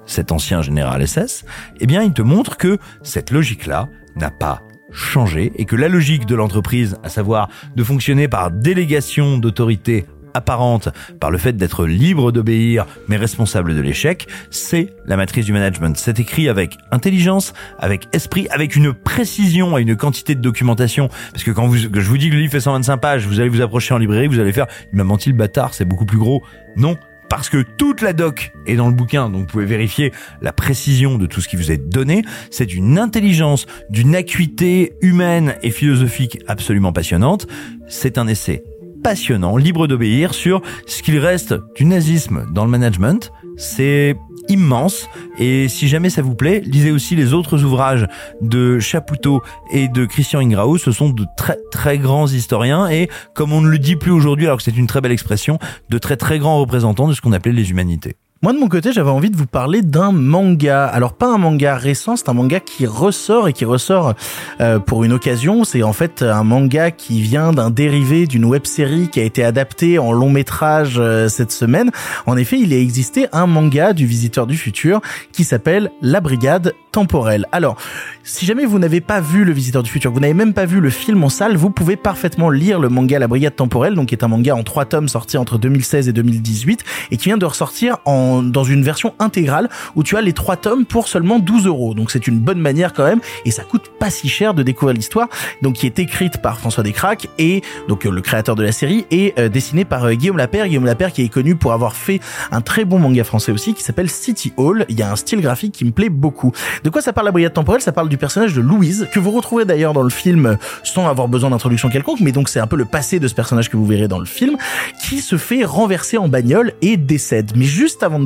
cet 0.06 0.32
ancien 0.32 0.62
général 0.62 1.06
SS, 1.06 1.44
eh 1.80 1.86
bien, 1.86 2.02
il 2.02 2.12
te 2.12 2.22
montre 2.22 2.56
que 2.56 2.78
cette 3.02 3.30
logique-là 3.30 3.88
n'a 4.16 4.30
pas 4.30 4.62
changé 4.92 5.52
et 5.56 5.66
que 5.66 5.76
la 5.76 5.88
logique 5.88 6.26
de 6.26 6.34
l'entreprise, 6.34 6.96
à 7.02 7.08
savoir 7.08 7.48
de 7.76 7.84
fonctionner 7.84 8.26
par 8.26 8.50
délégation 8.50 9.38
d'autorité 9.38 10.06
apparente 10.34 10.88
par 11.18 11.30
le 11.30 11.38
fait 11.38 11.56
d'être 11.56 11.86
libre 11.86 12.32
d'obéir 12.32 12.86
mais 13.08 13.16
responsable 13.16 13.74
de 13.74 13.80
l'échec, 13.80 14.26
c'est 14.50 14.94
la 15.06 15.16
matrice 15.16 15.44
du 15.44 15.52
management. 15.52 15.96
C'est 15.96 16.18
écrit 16.20 16.48
avec 16.48 16.76
intelligence, 16.90 17.52
avec 17.78 18.08
esprit, 18.12 18.48
avec 18.50 18.76
une 18.76 18.92
précision 18.92 19.78
et 19.78 19.82
une 19.82 19.96
quantité 19.96 20.34
de 20.34 20.40
documentation. 20.40 21.08
Parce 21.32 21.44
que 21.44 21.50
quand 21.50 21.66
vous, 21.66 21.90
que 21.90 22.00
je 22.00 22.08
vous 22.08 22.18
dis 22.18 22.28
que 22.28 22.34
le 22.34 22.40
livre 22.40 22.52
fait 22.52 22.60
125 22.60 22.96
pages, 22.98 23.26
vous 23.26 23.40
allez 23.40 23.48
vous 23.48 23.60
approcher 23.60 23.94
en 23.94 23.98
librairie, 23.98 24.26
vous 24.26 24.40
allez 24.40 24.52
faire, 24.52 24.66
il 24.92 24.96
m'a 24.96 25.04
menti 25.04 25.28
le 25.28 25.36
bâtard, 25.36 25.74
c'est 25.74 25.84
beaucoup 25.84 26.06
plus 26.06 26.18
gros. 26.18 26.42
Non. 26.76 26.96
Parce 27.28 27.48
que 27.48 27.62
toute 27.62 28.00
la 28.00 28.12
doc 28.12 28.52
est 28.66 28.74
dans 28.74 28.88
le 28.88 28.94
bouquin, 28.94 29.30
donc 29.30 29.42
vous 29.42 29.46
pouvez 29.46 29.64
vérifier 29.64 30.12
la 30.42 30.52
précision 30.52 31.16
de 31.16 31.26
tout 31.26 31.40
ce 31.40 31.48
qui 31.48 31.54
vous 31.54 31.70
est 31.70 31.78
donné. 31.78 32.22
C'est 32.50 32.66
d'une 32.66 32.98
intelligence, 32.98 33.66
d'une 33.88 34.16
acuité 34.16 34.94
humaine 35.00 35.54
et 35.62 35.70
philosophique 35.70 36.40
absolument 36.48 36.92
passionnante. 36.92 37.46
C'est 37.86 38.18
un 38.18 38.26
essai 38.26 38.64
passionnant, 39.02 39.56
libre 39.56 39.86
d'obéir 39.86 40.34
sur 40.34 40.62
ce 40.86 41.02
qu'il 41.02 41.18
reste 41.18 41.54
du 41.74 41.84
nazisme 41.84 42.46
dans 42.52 42.64
le 42.64 42.70
management. 42.70 43.32
C'est 43.56 44.16
immense 44.48 45.08
et 45.38 45.68
si 45.68 45.88
jamais 45.88 46.10
ça 46.10 46.22
vous 46.22 46.34
plaît, 46.34 46.62
lisez 46.64 46.90
aussi 46.90 47.14
les 47.14 47.34
autres 47.34 47.62
ouvrages 47.64 48.06
de 48.40 48.78
Chapoutot 48.78 49.42
et 49.70 49.88
de 49.88 50.06
Christian 50.06 50.40
Ingrao. 50.40 50.78
Ce 50.78 50.92
sont 50.92 51.10
de 51.10 51.26
très 51.36 51.58
très 51.70 51.98
grands 51.98 52.26
historiens 52.26 52.88
et 52.88 53.08
comme 53.34 53.52
on 53.52 53.60
ne 53.60 53.68
le 53.68 53.78
dit 53.78 53.96
plus 53.96 54.10
aujourd'hui 54.10 54.46
alors 54.46 54.58
que 54.58 54.64
c'est 54.64 54.76
une 54.76 54.86
très 54.86 55.00
belle 55.00 55.12
expression, 55.12 55.58
de 55.88 55.98
très 55.98 56.16
très 56.16 56.38
grands 56.38 56.58
représentants 56.58 57.08
de 57.08 57.12
ce 57.12 57.20
qu'on 57.20 57.32
appelait 57.32 57.52
les 57.52 57.70
humanités. 57.70 58.16
Moi 58.42 58.54
de 58.54 58.58
mon 58.58 58.68
côté, 58.68 58.90
j'avais 58.90 59.10
envie 59.10 59.28
de 59.28 59.36
vous 59.36 59.44
parler 59.44 59.82
d'un 59.82 60.12
manga. 60.12 60.86
Alors 60.86 61.12
pas 61.12 61.26
un 61.26 61.36
manga 61.36 61.76
récent, 61.76 62.16
c'est 62.16 62.30
un 62.30 62.32
manga 62.32 62.58
qui 62.58 62.86
ressort 62.86 63.48
et 63.48 63.52
qui 63.52 63.66
ressort 63.66 64.14
euh, 64.62 64.78
pour 64.78 65.04
une 65.04 65.12
occasion. 65.12 65.62
C'est 65.64 65.82
en 65.82 65.92
fait 65.92 66.22
un 66.22 66.42
manga 66.42 66.90
qui 66.90 67.20
vient 67.20 67.52
d'un 67.52 67.68
dérivé 67.68 68.26
d'une 68.26 68.46
web 68.46 68.64
série 68.64 69.08
qui 69.08 69.20
a 69.20 69.24
été 69.24 69.44
adaptée 69.44 69.98
en 69.98 70.10
long 70.12 70.30
métrage 70.30 70.94
euh, 70.96 71.28
cette 71.28 71.52
semaine. 71.52 71.90
En 72.24 72.38
effet, 72.38 72.58
il 72.58 72.72
a 72.72 72.78
existé 72.78 73.26
un 73.32 73.46
manga 73.46 73.92
du 73.92 74.06
Visiteur 74.06 74.46
du 74.46 74.56
futur 74.56 75.02
qui 75.32 75.44
s'appelle 75.44 75.90
La 76.00 76.22
Brigade 76.22 76.72
temporelle. 76.92 77.46
Alors, 77.52 77.76
si 78.24 78.46
jamais 78.46 78.64
vous 78.64 78.78
n'avez 78.78 79.02
pas 79.02 79.20
vu 79.20 79.44
Le 79.44 79.52
Visiteur 79.52 79.82
du 79.82 79.90
futur, 79.90 80.12
vous 80.12 80.20
n'avez 80.20 80.32
même 80.32 80.54
pas 80.54 80.64
vu 80.64 80.80
le 80.80 80.88
film 80.88 81.22
en 81.24 81.28
salle, 81.28 81.58
vous 81.58 81.68
pouvez 81.68 81.96
parfaitement 81.96 82.48
lire 82.48 82.80
le 82.80 82.88
manga 82.88 83.18
La 83.18 83.28
Brigade 83.28 83.54
temporelle, 83.54 83.94
donc 83.94 84.08
qui 84.08 84.14
est 84.14 84.24
un 84.24 84.28
manga 84.28 84.56
en 84.56 84.62
trois 84.62 84.86
tomes 84.86 85.08
sorti 85.08 85.36
entre 85.36 85.58
2016 85.58 86.08
et 86.08 86.14
2018 86.14 86.84
et 87.10 87.18
qui 87.18 87.28
vient 87.28 87.36
de 87.36 87.44
ressortir 87.44 87.98
en 88.06 88.29
dans 88.42 88.64
une 88.64 88.82
version 88.82 89.14
intégrale 89.18 89.68
où 89.96 90.02
tu 90.02 90.16
as 90.16 90.20
les 90.20 90.32
trois 90.32 90.56
tomes 90.56 90.84
pour 90.84 91.08
seulement 91.08 91.38
12 91.38 91.66
euros. 91.66 91.94
Donc 91.94 92.10
c'est 92.10 92.26
une 92.26 92.38
bonne 92.38 92.60
manière 92.60 92.92
quand 92.92 93.04
même 93.04 93.20
et 93.44 93.50
ça 93.50 93.62
coûte 93.64 93.90
pas 93.98 94.10
si 94.10 94.28
cher 94.28 94.54
de 94.54 94.62
découvrir 94.62 94.94
l'histoire. 94.94 95.28
Donc 95.62 95.74
qui 95.74 95.86
est 95.86 95.98
écrite 95.98 96.38
par 96.42 96.58
François 96.58 96.82
Descraques 96.82 97.28
et 97.38 97.62
donc 97.88 98.06
euh, 98.06 98.10
le 98.10 98.20
créateur 98.20 98.54
de 98.54 98.62
la 98.62 98.72
série 98.72 99.06
et 99.10 99.34
euh, 99.38 99.48
dessinée 99.48 99.84
par 99.84 100.04
euh, 100.04 100.12
Guillaume 100.14 100.36
Lapère. 100.36 100.66
Guillaume 100.66 100.86
Lapère 100.86 101.12
qui 101.12 101.22
est 101.22 101.28
connu 101.28 101.56
pour 101.56 101.72
avoir 101.72 101.94
fait 101.94 102.20
un 102.50 102.60
très 102.60 102.84
bon 102.84 102.98
manga 102.98 103.24
français 103.24 103.52
aussi 103.52 103.74
qui 103.74 103.82
s'appelle 103.82 104.10
City 104.10 104.52
Hall. 104.56 104.86
Il 104.88 104.98
y 104.98 105.02
a 105.02 105.10
un 105.10 105.16
style 105.16 105.40
graphique 105.40 105.72
qui 105.72 105.84
me 105.84 105.90
plaît 105.90 106.08
beaucoup. 106.08 106.52
De 106.84 106.90
quoi 106.90 107.02
ça 107.02 107.12
parle 107.12 107.26
la 107.26 107.32
brigade 107.32 107.52
temporelle? 107.52 107.82
Ça 107.82 107.92
parle 107.92 108.08
du 108.08 108.16
personnage 108.16 108.54
de 108.54 108.60
Louise 108.60 109.08
que 109.12 109.18
vous 109.18 109.30
retrouverez 109.30 109.64
d'ailleurs 109.64 109.92
dans 109.92 110.02
le 110.02 110.10
film 110.10 110.56
sans 110.84 111.08
avoir 111.08 111.28
besoin 111.28 111.50
d'introduction 111.50 111.88
quelconque, 111.88 112.20
mais 112.20 112.32
donc 112.32 112.48
c'est 112.48 112.60
un 112.60 112.66
peu 112.66 112.76
le 112.76 112.84
passé 112.84 113.18
de 113.18 113.28
ce 113.28 113.34
personnage 113.34 113.70
que 113.70 113.76
vous 113.76 113.86
verrez 113.86 114.08
dans 114.08 114.18
le 114.18 114.26
film 114.26 114.56
qui 115.02 115.20
se 115.20 115.36
fait 115.36 115.64
renverser 115.64 116.18
en 116.18 116.28
bagnole 116.28 116.72
et 116.82 116.96
décède. 116.96 117.52
Mais 117.56 117.64
juste 117.64 118.02
avant 118.02 118.19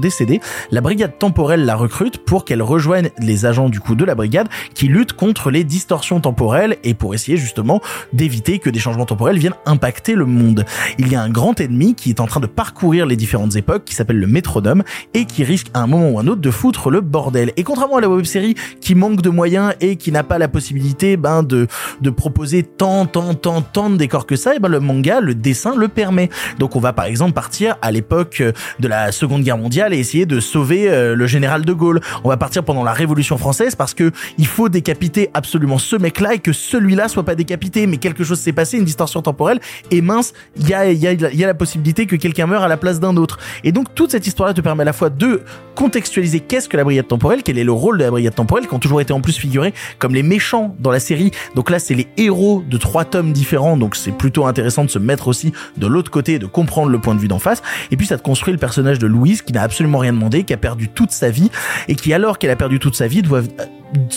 la 0.71 0.81
brigade 0.81 1.19
temporelle 1.19 1.65
la 1.65 1.77
recrute 1.77 2.19
pour 2.19 2.45
qu'elle 2.45 2.63
rejoigne 2.63 3.11
les 3.19 3.47
agents 3.47 3.69
du 3.69 3.81
coup 3.81 3.95
de 3.95 4.05
la 4.05 4.15
brigade 4.15 4.49
qui 4.75 4.89
luttent 4.89 5.13
contre 5.13 5.51
les 5.51 5.65
distorsions 5.65 6.21
temporelles 6.21 6.77
et 6.85 6.95
pour 6.95 7.15
essayer 7.15 7.37
justement 7.37 7.81
d'éviter 8.13 8.59
que 8.59 8.71
des 8.71 8.79
changements 8.79 9.07
temporels 9.07 9.39
viennent 9.39 9.55
impacter 9.67 10.15
le 10.15 10.27
monde. 10.27 10.65
Il 10.99 11.11
y 11.11 11.17
a 11.17 11.23
un 11.23 11.31
grand 11.31 11.61
ennemi 11.61 11.95
qui 11.95 12.11
est 12.11 12.21
en 12.21 12.27
train 12.27 12.41
de 12.41 12.47
parcourir 12.47 13.07
les 13.07 13.17
différentes 13.17 13.57
époques 13.57 13.85
qui 13.85 13.95
s'appelle 13.95 14.19
le 14.19 14.27
métronome 14.27 14.83
et 15.13 15.25
qui 15.25 15.45
risque 15.45 15.69
à 15.75 15.81
un 15.81 15.87
moment 15.87 16.11
ou 16.11 16.19
un 16.19 16.27
autre 16.27 16.41
de 16.41 16.51
foutre 16.51 16.91
le 16.91 17.01
bordel. 17.01 17.53
Et 17.57 17.63
contrairement 17.63 17.97
à 17.97 18.01
la 18.01 18.09
web 18.09 18.25
série 18.25 18.55
qui 18.81 18.95
manque 18.95 19.23
de 19.23 19.31
moyens 19.31 19.75
et 19.81 19.97
qui 19.97 20.13
n'a 20.13 20.23
pas 20.23 20.39
la 20.39 20.49
possibilité 20.49 21.17
ben 21.17 21.43
de 21.43 21.67
de 22.01 22.11
proposer 22.11 22.63
tant 22.63 23.07
tant 23.07 23.35
tant 23.35 23.63
tant 23.63 23.91
de 23.91 23.97
décors 23.97 24.27
que 24.27 24.37
ça, 24.37 24.55
et 24.55 24.59
ben 24.59 24.69
le 24.69 24.81
manga, 24.81 25.21
le 25.21 25.35
dessin 25.35 25.75
le 25.77 25.89
permet. 25.89 26.31
Donc 26.59 26.77
on 26.77 26.81
va 26.81 26.93
par 26.93 27.07
exemple 27.07 27.33
partir 27.33 27.77
à 27.83 27.91
l'époque 27.91 28.43
de 28.79 28.89
la 28.89 29.13
Seconde 29.13 29.43
Guerre 29.43 29.59
mondiale 29.59 29.84
et 29.93 29.99
essayer 29.99 30.27
de 30.27 30.41
sauver 30.41 30.89
euh, 30.89 31.15
le 31.15 31.27
général 31.27 31.65
de 31.65 31.73
Gaulle. 31.73 32.01
On 32.23 32.29
va 32.29 32.37
partir 32.37 32.65
pendant 32.65 32.85
la 32.85 32.93
Révolution 32.93 33.39
française 33.39 33.75
parce 33.75 33.95
que 33.95 34.11
il 34.39 34.47
faut 34.47 34.69
décapiter 34.69 35.31
absolument 35.35 35.79
ce 35.79 35.97
mec-là 35.97 36.35
et 36.35 36.39
que 36.39 36.53
celui-là 36.53 37.09
soit 37.09 37.25
pas 37.25 37.35
décapité. 37.35 37.87
Mais 37.87 37.99
quelque 37.99 38.25
chose 38.25 38.39
s'est 38.39 38.53
passé, 38.53 38.79
une 38.79 38.85
distorsion 38.85 39.23
temporelle 39.23 39.61
et 39.91 40.01
mince, 40.01 40.33
il 40.57 40.69
y 40.69 40.75
a 40.75 40.91
y 40.91 41.07
a 41.07 41.13
y 41.13 41.45
a 41.45 41.47
la 41.47 41.55
possibilité 41.55 42.07
que 42.07 42.17
quelqu'un 42.17 42.47
meure 42.47 42.63
à 42.63 42.69
la 42.69 42.77
place 42.77 43.01
d'un 43.01 43.17
autre. 43.17 43.39
Et 43.65 43.73
donc 43.73 43.95
toute 43.95 44.11
cette 44.11 44.27
histoire-là 44.27 44.55
te 44.55 44.61
permet 44.61 44.83
à 44.83 44.87
la 44.87 44.93
fois 44.93 45.11
de 45.11 45.43
contextualiser 45.75 46.41
qu'est-ce 46.41 46.69
que 46.69 46.77
la 46.77 46.85
brigade 46.85 47.09
temporelle, 47.09 47.43
quel 47.43 47.59
est 47.59 47.65
le 47.65 47.73
rôle 47.73 47.99
de 47.99 48.05
la 48.05 48.11
brigade 48.11 48.35
temporelle, 48.35 48.67
qui 48.67 48.75
ont 48.75 48.79
toujours 48.79 49.01
été 49.01 49.13
en 49.13 49.21
plus 49.21 49.37
figurés 49.37 49.75
comme 49.99 50.15
les 50.15 50.23
méchants 50.23 50.75
dans 50.79 50.91
la 50.91 51.01
série. 51.01 51.31
Donc 51.55 51.71
là, 51.71 51.79
c'est 51.79 51.95
les 51.95 52.09
héros 52.17 52.63
de 52.69 52.77
trois 52.77 53.05
tomes 53.05 53.33
différents, 53.33 53.77
donc 53.77 53.97
c'est 53.97 54.13
plutôt 54.13 54.47
intéressant 54.47 54.85
de 54.85 54.91
se 54.91 54.99
mettre 54.99 55.29
aussi 55.29 55.53
de 55.77 55.87
l'autre 55.87 56.11
côté 56.11 56.35
et 56.35 56.39
de 56.39 56.47
comprendre 56.47 56.91
le 56.91 56.99
point 56.99 57.15
de 57.15 57.21
vue 57.21 57.29
d'en 57.29 57.39
face. 57.39 57.63
Et 57.91 57.97
puis 57.97 58.07
ça 58.07 58.17
te 58.17 58.23
construit 58.23 58.53
le 58.53 58.59
personnage 58.59 58.99
de 58.99 59.07
Louise 59.07 59.43
qui 59.43 59.53
n'a 59.53 59.63
absolument 59.75 59.99
rien 59.99 60.13
demandé, 60.13 60.45
qui 60.45 60.53
a 60.53 60.57
perdu 60.57 60.89
toute 60.89 61.11
sa 61.11 61.31
vie 61.31 61.51
et 61.89 61.97
qui, 61.97 62.13
alors 62.15 62.39
qu'elle 62.39 62.53
a 62.53 62.57
perdu 62.57 62.79
toute 62.79 62.95
sa 62.95 63.09
vie, 63.09 63.23
doit 63.23 63.41
euh, 63.41 63.67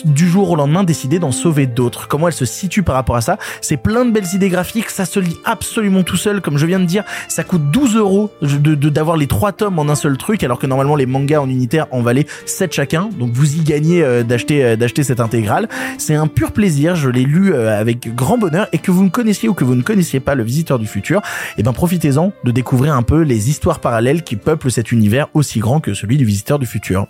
du 0.05 0.27
jour 0.27 0.49
au 0.51 0.55
lendemain 0.55 0.83
décider 0.83 1.19
d'en 1.19 1.31
sauver 1.31 1.67
d'autres. 1.67 2.07
Comment 2.07 2.27
elle 2.27 2.33
se 2.33 2.45
situe 2.45 2.83
par 2.83 2.95
rapport 2.95 3.15
à 3.15 3.21
ça? 3.21 3.37
C'est 3.61 3.77
plein 3.77 4.05
de 4.05 4.11
belles 4.11 4.33
idées 4.33 4.49
graphiques, 4.49 4.89
ça 4.89 5.05
se 5.05 5.19
lit 5.19 5.37
absolument 5.45 6.03
tout 6.03 6.17
seul, 6.17 6.41
comme 6.41 6.57
je 6.57 6.65
viens 6.65 6.79
de 6.79 6.85
dire, 6.85 7.03
ça 7.27 7.43
coûte 7.43 7.71
12 7.71 7.95
euros 7.95 8.31
de 8.41 8.75
d'avoir 8.89 9.17
les 9.17 9.27
trois 9.27 9.51
tomes 9.51 9.79
en 9.79 9.89
un 9.89 9.95
seul 9.95 10.17
truc, 10.17 10.43
alors 10.43 10.59
que 10.59 10.67
normalement 10.67 10.95
les 10.95 11.05
mangas 11.05 11.39
en 11.39 11.49
unitaire 11.49 11.87
en 11.91 12.01
valaient 12.01 12.25
7 12.45 12.73
chacun, 12.73 13.09
donc 13.19 13.31
vous 13.31 13.55
y 13.55 13.59
gagnez 13.61 14.01
euh, 14.01 14.23
d'acheter 14.23 14.63
euh, 14.63 14.75
d'acheter 14.75 15.03
cette 15.03 15.19
intégrale. 15.19 15.67
C'est 15.97 16.15
un 16.15 16.27
pur 16.27 16.51
plaisir, 16.51 16.95
je 16.95 17.09
l'ai 17.09 17.23
lu 17.23 17.53
euh, 17.53 17.79
avec 17.79 18.13
grand 18.15 18.37
bonheur, 18.37 18.67
et 18.71 18.77
que 18.77 18.91
vous 18.91 19.03
ne 19.03 19.09
connaissiez 19.09 19.49
ou 19.49 19.53
que 19.53 19.63
vous 19.63 19.75
ne 19.75 19.81
connaissiez 19.81 20.19
pas 20.19 20.35
le 20.35 20.43
Visiteur 20.43 20.79
du 20.79 20.87
Futur, 20.87 21.21
et 21.57 21.63
ben 21.63 21.73
profitez-en 21.73 22.31
de 22.43 22.51
découvrir 22.51 22.93
un 22.93 23.03
peu 23.03 23.21
les 23.21 23.49
histoires 23.49 23.79
parallèles 23.79 24.23
qui 24.23 24.35
peuplent 24.35 24.71
cet 24.71 24.91
univers 24.91 25.27
aussi 25.33 25.59
grand 25.59 25.79
que 25.79 25.93
celui 25.93 26.17
du 26.17 26.25
Visiteur 26.25 26.59
du 26.59 26.65
Futur. 26.65 27.07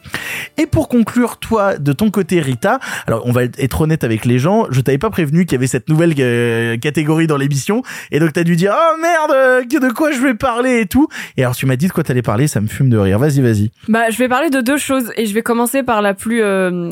Et 0.58 0.66
pour 0.66 0.88
conclure, 0.90 1.38
toi, 1.38 1.78
de 1.78 1.94
ton 1.94 2.10
côté, 2.10 2.42
Alors 3.08 3.24
on 3.26 3.32
va 3.32 3.44
être 3.44 3.82
honnête 3.82 4.04
avec 4.04 4.26
les 4.26 4.40
gens, 4.40 4.66
je 4.70 4.82
t'avais 4.82 4.98
pas 4.98 5.10
prévenu 5.10 5.46
qu'il 5.46 5.54
y 5.54 5.56
avait 5.56 5.68
cette 5.68 5.90
nouvelle 5.90 6.14
euh, 6.20 6.78
catégorie 6.78 7.28
dans 7.28 7.38
l'émission, 7.38 7.84
et 8.12 8.20
donc 8.20 8.34
t'as 8.34 8.44
dû 8.44 8.56
dire 8.56 8.76
oh 8.76 9.02
merde, 9.02 9.32
euh, 9.34 9.64
de 9.64 9.94
quoi 9.94 10.12
je 10.12 10.20
vais 10.20 10.34
parler 10.34 10.82
et 10.82 10.86
tout. 10.86 11.08
Et 11.38 11.44
alors 11.44 11.56
tu 11.56 11.66
m'as 11.66 11.76
dit 11.76 11.88
de 11.88 11.92
quoi 11.92 12.04
t'allais 12.04 12.22
parler, 12.22 12.48
ça 12.48 12.62
me 12.62 12.68
fume 12.68 12.90
de 12.90 12.98
rire. 12.98 13.20
Vas-y, 13.20 13.42
vas-y. 13.42 13.72
Bah, 13.88 14.10
je 14.10 14.18
vais 14.18 14.28
parler 14.28 14.50
de 14.50 14.62
deux 14.62 14.78
choses 14.78 15.12
et 15.16 15.26
je 15.26 15.34
vais 15.34 15.42
commencer 15.42 15.84
par 15.84 16.02
la 16.02 16.14
plus 16.14 16.42
euh, 16.42 16.90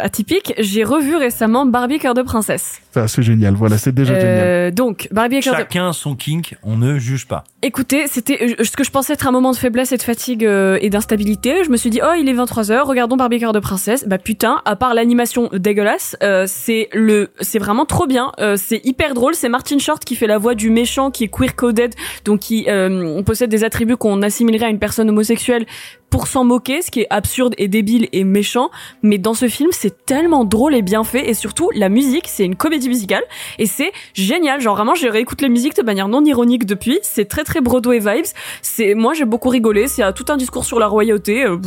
atypique. 0.00 0.54
J'ai 0.58 0.84
revu 0.84 1.16
récemment 1.16 1.66
Barbie 1.66 1.98
cœur 1.98 2.14
de 2.14 2.22
princesse. 2.22 2.80
C'est 3.06 3.22
génial. 3.22 3.54
Voilà, 3.54 3.78
c'est 3.78 3.94
déjà 3.94 4.14
génial. 4.14 4.38
Euh, 4.38 4.70
donc 4.70 5.08
Barbie 5.12 5.38
de 5.38 5.42
Chacun 5.42 5.92
son 5.92 6.14
kink, 6.14 6.56
on 6.62 6.76
ne 6.76 6.98
juge 6.98 7.26
pas. 7.26 7.44
Écoutez, 7.62 8.06
c'était 8.06 8.56
euh, 8.60 8.64
ce 8.64 8.70
que 8.76 8.84
je 8.84 8.90
pensais 8.90 9.12
être 9.12 9.26
un 9.26 9.32
moment 9.32 9.50
de 9.50 9.56
faiblesse 9.56 9.92
et 9.92 9.96
de 9.96 10.02
fatigue 10.02 10.44
euh, 10.44 10.78
et 10.80 10.90
d'instabilité. 10.90 11.64
Je 11.64 11.70
me 11.70 11.76
suis 11.76 11.90
dit, 11.90 12.00
oh, 12.02 12.14
il 12.18 12.28
est 12.28 12.34
23h, 12.34 12.82
regardons 12.82 13.16
Barbie 13.16 13.38
cœur 13.38 13.52
de 13.52 13.58
princesse. 13.58 14.06
Bah 14.06 14.18
putain, 14.18 14.62
à 14.64 14.76
part 14.76 14.94
l'animation 14.94 15.48
dégueulasse, 15.52 16.16
euh, 16.22 16.44
c'est 16.46 16.88
le, 16.92 17.30
c'est 17.40 17.58
vraiment 17.58 17.84
trop 17.84 18.06
bien. 18.06 18.32
Euh, 18.38 18.56
c'est 18.56 18.80
hyper 18.84 19.14
drôle. 19.14 19.34
C'est 19.34 19.48
Martin 19.48 19.78
Short 19.78 20.04
qui 20.04 20.14
fait 20.14 20.26
la 20.26 20.38
voix 20.38 20.54
du 20.54 20.70
méchant, 20.70 21.10
qui 21.10 21.24
est 21.24 21.28
queer 21.28 21.56
coded, 21.56 21.94
donc 22.24 22.40
qui 22.40 22.66
euh, 22.68 23.22
possède 23.22 23.50
des 23.50 23.64
attributs 23.64 23.96
qu'on 23.96 24.22
assimilerait 24.22 24.66
à 24.66 24.70
une 24.70 24.78
personne 24.78 25.10
homosexuelle 25.10 25.66
pour 26.10 26.28
s'en 26.28 26.44
moquer, 26.44 26.82
ce 26.82 26.90
qui 26.90 27.00
est 27.00 27.06
absurde 27.10 27.54
et 27.58 27.68
débile 27.68 28.08
et 28.12 28.24
méchant. 28.24 28.70
Mais 29.02 29.18
dans 29.18 29.34
ce 29.34 29.48
film, 29.48 29.70
c'est 29.72 30.04
tellement 30.06 30.44
drôle 30.44 30.74
et 30.74 30.82
bien 30.82 31.04
fait, 31.04 31.28
et 31.28 31.34
surtout 31.34 31.70
la 31.74 31.88
musique, 31.88 32.26
c'est 32.28 32.44
une 32.44 32.56
comédie 32.56 32.88
musicale 32.88 33.24
et 33.58 33.66
c'est 33.66 33.92
génial. 34.14 34.60
Genre 34.60 34.76
vraiment, 34.76 34.94
je 34.94 35.08
réécoute 35.08 35.40
les 35.42 35.48
musiques 35.48 35.76
de 35.76 35.82
manière 35.82 36.08
non 36.08 36.24
ironique 36.24 36.66
depuis. 36.66 36.98
C'est 37.02 37.26
très 37.26 37.44
très 37.44 37.60
Broadway 37.60 37.98
vibes. 37.98 38.26
C'est 38.62 38.94
moi 38.94 39.14
j'ai 39.14 39.24
beaucoup 39.24 39.48
rigolé. 39.48 39.88
C'est 39.88 40.02
tout 40.14 40.26
un 40.28 40.36
discours 40.36 40.64
sur 40.64 40.78
la 40.78 40.86
royauté. 40.86 41.44
Euh, 41.44 41.58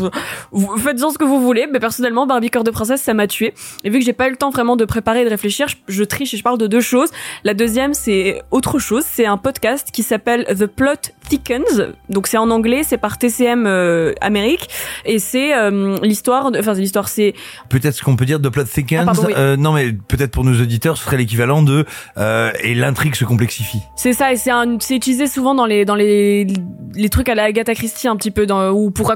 vous 0.51 0.77
faites-en 0.77 1.11
ce 1.11 1.17
que 1.17 1.25
vous 1.25 1.41
voulez. 1.41 1.67
Mais 1.71 1.79
personnellement, 1.79 2.25
Barbie 2.25 2.49
cœur 2.49 2.63
de 2.63 2.71
princesse, 2.71 3.01
ça 3.01 3.13
m'a 3.13 3.27
tué. 3.27 3.53
Et 3.83 3.89
vu 3.89 3.99
que 3.99 4.05
j'ai 4.05 4.13
pas 4.13 4.27
eu 4.27 4.31
le 4.31 4.37
temps 4.37 4.49
vraiment 4.49 4.75
de 4.75 4.85
préparer 4.85 5.21
et 5.21 5.25
de 5.25 5.29
réfléchir, 5.29 5.67
je 5.87 6.03
triche 6.03 6.33
et 6.33 6.37
je 6.37 6.43
parle 6.43 6.57
de 6.57 6.67
deux 6.67 6.81
choses. 6.81 7.09
La 7.43 7.53
deuxième, 7.53 7.93
c'est 7.93 8.41
autre 8.51 8.79
chose. 8.79 9.03
C'est 9.05 9.25
un 9.25 9.37
podcast 9.37 9.89
qui 9.91 10.03
s'appelle 10.03 10.45
The 10.45 10.65
Plot 10.65 11.13
Thickens. 11.29 11.93
Donc 12.09 12.27
c'est 12.27 12.37
en 12.37 12.49
anglais, 12.49 12.81
c'est 12.83 12.97
par 12.97 13.17
TCM 13.17 13.65
euh, 13.67 14.13
Amérique 14.19 14.67
et 15.05 15.19
c'est 15.19 15.55
euh, 15.55 15.97
l'histoire. 16.01 16.51
Enfin 16.57 16.73
l'histoire, 16.73 17.07
c'est 17.07 17.33
Peut-être 17.69 17.93
ce 17.93 18.03
qu'on 18.03 18.15
peut 18.15 18.25
dire 18.25 18.39
de 18.39 18.49
Plot 18.49 18.63
Thickens. 18.63 19.01
Ah, 19.03 19.05
pardon, 19.05 19.23
oui. 19.27 19.33
euh, 19.37 19.55
non, 19.55 19.73
mais 19.73 19.93
peut-être 19.93 20.31
pour 20.31 20.43
nos 20.43 20.59
auditeurs, 20.59 20.97
ce 20.97 21.03
serait 21.05 21.17
l'équivalent 21.17 21.61
de 21.61 21.85
euh, 22.17 22.51
et 22.61 22.73
l'intrigue 22.73 23.15
se 23.15 23.25
complexifie. 23.25 23.79
C'est 23.95 24.13
ça, 24.13 24.33
et 24.33 24.37
c'est 24.37 24.95
utilisé 24.95 25.27
souvent 25.27 25.53
dans 25.55 25.65
les 25.65 25.85
dans 25.85 25.95
les 25.95 26.47
les 26.95 27.09
trucs 27.09 27.29
à 27.29 27.35
la 27.35 27.43
Agatha 27.43 27.75
Christie 27.75 28.07
un 28.07 28.15
petit 28.15 28.31
peu 28.31 28.45
dans 28.45 28.71
ou 28.71 28.89
pour 28.91 29.11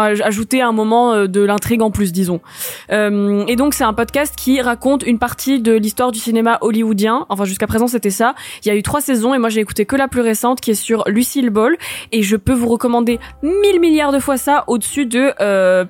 ajouter 0.00 0.62
un 0.62 0.72
moment 0.72 1.26
de 1.26 1.40
l'intrigue 1.40 1.82
en 1.82 1.90
plus, 1.90 2.12
disons. 2.12 2.40
Et 2.90 3.56
donc 3.56 3.74
c'est 3.74 3.84
un 3.84 3.92
podcast 3.92 4.34
qui 4.36 4.60
raconte 4.60 5.02
une 5.02 5.18
partie 5.18 5.60
de 5.60 5.72
l'histoire 5.74 6.12
du 6.12 6.18
cinéma 6.18 6.58
hollywoodien. 6.62 7.26
Enfin 7.28 7.44
jusqu'à 7.44 7.66
présent 7.66 7.86
c'était 7.86 8.10
ça. 8.10 8.34
Il 8.64 8.68
y 8.68 8.70
a 8.70 8.74
eu 8.74 8.82
trois 8.82 9.00
saisons 9.00 9.34
et 9.34 9.38
moi 9.38 9.50
j'ai 9.50 9.60
écouté 9.60 9.84
que 9.84 9.96
la 9.96 10.08
plus 10.08 10.22
récente 10.22 10.60
qui 10.60 10.70
est 10.70 10.74
sur 10.74 11.04
Lucille 11.06 11.49
Ball 11.50 11.76
et 12.12 12.22
je 12.22 12.36
peux 12.36 12.52
vous 12.54 12.68
recommander 12.68 13.18
mille 13.42 13.80
milliards 13.80 14.12
de 14.12 14.18
fois 14.18 14.36
ça 14.38 14.64
au-dessus 14.66 15.06
de 15.06 15.32
euh, 15.40 15.84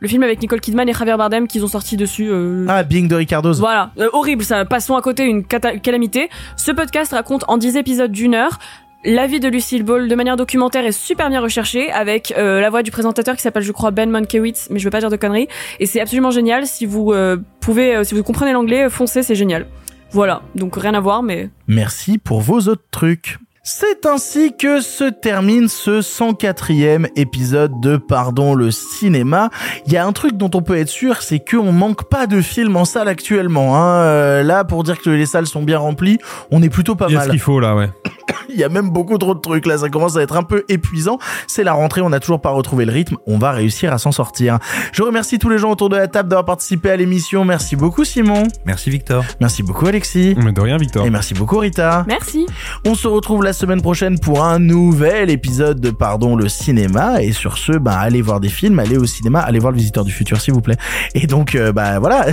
le 0.00 0.08
film 0.08 0.22
avec 0.22 0.40
Nicole 0.42 0.60
Kidman 0.60 0.86
et 0.88 0.92
Javier 0.92 1.16
Bardem 1.16 1.46
qu'ils 1.48 1.64
ont 1.64 1.68
sorti 1.68 1.96
dessus. 1.96 2.28
euh, 2.30 2.66
Ah, 2.68 2.82
Bing 2.82 3.08
de 3.08 3.14
Ricardo's. 3.14 3.58
voilà, 3.58 3.90
Euh, 3.98 4.08
horrible, 4.12 4.44
ça. 4.44 4.64
Passons 4.66 4.96
à 4.96 5.00
côté, 5.02 5.24
une 5.24 5.44
calamité. 5.44 6.28
Ce 6.56 6.72
podcast 6.72 7.12
raconte 7.12 7.44
en 7.48 7.56
10 7.56 7.76
épisodes 7.78 8.12
d'une 8.12 8.34
heure 8.34 8.58
la 9.06 9.26
vie 9.26 9.38
de 9.38 9.48
Lucille 9.48 9.82
Ball 9.82 10.08
de 10.08 10.14
manière 10.14 10.36
documentaire 10.36 10.84
et 10.86 10.92
super 10.92 11.28
bien 11.28 11.40
recherchée 11.42 11.90
avec 11.92 12.32
euh, 12.38 12.60
la 12.62 12.70
voix 12.70 12.82
du 12.82 12.90
présentateur 12.90 13.36
qui 13.36 13.42
s'appelle 13.42 13.62
je 13.62 13.70
crois 13.72 13.90
Ben 13.90 14.08
Mankiewicz 14.08 14.68
mais 14.70 14.78
je 14.78 14.84
veux 14.84 14.90
pas 14.90 15.00
dire 15.00 15.10
de 15.10 15.16
conneries 15.16 15.46
et 15.78 15.84
c'est 15.84 16.00
absolument 16.00 16.30
génial 16.30 16.66
si 16.66 16.86
vous 16.86 17.12
euh, 17.12 17.36
pouvez 17.60 17.96
euh, 17.96 18.04
si 18.04 18.14
vous 18.14 18.22
comprenez 18.22 18.52
l'anglais 18.54 18.88
foncez 18.88 19.22
c'est 19.22 19.34
génial 19.34 19.66
voilà 20.10 20.40
donc 20.54 20.76
rien 20.76 20.94
à 20.94 21.00
voir 21.00 21.22
mais 21.22 21.50
Merci 21.68 22.16
pour 22.16 22.40
vos 22.40 22.60
autres 22.60 22.86
trucs. 22.90 23.36
C'est 23.66 24.04
ainsi 24.04 24.54
que 24.54 24.82
se 24.82 25.04
termine 25.04 25.68
ce 25.68 26.02
104e 26.02 27.08
épisode 27.16 27.80
de 27.80 27.96
Pardon 27.96 28.54
le 28.54 28.70
cinéma. 28.70 29.48
Il 29.86 29.92
y 29.94 29.96
a 29.96 30.04
un 30.04 30.12
truc 30.12 30.36
dont 30.36 30.50
on 30.52 30.60
peut 30.60 30.76
être 30.76 30.90
sûr, 30.90 31.22
c'est 31.22 31.38
qu'on 31.38 31.72
manque 31.72 32.04
pas 32.10 32.26
de 32.26 32.42
films 32.42 32.76
en 32.76 32.84
salle 32.84 33.08
actuellement. 33.08 33.74
Hein. 33.78 34.02
Euh, 34.02 34.42
là, 34.42 34.64
pour 34.64 34.84
dire 34.84 35.00
que 35.00 35.08
les 35.08 35.24
salles 35.24 35.46
sont 35.46 35.62
bien 35.62 35.78
remplies, 35.78 36.18
on 36.50 36.62
est 36.62 36.68
plutôt 36.68 36.94
pas 36.94 37.06
Il 37.08 37.12
y 37.12 37.16
a 37.16 37.20
mal. 37.20 37.28
ce 37.28 37.30
qu'il 37.30 37.40
faut 37.40 37.58
là, 37.58 37.74
ouais. 37.74 37.88
Il 38.50 38.56
y 38.60 38.64
a 38.64 38.68
même 38.68 38.90
beaucoup 38.90 39.16
trop 39.16 39.34
de 39.34 39.40
trucs 39.40 39.64
là, 39.66 39.78
ça 39.78 39.88
commence 39.88 40.16
à 40.16 40.20
être 40.22 40.36
un 40.36 40.42
peu 40.42 40.64
épuisant. 40.68 41.18
C'est 41.48 41.64
la 41.64 41.72
rentrée, 41.72 42.02
on 42.02 42.10
n'a 42.10 42.20
toujours 42.20 42.40
pas 42.42 42.50
retrouvé 42.50 42.84
le 42.84 42.92
rythme, 42.92 43.16
on 43.26 43.38
va 43.38 43.50
réussir 43.50 43.92
à 43.92 43.98
s'en 43.98 44.12
sortir. 44.12 44.58
Je 44.92 45.02
remercie 45.02 45.38
tous 45.38 45.48
les 45.48 45.58
gens 45.58 45.70
autour 45.72 45.88
de 45.88 45.96
la 45.96 46.06
table 46.06 46.28
d'avoir 46.28 46.44
participé 46.44 46.90
à 46.90 46.96
l'émission. 46.96 47.44
Merci 47.44 47.74
beaucoup 47.74 48.04
Simon. 48.04 48.44
Merci 48.66 48.90
Victor. 48.90 49.24
Merci 49.40 49.62
beaucoup 49.62 49.86
Alexis. 49.86 50.36
Mais 50.36 50.52
de 50.52 50.60
rien, 50.60 50.76
Victor. 50.76 51.04
Et 51.06 51.10
merci 51.10 51.32
beaucoup 51.34 51.58
Rita. 51.58 52.04
merci 52.06 52.46
On 52.86 52.94
se 52.94 53.08
retrouve 53.08 53.42
la 53.42 53.53
semaine 53.54 53.80
prochaine 53.80 54.18
pour 54.18 54.44
un 54.44 54.58
nouvel 54.58 55.30
épisode 55.30 55.80
de 55.80 55.90
Pardon 55.90 56.36
le 56.36 56.48
cinéma. 56.48 57.22
Et 57.22 57.32
sur 57.32 57.56
ce, 57.58 57.72
bah, 57.72 57.98
allez 57.98 58.20
voir 58.22 58.40
des 58.40 58.48
films, 58.48 58.78
allez 58.78 58.96
au 58.98 59.06
cinéma, 59.06 59.40
allez 59.40 59.58
voir 59.58 59.72
le 59.72 59.78
Visiteur 59.78 60.04
du 60.04 60.12
futur 60.12 60.40
s'il 60.40 60.54
vous 60.54 60.60
plaît. 60.60 60.76
Et 61.14 61.26
donc, 61.26 61.54
euh, 61.54 61.72
bah 61.72 61.98
voilà. 61.98 62.26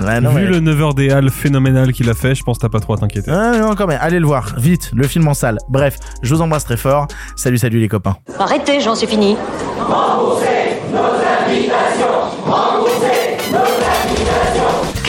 Non, 0.20 0.30
Vu 0.30 0.34
mais- 0.36 0.46
le 0.46 0.60
9h 0.60 0.94
des 0.94 1.10
Halles 1.10 1.30
phénoménal 1.30 1.92
qu'il 1.92 2.08
a 2.10 2.14
fait, 2.14 2.34
je 2.34 2.42
pense 2.42 2.58
que 2.58 2.62
t'as 2.62 2.68
pas 2.68 2.80
trop 2.80 2.94
à 2.94 2.98
t'inquiéter. 2.98 3.30
Ah, 3.30 3.58
non, 3.58 3.74
quand 3.74 3.86
même, 3.86 3.98
allez 4.00 4.18
le 4.18 4.26
voir, 4.26 4.54
vite, 4.58 4.90
le 4.94 5.06
film 5.06 5.26
en 5.28 5.34
salle. 5.34 5.58
Bref, 5.68 5.98
je 6.22 6.34
vous 6.34 6.40
embrasse 6.42 6.64
très 6.64 6.76
fort. 6.76 7.06
Salut, 7.36 7.58
salut 7.58 7.78
les 7.80 7.88
copains. 7.88 8.16
Arrêtez, 8.38 8.80
j'en 8.80 8.94
suis 8.94 9.06
fini. 9.06 9.36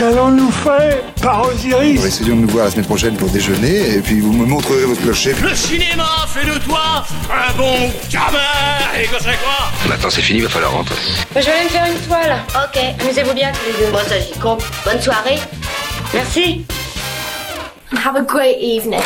Qu'allons-nous 0.04 0.52
faire 0.52 1.02
par 1.22 1.48
Osiris 1.48 2.04
Essayons 2.04 2.36
de 2.36 2.42
nous 2.42 2.50
voir 2.50 2.66
la 2.66 2.72
semaine 2.72 2.86
prochaine 2.86 3.16
pour 3.16 3.30
déjeuner, 3.30 3.96
et 3.96 4.00
puis 4.02 4.20
vous 4.20 4.34
me 4.34 4.46
montrerez 4.46 4.84
votre 4.84 5.02
clocher. 5.02 5.34
Le 5.42 5.56
cinéma 5.56 6.06
fait 6.28 6.46
de 6.46 6.58
toi 6.60 7.06
un 7.32 7.54
bon 7.56 7.90
gamin 8.12 8.38
Et 9.00 9.06
que 9.06 9.16
c'est 9.20 9.40
quoi 9.42 9.72
Maintenant 9.88 10.10
c'est 10.10 10.22
fini, 10.22 10.42
va 10.42 10.50
falloir 10.50 10.74
rentrer. 10.74 10.98
Moi, 11.32 11.40
je 11.40 11.46
vais 11.46 11.52
aller 11.54 11.64
me 11.64 11.70
faire 11.70 11.86
une 11.86 12.02
toile. 12.06 12.36
Ok. 12.54 12.84
Amusez-vous 13.00 13.34
bien 13.34 13.54
tous 13.54 13.80
les 13.80 13.86
deux. 13.86 13.92
Moi, 13.94 14.02
ça, 14.04 14.20
j'y 14.20 14.38
compte. 14.38 14.66
Bonne 14.84 15.02
soirée. 15.02 15.40
Merci. 16.14 16.66
Have 17.94 18.18
a 18.18 18.24
great 18.24 18.58
evening. 18.60 19.00